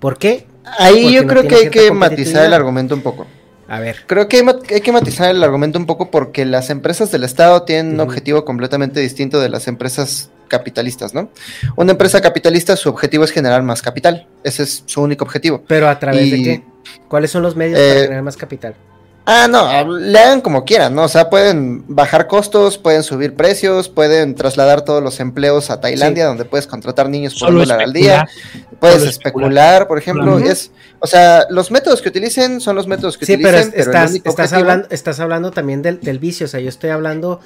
¿por 0.00 0.18
qué? 0.18 0.46
Ahí 0.78 1.02
Porque 1.02 1.12
yo 1.14 1.22
no 1.22 1.28
creo 1.28 1.42
que 1.48 1.54
hay 1.56 1.70
que 1.70 1.90
matizar 1.92 2.44
el 2.44 2.52
argumento 2.54 2.94
un 2.94 3.02
poco. 3.02 3.26
A 3.70 3.78
ver 3.78 3.98
Creo 4.06 4.28
que 4.28 4.44
hay, 4.68 4.80
que 4.80 4.92
matizar 4.92 5.30
el 5.30 5.42
argumento 5.44 5.78
un 5.78 5.86
poco 5.86 6.10
porque 6.10 6.44
las 6.44 6.70
empresas 6.70 7.12
del 7.12 7.22
Estado 7.22 7.62
tienen 7.62 7.94
un 7.94 8.00
objetivo 8.00 8.44
completamente 8.44 8.98
distinto 8.98 9.40
de 9.40 9.48
las 9.48 9.68
empresas 9.68 10.30
capitalistas, 10.48 11.14
¿no? 11.14 11.30
Una 11.76 11.92
empresa 11.92 12.20
capitalista, 12.20 12.74
su 12.74 12.88
objetivo 12.88 13.22
es 13.22 13.30
generar 13.30 13.62
más 13.62 13.80
capital. 13.80 14.26
Ese 14.42 14.64
es 14.64 14.82
su 14.86 15.00
único 15.00 15.24
objetivo. 15.24 15.62
pero 15.68 15.88
a 15.88 15.98
través 16.00 16.30
de 16.32 16.42
qué? 16.42 16.62
¿cuáles 17.06 17.30
son 17.30 17.44
los 17.44 17.54
medios 17.54 17.78
Eh, 17.78 17.88
para 17.88 18.00
generar 18.00 18.22
más 18.24 18.36
capital? 18.36 18.74
Ah, 19.32 19.46
no, 19.48 19.96
le 19.98 20.18
hagan 20.18 20.40
como 20.40 20.64
quieran, 20.64 20.94
¿no? 20.94 21.04
O 21.04 21.08
sea, 21.08 21.30
pueden 21.30 21.84
bajar 21.86 22.26
costos, 22.26 22.78
pueden 22.78 23.02
subir 23.04 23.34
precios, 23.34 23.88
pueden 23.88 24.34
trasladar 24.34 24.82
todos 24.82 25.02
los 25.02 25.20
empleos 25.20 25.70
a 25.70 25.80
Tailandia, 25.80 26.26
donde 26.26 26.44
puedes 26.44 26.66
contratar 26.66 27.08
niños 27.08 27.38
por 27.38 27.50
un 27.50 27.58
dólar 27.58 27.80
al 27.80 27.92
día. 27.92 28.26
Puedes 28.80 29.02
especular, 29.04 29.12
especular. 29.84 29.88
por 29.88 29.98
ejemplo. 29.98 30.38
Es, 30.40 30.72
o 30.98 31.06
sea, 31.06 31.46
los 31.50 31.70
métodos 31.70 32.02
que 32.02 32.08
utilicen 32.08 32.60
son 32.60 32.74
los 32.74 32.86
métodos 32.88 33.16
que 33.16 33.24
Sí, 33.26 33.36
pero, 33.36 33.50
utilicen, 33.58 33.68
es- 33.78 33.86
pero, 33.86 33.90
estás, 33.98 34.14
estás 34.16 34.34
objetivo- 34.34 34.58
hablando, 34.58 34.88
estás 34.90 35.20
hablando 35.20 35.50
también 35.52 35.82
del, 35.82 36.00
del 36.00 36.18
vicio. 36.18 36.46
O 36.46 36.48
sea, 36.48 36.58
yo 36.60 36.68
estoy 36.68 36.90
hablando 36.90 37.40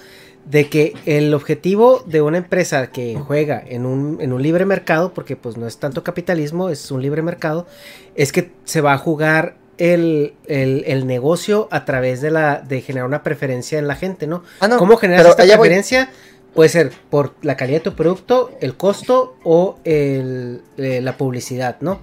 de 0.47 0.69
que 0.69 0.95
el 1.07 1.33
objetivo 1.35 2.03
de 2.07 2.21
una 2.23 2.39
empresa 2.39 2.87
que 2.89 3.19
juega 3.19 3.63
en 3.67 3.85
un, 3.87 4.19
en 4.21 4.33
un 4.33 4.43
libre 4.43 4.65
mercado, 4.65 5.13
porque 5.13 5.37
pues 5.37 5.57
no 5.57 5.67
es 5.67 5.79
tanto 5.79 6.03
capitalismo, 6.03 6.69
es 6.71 6.91
un 6.91 7.03
libre 7.03 7.23
mercado, 7.23 7.67
es 8.15 8.31
que 8.33 8.53
se 8.65 8.81
va 8.81 8.93
a 8.93 8.99
jugar 8.99 9.57
el, 9.79 10.35
el- 10.47 10.85
el 10.87 11.07
negocio 11.07 11.69
a 11.71 11.85
través 11.85 12.21
de 12.21 12.31
la 12.31 12.61
de 12.67 12.81
generar 12.81 13.07
una 13.07 13.23
preferencia 13.23 13.79
en 13.79 13.89
la 13.89 13.97
gente, 13.97 14.27
¿no? 14.27 14.43
Ah, 14.61 14.69
no, 14.69 14.79
¿Cómo 14.79 14.97
generas 14.97 15.27
esta 15.27 15.43
voy. 15.45 15.53
preferencia? 15.53 16.11
Puede 16.55 16.69
ser 16.69 16.93
por 17.11 17.35
la 17.43 17.57
calidad 17.57 17.79
de 17.79 17.85
tu 17.91 17.95
producto, 17.97 18.53
el 18.61 18.77
costo 18.77 19.37
o 19.43 19.79
el, 19.85 20.63
eh, 20.79 21.01
la 21.03 21.17
publicidad, 21.17 21.77
¿no? 21.81 22.01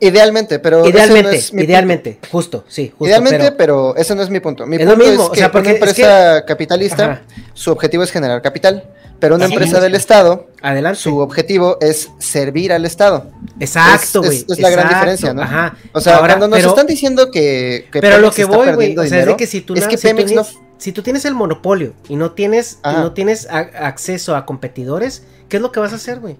Idealmente, 0.00 0.60
pero 0.60 0.78
ese 0.84 0.90
no 0.92 0.96
Idealmente, 0.96 1.36
es 1.36 1.52
mi 1.52 1.62
idealmente, 1.64 2.18
justo, 2.30 2.64
sí, 2.68 2.88
justo. 2.90 3.06
Idealmente, 3.06 3.38
pero- 3.52 3.56
pero, 3.56 3.96
ese 3.96 4.14
no 4.14 4.22
es 4.22 4.30
mi 4.30 4.38
punto. 4.38 4.64
Mi 4.64 4.76
Es 4.76 4.82
lo 4.84 4.92
punto 4.92 5.04
mismo, 5.08 5.22
es 5.24 5.28
o 5.28 5.32
que 5.32 5.38
sea, 5.40 5.50
porque 5.50 5.68
una 5.70 5.74
es 5.78 5.94
que- 5.94 6.02
empresa 6.02 6.44
capitalista, 6.46 7.04
Ajá. 7.04 7.22
su 7.52 7.72
objetivo 7.72 8.04
es 8.04 8.12
generar 8.12 8.40
capital, 8.40 8.84
pero 9.20 9.34
una 9.36 9.46
empresa 9.46 9.76
es. 9.78 9.82
del 9.82 9.94
Estado, 9.94 10.46
Adelante. 10.62 10.98
su 11.00 11.18
objetivo 11.18 11.78
es 11.80 12.10
servir 12.18 12.72
al 12.72 12.84
Estado. 12.84 13.30
Exacto, 13.60 14.22
güey. 14.22 14.38
Es, 14.38 14.46
es 14.48 14.58
la 14.60 14.70
gran 14.70 14.88
diferencia, 14.88 15.34
¿no? 15.34 15.42
Ajá. 15.42 15.76
O 15.92 16.00
sea, 16.00 16.16
Ahora, 16.16 16.36
cuando 16.38 16.48
nos 16.56 16.58
pero- 16.58 16.68
están 16.70 16.86
diciendo 16.86 17.30
que, 17.30 17.88
que 17.92 18.00
pero 18.00 18.18
lo 18.18 18.30
que 18.30 18.44
voy, 18.44 18.72
güey, 18.72 18.96
o 18.96 19.04
sea, 19.06 19.20
es 19.20 19.26
de 19.26 19.36
que 19.36 19.46
si 19.46 19.60
tú, 19.60 19.74
es 19.74 19.82
na- 19.82 19.88
que 19.88 19.96
si 19.98 20.08
tú 20.08 20.14
no 20.16 20.24
tienes- 20.24 20.58
si 20.78 20.92
tú 20.92 21.02
tienes 21.02 21.24
el 21.24 21.34
monopolio 21.34 21.94
y 22.08 22.14
no 22.16 22.32
tienes, 22.32 22.78
y 22.84 22.94
no 22.94 23.12
tienes 23.12 23.48
a- 23.50 23.58
acceso 23.86 24.36
a 24.36 24.46
competidores, 24.46 25.24
¿qué 25.48 25.56
es 25.56 25.62
lo 25.62 25.72
que 25.72 25.80
vas 25.80 25.92
a 25.92 25.96
hacer, 25.96 26.20
güey? 26.20 26.36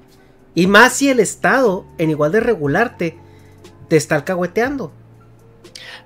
Y 0.54 0.66
más 0.68 0.92
si 0.92 1.08
el 1.08 1.18
Estado, 1.20 1.84
en 1.98 2.10
igual 2.10 2.30
de 2.32 2.40
regularte, 2.40 3.16
te 3.88 3.96
está 3.96 4.14
alcahueteando. 4.14 4.92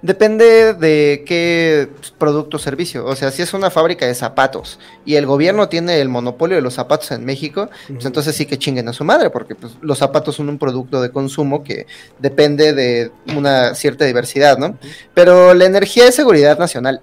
Depende 0.02 0.74
de 0.74 1.22
qué 1.24 1.88
producto 2.18 2.56
o 2.56 2.60
servicio. 2.60 3.06
O 3.06 3.14
sea, 3.14 3.30
si 3.30 3.40
es 3.40 3.54
una 3.54 3.70
fábrica 3.70 4.04
de 4.04 4.14
zapatos 4.16 4.80
y 5.04 5.14
el 5.14 5.26
gobierno 5.26 5.68
tiene 5.68 6.00
el 6.00 6.08
monopolio 6.08 6.56
de 6.56 6.62
los 6.62 6.74
zapatos 6.74 7.12
en 7.12 7.24
México, 7.24 7.70
pues 7.86 8.04
entonces 8.04 8.34
sí 8.34 8.44
que 8.46 8.58
chinguen 8.58 8.88
a 8.88 8.92
su 8.92 9.04
madre, 9.04 9.30
porque 9.30 9.54
pues, 9.54 9.74
los 9.80 9.98
zapatos 9.98 10.34
son 10.34 10.48
un 10.48 10.58
producto 10.58 11.00
de 11.00 11.10
consumo 11.12 11.62
que 11.62 11.86
depende 12.18 12.72
de 12.72 13.12
una 13.36 13.76
cierta 13.76 14.04
diversidad, 14.04 14.58
¿no? 14.58 14.76
Pero 15.14 15.54
la 15.54 15.66
energía 15.66 16.08
es 16.08 16.16
seguridad 16.16 16.58
nacional. 16.58 17.00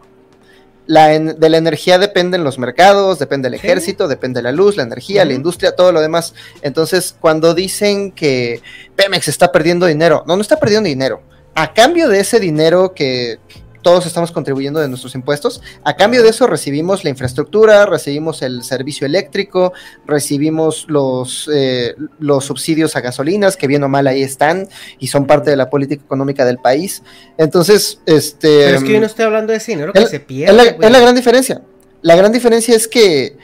La 0.85 1.13
en- 1.13 1.39
de 1.39 1.49
la 1.49 1.57
energía 1.57 1.99
dependen 1.99 2.43
los 2.43 2.57
mercados, 2.59 3.17
depende 3.19 3.47
el 3.47 3.53
ejército, 3.53 4.07
depende 4.09 4.41
la 4.41 4.51
luz, 4.51 4.75
la 4.75 4.83
energía, 4.83 5.23
la 5.23 5.33
industria, 5.33 5.73
todo 5.75 5.91
lo 5.91 6.01
demás. 6.01 6.33
Entonces, 6.63 7.15
cuando 7.17 7.53
dicen 7.53 8.11
que 8.11 8.61
Pemex 8.95 9.27
está 9.29 9.51
perdiendo 9.51 9.85
dinero, 9.85 10.23
no, 10.27 10.35
no 10.35 10.41
está 10.41 10.57
perdiendo 10.57 10.87
dinero. 10.89 11.21
A 11.55 11.73
cambio 11.73 12.07
de 12.09 12.19
ese 12.19 12.39
dinero 12.39 12.93
que 12.93 13.39
todos 13.81 14.05
estamos 14.05 14.31
contribuyendo 14.33 14.81
de 14.81 14.89
nuestros 14.89 15.15
impuestos, 15.15 15.61
a 15.85 15.95
cambio 15.95 16.21
de 16.21 16.29
eso 16.29 16.47
recibimos 16.47 17.05
la 17.05 17.11
infraestructura, 17.11 17.85
recibimos 17.85 18.41
el 18.41 18.63
servicio 18.63 19.07
eléctrico, 19.07 19.71
recibimos 20.05 20.85
los, 20.89 21.49
eh, 21.53 21.95
los 22.19 22.43
subsidios 22.45 22.95
a 22.97 23.01
gasolinas, 23.01 23.55
que 23.55 23.67
bien 23.67 23.81
o 23.83 23.87
mal 23.89 24.05
ahí 24.07 24.21
están 24.21 24.67
y 24.99 25.07
son 25.07 25.25
parte 25.27 25.49
de 25.49 25.55
la 25.55 25.69
política 25.69 26.03
económica 26.03 26.43
del 26.45 26.57
país. 26.57 27.03
Entonces, 27.37 28.01
este... 28.05 28.65
Pero 28.65 28.77
es 28.79 28.83
que 28.83 28.93
yo 28.93 28.99
no 28.99 29.05
estoy 29.05 29.25
hablando 29.25 29.53
de 29.53 29.59
dinero 29.59 29.93
que 29.93 29.99
es- 29.99 30.09
se 30.09 30.19
pierde, 30.19 30.51
es 30.51 30.57
la, 30.57 30.73
güey. 30.73 30.85
es 30.87 30.91
la 30.91 30.99
gran 30.99 31.15
diferencia. 31.15 31.61
La 32.01 32.15
gran 32.17 32.31
diferencia 32.33 32.75
es 32.75 32.87
que 32.87 33.37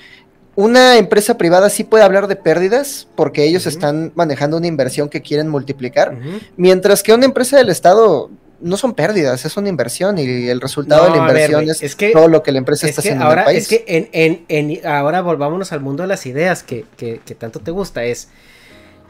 una 0.55 0.97
empresa 0.97 1.37
privada 1.37 1.69
sí 1.69 1.83
puede 1.83 2.03
hablar 2.03 2.27
de 2.27 2.35
pérdidas 2.35 3.07
porque 3.15 3.43
ellos 3.43 3.65
están 3.65 4.11
manejando 4.15 4.57
una 4.57 4.67
inversión 4.67 5.09
que 5.09 5.21
quieren 5.21 5.49
multiplicar, 5.49 6.17
mientras 6.57 7.03
que 7.03 7.13
una 7.13 7.25
empresa 7.25 7.57
del 7.57 7.69
Estado 7.69 8.29
no 8.61 8.77
son 8.77 8.93
pérdidas, 8.93 9.43
es 9.45 9.57
una 9.57 9.67
inversión 9.67 10.17
y 10.17 10.47
el 10.47 10.61
resultado 10.61 11.03
de 11.11 11.17
la 11.17 11.27
ver, 11.27 11.49
inversión 11.51 11.69
es, 11.69 11.83
es 11.83 11.95
que- 11.97 12.11
todo 12.13 12.29
lo 12.29 12.41
que 12.41 12.53
la 12.53 12.59
empresa 12.59 12.85
Es 12.85 12.91
está 12.91 13.01
que 13.01 13.09
haciendo 13.09 13.25
ahora, 13.25 13.41
en 13.43 13.47
el 13.49 13.53
país. 13.55 13.63
es 13.63 13.67
que 13.67 13.83
en, 13.87 14.09
en, 14.13 14.45
en- 14.47 14.87
ahora 14.87 15.21
volvámonos 15.21 15.73
al 15.73 15.81
mundo 15.81 16.03
de 16.03 16.07
las 16.07 16.25
ideas 16.25 16.63
que, 16.63 16.85
que, 16.95 17.19
que 17.25 17.35
tanto 17.35 17.59
te 17.59 17.71
gusta. 17.71 18.05
Es, 18.05 18.29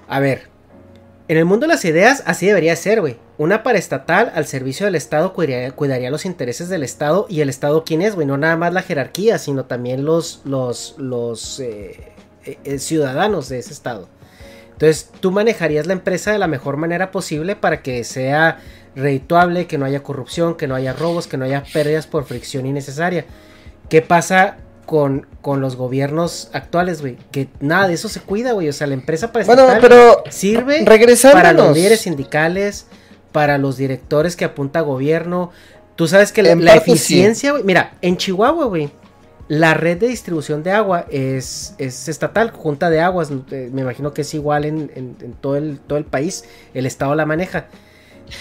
a 0.08 0.20
ver, 0.20 0.50
en 1.28 1.38
el 1.38 1.46
mundo 1.46 1.68
de 1.68 1.74
las 1.74 1.86
ideas 1.86 2.24
así 2.26 2.48
debería 2.48 2.76
ser, 2.76 3.02
güey. 3.02 3.18
Una 3.38 3.64
paraestatal 3.64 4.32
al 4.34 4.46
servicio 4.46 4.86
del 4.86 4.96
Estado 4.96 5.34
cuidaría, 5.34 5.72
cuidaría 5.72 6.10
los 6.10 6.26
intereses 6.26 6.70
del 6.70 6.84
Estado 6.84 7.26
y 7.30 7.42
el 7.42 7.50
Estado 7.50 7.84
quién 7.84 8.02
es, 8.02 8.16
güey. 8.16 8.26
No 8.26 8.38
nada 8.38 8.56
más 8.56 8.74
la 8.74 8.82
jerarquía, 8.82 9.38
sino 9.40 9.66
también 9.66 10.06
los, 10.06 10.42
los, 10.46 10.96
los 10.98 11.60
eh, 11.60 12.14
eh, 12.46 12.58
eh, 12.64 12.80
ciudadanos 12.80 13.50
de 13.50 13.60
ese 13.60 13.74
Estado. 13.74 14.08
Entonces 14.72 15.10
tú 15.20 15.32
manejarías 15.32 15.86
la 15.86 15.94
empresa 15.94 16.32
de 16.32 16.38
la 16.38 16.48
mejor 16.48 16.78
manera 16.78 17.12
posible 17.12 17.56
para 17.56 17.82
que 17.82 18.04
sea 18.04 18.60
redituable, 18.96 19.68
que 19.68 19.78
no 19.78 19.86
haya 19.86 20.04
corrupción, 20.04 20.56
que 20.56 20.68
no 20.68 20.76
haya 20.76 20.94
robos, 20.94 21.28
que 21.28 21.38
no 21.38 21.46
haya 21.46 21.64
pérdidas 21.74 22.08
por 22.08 22.26
fricción 22.26 22.66
innecesaria. 22.66 23.26
¿Qué 23.90 24.02
pasa 24.02 24.58
con, 24.86 25.28
con 25.42 25.60
los 25.60 25.76
gobiernos 25.76 26.50
actuales, 26.54 27.02
güey? 27.02 27.18
Que 27.32 27.50
nada 27.60 27.88
de 27.88 27.96
eso 27.96 28.08
se 28.08 28.22
cuida, 28.22 28.54
güey. 28.54 28.70
O 28.70 28.74
sea, 28.74 28.88
la 28.88 28.94
empresa 28.94 29.32
para 29.32 29.46
Bueno, 29.46 29.68
pero 29.82 30.24
sirve 30.30 30.86
para 31.34 31.52
los 31.52 31.76
líderes 31.76 32.02
sindicales, 32.02 32.88
para 33.36 33.58
los 33.58 33.76
directores 33.76 34.38
que 34.38 34.46
apunta 34.46 34.80
gobierno. 34.80 35.52
Tú 35.98 36.08
sabes 36.08 36.32
que 36.32 36.42
la, 36.42 36.56
sí. 36.56 36.78
eficiencia, 36.78 37.52
güey. 37.52 37.66
Mira, 37.66 37.96
en 38.02 38.16
Chihuahua, 38.16 38.64
güey. 38.68 38.90
La 39.50 39.74
red 39.74 39.98
de 39.98 40.08
distribución 40.08 40.64
de 40.64 40.72
agua 40.72 41.06
es, 41.10 41.76
es 41.78 42.08
estatal, 42.08 42.52
junta 42.52 42.90
de 42.90 43.02
aguas, 43.02 43.30
eh, 43.52 43.70
me 43.74 43.82
imagino 43.82 44.14
que 44.14 44.22
es 44.22 44.34
igual 44.34 44.64
en, 44.64 44.90
en- 44.96 45.18
en 45.22 45.34
todo, 45.34 45.58
el, 45.58 45.80
todo 45.80 45.98
el 45.98 46.06
país, 46.06 46.46
el 46.74 46.86
Estado 46.86 47.14
la 47.14 47.26
maneja. 47.26 47.66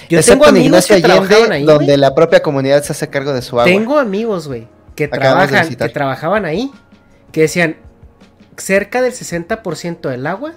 Yo 0.08 0.20
Excepto 0.20 0.44
tengo 0.44 0.56
en 0.56 0.62
amigos 0.62 0.86
que 0.86 1.00
trabajaban 1.00 1.32
Allende, 1.52 1.54
ahí, 1.56 1.64
donde 1.64 1.96
la 1.96 2.14
propia 2.14 2.40
comunidad 2.40 2.84
se 2.84 2.92
hace 2.92 3.10
cargo 3.10 3.32
de 3.32 3.42
su 3.42 3.58
agua. 3.58 3.64
Tengo 3.64 3.98
amigos, 3.98 4.46
güey, 4.46 4.68
que, 4.94 5.04
Acabamos 5.06 5.48
trabajan, 5.48 5.74
que 5.74 5.88
trabajaban 5.88 6.44
ahí, 6.44 6.70
que 7.32 7.40
decían, 7.42 7.76
cerca 8.56 9.02
del 9.02 9.12
60% 9.12 10.08
del 10.08 10.26
agua 10.26 10.52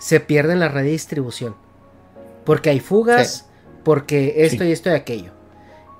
se 0.00 0.18
pierde 0.18 0.54
en 0.54 0.60
la 0.60 0.68
red 0.68 0.82
de 0.82 0.90
distribución. 0.90 1.54
Porque 2.44 2.68
hay 2.70 2.80
fugas, 2.80 3.46
porque 3.84 4.44
esto 4.44 4.62
Sí. 4.64 4.70
y 4.70 4.72
esto 4.72 4.90
y 4.90 4.92
aquello. 4.94 5.32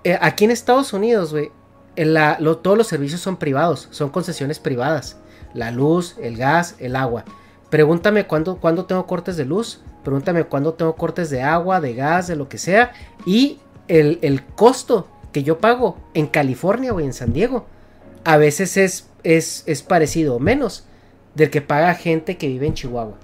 Eh, 0.04 0.18
aquí 0.20 0.44
en 0.44 0.50
Estados 0.50 0.92
Unidos, 0.92 1.32
güey, 1.32 1.50
la- 1.96 2.38
lo- 2.40 2.58
todos 2.58 2.76
los 2.78 2.86
servicios 2.86 3.20
son 3.20 3.36
privados, 3.36 3.88
son 3.90 4.10
concesiones 4.10 4.58
privadas. 4.58 5.16
La 5.54 5.70
luz, 5.70 6.16
el 6.22 6.36
gas, 6.36 6.76
el 6.78 6.96
agua. 6.96 7.24
Pregúntame 7.70 8.26
cuándo, 8.26 8.56
cuándo 8.56 8.84
tengo 8.86 9.06
cortes 9.06 9.36
de 9.36 9.44
luz, 9.44 9.80
pregúntame 10.04 10.44
cuándo 10.44 10.74
tengo 10.74 10.94
cortes 10.96 11.30
de 11.30 11.42
agua, 11.42 11.80
de 11.80 11.94
gas, 11.94 12.26
de 12.28 12.36
lo 12.36 12.48
que 12.48 12.58
sea. 12.58 12.92
Y 13.26 13.58
el, 13.88 14.18
el 14.22 14.44
costo 14.44 15.08
que 15.32 15.42
yo 15.42 15.58
pago 15.58 15.98
en 16.14 16.26
California 16.26 16.92
o 16.92 17.00
en 17.00 17.12
San 17.12 17.32
Diego, 17.32 17.66
a 18.24 18.36
veces 18.36 18.76
es, 18.76 19.08
es, 19.22 19.62
es 19.66 19.82
parecido 19.82 20.36
o 20.36 20.38
menos 20.40 20.84
del 21.34 21.50
que 21.50 21.60
paga 21.60 21.94
gente 21.94 22.36
que 22.36 22.48
vive 22.48 22.66
en 22.66 22.74
Chihuahua. 22.74 23.16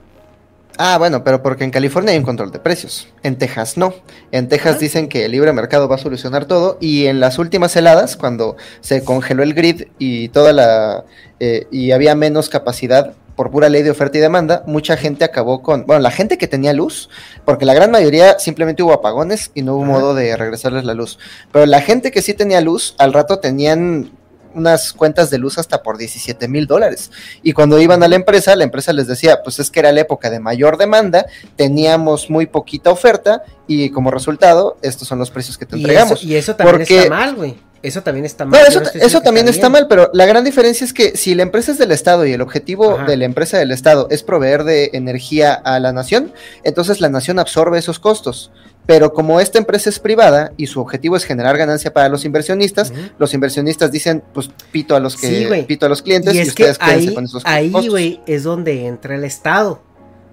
Ah, 0.78 0.98
bueno, 0.98 1.24
pero 1.24 1.42
porque 1.42 1.64
en 1.64 1.70
California 1.70 2.12
hay 2.12 2.18
un 2.18 2.24
control 2.24 2.50
de 2.52 2.58
precios. 2.58 3.08
En 3.22 3.36
Texas 3.36 3.76
no. 3.76 3.94
En 4.30 4.48
Texas 4.48 4.78
dicen 4.78 5.08
que 5.08 5.24
el 5.24 5.32
libre 5.32 5.52
mercado 5.52 5.88
va 5.88 5.94
a 5.94 5.98
solucionar 5.98 6.44
todo. 6.44 6.76
Y 6.80 7.06
en 7.06 7.18
las 7.18 7.38
últimas 7.38 7.74
heladas, 7.76 8.16
cuando 8.16 8.56
se 8.80 9.02
congeló 9.02 9.42
el 9.42 9.54
grid 9.54 9.84
y 9.98 10.28
toda 10.28 10.52
la 10.52 11.04
eh, 11.40 11.66
y 11.70 11.92
había 11.92 12.14
menos 12.14 12.48
capacidad 12.48 13.14
por 13.36 13.50
pura 13.50 13.68
ley 13.68 13.82
de 13.82 13.90
oferta 13.90 14.16
y 14.16 14.20
demanda, 14.22 14.64
mucha 14.66 14.96
gente 14.96 15.24
acabó 15.24 15.62
con, 15.62 15.86
bueno, 15.86 16.00
la 16.00 16.10
gente 16.10 16.38
que 16.38 16.48
tenía 16.48 16.72
luz, 16.72 17.10
porque 17.44 17.66
la 17.66 17.74
gran 17.74 17.90
mayoría 17.90 18.38
simplemente 18.38 18.82
hubo 18.82 18.94
apagones 18.94 19.50
y 19.54 19.60
no 19.60 19.74
hubo 19.74 19.84
modo 19.84 20.14
de 20.14 20.34
regresarles 20.36 20.84
la 20.84 20.94
luz. 20.94 21.18
Pero 21.52 21.66
la 21.66 21.82
gente 21.82 22.10
que 22.10 22.22
sí 22.22 22.32
tenía 22.32 22.62
luz, 22.62 22.94
al 22.98 23.12
rato 23.12 23.38
tenían 23.38 24.10
unas 24.56 24.92
cuentas 24.92 25.30
de 25.30 25.38
luz 25.38 25.58
hasta 25.58 25.82
por 25.82 25.98
17 25.98 26.48
mil 26.48 26.66
dólares. 26.66 27.10
Y 27.42 27.52
cuando 27.52 27.78
iban 27.80 28.02
a 28.02 28.08
la 28.08 28.16
empresa, 28.16 28.56
la 28.56 28.64
empresa 28.64 28.92
les 28.92 29.06
decía, 29.06 29.42
pues 29.44 29.58
es 29.58 29.70
que 29.70 29.80
era 29.80 29.92
la 29.92 30.00
época 30.00 30.30
de 30.30 30.40
mayor 30.40 30.78
demanda, 30.78 31.26
teníamos 31.56 32.30
muy 32.30 32.46
poquita 32.46 32.90
oferta 32.90 33.42
y 33.66 33.90
como 33.90 34.10
resultado, 34.10 34.76
estos 34.82 35.06
son 35.08 35.18
los 35.18 35.30
precios 35.30 35.58
que 35.58 35.66
te 35.66 35.76
Y 35.76 35.80
entregamos. 35.80 36.18
eso, 36.20 36.26
y 36.26 36.36
eso 36.36 36.56
también 36.56 36.78
Porque- 36.78 36.98
está 37.02 37.10
mal, 37.10 37.34
güey. 37.34 37.66
Eso 37.82 38.02
también 38.02 38.24
está 38.24 38.44
mal. 38.44 38.60
Eso, 38.66 38.80
no 38.80 38.88
eso 38.94 39.20
también 39.20 39.46
está 39.46 39.68
mal, 39.68 39.86
pero 39.86 40.10
la 40.12 40.26
gran 40.26 40.42
diferencia 40.42 40.84
es 40.84 40.92
que 40.92 41.16
si 41.16 41.34
la 41.36 41.42
empresa 41.42 41.70
es 41.70 41.78
del 41.78 41.92
Estado 41.92 42.26
y 42.26 42.32
el 42.32 42.40
objetivo 42.40 42.98
de 43.06 43.16
la 43.16 43.26
empresa 43.26 43.58
del 43.58 43.70
Estado 43.70 44.08
es 44.10 44.24
proveer 44.24 44.64
de 44.64 44.90
energía 44.94 45.52
a 45.54 45.78
la 45.78 45.92
nación, 45.92 46.32
entonces 46.64 47.00
la 47.00 47.10
nación 47.10 47.38
absorbe 47.38 47.78
esos 47.78 48.00
costos. 48.00 48.50
Pero 48.86 49.12
como 49.12 49.40
esta 49.40 49.58
empresa 49.58 49.90
es 49.90 49.98
privada 49.98 50.52
y 50.56 50.68
su 50.68 50.80
objetivo 50.80 51.16
es 51.16 51.24
generar 51.24 51.58
ganancia 51.58 51.92
para 51.92 52.08
los 52.08 52.24
inversionistas, 52.24 52.92
los 53.18 53.34
inversionistas 53.34 53.90
dicen, 53.90 54.22
pues 54.32 54.48
pito 54.70 54.94
a 54.94 55.00
los 55.00 55.16
que 55.16 55.26
Sí, 55.58 55.64
pito 55.66 55.86
a 55.86 55.88
los 55.88 56.02
clientes 56.02 56.34
y, 56.34 56.38
y 56.38 56.40
es 56.40 56.54
que 56.54 56.62
ustedes 56.62 56.78
quédense 56.78 57.08
ahí, 57.08 57.14
con 57.14 57.24
esos 57.24 57.42
ahí, 57.46 57.72
güey, 57.88 58.20
es 58.26 58.44
donde 58.44 58.86
entra 58.86 59.16
el 59.16 59.24
Estado. 59.24 59.82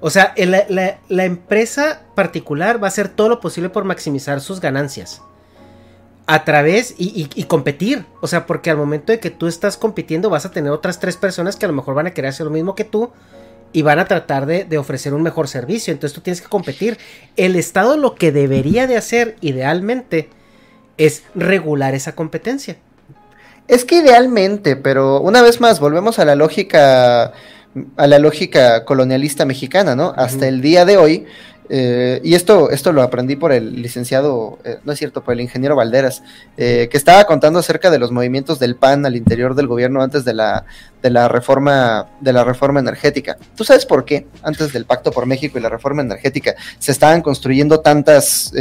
O 0.01 0.09
sea, 0.11 0.33
el- 0.35 0.51
la, 0.51 0.65
la- 0.69 0.99
la 1.09 1.25
empresa 1.25 2.03
particular 2.13 2.81
va 2.81 2.87
a 2.87 2.89
hacer 2.89 3.07
todo 3.09 3.29
lo 3.29 3.39
posible 3.39 3.69
por 3.69 3.85
maximizar 3.85 4.39
sus 4.41 4.59
ganancias. 4.61 5.21
A 6.25 6.45
través 6.45 6.95
y, 6.97 7.05
y- 7.21 7.29
y 7.35 7.43
competir. 7.45 8.05
O 8.21 8.27
sea, 8.27 8.45
porque 8.45 8.69
al 8.69 8.77
momento 8.77 9.11
de 9.11 9.19
que 9.19 9.29
tú 9.29 9.47
estás 9.47 9.75
compitiendo 9.77 10.29
vas 10.29 10.45
a 10.45 10.51
tener 10.51 10.71
otras 10.71 10.99
tres 10.99 11.17
personas 11.17 11.55
que 11.57 11.65
a 11.65 11.67
lo 11.67 11.73
mejor 11.73 11.95
van 11.95 12.07
a 12.07 12.11
querer 12.11 12.29
hacer 12.29 12.45
lo 12.45 12.51
mismo 12.51 12.75
que 12.75 12.85
tú 12.85 13.11
y 13.73 13.81
van 13.81 13.99
a 13.99 14.05
tratar 14.05 14.45
de, 14.45 14.63
de 14.63 14.77
ofrecer 14.77 15.13
un 15.13 15.23
mejor 15.23 15.47
servicio. 15.47 15.91
Entonces 15.91 16.15
tú 16.15 16.21
tienes 16.21 16.41
que 16.41 16.47
competir. 16.47 16.97
El 17.35 17.55
Estado 17.55 17.97
lo 17.97 18.15
que 18.15 18.31
debería 18.31 18.87
de 18.87 18.95
hacer 18.95 19.35
idealmente 19.41 20.29
es 20.97 21.23
regular 21.35 21.95
esa 21.95 22.13
competencia. 22.13 22.77
Es 23.67 23.85
que 23.85 23.97
idealmente, 23.97 24.75
pero 24.75 25.21
una 25.21 25.41
vez 25.41 25.61
más, 25.61 25.79
volvemos 25.79 26.19
a 26.19 26.25
la 26.25 26.35
lógica, 26.35 27.31
a 27.97 28.07
la 28.07 28.19
lógica 28.19 28.83
colonialista 28.83 29.45
mexicana, 29.45 29.95
¿no? 29.95 30.13
Hasta 30.17 30.47
el 30.47 30.61
día 30.61 30.85
de 30.85 30.97
hoy, 30.97 31.25
eh, 31.69 32.19
y 32.23 32.35
esto, 32.35 32.69
esto 32.71 32.91
lo 32.91 33.01
aprendí 33.01 33.35
por 33.35 33.51
el 33.51 33.81
licenciado, 33.81 34.59
eh, 34.63 34.79
no 34.83 34.91
es 34.91 34.99
cierto, 34.99 35.23
por 35.23 35.33
el 35.33 35.41
ingeniero 35.41 35.75
Valderas, 35.75 36.23
eh, 36.57 36.87
que 36.91 36.97
estaba 36.97 37.23
contando 37.25 37.59
acerca 37.59 37.89
de 37.89 37.99
los 37.99 38.11
movimientos 38.11 38.59
del 38.59 38.75
PAN 38.75 39.05
al 39.05 39.15
interior 39.15 39.55
del 39.55 39.67
gobierno 39.67 40.01
antes 40.01 40.25
de 40.25 40.33
la, 40.33 40.65
de 41.01 41.09
la 41.09 41.27
reforma, 41.27 42.07
de 42.19 42.33
la 42.33 42.43
reforma 42.43 42.79
energética. 42.79 43.37
¿Tú 43.55 43.63
sabes 43.63 43.85
por 43.85 44.05
qué? 44.05 44.27
Antes 44.41 44.73
del 44.73 44.85
Pacto 44.85 45.11
por 45.11 45.25
México 45.25 45.57
y 45.57 45.61
la 45.61 45.69
reforma 45.69 46.01
energética, 46.01 46.55
se 46.79 46.91
estaban 46.91 47.21
construyendo 47.21 47.79
tantas 47.79 48.51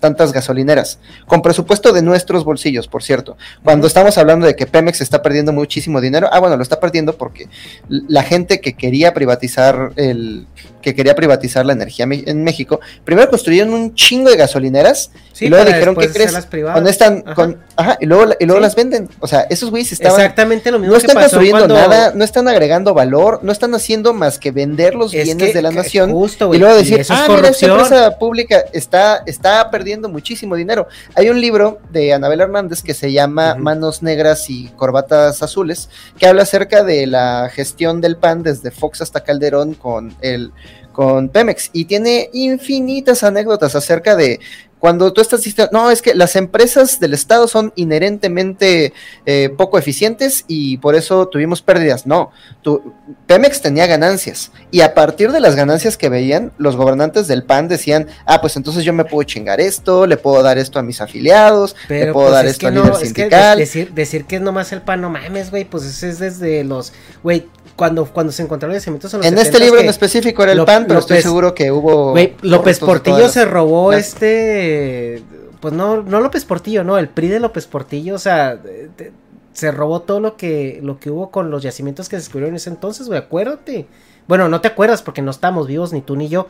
tantas 0.00 0.32
gasolineras, 0.32 0.98
con 1.26 1.42
presupuesto 1.42 1.92
de 1.92 2.02
nuestros 2.02 2.44
bolsillos, 2.44 2.88
por 2.88 3.02
cierto. 3.02 3.36
Cuando 3.62 3.86
estamos 3.86 4.16
hablando 4.18 4.46
de 4.46 4.56
que 4.56 4.66
Pemex 4.66 5.00
está 5.00 5.22
perdiendo 5.22 5.52
muchísimo 5.52 6.00
dinero, 6.00 6.28
ah, 6.30 6.38
bueno, 6.38 6.56
lo 6.56 6.62
está 6.62 6.80
perdiendo 6.80 7.16
porque 7.16 7.48
la 7.88 8.22
gente 8.22 8.60
que 8.60 8.74
quería 8.74 9.14
privatizar 9.14 9.92
el 9.96 10.46
que 10.82 10.94
quería 10.94 11.14
privatizar 11.14 11.66
la 11.66 11.72
energía 11.72 12.06
en 12.08 12.44
México, 12.44 12.80
primero 13.04 13.28
construyeron 13.30 13.72
un 13.74 13.94
chingo 13.94 14.30
de 14.30 14.36
gasolineras 14.36 15.10
Sí, 15.32 15.46
y 15.46 15.48
luego 15.48 15.64
dijeron, 15.64 15.94
¿qué 15.94 16.08
después 16.08 16.30
crees? 16.32 16.46
privadas. 16.46 16.78
Con 16.80 16.88
esta- 16.88 17.06
Ajá. 17.06 17.34
con- 17.34 17.58
ajá, 17.76 17.96
y 18.00 18.06
luego, 18.06 18.32
y 18.40 18.44
luego 18.46 18.60
las 18.60 18.74
venden. 18.74 19.08
O 19.20 19.26
sea, 19.28 19.42
esos 19.50 19.70
güeyes 19.70 19.92
estaban 19.92 20.20
Exactamente 20.20 20.70
lo 20.72 20.78
mismo 20.80 20.94
no 20.94 21.00
que 21.00 21.06
están 21.06 21.16
pasó 21.22 21.36
construyendo 21.36 21.74
cuando- 21.74 21.74
nada, 21.74 22.12
no 22.14 22.24
están 22.24 22.48
agregando 22.48 22.92
valor, 22.94 23.40
no 23.42 23.52
están 23.52 23.74
haciendo 23.74 24.12
más 24.14 24.38
que 24.38 24.50
vender 24.50 24.94
los 24.94 25.14
Es 25.14 25.24
bienes 25.24 25.48
que- 25.48 25.54
de 25.54 25.62
la 25.62 25.70
que- 25.70 25.76
nación 25.76 26.10
justo, 26.10 26.52
y 26.54 26.58
luego 26.58 26.76
decir, 26.76 27.00
es 27.00 27.10
ah, 27.10 27.26
mira, 27.28 27.48
esta 27.48 27.66
corrupción". 27.66 27.70
empresa 27.80 28.18
pública 28.18 28.64
está, 28.72 29.22
está 29.26 29.70
perdiendo 29.70 30.08
muchísimo 30.08 30.56
dinero. 30.56 30.88
Hay 31.14 31.28
un 31.28 31.40
libro 31.40 31.78
de 31.90 32.12
Anabel 32.14 32.40
Hernández 32.40 32.82
que 32.82 32.94
se 32.94 33.12
llama 33.12 33.54
Manos 33.54 34.02
Negras 34.02 34.48
y 34.50 34.68
Corbatas 34.76 35.42
Azules, 35.42 35.88
que 36.18 36.26
habla 36.26 36.42
acerca 36.42 36.82
de 36.82 37.06
la 37.06 37.48
gestión 37.54 38.00
del 38.00 38.16
PAN 38.16 38.42
desde 38.42 38.70
Fox 38.70 39.02
hasta 39.02 39.20
Calderón 39.22 39.74
con 39.74 40.14
el 40.20 40.52
con 40.98 41.28
Pemex 41.28 41.70
y 41.72 41.84
tiene 41.84 42.28
infinitas 42.32 43.22
anécdotas 43.22 43.76
acerca 43.76 44.16
de 44.16 44.40
cuando 44.80 45.12
tú 45.12 45.20
estás 45.20 45.42
diciendo, 45.42 45.70
no, 45.72 45.90
es 45.92 46.02
que 46.02 46.14
las 46.14 46.34
empresas 46.36 46.98
del 47.00 47.12
Estado 47.14 47.46
son 47.48 47.72
inherentemente 47.74 48.92
eh, 49.26 49.50
poco 49.56 49.76
eficientes 49.78 50.44
y 50.46 50.76
por 50.78 50.94
eso 50.94 51.26
tuvimos 51.28 51.62
pérdidas. 51.62 52.06
No, 52.06 52.30
tu- 52.62 52.94
Pemex 53.26 53.60
tenía 53.60 53.86
ganancias 53.86 54.52
y 54.70 54.82
a 54.82 54.94
partir 54.94 55.32
de 55.32 55.40
las 55.40 55.56
ganancias 55.56 55.96
que 55.96 56.08
veían, 56.08 56.52
los 56.58 56.76
gobernantes 56.76 57.26
del 57.26 57.42
PAN 57.44 57.66
decían, 57.68 58.06
ah, 58.24 58.40
pues 58.40 58.56
entonces 58.56 58.84
yo 58.84 58.92
me 58.92 59.04
puedo 59.04 59.24
chingar 59.24 59.60
esto, 59.60 60.06
le 60.06 60.16
puedo 60.16 60.42
dar 60.44 60.58
esto 60.58 60.78
a 60.78 60.82
mis 60.82 61.00
afiliados, 61.00 61.74
le 61.88 62.12
puedo 62.12 62.26
pues, 62.28 62.32
dar 62.32 62.46
es 62.46 62.52
esto 62.52 62.68
al 62.68 62.74
no, 62.74 62.80
líder 62.84 62.94
es 62.94 63.00
sindical. 63.00 63.56
de- 63.58 63.64
decir, 63.64 63.92
decir 63.94 64.24
que 64.26 64.36
es 64.36 64.42
nomás 64.42 64.70
el 64.72 64.82
pan, 64.82 65.00
no 65.00 65.10
mames, 65.10 65.50
güey, 65.50 65.64
pues 65.64 65.84
ese 65.84 66.08
es 66.08 66.18
desde 66.20 66.62
los, 66.64 66.92
güey, 67.24 67.48
cuando, 67.78 68.04
cuando 68.06 68.32
se 68.32 68.42
encontraron 68.42 68.74
los 68.74 68.82
yacimientos 68.82 69.14
en 69.14 69.20
los 69.20 69.26
En 69.26 69.38
este 69.38 69.56
70s 69.56 69.60
libro 69.62 69.80
en 69.80 69.88
específico 69.88 70.42
era 70.42 70.50
el 70.52 70.64
PAN, 70.64 70.84
pero 70.88 70.98
estoy 70.98 71.22
seguro 71.22 71.54
que 71.54 71.70
hubo... 71.70 72.10
Güey, 72.10 72.34
López 72.42 72.80
Portillo 72.80 73.28
se 73.28 73.44
robó 73.44 73.92
las- 73.92 74.08
este, 74.08 75.22
pues 75.60 75.72
no, 75.72 76.02
no 76.02 76.20
López 76.20 76.44
Portillo, 76.44 76.82
no, 76.82 76.98
el 76.98 77.08
PRI 77.08 77.28
de 77.28 77.38
López 77.40 77.66
Portillo, 77.66 78.16
o 78.16 78.18
sea, 78.18 78.56
de- 78.56 78.90
de- 78.96 79.12
se 79.52 79.70
robó 79.70 80.02
todo 80.02 80.18
lo 80.18 80.36
que, 80.36 80.80
lo 80.82 80.98
que 80.98 81.10
hubo 81.10 81.30
con 81.30 81.50
los 81.52 81.62
yacimientos 81.62 82.08
que 82.08 82.16
se 82.16 82.22
descubrieron 82.22 82.50
en 82.54 82.56
ese 82.56 82.70
entonces, 82.70 83.06
güey, 83.06 83.18
acuérdate. 83.20 83.86
Bueno, 84.26 84.48
no 84.48 84.60
te 84.60 84.66
acuerdas 84.68 85.02
porque 85.02 85.22
no 85.22 85.30
estamos 85.30 85.68
vivos, 85.68 85.92
ni 85.92 86.00
tú 86.00 86.16
ni 86.16 86.28
yo. 86.28 86.48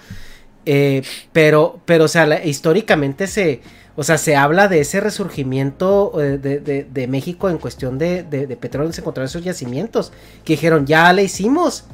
Eh, 0.66 1.02
pero, 1.32 1.78
pero, 1.84 2.04
o 2.04 2.08
sea, 2.08 2.26
la- 2.26 2.42
históricamente 2.44 3.26
se, 3.26 3.60
o 4.00 4.04
sea, 4.04 4.16
se 4.16 4.36
habla 4.36 4.68
de 4.68 4.78
ese 4.80 5.00
resurgimiento 5.00 6.12
eh, 6.22 6.38
de, 6.38 6.60
de- 6.60 6.84
de 6.88 7.06
México 7.08 7.50
en 7.50 7.58
cuestión 7.58 7.98
de, 7.98 8.22
de, 8.22 8.46
petróleo, 8.56 8.92
se 8.92 9.00
encontraron 9.00 9.26
esos 9.28 9.42
yacimientos, 9.42 10.12
que 10.44 10.52
dijeron, 10.52 10.86
ya 10.86 11.12
le 11.12 11.24
hicimos. 11.24 11.84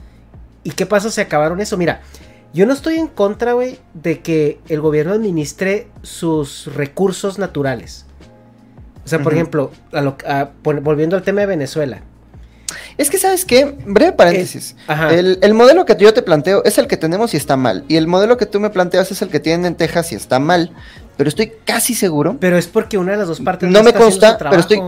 ¿Y 0.62 0.72
qué 0.72 0.84
pasó? 0.84 1.10
Se 1.10 1.22
acabaron 1.22 1.60
eso. 1.62 1.78
Mira, 1.78 2.02
yo 2.52 2.66
no 2.66 2.74
estoy 2.74 2.98
en 2.98 3.06
contra, 3.06 3.54
güey, 3.54 3.78
de 3.94 4.20
que 4.20 4.60
el 4.68 4.82
gobierno 4.82 5.14
administre 5.14 5.88
sus 6.02 6.66
recursos 6.74 7.38
naturales. 7.38 8.04
O 9.04 9.08
sea, 9.08 9.18
por 9.22 9.32
ejemplo, 9.32 9.70
a 9.92 10.00
lo- 10.02 10.16
a- 10.26 10.50
volviendo 10.62 11.16
al 11.16 11.22
tema 11.22 11.40
de 11.40 11.46
Venezuela. 11.46 12.02
Es 12.96 13.10
que, 13.10 13.18
¿sabes 13.18 13.44
qué? 13.44 13.76
Breve 13.86 14.12
paréntesis. 14.12 14.76
el, 15.10 15.38
el 15.42 15.54
modelo 15.54 15.84
que 15.84 15.96
yo 15.98 16.14
te 16.14 16.22
planteo 16.22 16.62
es 16.64 16.78
el 16.78 16.86
que 16.86 16.96
tenemos 16.96 17.34
y 17.34 17.36
está 17.36 17.56
mal. 17.56 17.84
Y 17.88 17.96
el 17.96 18.06
modelo 18.06 18.36
que 18.36 18.46
tú 18.46 18.60
me 18.60 18.70
planteas 18.70 19.10
es 19.10 19.20
el 19.22 19.30
que 19.30 19.40
tienen 19.40 19.66
en 19.66 19.74
Texas 19.74 20.12
y 20.12 20.14
está 20.14 20.38
mal. 20.38 20.70
Pero 21.16 21.28
estoy 21.28 21.52
casi 21.64 21.94
seguro. 21.94 22.36
Pero 22.40 22.56
es 22.58 22.66
porque 22.66 22.98
una 22.98 23.12
de 23.12 23.18
las 23.18 23.28
dos 23.28 23.40
partes 23.40 23.70
No 23.70 23.82
me 23.82 23.90
está 23.90 24.00
consta, 24.00 24.38
pero 24.38 24.58
estoy. 24.60 24.78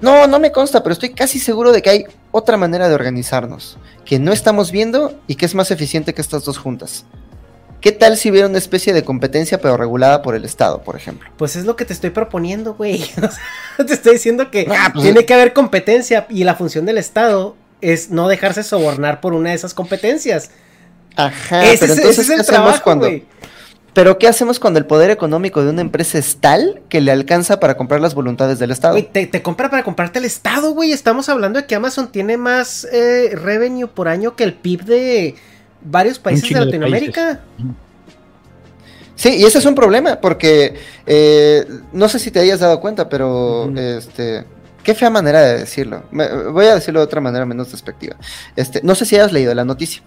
No, 0.00 0.26
no 0.26 0.38
me 0.38 0.50
consta, 0.52 0.82
pero 0.82 0.92
estoy 0.94 1.10
casi 1.10 1.38
seguro 1.38 1.72
de 1.72 1.82
que 1.82 1.90
hay 1.90 2.04
otra 2.30 2.56
manera 2.56 2.88
de 2.88 2.94
organizarnos. 2.94 3.76
Que 4.04 4.18
no 4.18 4.32
estamos 4.32 4.70
viendo 4.70 5.18
y 5.26 5.34
que 5.34 5.44
es 5.46 5.54
más 5.54 5.70
eficiente 5.70 6.14
que 6.14 6.22
estas 6.22 6.44
dos 6.44 6.56
juntas. 6.58 7.04
¿Qué 7.82 7.92
tal 7.92 8.16
si 8.16 8.30
hubiera 8.30 8.46
una 8.46 8.58
especie 8.58 8.92
de 8.92 9.04
competencia 9.04 9.60
pero 9.60 9.76
regulada 9.76 10.20
por 10.22 10.34
el 10.34 10.44
Estado, 10.44 10.82
por 10.82 10.96
ejemplo? 10.96 11.30
Pues 11.36 11.56
es 11.56 11.64
lo 11.64 11.76
que 11.76 11.84
te 11.86 11.92
estoy 11.94 12.10
proponiendo, 12.10 12.74
güey. 12.74 13.02
O 13.22 13.28
sea, 13.76 13.86
te 13.86 13.94
estoy 13.94 14.12
diciendo 14.14 14.50
que 14.50 14.66
Ah, 14.70 14.90
pues- 14.92 15.02
tiene 15.04 15.24
que 15.26 15.32
haber 15.34 15.52
competencia 15.52 16.26
y 16.30 16.44
la 16.44 16.54
función 16.54 16.84
del 16.86 16.98
Estado 16.98 17.56
es 17.80 18.10
no 18.10 18.28
dejarse 18.28 18.62
sobornar 18.62 19.20
por 19.22 19.32
una 19.32 19.50
de 19.50 19.56
esas 19.56 19.72
competencias. 19.74 20.50
Ajá, 21.16 21.64
ese, 21.64 21.78
pero 21.80 21.92
es- 21.94 21.98
entonces, 21.98 22.18
ese 22.18 22.20
es 22.20 22.28
¿qué 22.28 22.34
el 22.34 22.40
hacemos 22.40 22.46
trabajo, 22.64 22.84
cuando- 22.84 23.06
güey. 23.06 23.24
Pero 23.92 24.18
¿qué 24.18 24.28
hacemos 24.28 24.60
cuando 24.60 24.78
el 24.78 24.86
poder 24.86 25.10
económico 25.10 25.64
de 25.64 25.70
una 25.70 25.80
empresa 25.80 26.18
es 26.18 26.36
tal 26.36 26.80
que 26.88 27.00
le 27.00 27.10
alcanza 27.10 27.58
para 27.58 27.76
comprar 27.76 28.00
las 28.00 28.14
voluntades 28.14 28.58
del 28.58 28.70
Estado? 28.70 28.94
Güey, 28.94 29.10
te, 29.10 29.26
te 29.26 29.42
compra 29.42 29.68
para 29.68 29.82
comprarte 29.82 30.18
el 30.20 30.24
Estado, 30.24 30.72
güey. 30.72 30.92
Estamos 30.92 31.28
hablando 31.28 31.60
de 31.60 31.66
que 31.66 31.74
Amazon 31.74 32.12
tiene 32.12 32.36
más 32.36 32.86
eh, 32.92 33.30
revenue 33.34 33.88
por 33.88 34.08
año 34.08 34.36
que 34.36 34.44
el 34.44 34.54
PIB 34.54 34.84
de 34.84 35.34
varios 35.82 36.18
países 36.18 36.48
de 36.48 36.64
Latinoamérica. 36.64 37.40
Sí, 39.16 39.36
y 39.36 39.44
ese 39.44 39.58
es 39.58 39.66
un 39.66 39.74
problema, 39.74 40.20
porque 40.20 40.74
eh, 41.06 41.66
no 41.92 42.08
sé 42.08 42.18
si 42.18 42.30
te 42.30 42.40
hayas 42.40 42.60
dado 42.60 42.80
cuenta, 42.80 43.08
pero 43.08 43.70
este. 43.76 44.44
Qué 44.90 44.96
fea 44.96 45.08
manera 45.08 45.40
de 45.42 45.58
decirlo. 45.58 46.02
Me- 46.10 46.26
voy 46.50 46.66
a 46.66 46.74
decirlo 46.74 46.98
de 46.98 47.04
otra 47.04 47.20
manera 47.20 47.46
menos 47.46 47.70
despectiva. 47.70 48.16
Este, 48.56 48.80
no 48.82 48.96
sé 48.96 49.04
si 49.04 49.14
hayas 49.14 49.30
leído 49.32 49.54
la 49.54 49.64
noticia, 49.64 50.02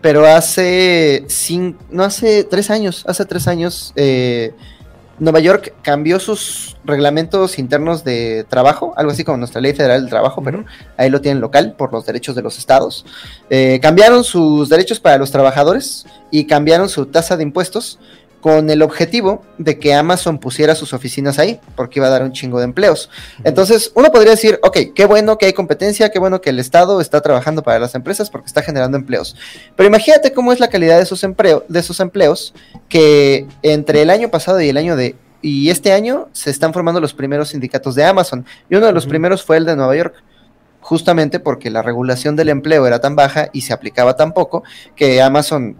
pero 0.00 0.24
hace 0.28 1.24
cin- 1.26 1.76
no 1.90 2.04
hace 2.04 2.44
tres 2.44 2.70
años, 2.70 3.02
hace 3.08 3.24
tres 3.24 3.48
años, 3.48 3.92
eh, 3.96 4.52
Nueva 5.18 5.40
York 5.40 5.74
cambió 5.82 6.20
sus 6.20 6.76
reglamentos 6.84 7.58
internos 7.58 8.04
de 8.04 8.46
trabajo, 8.48 8.94
algo 8.96 9.10
así 9.10 9.24
como 9.24 9.38
nuestra 9.38 9.60
ley 9.60 9.72
federal 9.74 10.02
del 10.02 10.08
trabajo, 10.10 10.40
pero 10.40 10.64
ahí 10.96 11.10
lo 11.10 11.20
tienen 11.20 11.40
local 11.40 11.74
por 11.76 11.92
los 11.92 12.06
derechos 12.06 12.36
de 12.36 12.42
los 12.42 12.58
estados. 12.58 13.04
Eh, 13.50 13.80
cambiaron 13.82 14.22
sus 14.22 14.68
derechos 14.68 15.00
para 15.00 15.18
los 15.18 15.32
trabajadores 15.32 16.06
y 16.30 16.44
cambiaron 16.46 16.88
su 16.88 17.06
tasa 17.06 17.36
de 17.36 17.42
impuestos 17.42 17.98
con 18.40 18.70
el 18.70 18.82
objetivo 18.82 19.42
de 19.58 19.78
que 19.78 19.94
Amazon 19.94 20.38
pusiera 20.38 20.74
sus 20.74 20.92
oficinas 20.92 21.38
ahí, 21.38 21.60
porque 21.74 21.98
iba 21.98 22.06
a 22.06 22.10
dar 22.10 22.22
un 22.22 22.32
chingo 22.32 22.58
de 22.58 22.64
empleos. 22.64 23.10
Entonces, 23.42 23.90
uno 23.94 24.12
podría 24.12 24.30
decir, 24.30 24.60
ok, 24.62 24.78
qué 24.94 25.06
bueno 25.06 25.38
que 25.38 25.46
hay 25.46 25.52
competencia, 25.52 26.10
qué 26.10 26.18
bueno 26.18 26.40
que 26.40 26.50
el 26.50 26.58
Estado 26.60 27.00
está 27.00 27.20
trabajando 27.20 27.62
para 27.62 27.78
las 27.78 27.94
empresas 27.94 28.30
porque 28.30 28.46
está 28.46 28.62
generando 28.62 28.96
empleos. 28.96 29.34
Pero 29.74 29.88
imagínate 29.88 30.32
cómo 30.32 30.52
es 30.52 30.60
la 30.60 30.68
calidad 30.68 30.98
de 30.98 31.06
sus, 31.06 31.24
empleo- 31.24 31.64
de 31.68 31.82
sus 31.82 31.98
empleos, 32.00 32.54
que 32.88 33.46
entre 33.62 34.02
el 34.02 34.10
año 34.10 34.30
pasado 34.30 34.60
y 34.60 34.68
el 34.68 34.76
año 34.76 34.94
de... 34.94 35.16
Y 35.40 35.70
este 35.70 35.92
año 35.92 36.28
se 36.32 36.50
están 36.50 36.72
formando 36.72 37.00
los 37.00 37.14
primeros 37.14 37.50
sindicatos 37.50 37.94
de 37.94 38.04
Amazon. 38.04 38.44
Y 38.68 38.74
uno 38.74 38.86
de 38.86 38.92
los 38.92 39.06
primeros 39.06 39.44
fue 39.44 39.56
el 39.56 39.64
de 39.64 39.76
Nueva 39.76 39.94
York 39.96 40.14
justamente 40.80 41.38
porque 41.38 41.70
la 41.70 41.82
regulación 41.82 42.34
del 42.34 42.48
empleo 42.48 42.86
era 42.86 43.00
tan 43.00 43.14
baja 43.14 43.50
y 43.52 43.60
se 43.60 43.72
aplicaba 43.72 44.16
tan 44.16 44.32
poco 44.32 44.64
que 44.96 45.20
Amazon, 45.20 45.76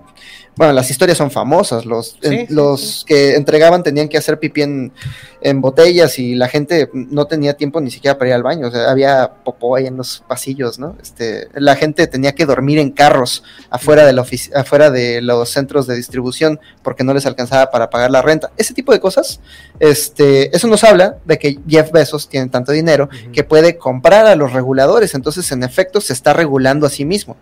bueno, 0.58 0.72
las 0.72 0.90
historias 0.90 1.16
son 1.16 1.30
famosas, 1.30 1.86
los, 1.86 2.16
Sí, 2.20 2.28
en- 2.34 2.48
sí, 2.48 2.52
los 2.52 3.04
que 3.06 3.36
entregaban 3.36 3.84
tenían 3.84 4.08
que 4.08 4.18
hacer 4.18 4.40
pipí 4.40 4.62
en, 4.62 4.92
en 5.40 5.60
botellas 5.60 6.18
y 6.18 6.34
la 6.34 6.48
gente 6.48 6.90
no 6.92 7.26
tenía 7.26 7.54
tiempo 7.54 7.80
ni 7.80 7.92
siquiera 7.92 8.18
para 8.18 8.30
ir 8.30 8.34
al 8.34 8.42
baño, 8.42 8.66
o 8.66 8.70
sea, 8.72 8.90
había 8.90 9.34
popó 9.44 9.76
ahí 9.76 9.86
en 9.86 9.96
los 9.96 10.24
pasillos, 10.26 10.80
¿no? 10.80 10.96
Este, 11.00 11.46
la 11.54 11.76
gente 11.76 12.08
tenía 12.08 12.34
que 12.34 12.44
dormir 12.44 12.80
en 12.80 12.90
carros 12.90 13.44
afuera 13.70 14.04
de, 14.04 14.12
la 14.12 14.26
afuera 14.56 14.90
de 14.90 15.22
los 15.22 15.48
centros 15.48 15.86
de 15.86 15.94
distribución 15.94 16.58
porque 16.82 17.04
no 17.04 17.14
les 17.14 17.24
alcanzaba 17.24 17.70
para 17.70 17.88
pagar 17.88 18.10
la 18.10 18.20
renta, 18.20 18.50
ese 18.56 18.74
tipo 18.74 18.90
de 18.90 18.98
cosas, 18.98 19.38
este, 19.78 20.54
eso 20.56 20.66
nos 20.66 20.82
habla 20.82 21.18
de 21.24 21.38
que 21.38 21.60
Jeff 21.68 21.92
Bezos 21.92 22.28
tiene 22.28 22.48
tanto 22.48 22.72
dinero 22.72 23.08
que 23.32 23.44
puede 23.44 23.78
comprar 23.78 24.26
a 24.26 24.34
los 24.34 24.52
reguladores, 24.52 25.14
entonces 25.14 25.52
en 25.52 25.62
efecto 25.62 26.00
se 26.00 26.12
está 26.12 26.32
regulando 26.32 26.84
a 26.84 26.90
sí 26.90 27.04
mismo. 27.04 27.36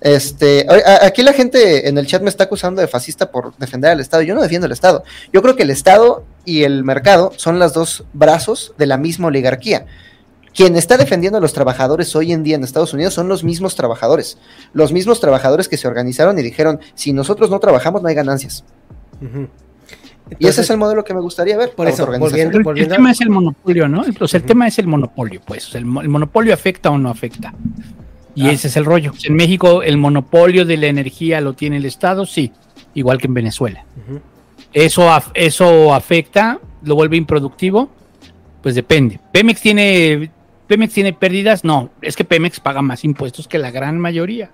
Este, 0.00 0.66
aquí 1.02 1.22
la 1.22 1.32
gente 1.32 1.88
en 1.88 1.96
el 1.98 2.06
chat 2.06 2.22
me 2.22 2.28
está 2.28 2.44
acusando 2.44 2.80
de 2.82 2.86
fascista 2.88 3.30
por 3.30 3.56
defender 3.56 3.90
al 3.92 4.00
Estado. 4.00 4.22
Yo 4.22 4.34
no 4.34 4.42
defiendo 4.42 4.66
el 4.66 4.72
Estado. 4.72 5.02
Yo 5.32 5.42
creo 5.42 5.56
que 5.56 5.62
el 5.62 5.70
Estado 5.70 6.24
y 6.44 6.64
el 6.64 6.84
mercado 6.84 7.32
son 7.36 7.58
los 7.58 7.72
dos 7.72 8.04
brazos 8.12 8.74
de 8.78 8.86
la 8.86 8.98
misma 8.98 9.28
oligarquía. 9.28 9.86
Quien 10.54 10.76
está 10.76 10.96
defendiendo 10.96 11.38
a 11.38 11.40
los 11.40 11.52
trabajadores 11.52 12.14
hoy 12.16 12.32
en 12.32 12.42
día 12.42 12.56
en 12.56 12.64
Estados 12.64 12.94
Unidos 12.94 13.12
son 13.14 13.28
los 13.28 13.42
mismos 13.44 13.74
trabajadores. 13.74 14.38
Los 14.72 14.92
mismos 14.92 15.20
trabajadores 15.20 15.68
que 15.68 15.76
se 15.76 15.86
organizaron 15.88 16.38
y 16.38 16.42
dijeron, 16.42 16.80
si 16.94 17.12
nosotros 17.12 17.50
no 17.50 17.58
trabajamos 17.58 18.00
no 18.02 18.08
hay 18.08 18.14
ganancias. 18.14 18.64
Y 20.38 20.46
ese 20.48 20.60
es 20.62 20.70
el 20.70 20.76
modelo 20.78 21.04
que 21.04 21.14
me 21.14 21.20
gustaría 21.20 21.56
ver. 21.56 21.72
Por 21.74 21.86
eso, 21.94 22.04
volviendo- 22.30 22.58
El, 22.58 22.64
el 22.84 22.88
tema 22.96 23.10
es 23.12 23.20
el 23.20 23.30
monopolio, 23.30 23.88
¿no? 23.88 24.04
El, 24.04 24.16
o 24.18 24.26
sea, 24.28 24.38
el 24.38 24.44
tema 24.46 24.66
es 24.66 24.78
el 24.78 24.86
monopolio, 24.86 25.40
pues. 25.44 25.74
El 25.74 25.84
monopolio 25.84 26.52
afecta 26.54 26.90
o 26.90 26.98
no 26.98 27.10
afecta. 27.10 27.54
Y 28.36 28.46
Ah. 28.46 28.52
ese 28.52 28.68
es 28.68 28.76
el 28.76 28.84
rollo. 28.84 29.12
En 29.24 29.34
México, 29.34 29.82
el 29.82 29.96
monopolio 29.96 30.64
de 30.64 30.76
la 30.76 30.86
energía 30.86 31.40
lo 31.40 31.54
tiene 31.54 31.78
el 31.78 31.86
Estado, 31.86 32.24
sí, 32.26 32.52
igual 32.94 33.18
que 33.18 33.26
en 33.26 33.34
Venezuela. 33.34 33.84
Eso, 34.72 35.08
eso 35.34 35.94
afecta, 35.94 36.60
lo 36.84 36.94
vuelve 36.94 37.16
improductivo, 37.16 37.88
pues 38.62 38.74
depende. 38.74 39.18
Pemex 39.32 39.60
tiene, 39.60 40.30
Pemex 40.66 40.92
tiene 40.92 41.12
pérdidas, 41.14 41.64
no, 41.64 41.90
es 42.02 42.14
que 42.14 42.24
Pemex 42.24 42.60
paga 42.60 42.82
más 42.82 43.04
impuestos 43.04 43.48
que 43.48 43.58
la 43.58 43.70
gran 43.70 43.98
mayoría. 43.98 44.50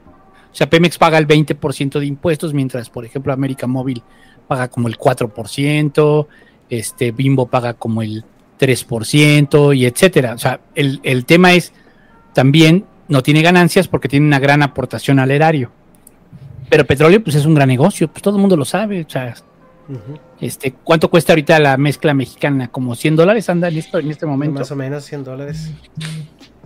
O 0.52 0.54
sea, 0.54 0.70
Pemex 0.70 0.96
paga 0.98 1.18
el 1.18 1.26
20% 1.26 1.98
de 1.98 2.06
impuestos, 2.06 2.54
mientras, 2.54 2.88
por 2.88 3.04
ejemplo, 3.04 3.32
América 3.32 3.66
Móvil 3.66 4.02
paga 4.46 4.68
como 4.68 4.86
el 4.86 4.96
4%, 4.98 6.26
este 6.68 7.10
Bimbo 7.10 7.46
paga 7.46 7.74
como 7.74 8.02
el 8.02 8.24
3% 8.60 9.76
y 9.76 9.86
etcétera. 9.86 10.34
O 10.34 10.38
sea, 10.38 10.60
el, 10.74 11.00
el 11.02 11.24
tema 11.24 11.52
es 11.54 11.72
también 12.34 12.84
no 13.08 13.22
tiene 13.22 13.42
ganancias 13.42 13.89
porque 13.89 14.08
tiene 14.08 14.26
una 14.26 14.39
gran 14.39 14.62
aportación 14.62 15.18
al 15.18 15.31
erario. 15.31 15.70
Pero 16.68 16.86
petróleo, 16.86 17.22
pues 17.22 17.36
es 17.36 17.44
un 17.44 17.55
gran 17.55 17.68
negocio, 17.68 18.08
pues 18.08 18.22
todo 18.22 18.36
el 18.36 18.40
mundo 18.40 18.56
lo 18.56 18.64
sabe. 18.64 19.02
O 19.02 19.10
sea, 19.10 19.34
este, 20.40 20.72
¿cuánto 20.72 21.10
cuesta 21.10 21.32
ahorita 21.32 21.58
la 21.58 21.76
mezcla 21.76 22.14
mexicana? 22.14 22.68
Como 22.68 22.94
100 22.94 23.16
dólares 23.16 23.48
anda 23.48 23.68
en, 23.68 23.76
esto, 23.76 23.98
en 23.98 24.10
este 24.10 24.26
momento. 24.26 24.60
Más 24.60 24.70
o 24.70 24.76
menos 24.76 25.05
100 25.05 25.24
dólares. 25.24 25.70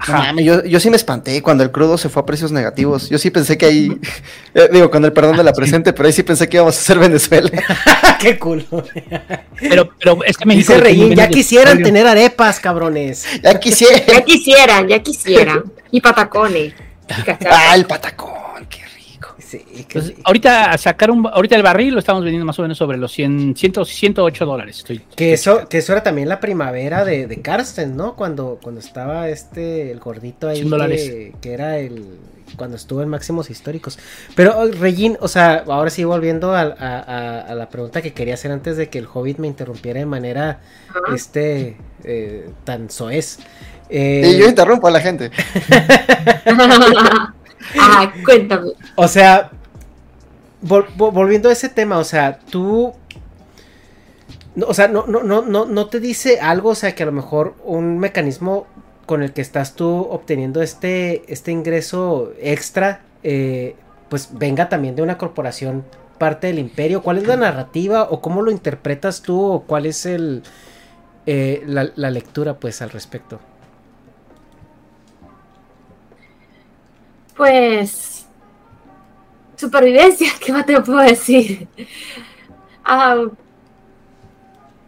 Mames, 0.09 0.45
yo, 0.45 0.65
yo 0.65 0.79
sí 0.79 0.91
me 0.91 0.97
espanté 0.97 1.43
cuando 1.43 1.65
el 1.65 1.71
crudo 1.71 1.97
se 1.97 2.09
fue 2.09 2.23
a 2.23 2.27
precios 2.27 2.53
negativos. 2.53 3.09
Yo 3.09 3.19
sí 3.19 3.31
pensé 3.31 3.57
que 3.57 3.67
ahí, 3.67 4.01
eh, 4.55 4.69
digo, 4.73 4.91
con 4.91 5.05
el 5.05 5.13
perdón 5.13 5.37
de 5.37 5.45
la 5.45 5.53
presente, 5.53 5.93
pero 5.93 6.07
ahí 6.07 6.13
sí 6.13 6.23
pensé 6.23 6.49
que 6.49 6.59
íbamos 6.59 6.77
a 6.77 6.81
ser 6.81 6.99
Venezuela. 6.99 7.51
¡Qué 8.21 8.39
culo! 8.39 8.65
Pero, 9.61 9.91
pero 9.99 10.25
es 10.25 10.37
que 10.37 10.47
México. 10.47 10.73
Dice 10.73 10.85
Reín, 10.85 11.15
ya 11.15 11.29
quisieran 11.29 11.83
tener 11.83 12.07
arepas, 12.07 12.61
cabrones. 12.61 13.27
Ya 13.43 13.59
quisiera. 13.59 14.05
Ya 14.07 14.21
quisieran, 14.23 14.89
ya 14.89 14.99
quisieran. 15.03 15.65
Y 15.91 16.01
patacones. 16.01 16.75
Y. 16.75 17.31
Ah, 17.49 17.75
el 17.75 17.87
patacón, 17.87 18.35
Sí, 19.49 19.59
qué 19.59 19.81
Entonces, 19.83 20.11
rico. 20.11 20.23
ahorita 20.25 20.77
sacar 20.79 21.11
un, 21.11 21.25
ahorita 21.27 21.55
el 21.55 21.63
barril 21.63 21.95
lo 21.95 22.01
estamos 22.01 22.23
vendiendo 22.25 22.45
más 22.45 22.59
o 22.59 22.63
menos 22.63 22.77
sobre 22.77 22.99
los 22.99 23.13
100, 23.13 23.55
100 23.57 23.85
108 23.85 24.45
dólares. 24.45 24.79
Estoy, 24.79 25.01
Que 25.15 25.33
eso, 25.35 25.69
que 25.69 25.79
eso 25.79 25.93
era 25.93 26.03
también 26.03 26.29
la 26.29 26.41
primavera 26.41 27.05
de, 27.05 27.27
de 27.29 27.41
Karsten, 27.43 27.97
¿no? 27.97 28.17
Cuando, 28.17 28.59
cuando 28.63 28.81
estaba 28.81 29.29
este, 29.29 29.91
el 29.93 30.01
gordito 30.01 30.49
ahí, 30.49 30.57
100 30.59 30.71
dólares. 30.71 31.03
que, 31.03 31.33
que 31.41 31.53
era 31.53 31.79
el, 31.79 32.05
cuando 32.57 32.77
estuvo 32.77 33.03
en 33.03 33.09
máximos 33.09 33.49
históricos. 33.51 33.99
Pero, 34.35 34.59
oh, 34.59 34.67
Regin, 34.67 35.17
o 35.21 35.29
sea, 35.29 35.63
ahora 35.69 35.91
sí 35.91 36.03
volviendo 36.05 36.53
a, 36.55 36.63
a- 36.63 36.99
a- 37.01 37.41
a 37.43 37.55
la 37.55 37.69
pregunta 37.69 38.03
que 38.03 38.13
quería 38.13 38.35
hacer 38.35 38.51
antes 38.51 38.77
de 38.77 38.89
que 38.89 38.99
el 38.99 39.07
Hobbit 39.13 39.39
me 39.39 39.47
interrumpiera 39.47 40.01
de 40.01 40.07
manera, 40.07 40.61
este, 41.15 41.77
eh, 42.05 42.49
tan 42.65 42.91
soez. 42.91 43.39
Eh, 43.89 44.33
Y 44.35 44.39
yo 44.41 44.49
interrumpo 44.49 44.89
a 44.89 44.91
la 44.91 45.01
gente. 45.01 45.31
Ajá, 47.79 48.13
cuéntame. 48.25 48.73
O 48.95 49.09
sea, 49.09 49.51
vol- 50.63 50.87
vol- 50.97 51.13
volviendo 51.13 51.49
a 51.49 51.53
ese 51.53 51.69
tema, 51.69 51.99
o 51.99 52.05
sea, 52.05 52.39
tú. 52.39 52.93
o 54.67 54.75
sea, 54.75 54.89
no, 54.89 55.07
no, 55.07 55.23
no, 55.23 55.43
no, 55.43 55.67
no 55.67 55.87
te 55.87 56.01
dice 56.01 56.41
algo, 56.41 56.71
o 56.71 56.75
sea, 56.75 56.95
que 56.95 57.03
a 57.03 57.07
lo 57.07 57.13
mejor 57.13 57.55
un 57.65 57.99
mecanismo 57.99 58.67
con 59.05 59.23
el 59.23 59.33
que 59.33 59.41
estás 59.43 59.75
tú 59.75 60.09
obteniendo 60.11 60.63
este, 60.63 61.23
este 61.33 61.53
ingreso 61.53 62.33
extra, 62.41 63.03
eh, 63.23 63.77
pues 64.09 64.31
venga 64.33 64.69
también 64.69 64.97
de 64.97 65.03
una 65.03 65.19
corporación 65.19 65.85
parte 66.19 66.47
del 66.49 66.59
imperio. 66.59 67.03
¿Cuál 67.03 67.19
es 67.19 67.27
la 67.27 67.37
narrativa 67.37 68.05
o 68.11 68.21
cómo 68.21 68.43
lo 68.43 68.51
interpretas 68.51 69.21
tú 69.23 69.41
o 69.45 69.63
cuál 69.63 69.87
es 69.87 70.07
el 70.07 70.43
eh, 71.27 71.63
la, 71.67 71.91
la 71.97 72.11
lectura, 72.11 72.55
pues, 72.55 72.81
al 72.83 72.91
respecto? 72.91 73.39
Pues. 77.37 78.27
Supervivencia, 79.57 80.29
¿qué 80.45 80.53
más 80.53 80.67
te 80.67 80.81
puedo 80.81 81.01
decir? 81.01 81.69
Ah, 82.85 83.25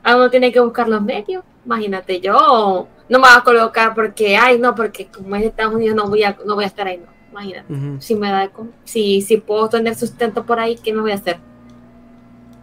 ah, 0.02 0.16
uno 0.16 0.30
tiene 0.30 0.52
que 0.52 0.60
buscar 0.60 0.88
los 0.88 1.02
medios. 1.02 1.42
Imagínate, 1.64 2.20
yo 2.20 2.88
no 3.08 3.18
me 3.18 3.28
voy 3.28 3.36
a 3.36 3.42
colocar 3.42 3.94
porque, 3.94 4.36
ay, 4.36 4.58
no, 4.58 4.74
porque 4.74 5.06
como 5.06 5.34
es 5.36 5.42
de 5.42 5.48
Estados 5.48 5.74
Unidos 5.74 5.96
no 5.96 6.08
voy 6.08 6.22
a, 6.22 6.36
no 6.44 6.54
voy 6.54 6.64
a 6.64 6.68
estar 6.68 6.86
ahí, 6.86 6.98
no. 6.98 7.18
Imagínate. 7.30 8.02
Si 8.02 8.14
me 8.14 8.30
da, 8.30 8.50
si, 8.84 9.20
si 9.20 9.36
puedo 9.36 9.68
tener 9.68 9.94
sustento 9.94 10.44
por 10.44 10.58
ahí, 10.58 10.76
¿qué 10.76 10.92
me 10.92 11.00
voy 11.00 11.12
a 11.12 11.16
hacer? 11.16 11.38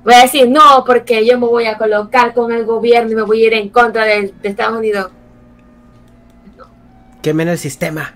Voy 0.03 0.13
a 0.13 0.21
decir, 0.21 0.49
no, 0.49 0.83
porque 0.85 1.25
yo 1.25 1.39
me 1.39 1.47
voy 1.47 1.65
a 1.65 1.77
colocar 1.77 2.33
con 2.33 2.51
el 2.51 2.65
gobierno 2.65 3.11
y 3.11 3.15
me 3.15 3.21
voy 3.23 3.43
a 3.43 3.47
ir 3.47 3.53
en 3.53 3.69
contra 3.69 4.03
de, 4.03 4.33
de 4.41 4.49
Estados 4.49 4.77
Unidos. 4.77 5.11
quemen 7.21 7.47
el 7.47 7.57
sistema. 7.57 8.13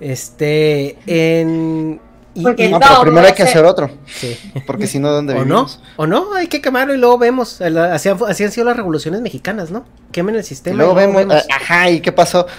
Este, 0.00 0.96
en, 1.06 2.00
Porque 2.42 2.68
No, 2.68 2.78
todo 2.80 2.88
pero 2.90 3.02
primero 3.02 3.26
hay 3.26 3.34
que 3.34 3.42
hacer 3.42 3.64
otro. 3.64 3.90
Sí. 4.06 4.36
Porque 4.66 4.86
si 4.86 4.98
no, 4.98 5.10
¿dónde 5.10 5.34
¿O 5.34 5.44
no? 5.44 5.66
¿O 5.96 6.06
no? 6.06 6.34
Hay 6.34 6.46
que 6.46 6.60
quemarlo 6.62 6.94
y 6.94 6.98
luego 6.98 7.18
vemos. 7.18 7.60
Así 7.60 8.08
han, 8.08 8.18
así 8.26 8.44
han 8.44 8.52
sido 8.52 8.66
las 8.66 8.76
revoluciones 8.76 9.20
mexicanas, 9.20 9.70
¿no? 9.70 9.84
Quemen 10.12 10.34
el 10.36 10.40
Y 10.40 10.44
sistema. 10.44 10.76
luego 10.76 10.94
vemos, 10.94 11.26
ah, 11.30 11.42
ajá, 11.54 11.90
¿y 11.90 12.00
qué 12.00 12.12
pasó? 12.12 12.46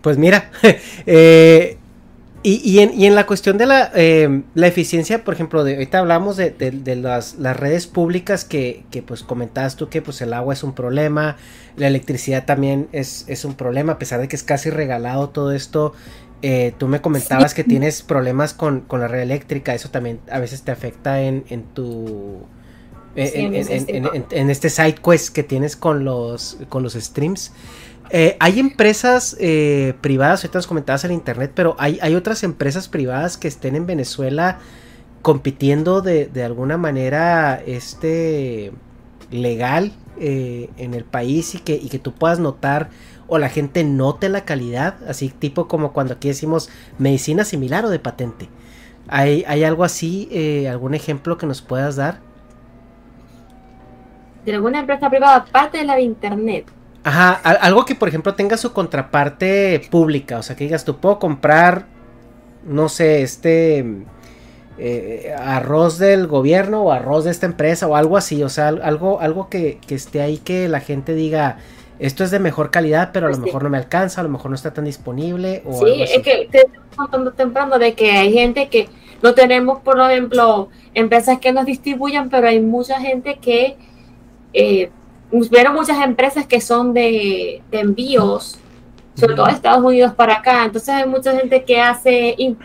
Pues 0.00 0.16
mira, 0.16 0.50
eh, 1.06 1.76
y, 2.42 2.54
y 2.70 2.78
en, 2.78 2.98
y 2.98 3.04
en 3.06 3.14
la 3.14 3.26
cuestión 3.26 3.58
de 3.58 3.66
la, 3.66 3.90
eh, 3.94 4.42
la 4.54 4.66
eficiencia, 4.68 5.24
por 5.24 5.34
ejemplo, 5.34 5.64
de, 5.64 5.74
ahorita 5.74 5.98
hablamos 5.98 6.36
de, 6.36 6.50
de- 6.50 6.70
de 6.70 6.96
las, 6.96 7.34
las 7.34 7.56
redes 7.56 7.86
públicas 7.86 8.44
que, 8.44 8.84
que, 8.90 9.02
pues 9.02 9.22
comentabas 9.24 9.76
tú 9.76 9.88
que 9.90 10.00
pues 10.00 10.20
el 10.22 10.32
agua 10.32 10.54
es 10.54 10.62
un 10.62 10.72
problema, 10.72 11.36
la 11.76 11.88
electricidad 11.88 12.46
también 12.46 12.88
es, 12.92 13.24
es 13.28 13.44
un 13.44 13.54
problema, 13.54 13.94
a 13.94 13.98
pesar 13.98 14.20
de 14.20 14.28
que 14.28 14.36
es 14.36 14.42
casi 14.44 14.70
regalado 14.70 15.28
todo 15.30 15.52
esto. 15.52 15.92
Eh, 16.42 16.72
tú 16.78 16.88
me 16.88 17.00
comentabas 17.00 17.54
que 17.54 17.64
tienes 17.64 18.02
problemas 18.02 18.54
con, 18.54 18.80
con 18.80 19.00
la 19.00 19.08
red 19.08 19.20
eléctrica, 19.20 19.74
eso 19.74 19.90
también 19.90 20.20
a 20.30 20.38
veces 20.38 20.62
te 20.62 20.70
afecta 20.70 21.20
en, 21.22 21.44
en 21.48 21.64
tu... 21.64 22.46
En, 23.16 23.54
Sí, 23.54 24.02
en 24.30 24.50
este 24.50 24.70
side 24.70 24.94
quest 25.04 25.34
que 25.34 25.42
tienes 25.42 25.74
con 25.74 26.04
los, 26.04 26.58
con 26.68 26.84
los 26.84 26.92
streams. 26.92 27.52
Eh, 28.10 28.36
hay 28.40 28.58
empresas 28.58 29.36
eh, 29.38 29.94
privadas, 30.00 30.44
ahorita 30.44 30.58
nos 30.58 30.66
comentabas 30.66 31.04
en 31.04 31.12
internet, 31.12 31.52
pero 31.54 31.76
hay, 31.78 31.98
hay 32.00 32.14
otras 32.14 32.42
empresas 32.42 32.88
privadas 32.88 33.36
que 33.36 33.48
estén 33.48 33.76
en 33.76 33.86
Venezuela 33.86 34.60
compitiendo 35.20 36.00
de, 36.00 36.26
de 36.26 36.44
alguna 36.44 36.78
manera 36.78 37.60
este 37.66 38.72
legal 39.30 39.92
eh, 40.18 40.70
en 40.78 40.94
el 40.94 41.04
país 41.04 41.54
y 41.54 41.58
que, 41.58 41.74
y 41.74 41.88
que 41.88 41.98
tú 41.98 42.12
puedas 42.12 42.38
notar 42.38 42.88
o 43.28 43.38
la 43.38 43.48
gente 43.50 43.84
note 43.84 44.28
la 44.28 44.44
calidad, 44.44 44.96
así 45.08 45.28
tipo 45.30 45.68
como 45.68 45.92
cuando 45.92 46.14
aquí 46.14 46.28
decimos 46.28 46.70
medicina 46.98 47.44
similar 47.44 47.84
o 47.84 47.90
de 47.90 47.98
patente. 48.00 48.48
¿Hay, 49.08 49.44
hay 49.46 49.64
algo 49.64 49.84
así, 49.84 50.28
eh, 50.32 50.68
algún 50.68 50.94
ejemplo 50.94 51.38
que 51.38 51.46
nos 51.46 51.62
puedas 51.62 51.96
dar? 51.96 52.20
De 54.44 54.54
alguna 54.54 54.80
empresa 54.80 55.10
privada, 55.10 55.36
aparte 55.36 55.78
de 55.78 55.84
la 55.84 55.94
de 55.96 56.02
internet. 56.02 56.66
Ajá, 57.04 57.32
al- 57.42 57.58
algo 57.62 57.84
que 57.84 57.94
por 57.94 58.08
ejemplo 58.08 58.34
tenga 58.34 58.56
su 58.56 58.72
contraparte 58.72 59.80
pública, 59.90 60.38
o 60.38 60.42
sea 60.42 60.56
que 60.56 60.64
digas, 60.64 60.84
tú 60.84 60.98
puedo 60.98 61.18
comprar, 61.18 61.86
no 62.64 62.88
sé, 62.88 63.22
este 63.22 63.84
eh, 64.78 65.34
arroz 65.38 65.98
del 65.98 66.26
gobierno 66.26 66.82
o 66.84 66.92
arroz 66.92 67.24
de 67.24 67.30
esta 67.30 67.46
empresa 67.46 67.86
o 67.86 67.96
algo 67.96 68.16
así, 68.16 68.42
o 68.42 68.48
sea, 68.48 68.68
al- 68.68 68.82
algo, 68.82 69.20
algo 69.20 69.48
que, 69.48 69.78
que 69.86 69.94
esté 69.94 70.20
ahí 70.22 70.38
que 70.38 70.68
la 70.68 70.80
gente 70.80 71.14
diga, 71.14 71.58
esto 71.98 72.24
es 72.24 72.30
de 72.30 72.38
mejor 72.40 72.70
calidad, 72.70 73.10
pero 73.12 73.26
a 73.26 73.30
lo 73.30 73.38
Pues 73.40 73.40
mejor 73.40 73.62
no 73.64 73.70
me 73.70 73.78
alcanza, 73.78 74.20
a 74.20 74.24
lo 74.24 74.30
mejor 74.30 74.50
no 74.50 74.54
está 74.56 74.72
tan 74.74 74.84
disponible 74.84 75.62
o 75.66 75.84
Sí, 75.84 75.84
algo 75.84 76.02
así. 76.04 76.14
es 76.16 76.22
que 76.22 76.48
te 76.50 76.58
estoy 76.66 76.80
contando 76.96 77.32
temprano 77.32 77.78
de 77.78 77.94
que 77.94 78.10
hay 78.12 78.32
gente 78.32 78.68
que 78.68 78.88
no 79.22 79.34
tenemos, 79.34 79.80
por 79.80 80.00
ejemplo, 80.00 80.70
empresas 80.94 81.38
que 81.40 81.52
nos 81.52 81.66
distribuyan, 81.66 82.30
pero 82.30 82.48
hay 82.48 82.60
mucha 82.60 83.00
gente 83.00 83.38
que, 83.40 83.76
eh, 84.52 84.90
vieron 85.50 85.74
muchas 85.74 86.02
empresas 86.04 86.46
que 86.46 86.60
son 86.60 86.94
de, 86.94 87.62
de 87.70 87.80
envíos, 87.80 88.58
sobre 89.14 89.34
todo 89.34 89.46
de 89.46 89.52
Estados 89.52 89.84
Unidos 89.84 90.14
para 90.14 90.36
acá, 90.36 90.64
entonces 90.64 90.90
hay 90.90 91.08
mucha 91.08 91.36
gente 91.36 91.64
que 91.64 91.80
hace 91.80 92.36
im- 92.38 92.58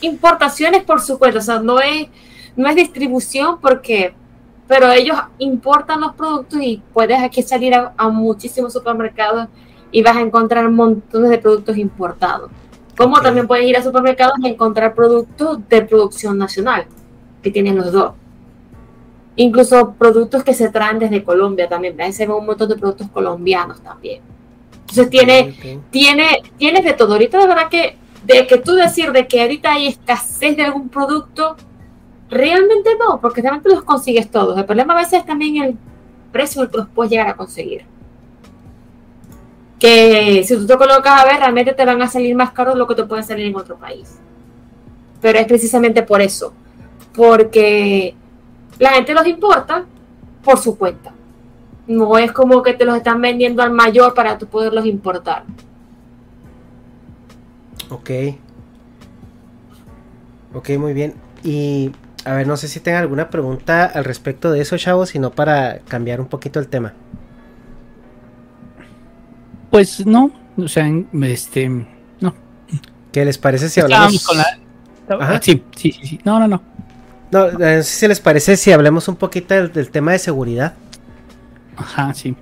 importaciones 0.00 0.84
por 0.84 1.00
su 1.00 1.18
cuenta, 1.18 1.38
o 1.38 1.42
sea, 1.42 1.60
no 1.60 1.80
es, 1.80 2.08
no 2.56 2.68
es 2.68 2.76
distribución 2.76 3.60
porque, 3.60 4.14
pero 4.66 4.90
ellos 4.90 5.16
importan 5.38 6.00
los 6.00 6.14
productos 6.14 6.60
y 6.62 6.82
puedes 6.92 7.22
aquí 7.22 7.42
salir 7.42 7.74
a, 7.74 7.92
a 7.96 8.08
muchísimos 8.08 8.72
supermercados 8.72 9.48
y 9.90 10.02
vas 10.02 10.16
a 10.16 10.20
encontrar 10.20 10.68
montones 10.70 11.30
de 11.30 11.38
productos 11.38 11.76
importados. 11.76 12.50
Como 12.96 13.20
también 13.20 13.46
puedes 13.46 13.66
ir 13.66 13.76
a 13.76 13.82
supermercados 13.82 14.34
y 14.42 14.48
encontrar 14.48 14.94
productos 14.94 15.58
de 15.68 15.82
producción 15.82 16.38
nacional, 16.38 16.86
que 17.42 17.50
tienen 17.50 17.76
los 17.76 17.92
dos. 17.92 18.12
Incluso 19.36 19.94
productos 19.94 20.44
que 20.44 20.54
se 20.54 20.68
traen 20.70 21.00
desde 21.00 21.24
Colombia 21.24 21.68
también. 21.68 21.96
Ves, 21.96 22.16
se 22.16 22.26
ven 22.26 22.36
un 22.36 22.46
montón 22.46 22.68
de 22.68 22.76
productos 22.76 23.08
colombianos 23.10 23.80
también. 23.82 24.22
Entonces 24.80 25.10
tiene, 25.10 25.80
tiene, 25.90 26.42
tienes 26.56 26.84
de 26.84 26.92
todo. 26.92 27.14
Ahorita 27.14 27.38
de 27.38 27.46
verdad 27.46 27.68
que, 27.68 27.96
de 28.24 28.46
que 28.46 28.58
tú 28.58 28.72
decir 28.72 29.10
de 29.10 29.26
que 29.26 29.42
ahorita 29.42 29.72
hay 29.72 29.88
escasez 29.88 30.56
de 30.56 30.64
algún 30.64 30.88
producto, 30.88 31.56
realmente 32.34 32.90
no, 32.98 33.20
porque 33.20 33.40
realmente 33.40 33.70
los 33.70 33.82
consigues 33.82 34.30
todos. 34.30 34.58
El 34.58 34.64
problema 34.64 34.94
a 34.94 34.98
veces 34.98 35.20
es 35.20 35.26
también 35.26 35.62
el 35.62 35.78
precio 36.32 36.68
que 36.70 36.76
los 36.76 36.88
puedes 36.88 37.10
llegar 37.10 37.28
a 37.28 37.36
conseguir. 37.36 37.86
Que 39.78 40.44
si 40.46 40.56
tú 40.56 40.66
te 40.66 40.76
colocas 40.76 41.20
a 41.20 41.24
ver, 41.24 41.38
realmente 41.38 41.72
te 41.72 41.84
van 41.84 42.02
a 42.02 42.08
salir 42.08 42.34
más 42.34 42.50
caros 42.52 42.74
de 42.74 42.78
lo 42.78 42.86
que 42.86 42.94
te 42.94 43.04
pueden 43.04 43.24
salir 43.24 43.46
en 43.46 43.56
otro 43.56 43.76
país. 43.76 44.18
Pero 45.20 45.38
es 45.38 45.46
precisamente 45.46 46.02
por 46.02 46.20
eso. 46.20 46.52
Porque 47.14 48.14
la 48.78 48.90
gente 48.90 49.14
los 49.14 49.26
importa 49.26 49.84
por 50.42 50.58
su 50.58 50.76
cuenta. 50.76 51.12
No 51.86 52.18
es 52.18 52.32
como 52.32 52.62
que 52.62 52.74
te 52.74 52.84
los 52.84 52.96
están 52.96 53.20
vendiendo 53.20 53.62
al 53.62 53.70
mayor 53.70 54.14
para 54.14 54.38
tú 54.38 54.46
poderlos 54.46 54.86
importar. 54.86 55.44
Ok. 57.90 58.10
Ok, 60.54 60.70
muy 60.78 60.94
bien. 60.94 61.14
Y 61.42 61.92
a 62.24 62.32
ver, 62.34 62.46
no 62.46 62.56
sé 62.56 62.68
si 62.68 62.80
tengan 62.80 63.02
alguna 63.02 63.30
pregunta 63.30 63.84
al 63.86 64.04
respecto 64.04 64.50
de 64.50 64.60
eso, 64.60 64.76
chavos, 64.78 65.10
sino 65.10 65.30
para 65.30 65.78
cambiar 65.80 66.20
un 66.20 66.26
poquito 66.26 66.58
el 66.60 66.68
tema. 66.68 66.92
Pues 69.70 70.06
no, 70.06 70.30
o 70.56 70.68
sea, 70.68 70.88
este, 71.22 71.68
no. 71.68 72.34
¿Qué 73.12 73.24
les 73.24 73.38
parece 73.38 73.68
si 73.68 73.80
hablamos? 73.80 74.24
con 74.26 74.36
la- 74.38 74.58
Ajá. 75.08 75.40
Sí, 75.42 75.62
sí, 75.76 75.92
sí, 75.92 76.06
sí. 76.06 76.20
No, 76.24 76.38
no, 76.38 76.48
no. 76.48 76.62
No, 77.30 77.46
eh, 77.48 77.76
no 77.78 77.82
sé 77.82 77.84
si 77.84 78.08
les 78.08 78.20
parece 78.20 78.56
si 78.56 78.72
hablemos 78.72 79.08
un 79.08 79.16
poquito 79.16 79.54
del, 79.54 79.72
del 79.72 79.90
tema 79.90 80.12
de 80.12 80.18
seguridad. 80.18 80.74
Ajá, 81.76 82.14
sí. 82.14 82.36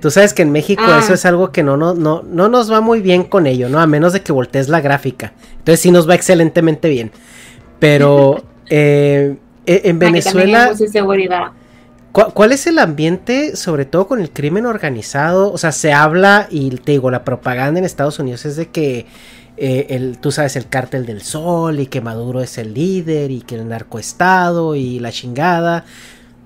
Tú 0.00 0.10
sabes 0.10 0.34
que 0.34 0.42
en 0.42 0.50
México 0.50 0.82
Ah. 0.84 0.98
eso 1.02 1.14
es 1.14 1.24
algo 1.24 1.52
que 1.52 1.62
no, 1.62 1.76
no, 1.76 1.94
no, 1.94 2.22
no 2.22 2.48
nos 2.48 2.70
va 2.70 2.80
muy 2.80 3.00
bien 3.00 3.22
con 3.24 3.46
ello, 3.46 3.68
¿no? 3.68 3.78
A 3.80 3.86
menos 3.86 4.12
de 4.12 4.22
que 4.22 4.32
voltees 4.32 4.68
la 4.68 4.80
gráfica. 4.80 5.32
Entonces 5.58 5.80
sí 5.80 5.90
nos 5.92 6.08
va 6.08 6.14
excelentemente 6.16 6.88
bien. 6.88 7.12
Pero 7.80 8.44
eh, 8.70 9.36
e- 9.66 9.82
en 9.84 9.98
Venezuela... 9.98 10.68
mucha 10.70 10.84
inseguridad. 10.84 11.48
¿Cu- 12.12 12.32
¿Cuál 12.32 12.52
es 12.52 12.66
el 12.68 12.78
ambiente, 12.78 13.56
sobre 13.56 13.84
todo 13.84 14.06
con 14.06 14.20
el 14.20 14.30
crimen 14.30 14.66
organizado? 14.66 15.52
O 15.52 15.58
sea, 15.58 15.72
se 15.72 15.92
habla 15.92 16.46
y 16.50 16.70
te 16.70 16.92
digo, 16.92 17.10
la 17.10 17.24
propaganda 17.24 17.78
en 17.80 17.84
Estados 17.84 18.18
Unidos 18.18 18.44
es 18.46 18.56
de 18.56 18.68
que 18.68 19.06
eh, 19.56 19.86
el, 19.90 20.18
tú 20.18 20.32
sabes 20.32 20.56
el 20.56 20.68
cártel 20.68 21.06
del 21.06 21.22
sol 21.22 21.80
y 21.80 21.86
que 21.86 22.00
Maduro 22.00 22.40
es 22.40 22.58
el 22.58 22.74
líder 22.74 23.30
y 23.30 23.42
que 23.42 23.56
el 23.56 23.68
narcoestado 23.68 24.74
y 24.74 24.98
la 25.00 25.12
chingada. 25.12 25.84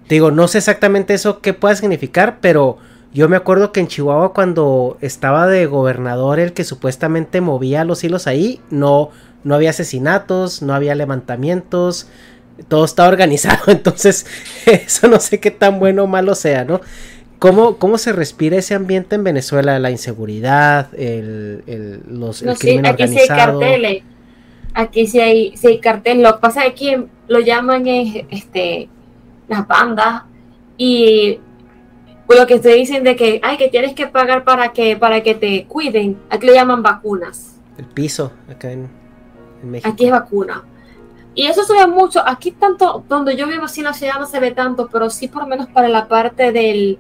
Te 0.07 0.17
digo, 0.17 0.31
no 0.31 0.49
sé 0.49 0.59
exactamente 0.59 1.15
eso 1.15 1.41
qué 1.41 1.55
puede 1.55 1.77
significar, 1.77 2.39
pero 2.43 2.77
yo 3.15 3.29
me 3.29 3.37
acuerdo 3.37 3.73
que 3.73 3.81
en 3.81 3.87
Chihuahua 3.89 4.35
cuando 4.35 4.99
estaba 5.01 5.47
de 5.47 5.65
gobernador 5.67 6.41
el 6.41 6.53
que 6.53 6.65
supuestamente 6.65 7.41
movía 7.41 7.85
los 7.85 8.05
hilos 8.05 8.27
ahí, 8.27 8.61
no, 8.71 9.11
no 9.45 9.55
había 9.55 9.71
asesinatos, 9.71 10.63
no 10.63 10.75
había 10.75 10.95
levantamientos, 10.95 12.09
todo 12.69 12.85
está 12.85 13.09
organizado, 13.09 13.65
entonces 13.73 14.27
eso 14.67 15.09
no 15.09 15.21
sé 15.21 15.41
qué 15.41 15.51
tan 15.51 15.79
bueno 15.79 16.05
o 16.05 16.07
malo 16.07 16.35
sea, 16.35 16.65
¿no? 16.65 16.81
¿Cómo, 17.39 17.77
cómo 17.79 17.99
se 17.99 18.13
respira 18.13 18.57
ese 18.57 18.75
ambiente 18.75 19.17
en 19.17 19.25
Venezuela? 19.25 19.79
La 19.79 19.91
inseguridad, 19.91 20.89
el, 20.95 21.63
el, 21.67 22.01
los, 22.09 22.43
el 22.43 22.49
No, 22.49 22.55
sí, 22.55 22.61
crimen 22.61 22.87
aquí 22.87 23.07
sí 23.07 23.19
hay 23.19 23.29
organizado. 23.29 23.61
carteles. 23.61 24.03
Aquí 24.73 25.07
sí 25.07 25.21
hay, 25.21 25.57
sí 25.57 25.67
hay 25.67 25.79
carteles. 25.81 26.23
Lo 26.23 26.35
que 26.37 26.41
pasa 26.41 26.65
es 26.65 26.75
que 26.75 27.07
lo 27.29 27.41
llaman 27.41 27.87
es, 27.87 28.25
este, 28.31 28.89
las 29.49 29.67
bandas 29.67 30.23
y 30.79 31.41
lo 32.29 32.47
que 32.47 32.59
te 32.59 32.71
dicen 32.75 33.05
de 33.05 33.15
que, 33.17 33.41
ay, 33.43 33.57
que 33.59 33.69
tienes 33.69 33.95
que 33.95 34.07
pagar 34.07 34.45
para 34.45 34.73
que, 34.73 34.97
para 34.97 35.23
que 35.23 35.35
te 35.35 35.67
cuiden. 35.67 36.23
Aquí 36.31 36.47
lo 36.47 36.55
llaman 36.55 36.83
vacunas. 36.83 37.61
El 37.77 37.87
piso, 37.87 38.33
acá 38.49 38.73
en 38.73 38.89
México. 39.71 39.91
Aquí 39.93 40.07
es 40.07 40.11
vacuna. 40.11 40.63
Y 41.35 41.47
eso 41.47 41.65
se 41.65 41.73
ve 41.73 41.87
mucho. 41.87 42.23
Aquí 42.25 42.53
tanto, 42.53 43.05
donde 43.09 43.37
yo 43.37 43.47
vivo 43.47 43.65
así 43.65 43.81
en 43.81 43.87
la 43.87 43.93
ciudad 43.93 44.15
no 44.21 44.27
se 44.27 44.39
ve 44.41 44.53
tanto, 44.53 44.89
pero 44.91 45.11
sí 45.11 45.29
por 45.29 45.43
lo 45.43 45.49
menos 45.49 45.67
para 45.69 45.89
la 45.89 46.07
parte 46.07 46.53
del, 46.53 46.99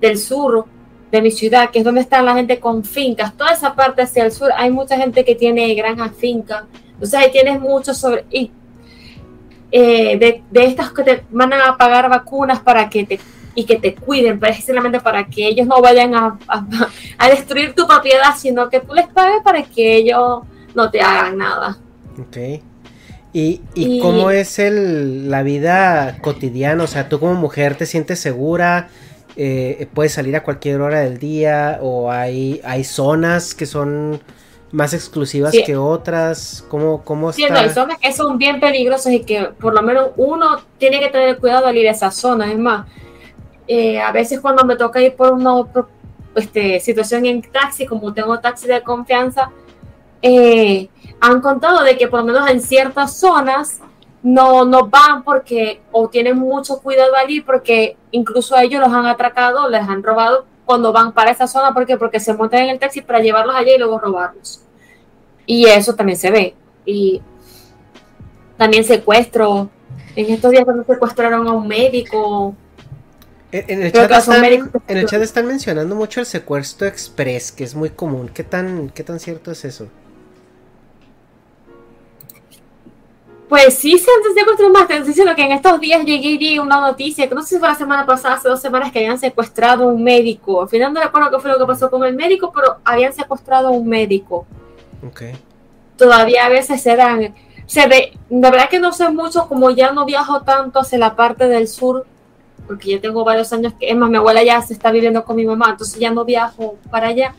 del 0.00 0.18
sur 0.18 0.64
de 1.12 1.22
mi 1.22 1.30
ciudad, 1.30 1.70
que 1.70 1.78
es 1.78 1.84
donde 1.84 2.00
está 2.00 2.20
la 2.22 2.34
gente 2.34 2.58
con 2.58 2.82
fincas. 2.82 3.36
Toda 3.36 3.52
esa 3.52 3.74
parte 3.74 4.02
hacia 4.02 4.24
el 4.24 4.32
sur, 4.32 4.50
hay 4.56 4.70
mucha 4.70 4.96
gente 4.96 5.24
que 5.24 5.36
tiene 5.36 5.72
granjas 5.74 6.10
fincas. 6.16 6.64
Entonces 6.94 7.14
ahí 7.20 7.30
tienes 7.30 7.60
mucho 7.60 7.94
sobre... 7.94 8.24
Y, 8.30 8.50
eh, 9.70 10.16
de, 10.18 10.42
de 10.50 10.64
estas 10.64 10.92
que 10.92 11.02
te 11.02 11.24
van 11.30 11.52
a 11.52 11.76
pagar 11.76 12.08
vacunas 12.08 12.60
para 12.60 12.88
que 12.88 13.04
te 13.04 13.20
y 13.58 13.64
que 13.64 13.76
te 13.76 13.94
cuiden 13.94 14.38
precisamente 14.38 15.00
para 15.00 15.24
que 15.26 15.46
ellos 15.48 15.66
no 15.66 15.80
vayan 15.80 16.14
a, 16.14 16.38
a- 16.46 16.66
a 17.16 17.28
destruir 17.30 17.74
tu 17.74 17.86
propiedad, 17.86 18.36
sino 18.36 18.68
que 18.68 18.80
tú 18.80 18.92
les 18.92 19.06
pagues 19.08 19.42
para 19.42 19.62
que 19.62 19.96
ellos 19.96 20.40
no 20.76 20.90
te 20.90 21.00
hagan 21.00 21.38
nada. 21.38 21.76
Ok. 22.20 22.36
¿Y, 23.32 23.60
y 23.74 23.96
Y- 23.96 24.00
cómo 24.00 24.30
es 24.30 24.58
el, 24.58 25.30
la 25.30 25.42
vida 25.42 26.18
cotidiana? 26.22 26.84
O 26.84 26.86
sea, 26.86 27.08
tú 27.08 27.18
como 27.18 27.34
mujer 27.34 27.74
te 27.76 27.86
sientes 27.86 28.20
segura, 28.20 28.88
Eh, 29.38 29.86
puedes 29.92 30.14
salir 30.14 30.34
a 30.34 30.42
cualquier 30.42 30.80
hora 30.80 31.00
del 31.00 31.18
día 31.18 31.78
o 31.82 32.10
hay, 32.10 32.58
hay 32.64 32.84
zonas 32.84 33.54
que 33.54 33.66
son 33.66 34.18
más 34.72 34.94
exclusivas 34.94 35.52
Sí. 35.52 35.62
que 35.62 35.76
otras? 35.76 36.64
¿Cómo, 36.70 37.04
cómo 37.04 37.34
Sí, 37.34 37.44
no, 37.46 37.54
hay 37.58 37.66
está? 37.66 37.82
zonas 37.82 37.98
que 37.98 38.12
son 38.14 38.38
bien 38.38 38.60
peligrosas 38.60 39.12
y 39.12 39.20
que 39.24 39.50
por 39.60 39.74
lo 39.74 39.82
menos 39.82 40.12
uno 40.16 40.62
tiene 40.78 41.00
que 41.00 41.08
tener 41.10 41.36
cuidado 41.36 41.66
al 41.66 41.76
ir 41.76 41.86
a 41.86 41.90
esas 41.90 42.14
zonas. 42.14 42.48
Es 42.50 42.58
más, 42.58 42.86
eh, 43.68 44.00
a 44.00 44.10
veces 44.10 44.40
cuando 44.40 44.64
me 44.64 44.74
toca 44.74 45.02
ir 45.02 45.14
por 45.14 45.32
una 45.34 45.52
este, 46.34 46.80
situación 46.80 47.26
en 47.26 47.42
taxi, 47.42 47.84
como 47.84 48.14
tengo 48.14 48.38
taxi 48.40 48.66
de 48.66 48.80
confianza, 48.82 49.50
eh, 50.22 50.88
han 51.20 51.40
contado 51.40 51.82
de 51.82 51.96
que 51.96 52.08
por 52.08 52.20
lo 52.20 52.26
menos 52.26 52.48
en 52.50 52.60
ciertas 52.60 53.18
zonas 53.18 53.80
no, 54.22 54.64
no 54.64 54.88
van 54.88 55.22
porque 55.22 55.80
o 55.92 56.08
tienen 56.08 56.36
mucho 56.36 56.80
cuidado 56.80 57.14
al 57.14 57.30
ir 57.30 57.44
porque 57.44 57.96
incluso 58.10 58.56
a 58.56 58.64
ellos 58.64 58.80
los 58.80 58.92
han 58.92 59.06
atracado, 59.06 59.68
les 59.68 59.82
han 59.82 60.02
robado 60.02 60.46
cuando 60.64 60.92
van 60.92 61.12
para 61.12 61.30
esa 61.30 61.46
zona. 61.46 61.72
¿Por 61.72 61.86
qué? 61.86 61.96
Porque 61.96 62.20
se 62.20 62.34
montan 62.34 62.64
en 62.64 62.70
el 62.70 62.78
taxi 62.78 63.00
para 63.00 63.20
llevarlos 63.20 63.54
allá 63.54 63.74
y 63.74 63.78
luego 63.78 63.98
robarlos. 63.98 64.62
Y 65.46 65.66
eso 65.66 65.94
también 65.94 66.18
se 66.18 66.30
ve. 66.30 66.54
Y 66.84 67.22
también 68.56 68.84
secuestro. 68.84 69.70
En 70.16 70.30
estos 70.32 70.50
días 70.50 70.64
cuando 70.64 70.84
secuestraron 70.84 71.46
a 71.46 71.52
un 71.52 71.68
médico. 71.68 72.54
En, 73.52 73.82
el 73.82 73.92
chat 73.92 74.10
están, 74.10 74.44
en 74.44 74.96
el 74.96 75.06
chat 75.06 75.22
están 75.22 75.46
mencionando 75.46 75.94
mucho 75.94 76.20
el 76.20 76.26
secuestro 76.26 76.88
express, 76.88 77.52
que 77.52 77.64
es 77.64 77.74
muy 77.74 77.90
común. 77.90 78.28
¿Qué 78.34 78.42
tan, 78.42 78.90
qué 78.90 79.04
tan 79.04 79.20
cierto 79.20 79.52
es 79.52 79.64
eso? 79.64 79.88
Pues 83.48 83.78
sí, 83.78 83.96
se 83.96 84.10
han 84.10 84.34
secuestrado 84.34 84.72
más. 84.72 84.88
Te 84.88 85.00
diciendo 85.02 85.34
que 85.36 85.42
en 85.42 85.52
estos 85.52 85.80
días 85.80 86.04
llegué 86.04 86.30
y 86.30 86.38
vi 86.38 86.58
una 86.58 86.80
noticia, 86.80 87.28
que 87.28 87.34
no 87.34 87.42
sé 87.42 87.54
si 87.54 87.58
fue 87.58 87.68
la 87.68 87.74
semana 87.74 88.04
pasada, 88.04 88.34
hace 88.34 88.48
dos 88.48 88.60
semanas, 88.60 88.90
que 88.90 88.98
habían 88.98 89.18
secuestrado 89.18 89.84
a 89.84 89.86
un 89.86 90.02
médico. 90.02 90.62
Al 90.62 90.68
final 90.68 90.92
no 90.92 91.00
recuerdo 91.00 91.30
qué 91.30 91.38
fue 91.38 91.50
lo 91.52 91.58
que 91.58 91.66
pasó 91.66 91.90
con 91.90 92.04
el 92.04 92.14
médico, 92.14 92.52
pero 92.52 92.78
habían 92.84 93.12
secuestrado 93.12 93.68
a 93.68 93.70
un 93.70 93.86
médico. 93.86 94.46
Ok. 95.06 95.22
Todavía 95.96 96.46
a 96.46 96.48
veces 96.48 96.82
se 96.82 96.96
dan. 96.96 97.34
Se 97.66 97.86
ve, 97.86 98.12
de 98.28 98.50
verdad 98.50 98.68
que 98.68 98.78
no 98.78 98.92
sé 98.92 99.08
mucho, 99.10 99.48
como 99.48 99.70
ya 99.70 99.92
no 99.92 100.04
viajo 100.04 100.42
tanto 100.42 100.80
hacia 100.80 100.98
la 100.98 101.16
parte 101.16 101.48
del 101.48 101.68
sur, 101.68 102.06
porque 102.66 102.92
ya 102.92 103.00
tengo 103.00 103.24
varios 103.24 103.52
años 103.52 103.72
que, 103.78 103.88
es 103.88 103.96
más, 103.96 104.10
mi 104.10 104.16
abuela 104.16 104.42
ya 104.42 104.60
se 104.62 104.72
está 104.72 104.90
viviendo 104.90 105.24
con 105.24 105.36
mi 105.36 105.44
mamá, 105.44 105.70
entonces 105.70 105.98
ya 105.98 106.10
no 106.10 106.24
viajo 106.24 106.76
para 106.90 107.08
allá. 107.08 107.34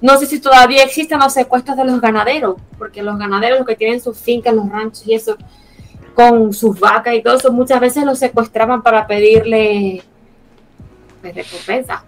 No 0.00 0.18
sé 0.18 0.26
si 0.26 0.40
todavía 0.40 0.82
existen 0.82 1.18
los 1.18 1.32
secuestros 1.32 1.76
de 1.76 1.84
los 1.84 2.00
ganaderos, 2.00 2.56
porque 2.78 3.02
los 3.02 3.18
ganaderos, 3.18 3.58
los 3.58 3.68
que 3.68 3.76
tienen 3.76 4.00
sus 4.00 4.18
fincas, 4.18 4.54
los 4.54 4.68
ranchos 4.68 5.06
y 5.06 5.14
eso, 5.14 5.36
con 6.14 6.52
sus 6.52 6.78
vacas 6.78 7.14
y 7.14 7.22
todo 7.22 7.36
eso, 7.36 7.52
muchas 7.52 7.80
veces 7.80 8.04
los 8.04 8.18
secuestraban 8.18 8.82
para 8.82 9.06
pedirle 9.06 10.02
pues, 11.20 11.34
recompensa. 11.34 12.04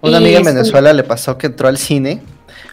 Una 0.00 0.12
Y 0.12 0.16
amiga 0.16 0.38
en 0.38 0.44
Venezuela 0.44 0.92
le 0.92 1.02
pasó 1.02 1.36
que 1.36 1.48
entró 1.48 1.68
al 1.68 1.78
cine, 1.78 2.20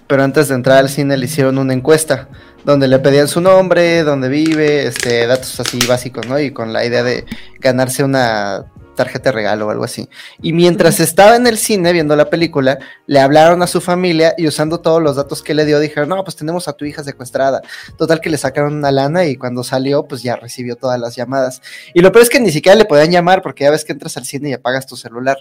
pero 0.07 0.23
antes 0.23 0.47
de 0.47 0.55
entrar 0.55 0.77
al 0.77 0.89
cine 0.89 1.17
le 1.17 1.25
hicieron 1.25 1.57
una 1.57 1.73
encuesta 1.73 2.27
donde 2.63 2.87
le 2.87 2.99
pedían 2.99 3.27
su 3.27 3.41
nombre, 3.41 4.03
dónde 4.03 4.27
vive, 4.27 4.87
este, 4.87 5.25
datos 5.27 5.59
así 5.59 5.79
básicos, 5.87 6.27
¿no? 6.27 6.39
Y 6.39 6.51
con 6.51 6.73
la 6.73 6.83
idea 6.83 7.03
de 7.03 7.25
ganarse 7.59 8.03
una 8.03 8.65
tarjeta 8.95 9.29
de 9.29 9.33
regalo 9.33 9.67
o 9.67 9.69
algo 9.69 9.83
así. 9.83 10.09
Y 10.41 10.53
mientras 10.53 10.99
estaba 10.99 11.35
en 11.35 11.45
el 11.47 11.57
cine 11.57 11.93
viendo 11.93 12.15
la 12.15 12.29
película, 12.29 12.79
le 13.05 13.19
hablaron 13.19 13.61
a 13.61 13.67
su 13.67 13.81
familia 13.81 14.33
y 14.37 14.47
usando 14.47 14.79
todos 14.79 15.01
los 15.01 15.15
datos 15.15 15.43
que 15.43 15.53
le 15.53 15.65
dio, 15.65 15.79
dijeron, 15.79 16.09
no, 16.09 16.23
pues 16.23 16.35
tenemos 16.35 16.67
a 16.67 16.73
tu 16.73 16.85
hija 16.85 17.03
secuestrada. 17.03 17.61
Total 17.97 18.19
que 18.21 18.29
le 18.29 18.37
sacaron 18.37 18.75
una 18.75 18.91
lana 18.91 19.25
y 19.25 19.35
cuando 19.35 19.63
salió, 19.63 20.03
pues 20.03 20.23
ya 20.23 20.35
recibió 20.35 20.75
todas 20.75 20.99
las 20.99 21.15
llamadas. 21.15 21.61
Y 21.93 22.01
lo 22.01 22.11
peor 22.11 22.23
es 22.23 22.29
que 22.29 22.39
ni 22.39 22.51
siquiera 22.51 22.75
le 22.77 22.85
podían 22.85 23.11
llamar 23.11 23.41
porque 23.41 23.65
ya 23.65 23.71
ves 23.71 23.85
que 23.85 23.93
entras 23.93 24.17
al 24.17 24.25
cine 24.25 24.49
y 24.49 24.53
apagas 24.53 24.87
tu 24.87 24.95
celular. 24.95 25.37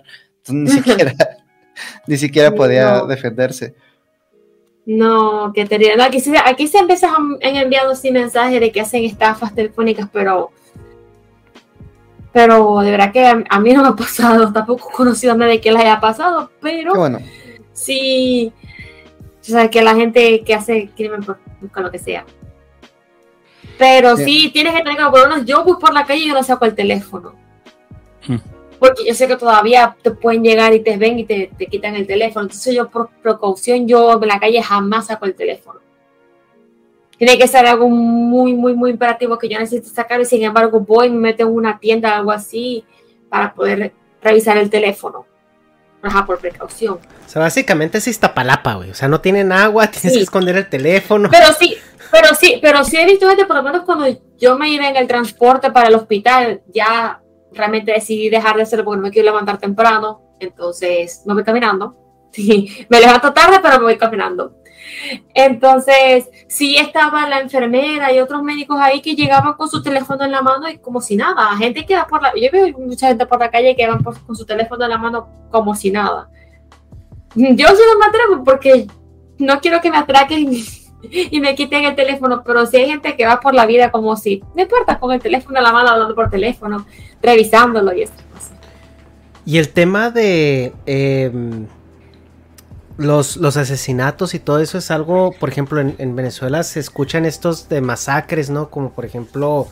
Entonces 0.47 0.55
ni 0.55 0.71
siquiera, 0.93 1.15
ni 2.07 2.17
siquiera 2.19 2.55
podía 2.55 2.99
No. 2.99 3.07
defenderse. 3.07 3.75
No, 4.87 5.51
que 5.55 5.65
terrible. 5.65 5.97
No, 5.97 6.05
aquí, 6.05 6.21
se, 6.21 6.37
aquí 6.37 6.69
se 6.69 6.77
han, 6.79 6.87
han 6.91 7.57
enviado 7.57 7.93
así 7.93 8.11
mensajes 8.11 8.61
de 8.61 8.71
que 8.71 8.83
hacen 8.83 9.03
estafas 9.05 9.55
telefónicas, 9.55 10.09
pero 10.13 10.51
pero 12.35 12.81
de 12.81 12.91
verdad 12.91 13.13
que 13.13 13.25
a, 13.25 13.43
a 13.49 13.61
mí 13.61 13.73
no 13.73 13.83
me 13.83 13.89
ha 13.89 13.93
pasado, 13.97 14.53
tampoco 14.53 14.91
he 14.91 14.93
conocido 14.93 15.33
a 15.33 15.37
nadie 15.37 15.61
que 15.61 15.71
les 15.71 15.81
haya 15.83 16.01
pasado, 16.01 16.51
pero 16.61 16.93
bueno. 16.95 17.21
sí, 17.73 18.53
o 19.41 19.45
sea, 19.45 19.71
que 19.71 19.81
la 19.83 19.95
gente 19.95 20.43
que 20.43 20.53
hace 20.53 20.91
crimen 20.97 21.23
pues, 21.23 21.39
busca 21.61 21.81
lo 21.81 21.91
que 21.93 21.99
sea. 22.01 22.27
Pero 23.79 24.17
Sí. 24.17 24.25
sí, 24.25 24.51
tienes 24.53 24.73
que 24.73 24.81
tener 24.81 24.95
cuidado, 24.97 25.13
por 25.13 25.29
menos 25.29 25.45
yo 25.47 25.63
voy 25.65 25.77
por 25.81 25.95
la 25.95 26.05
calle 26.05 26.23
y 26.23 26.29
yo 26.29 26.35
no 26.35 26.43
saco 26.43 26.65
el 26.65 26.75
teléfono. 26.75 27.35
Mm. 28.27 28.37
Porque 28.81 29.05
yo 29.07 29.15
sé 29.15 29.29
que 29.29 29.37
todavía 29.37 29.97
te 30.03 30.11
pueden 30.11 30.43
llegar 30.43 30.75
y 30.75 30.81
te 30.81 30.97
ven 30.97 31.19
y 31.21 31.25
te, 31.25 31.51
te 31.57 31.67
quitan 31.67 31.95
el 31.95 32.07
teléfono. 32.07 32.47
Entonces 32.47 32.75
yo 32.75 32.91
por 32.91 33.11
precaución, 33.23 33.87
yo 33.87 34.21
en 34.21 34.29
la 34.29 34.41
calle 34.41 34.61
jamás 34.63 35.07
saco 35.07 35.25
el 35.27 35.35
teléfono. 35.35 35.81
Tiene 37.19 37.39
que 37.39 37.47
ser 37.49 37.67
algo 37.67 37.89
muy, 37.89 38.55
muy, 38.55 38.75
muy 38.75 38.91
imperativo 38.91 39.39
que 39.39 39.49
yo 39.49 39.59
necesite 39.59 39.89
sacar 39.89 40.21
y 40.21 40.25
sin 40.25 40.43
embargo 40.43 40.81
voy 40.81 41.07
y 41.07 41.11
me 41.11 41.19
meto 41.19 41.45
en 41.45 41.51
una 41.55 41.79
tienda 41.79 42.13
o 42.13 42.15
algo 42.17 42.31
así 42.33 42.85
para 43.29 43.55
poder 43.55 43.93
revisar 44.23 44.57
el 44.57 44.69
teléfono. 44.71 45.27
Ajá, 46.03 46.27
por 46.27 46.39
precaución. 46.39 46.95
O 46.95 47.29
sea, 47.29 47.41
básicamente 47.43 47.99
es 47.99 48.09
Iztapalapa, 48.09 48.75
güey. 48.75 48.91
O 48.91 48.95
sea, 48.95 49.09
no 49.09 49.21
tienen 49.21 49.53
agua, 49.53 49.87
tienes 49.91 50.13
Sí. 50.13 50.19
que 50.19 50.25
esconder 50.25 50.57
el 50.57 50.69
teléfono. 50.69 51.29
Pero 51.31 51.47
sí, 51.59 51.77
pero 52.11 52.35
sí, 52.35 52.59
pero 52.61 52.85
sí 52.85 52.97
he 52.97 53.07
visto 53.07 53.29
gente, 53.29 53.47
por 53.47 53.57
lo 53.57 53.63
menos 53.63 53.83
cuando 53.85 54.07
yo 54.37 54.59
me 54.59 54.69
iba 54.71 54.87
en 54.89 54.97
el 54.97 55.07
transporte 55.07 55.71
para 55.71 55.89
el 55.89 55.95
hospital, 55.95 56.63
ya 56.75 57.21
realmente 57.53 57.93
decidí 57.93 58.29
dejar 58.29 58.57
de 58.57 58.63
hacerlo 58.63 58.85
porque 58.85 58.97
no 58.99 59.03
me 59.05 59.11
quiero 59.11 59.27
levantar 59.27 59.59
temprano, 59.59 60.21
entonces 60.41 61.23
me 61.27 61.35
voy 61.35 61.45
caminando. 61.45 61.97
Sí, 62.35 62.85
me 62.89 62.99
levanto 62.99 63.33
tarde, 63.33 63.61
pero 63.63 63.77
me 63.79 63.85
voy 63.85 63.97
caminando. 63.97 64.57
Entonces, 65.35 66.29
sí 66.49 66.77
estaba 66.77 67.29
la 67.29 67.41
enfermera 67.41 68.13
y 68.13 68.21
otros 68.21 68.43
médicos 68.43 68.79
ahí 68.81 69.01
que 69.01 69.15
llegaban 69.15 69.55
con 69.55 69.69
su 69.69 69.83
teléfono 69.83 70.25
en 70.25 70.31
la 70.33 70.43
mano 70.43 70.69
y 70.69 70.79
como 70.79 71.01
si 71.01 71.17
nada. 71.17 71.57
Gente 71.57 71.85
que 71.85 71.97
va 71.97 72.07
por 72.07 72.23
la, 72.23 72.33
yo 72.35 72.49
veo 72.53 72.79
mucha 72.79 73.09
gente 73.09 73.27
por 73.27 73.41
la 73.41 73.51
calle 73.51 73.75
que 73.77 73.87
van 73.87 74.03
por- 74.03 74.19
con 74.25 74.37
su 74.37 74.45
teléfono 74.47 74.85
en 74.85 74.91
la 74.91 74.99
mano 74.99 75.29
como 75.51 75.75
si 75.75 75.91
nada. 75.91 76.29
Yo 77.35 77.45
sí 77.69 77.83
no 77.93 77.99
me 77.99 78.07
atrevo 78.07 78.45
porque 78.45 78.87
no 79.39 79.61
quiero 79.61 79.81
que 79.81 79.91
me 79.91 79.97
atraquen 79.99 80.53
y 81.11 81.41
me 81.41 81.55
quiten 81.55 81.85
el 81.85 81.95
teléfono, 81.95 82.43
pero 82.45 82.65
si 82.65 82.77
hay 82.79 82.87
gente 82.89 83.17
que 83.17 83.27
va 83.27 83.41
por 83.41 83.55
la 83.55 83.67
vida 83.67 83.91
como 83.91 84.17
si, 84.17 84.43
no 84.55 84.63
importa, 84.63 84.99
con 84.99 85.13
el 85.13 85.21
teléfono 85.21 85.59
en 85.59 85.65
la 85.65 85.73
mano, 85.73 85.89
hablando 85.91 86.15
por 86.15 86.31
teléfono, 86.31 86.87
revisándolo 87.21 87.93
y 87.93 88.03
eso. 88.03 88.13
Y 89.45 89.59
el 89.59 89.69
tema 89.71 90.11
de 90.11 90.73
em, 90.87 91.67
los, 92.97 93.37
los 93.37 93.57
asesinatos 93.57 94.35
y 94.35 94.39
todo 94.39 94.61
eso 94.61 94.79
es 94.79 94.91
algo, 94.91 95.33
por 95.33 95.49
ejemplo, 95.49 95.81
en, 95.81 95.95
en 95.99 96.15
Venezuela 96.17 96.63
se 96.63 96.81
escuchan 96.81 97.25
estos 97.27 97.69
de 97.69 97.81
masacres, 97.81 98.51
¿no? 98.51 98.71
Como 98.71 98.91
por 98.91 99.05
ejemplo 99.05 99.69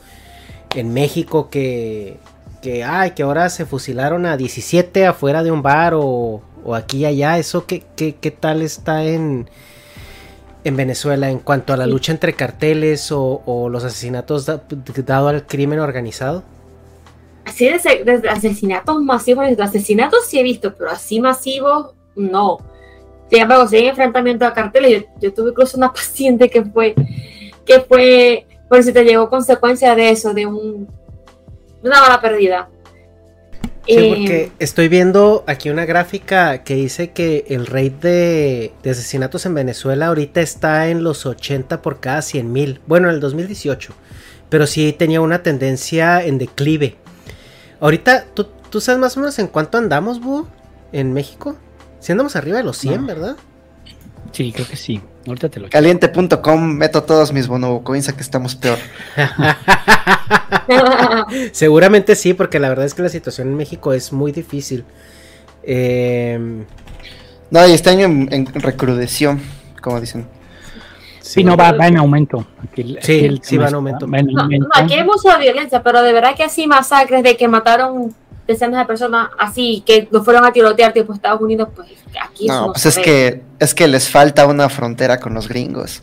en 0.75 0.92
México 0.94 1.51
que, 1.51 2.18
que, 2.62 2.84
ay, 2.84 3.12
que 3.12 3.23
ahora 3.23 3.49
se 3.51 3.67
fusilaron 3.67 4.26
a 4.26 4.36
17 4.36 5.07
afuera 5.07 5.42
de 5.42 5.51
un 5.52 5.62
bar 5.62 5.94
o, 5.94 6.42
o 6.65 6.75
aquí 6.75 6.99
y 6.99 7.05
allá. 7.07 7.39
¿Eso 7.39 7.67
qué, 7.67 7.84
qué, 7.97 8.17
qué 8.17 8.31
tal 8.31 8.62
está 8.62 9.05
en, 9.05 9.49
en 10.65 10.76
Venezuela 10.76 11.31
en 11.31 11.39
cuanto 11.41 11.73
a 11.73 11.76
la 11.76 11.86
lucha 11.86 12.12
entre 12.12 12.34
carteles 12.34 13.12
o, 13.12 13.42
o 13.47 13.68
los 13.68 13.84
asesinatos 13.84 14.47
da- 14.47 14.62
dado 15.07 15.28
al 15.28 15.47
crimen 15.47 15.81
organizado? 15.81 16.42
Así 17.44 17.67
de 17.67 18.28
asesinatos 18.31 19.02
masivos, 19.02 19.57
de 19.57 19.62
asesinatos 19.62 20.26
sí 20.26 20.39
he 20.39 20.42
visto, 20.42 20.75
pero 20.75 20.91
así 20.91 21.20
masivos 21.20 21.94
no. 22.15 22.59
Embargo, 23.41 23.67
si 23.67 23.77
hay 23.77 23.86
enfrentamiento 23.86 24.44
a 24.44 24.52
carteles, 24.52 25.02
yo, 25.02 25.09
yo 25.20 25.35
tuve 25.35 25.51
incluso 25.51 25.77
una 25.77 25.93
paciente 25.93 26.51
que 26.51 26.62
fue, 26.65 26.94
que 27.65 27.81
fue, 27.81 28.47
por 28.69 28.83
si 28.83 28.93
te 28.93 29.05
llegó 29.05 29.28
consecuencia 29.31 29.94
de 29.94 30.11
eso, 30.11 30.35
de 30.35 30.47
un, 30.47 30.86
de 31.83 31.89
una 31.89 32.01
bala 32.01 32.20
perdida. 32.20 32.69
Sí, 33.86 33.94
Eh, 33.97 34.09
porque 34.17 34.52
estoy 34.61 34.89
viendo 34.89 35.43
aquí 35.49 35.69
una 35.69 35.85
gráfica 35.86 36.62
que 36.62 36.75
dice 36.75 37.11
que 37.11 37.44
el 37.49 37.67
rate 37.67 38.07
de, 38.07 38.73
de 38.83 38.91
asesinatos 38.91 39.44
en 39.44 39.55
Venezuela 39.55 40.07
ahorita 40.07 40.41
está 40.41 40.89
en 40.89 41.02
los 41.02 41.27
80 41.27 41.83
por 41.83 41.99
cada 41.99 42.23
100 42.23 42.52
mil. 42.52 42.81
Bueno, 42.86 43.09
en 43.09 43.15
el 43.15 43.20
2018. 43.20 43.93
Pero 44.49 44.67
sí 44.67 44.93
tenía 44.93 45.20
una 45.20 45.43
tendencia 45.43 46.25
en 46.25 46.39
declive. 46.39 46.97
Ahorita, 47.81 48.27
¿tú, 48.35 48.47
tú 48.70 48.81
sabes 48.81 49.01
más 49.01 49.17
o 49.17 49.20
menos 49.20 49.39
en 49.41 49.49
cuánto 49.49 49.78
andamos, 49.78 50.20
Búho? 50.20 50.47
En 50.93 51.12
México. 51.12 51.57
Si 52.02 52.12
andamos 52.12 52.34
arriba 52.36 52.58
de 52.58 52.64
los 52.64 52.76
100, 52.78 53.00
No. 53.02 53.06
¿verdad? 53.06 53.36
Sí, 54.32 54.50
creo 54.52 54.66
que 54.66 54.76
sí. 54.76 55.00
Ahorita 55.26 55.48
te 55.48 55.60
lo 55.60 55.68
Caliente.com, 55.70 56.74
meto 56.74 57.02
todos 57.05 57.32
mis 57.32 57.47
bonobocoins 57.47 58.08
a 58.08 58.16
que 58.16 58.22
estamos 58.22 58.56
peor. 58.56 58.78
Seguramente 61.52 62.14
sí, 62.16 62.34
porque 62.34 62.58
la 62.58 62.68
verdad 62.68 62.86
es 62.86 62.94
que 62.94 63.02
la 63.02 63.08
situación 63.08 63.48
en 63.48 63.56
México 63.56 63.92
es 63.92 64.12
muy 64.12 64.32
difícil. 64.32 64.84
Eh, 65.62 66.64
No, 67.50 67.66
y 67.68 67.72
este 67.72 67.90
año 67.90 68.06
en, 68.06 68.28
en 68.32 68.47
recrudeció, 68.47 69.39
como 69.82 70.00
dicen. 70.00 70.26
Sí, 71.20 71.44
no, 71.44 71.56
va, 71.56 71.72
va 71.72 71.86
en 71.86 71.98
aumento. 71.98 72.47
Aquí 72.64 72.82
Sí, 72.82 72.97
aquí 72.98 73.24
el 73.26 73.40
sí, 73.42 73.50
tema 73.50 73.64
va 73.64 73.68
en 73.68 73.74
aumento. 73.76 74.08
va 74.10 74.18
en 74.18 74.26
No, 74.26 74.32
no, 74.32 74.40
aumento. 74.42 74.68
aquí 74.74 74.94
hay 74.94 75.05
mucha 75.05 75.39
violencia, 75.39 75.82
pero 75.82 76.02
de 76.02 76.12
verdad 76.12 76.34
que 76.36 76.42
así 76.42 76.66
masacres 76.66 77.22
de 77.22 77.36
que 77.36 77.47
mataron 77.48 78.14
decenas 78.52 78.81
de 78.81 78.86
personas 78.86 79.31
así 79.39 79.82
que 79.86 80.08
no 80.10 80.22
fueron 80.24 80.44
a 80.44 80.52
tirotear 80.52 80.92
tipo 80.92 81.12
Estados 81.12 81.40
Unidos, 81.40 81.68
pues 81.74 81.89
aquí 82.22 82.44
eso 82.47 82.55
No, 82.55 82.60
no 82.68 82.72
pues 82.72 82.82
se 82.82 82.89
es 82.90 82.97
ve. 82.97 83.02
que, 83.02 83.42
es 83.58 83.74
que 83.74 83.89
les 83.89 84.08
falta 84.08 84.47
una 84.47 84.68
frontera 84.68 85.18
con 85.18 85.34
los 85.34 85.48
gringos. 85.48 86.02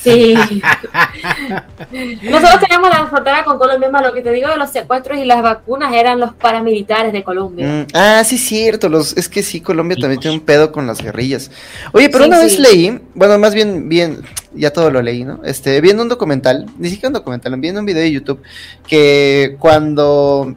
Sí. 0.00 0.34
Nosotros 2.22 2.60
teníamos 2.60 2.90
la 2.90 3.06
frontera 3.06 3.44
con 3.44 3.58
Colombia, 3.58 3.88
más 3.90 4.02
lo 4.02 4.12
que 4.12 4.20
te 4.22 4.30
digo 4.32 4.48
de 4.48 4.56
los 4.56 4.70
secuestros 4.70 5.18
y 5.18 5.24
las 5.24 5.42
vacunas 5.42 5.92
eran 5.94 6.18
los 6.20 6.34
paramilitares 6.34 7.12
de 7.12 7.22
Colombia. 7.22 7.66
Mm, 7.66 7.86
ah, 7.94 8.22
sí, 8.24 8.38
cierto. 8.38 8.88
Los, 8.88 9.16
es 9.16 9.28
que 9.28 9.42
sí, 9.42 9.60
Colombia 9.60 9.96
también 10.00 10.20
tiene 10.20 10.36
un 10.36 10.42
pedo 10.44 10.72
con 10.72 10.86
las 10.86 11.00
guerrillas. 11.02 11.50
Oye, 11.92 12.08
pero 12.08 12.24
Sí, 12.24 12.30
una 12.30 12.38
sí. 12.38 12.44
vez 12.44 12.58
leí, 12.58 13.00
bueno, 13.14 13.38
más 13.38 13.54
bien, 13.54 13.88
bien, 13.88 14.22
ya 14.54 14.72
todo 14.72 14.90
lo 14.90 15.02
leí, 15.02 15.24
¿no? 15.24 15.40
Este, 15.44 15.80
viendo 15.80 16.02
un 16.02 16.08
documental, 16.08 16.66
ni 16.78 16.88
siquiera 16.88 17.08
un 17.08 17.14
documental, 17.14 17.56
viendo 17.58 17.80
un 17.80 17.86
video 17.86 18.02
de 18.02 18.12
YouTube, 18.12 18.42
que 18.86 19.56
cuando 19.58 20.54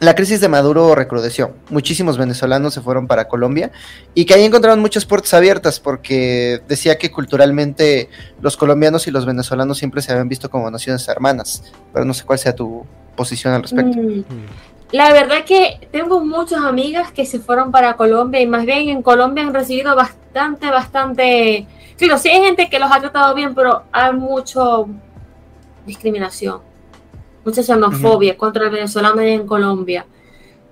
la 0.00 0.14
crisis 0.14 0.40
de 0.40 0.48
Maduro 0.48 0.94
recrudeció, 0.94 1.54
muchísimos 1.68 2.16
venezolanos 2.16 2.72
se 2.72 2.80
fueron 2.80 3.06
para 3.06 3.28
Colombia 3.28 3.70
y 4.14 4.24
que 4.24 4.32
ahí 4.34 4.44
encontraron 4.44 4.80
muchas 4.80 5.04
puertas 5.04 5.34
abiertas 5.34 5.78
porque 5.78 6.62
decía 6.66 6.96
que 6.96 7.10
culturalmente 7.10 8.08
los 8.40 8.56
colombianos 8.56 9.06
y 9.06 9.10
los 9.10 9.26
venezolanos 9.26 9.76
siempre 9.76 10.00
se 10.00 10.12
habían 10.12 10.28
visto 10.28 10.50
como 10.50 10.70
naciones 10.70 11.06
hermanas, 11.06 11.70
pero 11.92 12.06
no 12.06 12.14
sé 12.14 12.24
cuál 12.24 12.38
sea 12.38 12.54
tu 12.54 12.86
posición 13.14 13.52
al 13.52 13.62
respecto. 13.62 13.98
Mm. 13.98 14.24
La 14.92 15.12
verdad 15.12 15.44
que 15.44 15.86
tengo 15.92 16.24
muchas 16.24 16.62
amigas 16.64 17.12
que 17.12 17.26
se 17.26 17.38
fueron 17.38 17.70
para 17.70 17.94
Colombia 17.94 18.40
y 18.40 18.46
más 18.46 18.64
bien 18.64 18.88
en 18.88 19.02
Colombia 19.02 19.44
han 19.44 19.54
recibido 19.54 19.94
bastante, 19.94 20.70
bastante... 20.70 21.66
Claro, 21.96 22.18
sí 22.18 22.30
hay 22.30 22.42
gente 22.42 22.70
que 22.70 22.78
los 22.78 22.90
ha 22.90 23.00
tratado 23.00 23.34
bien, 23.34 23.54
pero 23.54 23.82
hay 23.92 24.14
mucho 24.14 24.88
discriminación, 25.86 26.60
mucha 27.44 27.62
xenofobia 27.62 28.36
contra 28.36 28.64
el 28.64 28.70
venezolano 28.70 29.20
en 29.20 29.46
Colombia. 29.46 30.06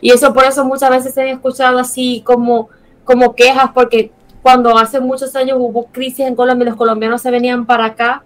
Y 0.01 0.11
eso 0.11 0.33
por 0.33 0.45
eso 0.45 0.65
muchas 0.65 0.91
veces 0.91 1.15
se 1.15 1.23
han 1.23 1.29
escuchado 1.29 1.79
así 1.79 2.23
como, 2.25 2.69
como 3.05 3.35
quejas, 3.35 3.71
porque 3.75 4.13
cuando 4.43 4.77
hace 4.79 5.01
muchos 5.01 5.35
años 5.35 5.59
hubo 5.61 5.87
crisis 5.87 6.21
en 6.21 6.37
Colombia 6.37 6.65
y 6.65 6.69
los 6.69 6.77
colombianos 6.77 7.23
se 7.23 7.31
venían 7.31 7.67
para 7.67 7.87
acá, 7.87 8.23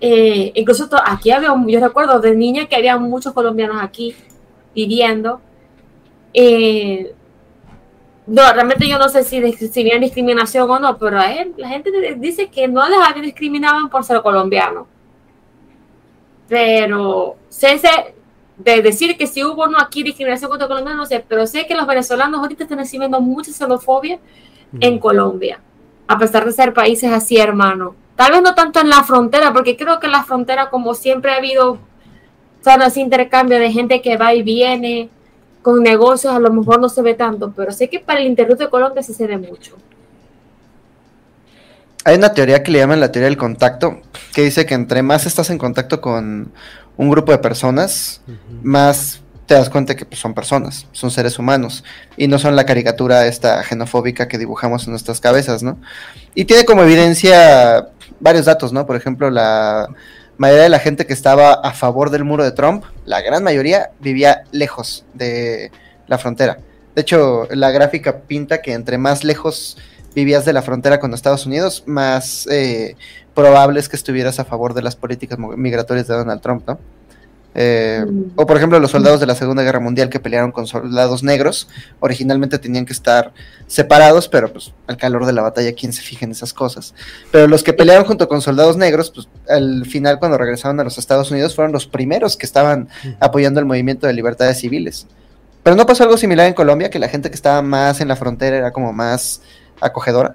eh, 0.00 0.52
incluso 0.54 0.88
aquí 1.04 1.30
había, 1.30 1.54
yo 1.66 1.80
recuerdo 1.80 2.20
de 2.20 2.34
niña 2.34 2.66
que 2.66 2.76
había 2.76 2.96
muchos 2.98 3.32
colombianos 3.32 3.82
aquí 3.82 4.14
viviendo. 4.74 5.40
Eh, 6.32 7.14
no, 8.26 8.52
realmente 8.52 8.88
yo 8.88 8.98
no 8.98 9.08
sé 9.08 9.22
si, 9.22 9.52
si 9.52 9.80
había 9.80 9.98
discriminación 9.98 10.70
o 10.70 10.78
no, 10.78 10.98
pero 10.98 11.20
a 11.20 11.32
él, 11.32 11.52
la 11.56 11.68
gente 11.68 11.90
dice 12.18 12.48
que 12.48 12.66
no 12.68 12.88
les 12.88 12.98
habían 12.98 13.24
discriminaban 13.24 13.90
por 13.90 14.02
ser 14.02 14.22
colombiano. 14.22 14.86
Pero 16.54 17.34
sé, 17.48 17.78
sé- 17.80 18.14
de 18.56 18.80
decir 18.80 19.18
que 19.18 19.26
si 19.26 19.42
hubo 19.42 19.62
o 19.64 19.66
no 19.66 19.76
aquí 19.80 20.04
discriminación 20.04 20.48
contra 20.48 20.68
colombianos, 20.68 21.00
no 21.00 21.06
sé, 21.06 21.24
pero 21.28 21.48
sé 21.48 21.66
que 21.66 21.74
los 21.74 21.84
venezolanos 21.84 22.38
ahorita 22.38 22.62
están 22.62 22.78
recibiendo 22.78 23.20
mucha 23.20 23.50
xenofobia 23.52 24.20
en 24.78 25.00
Colombia, 25.00 25.58
a 26.06 26.16
pesar 26.16 26.44
de 26.44 26.52
ser 26.52 26.72
países 26.72 27.10
así, 27.12 27.38
hermano. 27.38 27.96
Tal 28.14 28.30
vez 28.30 28.42
no 28.42 28.54
tanto 28.54 28.78
en 28.78 28.88
la 28.88 29.02
frontera, 29.02 29.52
porque 29.52 29.76
creo 29.76 29.98
que 29.98 30.06
en 30.06 30.12
la 30.12 30.22
frontera, 30.22 30.70
como 30.70 30.94
siempre 30.94 31.32
ha 31.32 31.38
habido 31.38 31.78
solo 32.62 32.84
ese 32.84 33.00
intercambio 33.00 33.58
de 33.58 33.72
gente 33.72 34.00
que 34.00 34.16
va 34.16 34.32
y 34.32 34.44
viene 34.44 35.08
con 35.60 35.82
negocios, 35.82 36.32
a 36.32 36.38
lo 36.38 36.52
mejor 36.52 36.80
no 36.80 36.88
se 36.88 37.02
ve 37.02 37.14
tanto, 37.14 37.52
pero 37.56 37.72
sé 37.72 37.88
que 37.90 37.98
para 37.98 38.20
el 38.20 38.26
interior 38.28 38.56
de 38.56 38.70
Colombia 38.70 39.02
sí 39.02 39.12
se 39.12 39.26
ve 39.26 39.38
mucho. 39.38 39.74
Hay 42.04 42.16
una 42.16 42.34
teoría 42.34 42.62
que 42.62 42.70
le 42.70 42.78
llaman 42.78 43.00
la 43.00 43.10
teoría 43.10 43.28
del 43.28 43.38
contacto, 43.38 44.00
que 44.34 44.42
dice 44.42 44.66
que 44.66 44.74
entre 44.74 45.02
más 45.02 45.24
estás 45.24 45.48
en 45.48 45.56
contacto 45.56 46.02
con 46.02 46.52
un 46.96 47.10
grupo 47.10 47.32
de 47.32 47.38
personas, 47.38 48.20
más 48.62 49.20
te 49.46 49.54
das 49.54 49.70
cuenta 49.70 49.94
que 49.94 50.04
pues, 50.04 50.20
son 50.20 50.34
personas, 50.34 50.86
son 50.92 51.10
seres 51.10 51.38
humanos, 51.38 51.82
y 52.16 52.28
no 52.28 52.38
son 52.38 52.56
la 52.56 52.66
caricatura 52.66 53.26
esta 53.26 53.62
xenofóbica 53.62 54.28
que 54.28 54.38
dibujamos 54.38 54.84
en 54.84 54.90
nuestras 54.90 55.20
cabezas, 55.20 55.62
¿no? 55.62 55.78
Y 56.34 56.44
tiene 56.44 56.64
como 56.64 56.82
evidencia 56.82 57.88
varios 58.20 58.46
datos, 58.46 58.72
¿no? 58.72 58.86
Por 58.86 58.96
ejemplo, 58.96 59.30
la 59.30 59.88
mayoría 60.36 60.64
de 60.64 60.68
la 60.68 60.78
gente 60.80 61.06
que 61.06 61.12
estaba 61.12 61.54
a 61.54 61.72
favor 61.72 62.10
del 62.10 62.24
muro 62.24 62.44
de 62.44 62.52
Trump, 62.52 62.84
la 63.06 63.22
gran 63.22 63.42
mayoría 63.42 63.90
vivía 64.00 64.44
lejos 64.52 65.04
de 65.14 65.70
la 66.06 66.18
frontera. 66.18 66.58
De 66.94 67.02
hecho, 67.02 67.48
la 67.50 67.70
gráfica 67.70 68.20
pinta 68.20 68.62
que 68.62 68.72
entre 68.72 68.98
más 68.98 69.24
lejos 69.24 69.76
vivías 70.14 70.44
de 70.44 70.52
la 70.52 70.62
frontera 70.62 71.00
con 71.00 71.12
Estados 71.14 71.46
Unidos, 71.46 71.84
más 71.86 72.46
eh, 72.50 72.96
probable 73.34 73.80
es 73.80 73.88
que 73.88 73.96
estuvieras 73.96 74.38
a 74.38 74.44
favor 74.44 74.74
de 74.74 74.82
las 74.82 74.96
políticas 74.96 75.38
migratorias 75.38 76.06
de 76.06 76.14
Donald 76.14 76.40
Trump, 76.40 76.66
¿no? 76.66 76.78
Eh, 77.56 78.04
O 78.34 78.46
por 78.46 78.56
ejemplo 78.56 78.80
los 78.80 78.90
soldados 78.90 79.20
de 79.20 79.26
la 79.26 79.36
Segunda 79.36 79.62
Guerra 79.62 79.78
Mundial 79.78 80.08
que 80.08 80.18
pelearon 80.18 80.50
con 80.50 80.66
soldados 80.66 81.22
negros, 81.22 81.68
originalmente 82.00 82.58
tenían 82.58 82.84
que 82.84 82.92
estar 82.92 83.32
separados, 83.68 84.28
pero 84.28 84.52
pues 84.52 84.72
al 84.88 84.96
calor 84.96 85.24
de 85.24 85.32
la 85.32 85.42
batalla, 85.42 85.72
¿quién 85.72 85.92
se 85.92 86.02
fija 86.02 86.24
en 86.24 86.32
esas 86.32 86.52
cosas? 86.52 86.94
Pero 87.30 87.46
los 87.46 87.62
que 87.62 87.72
pelearon 87.72 88.06
junto 88.06 88.26
con 88.26 88.42
soldados 88.42 88.76
negros, 88.76 89.12
pues 89.12 89.28
al 89.48 89.86
final 89.86 90.18
cuando 90.18 90.36
regresaron 90.36 90.80
a 90.80 90.84
los 90.84 90.98
Estados 90.98 91.30
Unidos 91.30 91.54
fueron 91.54 91.72
los 91.72 91.86
primeros 91.86 92.36
que 92.36 92.46
estaban 92.46 92.88
apoyando 93.20 93.60
el 93.60 93.66
movimiento 93.66 94.08
de 94.08 94.14
libertades 94.14 94.58
civiles. 94.58 95.06
Pero 95.62 95.76
no 95.76 95.86
pasó 95.86 96.02
algo 96.02 96.16
similar 96.16 96.48
en 96.48 96.54
Colombia, 96.54 96.90
que 96.90 96.98
la 96.98 97.08
gente 97.08 97.30
que 97.30 97.36
estaba 97.36 97.62
más 97.62 98.00
en 98.00 98.08
la 98.08 98.16
frontera 98.16 98.56
era 98.56 98.72
como 98.72 98.92
más 98.92 99.40
acogedora. 99.80 100.34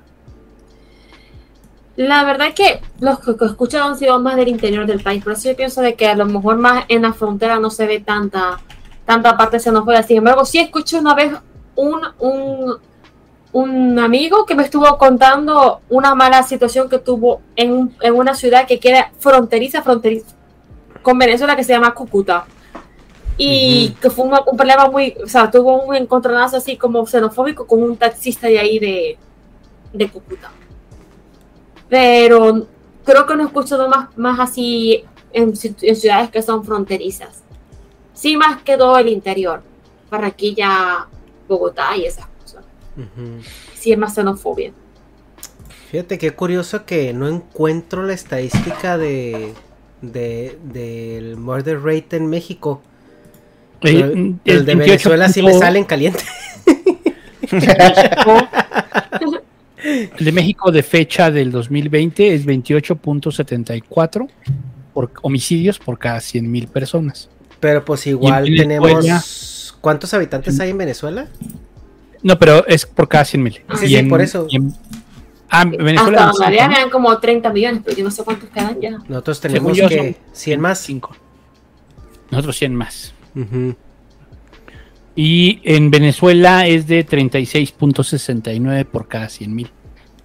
La 1.95 2.24
verdad 2.24 2.53
que 2.56 2.80
los 3.01 3.19
que 3.19 3.32
escuchado 3.45 3.90
han 3.90 3.98
sido 3.98 4.19
más 4.22 4.38
del 4.38 4.48
interior 4.48 4.85
del 4.85 5.03
país, 5.03 5.22
por 5.22 5.34
eso 5.34 5.50
yo 5.50 5.56
pienso 5.58 5.82
de 5.82 5.95
que 5.95 6.08
a 6.08 6.16
lo 6.16 6.26
mejor 6.26 6.56
más 6.58 6.85
en 6.88 7.01
la 7.01 7.11
frontera 7.11 7.59
no 7.59 7.69
se 7.69 7.85
ve 7.88 8.00
tanta, 8.00 8.59
tanta 9.06 9.35
parte 9.35 9.59
xenofobia. 9.59 10.01
Sin 10.03 10.18
embargo, 10.18 10.45
sí 10.45 10.59
escuché 10.59 10.98
una 10.98 11.14
vez 11.14 11.34
un, 11.76 12.00
un, 12.19 12.77
un 13.51 14.00
amigo 14.00 14.45
que 14.45 14.56
me 14.56 14.64
estuvo 14.64 14.98
contando 14.98 15.82
una 15.90 16.16
mala 16.16 16.42
situación 16.43 16.88
que 16.88 17.00
tuvo 17.00 17.42
en, 17.58 17.74
un- 17.74 17.95
en 18.00 18.14
una 18.16 18.34
ciudad 18.34 18.66
que 18.66 18.80
queda 18.80 19.11
fronteriza, 19.19 19.82
fronteriza 19.82 20.27
con 21.01 21.18
Venezuela 21.18 21.58
que 21.58 21.66
se 21.66 21.74
llama 21.74 21.93
Cúcuta. 21.93 22.45
Y 23.38 23.90
que 24.01 24.09
fue 24.09 24.24
una- 24.26 24.42
un 24.50 24.56
problema 24.56 24.90
muy, 24.90 25.16
o 25.22 25.27
sea, 25.27 25.51
tuvo 25.51 25.82
un 25.84 25.95
encontronazo 25.95 26.56
así 26.58 26.77
como 26.77 27.06
xenofóbico 27.06 27.68
con 27.68 27.84
un 27.84 27.98
taxista 27.98 28.48
de 28.48 28.59
ahí 28.59 28.80
de, 28.80 29.18
de 29.93 30.09
Cúcuta 30.09 30.51
pero 31.90 32.68
creo 33.03 33.26
que 33.26 33.35
no 33.35 33.43
he 33.43 33.45
escuchado 33.48 33.90
más, 33.90 34.16
más 34.16 34.40
así 34.40 35.03
en, 35.34 35.53
ci- 35.53 35.76
en 35.82 35.95
ciudades 35.95 36.30
que 36.30 36.42
son 36.43 36.64
fronterizas. 36.64 37.42
Sí, 38.14 38.38
más 38.38 38.61
que 38.61 38.77
todo 38.77 38.95
el 39.00 39.08
interior. 39.09 39.64
Barranquilla, 40.11 41.08
Bogotá 41.48 41.98
y 41.98 42.06
esas 42.06 42.27
cosas. 42.42 42.64
Ujú. 42.95 43.42
Sí, 43.74 43.92
es 43.92 43.98
más 43.98 44.14
xenofobia. 44.14 44.72
Fíjate 45.90 46.19
qué 46.19 46.30
curioso 46.32 46.85
que 46.85 47.11
no 47.14 47.27
encuentro 47.27 48.03
la 48.03 48.14
estadística 48.14 49.00
de, 49.00 49.53
de 50.03 50.59
del 50.66 51.38
murder 51.38 51.82
rate 51.82 52.18
en 52.18 52.27
México. 52.27 52.82
Pero- 53.82 54.06
el 54.11 54.35
el 54.45 54.66
de 54.66 54.76
28 54.76 55.09
Venezuela 55.09 55.30
sí 55.30 55.42
me 55.42 55.50
punto- 55.51 55.66
sale 55.66 55.80
en 55.80 55.85
caliente. 55.85 56.24
El 60.18 60.26
de 60.26 60.32
México 60.32 60.72
de 60.72 60.84
fecha 60.84 61.32
del 61.32 61.51
2020 61.51 62.34
es 62.34 62.45
28.74 62.45 64.27
por 64.93 65.11
homicidios 65.22 65.80
por 65.80 65.98
cada 66.00 66.19
100.000 66.19 66.68
personas. 66.68 67.30
Pero 67.59 67.84
pues 67.85 68.06
igual 68.08 68.45
tenemos... 68.45 69.76
¿Cuántos 69.82 70.14
habitantes 70.14 70.59
hay 70.59 70.72
en 70.72 70.77
Venezuela? 70.77 71.27
No, 72.22 72.38
pero 72.38 72.66
es 72.68 72.85
por 72.85 73.08
cada 73.08 73.24
100.000. 73.24 73.61
Sí, 73.80 73.85
Y 73.85 73.88
sí, 73.90 73.95
en- 73.95 74.09
por 74.09 74.22
eso. 74.22 74.48
en- 74.51 74.74
ah, 75.50 75.64
Venezuela. 75.66 76.30
Hasta 76.30 76.45
cinco, 76.45 76.51
¿no? 76.51 76.66
habían 76.66 76.90
como 76.90 77.18
30 77.18 77.53
millones, 77.53 77.82
pero 77.85 77.95
yo 77.98 78.03
no 78.03 78.11
sé 78.11 78.24
cuántos 78.24 78.50
quedan 78.50 78.80
ya. 78.82 78.98
Nosotros 79.08 79.40
tenemos 79.40 79.77
yo 79.77 79.88
que 79.88 79.98
son 79.98 80.16
100 80.34 80.59
más. 80.61 80.80
5. 80.80 81.16
Nosotros 82.32 82.58
100 82.58 82.76
más. 82.76 83.14
Ujú. 83.35 83.76
Y 85.16 85.61
en 85.64 85.92
Venezuela 85.92 86.68
es 86.68 86.88
de 86.88 87.06
36.69 87.06 88.85
por 88.85 89.08
cada 89.08 89.27
100.000. 89.27 89.69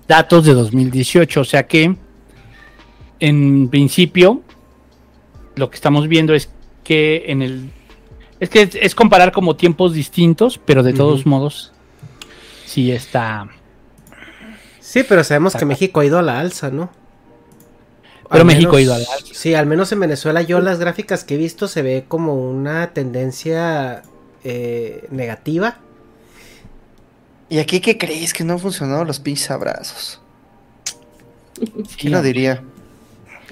Datos 0.07 0.45
de 0.45 0.55
2018, 0.55 1.41
o 1.41 1.45
sea 1.45 1.67
que 1.67 1.97
en 3.21 3.69
principio 3.69 4.43
lo 5.57 5.71
que 5.71 5.77
estamos 5.77 6.09
viendo 6.09 6.35
es 6.35 6.51
que 6.83 7.25
en 7.29 7.43
el 7.43 7.71
es 8.41 8.51
que 8.51 8.63
es, 8.63 8.75
es 8.75 8.95
comparar 8.95 9.33
como 9.33 9.57
tiempos 9.57 9.95
distintos, 9.95 10.61
pero 10.63 10.83
de 10.83 10.93
todos 10.93 11.25
modos 11.25 11.73
sí 12.67 12.91
está 12.93 13.49
Sí, 14.95 15.03
pero 15.03 15.25
sabemos 15.25 15.57
que. 15.57 15.65
México 15.65 15.99
ha 15.99 16.05
ido 16.05 16.19
a 16.19 16.23
la 16.23 16.39
alza, 16.39 16.71
¿no? 16.71 16.89
Pero 18.31 18.43
Al 18.43 18.47
México 18.47 18.77
ha 18.77 18.81
ido 18.81 18.95
a 18.95 18.99
la 18.99 19.07
alza. 19.13 19.33
Sí, 19.33 19.53
al 19.55 19.67
menos 19.67 19.91
en 19.91 19.99
Venezuela 19.99 20.41
yo 20.43 20.61
las 20.61 20.79
gráficas 20.79 21.25
que 21.25 21.35
he 21.35 21.37
visto 21.37 21.67
se 21.67 21.83
ve 21.83 22.05
como 22.07 22.35
una 22.35 22.93
tendencia 22.93 24.03
eh, 24.45 25.09
negativa. 25.11 25.79
¿Y 27.55 27.61
aquí 27.61 27.79
qué 27.79 27.97
crees? 27.97 28.35
Que 28.35 28.43
no 28.43 28.55
han 28.55 28.59
funcionado 28.59 29.05
los 29.05 29.21
pinches 29.21 29.49
abrazos. 29.49 30.21
¿Quién 31.97 32.13
lo 32.13 32.21
diría? 32.21 32.65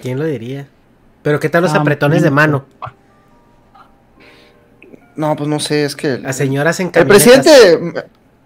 ¿Quién 0.03 0.19
lo 0.19 0.25
diría? 0.25 0.67
Pero 1.23 1.39
¿qué 1.39 1.49
tal 1.49 1.63
los 1.63 1.73
Ah, 1.73 1.77
apretones 1.77 2.21
de 2.21 2.33
mm. 2.33 2.35
mano? 2.35 2.65
No, 5.15 5.37
pues 5.37 5.49
no 5.49 5.61
sé, 5.61 5.85
es 5.85 5.95
que... 5.95 6.19
Las 6.19 6.35
señoras 6.35 6.81
en 6.81 6.91
El 6.93 7.07
presidente, 7.07 7.79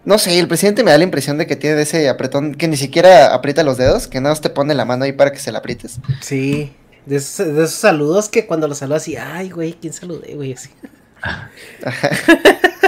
no 0.05 0.19
sé, 0.19 0.39
el 0.39 0.47
presidente 0.47 0.85
me 0.85 0.91
da 0.91 0.99
la 0.99 1.05
impresión 1.05 1.39
de 1.39 1.47
que 1.47 1.57
tiene 1.57 1.81
ese 1.81 2.07
apretón 2.11 2.55
que 2.55 2.69
ni 2.69 2.77
siquiera 2.77 3.33
aprieta 3.33 3.63
los 3.63 3.79
dedos, 3.79 4.09
que 4.09 4.21
nada 4.21 4.35
más 4.35 4.43
te 4.43 4.51
pone 4.51 4.75
la 4.75 4.85
mano 4.85 5.05
ahí 5.05 5.15
para 5.15 5.33
que 5.33 5.39
se 5.39 5.53
la 5.53 5.61
aprietes. 5.61 6.01
Sí, 6.21 6.75
de 7.07 7.17
esos, 7.17 7.47
de 7.47 7.65
esos 7.65 7.71
saludos 7.77 8.29
que 8.29 8.47
cuando 8.47 8.69
los 8.69 8.77
saludas 8.77 9.05
así, 9.05 9.17
ay, 9.17 9.49
güey, 9.49 9.73
¿quién 9.73 9.95
saludé, 9.95 10.35
güey? 10.35 10.53
Así. 10.53 10.69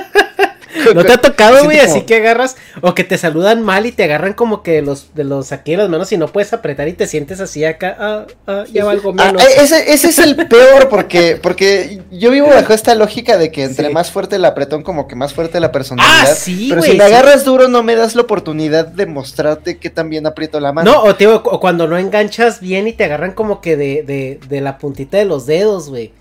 ¿No 0.95 1.05
te 1.05 1.13
ha 1.13 1.19
tocado, 1.19 1.65
güey? 1.65 1.79
Así 1.79 2.03
que 2.03 2.17
agarras, 2.17 2.57
o 2.81 2.95
que 2.95 3.05
te 3.05 3.19
saludan 3.19 3.63
mal 3.63 3.87
y 3.87 3.93
te 3.93 4.05
agarran 4.05 4.33
como 4.35 4.63
que 4.63 4.73
de 4.73 4.83
los, 4.83 5.15
de 5.15 5.25
los 5.25 5.53
aquí 5.53 5.73
de 5.73 5.79
las 5.79 5.89
manos 5.89 6.11
y 6.13 6.17
no 6.17 6.29
puedes 6.29 6.53
apretar 6.53 6.89
y 6.89 6.93
te 6.93 7.07
sientes 7.07 7.41
así 7.41 7.65
acá, 7.65 7.97
ah, 7.99 8.27
ah, 8.47 8.65
ya 8.73 8.85
Ah, 8.89 8.95
menos. 9.13 9.43
eh, 9.43 9.47
ese, 9.61 9.93
ese 9.93 10.09
es 10.09 10.19
el 10.19 10.37
peor 10.49 10.89
porque, 10.89 11.39
porque 11.43 12.01
yo 12.11 12.31
vivo 12.31 12.49
bajo 12.49 12.73
esta 12.73 12.95
lógica 12.95 13.37
de 13.39 13.51
que 13.53 13.65
entre 13.65 13.89
Sí. 13.89 13.93
más 13.93 14.11
fuerte 14.11 14.37
el 14.37 14.45
apretón, 14.45 14.83
como 14.83 15.07
que 15.09 15.15
más 15.15 15.33
fuerte 15.35 15.61
la 15.61 15.73
personalidad. 15.73 16.31
Ah, 16.31 16.35
sí, 16.35 16.67
pero 16.69 16.81
güey, 16.81 16.93
si 16.93 16.99
me 16.99 17.07
sí. 17.07 17.13
agarras 17.13 17.45
duro, 17.45 17.69
no 17.69 17.83
me 17.83 17.97
das 17.97 18.15
la 18.15 18.23
oportunidad 18.23 18.87
de 18.87 19.07
mostrarte 19.07 19.79
que 19.79 19.91
también 19.91 20.27
aprieto 20.27 20.59
la 20.61 20.73
mano. 20.73 20.91
No, 20.93 21.03
o, 21.03 21.15
te 21.15 21.27
o 21.27 21.61
cuando 21.61 21.87
no 21.87 21.99
enganchas 21.99 22.61
bien 22.61 22.89
y 22.89 22.93
te 22.93 23.05
agarran 23.05 23.33
como 23.33 23.61
que 23.61 23.77
de, 23.77 24.03
de, 24.03 24.41
de 24.49 24.61
la 24.61 24.79
puntita 24.79 25.17
de 25.19 25.25
los 25.25 25.47
dedos, 25.47 25.89
güey. 25.89 26.13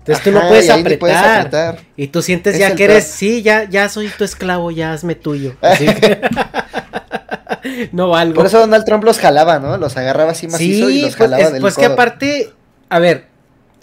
Entonces 0.00 0.24
tú 0.24 0.30
no 0.32 0.38
Ajá, 0.40 0.48
puedes 0.48 0.66
y 0.66 0.70
apretar, 0.70 0.98
puedes 0.98 1.16
apretar. 1.16 1.78
Y 1.96 2.06
tú 2.08 2.22
sientes 2.22 2.54
Es 2.54 2.60
ya 2.60 2.74
que 2.74 2.84
eres, 2.84 3.04
sí, 3.04 3.42
ya, 3.42 3.64
ya 3.68 3.88
soy 3.88 4.08
tu 4.08 4.24
esclavo, 4.24 4.70
ya 4.70 4.92
hazme 4.92 5.14
tuyo. 5.14 5.54
Así 5.62 5.86
que- 5.86 6.20
no 7.92 8.08
valgo. 8.08 8.34
Por 8.34 8.46
eso 8.46 8.58
Donald 8.60 8.84
Trump 8.84 9.04
los 9.04 9.18
jalaba, 9.18 9.58
¿no? 9.58 9.76
Los 9.76 9.96
agarraba 9.96 10.32
así 10.32 10.46
macizo 10.48 10.90
y 10.90 11.02
los 11.02 11.16
pues, 11.16 11.16
jalaba 11.16 11.42
es- 11.44 11.52
del 11.52 11.60
pues 11.60 11.76
que 11.76 11.84
aparte, 11.84 12.50
a 12.88 12.98
ver, 12.98 13.26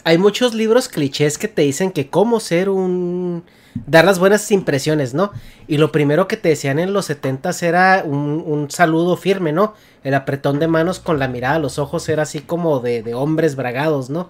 hay 0.04 0.18
muchos 0.18 0.54
libros 0.54 0.88
clichés 0.90 1.38
que 1.38 1.48
te 1.48 1.62
dicen 1.64 1.92
que 1.92 2.10
cómo 2.10 2.40
ser 2.40 2.70
un... 2.70 3.44
dar 3.86 4.06
las 4.06 4.20
buenas 4.20 4.50
impresiones, 4.52 5.14
¿no? 5.14 5.32
Y 5.68 5.78
lo 5.78 5.92
primero 5.92 6.28
que 6.28 6.38
te 6.38 6.50
decían 6.50 6.80
en 6.80 6.94
los 6.94 7.06
setentas 7.06 7.62
era 7.62 8.04
un, 8.06 8.44
un 8.46 8.72
saludo 8.72 9.18
firme, 9.18 9.52
¿no? 9.52 9.74
El 10.04 10.14
apretón 10.14 10.60
de 10.60 10.68
manos 10.68 11.00
con 11.00 11.20
la 11.20 11.28
mirada 11.28 11.56
a 11.56 11.60
los 11.60 11.78
ojos 11.78 12.08
era 12.10 12.24
así 12.24 12.40
como 12.40 12.80
de, 12.80 13.04
de 13.04 13.14
hombres 13.14 13.56
bragados, 13.56 14.10
¿no? 14.10 14.30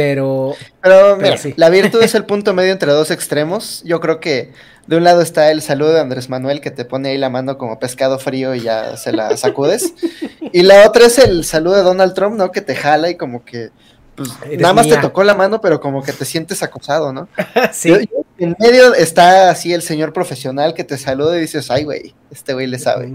Pero... 0.00 0.54
Pero 0.80 1.16
mira, 1.16 1.36
sí. 1.36 1.52
la 1.56 1.68
virtud 1.68 2.02
es 2.02 2.14
el 2.14 2.24
punto 2.30 2.54
medio 2.54 2.72
entre 2.72 2.90
dos 2.92 3.10
extremos. 3.10 3.82
Yo 3.84 4.00
creo 4.00 4.18
que 4.18 4.52
de 4.86 4.96
un 4.96 5.04
lado 5.04 5.20
está 5.20 5.50
el 5.50 5.60
saludo 5.60 5.92
de 5.92 6.00
Andrés 6.00 6.30
Manuel 6.30 6.62
que 6.62 6.70
te 6.70 6.86
pone 6.86 7.10
ahí 7.10 7.18
la 7.18 7.28
mano 7.28 7.58
como 7.58 7.78
pescado 7.78 8.18
frío 8.18 8.54
y 8.54 8.60
ya 8.62 8.96
se 8.96 9.12
la 9.12 9.36
sacudes. 9.36 9.92
y 10.52 10.62
la 10.62 10.86
otra 10.88 11.04
es 11.06 11.18
el 11.18 11.44
saludo 11.44 11.76
de 11.76 11.82
Donald 11.82 12.14
Trump, 12.14 12.36
¿no? 12.36 12.50
Que 12.50 12.62
te 12.62 12.74
jala 12.74 13.10
y 13.10 13.16
como 13.16 13.44
que 13.44 13.68
pues 14.16 14.30
nada 14.58 14.72
más 14.74 14.86
mía. 14.86 14.96
te 14.96 15.02
tocó 15.02 15.22
la 15.22 15.34
mano, 15.34 15.60
pero 15.60 15.80
como 15.80 16.02
que 16.02 16.12
te 16.12 16.24
sientes 16.24 16.62
acosado, 16.62 17.12
¿no? 17.12 17.28
sí. 17.72 17.90
Yo- 17.90 18.00
yo- 18.00 18.06
en 18.38 18.56
medio 18.58 18.94
está 18.94 19.50
así 19.50 19.74
el 19.74 19.82
señor 19.82 20.14
profesional 20.14 20.72
que 20.72 20.82
te 20.82 20.96
saluda 20.96 21.36
y 21.36 21.40
dices, 21.42 21.70
ay, 21.70 21.84
güey, 21.84 22.14
este 22.30 22.54
güey 22.54 22.66
le 22.66 22.78
sabe. 22.78 23.12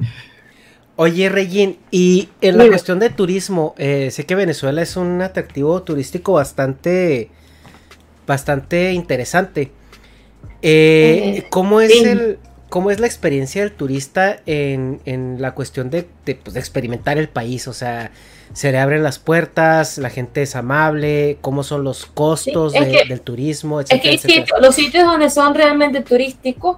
Oye, 0.98 1.28
Regín, 1.30 1.78
y 1.92 2.30
en 2.42 2.58
la 2.58 2.68
cuestión 2.68 3.00
de 3.00 3.10
turismo, 3.10 3.76
eh, 3.78 4.12
sé 4.12 4.26
que 4.26 4.34
Venezuela 4.36 4.82
es 4.82 4.96
un 4.96 5.22
atractivo 5.22 5.84
turístico 5.84 6.34
bastante, 6.34 7.30
bastante 8.26 8.94
interesante. 8.94 9.72
Eh, 10.62 11.34
Eh, 11.38 11.48
¿Cómo 11.50 11.82
es 11.82 11.92
el, 12.04 12.40
cómo 12.70 12.92
es 12.92 13.00
la 13.02 13.08
experiencia 13.08 13.62
del 13.62 13.74
turista 13.74 14.38
en, 14.46 15.02
en 15.06 15.42
la 15.42 15.54
cuestión 15.54 15.90
de, 15.90 16.08
de, 16.26 16.36
pues, 16.36 16.54
de 16.54 16.60
experimentar 16.62 17.18
el 17.18 17.28
país? 17.28 17.68
O 17.68 17.74
sea, 17.74 18.12
se 18.54 18.72
le 18.72 18.78
abren 18.80 19.04
las 19.04 19.20
puertas, 19.20 19.98
la 19.98 20.10
gente 20.10 20.44
es 20.44 20.56
amable, 20.56 21.38
cómo 21.42 21.64
son 21.64 21.84
los 21.84 22.06
costos 22.06 22.72
Sí, 22.72 22.80
es 22.80 22.86
de- 22.86 22.92
que- 22.92 23.06
del 23.10 23.20
turismo, 23.22 23.82
Es 23.82 23.90
que 23.90 24.14
etcétera, 24.14 24.46
los 24.62 24.74
sitios 24.76 25.04
donde 25.06 25.30
son 25.30 25.54
realmente 25.56 26.00
turísticos, 26.02 26.78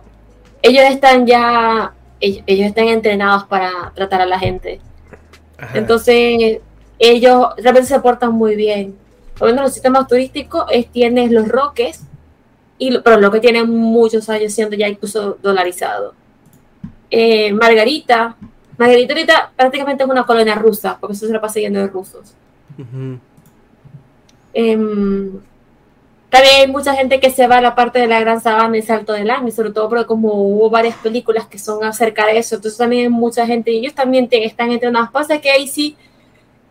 ellos 0.64 0.84
están 0.90 1.28
ya, 1.28 1.94
ellos, 2.20 2.44
ellos 2.48 2.68
están 2.68 2.88
entrenados 2.88 3.46
para 3.46 3.92
tratar 3.96 4.22
a 4.22 4.26
la 4.26 4.40
gente. 4.40 4.80
Ajá. 5.58 5.78
Entonces, 5.78 6.60
ellos 7.00 7.48
realmente 7.58 7.88
se 7.88 8.00
portan 8.00 8.34
muy 8.34 8.56
bien. 8.56 8.96
Por 9.38 9.48
lo 9.48 9.54
menos 9.54 9.66
los 9.68 9.74
sistemas 9.74 10.08
turísticos 10.08 10.66
es, 10.72 10.92
tienes 10.92 11.32
los 11.32 11.48
roques, 11.48 12.02
y, 12.80 12.98
pero 13.00 13.20
lo 13.20 13.32
que 13.32 13.40
tiene 13.40 13.64
muchos 13.64 14.30
años 14.30 14.54
siendo 14.54 14.76
ya 14.76 14.88
incluso 14.88 15.38
dolarizado. 15.42 16.14
Eh, 17.10 17.54
Margarita, 17.54 18.36
Margarita 18.78 19.14
ahorita 19.14 19.52
prácticamente 19.56 20.04
es 20.04 20.10
una 20.10 20.26
colonia 20.26 20.56
rusa, 20.56 20.98
porque 21.00 21.14
eso 21.14 21.28
se 21.28 21.34
la 21.34 21.42
pasa 21.42 21.60
yendo 21.60 21.80
de 21.80 21.88
rusos. 21.88 22.34
También 26.30 26.56
hay 26.62 26.68
mucha 26.68 26.94
gente 26.94 27.20
que 27.20 27.30
se 27.32 27.48
va 27.48 27.58
a 27.58 27.62
la 27.62 27.74
parte 27.76 28.00
de 28.00 28.08
la 28.08 28.20
Gran 28.20 28.42
Sabana 28.42 28.78
y 28.78 28.82
Salto 28.82 29.14
del 29.14 29.30
Ángel, 29.30 29.52
sobre 29.52 29.72
todo 29.72 29.88
porque 29.90 30.06
como 30.06 30.34
hubo 30.34 30.70
varias 30.70 30.96
películas 30.98 31.48
que 31.48 31.58
son 31.58 31.84
acerca 31.84 32.26
de 32.26 32.38
eso, 32.38 32.56
entonces 32.56 32.78
también 32.78 33.04
hay 33.04 33.10
mucha 33.10 33.46
gente 33.46 33.72
y 33.72 33.78
ellos 33.80 33.94
también 33.96 34.28
te- 34.28 34.44
están 34.46 34.72
entrenados. 34.72 35.10
Pasa 35.12 35.40
que 35.40 35.50
ahí 35.50 35.68
sí, 35.68 35.96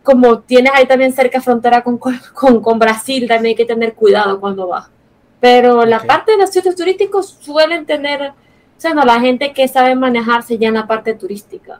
como 0.03 0.39
tienes 0.39 0.71
ahí 0.75 0.85
también 0.85 1.11
cerca 1.11 1.41
frontera 1.41 1.81
con, 1.83 1.97
con, 1.97 2.61
con 2.61 2.79
Brasil, 2.79 3.27
también 3.27 3.51
hay 3.51 3.55
que 3.55 3.65
tener 3.65 3.93
cuidado 3.93 4.39
cuando 4.39 4.67
vas. 4.67 4.87
Pero 5.39 5.85
la 5.85 5.97
Ok. 5.97 6.05
parte 6.05 6.31
de 6.33 6.37
los 6.37 6.49
sitios 6.51 6.75
turísticos 6.75 7.37
suelen 7.41 7.85
tener, 7.85 8.21
o 8.29 8.33
sea, 8.77 8.93
no, 8.93 9.03
la 9.03 9.19
gente 9.19 9.53
que 9.53 9.67
sabe 9.67 9.95
manejarse 9.95 10.57
ya 10.57 10.67
en 10.69 10.75
la 10.75 10.87
parte 10.87 11.13
turística 11.15 11.79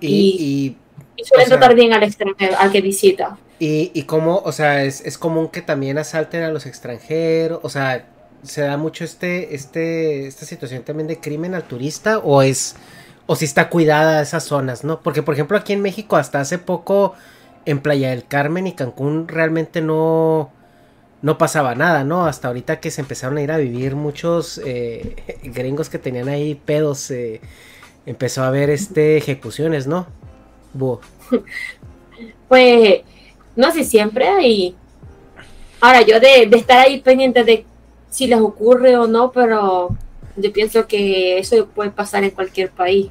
Y, 0.00 0.08
y 0.08 0.76
y 1.16 1.24
suelen 1.24 1.46
O 1.46 1.48
sea- 1.48 1.58
tratar 1.58 1.74
bien 1.76 1.92
al 1.92 2.02
extranjero, 2.02 2.56
al 2.58 2.72
que 2.72 2.80
visita. 2.80 3.36
Y, 3.60 3.92
y 3.94 4.04
cómo, 4.04 4.38
o 4.38 4.52
sea, 4.52 4.84
es, 4.84 5.02
es 5.02 5.18
común 5.18 5.48
que 5.48 5.62
también 5.62 5.98
asalten 5.98 6.42
a 6.42 6.50
los 6.50 6.66
extranjeros, 6.66 7.60
o 7.62 7.68
sea, 7.68 8.06
se 8.42 8.62
da 8.62 8.78
mucho 8.78 9.04
este, 9.04 9.54
este, 9.54 10.26
esta 10.26 10.46
situación 10.46 10.82
también 10.82 11.06
de 11.06 11.20
crimen 11.20 11.54
al 11.54 11.64
turista, 11.64 12.18
o 12.18 12.40
es, 12.42 12.74
o 13.26 13.36
si 13.36 13.44
está 13.44 13.68
cuidada 13.68 14.22
esas 14.22 14.44
zonas, 14.44 14.82
¿no? 14.82 15.02
Porque, 15.02 15.22
por 15.22 15.34
ejemplo, 15.34 15.58
aquí 15.58 15.74
en 15.74 15.82
México 15.82 16.16
hasta 16.16 16.40
hace 16.40 16.58
poco, 16.58 17.14
en 17.66 17.80
Playa 17.80 18.10
del 18.10 18.26
Carmen 18.26 18.66
y 18.66 18.72
Cancún, 18.72 19.28
realmente 19.28 19.82
no, 19.82 20.50
no 21.20 21.36
pasaba 21.36 21.74
nada, 21.74 22.02
¿no? 22.02 22.26
Hasta 22.26 22.48
ahorita 22.48 22.80
que 22.80 22.90
se 22.90 23.02
empezaron 23.02 23.36
a 23.36 23.42
ir 23.42 23.52
a 23.52 23.58
vivir 23.58 23.94
muchos 23.94 24.58
eh, 24.64 25.16
gringos 25.44 25.90
que 25.90 25.98
tenían 25.98 26.28
ahí 26.28 26.54
pedos, 26.54 27.10
eh, 27.10 27.42
empezó 28.06 28.42
a 28.42 28.48
haber 28.48 28.70
este 28.70 29.18
ejecuciones, 29.18 29.86
¿no? 29.86 30.06
Búho. 30.72 31.00
Pues, 32.48 33.02
no 33.60 33.70
sé, 33.72 33.84
siempre 33.84 34.26
hay. 34.28 34.74
Ahora, 35.80 36.02
yo 36.02 36.18
de, 36.20 36.46
de 36.46 36.56
estar 36.56 36.78
ahí 36.78 37.00
pendiente 37.00 37.44
de 37.44 37.64
si 38.10 38.26
les 38.26 38.40
ocurre 38.40 38.96
o 38.96 39.06
no, 39.06 39.30
pero 39.32 39.90
yo 40.36 40.52
pienso 40.52 40.86
que 40.86 41.38
eso 41.38 41.66
puede 41.66 41.90
pasar 41.90 42.24
en 42.24 42.30
cualquier 42.30 42.70
país. 42.70 43.08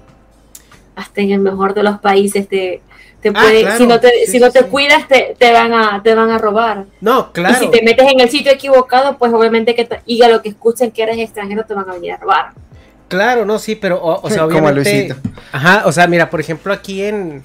Hasta 0.96 1.22
en 1.22 1.32
el 1.32 1.40
mejor 1.40 1.74
de 1.74 1.84
los 1.84 2.00
países 2.00 2.48
te, 2.48 2.82
te 3.22 3.30
Ah, 3.30 3.34
puede, 3.34 3.62
claro, 3.62 3.78
si 3.78 3.88
no 3.88 4.00
te, 4.00 4.10
sí, 4.26 4.32
si 4.34 4.40
no 4.40 4.52
te 4.52 4.60
sí. 4.60 4.66
cuidas, 4.66 5.08
te, 5.08 5.36
te 5.40 5.52
van 5.54 5.74
a, 5.74 6.04
te 6.04 6.14
van 6.14 6.30
a 6.30 6.38
robar. 6.38 6.86
No, 7.00 7.32
claro. 7.32 7.56
Y 7.56 7.60
si 7.66 7.72
te 7.72 7.82
metes 7.84 8.12
en 8.12 8.20
el 8.20 8.30
sitio 8.30 8.52
equivocado, 8.52 9.18
pues 9.18 9.34
obviamente 9.34 9.74
que 9.76 9.86
te- 9.86 10.02
y 10.06 10.22
a 10.22 10.28
lo 10.30 10.42
que 10.42 10.50
escuchen 10.50 10.92
que 10.92 11.04
eres 11.04 11.18
extranjero 11.18 11.64
te 11.64 11.74
van 11.74 11.90
a 11.90 11.94
venir 11.94 12.12
a 12.14 12.18
robar. 12.18 12.52
Claro, 13.08 13.46
no, 13.46 13.58
sí, 13.58 13.76
pero, 13.76 13.98
o, 14.02 14.22
o 14.22 14.30
sea, 14.30 14.44
Como 14.44 14.58
obviamente. 14.68 14.92
Luisito. 14.92 15.16
Ajá, 15.54 15.84
o 15.86 15.92
sea, 15.92 16.06
mira, 16.08 16.30
por 16.30 16.40
ejemplo, 16.42 16.74
aquí 16.74 17.02
en. 17.04 17.44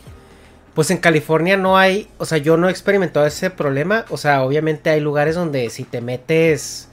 Pues 0.75 0.91
en 0.91 0.99
California 0.99 1.57
no 1.57 1.78
hay. 1.78 2.09
O 2.19 2.25
sea, 2.25 2.39
yo 2.39 2.57
no 2.57 2.69
he 2.69 2.70
experimentado 2.70 3.27
ese 3.27 3.51
problema. 3.51 4.05
O 4.11 4.17
sea, 4.17 4.43
obviamente 4.43 4.91
hay 4.91 5.01
lugares 5.01 5.35
donde 5.36 5.70
si 5.70 5.85
te 5.85 6.01
metes. 6.01 6.89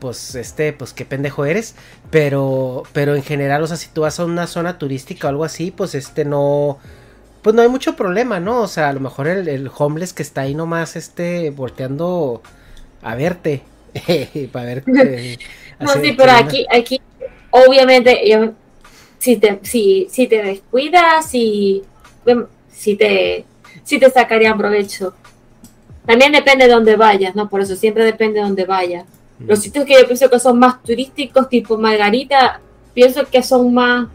Pues 0.00 0.34
este, 0.34 0.72
pues 0.72 0.92
qué 0.92 1.04
pendejo 1.04 1.44
eres. 1.44 1.74
Pero, 2.10 2.84
pero 2.92 3.14
en 3.14 3.22
general, 3.22 3.62
o 3.62 3.66
sea, 3.66 3.76
si 3.76 3.88
tú 3.90 4.02
vas 4.02 4.18
a 4.20 4.24
una 4.24 4.46
zona 4.46 4.78
turística 4.78 5.28
o 5.28 5.30
algo 5.30 5.44
así, 5.44 5.70
pues 5.70 5.94
este 5.94 6.24
no. 6.24 6.78
Pues 7.42 7.54
no 7.56 7.62
hay 7.62 7.68
mucho 7.68 7.96
problema, 7.96 8.40
¿no? 8.40 8.62
O 8.62 8.68
sea, 8.68 8.88
a 8.88 8.92
lo 8.92 9.00
mejor 9.00 9.26
el, 9.28 9.48
el 9.48 9.70
homeless 9.76 10.12
que 10.12 10.22
está 10.22 10.42
ahí 10.42 10.54
nomás, 10.54 10.96
este, 10.96 11.50
volteando 11.50 12.42
a 13.02 13.14
verte. 13.16 13.62
para 14.52 14.66
ver. 14.66 14.84
eh, 14.88 15.38
No, 15.80 15.92
sí, 15.94 16.14
pero 16.16 16.32
aquí, 16.32 16.66
aquí, 16.70 17.00
obviamente, 17.50 18.20
yo- 18.28 18.52
si 19.18 19.36
te, 19.36 19.60
si, 19.62 20.08
si 20.10 20.26
te 20.28 20.42
descuidas, 20.42 21.28
si, 21.30 21.82
si 22.72 22.96
te, 22.96 23.44
si 23.84 23.98
te 23.98 24.10
sacarían 24.10 24.58
provecho. 24.58 25.14
También 26.06 26.32
depende 26.32 26.66
de 26.66 26.72
dónde 26.72 26.96
vayas, 26.96 27.34
¿no? 27.34 27.48
Por 27.48 27.60
eso 27.60 27.76
siempre 27.76 28.04
depende 28.04 28.40
de 28.40 28.46
dónde 28.46 28.64
vayas. 28.64 29.04
Los 29.38 29.60
sitios 29.60 29.84
que 29.84 29.94
yo 29.94 30.06
pienso 30.06 30.30
que 30.30 30.38
son 30.38 30.58
más 30.58 30.82
turísticos, 30.82 31.48
tipo 31.48 31.76
Margarita, 31.76 32.60
pienso 32.94 33.24
que 33.26 33.42
son 33.42 33.72
más, 33.74 34.08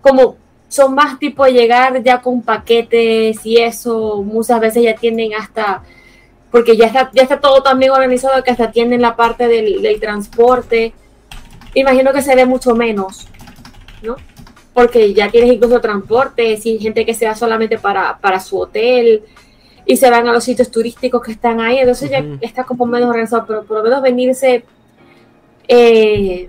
como, 0.00 0.36
son 0.68 0.94
más 0.94 1.18
tipo 1.18 1.46
llegar 1.46 2.02
ya 2.02 2.20
con 2.20 2.42
paquetes 2.42 3.44
y 3.44 3.58
eso, 3.58 4.22
muchas 4.22 4.60
veces 4.60 4.82
ya 4.82 4.94
tienen 4.94 5.34
hasta 5.34 5.82
porque 6.50 6.76
ya 6.76 6.86
está, 6.86 7.10
ya 7.12 7.22
está 7.22 7.40
todo 7.40 7.64
tan 7.64 7.80
bien 7.80 7.90
organizado 7.90 8.40
que 8.44 8.52
hasta 8.52 8.70
tienen 8.70 9.02
la 9.02 9.16
parte 9.16 9.48
del, 9.48 9.82
del 9.82 9.98
transporte. 9.98 10.94
Imagino 11.74 12.12
que 12.12 12.22
se 12.22 12.36
ve 12.36 12.46
mucho 12.46 12.76
menos, 12.76 13.26
¿no? 14.02 14.14
Porque 14.74 15.14
ya 15.14 15.30
tienes 15.30 15.52
incluso 15.52 15.80
transporte, 15.80 16.56
sin 16.56 16.80
gente 16.80 17.06
que 17.06 17.14
se 17.14 17.26
va 17.26 17.34
solamente 17.34 17.78
para, 17.78 18.18
para 18.18 18.40
su 18.40 18.58
hotel 18.58 19.22
y 19.86 19.96
se 19.96 20.10
van 20.10 20.26
a 20.26 20.32
los 20.32 20.44
sitios 20.44 20.70
turísticos 20.70 21.22
que 21.22 21.32
están 21.32 21.60
ahí, 21.60 21.78
entonces 21.78 22.10
ya 22.10 22.24
está 22.40 22.64
como 22.64 22.86
menos 22.86 23.08
organizado, 23.08 23.44
pero 23.46 23.64
por 23.64 23.78
lo 23.78 23.84
menos 23.84 24.02
venirse 24.02 24.64
eh, 25.68 26.48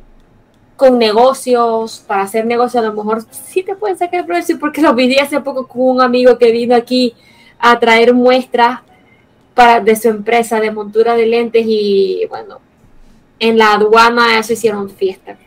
con 0.76 0.98
negocios, 0.98 2.04
para 2.08 2.24
hacer 2.24 2.46
negocios 2.46 2.84
a 2.84 2.88
lo 2.88 2.94
mejor 2.94 3.24
sí 3.32 3.64
te 3.64 3.76
pueden 3.76 3.98
sacar 3.98 4.22
el 4.22 4.26
precio, 4.26 4.60
porque 4.60 4.82
lo 4.82 4.94
vi 4.94 5.18
hace 5.18 5.40
poco 5.42 5.68
con 5.68 5.82
un 5.82 6.02
amigo 6.02 6.38
que 6.38 6.52
vino 6.52 6.76
aquí 6.76 7.14
a 7.60 7.80
traer 7.80 8.14
muestras 8.14 8.82
para, 9.54 9.80
de 9.80 9.96
su 9.96 10.10
empresa 10.10 10.60
de 10.60 10.72
montura 10.72 11.16
de 11.16 11.26
lentes 11.26 11.66
y 11.68 12.26
bueno, 12.30 12.60
en 13.40 13.58
la 13.58 13.74
aduana 13.74 14.40
eso 14.40 14.54
hicieron 14.54 14.90
fiesta. 14.90 15.38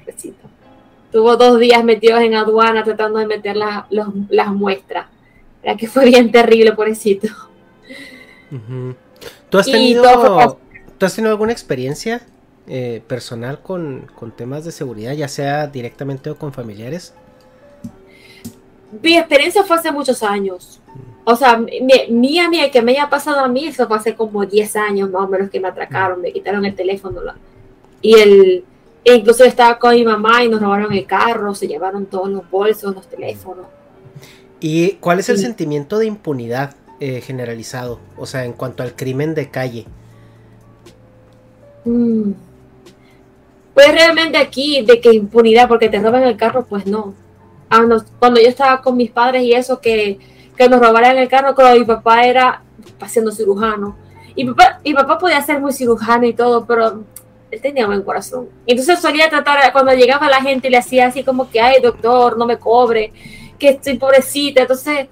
Tuvo 1.13 1.37
dos 1.37 1.59
días 1.59 1.83
metidos 1.85 2.21
en 2.21 2.35
aduana 2.35 2.85
tratando 2.85 3.19
de 3.19 3.27
meter 3.27 3.57
las 3.57 4.53
muestras. 4.53 5.07
Era 5.63 5.77
que 5.77 5.89
fue 5.89 6.05
bien 6.07 6.31
terrible, 6.31 6.73
pobrecito. 6.73 7.29
¿Tú, 9.51 9.59
has 9.59 9.67
tenido, 9.67 10.59
¿Tú 10.99 11.07
has 11.07 11.15
tenido 11.15 11.33
alguna 11.33 11.53
experiencia 11.53 12.23
eh, 12.67 13.03
personal 13.07 13.61
con, 13.61 14.11
temas 14.37 14.65
de 14.65 14.73
seguridad, 14.73 15.13
ya 15.13 15.29
sea 15.29 15.67
directamente 15.67 16.31
o 16.31 16.37
con 16.37 16.53
familiares? 16.53 17.15
Mi 19.03 19.17
experiencia 19.17 19.65
fue 19.65 19.77
hace 19.77 19.91
muchos 19.91 20.23
años. 20.23 20.81
O 21.25 21.37
sea, 21.37 21.59
mía, 22.11 22.49
mía, 22.49 22.71
que 22.71 22.81
me 22.81 22.93
haya 22.93 23.11
pasado 23.11 23.41
a 23.41 23.49
mí, 23.49 23.67
eso 23.67 23.87
fue 23.87 23.97
hace 23.97 24.15
como 24.15 24.47
10 24.47 24.77
años 24.77 25.11
más 25.11 25.23
o 25.23 25.29
menos 25.29 25.51
que 25.51 25.61
me 25.61 25.69
atracaron, 25.69 26.21
me 26.23 26.33
quitaron 26.33 26.65
el 26.65 26.75
teléfono. 26.75 27.21
y 28.01 28.15
el, 28.15 28.65
e 29.05 29.15
incluso 29.15 29.45
estaba 29.45 29.79
con 29.79 29.95
mi 29.95 30.05
mamá 30.05 30.45
y 30.45 30.49
nos 30.49 30.61
robaron 30.61 30.93
el 30.93 31.07
carro, 31.07 31.55
se 31.55 31.67
llevaron 31.67 32.07
todos 32.07 32.29
los 32.29 32.49
bolsos, 32.51 32.95
los 32.95 33.09
teléfonos. 33.09 33.67
¿Y 34.61 34.93
cuál 34.95 35.21
es 35.21 35.29
el 35.29 35.39
sentimiento 35.39 35.99
de 35.99 36.07
impunidad 36.07 36.75
eh, 37.01 37.21
generalizado? 37.21 38.01
O 38.17 38.27
sea, 38.27 38.45
en 38.45 38.53
cuanto 38.53 38.83
al 38.83 38.95
crimen 38.95 39.35
de 39.35 39.51
calle. 39.51 39.87
Mm. 41.85 42.33
Pues 43.73 43.93
realmente 43.93 44.37
aquí, 44.39 44.85
de 44.85 45.01
que 45.01 45.13
impunidad 45.13 45.69
porque 45.69 45.89
te 45.89 46.01
roban 46.01 46.25
el 46.25 46.37
carro, 46.37 46.67
pues 46.67 46.87
no. 46.87 47.15
Cuando 48.19 48.41
yo 48.41 48.49
estaba 48.49 48.83
con 48.83 48.97
mis 48.97 49.11
padres 49.11 49.43
y 49.43 49.53
eso, 49.53 49.81
que, 49.81 50.19
que 50.57 50.69
nos 50.69 50.81
robaran 50.81 51.17
el 51.17 51.29
carro, 51.29 51.55
cuando 51.55 51.79
mi 51.79 51.85
papá 51.85 52.25
era 52.25 52.63
haciendo 53.01 53.31
cirujano. 53.31 53.97
Y 54.35 54.45
papá, 54.47 54.81
y 54.83 54.95
papá 54.95 55.19
podía 55.19 55.41
ser 55.43 55.61
muy 55.61 55.73
cirujano 55.73 56.27
y 56.27 56.33
todo, 56.33 56.67
pero 56.67 57.05
él 57.51 57.61
tenía 57.61 57.87
buen 57.87 58.03
corazón. 58.03 58.49
Entonces 58.67 59.01
solía 59.01 59.29
tratar, 59.29 59.73
cuando 59.73 59.93
llegaba 59.93 60.29
la 60.29 60.43
gente, 60.43 60.71
le 60.71 60.77
hacía 60.77 61.07
así 61.07 61.25
como 61.25 61.51
que, 61.51 61.61
ay, 61.61 61.81
doctor, 61.83 62.37
no 62.37 62.47
me 62.47 62.59
cobre, 62.59 63.13
que 63.59 63.71
estoy 63.71 63.99
pobrecita. 63.99 64.63
Entonces, 64.63 65.09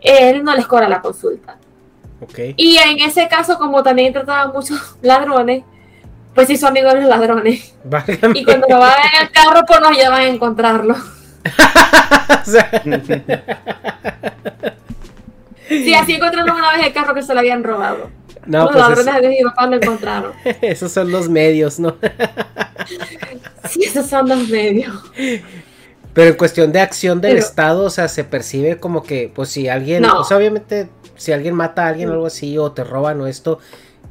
él 0.00 0.44
no 0.44 0.54
les 0.54 0.66
cobra 0.66 0.88
la 0.88 1.00
consulta. 1.00 1.58
Okay. 2.20 2.54
Y 2.56 2.78
en 2.78 3.00
ese 3.00 3.28
caso, 3.28 3.58
como 3.58 3.82
también 3.82 4.12
trataba 4.12 4.52
muchos 4.52 4.96
ladrones, 5.02 5.64
pues 6.34 6.50
hizo 6.50 6.66
amigo 6.66 6.90
de 6.90 7.00
los 7.00 7.08
ladrones. 7.08 7.74
Y 8.34 8.44
cuando 8.44 8.66
lo 8.68 8.78
van 8.78 8.98
en 9.14 9.22
el 9.22 9.30
carro, 9.30 9.62
pues 9.66 9.80
nos 9.80 9.96
llevan 9.96 10.20
a 10.20 10.26
encontrarlo. 10.26 10.96
sí, 15.68 15.94
así 15.94 16.14
encontraron 16.14 16.56
una 16.56 16.72
vez 16.72 16.86
el 16.86 16.92
carro 16.92 17.14
que 17.14 17.22
se 17.22 17.34
lo 17.34 17.40
habían 17.40 17.64
robado. 17.64 18.10
No, 18.46 18.64
los 18.64 18.72
pues 18.72 18.88
ladrones 18.88 19.22
de 19.22 19.28
mi 19.28 19.42
papá 19.42 19.66
lo 19.66 19.76
encontraron. 19.76 20.32
Esos 20.60 20.92
son 20.92 21.10
los 21.10 21.28
medios, 21.28 21.78
¿no? 21.80 21.96
sí, 23.68 23.82
esos 23.82 24.06
son 24.06 24.28
los 24.28 24.48
medios. 24.48 24.94
Pero 26.14 26.30
en 26.30 26.36
cuestión 26.36 26.72
de 26.72 26.80
acción 26.80 27.20
del 27.20 27.36
Estado, 27.36 27.84
o 27.84 27.90
sea, 27.90 28.08
se 28.08 28.24
percibe 28.24 28.78
como 28.78 29.02
que, 29.02 29.30
pues 29.34 29.50
si 29.50 29.68
alguien, 29.68 30.04
o 30.04 30.24
sea, 30.24 30.36
obviamente, 30.36 30.88
si 31.16 31.32
alguien 31.32 31.54
mata 31.54 31.84
a 31.84 31.88
alguien 31.88 32.08
o 32.08 32.12
algo 32.12 32.26
así, 32.26 32.56
o 32.56 32.72
te 32.72 32.84
roban 32.84 33.20
o 33.20 33.26
esto, 33.26 33.58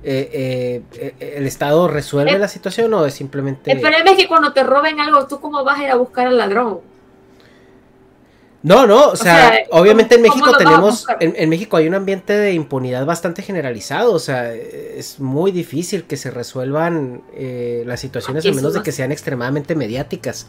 eh, 0.03 0.83
eh, 0.93 1.13
eh, 1.19 1.33
¿el 1.37 1.47
Estado 1.47 1.87
resuelve 1.87 2.37
la 2.37 2.47
situación 2.47 2.93
o 2.93 3.05
es 3.07 3.15
simplemente... 3.15 3.71
El 3.71 3.81
problema 3.81 4.11
es 4.11 4.17
que 4.17 4.27
cuando 4.27 4.53
te 4.53 4.61
roben 4.61 4.99
algo, 4.99 5.25
¿tú 5.25 5.39
cómo 5.39 5.63
vas 5.63 5.79
a 5.79 5.83
ir 5.83 5.89
a 5.89 5.95
buscar 5.95 6.27
al 6.27 6.37
ladrón? 6.37 6.81
No, 8.65 8.87
no, 8.87 9.09
o 9.09 9.15
sea, 9.15 9.59
obviamente 9.69 10.15
en 10.15 10.23
México 10.23 10.51
tenemos, 10.57 11.05
en, 11.19 11.49
México 11.49 11.77
hay 11.77 11.87
un 11.87 11.93
ambiente 11.93 12.33
de 12.33 12.53
impunidad 12.53 13.05
bastante 13.05 13.43
generalizado, 13.43 14.11
o 14.11 14.17
sea, 14.17 14.51
es 14.53 15.19
muy 15.19 15.51
difícil 15.51 16.05
que 16.05 16.17
se 16.17 16.31
resuelvan 16.31 17.21
las 17.85 17.99
situaciones 17.99 18.43
a 18.43 18.51
menos 18.51 18.73
de 18.73 18.81
que 18.81 18.91
sean 18.91 19.11
extremadamente 19.11 19.75
mediáticas. 19.75 20.47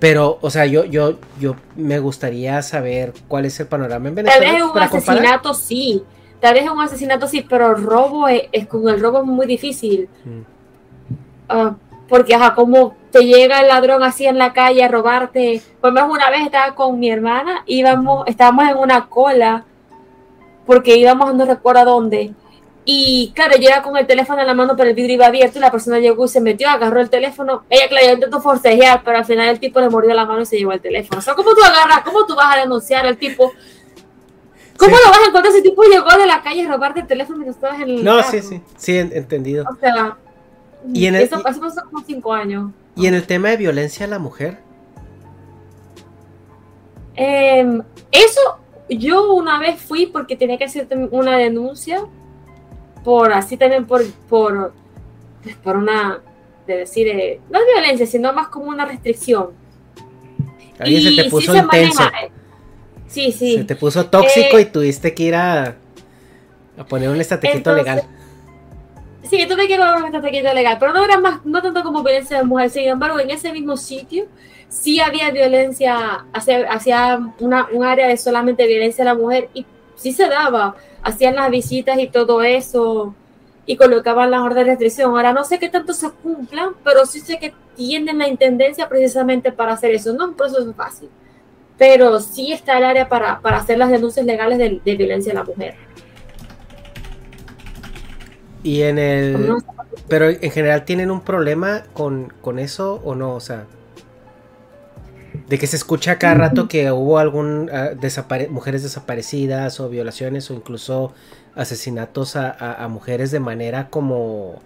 Pero, 0.00 0.38
o 0.40 0.50
sea, 0.50 0.66
yo, 0.66 0.84
yo, 0.84 1.20
yo 1.38 1.54
me 1.76 2.00
gustaría 2.00 2.60
saber 2.62 3.12
cuál 3.28 3.44
es 3.44 3.60
el 3.60 3.68
panorama 3.68 4.08
en 4.08 4.16
Venezuela. 4.16 4.44
Tal 4.44 4.54
vez 4.54 4.64
un 4.64 4.78
asesinato 4.78 5.54
sí, 5.54 6.02
tal 6.40 6.54
vez 6.54 6.68
un 6.68 6.80
asesinato 6.80 7.28
sí, 7.28 7.46
pero 7.48 7.76
el 7.76 7.84
robo 7.84 8.26
es, 8.26 8.66
con 8.66 8.88
el 8.88 9.00
robo 9.00 9.20
es 9.20 9.26
muy 9.26 9.46
difícil. 9.46 10.08
Mm. 10.24 10.40
Ah, 11.48 11.76
porque, 12.08 12.34
ajá, 12.34 12.56
como 12.56 12.96
te 13.12 13.24
llega 13.24 13.60
el 13.60 13.68
ladrón 13.68 14.02
así 14.02 14.26
en 14.26 14.38
la 14.38 14.52
calle 14.52 14.82
a 14.82 14.88
robarte. 14.88 15.62
Pues 15.80 15.92
más 15.92 16.10
una 16.10 16.30
vez 16.30 16.46
estaba 16.46 16.74
con 16.74 16.98
mi 16.98 17.10
hermana, 17.10 17.62
íbamos, 17.66 18.26
estábamos 18.26 18.68
en 18.68 18.78
una 18.78 19.06
cola, 19.08 19.64
porque 20.66 20.96
íbamos 20.96 21.34
no 21.34 21.44
recuerdo 21.44 21.80
a 21.80 21.84
dónde. 21.84 22.32
Y 22.84 23.30
claro, 23.36 23.54
yo 23.60 23.68
con 23.84 23.96
el 23.96 24.06
teléfono 24.08 24.40
en 24.40 24.46
la 24.46 24.54
mano, 24.54 24.74
pero 24.76 24.88
el 24.88 24.96
vidrio 24.96 25.14
iba 25.14 25.26
abierto 25.26 25.58
y 25.58 25.60
la 25.60 25.70
persona 25.70 26.00
llegó 26.00 26.24
y 26.24 26.28
se 26.28 26.40
metió, 26.40 26.68
agarró 26.68 27.00
el 27.00 27.10
teléfono. 27.10 27.62
Ella, 27.70 27.88
claro, 27.88 28.14
intentó 28.14 28.40
forcejear, 28.40 29.02
pero 29.04 29.18
al 29.18 29.24
final 29.24 29.48
el 29.50 29.60
tipo 29.60 29.78
le 29.78 29.88
mordió 29.88 30.14
la 30.14 30.24
mano 30.24 30.40
y 30.40 30.46
se 30.46 30.56
llevó 30.56 30.72
el 30.72 30.80
teléfono. 30.80 31.20
O 31.20 31.22
sea, 31.22 31.34
¿cómo 31.34 31.50
tú 31.54 31.62
agarras? 31.62 32.00
¿Cómo 32.02 32.26
tú 32.26 32.34
vas 32.34 32.56
a 32.56 32.60
denunciar 32.60 33.06
al 33.06 33.18
tipo? 33.18 33.52
¿Cómo 34.76 34.96
lo 34.96 35.10
vas 35.10 35.20
a 35.22 35.28
encontrar 35.28 35.52
si 35.52 35.62
tipo 35.62 35.84
llegó 35.84 36.10
de 36.18 36.26
la 36.26 36.42
calle 36.42 36.64
a 36.64 36.72
robarte 36.72 37.00
el 37.00 37.06
teléfono 37.06 37.38
mientras 37.38 37.56
estabas 37.56 37.80
en 37.82 37.90
el. 37.90 38.04
No, 38.04 38.20
sí, 38.24 38.42
sí, 38.42 38.60
sí, 38.76 38.96
entendido. 38.96 39.64
O 39.70 39.76
sea, 39.76 40.16
y 40.92 41.06
en 41.06 41.14
el, 41.14 41.22
eso, 41.22 41.40
pasó 41.40 41.60
como 41.60 42.02
cinco 42.04 42.32
años. 42.32 42.72
¿Y 42.96 43.06
en 43.06 43.14
el 43.14 43.26
tema 43.26 43.48
de 43.50 43.56
violencia 43.56 44.06
a 44.06 44.08
la 44.08 44.18
mujer? 44.18 44.58
Em, 47.14 47.82
eso, 48.10 48.40
yo 48.88 49.34
una 49.34 49.58
vez 49.58 49.80
fui 49.80 50.06
porque 50.06 50.36
tenía 50.36 50.58
que 50.58 50.64
hacer 50.64 50.88
una 51.10 51.36
denuncia 51.36 52.04
por 53.04 53.32
así 53.32 53.56
también 53.56 53.86
por, 53.86 54.04
por, 54.28 54.72
por 55.62 55.76
una, 55.76 56.20
de 56.66 56.76
decir, 56.78 57.08
eh, 57.08 57.40
no 57.50 57.58
es 57.58 57.64
violencia, 57.74 58.06
sino 58.06 58.32
más 58.32 58.48
como 58.48 58.66
una 58.66 58.84
restricción. 58.84 59.50
Alguien 60.78 61.02
se 61.02 61.22
te 61.22 61.30
puso 61.30 61.54
intenso. 61.54 62.02
Eh, 62.04 62.30
sí, 63.06 63.32
sí. 63.32 63.56
Se 63.58 63.64
te 63.64 63.76
puso 63.76 64.06
tóxico 64.06 64.58
y 64.58 64.62
eh, 64.62 64.66
tuviste 64.66 65.14
que 65.14 65.22
ir 65.24 65.34
a, 65.34 65.76
a 66.76 66.86
poner 66.88 67.08
un 67.08 67.20
estratequito 67.20 67.74
legal. 67.74 68.02
Sí, 69.22 69.46
tuve 69.48 69.68
que 69.68 69.74
ir 69.74 69.80
a 69.80 69.96
un 69.96 70.04
estratequito 70.04 70.52
legal, 70.52 70.76
pero 70.80 70.92
no 70.92 71.04
era 71.04 71.18
más, 71.18 71.44
no 71.44 71.62
tanto 71.62 71.82
como 71.82 72.02
violencia 72.02 72.38
de 72.38 72.44
mujer, 72.44 72.70
sin 72.70 72.88
embargo, 72.88 73.20
en 73.20 73.30
ese 73.30 73.52
mismo 73.52 73.76
sitio 73.76 74.26
sí 74.68 75.00
había 75.00 75.30
violencia 75.30 76.24
hacia, 76.32 76.70
hacia 76.70 77.20
una, 77.38 77.68
un 77.72 77.84
área 77.84 78.08
de 78.08 78.16
solamente 78.16 78.66
violencia 78.66 79.02
a 79.02 79.06
la 79.06 79.14
mujer 79.14 79.48
y 79.54 79.64
sí 79.96 80.12
se 80.12 80.26
daba 80.28 80.74
hacían 81.02 81.34
las 81.34 81.50
visitas 81.50 81.98
y 81.98 82.08
todo 82.08 82.42
eso 82.42 83.14
y 83.66 83.76
colocaban 83.76 84.30
las 84.30 84.40
órdenes 84.40 84.64
de 84.66 84.70
restricción. 84.72 85.10
Ahora 85.10 85.32
no 85.32 85.44
sé 85.44 85.58
qué 85.58 85.68
tanto 85.68 85.92
se 85.92 86.10
cumplan, 86.10 86.70
pero 86.82 87.06
sí 87.06 87.20
sé 87.20 87.38
que 87.38 87.52
tienen 87.76 88.18
la 88.18 88.28
intendencia 88.28 88.88
precisamente 88.88 89.52
para 89.52 89.72
hacer 89.72 89.92
eso. 89.92 90.12
No 90.12 90.24
es 90.24 90.30
un 90.30 90.36
proceso 90.36 90.74
fácil, 90.74 91.08
pero 91.78 92.18
sí 92.20 92.52
está 92.52 92.78
el 92.78 92.84
área 92.84 93.08
para, 93.08 93.40
hacer 93.42 93.78
las 93.78 93.90
denuncias 93.90 94.26
legales 94.26 94.58
de, 94.58 94.96
violencia 94.96 95.32
a 95.32 95.36
la 95.36 95.44
mujer. 95.44 95.76
Y 98.62 98.82
en 98.82 98.98
el... 98.98 99.54
Pero 100.08 100.28
en 100.28 100.50
general 100.50 100.84
tienen 100.84 101.10
un 101.10 101.20
problema 101.20 101.84
con, 101.92 102.32
con 102.40 102.58
eso 102.58 103.00
o 103.04 103.14
no, 103.14 103.34
o 103.34 103.40
sea 103.40 103.66
de 105.48 105.58
que 105.58 105.66
se 105.66 105.76
escucha 105.76 106.18
cada 106.18 106.34
rato 106.34 106.68
que 106.68 106.90
hubo 106.90 107.18
algún 107.18 107.70
ah, 107.72 107.90
mujeres 108.50 108.82
desaparecidas 108.82 109.80
o 109.80 109.88
violaciones 109.88 110.50
o 110.50 110.54
incluso 110.54 111.12
asesinatos 111.54 112.36
a, 112.36 112.86
mujeres 112.88 113.30
de 113.30 113.40
manera 113.40 113.88
como 113.90 114.62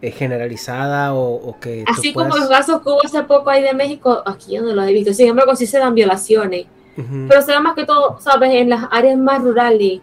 eh, 0.00 0.10
generalizada 0.10 1.14
o, 1.14 1.56
que 1.60 1.84
así 1.86 2.12
como 2.12 2.36
los 2.36 2.48
casos 2.48 2.82
que 2.82 2.88
hubo 2.88 3.04
hace 3.04 3.22
poco 3.24 3.50
ahí 3.50 3.62
de 3.62 3.74
México 3.74 4.22
aquí 4.24 4.54
yo 4.54 4.62
no 4.62 4.72
los 4.74 4.86
he 4.86 4.92
visto. 4.92 5.12
Sin 5.12 5.28
embargo 5.28 5.54
sí 5.56 5.66
se 5.66 5.78
dan 5.78 5.94
violaciones. 5.94 6.66
Pero 7.28 7.42
se 7.42 7.52
da 7.52 7.60
más 7.60 7.76
que 7.76 7.84
todo 7.84 8.18
sabes 8.20 8.52
en 8.54 8.70
las 8.70 8.88
áreas 8.90 9.16
más 9.16 9.42
rurales 9.42 10.00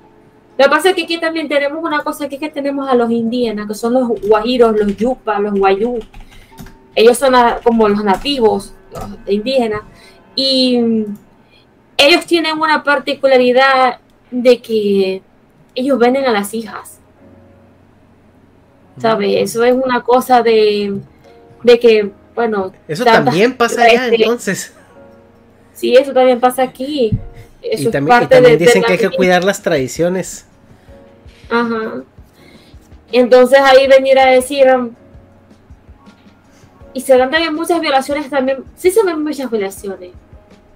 lo 0.57 0.63
que 0.63 0.69
pasa 0.69 0.89
es 0.89 0.95
que 0.95 1.03
aquí 1.03 1.19
también 1.19 1.47
tenemos 1.47 1.83
una 1.83 1.99
cosa 1.99 2.25
aquí 2.25 2.37
que 2.37 2.49
tenemos 2.49 2.87
a 2.87 2.95
los 2.95 3.11
indígenas 3.11 3.67
que 3.67 3.73
son 3.73 3.93
los 3.93 4.07
guajiros 4.21 4.75
los 4.77 4.95
yupas 4.95 5.39
los 5.41 5.53
guayú 5.53 5.99
ellos 6.95 7.17
son 7.17 7.33
como 7.63 7.89
los 7.89 8.03
nativos 8.03 8.73
indígenas, 9.27 9.81
y 10.35 11.05
ellos 11.97 12.25
tienen 12.25 12.59
una 12.59 12.83
particularidad 12.83 13.99
de 14.31 14.61
que 14.61 15.21
ellos 15.75 15.99
venden 15.99 16.25
a 16.25 16.31
las 16.31 16.53
hijas. 16.53 16.99
¿Sabes? 18.97 19.49
Eso 19.51 19.63
es 19.63 19.73
una 19.73 20.01
cosa 20.03 20.41
de, 20.41 21.01
de 21.63 21.79
que, 21.79 22.11
bueno. 22.33 22.71
Eso 22.87 23.03
también 23.03 23.55
pasa 23.55 23.83
allá 23.83 24.05
este, 24.05 24.23
entonces. 24.23 24.73
Sí, 25.73 25.95
eso 25.95 26.13
también 26.13 26.39
pasa 26.39 26.63
aquí. 26.63 27.11
Y 27.71 27.89
también, 27.89 28.57
dicen 28.57 28.83
que 28.83 28.93
hay 28.93 28.97
que 28.97 29.09
cuidar 29.09 29.43
las 29.43 29.61
tradiciones. 29.61 30.45
Ajá. 31.49 32.03
Entonces 33.11 33.59
ahí 33.59 33.87
venir 33.87 34.19
a 34.19 34.25
decir, 34.25 34.67
y 36.93 37.01
se 37.01 37.17
dan 37.17 37.31
también 37.31 37.53
muchas 37.53 37.79
violaciones 37.79 38.29
también. 38.29 38.63
Sí 38.75 38.91
se 38.91 39.03
ven 39.03 39.23
muchas 39.23 39.49
violaciones. 39.49 40.11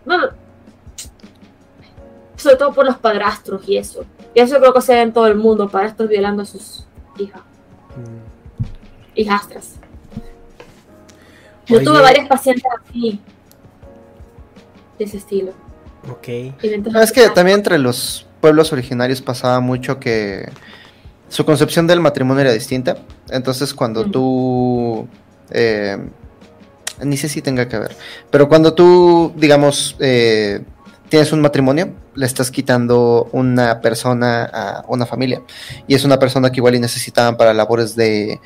No, 0.05 0.29
sobre 2.39 2.55
todo 2.55 2.73
por 2.73 2.85
los 2.85 2.97
padrastros 2.97 3.67
y 3.67 3.77
eso. 3.77 4.05
Y 4.33 4.39
eso 4.39 4.57
creo 4.59 4.73
que 4.73 4.81
se 4.81 4.93
ve 4.93 5.01
en 5.01 5.13
todo 5.13 5.27
el 5.27 5.35
mundo, 5.35 5.69
padrastros 5.69 6.09
violando 6.09 6.43
a 6.43 6.45
sus 6.45 6.85
hijas. 7.17 7.41
Mm. 7.95 9.19
Hijastras. 9.19 9.75
Yo 11.67 11.77
Oye. 11.77 11.85
tuve 11.85 12.01
varias 12.01 12.27
pacientes 12.27 12.65
así. 12.87 13.19
De 14.97 15.05
ese 15.05 15.17
estilo. 15.17 15.53
Ok. 16.11 16.27
No, 16.91 17.01
es 17.01 17.11
que 17.11 17.29
también 17.29 17.59
entre 17.59 17.77
los 17.77 18.25
pueblos 18.41 18.71
originarios 18.71 19.21
pasaba 19.21 19.59
mucho 19.59 19.99
que 19.99 20.49
su 21.27 21.45
concepción 21.45 21.87
del 21.87 21.99
matrimonio 21.99 22.41
era 22.41 22.53
distinta. 22.53 22.97
Entonces 23.29 23.73
cuando 23.73 24.05
tú... 24.05 25.07
eh, 25.51 25.97
ni 27.03 27.17
sé 27.17 27.29
si 27.29 27.41
tenga 27.41 27.67
que 27.67 27.77
ver. 27.77 27.95
Pero 28.29 28.49
cuando 28.49 28.73
tú, 28.73 29.33
digamos, 29.35 29.95
eh, 29.99 30.61
tienes 31.07 31.31
un 31.31 31.41
matrimonio, 31.41 31.93
le 32.15 32.25
estás 32.25 32.51
quitando 32.51 33.29
una 33.31 33.81
persona 33.81 34.43
a 34.45 34.85
una 34.87 35.05
familia. 35.05 35.41
Y 35.87 35.95
es 35.95 36.03
una 36.03 36.19
persona 36.19 36.51
que 36.51 36.57
igual 36.57 36.75
y 36.75 36.79
necesitaban 36.79 37.37
para 37.37 37.53
labores 37.53 37.95
de 37.95 38.39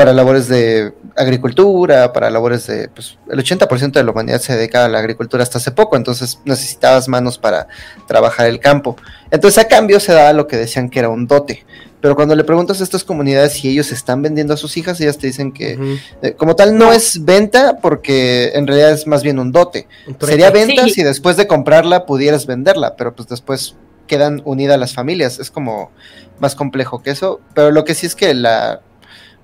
para 0.00 0.14
labores 0.14 0.48
de 0.48 0.94
agricultura, 1.14 2.10
para 2.14 2.30
labores 2.30 2.66
de, 2.66 2.88
pues, 2.88 3.18
el 3.30 3.38
80% 3.38 3.92
de 3.92 4.02
la 4.02 4.12
humanidad 4.12 4.40
se 4.40 4.56
dedica 4.56 4.86
a 4.86 4.88
la 4.88 4.98
agricultura 4.98 5.42
hasta 5.42 5.58
hace 5.58 5.72
poco, 5.72 5.94
entonces 5.94 6.40
necesitabas 6.46 7.06
manos 7.06 7.36
para 7.36 7.68
trabajar 8.08 8.46
el 8.46 8.60
campo. 8.60 8.96
Entonces 9.30 9.62
a 9.62 9.68
cambio 9.68 10.00
se 10.00 10.14
daba 10.14 10.32
lo 10.32 10.46
que 10.46 10.56
decían 10.56 10.88
que 10.88 11.00
era 11.00 11.10
un 11.10 11.26
dote. 11.26 11.66
Pero 12.00 12.16
cuando 12.16 12.34
le 12.34 12.44
preguntas 12.44 12.80
a 12.80 12.84
estas 12.84 13.04
comunidades 13.04 13.52
si 13.52 13.68
ellos 13.68 13.92
están 13.92 14.22
vendiendo 14.22 14.54
a 14.54 14.56
sus 14.56 14.78
hijas, 14.78 14.98
ellas 15.02 15.18
te 15.18 15.26
dicen 15.26 15.52
que 15.52 15.78
eh, 16.22 16.32
como 16.32 16.56
tal 16.56 16.78
no 16.78 16.94
es 16.94 17.22
venta 17.22 17.76
porque 17.82 18.52
en 18.54 18.66
realidad 18.66 18.92
es 18.92 19.06
más 19.06 19.22
bien 19.22 19.38
un 19.38 19.52
dote. 19.52 19.86
Sería 20.22 20.48
venta 20.50 20.84
Sí. 20.84 20.92
si 20.92 21.02
después 21.02 21.36
de 21.36 21.46
comprarla 21.46 22.06
pudieras 22.06 22.46
venderla, 22.46 22.96
pero 22.96 23.14
pues 23.14 23.28
después 23.28 23.76
quedan 24.06 24.40
unidas 24.46 24.80
las 24.80 24.94
familias. 24.94 25.38
Es 25.38 25.50
como 25.50 25.90
más 26.38 26.54
complejo 26.54 27.02
que 27.02 27.10
eso. 27.10 27.40
Pero 27.52 27.70
lo 27.70 27.84
que 27.84 27.94
sí 27.94 28.06
es 28.06 28.14
que 28.14 28.32
la 28.32 28.80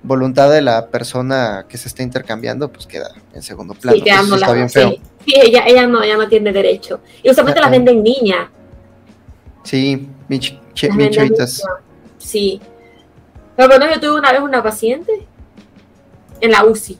voluntad 0.03 0.49
de 0.51 0.61
la 0.61 0.87
persona 0.87 1.65
que 1.67 1.77
se 1.77 1.87
está 1.87 2.03
intercambiando 2.03 2.71
pues 2.71 2.85
queda 2.87 3.11
en 3.33 3.41
segundo 3.41 3.73
plano. 3.73 3.97
Sí, 3.97 4.03
Eso 4.03 4.05
sí 4.05 4.11
quedándola, 4.11 4.45
está 4.45 4.53
bien 4.53 4.69
sí. 4.69 4.79
feo. 4.79 4.89
Sí, 5.25 5.33
ella, 5.35 5.63
ella 5.67 5.87
no, 5.87 6.01
ella 6.03 6.17
no 6.17 6.27
tiene 6.27 6.51
derecho. 6.53 7.01
Y 7.23 7.29
usualmente 7.29 7.59
las 7.59 7.67
Ajá. 7.67 7.75
venden 7.77 8.03
niñas. 8.03 8.49
Sí, 9.63 10.07
bien, 10.29 10.41
ch- 10.41 10.95
Las 10.97 11.09
chavitas. 11.09 11.63
Sí. 12.17 12.61
Pero 13.55 13.67
bueno, 13.69 13.87
yo 13.93 13.99
tuve 13.99 14.17
una 14.19 14.31
vez 14.31 14.41
una 14.41 14.61
paciente 14.63 15.27
en 16.39 16.51
la 16.51 16.63
UCI, 16.65 16.97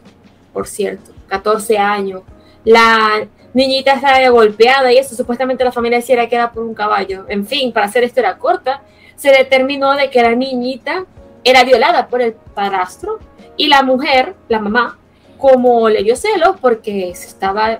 por 0.52 0.68
cierto, 0.68 1.12
14 1.28 1.78
años. 1.78 2.24
La 2.66 3.26
niñita 3.54 3.94
estaba 3.94 4.28
golpeada 4.30 4.92
y 4.92 4.98
eso, 4.98 5.16
supuestamente 5.16 5.64
la 5.64 5.72
familia 5.72 6.00
decía 6.00 6.28
que 6.28 6.36
era 6.36 6.52
por 6.52 6.64
un 6.64 6.74
caballo. 6.74 7.26
En 7.30 7.46
fin, 7.46 7.72
para 7.72 7.86
hacer 7.86 8.04
historia 8.04 8.38
corta, 8.38 8.82
se 9.16 9.30
determinó 9.30 9.94
de 9.96 10.10
que 10.10 10.22
la 10.22 10.36
niñita 10.36 11.06
era 11.50 11.64
violada 11.64 12.08
por 12.08 12.22
el 12.22 12.34
padrastro 12.34 13.20
y 13.56 13.68
la 13.68 13.84
mujer, 13.84 14.36
la 14.50 14.60
mamá, 14.60 14.98
como 15.38 15.90
le 15.90 16.04
dio 16.04 16.16
celos 16.16 16.58
porque 16.60 17.14
se 17.16 17.28
estaba, 17.28 17.80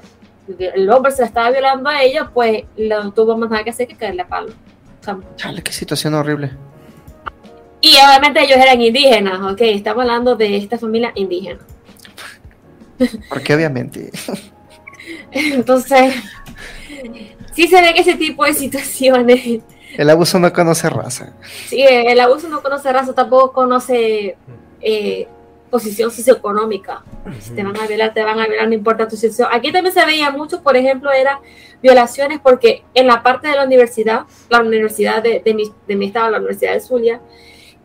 el 0.58 0.90
hombre 0.90 1.12
se 1.12 1.22
la 1.22 1.28
estaba 1.28 1.52
violando 1.52 1.90
a 1.90 2.02
ella, 2.02 2.30
pues 2.34 2.64
no 2.78 3.12
tuvo 3.12 3.38
más 3.38 3.50
nada 3.50 3.64
que 3.64 3.72
hacer 3.72 3.88
que 3.88 3.96
caerle 3.96 4.22
a 4.22 4.28
palo. 4.28 4.54
Chale, 5.36 5.62
qué 5.62 5.72
situación 5.72 6.14
horrible. 6.14 6.52
y 7.80 7.94
obviamente 7.96 8.42
ellos 8.42 8.58
eran 8.58 8.82
indígenas, 8.82 9.40
ok, 9.54 9.62
estamos 9.62 10.02
hablando 10.02 10.36
de 10.36 10.58
esta 10.58 10.78
familia 10.78 11.12
indígena. 11.16 11.60
Porque 13.30 13.54
obviamente. 13.54 14.12
Entonces, 15.32 16.16
sí 17.54 17.68
se 17.68 17.82
ve 17.82 17.94
que 17.94 18.02
ese 18.02 18.16
tipo 18.16 18.46
de 18.46 18.54
situaciones, 18.54 19.62
El 19.98 20.10
abuso 20.12 20.38
no 20.38 20.54
conoce 20.54 20.90
raza. 20.90 21.34
sí, 21.68 21.82
el 21.82 22.20
abuso 22.20 22.48
no 22.48 22.62
conoce 22.62 22.94
raza, 22.94 23.14
tampoco 23.14 23.52
conoce 23.52 24.38
eh, 24.80 25.28
posición 25.72 26.12
socioeconómica. 26.12 27.04
Si 27.40 27.52
te 27.52 27.64
van 27.64 27.76
a 27.78 27.88
violar, 27.88 28.14
te 28.14 28.24
van 28.24 28.40
a 28.40 28.48
violar, 28.48 28.68
no 28.68 28.76
importa 28.76 29.08
tu 29.08 29.16
situación. 29.16 29.50
Aquí 29.52 29.72
también 29.72 29.94
se 29.94 30.06
veía 30.06 30.30
mucho, 30.30 30.62
por 30.62 30.78
ejemplo, 30.78 31.12
era 31.12 31.42
violaciones 31.82 32.40
porque 32.40 32.84
en 32.94 33.08
la 33.08 33.24
parte 33.24 33.48
de 33.48 33.56
la 33.56 33.66
universidad, 33.66 34.26
la 34.50 34.62
universidad 34.62 35.24
de, 35.24 35.42
mi, 35.88 36.06
estado, 36.06 36.30
la 36.30 36.38
Universidad 36.38 36.74
de 36.74 36.80
Zulia, 36.80 37.22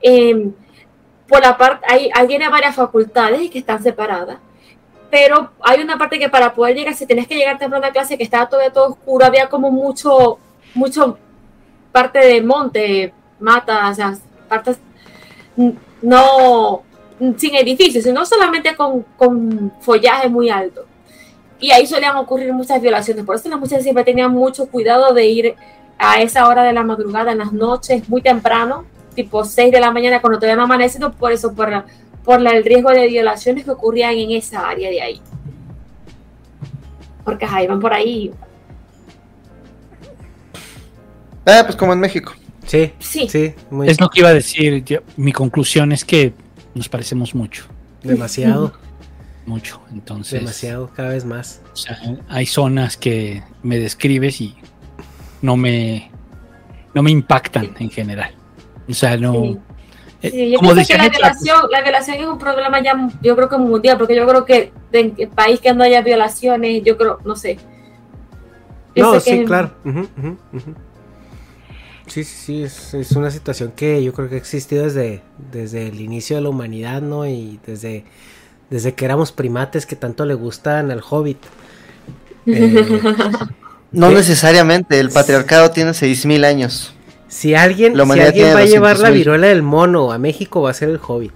eh, 0.03 0.51
por 1.27 1.41
la 1.41 1.57
parte, 1.57 1.87
hay, 1.89 2.11
hay 2.15 2.27
tiene 2.27 2.49
varias 2.51 2.75
facultades 2.75 3.51
que 3.51 3.59
están 3.59 3.83
separadas, 3.83 4.37
pero 5.11 5.51
hay 5.61 5.81
una 5.81 5.97
parte 5.97 6.19
que 6.19 6.29
para 6.29 6.55
poder 6.55 6.77
llegar, 6.77 6.95
si 6.95 7.07
tenés 7.07 7.27
que 7.27 7.37
llegar 7.37 7.59
temprano 7.59 7.85
a 7.85 7.89
la 7.89 7.93
clase 7.93 8.19
que 8.19 8.25
estaba 8.25 8.49
todavía 8.49 8.73
todo 8.73 8.91
oscuro, 8.91 9.25
había 9.25 9.49
como 9.49 9.71
mucho, 9.71 10.39
mucho 10.75 11.19
parte 11.93 12.19
de 12.19 12.43
monte, 12.43 13.15
mata, 13.39 13.91
o 13.91 13.95
sea, 13.95 14.17
partes 14.49 14.79
no 16.01 16.83
sin 17.37 17.55
edificios, 17.55 18.05
sino 18.05 18.27
solamente 18.27 18.75
con, 18.75 19.03
con 19.17 19.73
follaje 19.81 20.29
muy 20.29 20.51
alto. 20.51 20.87
Y 21.61 21.71
ahí 21.71 21.87
solían 21.87 22.17
ocurrir 22.17 22.53
muchas 22.53 22.83
violaciones. 22.83 23.25
Por 23.25 23.37
eso 23.37 23.49
las 23.49 23.61
muchachas 23.61 23.85
siempre 23.85 24.03
tenían 24.03 24.33
mucho 24.33 24.67
cuidado 24.67 25.15
de 25.15 25.27
ir 25.27 25.55
a 25.99 26.21
esa 26.21 26.49
hora 26.49 26.65
de 26.65 26.73
la 26.73 26.83
madrugada, 26.83 27.31
en 27.31 27.39
las 27.39 27.53
noches, 27.53 28.09
muy 28.09 28.21
temprano, 28.21 28.85
tipo 29.15 29.45
6 29.45 29.71
de 29.71 29.81
la 29.81 29.93
mañana, 29.93 30.21
cuando 30.21 30.39
todavía 30.41 30.57
no 30.57 30.65
amanecido, 30.65 31.13
por 31.13 31.31
eso, 31.31 31.55
por, 31.55 31.85
por 32.25 32.45
el 32.45 32.65
riesgo 32.65 32.91
de 32.91 33.07
violaciones 33.07 33.65
que 33.65 33.71
ocurrían 33.71 34.15
en 34.15 34.33
esa 34.33 34.69
área 34.69 34.91
de 34.91 35.01
ahí. 35.01 35.21
Porque 37.25 37.45
ajá, 37.45 37.63
iban 37.63 37.79
por 37.79 37.93
ahí. 37.93 38.33
Ah, 41.47 41.63
pues 41.65 41.77
como 41.77 41.93
en 41.93 42.01
México. 42.01 42.33
Sí, 42.67 42.93
sí, 43.01 43.29
sí, 43.29 43.55
muy 43.71 43.89
Es 43.89 44.01
lo 44.01 44.09
que 44.09 44.21
iba 44.21 44.29
a 44.29 44.35
decir. 44.35 44.85
yo- 44.85 45.01
mi 45.17 45.33
conclusión 45.33 45.91
es 45.93 46.05
que 46.05 46.33
nos 46.75 46.89
parecemos 46.89 47.35
mucho. 47.35 47.65
demasiado, 48.03 48.73
Mucho. 49.47 49.81
Entonces, 49.93 50.41
demasiado, 50.41 50.91
cada 50.95 51.09
vez 51.11 51.25
más. 51.25 51.61
o 51.73 51.77
sea, 51.77 51.99
hay 52.29 52.47
zonas 52.47 52.97
que 52.97 53.43
me 53.65 53.79
describes 53.81 54.41
y 54.41 54.55
no 55.41 55.57
me, 55.57 56.11
no 56.95 57.03
me 57.03 57.11
impactan 57.11 57.75
en 57.81 57.91
general. 57.91 58.33
O 58.89 58.95
sea, 58.95 59.17
no. 59.17 59.33
Sí. 59.33 59.59
eh, 60.23 60.31
Sí, 60.31 60.51
yo 60.53 60.59
como 60.61 60.73
pienso 60.75 60.93
que 60.93 60.99
la 60.99 61.09
violación, 61.09 61.61
la 61.73 61.83
violación 61.83 62.17
es 62.19 62.27
un 62.27 62.39
problema 62.39 62.81
ya, 62.81 63.09
yo 63.21 63.35
creo 63.35 63.49
que 63.49 63.57
mundial, 63.59 63.99
porque 63.99 64.15
yo 64.15 64.25
creo 64.29 64.45
que 64.45 64.73
en 64.93 65.15
el 65.19 65.29
país 65.29 65.59
que 65.61 65.75
no 65.75 65.83
haya 65.83 66.01
violaciones, 66.03 66.83
yo 66.85 66.97
creo, 66.97 67.19
no 67.25 67.35
sé. 67.35 67.59
No, 68.95 69.19
sí, 69.19 69.39
que- 69.39 69.45
claro. 69.45 69.73
Ujú, 69.85 70.01
ujú, 70.17 70.39
ujú. 70.53 70.75
Sí, 72.13 72.25
sí, 72.25 72.35
sí, 72.45 72.63
es, 72.63 72.93
es 72.93 73.13
una 73.13 73.31
situación 73.31 73.73
que 73.75 74.05
yo 74.05 74.13
creo 74.13 74.29
que 74.29 74.35
ha 74.35 74.39
existido 74.39 74.85
desde, 74.85 75.23
desde 75.51 75.87
el 75.89 75.99
inicio 75.99 76.37
de 76.37 76.43
la 76.43 76.51
humanidad, 76.51 77.01
¿no? 77.01 77.27
Y 77.27 77.59
desde, 77.67 78.05
desde 78.69 78.95
que 78.95 79.07
éramos 79.07 79.33
primates 79.33 79.87
que 79.87 79.97
tanto 79.97 80.27
le 80.27 80.35
gustan 80.35 80.91
al 80.91 81.03
hobbit. 81.09 81.39
Eh, 82.47 82.83
No 83.93 84.09
¿Qué? 84.09 84.17
necesariamente, 84.17 84.99
el 84.99 85.11
patriarcado 85.11 85.71
tiene 85.71 85.95
6000 85.95 86.45
años. 86.45 86.95
si 87.29 87.55
alguien, 87.55 87.95
si 88.09 88.21
alguien 88.21 88.55
va 88.55 88.61
a 88.61 88.65
llevar 88.67 88.99
la 88.99 89.11
200.000. 89.11 89.13
viruela 89.13 89.47
del 89.49 89.63
mono 89.63 90.13
a 90.13 90.19
México, 90.19 90.63
va 90.63 90.71
a 90.71 90.75
ser 90.75 90.89
el 90.91 91.01
hobbit. 91.07 91.33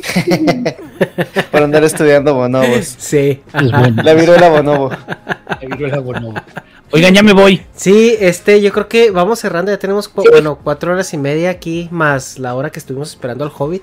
Por 1.50 1.62
andar 1.62 1.84
estudiando 1.84 2.34
bonobos. 2.34 2.94
Sí, 2.98 3.40
bueno. 3.52 4.02
La 4.02 4.14
viruela 4.14 4.48
bonobo. 4.48 4.90
la 4.90 5.58
viruela 5.68 5.98
bonobo. 6.00 6.34
Oigan, 6.92 7.14
ya 7.14 7.22
me 7.22 7.32
voy. 7.32 7.62
Sí, 7.74 8.14
este, 8.20 8.60
yo 8.60 8.70
creo 8.72 8.86
que 8.88 9.10
vamos 9.10 9.38
cerrando, 9.40 9.70
ya 9.72 9.78
tenemos, 9.78 10.08
cu- 10.08 10.24
bueno, 10.30 10.58
cuatro 10.62 10.92
horas 10.92 11.12
y 11.14 11.18
media 11.18 11.48
aquí, 11.50 11.88
más 11.90 12.38
la 12.38 12.54
hora 12.54 12.70
que 12.70 12.78
estuvimos 12.78 13.10
esperando 13.10 13.44
al 13.44 13.52
Hobbit. 13.56 13.82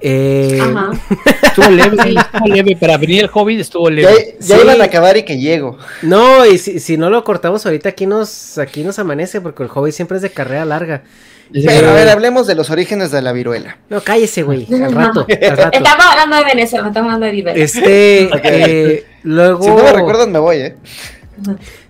Eh, 0.00 0.58
Ajá. 0.60 0.90
Estuvo 1.42 1.68
leve, 1.70 1.96
estuvo 1.96 2.46
leve. 2.48 2.76
Para 2.76 2.96
venir 2.98 3.22
el 3.22 3.30
Hobbit 3.32 3.60
estuvo 3.60 3.88
Ya, 3.90 3.94
leve. 3.94 4.36
ya 4.40 4.56
Sí. 4.56 4.62
iban 4.64 4.80
a 4.80 4.84
acabar 4.84 5.16
y 5.16 5.22
que 5.22 5.38
llego. 5.38 5.78
No, 6.02 6.44
y 6.44 6.58
si, 6.58 6.80
si 6.80 6.96
no 6.96 7.08
lo 7.10 7.22
cortamos 7.22 7.64
ahorita 7.64 7.90
aquí 7.90 8.06
nos, 8.06 8.58
aquí 8.58 8.82
nos 8.82 8.98
amanece, 8.98 9.40
porque 9.40 9.62
el 9.62 9.68
Hobbit 9.72 9.94
siempre 9.94 10.16
es 10.16 10.22
de 10.22 10.30
carrera 10.30 10.64
larga. 10.64 11.02
Pero 11.52 11.90
a 11.90 11.94
ver, 11.94 12.08
hablemos 12.08 12.46
de 12.46 12.54
los 12.54 12.70
orígenes 12.70 13.10
de 13.10 13.20
la 13.22 13.32
viruela. 13.32 13.78
No, 13.90 14.00
cállese, 14.00 14.42
güey, 14.42 14.66
al 14.72 14.92
rato, 14.92 15.26
al 15.28 15.56
rato. 15.56 15.76
Estamos 15.78 16.04
hablando 16.06 16.36
de 16.36 16.44
Venezuela, 16.44 16.82
no 16.84 16.88
estamos 16.88 17.12
hablando 17.12 17.26
de 17.32 17.38
Iberia. 17.38 17.64
Este, 17.64 18.30
eh, 18.44 19.04
luego... 19.22 19.62
Si 19.62 19.68
no 19.70 19.82
me 19.84 19.92
recuerdan, 19.92 20.32
me 20.32 20.38
voy, 20.38 20.56
¿eh? 20.56 20.76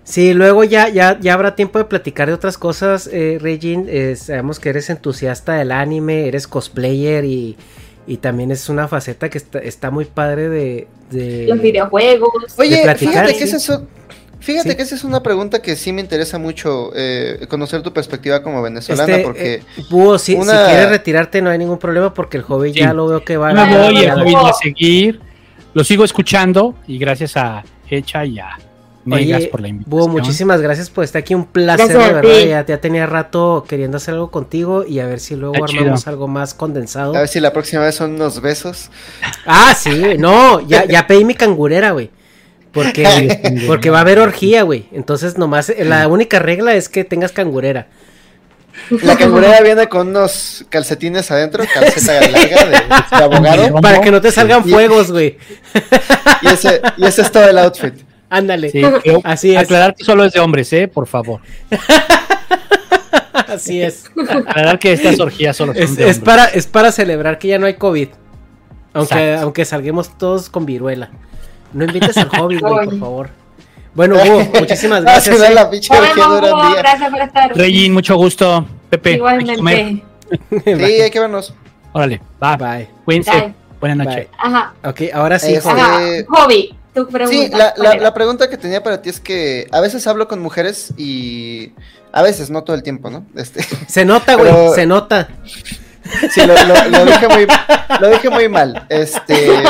Sí, 0.03 0.33
luego 0.33 0.63
ya, 0.63 0.89
ya, 0.89 1.17
ya 1.19 1.33
habrá 1.33 1.55
tiempo 1.55 1.79
de 1.79 1.85
platicar 1.85 2.27
de 2.27 2.33
otras 2.33 2.57
cosas, 2.57 3.09
eh, 3.11 3.37
Regin. 3.41 3.85
Eh, 3.89 4.15
sabemos 4.17 4.59
que 4.59 4.69
eres 4.69 4.89
entusiasta 4.89 5.53
del 5.53 5.71
anime, 5.71 6.27
eres 6.27 6.47
cosplayer 6.47 7.23
y, 7.23 7.55
y 8.05 8.17
también 8.17 8.51
es 8.51 8.67
una 8.69 8.87
faceta 8.87 9.29
que 9.29 9.37
está, 9.37 9.59
está 9.59 9.91
muy 9.91 10.05
padre 10.05 10.49
de... 10.49 10.87
de- 11.09 11.45
Los 11.47 11.61
videojuegos. 11.61 12.31
Oye, 12.57 12.81
platicar, 12.83 13.27
fíjate 13.27 13.37
que 13.37 13.47
sí. 13.47 13.55
es, 13.55 13.69
o- 13.69 13.87
fíjate 14.43 14.71
Sí. 14.71 14.75
que 14.75 14.81
esa 14.83 14.95
es 14.95 15.03
una 15.03 15.23
pregunta 15.23 15.61
que 15.61 15.75
sí 15.75 15.91
me 15.93 16.01
interesa 16.01 16.37
mucho 16.37 16.91
eh, 16.95 17.45
conocer 17.49 17.81
tu 17.81 17.91
perspectiva 17.93 18.43
como 18.43 18.61
venezolana, 18.61 19.11
Este, 19.11 19.23
porque 19.23 19.53
eh, 19.55 19.63
Búho, 19.89 20.17
si, 20.19 20.33
si 20.33 20.37
una- 20.37 20.65
quieres 20.65 20.89
retirarte 20.89 21.41
no 21.41 21.49
hay 21.49 21.57
ningún 21.57 21.77
problema 21.79 22.13
porque 22.13 22.37
el 22.37 22.43
hobby 22.43 22.73
Sí. 22.73 22.79
ya 22.79 22.93
lo 22.93 23.07
veo 23.07 23.23
que 23.23 23.37
va 23.37 23.49
Yo 23.51 23.55
me 23.65 23.77
va- 23.77 23.83
voy, 23.85 23.97
el 23.97 24.35
va 24.35 24.49
a 24.49 24.53
seguir. 24.53 25.19
lo 25.73 25.83
sigo 25.83 26.03
escuchando 26.05 26.75
y 26.87 26.97
gracias 26.97 27.35
a 27.37 27.63
Hecha 27.89 28.25
y 28.25 28.39
a 28.39 28.49
Negas 29.05 29.39
Oye, 29.41 29.47
por 29.47 29.59
la 29.59 29.67
invitación. 29.67 29.99
Búho, 29.99 30.07
muchísimas 30.07 30.61
gracias 30.61 30.89
por 30.89 31.03
estar 31.03 31.19
aquí. 31.19 31.35
Un 31.35 31.43
placer, 31.45 31.87
Gracias 31.87 31.97
de 31.99 32.05
a 32.05 32.21
verdad. 32.21 32.39
Ya, 32.47 32.65
ya 32.65 32.79
tenía 32.79 33.05
rato 33.05 33.65
queriendo 33.67 33.97
hacer 33.97 34.13
algo 34.13 34.31
contigo 34.31 34.85
y 34.87 34.99
a 34.99 35.05
ver 35.07 35.19
si 35.19 35.35
luego 35.35 35.55
Está 35.55 35.65
armamos 35.77 35.99
chido. 36.01 36.09
algo 36.11 36.27
más 36.29 36.53
condensado. 36.53 37.13
A 37.13 37.19
ver 37.19 37.27
si 37.27 37.41
la 37.41 37.51
próxima 37.51 37.81
vez 37.81 37.95
son 37.95 38.13
unos 38.13 38.39
besos. 38.41 38.89
Ah, 39.45 39.73
sí. 39.77 40.15
No, 40.17 40.61
ya, 40.65 40.85
ya 40.85 41.05
pedí 41.05 41.25
mi 41.25 41.35
cangurera, 41.35 41.91
güey. 41.91 42.11
Porque, 42.73 43.63
porque 43.67 43.89
va 43.89 43.99
a 43.99 44.01
haber 44.01 44.19
orgía, 44.19 44.63
güey. 44.63 44.87
Entonces, 44.91 45.37
nomás, 45.37 45.69
eh, 45.69 45.85
la 45.85 46.07
única 46.07 46.39
regla 46.39 46.73
es 46.73 46.89
que 46.89 47.03
tengas 47.03 47.31
cangurera. 47.31 47.87
La 48.89 49.15
cangurera 49.15 49.61
viene 49.61 49.87
con 49.87 50.07
unos 50.09 50.65
calcetines 50.69 51.29
adentro, 51.29 51.63
calceta 51.71 52.19
larga 52.31 52.65
de, 52.65 53.17
de 53.17 53.23
abogado. 53.23 53.81
Para 53.81 54.01
que 54.01 54.09
no 54.11 54.19
te 54.19 54.31
salgan 54.31 54.63
fuegos, 54.65 55.11
güey. 55.11 55.37
Y 56.41 56.47
ese, 56.47 56.81
y 56.97 57.05
ese 57.05 57.21
es 57.21 57.31
todo 57.31 57.47
el 57.47 57.57
outfit. 57.59 57.93
Ándale. 58.29 58.71
Sí, 58.71 58.81
Así 59.23 59.51
es. 59.55 59.61
Aclarar 59.61 59.93
que 59.93 60.03
solo 60.03 60.25
es 60.25 60.33
de 60.33 60.39
hombres, 60.39 60.73
¿eh? 60.73 60.87
Por 60.87 61.05
favor. 61.05 61.39
Así 63.33 63.81
es. 63.81 64.05
Aclarar 64.47 64.79
que 64.79 64.93
estas 64.93 65.19
orgías 65.19 65.55
solo 65.55 65.73
son 65.73 65.83
Es, 65.83 65.95
de 65.95 66.09
es 66.09 66.17
hombres. 66.17 66.19
para, 66.35 66.45
es 66.45 66.65
para 66.65 66.91
celebrar 66.91 67.37
que 67.37 67.49
ya 67.49 67.59
no 67.59 67.67
hay 67.67 67.75
COVID. 67.75 68.09
Aunque, 68.93 69.13
Exacto. 69.13 69.43
aunque 69.43 69.65
salguemos 69.65 70.17
todos 70.17 70.49
con 70.49 70.65
viruela. 70.65 71.11
No 71.73 71.85
invites 71.85 72.17
al 72.17 72.29
hobby, 72.29 72.59
güey, 72.59 72.73
por 72.73 72.87
Oye. 72.87 72.99
favo. 72.99 73.25
Bueno, 73.95 74.15
Hugo, 74.15 74.47
muchísimas 74.59 75.03
Ah, 75.05 75.19
si 75.19 75.29
gracias. 75.29 75.49
eh. 75.49 75.53
la 75.53 75.69
pinche 75.69 75.93
Hugo, 75.93 76.39
día. 76.69 76.75
gracias 76.77 77.09
por 77.11 77.21
estar. 77.21 77.55
Regin, 77.55 77.93
mucho 77.93 78.15
gusto. 78.15 78.65
Pepe. 78.89 79.13
Igualmente. 79.13 80.03
Sí, 80.65 80.71
hay 81.01 81.11
que 81.11 81.19
vernos. 81.19 81.53
Órale, 81.91 82.19
va. 82.41 82.57
Bye. 82.57 82.89
Cuídense. 83.05 83.31
Bye. 83.31 83.53
Buenas 83.79 83.97
noches. 83.97 84.15
Bye. 84.15 84.29
Ajá. 84.39 84.73
Ok, 84.83 85.01
ahora 85.13 85.37
sí, 85.37 85.53
Este. 85.53 86.25
Hobby. 86.29 86.75
Tu 86.95 87.07
pregunta. 87.07 87.73
Sí, 87.75 87.81
la, 87.99 88.13
pregunta 88.13 88.49
que 88.49 88.57
tenía 88.57 88.81
para 88.83 89.01
ti 89.01 89.09
es 89.09 89.19
que 89.19 89.67
a 89.71 89.79
veces 89.81 90.05
hablo 90.07 90.27
con 90.27 90.39
mujeres 90.39 90.93
y 90.97 91.71
a 92.11 92.21
veces, 92.21 92.49
no 92.51 92.63
todo 92.63 92.75
el 92.75 92.83
tiempo, 92.83 93.09
¿no? 93.09 93.25
Este, 93.35 93.63
Se 93.87 94.05
nota, 94.05 94.35
güey, 94.35 94.51
Pero- 94.51 94.73
se 94.75 94.85
nota. 94.85 95.27
sí, 96.31 96.41
lo, 96.45 96.53
lo- 96.53 96.89
lo 96.89 97.05
dije 97.05 97.27
muy, 97.27 97.47
lo 97.99 98.09
dije 98.09 98.29
muy 98.29 98.47
mal. 98.49 98.85
Este, 98.89 99.49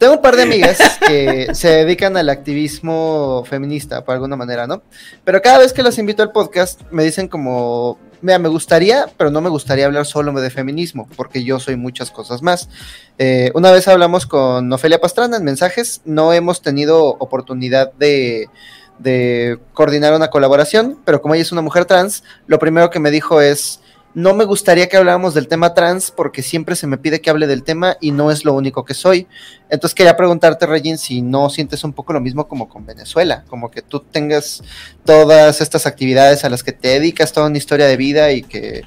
tengo 0.00 0.14
un 0.14 0.22
par 0.22 0.34
de 0.34 0.44
amigas 0.44 0.78
que 1.06 1.48
se 1.52 1.68
dedican 1.68 2.16
al 2.16 2.30
activismo 2.30 3.44
feminista, 3.46 4.02
por 4.02 4.14
alguna 4.14 4.34
manera, 4.34 4.66
¿no? 4.66 4.82
Pero 5.24 5.42
cada 5.42 5.58
vez 5.58 5.74
que 5.74 5.82
las 5.82 5.98
invito 5.98 6.22
al 6.22 6.32
podcast, 6.32 6.80
me 6.90 7.04
dicen 7.04 7.28
como, 7.28 7.98
mira, 8.22 8.38
me 8.38 8.48
gustaría, 8.48 9.04
pero 9.18 9.30
no 9.30 9.42
me 9.42 9.50
gustaría 9.50 9.84
hablar 9.84 10.06
solo 10.06 10.32
de 10.40 10.48
feminismo, 10.48 11.06
porque 11.16 11.44
yo 11.44 11.60
soy 11.60 11.76
muchas 11.76 12.10
cosas 12.10 12.40
más. 12.40 12.70
Eh, 13.18 13.52
una 13.54 13.70
vez 13.70 13.88
hablamos 13.88 14.24
con 14.24 14.72
Ofelia 14.72 15.02
Pastrana 15.02 15.36
en 15.36 15.44
mensajes, 15.44 16.00
no 16.06 16.32
hemos 16.32 16.62
tenido 16.62 17.04
oportunidad 17.04 17.92
de, 17.92 18.48
de 18.98 19.58
coordinar 19.74 20.14
una 20.14 20.30
colaboración, 20.30 20.98
pero 21.04 21.20
como 21.20 21.34
ella 21.34 21.42
es 21.42 21.52
una 21.52 21.60
mujer 21.60 21.84
trans, 21.84 22.24
lo 22.46 22.58
primero 22.58 22.88
que 22.88 23.00
me 23.00 23.10
dijo 23.10 23.42
es, 23.42 23.80
no 24.14 24.34
me 24.34 24.44
gustaría 24.44 24.88
que 24.88 24.96
habláramos 24.96 25.34
del 25.34 25.46
tema 25.46 25.72
trans 25.72 26.10
porque 26.10 26.42
siempre 26.42 26.74
se 26.74 26.86
me 26.86 26.98
pide 26.98 27.20
que 27.20 27.30
hable 27.30 27.46
del 27.46 27.62
tema 27.62 27.96
y 28.00 28.10
no 28.10 28.30
es 28.30 28.44
lo 28.44 28.54
único 28.54 28.84
que 28.84 28.94
soy. 28.94 29.26
Entonces 29.68 29.94
quería 29.94 30.16
preguntarte, 30.16 30.66
Regin, 30.66 30.98
si 30.98 31.22
no 31.22 31.48
sientes 31.48 31.84
un 31.84 31.92
poco 31.92 32.12
lo 32.12 32.20
mismo 32.20 32.48
como 32.48 32.68
con 32.68 32.84
Venezuela, 32.84 33.44
como 33.48 33.70
que 33.70 33.82
tú 33.82 34.00
tengas 34.00 34.62
todas 35.04 35.60
estas 35.60 35.86
actividades 35.86 36.44
a 36.44 36.50
las 36.50 36.64
que 36.64 36.72
te 36.72 36.88
dedicas, 36.88 37.32
toda 37.32 37.46
una 37.46 37.58
historia 37.58 37.86
de 37.86 37.96
vida 37.96 38.32
y 38.32 38.42
que, 38.42 38.82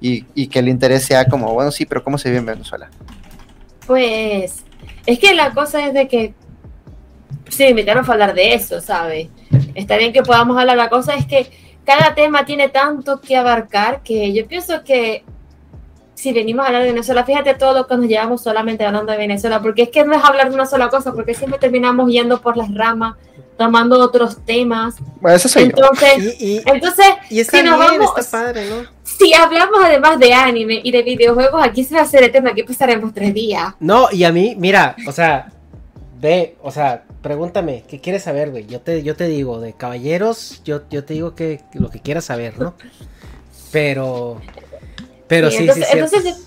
y, 0.00 0.24
y 0.34 0.46
que 0.46 0.60
el 0.60 0.68
interés 0.68 1.04
sea 1.04 1.24
como, 1.26 1.52
bueno, 1.52 1.72
sí, 1.72 1.84
pero 1.84 2.04
¿cómo 2.04 2.18
se 2.18 2.28
vive 2.28 2.38
en 2.38 2.46
Venezuela? 2.46 2.88
Pues 3.86 4.62
es 5.06 5.18
que 5.18 5.34
la 5.34 5.54
cosa 5.54 5.86
es 5.86 5.94
de 5.94 6.06
que 6.06 6.34
sí, 7.48 7.64
me 7.64 7.70
invitaron 7.70 8.08
a 8.08 8.12
hablar 8.12 8.34
de 8.34 8.54
eso, 8.54 8.80
¿sabes? 8.80 9.28
Está 9.74 9.96
bien 9.96 10.12
que 10.12 10.22
podamos 10.22 10.56
hablar, 10.56 10.76
la 10.76 10.88
cosa 10.88 11.14
es 11.14 11.26
que 11.26 11.50
cada 11.88 12.14
tema 12.14 12.44
tiene 12.44 12.68
tanto 12.68 13.18
que 13.18 13.34
abarcar 13.34 14.02
que 14.02 14.34
yo 14.34 14.46
pienso 14.46 14.84
que 14.84 15.24
si 16.12 16.34
venimos 16.34 16.62
a 16.62 16.66
hablar 16.66 16.82
de 16.82 16.88
Venezuela, 16.88 17.24
fíjate 17.24 17.54
todo 17.54 17.72
lo 17.72 17.86
que 17.86 17.96
nos 17.96 18.06
llevamos 18.06 18.42
solamente 18.42 18.84
hablando 18.84 19.10
de 19.10 19.16
Venezuela, 19.16 19.62
porque 19.62 19.84
es 19.84 19.88
que 19.88 20.04
no 20.04 20.14
es 20.14 20.22
hablar 20.22 20.50
de 20.50 20.54
una 20.54 20.66
sola 20.66 20.90
cosa, 20.90 21.14
porque 21.14 21.32
siempre 21.32 21.58
terminamos 21.58 22.10
yendo 22.10 22.42
por 22.42 22.58
las 22.58 22.74
ramas, 22.74 23.16
tomando 23.56 23.98
otros 24.00 24.36
temas. 24.44 24.96
Bueno, 25.22 25.36
eso 25.36 25.48
soy 25.48 25.62
yo. 25.62 25.68
Entonces, 25.70 26.36
Y, 26.38 26.56
y, 26.56 26.62
entonces 26.66 27.06
y 27.30 27.40
está 27.40 27.56
si 27.56 27.64
nos 27.64 27.78
bien, 27.78 28.00
vamos, 28.00 28.18
está 28.18 28.38
padre, 28.38 28.68
¿no? 28.68 28.84
si 29.02 29.32
hablamos 29.32 29.80
además 29.82 30.18
de 30.18 30.34
anime 30.34 30.82
y 30.84 30.90
de 30.90 31.02
videojuegos, 31.02 31.64
aquí 31.64 31.84
se 31.84 31.94
va 31.94 32.02
a 32.02 32.04
hacer 32.04 32.22
el 32.22 32.30
tema, 32.30 32.50
aquí 32.50 32.64
pasaremos 32.64 33.14
tres 33.14 33.32
días. 33.32 33.72
No, 33.80 34.08
y 34.12 34.24
a 34.24 34.32
mí, 34.32 34.54
mira, 34.58 34.94
o 35.06 35.12
sea, 35.12 35.50
ve, 36.20 36.54
o 36.60 36.70
sea, 36.70 37.04
pregúntame, 37.28 37.84
¿qué 37.86 38.00
quieres 38.00 38.22
saber, 38.22 38.50
güey? 38.50 38.66
Yo 38.66 38.80
te, 38.80 39.02
yo 39.02 39.14
te 39.14 39.26
digo, 39.28 39.60
de 39.60 39.74
caballeros, 39.74 40.62
yo, 40.64 40.80
yo 40.88 41.04
te 41.04 41.12
digo 41.12 41.34
que 41.34 41.60
lo 41.74 41.90
que 41.90 42.00
quieras 42.00 42.24
saber, 42.24 42.58
¿no? 42.58 42.72
Pero, 43.70 44.40
pero 45.26 45.50
sí, 45.50 45.58
Sí, 45.58 45.62
entonces- 45.64 45.86
sí. 45.88 45.98
entonces- 45.98 46.44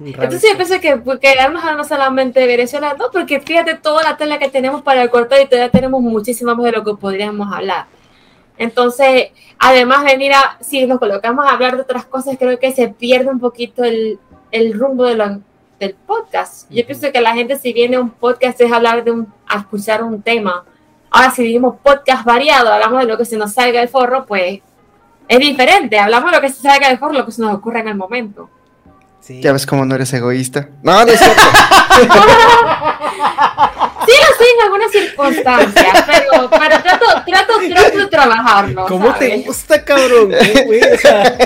Entonces 0.00 0.42
yo 0.50 0.56
pienso 0.56 0.80
que 0.80 0.96
pues, 0.96 1.18
quedarnos 1.20 1.62
hablando 1.62 1.84
solamente 1.84 2.40
de 2.40 2.46
Venezuela, 2.46 2.94
no, 2.98 3.10
porque 3.10 3.40
fíjate 3.40 3.74
toda 3.74 4.02
la 4.02 4.16
tela 4.16 4.38
que 4.38 4.48
tenemos 4.48 4.80
para 4.82 5.06
cortar 5.08 5.40
y 5.42 5.46
todavía 5.46 5.70
tenemos 5.70 6.00
muchísimo 6.00 6.54
más 6.54 6.64
de 6.64 6.72
lo 6.72 6.82
que 6.82 6.94
podríamos 6.94 7.52
hablar. 7.52 7.86
Entonces, 8.58 9.32
además 9.58 10.02
venir 10.04 10.32
a, 10.32 10.56
si 10.62 10.86
nos 10.86 10.98
colocamos 10.98 11.46
a 11.46 11.50
hablar 11.52 11.76
de 11.76 11.82
otras 11.82 12.06
cosas, 12.06 12.36
creo 12.38 12.58
que 12.58 12.72
se 12.72 12.88
pierde 12.88 13.28
un 13.30 13.38
poquito 13.40 13.84
el, 13.84 14.18
el 14.50 14.72
rumbo 14.72 15.04
de 15.04 15.14
lo- 15.16 15.40
del 15.78 15.94
podcast. 15.94 16.70
Yo 16.70 16.84
pienso 16.86 17.12
que 17.12 17.20
la 17.20 17.34
gente 17.34 17.58
si 17.58 17.72
viene 17.72 17.96
a 17.96 18.00
un 18.00 18.10
podcast 18.10 18.60
es 18.60 18.72
hablar 18.72 19.04
de 19.04 19.10
un, 19.10 19.32
a 19.46 19.58
escuchar 19.58 20.02
un 20.02 20.22
tema. 20.22 20.64
Ahora 21.10 21.30
si 21.30 21.42
vivimos 21.42 21.76
podcast 21.82 22.24
variado, 22.24 22.72
hablamos 22.72 23.00
de 23.00 23.06
lo 23.06 23.18
que 23.18 23.24
se 23.24 23.36
nos 23.36 23.52
salga 23.52 23.80
del 23.80 23.88
forro, 23.88 24.26
pues 24.26 24.60
es 25.28 25.38
diferente. 25.38 25.98
Hablamos 25.98 26.30
de 26.30 26.36
lo 26.36 26.40
que 26.40 26.48
se 26.48 26.62
salga 26.62 26.88
del 26.88 26.98
forro, 26.98 27.14
lo 27.14 27.26
que 27.26 27.32
se 27.32 27.42
nos 27.42 27.54
ocurre 27.54 27.80
en 27.80 27.88
el 27.88 27.96
momento. 27.96 28.48
Sí. 29.20 29.40
Ya 29.42 29.52
ves 29.52 29.66
cómo 29.66 29.84
no 29.84 29.94
eres 29.94 30.12
egoísta. 30.12 30.68
No, 30.82 31.04
no 31.04 31.12
es 31.12 31.18
cierto. 31.18 31.42
Sí 34.06 34.12
lo 34.12 34.36
soy 34.36 34.46
en 34.54 34.62
algunas 34.62 34.92
circunstancias, 34.92 36.04
pero, 36.06 36.48
pero 36.48 36.80
trato, 36.80 37.06
trato, 37.26 37.54
trato 37.68 37.98
de 37.98 38.06
trabajarlo. 38.06 38.86
¿Cómo 38.86 39.12
te 39.14 39.38
gusta, 39.38 39.84
cabrón? 39.84 40.30
¿Qué, 40.30 40.62
güey? 40.64 40.80
O 40.80 40.98
sea, 40.98 41.36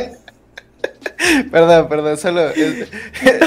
Perdón, 1.51 1.89
perdón, 1.89 2.17
solo 2.17 2.49
es- 2.51 2.89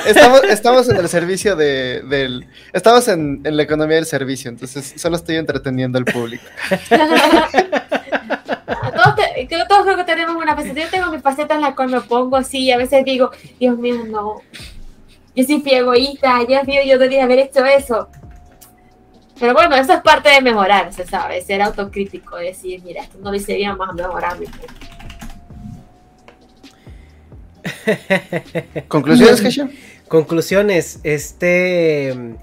estamos, 0.05 0.43
estamos 0.43 0.89
en 0.89 0.97
el 0.97 1.09
servicio 1.09 1.55
de, 1.55 2.01
del 2.07 2.47
estamos 2.71 3.07
en, 3.07 3.41
en 3.43 3.57
la 3.57 3.63
economía 3.63 3.95
del 3.95 4.05
servicio, 4.05 4.49
entonces 4.49 4.93
solo 4.97 5.15
estoy 5.15 5.37
entreteniendo 5.37 5.97
al 5.97 6.05
público. 6.05 6.43
Todos, 8.93 9.67
todos 9.67 9.83
creo 9.85 9.97
que 9.97 10.03
tenemos 10.03 10.35
una 10.35 10.55
faceta. 10.55 10.79
Yo 10.81 10.89
tengo 10.89 11.11
mis 11.11 11.21
facetas 11.21 11.55
en 11.55 11.61
las 11.61 11.73
cuales 11.75 11.93
me 11.95 12.01
pongo 12.01 12.37
así 12.37 12.59
y 12.59 12.71
a 12.71 12.77
veces 12.77 13.03
digo, 13.03 13.31
Dios 13.59 13.77
mío, 13.77 14.03
no. 14.07 14.41
Yo 15.35 15.43
fui 15.45 15.73
egoísta, 15.73 16.39
Dios 16.47 16.63
mío, 16.65 16.81
yo 16.85 16.93
debería 16.99 17.23
haber 17.23 17.39
hecho 17.39 17.65
eso. 17.65 18.07
Pero 19.39 19.53
bueno, 19.53 19.75
eso 19.75 19.93
es 19.93 20.01
parte 20.01 20.29
de 20.29 20.41
mejorar, 20.41 20.93
se 20.93 21.05
sabe, 21.07 21.41
ser 21.41 21.61
autocrítico, 21.61 22.35
decir, 22.37 22.81
mira, 22.83 23.01
esto 23.01 23.17
no 23.19 23.31
lo 23.31 23.35
hice 23.35 23.55
bien, 23.55 23.75
vamos 23.77 23.99
a 23.99 24.07
mejorar. 24.07 24.37
¿Conclusiones, 28.87 29.41
Kesha? 29.41 29.69
Conclusiones, 30.07 30.99
este... 31.03 32.35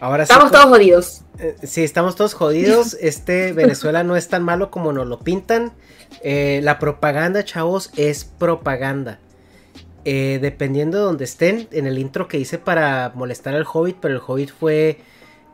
Ahora 0.00 0.24
sí. 0.26 0.32
Estamos 0.32 0.50
con- 0.50 0.60
todos 0.60 0.70
jodidos. 0.76 1.22
Eh, 1.38 1.56
Sí, 1.64 1.82
estamos 1.84 2.14
todos 2.16 2.34
jodidos. 2.34 2.94
Este 3.00 3.52
Venezuela 3.52 4.04
no 4.04 4.16
es 4.16 4.28
tan 4.28 4.42
malo 4.44 4.70
como 4.70 4.92
nos 4.92 5.06
lo 5.06 5.18
pintan. 5.20 5.72
Eh, 6.22 6.60
la 6.62 6.78
propaganda, 6.78 7.44
chavos, 7.44 7.90
es 7.96 8.24
propaganda. 8.24 9.18
Eh, 10.04 10.38
dependiendo 10.40 10.98
de 10.98 11.04
donde 11.04 11.24
estén, 11.24 11.68
en 11.72 11.86
el 11.86 11.98
intro 11.98 12.28
que 12.28 12.38
hice 12.38 12.58
para 12.58 13.12
molestar 13.14 13.54
al 13.54 13.66
Hobbit, 13.70 13.96
pero 14.00 14.14
el 14.14 14.20
Hobbit 14.24 14.50
fue 14.50 15.00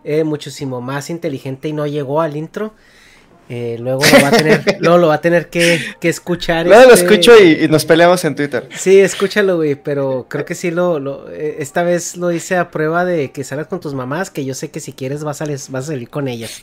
eh, 0.04 0.22
muchísimo 0.22 0.80
más 0.80 1.08
inteligente 1.10 1.68
y 1.68 1.72
no 1.72 1.86
llegó 1.86 2.20
al 2.20 2.36
intro. 2.36 2.74
Eh, 3.50 3.76
luego 3.78 4.00
lo 4.10 4.22
va 4.22 4.28
a 4.28 4.30
tener, 4.30 4.76
luego 4.80 4.98
lo 4.98 5.08
va 5.08 5.14
a 5.14 5.20
tener 5.20 5.48
que, 5.50 5.78
que 6.00 6.08
escuchar. 6.08 6.66
Luego 6.66 6.88
lo 6.88 6.94
este- 6.94 7.06
escucho 7.06 7.32
y, 7.38 7.64
y 7.64 7.68
nos 7.68 7.84
peleamos 7.84 8.24
en 8.24 8.34
Twitter. 8.34 8.68
Sí, 8.74 8.98
escúchalo, 9.00 9.56
güey, 9.56 9.74
pero 9.74 10.26
creo 10.30 10.44
que 10.46 10.54
sí 10.54 10.70
lo, 10.70 10.98
lo- 10.98 11.30
eh, 11.30 11.56
esta 11.58 11.82
vez 11.82 12.16
lo 12.16 12.32
hice 12.32 12.56
a 12.56 12.70
prueba 12.70 13.04
de 13.04 13.32
que 13.32 13.44
salgas 13.44 13.66
con 13.66 13.80
tus 13.80 13.92
mamás, 13.94 14.30
que 14.30 14.44
yo 14.46 14.54
sé 14.54 14.70
que 14.70 14.80
si 14.80 14.92
quieres 14.94 15.24
vas 15.24 15.42
a, 15.42 15.46
les- 15.46 15.70
vas 15.70 15.84
a 15.84 15.86
salir 15.88 16.08
con 16.08 16.26
ellas. 16.28 16.62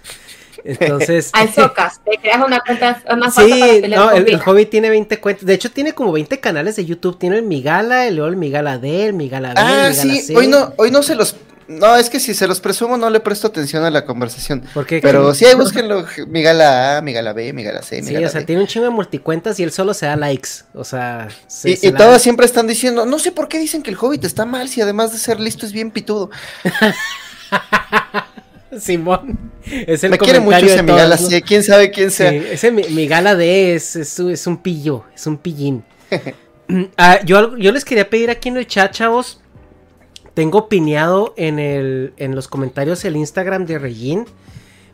Entonces, 0.63 1.29
Al 1.33 1.49
Socas, 1.53 2.01
te 2.03 2.17
creas 2.17 2.43
una 2.45 2.59
cuenta, 2.61 3.01
una 3.11 3.29
para 3.29 3.47
sí, 3.47 3.79
pelear 3.81 3.99
no, 4.01 4.11
el, 4.11 4.27
el 4.29 4.39
hobby 4.39 4.65
tiene 4.65 4.89
20 4.89 5.19
cuentas, 5.19 5.45
de 5.45 5.53
hecho 5.53 5.71
tiene 5.71 5.93
como 5.93 6.11
20 6.11 6.39
canales 6.39 6.75
de 6.75 6.85
YouTube, 6.85 7.17
tiene 7.19 7.37
el 7.37 7.43
Migala, 7.43 8.07
el 8.07 8.19
el 8.19 8.35
Migala 8.37 8.77
D, 8.77 9.05
el 9.05 9.13
Migala 9.13 9.49
B, 9.53 9.61
el 9.61 9.67
Ah, 9.67 9.89
Migala 9.89 9.93
sí, 9.93 10.21
C. 10.21 10.35
hoy 10.35 10.47
no, 10.47 10.73
hoy 10.77 10.91
no 10.91 11.01
se 11.03 11.15
los 11.15 11.35
no, 11.79 11.95
es 11.95 12.09
que 12.09 12.19
si 12.19 12.33
se 12.33 12.47
los 12.47 12.59
presumo 12.59 12.97
no 12.97 13.09
le 13.09 13.19
presto 13.19 13.47
atención 13.47 13.83
a 13.83 13.89
la 13.89 14.05
conversación. 14.05 14.63
¿Por 14.73 14.85
qué? 14.85 14.99
Pero 15.01 15.33
sí, 15.33 15.45
ahí 15.45 15.55
búsquenlo, 15.55 16.05
Migala 16.27 16.97
A, 16.97 17.01
Migala 17.01 17.33
B, 17.33 17.53
Migala 17.53 17.81
C, 17.81 18.01
Sí, 18.01 18.07
Migala 18.09 18.27
o 18.27 18.29
sea, 18.29 18.41
D. 18.41 18.45
tiene 18.47 18.61
un 18.61 18.67
chingo 18.67 18.85
de 18.85 18.91
multicuentas 18.91 19.59
y 19.59 19.63
él 19.63 19.71
solo 19.71 19.93
se 19.93 20.05
da 20.05 20.15
likes, 20.15 20.49
o 20.73 20.83
sea... 20.83 21.27
se- 21.47 21.71
Y, 21.71 21.75
se 21.77 21.87
y 21.87 21.91
la- 21.91 21.97
todos 21.97 22.21
siempre 22.21 22.45
están 22.45 22.67
diciendo, 22.67 23.05
no 23.05 23.19
sé 23.19 23.31
por 23.31 23.47
qué 23.47 23.59
dicen 23.59 23.81
que 23.83 23.91
el 23.91 23.97
Hobbit 23.99 24.23
está 24.25 24.45
mal 24.45 24.69
si 24.69 24.81
además 24.81 25.11
de 25.11 25.17
ser 25.17 25.39
listo 25.39 25.65
es 25.65 25.71
bien 25.71 25.91
pitudo. 25.91 26.29
Simón. 28.79 29.51
Es 29.65 30.03
el 30.03 30.11
Me 30.11 30.17
quiere 30.17 30.39
mucho 30.39 30.57
ese 30.57 30.81
Migala, 30.83 31.17
¿no? 31.17 31.29
sí, 31.29 31.41
quién 31.41 31.63
sabe 31.63 31.91
quién 31.91 32.09
sea. 32.09 32.29
Sí, 32.31 32.41
ese 32.51 32.71
mi, 32.71 32.83
mi 32.85 33.05
gala 33.07 33.35
de 33.35 33.75
es, 33.75 33.95
es, 33.97 34.17
un- 34.19 34.31
es 34.31 34.47
un 34.47 34.57
pillo, 34.61 35.03
es 35.15 35.25
un 35.27 35.37
pillín. 35.37 35.83
Ah, 36.97 37.19
yo, 37.25 37.57
yo 37.57 37.73
les 37.73 37.83
quería 37.83 38.09
pedir 38.09 38.29
aquí 38.29 38.47
en 38.47 38.55
el 38.55 38.65
chat, 38.65 38.93
chavos. 38.93 39.41
Tengo 40.33 40.69
pineado 40.69 41.33
en, 41.37 41.59
el, 41.59 42.13
en 42.17 42.35
los 42.35 42.47
comentarios 42.47 43.03
el 43.05 43.15
Instagram 43.17 43.65
de 43.65 43.79
Regine. 43.79 44.25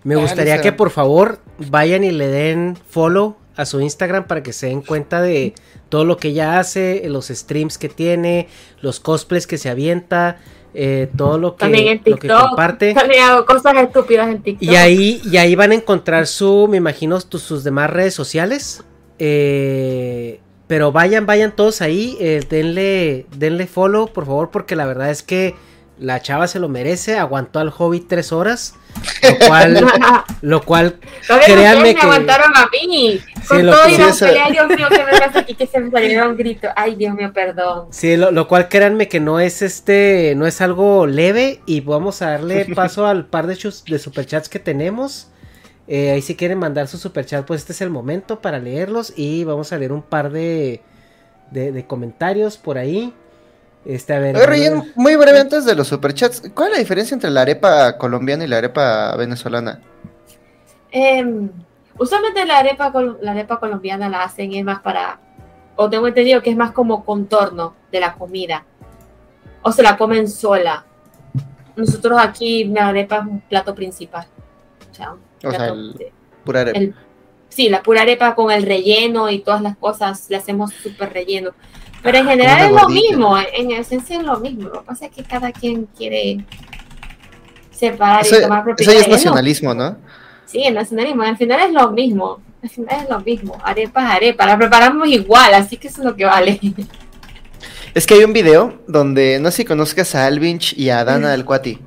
Me 0.04 0.16
gustaría 0.16 0.62
que 0.62 0.72
por 0.72 0.90
favor 0.90 1.40
vayan 1.70 2.04
y 2.04 2.12
le 2.12 2.28
den 2.28 2.78
follow 2.90 3.36
a 3.56 3.66
su 3.66 3.82
Instagram 3.82 4.26
para 4.28 4.42
que 4.44 4.54
se 4.54 4.68
den 4.68 4.82
cuenta 4.82 5.22
de 5.22 5.54
todo 5.90 6.06
lo 6.06 6.18
que 6.18 6.30
ella 6.30 6.60
hace, 6.60 7.04
los 7.08 7.28
streams 7.28 7.78
que 7.78 7.90
tiene, 7.90 8.48
los 8.82 9.00
cosplays 9.00 9.48
que 9.48 9.58
se 9.58 9.70
avienta, 9.70 10.38
eh, 10.74 11.10
todo 11.18 11.38
lo 11.40 11.56
que, 11.56 11.62
También 11.62 11.88
en 11.88 11.98
lo 12.06 12.18
que 12.18 12.28
TikTok. 12.28 12.48
comparte. 12.50 12.94
También 12.94 13.24
hago 13.24 13.46
cosas 13.46 13.76
estúpidas 13.78 14.28
en 14.30 14.42
TikTok. 14.44 14.64
Y 14.70 14.76
ahí, 14.76 15.22
y 15.26 15.38
ahí 15.38 15.56
van 15.56 15.72
a 15.72 15.76
encontrar 15.76 16.28
su, 16.28 16.68
me 16.70 16.78
imagino, 16.78 17.20
tu- 17.22 17.40
sus 17.40 17.64
demás 17.64 17.90
redes 17.90 18.14
sociales. 18.14 18.84
Eh, 19.20 20.40
pero 20.68 20.92
vayan, 20.92 21.26
vayan 21.26 21.52
todos 21.56 21.82
ahí. 21.82 22.18
eh, 22.20 22.42
denle, 22.50 23.26
denle 23.36 23.68
follow, 23.68 24.12
por 24.12 24.26
favor, 24.26 24.52
porque 24.52 24.76
la 24.76 24.86
verdad 24.86 25.10
es 25.10 25.24
que 25.24 25.56
la 26.00 26.22
chava 26.22 26.48
se 26.48 26.60
lo 26.60 26.70
merece. 26.70 27.18
Aguantó 27.18 27.60
al 27.60 27.70
hobby 27.72 28.02
tres 28.02 28.32
horas. 28.32 28.76
Lo 29.24 29.38
cual, 29.48 29.88
lo 30.42 30.62
cual 30.64 31.00
créanme 31.46 31.78
ustedes 31.80 31.82
me 31.82 31.96
que. 31.96 32.02
aguantaron 32.02 32.52
a 32.56 32.68
mí. 32.72 33.20
Con 33.48 33.66
lo 33.66 33.72
todo 33.72 33.86
que- 33.86 33.92
y 33.92 33.96
sí, 33.96 34.02
la 34.02 34.10
eso- 34.10 34.26
pelea, 34.26 34.50
Dios 34.52 34.68
mío, 34.68 34.88
que 34.90 34.98
me 35.04 35.20
pasa 35.20 35.40
aquí 35.40 35.54
que 35.56 35.66
se 35.68 35.80
me 35.80 35.90
salieron 35.90 36.36
gritos. 36.38 36.70
Ay, 36.76 36.96
Dios 36.96 37.16
mío, 37.16 37.32
perdón. 37.34 37.88
Sí, 37.92 38.18
lo, 38.18 38.32
lo 38.32 38.48
cual 38.48 38.68
créanme 38.68 39.08
que 39.08 39.20
no 39.20 39.40
es 39.40 39.62
este, 39.62 40.34
no 40.36 40.46
es 40.46 40.60
algo 40.62 41.08
leve 41.08 41.62
y 41.66 41.82
vamos 41.82 42.22
a 42.22 42.32
darle 42.32 42.66
paso 42.76 43.08
al 43.08 43.26
par 43.26 43.48
de, 43.48 43.56
de 43.56 44.00
superchats 44.00 44.50
que 44.50 44.60
tenemos. 44.60 45.30
Eh, 45.88 46.12
ahí 46.12 46.22
si 46.22 46.36
quieren 46.36 46.60
mandar 46.60 46.88
su 46.88 46.98
superchat, 46.98 47.46
pues 47.46 47.62
este 47.62 47.74
es 47.74 47.82
el 47.82 47.90
momento 47.90 48.42
para 48.42 48.60
leerlos 48.60 49.14
y 49.16 49.46
vamos 49.46 49.72
a 49.72 49.78
leer 49.78 49.94
un 49.94 50.02
par 50.02 50.32
de, 50.32 50.82
de, 51.52 51.72
de 51.72 51.86
comentarios 51.86 52.58
por 52.58 52.78
ahí. 52.78 53.14
Este, 53.86 54.14
a 54.14 54.20
ver. 54.20 54.36
Oye, 54.36 54.46
Ryan, 54.46 54.92
muy 54.96 55.16
breve 55.16 55.40
antes 55.40 55.64
de 55.64 55.74
los 55.74 55.88
superchats, 55.88 56.52
¿cuál 56.54 56.70
es 56.70 56.74
la 56.74 56.80
diferencia 56.80 57.16
entre 57.16 57.30
la 57.30 57.42
arepa 57.42 57.98
colombiana 57.98 58.44
y 58.44 58.48
la 58.48 58.58
arepa 58.58 59.16
venezolana? 59.16 59.80
Em, 60.92 61.50
usualmente 61.98 62.46
la 62.46 62.58
arepa, 62.58 62.92
la 63.22 63.32
arepa 63.32 63.60
colombiana 63.60 64.10
la 64.10 64.24
hacen 64.24 64.54
es 64.54 64.66
más 64.66 64.82
para, 64.82 65.22
o 65.78 65.90
tengo 65.90 66.06
entendido 66.06 66.42
que 66.42 66.50
es 66.50 66.58
más 66.58 66.72
como 66.72 67.06
contorno 67.06 67.76
de 67.90 68.02
la 68.02 68.14
comida. 68.14 68.66
O 69.62 69.72
se 69.72 69.84
la 69.84 69.98
comen 69.98 70.28
sola. 70.28 70.86
Nosotros 71.78 72.20
aquí 72.22 72.66
la 72.66 72.90
arepa 72.90 73.18
es 73.20 73.22
un 73.24 73.40
plato 73.40 73.74
principal. 73.74 74.28
O 74.92 74.94
sea, 74.94 75.14
un 75.14 75.20
O 75.44 75.52
sea, 75.52 75.68
el 75.68 75.96
pura 76.44 76.62
arepa. 76.62 76.80
el- 76.80 76.96
sí, 77.50 77.70
la 77.70 77.84
pura 77.84 78.02
arepa 78.02 78.36
con 78.36 78.52
el 78.52 78.64
relleno 78.64 79.30
y 79.30 79.40
todas 79.40 79.62
las 79.62 79.78
cosas 79.78 80.26
le 80.30 80.38
hacemos 80.38 80.74
súper 80.74 81.14
relleno. 81.14 81.52
Pero 82.04 82.20
en 82.20 82.28
general 82.28 82.58
una 82.72 82.80
es 82.80 82.84
lo 82.84 82.90
mismo, 82.90 83.38
en 83.38 83.72
esencia 83.72 84.18
es 84.18 84.24
lo 84.24 84.40
mismo. 84.40 84.70
Lo 84.70 84.80
que 84.82 84.86
pasa 84.86 85.06
es 85.08 85.12
que 85.12 85.24
cada 85.24 85.52
quien 85.52 85.86
quiere 85.98 86.46
separar 87.72 88.22
Eso, 88.22 88.38
y 88.38 88.42
tomar 88.42 88.60
eso 88.60 88.66
propiedad. 88.66 88.92
ya 88.94 89.00
es 89.00 89.06
eso. 89.08 89.12
nacionalismo, 89.16 89.74
¿no? 89.74 89.98
Sí, 90.46 90.64
el 90.64 90.74
nacionalismo. 90.76 91.24
Al 91.24 91.38
final 91.38 91.60
es 91.68 91.72
lo 91.74 91.92
mismo. 91.92 92.40
Al 92.64 92.70
final 92.70 92.98
es 93.04 93.10
lo 93.10 93.20
mismo. 93.20 93.58
Arepa 93.64 94.10
arepa. 94.14 94.46
La 94.46 94.58
preparamos 94.58 95.08
igual, 95.08 95.54
así 95.54 95.78
que 95.78 95.88
eso 95.90 96.02
es 96.02 96.06
lo 96.06 96.16
que 96.16 96.26
vale. 96.26 96.60
Es 97.94 98.06
que 98.06 98.14
hay 98.14 98.24
un 98.24 98.34
video 98.34 98.82
donde, 98.88 99.40
no 99.40 99.50
sé 99.52 99.58
si 99.58 99.66
conozcas 99.66 100.14
a 100.16 100.26
Alvinch 100.28 100.74
y 100.78 100.90
a 100.90 101.04
Dana 101.04 101.30
del 101.32 101.46
Cuati. 101.46 101.80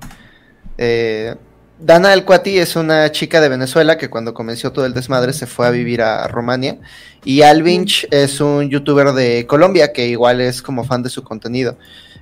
Eh, 0.77 1.35
Dana 1.83 2.10
del 2.10 2.25
Cuati 2.26 2.59
es 2.59 2.76
una 2.76 3.10
chica 3.10 3.41
de 3.41 3.49
Venezuela 3.49 3.97
que 3.97 4.10
cuando 4.10 4.34
comenzó 4.34 4.70
todo 4.73 4.84
el 4.84 4.92
desmadre 4.92 5.33
se 5.33 5.47
fue 5.47 5.67
a 5.67 5.70
vivir 5.70 6.02
a 6.02 6.28
Rumania. 6.28 6.78
Y 7.25 7.42
Alvinch 7.42 8.07
es 8.10 8.41
un 8.41 8.68
youtuber 8.68 9.12
de 9.12 9.47
Colombia 9.47 9.92
que 9.92 10.07
igual 10.09 10.41
es 10.42 10.60
como 10.60 10.84
fan 10.84 11.02
de 11.02 11.09
su 11.10 11.23
contenido. 11.25 11.78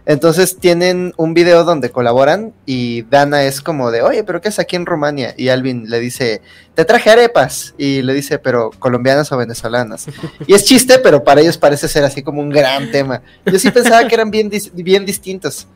Entonces 0.06 0.56
tienen 0.58 1.12
un 1.16 1.34
video 1.34 1.64
donde 1.64 1.90
colaboran 1.90 2.54
y 2.66 3.02
Dana 3.02 3.42
es 3.42 3.60
como 3.60 3.90
de, 3.90 4.00
oye, 4.02 4.22
pero 4.24 4.40
¿qué 4.40 4.48
es 4.48 4.58
aquí 4.58 4.76
en 4.76 4.86
Rumania? 4.86 5.34
Y 5.36 5.48
Alvin 5.48 5.90
le 5.90 5.98
dice, 6.00 6.40
te 6.74 6.84
traje 6.84 7.10
arepas. 7.10 7.74
Y 7.76 8.00
le 8.02 8.14
dice, 8.14 8.38
pero 8.38 8.70
colombianas 8.78 9.30
o 9.32 9.36
venezolanas. 9.36 10.06
Y 10.46 10.54
es 10.54 10.64
chiste, 10.64 10.98
pero 11.00 11.24
para 11.24 11.40
ellos 11.40 11.58
parece 11.58 11.88
ser 11.88 12.04
así 12.04 12.22
como 12.22 12.40
un 12.40 12.48
gran 12.48 12.90
tema. 12.90 13.22
Yo 13.44 13.58
sí 13.58 13.70
pensaba 13.70 14.06
que 14.06 14.14
eran 14.14 14.30
bien, 14.30 14.50
dis- 14.50 14.70
bien 14.72 15.04
distintos. 15.04 15.66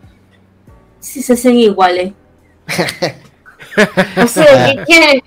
Si 1.00 1.20
se 1.20 1.32
hacen 1.32 1.56
iguales. 1.58 2.12
O 4.22 4.26
sea, 4.26 4.66
¿qué 4.74 4.84
quiere? 4.84 5.22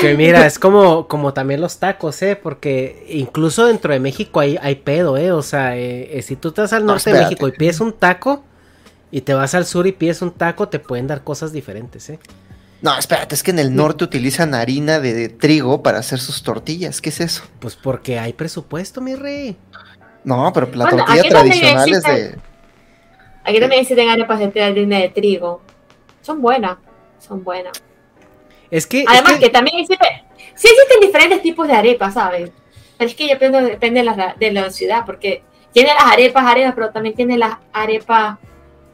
Que 0.00 0.14
mira, 0.16 0.46
es 0.46 0.58
como, 0.58 1.06
como 1.06 1.34
también 1.34 1.60
los 1.60 1.78
tacos, 1.78 2.22
¿eh? 2.22 2.34
Porque 2.34 3.04
incluso 3.10 3.66
dentro 3.66 3.92
de 3.92 4.00
México 4.00 4.40
hay, 4.40 4.58
hay 4.62 4.76
pedo, 4.76 5.18
¿eh? 5.18 5.32
O 5.32 5.42
sea, 5.42 5.76
eh, 5.76 6.18
eh, 6.18 6.22
si 6.22 6.36
tú 6.36 6.48
estás 6.48 6.72
al 6.72 6.86
No, 6.86 6.94
norte 6.94 7.12
de. 7.12 7.20
México 7.20 7.46
y 7.46 7.52
pides 7.52 7.80
un 7.80 7.92
taco 7.92 8.42
y 9.10 9.20
te 9.20 9.34
vas 9.34 9.54
al 9.54 9.66
sur 9.66 9.86
y 9.86 9.92
pides 9.92 10.22
un 10.22 10.30
taco, 10.30 10.68
te 10.68 10.78
pueden 10.78 11.06
dar 11.06 11.22
cosas 11.24 11.52
diferentes, 11.52 12.08
¿eh? 12.08 12.18
No, 12.80 12.98
espérate, 12.98 13.34
es 13.34 13.42
que 13.42 13.50
en 13.52 13.58
el 13.58 13.76
norte 13.76 14.02
utilizan 14.04 14.54
harina 14.54 14.98
de, 14.98 15.12
de 15.12 15.28
trigo 15.28 15.82
para 15.82 15.98
hacer 15.98 16.18
sus 16.18 16.42
tortillas. 16.42 17.00
¿Qué 17.00 17.10
es 17.10 17.20
eso? 17.20 17.44
Pues 17.60 17.76
porque 17.76 18.18
hay 18.18 18.32
presupuesto, 18.32 19.00
mi 19.00 19.14
rey. 19.14 19.56
No, 20.24 20.50
pero 20.52 20.68
la 20.74 20.86
Bueno, 20.86 21.04
tortilla 21.04 21.28
tradicional 21.28 21.92
es 21.92 22.02
de... 22.02 22.38
Aquí 23.44 23.58
también 23.60 23.82
existen 23.82 24.08
arepas 24.08 24.38
de 24.38 24.62
harina 24.62 24.98
de 24.98 25.08
trigo. 25.08 25.60
Son 26.20 26.40
buenas. 26.40 26.76
Son 27.18 27.42
buenas. 27.42 27.72
Es 28.70 28.86
que. 28.86 29.00
es 29.02 29.06
Además 29.08 29.34
que- 29.34 29.40
que 29.40 29.50
también 29.50 29.78
existe, 29.80 30.06
sí 30.54 30.68
existen 30.68 31.00
diferentes 31.00 31.42
tipos 31.42 31.66
de 31.68 31.74
arepas, 31.74 32.14
¿sabes? 32.14 32.50
Pero 32.98 33.08
es 33.10 33.16
que 33.16 33.26
depende, 33.26 33.62
depende 33.62 34.00
de, 34.00 34.04
la, 34.06 34.34
de 34.38 34.52
la 34.52 34.70
ciudad, 34.70 35.04
porque 35.04 35.42
tiene 35.72 35.92
las 35.94 36.04
arepas, 36.04 36.44
arepas, 36.46 36.74
pero 36.74 36.90
también 36.90 37.14
tiene 37.14 37.36
las 37.36 37.56
arepas 37.72 38.38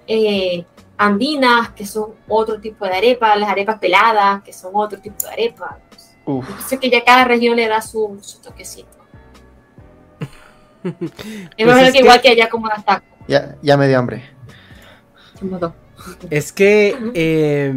eh, 0.06 0.64
andinas, 0.96 1.70
que 1.70 1.86
son 1.86 2.14
otro 2.26 2.58
tipo 2.60 2.86
de 2.86 2.96
arepas, 2.96 3.38
las 3.38 3.50
arepas 3.50 3.78
peladas, 3.78 4.42
que 4.42 4.52
son 4.52 4.72
otro 4.74 4.98
tipo 5.00 5.26
de 5.26 5.32
arepas. 5.32 5.76
Entonces 6.26 6.78
que 6.78 6.90
ya 6.90 7.04
cada 7.04 7.24
región 7.24 7.56
le 7.56 7.68
da 7.68 7.80
su, 7.80 8.18
su 8.22 8.40
toquecito. 8.40 8.88
Pues 10.82 10.94
imagino 11.56 11.86
es 11.88 11.92
que 11.92 11.98
igual 11.98 12.20
que 12.20 12.28
allá 12.30 12.48
como 12.48 12.66
las 12.68 12.84
tacos. 12.84 13.08
Ya, 13.26 13.56
ya 13.62 13.76
me 13.76 13.88
dio 13.88 13.98
hambre. 13.98 14.22
Somos 15.38 15.60
dos. 15.60 15.72
Es 16.30 16.52
que, 16.52 16.96
eh, 17.14 17.72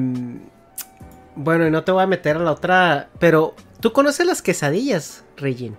bueno, 1.36 1.68
y 1.68 1.72
no 1.72 1.84
te 1.84 1.92
voy 1.92 2.04
a 2.04 2.08
meter 2.08 2.38
a 2.38 2.40
la 2.40 2.52
otra, 2.52 3.10
pero 3.20 3.56
¿tú 3.80 3.94
conoces 3.94 4.26
las 4.26 4.42
quesadillas, 4.42 5.24
Regin? 5.38 5.76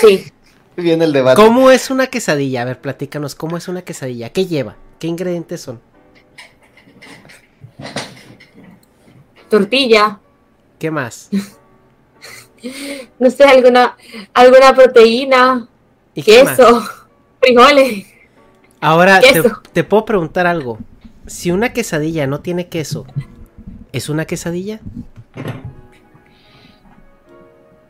Sí. 0.00 0.32
Viene 0.76 1.06
el 1.06 1.12
debate. 1.12 1.40
¿Cómo 1.40 1.70
es 1.70 1.90
una 1.90 2.08
quesadilla? 2.08 2.62
A 2.62 2.64
ver, 2.66 2.80
platícanos, 2.80 3.34
¿cómo 3.34 3.56
es 3.56 3.66
una 3.68 3.82
quesadilla? 3.82 4.30
¿Qué 4.30 4.46
lleva? 4.46 4.76
¿Qué 4.98 5.06
ingredientes 5.06 5.62
son? 5.62 5.80
Tortilla, 9.48 10.20
¿Qué 10.78 10.90
más? 10.90 11.30
no 13.18 13.30
sé, 13.30 13.44
alguna, 13.44 13.96
alguna 14.34 14.74
proteína, 14.74 15.68
¿Y 16.14 16.22
qué 16.22 16.44
más? 16.44 16.56
queso, 16.56 16.82
frijoles. 17.40 18.06
Ahora, 18.80 19.20
te, 19.72 19.84
puedo 19.84 20.04
preguntar 20.04 20.46
algo. 20.46 20.78
Si 21.26 21.50
una 21.50 21.72
quesadilla 21.72 22.26
no 22.26 22.40
tiene 22.40 22.68
queso, 22.68 23.06
¿es 23.92 24.08
una 24.08 24.24
quesadilla? 24.26 24.80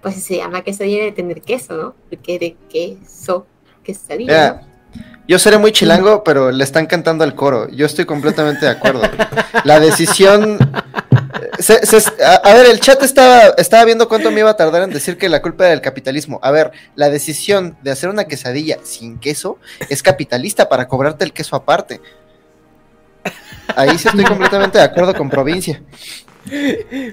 Pues 0.00 0.14
si 0.14 0.20
se 0.20 0.36
llama 0.36 0.62
quesadilla 0.62 1.04
de 1.04 1.12
tener 1.12 1.42
queso, 1.42 1.76
¿no? 1.76 1.94
Porque 2.08 2.38
de 2.38 2.56
queso, 2.70 3.46
quesadilla. 3.82 4.62
Yo 5.28 5.40
seré 5.40 5.58
muy 5.58 5.72
chilango, 5.72 6.22
pero 6.22 6.52
le 6.52 6.62
están 6.62 6.86
cantando 6.86 7.24
al 7.24 7.34
coro. 7.34 7.68
Yo 7.70 7.84
estoy 7.84 8.04
completamente 8.04 8.64
de 8.64 8.72
acuerdo. 8.72 9.02
La 9.64 9.80
decisión. 9.80 10.58
Se- 11.58 11.84
se- 11.86 12.22
a, 12.24 12.34
a 12.36 12.54
ver, 12.54 12.66
el 12.66 12.80
chat 12.80 13.02
estaba, 13.02 13.54
estaba 13.58 13.84
viendo 13.84 14.08
cuánto 14.08 14.30
me 14.30 14.40
iba 14.40 14.50
a 14.50 14.56
tardar 14.56 14.82
en 14.82 14.90
decir 14.90 15.16
que 15.18 15.28
la 15.28 15.42
culpa 15.42 15.64
era 15.64 15.70
del 15.70 15.80
capitalismo. 15.80 16.38
A 16.42 16.50
ver, 16.50 16.72
la 16.94 17.08
decisión 17.10 17.76
de 17.82 17.90
hacer 17.90 18.08
una 18.10 18.24
quesadilla 18.24 18.78
sin 18.82 19.18
queso 19.18 19.58
es 19.88 20.02
capitalista 20.02 20.68
para 20.68 20.88
cobrarte 20.88 21.24
el 21.24 21.32
queso 21.32 21.56
aparte. 21.56 22.00
Ahí 23.74 23.98
sí 23.98 24.08
estoy 24.08 24.24
completamente 24.24 24.78
de 24.78 24.84
acuerdo 24.84 25.14
con 25.14 25.28
provincia. 25.28 25.82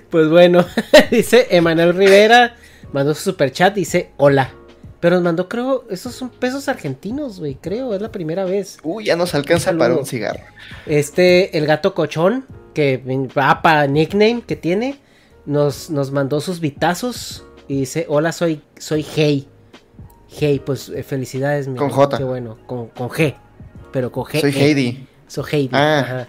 Pues 0.10 0.30
bueno, 0.30 0.66
dice 1.12 1.48
Emanuel 1.50 1.96
Rivera, 1.96 2.56
mandó 2.92 3.14
su 3.16 3.24
super 3.24 3.52
chat, 3.52 3.74
dice 3.74 4.12
hola. 4.18 4.52
Pero 5.00 5.16
nos 5.16 5.24
mandó, 5.26 5.50
creo, 5.50 5.84
esos 5.90 6.16
son 6.16 6.30
pesos 6.30 6.70
argentinos, 6.70 7.38
güey, 7.40 7.56
creo, 7.56 7.94
es 7.94 8.02
la 8.02 8.10
primera 8.10 8.46
vez. 8.46 8.78
Uy, 8.84 9.04
ya 9.06 9.18
nos 9.18 9.36
alcanza 9.36 9.74
para 9.78 9.96
un 9.96 10.06
cigarro. 10.06 10.40
Este, 10.86 11.58
el 11.58 11.66
gato 11.66 11.94
cochón, 11.94 12.46
que 12.74 13.02
para 13.36 13.88
nickname 13.88 14.44
que 14.46 14.56
tiene, 14.56 14.98
nos, 15.46 15.90
nos 15.90 16.12
mandó 16.12 16.42
sus 16.42 16.60
vitazos 16.60 17.44
y 17.68 17.82
dice, 17.82 18.06
hola, 18.10 18.32
soy, 18.32 18.62
soy 18.78 19.06
Hey. 19.16 19.48
Hey, 20.30 20.62
pues 20.66 20.90
eh, 20.90 21.04
felicidades, 21.04 21.68
mi 21.68 21.78
Con 21.78 21.90
J. 21.90 22.18
Qué 22.18 22.24
bueno, 22.24 22.58
con, 22.66 22.88
con 22.88 23.10
G, 23.10 23.36
pero 23.92 24.12
con 24.12 24.24
G. 24.24 24.42
Soy 24.42 24.52
Heidi. 24.52 25.08
Soy 25.28 25.44
Heidi. 25.52 25.70
Ah. 25.74 26.00
ajá. 26.00 26.28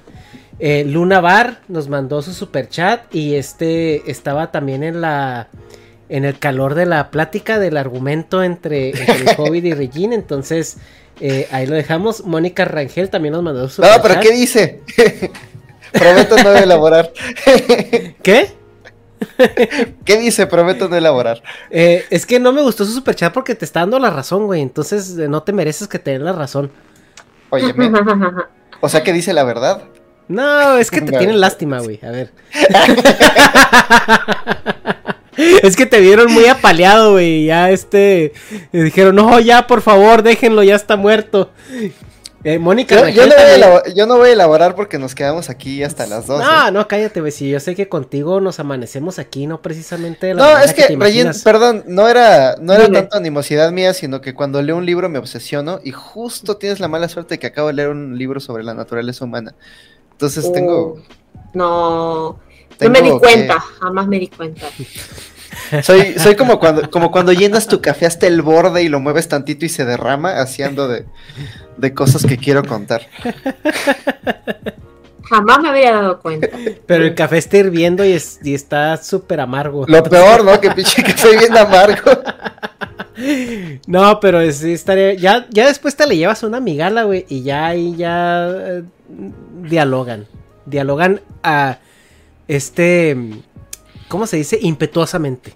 Eh, 0.59 0.85
Luna 0.87 1.21
Bar 1.21 1.63
nos 1.69 1.89
mandó 1.89 2.23
su 2.23 2.33
super 2.33 2.69
chat 2.69 3.13
y 3.13 3.35
este 3.35 4.09
estaba 4.11 4.53
también 4.53 4.85
en 4.85 5.01
la 5.01 5.49
en 6.09 6.25
el 6.25 6.39
calor 6.39 6.75
de 6.75 6.87
la 6.87 7.11
plática 7.11 7.59
del 7.59 7.77
argumento 7.77 8.43
entre, 8.43 8.91
entre 8.91 9.17
el 9.17 9.29
Hobbit 9.39 9.65
y 9.65 9.75
Regine, 9.75 10.15
entonces 10.15 10.77
eh, 11.21 11.49
ahí 11.51 11.67
lo 11.67 11.75
dejamos. 11.75 12.25
Mónica 12.25 12.65
Rangel 12.65 13.11
también 13.11 13.33
nos 13.33 13.43
mandó 13.43 13.69
su 13.69 13.83
No, 13.83 13.89
pero 14.03 14.21
¿qué 14.21 14.31
dice? 14.33 14.83
Prometo 15.95 16.37
no 16.43 16.53
elaborar. 16.53 17.13
¿Qué? 18.23 18.53
¿Qué 20.05 20.19
dice? 20.19 20.47
Prometo 20.47 20.89
no 20.89 20.97
elaborar. 20.97 21.43
Eh, 21.71 22.05
es 22.11 22.27
que 22.27 22.41
no 22.41 22.53
me 22.53 22.63
gustó 22.63 22.85
su 22.85 22.93
superchat 22.93 23.33
porque 23.33 23.55
te 23.55 23.65
está 23.65 23.81
dando 23.81 23.99
la 23.99 24.11
razón, 24.11 24.47
güey. 24.47 24.61
Entonces 24.61 25.17
eh, 25.19 25.29
no 25.29 25.43
te 25.43 25.53
mereces 25.53 25.89
que 25.89 25.99
te 25.99 26.13
den 26.13 26.25
la 26.25 26.33
razón. 26.33 26.71
Oye, 27.51 27.73
o 28.81 28.89
sea 28.89 29.03
que 29.03 29.13
dice 29.13 29.33
la 29.33 29.45
verdad. 29.45 29.85
No, 30.27 30.79
es 30.79 30.91
que 30.91 31.01
te 31.01 31.13
tienen 31.19 31.41
lástima, 31.41 31.79
güey. 31.81 32.01
A 32.03 32.11
ver. 32.11 32.33
es 35.63 35.77
que 35.77 35.87
te 35.87 36.01
vieron 36.01 36.33
muy 36.33 36.47
apaleado, 36.47 37.13
güey. 37.13 37.47
Ya 37.47 37.71
este. 37.71 38.33
Dijeron, 38.73 39.15
no, 39.15 39.39
ya, 39.41 39.67
por 39.67 39.81
favor, 39.81 40.23
déjenlo, 40.23 40.63
ya 40.63 40.75
está 40.75 40.97
muerto. 40.97 41.51
Eh, 42.45 42.59
Mónica, 42.59 43.09
yo, 43.09 43.27
no 43.27 43.35
voy 43.35 43.43
a 43.43 43.55
elaborar, 43.55 43.95
yo 43.95 44.07
no 44.07 44.19
voy 44.19 44.29
a 44.29 44.33
elaborar 44.35 44.75
porque 44.75 44.99
nos 44.99 45.15
quedamos 45.15 45.49
aquí 45.49 45.83
hasta 45.83 46.07
las 46.07 46.27
12. 46.27 46.45
No, 46.45 46.71
no, 46.73 46.87
cállate, 46.87 47.21
güey. 47.21 47.33
Si 47.33 47.49
yo 47.49 47.59
sé 47.59 47.75
que 47.75 47.89
contigo 47.89 48.39
nos 48.43 48.61
amanecemos 48.61 49.19
aquí, 49.19 49.47
no 49.47 49.63
precisamente. 49.63 50.35
no, 50.35 50.59
es 50.59 50.75
que, 50.75 50.89
que 50.89 51.33
perdón, 51.43 51.85
no 51.87 52.07
era, 52.07 52.57
no 52.61 52.75
era 52.75 52.93
tanto 52.93 53.17
animosidad 53.17 53.73
mía, 53.73 53.95
sino 53.95 54.21
que 54.21 54.35
cuando 54.35 54.61
leo 54.61 54.77
un 54.77 54.85
libro 54.85 55.09
me 55.09 55.19
obsesiono 55.19 55.81
y 55.83 55.93
justo 55.93 56.59
tienes 56.59 56.81
la 56.81 56.89
mala 56.89 57.09
suerte 57.09 57.35
de 57.35 57.39
que 57.39 57.47
acabo 57.47 57.69
de 57.69 57.75
leer 57.75 57.89
un 57.89 58.19
libro 58.19 58.41
sobre 58.41 58.63
la 58.63 58.75
naturaleza 58.75 59.25
humana. 59.25 59.55
Entonces 60.13 60.53
tengo. 60.53 60.77
Oh, 60.77 61.03
no, 61.55 62.39
no 62.79 62.91
me 62.91 63.01
di 63.01 63.11
cuenta, 63.19 63.59
jamás 63.59 64.07
me 64.07 64.19
di 64.19 64.29
cuenta. 64.29 64.67
Soy, 65.83 66.15
soy 66.19 66.37
como 66.37 66.59
cuando, 66.59 66.91
como 66.91 67.11
cuando 67.11 67.33
llenas 67.33 67.67
tu 67.67 67.81
café 67.81 68.07
hasta 68.07 68.27
el 68.27 68.43
borde 68.43 68.83
y 68.83 68.89
lo 68.89 69.01
mueves 69.01 69.29
tantito 69.29 69.65
y 69.65 69.69
se 69.69 69.85
derrama, 69.85 70.41
haciendo 70.41 70.89
de, 70.89 71.05
de 71.77 71.95
cosas 71.95 72.25
que 72.27 72.37
quiero 72.37 72.65
contar. 72.65 73.09
Jamás 75.29 75.61
me 75.61 75.71
había 75.71 75.93
dado 75.93 76.21
cuenta. 76.21 76.49
Pero 76.87 77.05
el 77.05 77.15
café 77.15 77.39
está 77.39 77.57
hirviendo 77.57 78.05
y, 78.05 78.13
está 78.13 78.97
súper 78.99 79.41
amargo. 79.41 79.85
Lo 79.89 80.03
peor, 80.03 80.45
¿no? 80.45 80.61
Que 80.61 80.71
pinche 80.71 81.03
café 81.03 81.37
bien 81.39 81.57
amargo. 81.57 82.11
No, 83.87 84.19
pero 84.21 84.51
sí 84.53 84.73
estaría. 84.73 85.15
Ya, 85.15 85.47
ya 85.51 85.69
después 85.69 85.97
te 85.97 86.07
le 86.07 86.17
llevas 86.17 86.43
una 86.43 86.61
migala, 86.61 87.05
güey. 87.05 87.25
Y 87.29 87.43
ya 87.43 87.67
ahí 87.67 87.95
ya. 87.97 88.49
Eh, 88.51 88.83
dialogan. 89.63 90.27
Dialogan 90.67 91.21
a. 91.43 91.79
Este. 92.49 93.17
¿Cómo 94.09 94.27
se 94.27 94.37
dice? 94.37 94.59
Impetuosamente. 94.61 95.55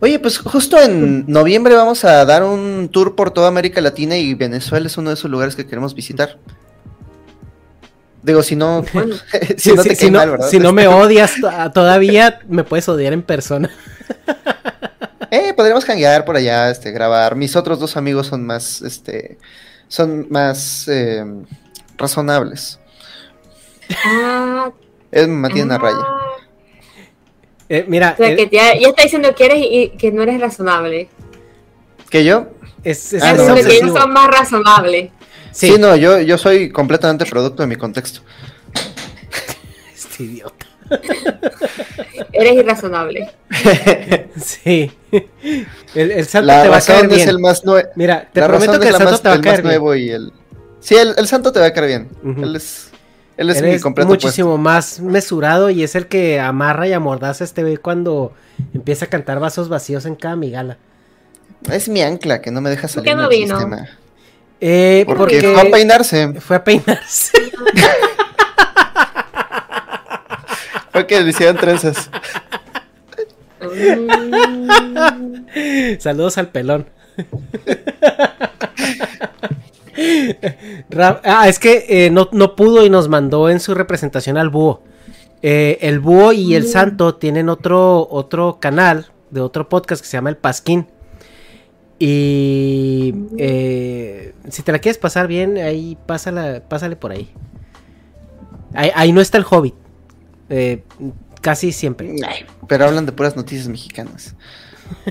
Oye, 0.00 0.18
pues 0.20 0.38
justo 0.38 0.80
en 0.80 1.24
noviembre 1.26 1.74
vamos 1.74 2.04
a 2.04 2.24
dar 2.24 2.44
un 2.44 2.88
tour 2.92 3.16
por 3.16 3.32
toda 3.32 3.48
América 3.48 3.80
Latina 3.80 4.16
y 4.16 4.34
Venezuela 4.34 4.86
es 4.86 4.96
uno 4.96 5.10
de 5.10 5.14
esos 5.14 5.30
lugares 5.30 5.56
que 5.56 5.66
queremos 5.66 5.94
visitar. 5.94 6.38
Digo, 8.22 8.42
si 8.42 8.54
no, 8.54 8.84
si, 9.56 9.72
no 9.72 9.82
te 9.82 9.96
si, 9.96 10.10
si 10.50 10.58
no 10.60 10.72
me 10.72 10.86
odias 10.88 11.34
todavía, 11.74 12.40
me 12.48 12.62
puedes 12.62 12.88
odiar 12.88 13.12
en 13.12 13.22
persona. 13.22 13.70
eh, 15.32 15.52
podríamos 15.54 15.84
hanguear 15.84 16.24
por 16.24 16.36
allá, 16.36 16.70
este, 16.70 16.92
grabar. 16.92 17.34
Mis 17.34 17.56
otros 17.56 17.80
dos 17.80 17.96
amigos 17.96 18.28
son 18.28 18.46
más, 18.46 18.82
este, 18.82 19.38
son 19.88 20.28
más 20.30 20.86
eh, 20.86 21.24
razonables. 21.96 22.78
Ah, 24.04 24.70
es 25.10 25.26
Matías 25.26 25.66
ah, 25.70 25.78
Raya. 25.78 26.17
Eh, 27.68 27.84
mira. 27.86 28.14
O 28.18 28.22
sea, 28.22 28.34
que 28.34 28.48
ya, 28.50 28.70
está 28.72 29.02
diciendo 29.02 29.34
que 29.34 29.44
eres 29.44 29.58
y 29.60 29.88
que 29.90 30.10
no 30.10 30.22
eres 30.22 30.40
razonable. 30.40 31.08
¿Que 32.10 32.24
yo? 32.24 32.48
Es, 32.82 33.12
es 33.12 33.22
ah, 33.22 33.34
no, 33.34 33.54
que 33.54 33.60
ellos 33.60 33.92
son 33.92 34.12
más 34.12 34.28
razonables. 34.28 35.10
Sí. 35.50 35.76
no, 35.78 35.96
yo, 35.96 36.20
yo 36.20 36.38
soy 36.38 36.70
completamente 36.70 37.26
producto 37.26 37.62
de 37.62 37.66
mi 37.66 37.76
contexto. 37.76 38.20
este 39.94 40.24
idiota. 40.24 40.66
Eres 42.32 42.52
irrazonable. 42.54 43.30
sí. 44.40 44.90
El, 45.94 46.24
santo 46.26 46.52
te 46.62 46.68
va 46.68 46.76
a 46.76 46.80
caer 46.80 47.08
bien. 47.08 47.20
Es 47.20 47.26
el 47.26 47.38
más 47.38 47.62
Mira, 47.96 48.28
te 48.32 48.42
prometo 48.42 48.80
que 48.80 48.88
el 48.88 48.94
santo 48.94 49.18
te 49.18 49.28
va 49.28 49.34
a 49.34 49.40
caer 49.40 49.62
bien. 49.62 49.64
Nuevo 49.64 49.94
y 49.94 50.10
el... 50.10 50.32
Sí, 50.80 50.96
el, 50.96 51.26
santo 51.26 51.52
te 51.52 51.60
va 51.60 51.66
a 51.66 51.72
caer 51.72 51.86
bien. 51.86 52.08
Él 52.42 52.56
es 52.56 52.90
él 53.38 53.50
es, 53.50 53.84
muchísimo 54.04 54.58
más 54.58 54.98
mesurado 54.98 55.70
y 55.70 55.84
es 55.84 55.94
el 55.94 56.08
que 56.08 56.40
amarra 56.40 56.88
y 56.88 56.92
amordaza 56.92 57.44
este 57.44 57.62
güey 57.62 57.76
cuando 57.76 58.32
empieza 58.74 59.04
a 59.04 59.08
cantar 59.08 59.38
vasos 59.38 59.68
vacíos 59.68 60.06
en 60.06 60.16
cada 60.16 60.34
migala. 60.34 60.76
Es 61.70 61.88
mi 61.88 62.02
ancla 62.02 62.42
que 62.42 62.50
no 62.50 62.60
me 62.60 62.68
deja 62.68 62.88
salir 62.88 63.04
¿Por 63.04 63.04
qué 63.04 63.22
no 63.22 63.28
vino? 63.28 63.56
Sistema. 63.56 63.88
Eh, 64.60 65.04
porque, 65.06 65.40
fue 65.40 65.60
a 65.60 65.70
peinarse. 65.70 66.34
Fue 66.40 66.56
a 66.56 66.64
peinarse. 66.64 67.30
fue 70.92 71.06
que 71.06 71.20
le 71.20 71.30
hicieron 71.30 71.56
trenzas. 71.58 72.10
Saludos 76.00 76.38
al 76.38 76.48
pelón. 76.48 76.88
ah, 81.24 81.48
es 81.48 81.58
que 81.58 81.84
eh, 81.88 82.10
no, 82.10 82.28
pudo 82.56 82.84
y 82.84 82.90
nos 82.90 83.08
mandó 83.08 83.50
en 83.50 83.60
su 83.60 83.74
representación 83.74 84.36
al 84.36 84.50
búho. 84.50 84.82
Eh, 85.42 85.78
el 85.82 86.00
búho 86.00 86.32
y 86.32 86.54
el 86.54 86.64
mm. 86.64 86.68
santo 86.68 87.14
tienen 87.14 87.48
otro, 87.48 88.08
otro 88.10 88.58
canal 88.60 89.06
de 89.30 89.40
otro 89.40 89.68
podcast 89.68 90.02
que 90.02 90.08
se 90.08 90.16
llama 90.16 90.30
El 90.30 90.36
Pasquín. 90.36 90.86
Y 91.98 93.14
eh, 93.38 94.34
si 94.48 94.62
te 94.62 94.72
la 94.72 94.78
quieres 94.78 94.98
pasar 94.98 95.26
bien, 95.26 95.58
ahí 95.58 95.98
pásala, 96.06 96.62
pásale 96.68 96.96
por 96.96 97.10
ahí. 97.10 97.30
ahí. 98.74 99.12
no 99.12 99.20
está 99.20 99.38
el 99.38 99.44
hobbit. 99.48 99.74
casi 101.40 101.72
siempre. 101.72 102.14
Pero 102.68 102.84
hablan 102.84 103.06
de 103.06 103.12
puras 103.12 103.36
noticias 103.36 103.68
mexicanas. 103.68 104.36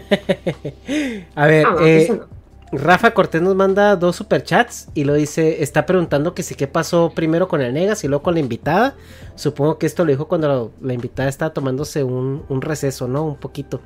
A 1.36 1.46
ver, 1.46 1.66
ah, 1.68 2.28
Rafa 2.72 3.12
Cortés 3.12 3.42
nos 3.42 3.56
manda 3.56 3.96
dos 3.96 4.18
superchats 4.18 4.90
y 4.94 5.06
lo 5.06 5.14
dice, 5.14 5.64
está 5.64 5.86
preguntando 5.86 6.34
que 6.34 6.44
si 6.44 6.56
qué 6.56 6.68
pasó 6.68 7.12
primero 7.16 7.48
con 7.48 7.62
el 7.62 7.74
Negas 7.74 8.04
y 8.04 8.08
luego 8.08 8.24
con 8.24 8.34
la 8.34 8.42
invitada. 8.42 8.96
Supongo 9.36 9.78
que 9.78 9.86
esto 9.86 10.04
lo 10.04 10.12
dijo 10.12 10.28
cuando 10.28 10.74
la 10.82 10.94
invitada 10.94 11.30
estaba 11.30 11.54
tomándose 11.54 12.04
un, 12.04 12.62
receso, 12.62 13.08
¿no? 13.08 13.24
Un 13.24 13.38
poquito. 13.38 13.80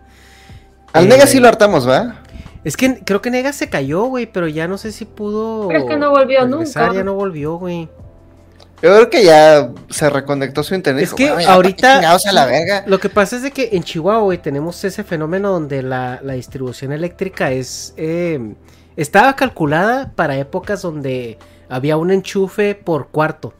Al 0.93 1.07
Negas 1.07 1.29
sí 1.29 1.39
lo 1.39 1.47
hartamos, 1.47 1.87
¿va? 1.87 2.21
Es 2.63 2.75
que 2.75 3.03
creo 3.03 3.21
que 3.21 3.29
Negas 3.29 3.55
se 3.55 3.69
cayó, 3.69 4.05
güey, 4.05 4.25
pero 4.25 4.47
ya 4.47 4.67
no 4.67 4.77
sé 4.77 4.91
si 4.91 5.05
pudo... 5.05 5.67
Pero 5.67 5.79
es 5.79 5.85
que 5.85 5.97
no 5.97 6.09
volvió 6.09 6.47
nunca. 6.47 6.91
Ya 6.93 7.03
no 7.03 7.13
volvió, 7.13 7.55
güey. 7.55 7.87
Yo 8.81 8.89
creo 8.95 9.09
que 9.09 9.23
ya 9.23 9.69
se 9.89 10.09
reconectó 10.09 10.63
su 10.63 10.73
internet. 10.73 11.03
Es 11.03 11.13
que 11.13 11.29
ahorita. 11.29 12.01
Lo 12.87 12.99
que 12.99 13.09
pasa 13.09 13.35
es 13.35 13.43
de 13.43 13.51
que 13.51 13.69
en 13.73 13.83
Chihuahua, 13.83 14.23
güey, 14.23 14.37
tenemos 14.39 14.83
ese 14.83 15.03
fenómeno 15.03 15.51
donde 15.51 15.83
la, 15.83 16.19
distribución 16.21 16.91
eléctrica 16.91 17.51
es. 17.51 17.93
Eh, 17.97 18.55
estaba 18.95 19.35
calculada 19.35 20.11
para 20.15 20.37
épocas 20.37 20.81
donde 20.81 21.37
había 21.69 21.97
un 21.97 22.11
enchufe 22.11 22.75
por 22.75 23.09
cuarto 23.09 23.53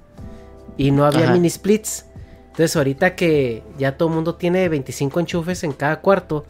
y 0.75 0.91
no 0.91 1.05
había 1.05 1.31
mini 1.31 1.49
splits. 1.49 2.05
Entonces, 2.47 2.75
ahorita 2.75 3.15
que 3.15 3.63
ya 3.77 3.97
todo 3.97 4.09
el 4.09 4.15
mundo 4.15 4.35
tiene 4.35 4.67
25 4.67 5.19
enchufes 5.21 5.63
en 5.63 5.71
cada 5.71 6.01
cuarto, 6.01 6.45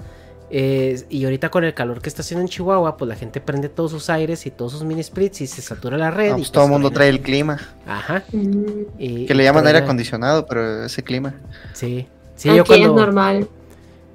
eh, 0.53 1.01
y 1.09 1.23
ahorita 1.23 1.49
con 1.49 1.63
el 1.63 1.73
calor 1.73 2.01
que 2.01 2.09
está 2.09 2.21
haciendo 2.21 2.41
en 2.41 2.49
Chihuahua, 2.49 2.97
pues 2.97 3.07
la 3.07 3.15
gente 3.15 3.39
prende 3.39 3.69
todos 3.69 3.91
sus 3.91 4.09
aires 4.09 4.45
y 4.45 4.51
todos 4.51 4.73
sus 4.73 4.83
mini 4.83 5.01
splits 5.01 5.41
y 5.41 5.47
se 5.47 5.61
satura 5.61 5.97
la 5.97 6.11
red. 6.11 6.31
y 6.31 6.39
pues 6.39 6.51
todo 6.51 6.65
el 6.65 6.71
mundo 6.71 6.91
trae 6.91 7.09
el 7.09 7.21
clima. 7.21 7.57
Ajá. 7.87 8.23
que 8.29 9.33
le 9.33 9.43
llaman 9.43 9.65
aire 9.65 9.79
acondicionado, 9.79 10.45
pero 10.45 10.85
ese 10.85 11.03
clima. 11.03 11.35
Sí. 11.73 12.07
Sí, 12.35 12.49
yo 12.53 12.65
cuando, 12.65 12.87
es 12.87 12.93
normal. 12.93 13.47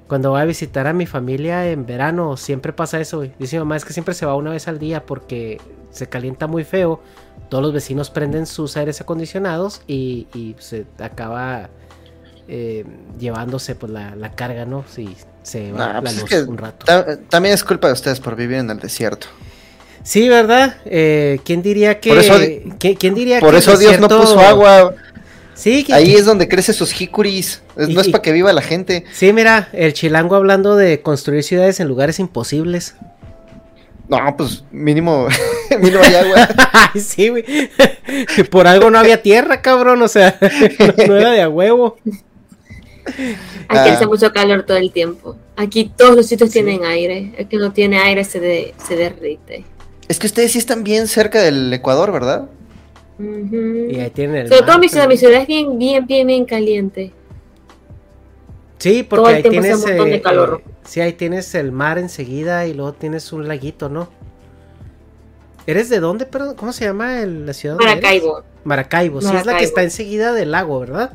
Cuando 0.07 0.31
voy 0.31 0.41
a 0.41 0.45
visitar 0.45 0.85
a 0.85 0.93
mi 0.93 1.05
familia 1.05 1.69
en 1.71 1.85
verano, 1.85 2.37
siempre 2.37 2.71
pasa 2.71 2.99
eso, 2.99 3.21
Dice 3.39 3.55
mi 3.55 3.59
mamá, 3.61 3.77
es 3.77 3.85
que 3.85 3.93
siempre 3.93 4.13
se 4.13 4.25
va 4.25 4.35
una 4.35 4.51
vez 4.51 4.67
al 4.67 4.79
día 4.79 5.05
porque 5.05 5.59
se 5.91 6.07
calienta 6.07 6.45
muy 6.45 6.63
feo. 6.63 7.01
Todos 7.49 7.63
los 7.63 7.73
vecinos 7.73 8.09
prenden 8.09 8.45
sus 8.45 8.77
aires 8.77 9.01
acondicionados 9.01 9.81
y, 9.87 10.27
se 10.59 10.85
acaba 10.99 11.69
eh, 12.47 12.85
llevándose 13.19 13.75
pues 13.75 13.91
la, 13.91 14.15
la 14.15 14.31
carga, 14.31 14.65
¿no? 14.65 14.85
Sí, 14.93 15.15
se 15.43 15.71
va 15.71 16.01
pues 16.01 16.47
un 16.47 16.57
rato. 16.57 16.85
también 17.29 17.53
es 17.53 17.63
culpa 17.63 17.87
de 17.87 17.93
ustedes 17.93 18.19
por 18.19 18.35
vivir 18.35 18.57
en 18.57 18.69
el 18.69 18.79
desierto. 18.79 19.27
Sí, 20.03 20.29
¿verdad? 20.29 20.77
Eh, 20.85 21.39
¿Quién 21.43 21.61
diría 21.61 21.99
que... 21.99 22.09
Por 22.09 22.19
eso, 22.19 22.35
¿quién, 22.79 23.13
diría 23.13 23.39
por 23.41 23.55
eso 23.55 23.77
Dios 23.77 23.99
no 23.99 24.07
puso 24.07 24.39
agua. 24.39 24.95
Sí, 25.53 25.85
Ahí 25.91 26.13
es 26.13 26.25
donde 26.25 26.47
crecen 26.47 26.75
sus 26.75 26.91
jicuris. 26.91 27.61
no 27.75 27.99
es 27.99 28.09
para 28.09 28.21
que 28.21 28.31
viva 28.31 28.53
la 28.53 28.61
gente. 28.61 29.03
Sí, 29.11 29.33
mira, 29.33 29.69
el 29.73 29.93
chilango 29.93 30.35
hablando 30.35 30.75
de 30.75 31.01
construir 31.01 31.43
ciudades 31.43 31.79
en 31.79 31.87
lugares 31.87 32.19
imposibles. 32.19 32.95
No, 34.07 34.37
pues 34.37 34.63
mínimo 34.71 35.27
ni 35.81 35.89
no 35.91 36.01
hay 36.01 36.15
agua. 36.15 36.47
Ay, 36.93 37.01
sí, 37.01 37.29
güey. 37.29 37.43
Por 38.51 38.67
algo 38.67 38.89
no 38.89 38.99
había 38.99 39.21
tierra, 39.21 39.61
cabrón. 39.61 40.01
O 40.01 40.07
sea, 40.07 40.37
no, 40.97 41.07
no 41.07 41.17
era 41.17 41.31
de 41.31 41.41
a 41.41 41.49
huevo. 41.49 41.97
Aquí 43.69 43.89
Ah. 43.89 43.93
hace 43.93 44.05
mucho 44.07 44.31
calor 44.31 44.63
todo 44.63 44.77
el 44.77 44.91
tiempo. 44.91 45.35
Aquí 45.55 45.91
todos 45.95 46.15
los 46.15 46.25
sitios 46.27 46.49
tienen 46.51 46.83
aire. 46.85 47.33
El 47.37 47.47
que 47.47 47.57
no 47.57 47.71
tiene 47.73 47.99
aire 47.99 48.23
se, 48.23 48.39
de- 48.39 48.73
se 48.85 48.95
derrite. 48.95 49.65
Es 50.07 50.19
que 50.19 50.27
ustedes 50.27 50.51
sí 50.51 50.57
están 50.59 50.83
bien 50.83 51.07
cerca 51.07 51.41
del 51.41 51.73
Ecuador, 51.73 52.11
¿verdad? 52.11 52.47
Y 53.19 53.99
ahí 53.99 54.11
tienen 54.13 54.35
el 54.37 54.47
Sobre 54.47 54.61
mar, 54.61 54.69
todo 54.69 54.79
mi 54.79 54.87
ciudad, 54.89 55.03
pero- 55.05 55.13
mi 55.13 55.17
ciudad 55.17 55.41
es 55.41 55.47
bien, 55.47 55.77
bien, 55.79 56.05
bien, 56.05 56.27
bien 56.27 56.45
caliente. 56.45 57.11
Sí, 58.77 59.03
todo 59.03 59.23
porque 59.23 59.29
el 59.39 59.43
ahí 59.45 59.49
tienes. 59.49 59.75
un 59.75 59.81
montón 59.81 60.09
de 60.11 60.15
eh, 60.17 60.21
calor. 60.21 60.61
eh, 60.65 60.71
sí, 60.85 61.01
ahí 61.01 61.13
tienes 61.13 61.55
el 61.55 61.71
mar 61.71 61.97
enseguida 61.97 62.67
y 62.67 62.73
luego 62.73 62.93
tienes 62.93 63.33
un 63.33 63.47
laguito, 63.47 63.89
¿no? 63.89 64.07
¿Eres 65.65 65.89
de 65.89 65.99
dónde, 65.99 66.25
perdón? 66.25 66.55
¿Cómo 66.55 66.71
se 66.71 66.85
llama 66.85 67.21
el- 67.21 67.45
la 67.47 67.53
ciudad? 67.53 67.75
Maracaibo. 67.77 68.43
Maracaibo, 68.63 69.21
sí, 69.21 69.35
es 69.35 69.45
la 69.45 69.57
que 69.57 69.63
está 69.63 69.81
enseguida 69.83 70.31
del 70.33 70.51
lago, 70.51 70.79
¿verdad? 70.79 71.11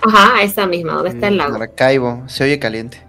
Ajá, 0.00 0.42
esa 0.42 0.66
misma, 0.66 0.94
donde 0.94 1.10
está 1.10 1.28
el 1.28 1.36
lago. 1.38 1.52
Maracaibo, 1.52 2.22
se 2.26 2.44
oye 2.44 2.58
caliente. 2.58 3.02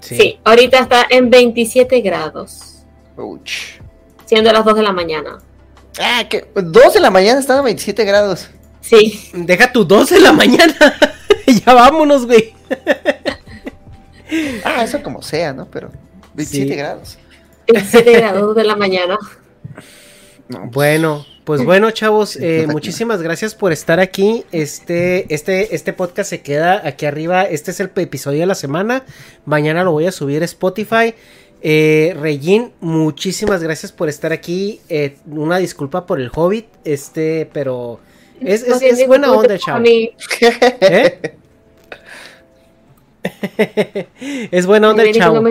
Sí. 0.00 0.38
ahorita 0.44 0.78
está 0.78 1.04
en 1.10 1.30
27 1.30 2.00
grados, 2.00 2.84
Ouch. 3.16 3.80
siendo 4.24 4.52
las 4.52 4.64
2 4.64 4.76
de 4.76 4.82
la 4.82 4.92
mañana. 4.92 5.38
Ah, 5.98 6.24
que 6.28 6.46
2 6.54 6.94
de 6.94 7.00
la 7.00 7.10
mañana 7.10 7.40
están 7.40 7.58
a 7.58 7.62
27 7.62 8.04
grados. 8.04 8.48
Sí. 8.82 9.30
Deja 9.32 9.72
tu 9.72 9.84
2 9.84 10.10
de 10.10 10.20
la 10.20 10.32
mañana. 10.32 10.74
ya 11.46 11.74
vámonos, 11.74 12.26
güey. 12.26 12.54
Ah, 14.64 14.82
eso 14.82 15.00
como 15.04 15.22
sea, 15.22 15.52
¿no? 15.52 15.66
Pero 15.70 15.90
27 16.34 16.70
Sí. 16.72 16.76
grados. 16.76 17.18
27 17.68 18.12
grados 18.12 18.56
de 18.56 18.64
la 18.64 18.74
mañana. 18.74 19.16
Bueno, 20.48 21.24
pues 21.46 21.64
bueno, 21.64 21.92
chavos, 21.92 22.34
eh, 22.34 22.66
muchísimas 22.68 23.22
gracias 23.22 23.54
por 23.54 23.70
estar 23.70 24.00
aquí. 24.00 24.42
Este, 24.50 25.32
este, 25.32 25.76
este 25.76 25.92
podcast 25.92 26.28
se 26.28 26.40
queda 26.40 26.84
aquí 26.84 27.06
arriba. 27.06 27.44
Este 27.44 27.70
es 27.70 27.78
el 27.78 27.88
episodio 27.94 28.40
de 28.40 28.46
la 28.46 28.56
semana. 28.56 29.04
Mañana 29.44 29.84
lo 29.84 29.92
voy 29.92 30.06
a 30.06 30.12
subir 30.12 30.42
a 30.42 30.44
Spotify. 30.44 31.14
Eh, 31.62 32.16
Regin, 32.20 32.72
muchísimas 32.80 33.62
gracias 33.62 33.92
por 33.92 34.08
estar 34.08 34.32
aquí. 34.32 34.80
Eh, 34.88 35.18
una 35.30 35.58
disculpa 35.58 36.04
por 36.04 36.20
el 36.20 36.32
Hobbit, 36.34 36.66
este, 36.84 37.48
pero 37.52 38.00
es, 38.40 38.64
es- 38.64 38.80
tienes 38.80 38.98
es 38.98 39.06
buena 39.06 39.30
onda, 39.30 39.42
problema 39.44 39.64
chavo. 39.64 39.76
a 39.76 39.80
mí. 39.80 40.10
¿Eh? 40.80 41.36
es 44.50 44.66
buena 44.66 44.90
onda 44.90 45.04
chavo. 45.12 45.44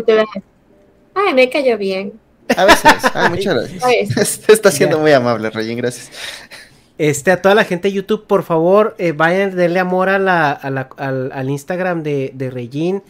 Ay, 1.14 1.34
me 1.34 1.50
cayó 1.50 1.78
bien. 1.78 2.20
A 2.56 2.66
veces. 2.66 2.84
Ah, 3.14 3.28
muchas 3.32 3.54
gracias. 3.56 3.84
A 3.84 3.88
veces. 3.88 4.42
Está 4.50 4.72
siendo 4.72 5.00
muy 5.00 5.12
amable, 5.12 5.50
Regín, 5.50 5.78
gracias. 5.78 6.10
Este, 6.98 7.32
a 7.32 7.42
toda 7.42 7.56
la 7.56 7.66
gente 7.66 7.90
de 7.90 7.94
YouTube, 7.94 8.26
por 8.26 8.44
favor, 8.44 8.96
eh, 9.00 9.12
vayan, 9.12 9.56
denle 9.56 9.80
amor 9.80 10.08
a 10.10 10.18
la, 10.20 10.52
a 10.52 10.70
la- 10.70 10.90
al, 10.98 11.32
al 11.34 11.50
Instagram 11.50 12.04
de, 12.04 12.32
de 12.34 12.50
Regin. 12.50 13.04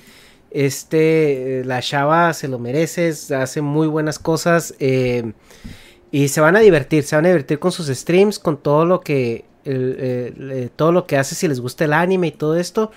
Este, 0.51 1.59
eh, 1.59 1.65
la 1.65 1.81
chava 1.81 2.33
se 2.33 2.47
lo 2.47 2.59
merece, 2.59 3.09
hace 3.35 3.61
muy 3.61 3.87
buenas 3.87 4.19
cosas. 4.19 4.73
eh, 4.79 5.33
y 6.11 6.29
se 6.29 6.39
van 6.39 6.55
a 6.55 6.59
divertir, 6.61 7.03
se 7.03 7.15
van 7.17 7.25
a 7.25 7.29
divertir 7.29 7.59
con 7.59 7.71
sus 7.73 7.87
streams, 7.87 8.39
con 8.39 8.57
todo 8.57 8.85
lo 8.85 9.01
que, 9.01 9.43
el- 9.65 9.97
el- 10.51 10.71
todo 10.75 10.91
lo 10.93 11.05
que 11.07 11.17
hace, 11.17 11.35
si 11.35 11.47
les 11.47 11.59
gusta 11.59 11.83
el 11.83 11.93
anime 11.93 12.27
y 12.27 12.31
todo 12.31 12.55
esto. 12.57 12.91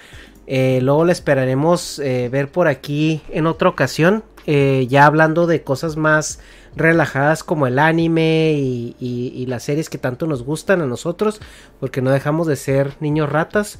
Eh, 0.50 0.80
luego 0.82 1.04
la 1.04 1.12
esperaremos 1.12 1.98
eh, 1.98 2.30
ver 2.32 2.48
por 2.50 2.68
aquí 2.68 3.20
en 3.28 3.46
otra 3.46 3.68
ocasión, 3.68 4.24
eh, 4.46 4.86
ya 4.88 5.04
hablando 5.04 5.46
de 5.46 5.62
cosas 5.62 5.96
más 5.98 6.40
relajadas 6.74 7.44
como 7.44 7.66
el 7.66 7.78
anime 7.78 8.54
y, 8.56 8.96
y- 8.98 9.32
y 9.36 9.44
las 9.44 9.62
series 9.64 9.90
que 9.90 9.98
tanto 9.98 10.26
nos 10.26 10.42
gustan 10.42 10.80
a 10.80 10.86
nosotros, 10.86 11.40
porque 11.80 12.00
no 12.00 12.10
dejamos 12.10 12.46
de 12.46 12.56
ser 12.56 12.94
niños 13.00 13.30
ratas. 13.30 13.78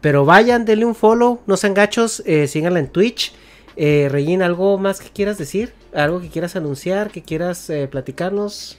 Pero 0.00 0.24
vayan, 0.24 0.64
denle 0.64 0.86
un 0.86 0.94
follow, 0.94 1.40
no 1.46 1.56
sean 1.58 1.74
gachos, 1.74 2.22
síganla 2.46 2.78
en 2.80 2.88
Twitch. 2.88 3.34
Regina, 3.76 4.46
¿algo 4.46 4.78
más 4.78 5.00
que 5.00 5.08
quieras 5.10 5.36
decir? 5.38 5.72
¿Algo 5.94 6.20
que 6.20 6.28
quieras 6.28 6.54
anunciar, 6.56 7.10
que 7.10 7.22
quieras 7.22 7.70
platicarnos? 7.90 8.78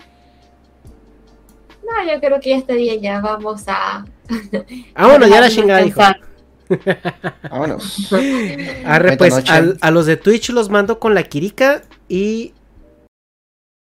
No, 1.83 2.13
yo 2.13 2.19
creo 2.19 2.39
que 2.39 2.49
ya 2.51 2.57
este 2.57 2.73
día 2.73 2.95
ya 2.95 3.19
vamos 3.19 3.63
a. 3.67 4.05
Ah, 4.95 5.07
bueno, 5.07 5.27
ya 5.27 5.41
la 5.41 5.49
chingada, 5.55 5.81
dijo. 5.81 6.01
Vámonos. 7.49 8.11
Arre, 8.85 9.17
pues 9.17 9.43
a 9.49 9.91
los 9.91 10.05
de 10.05 10.17
Twitch 10.17 10.49
los 10.49 10.69
mando 10.69 10.99
con 10.99 11.13
la 11.13 11.23
Kirika 11.23 11.83
y 12.09 12.53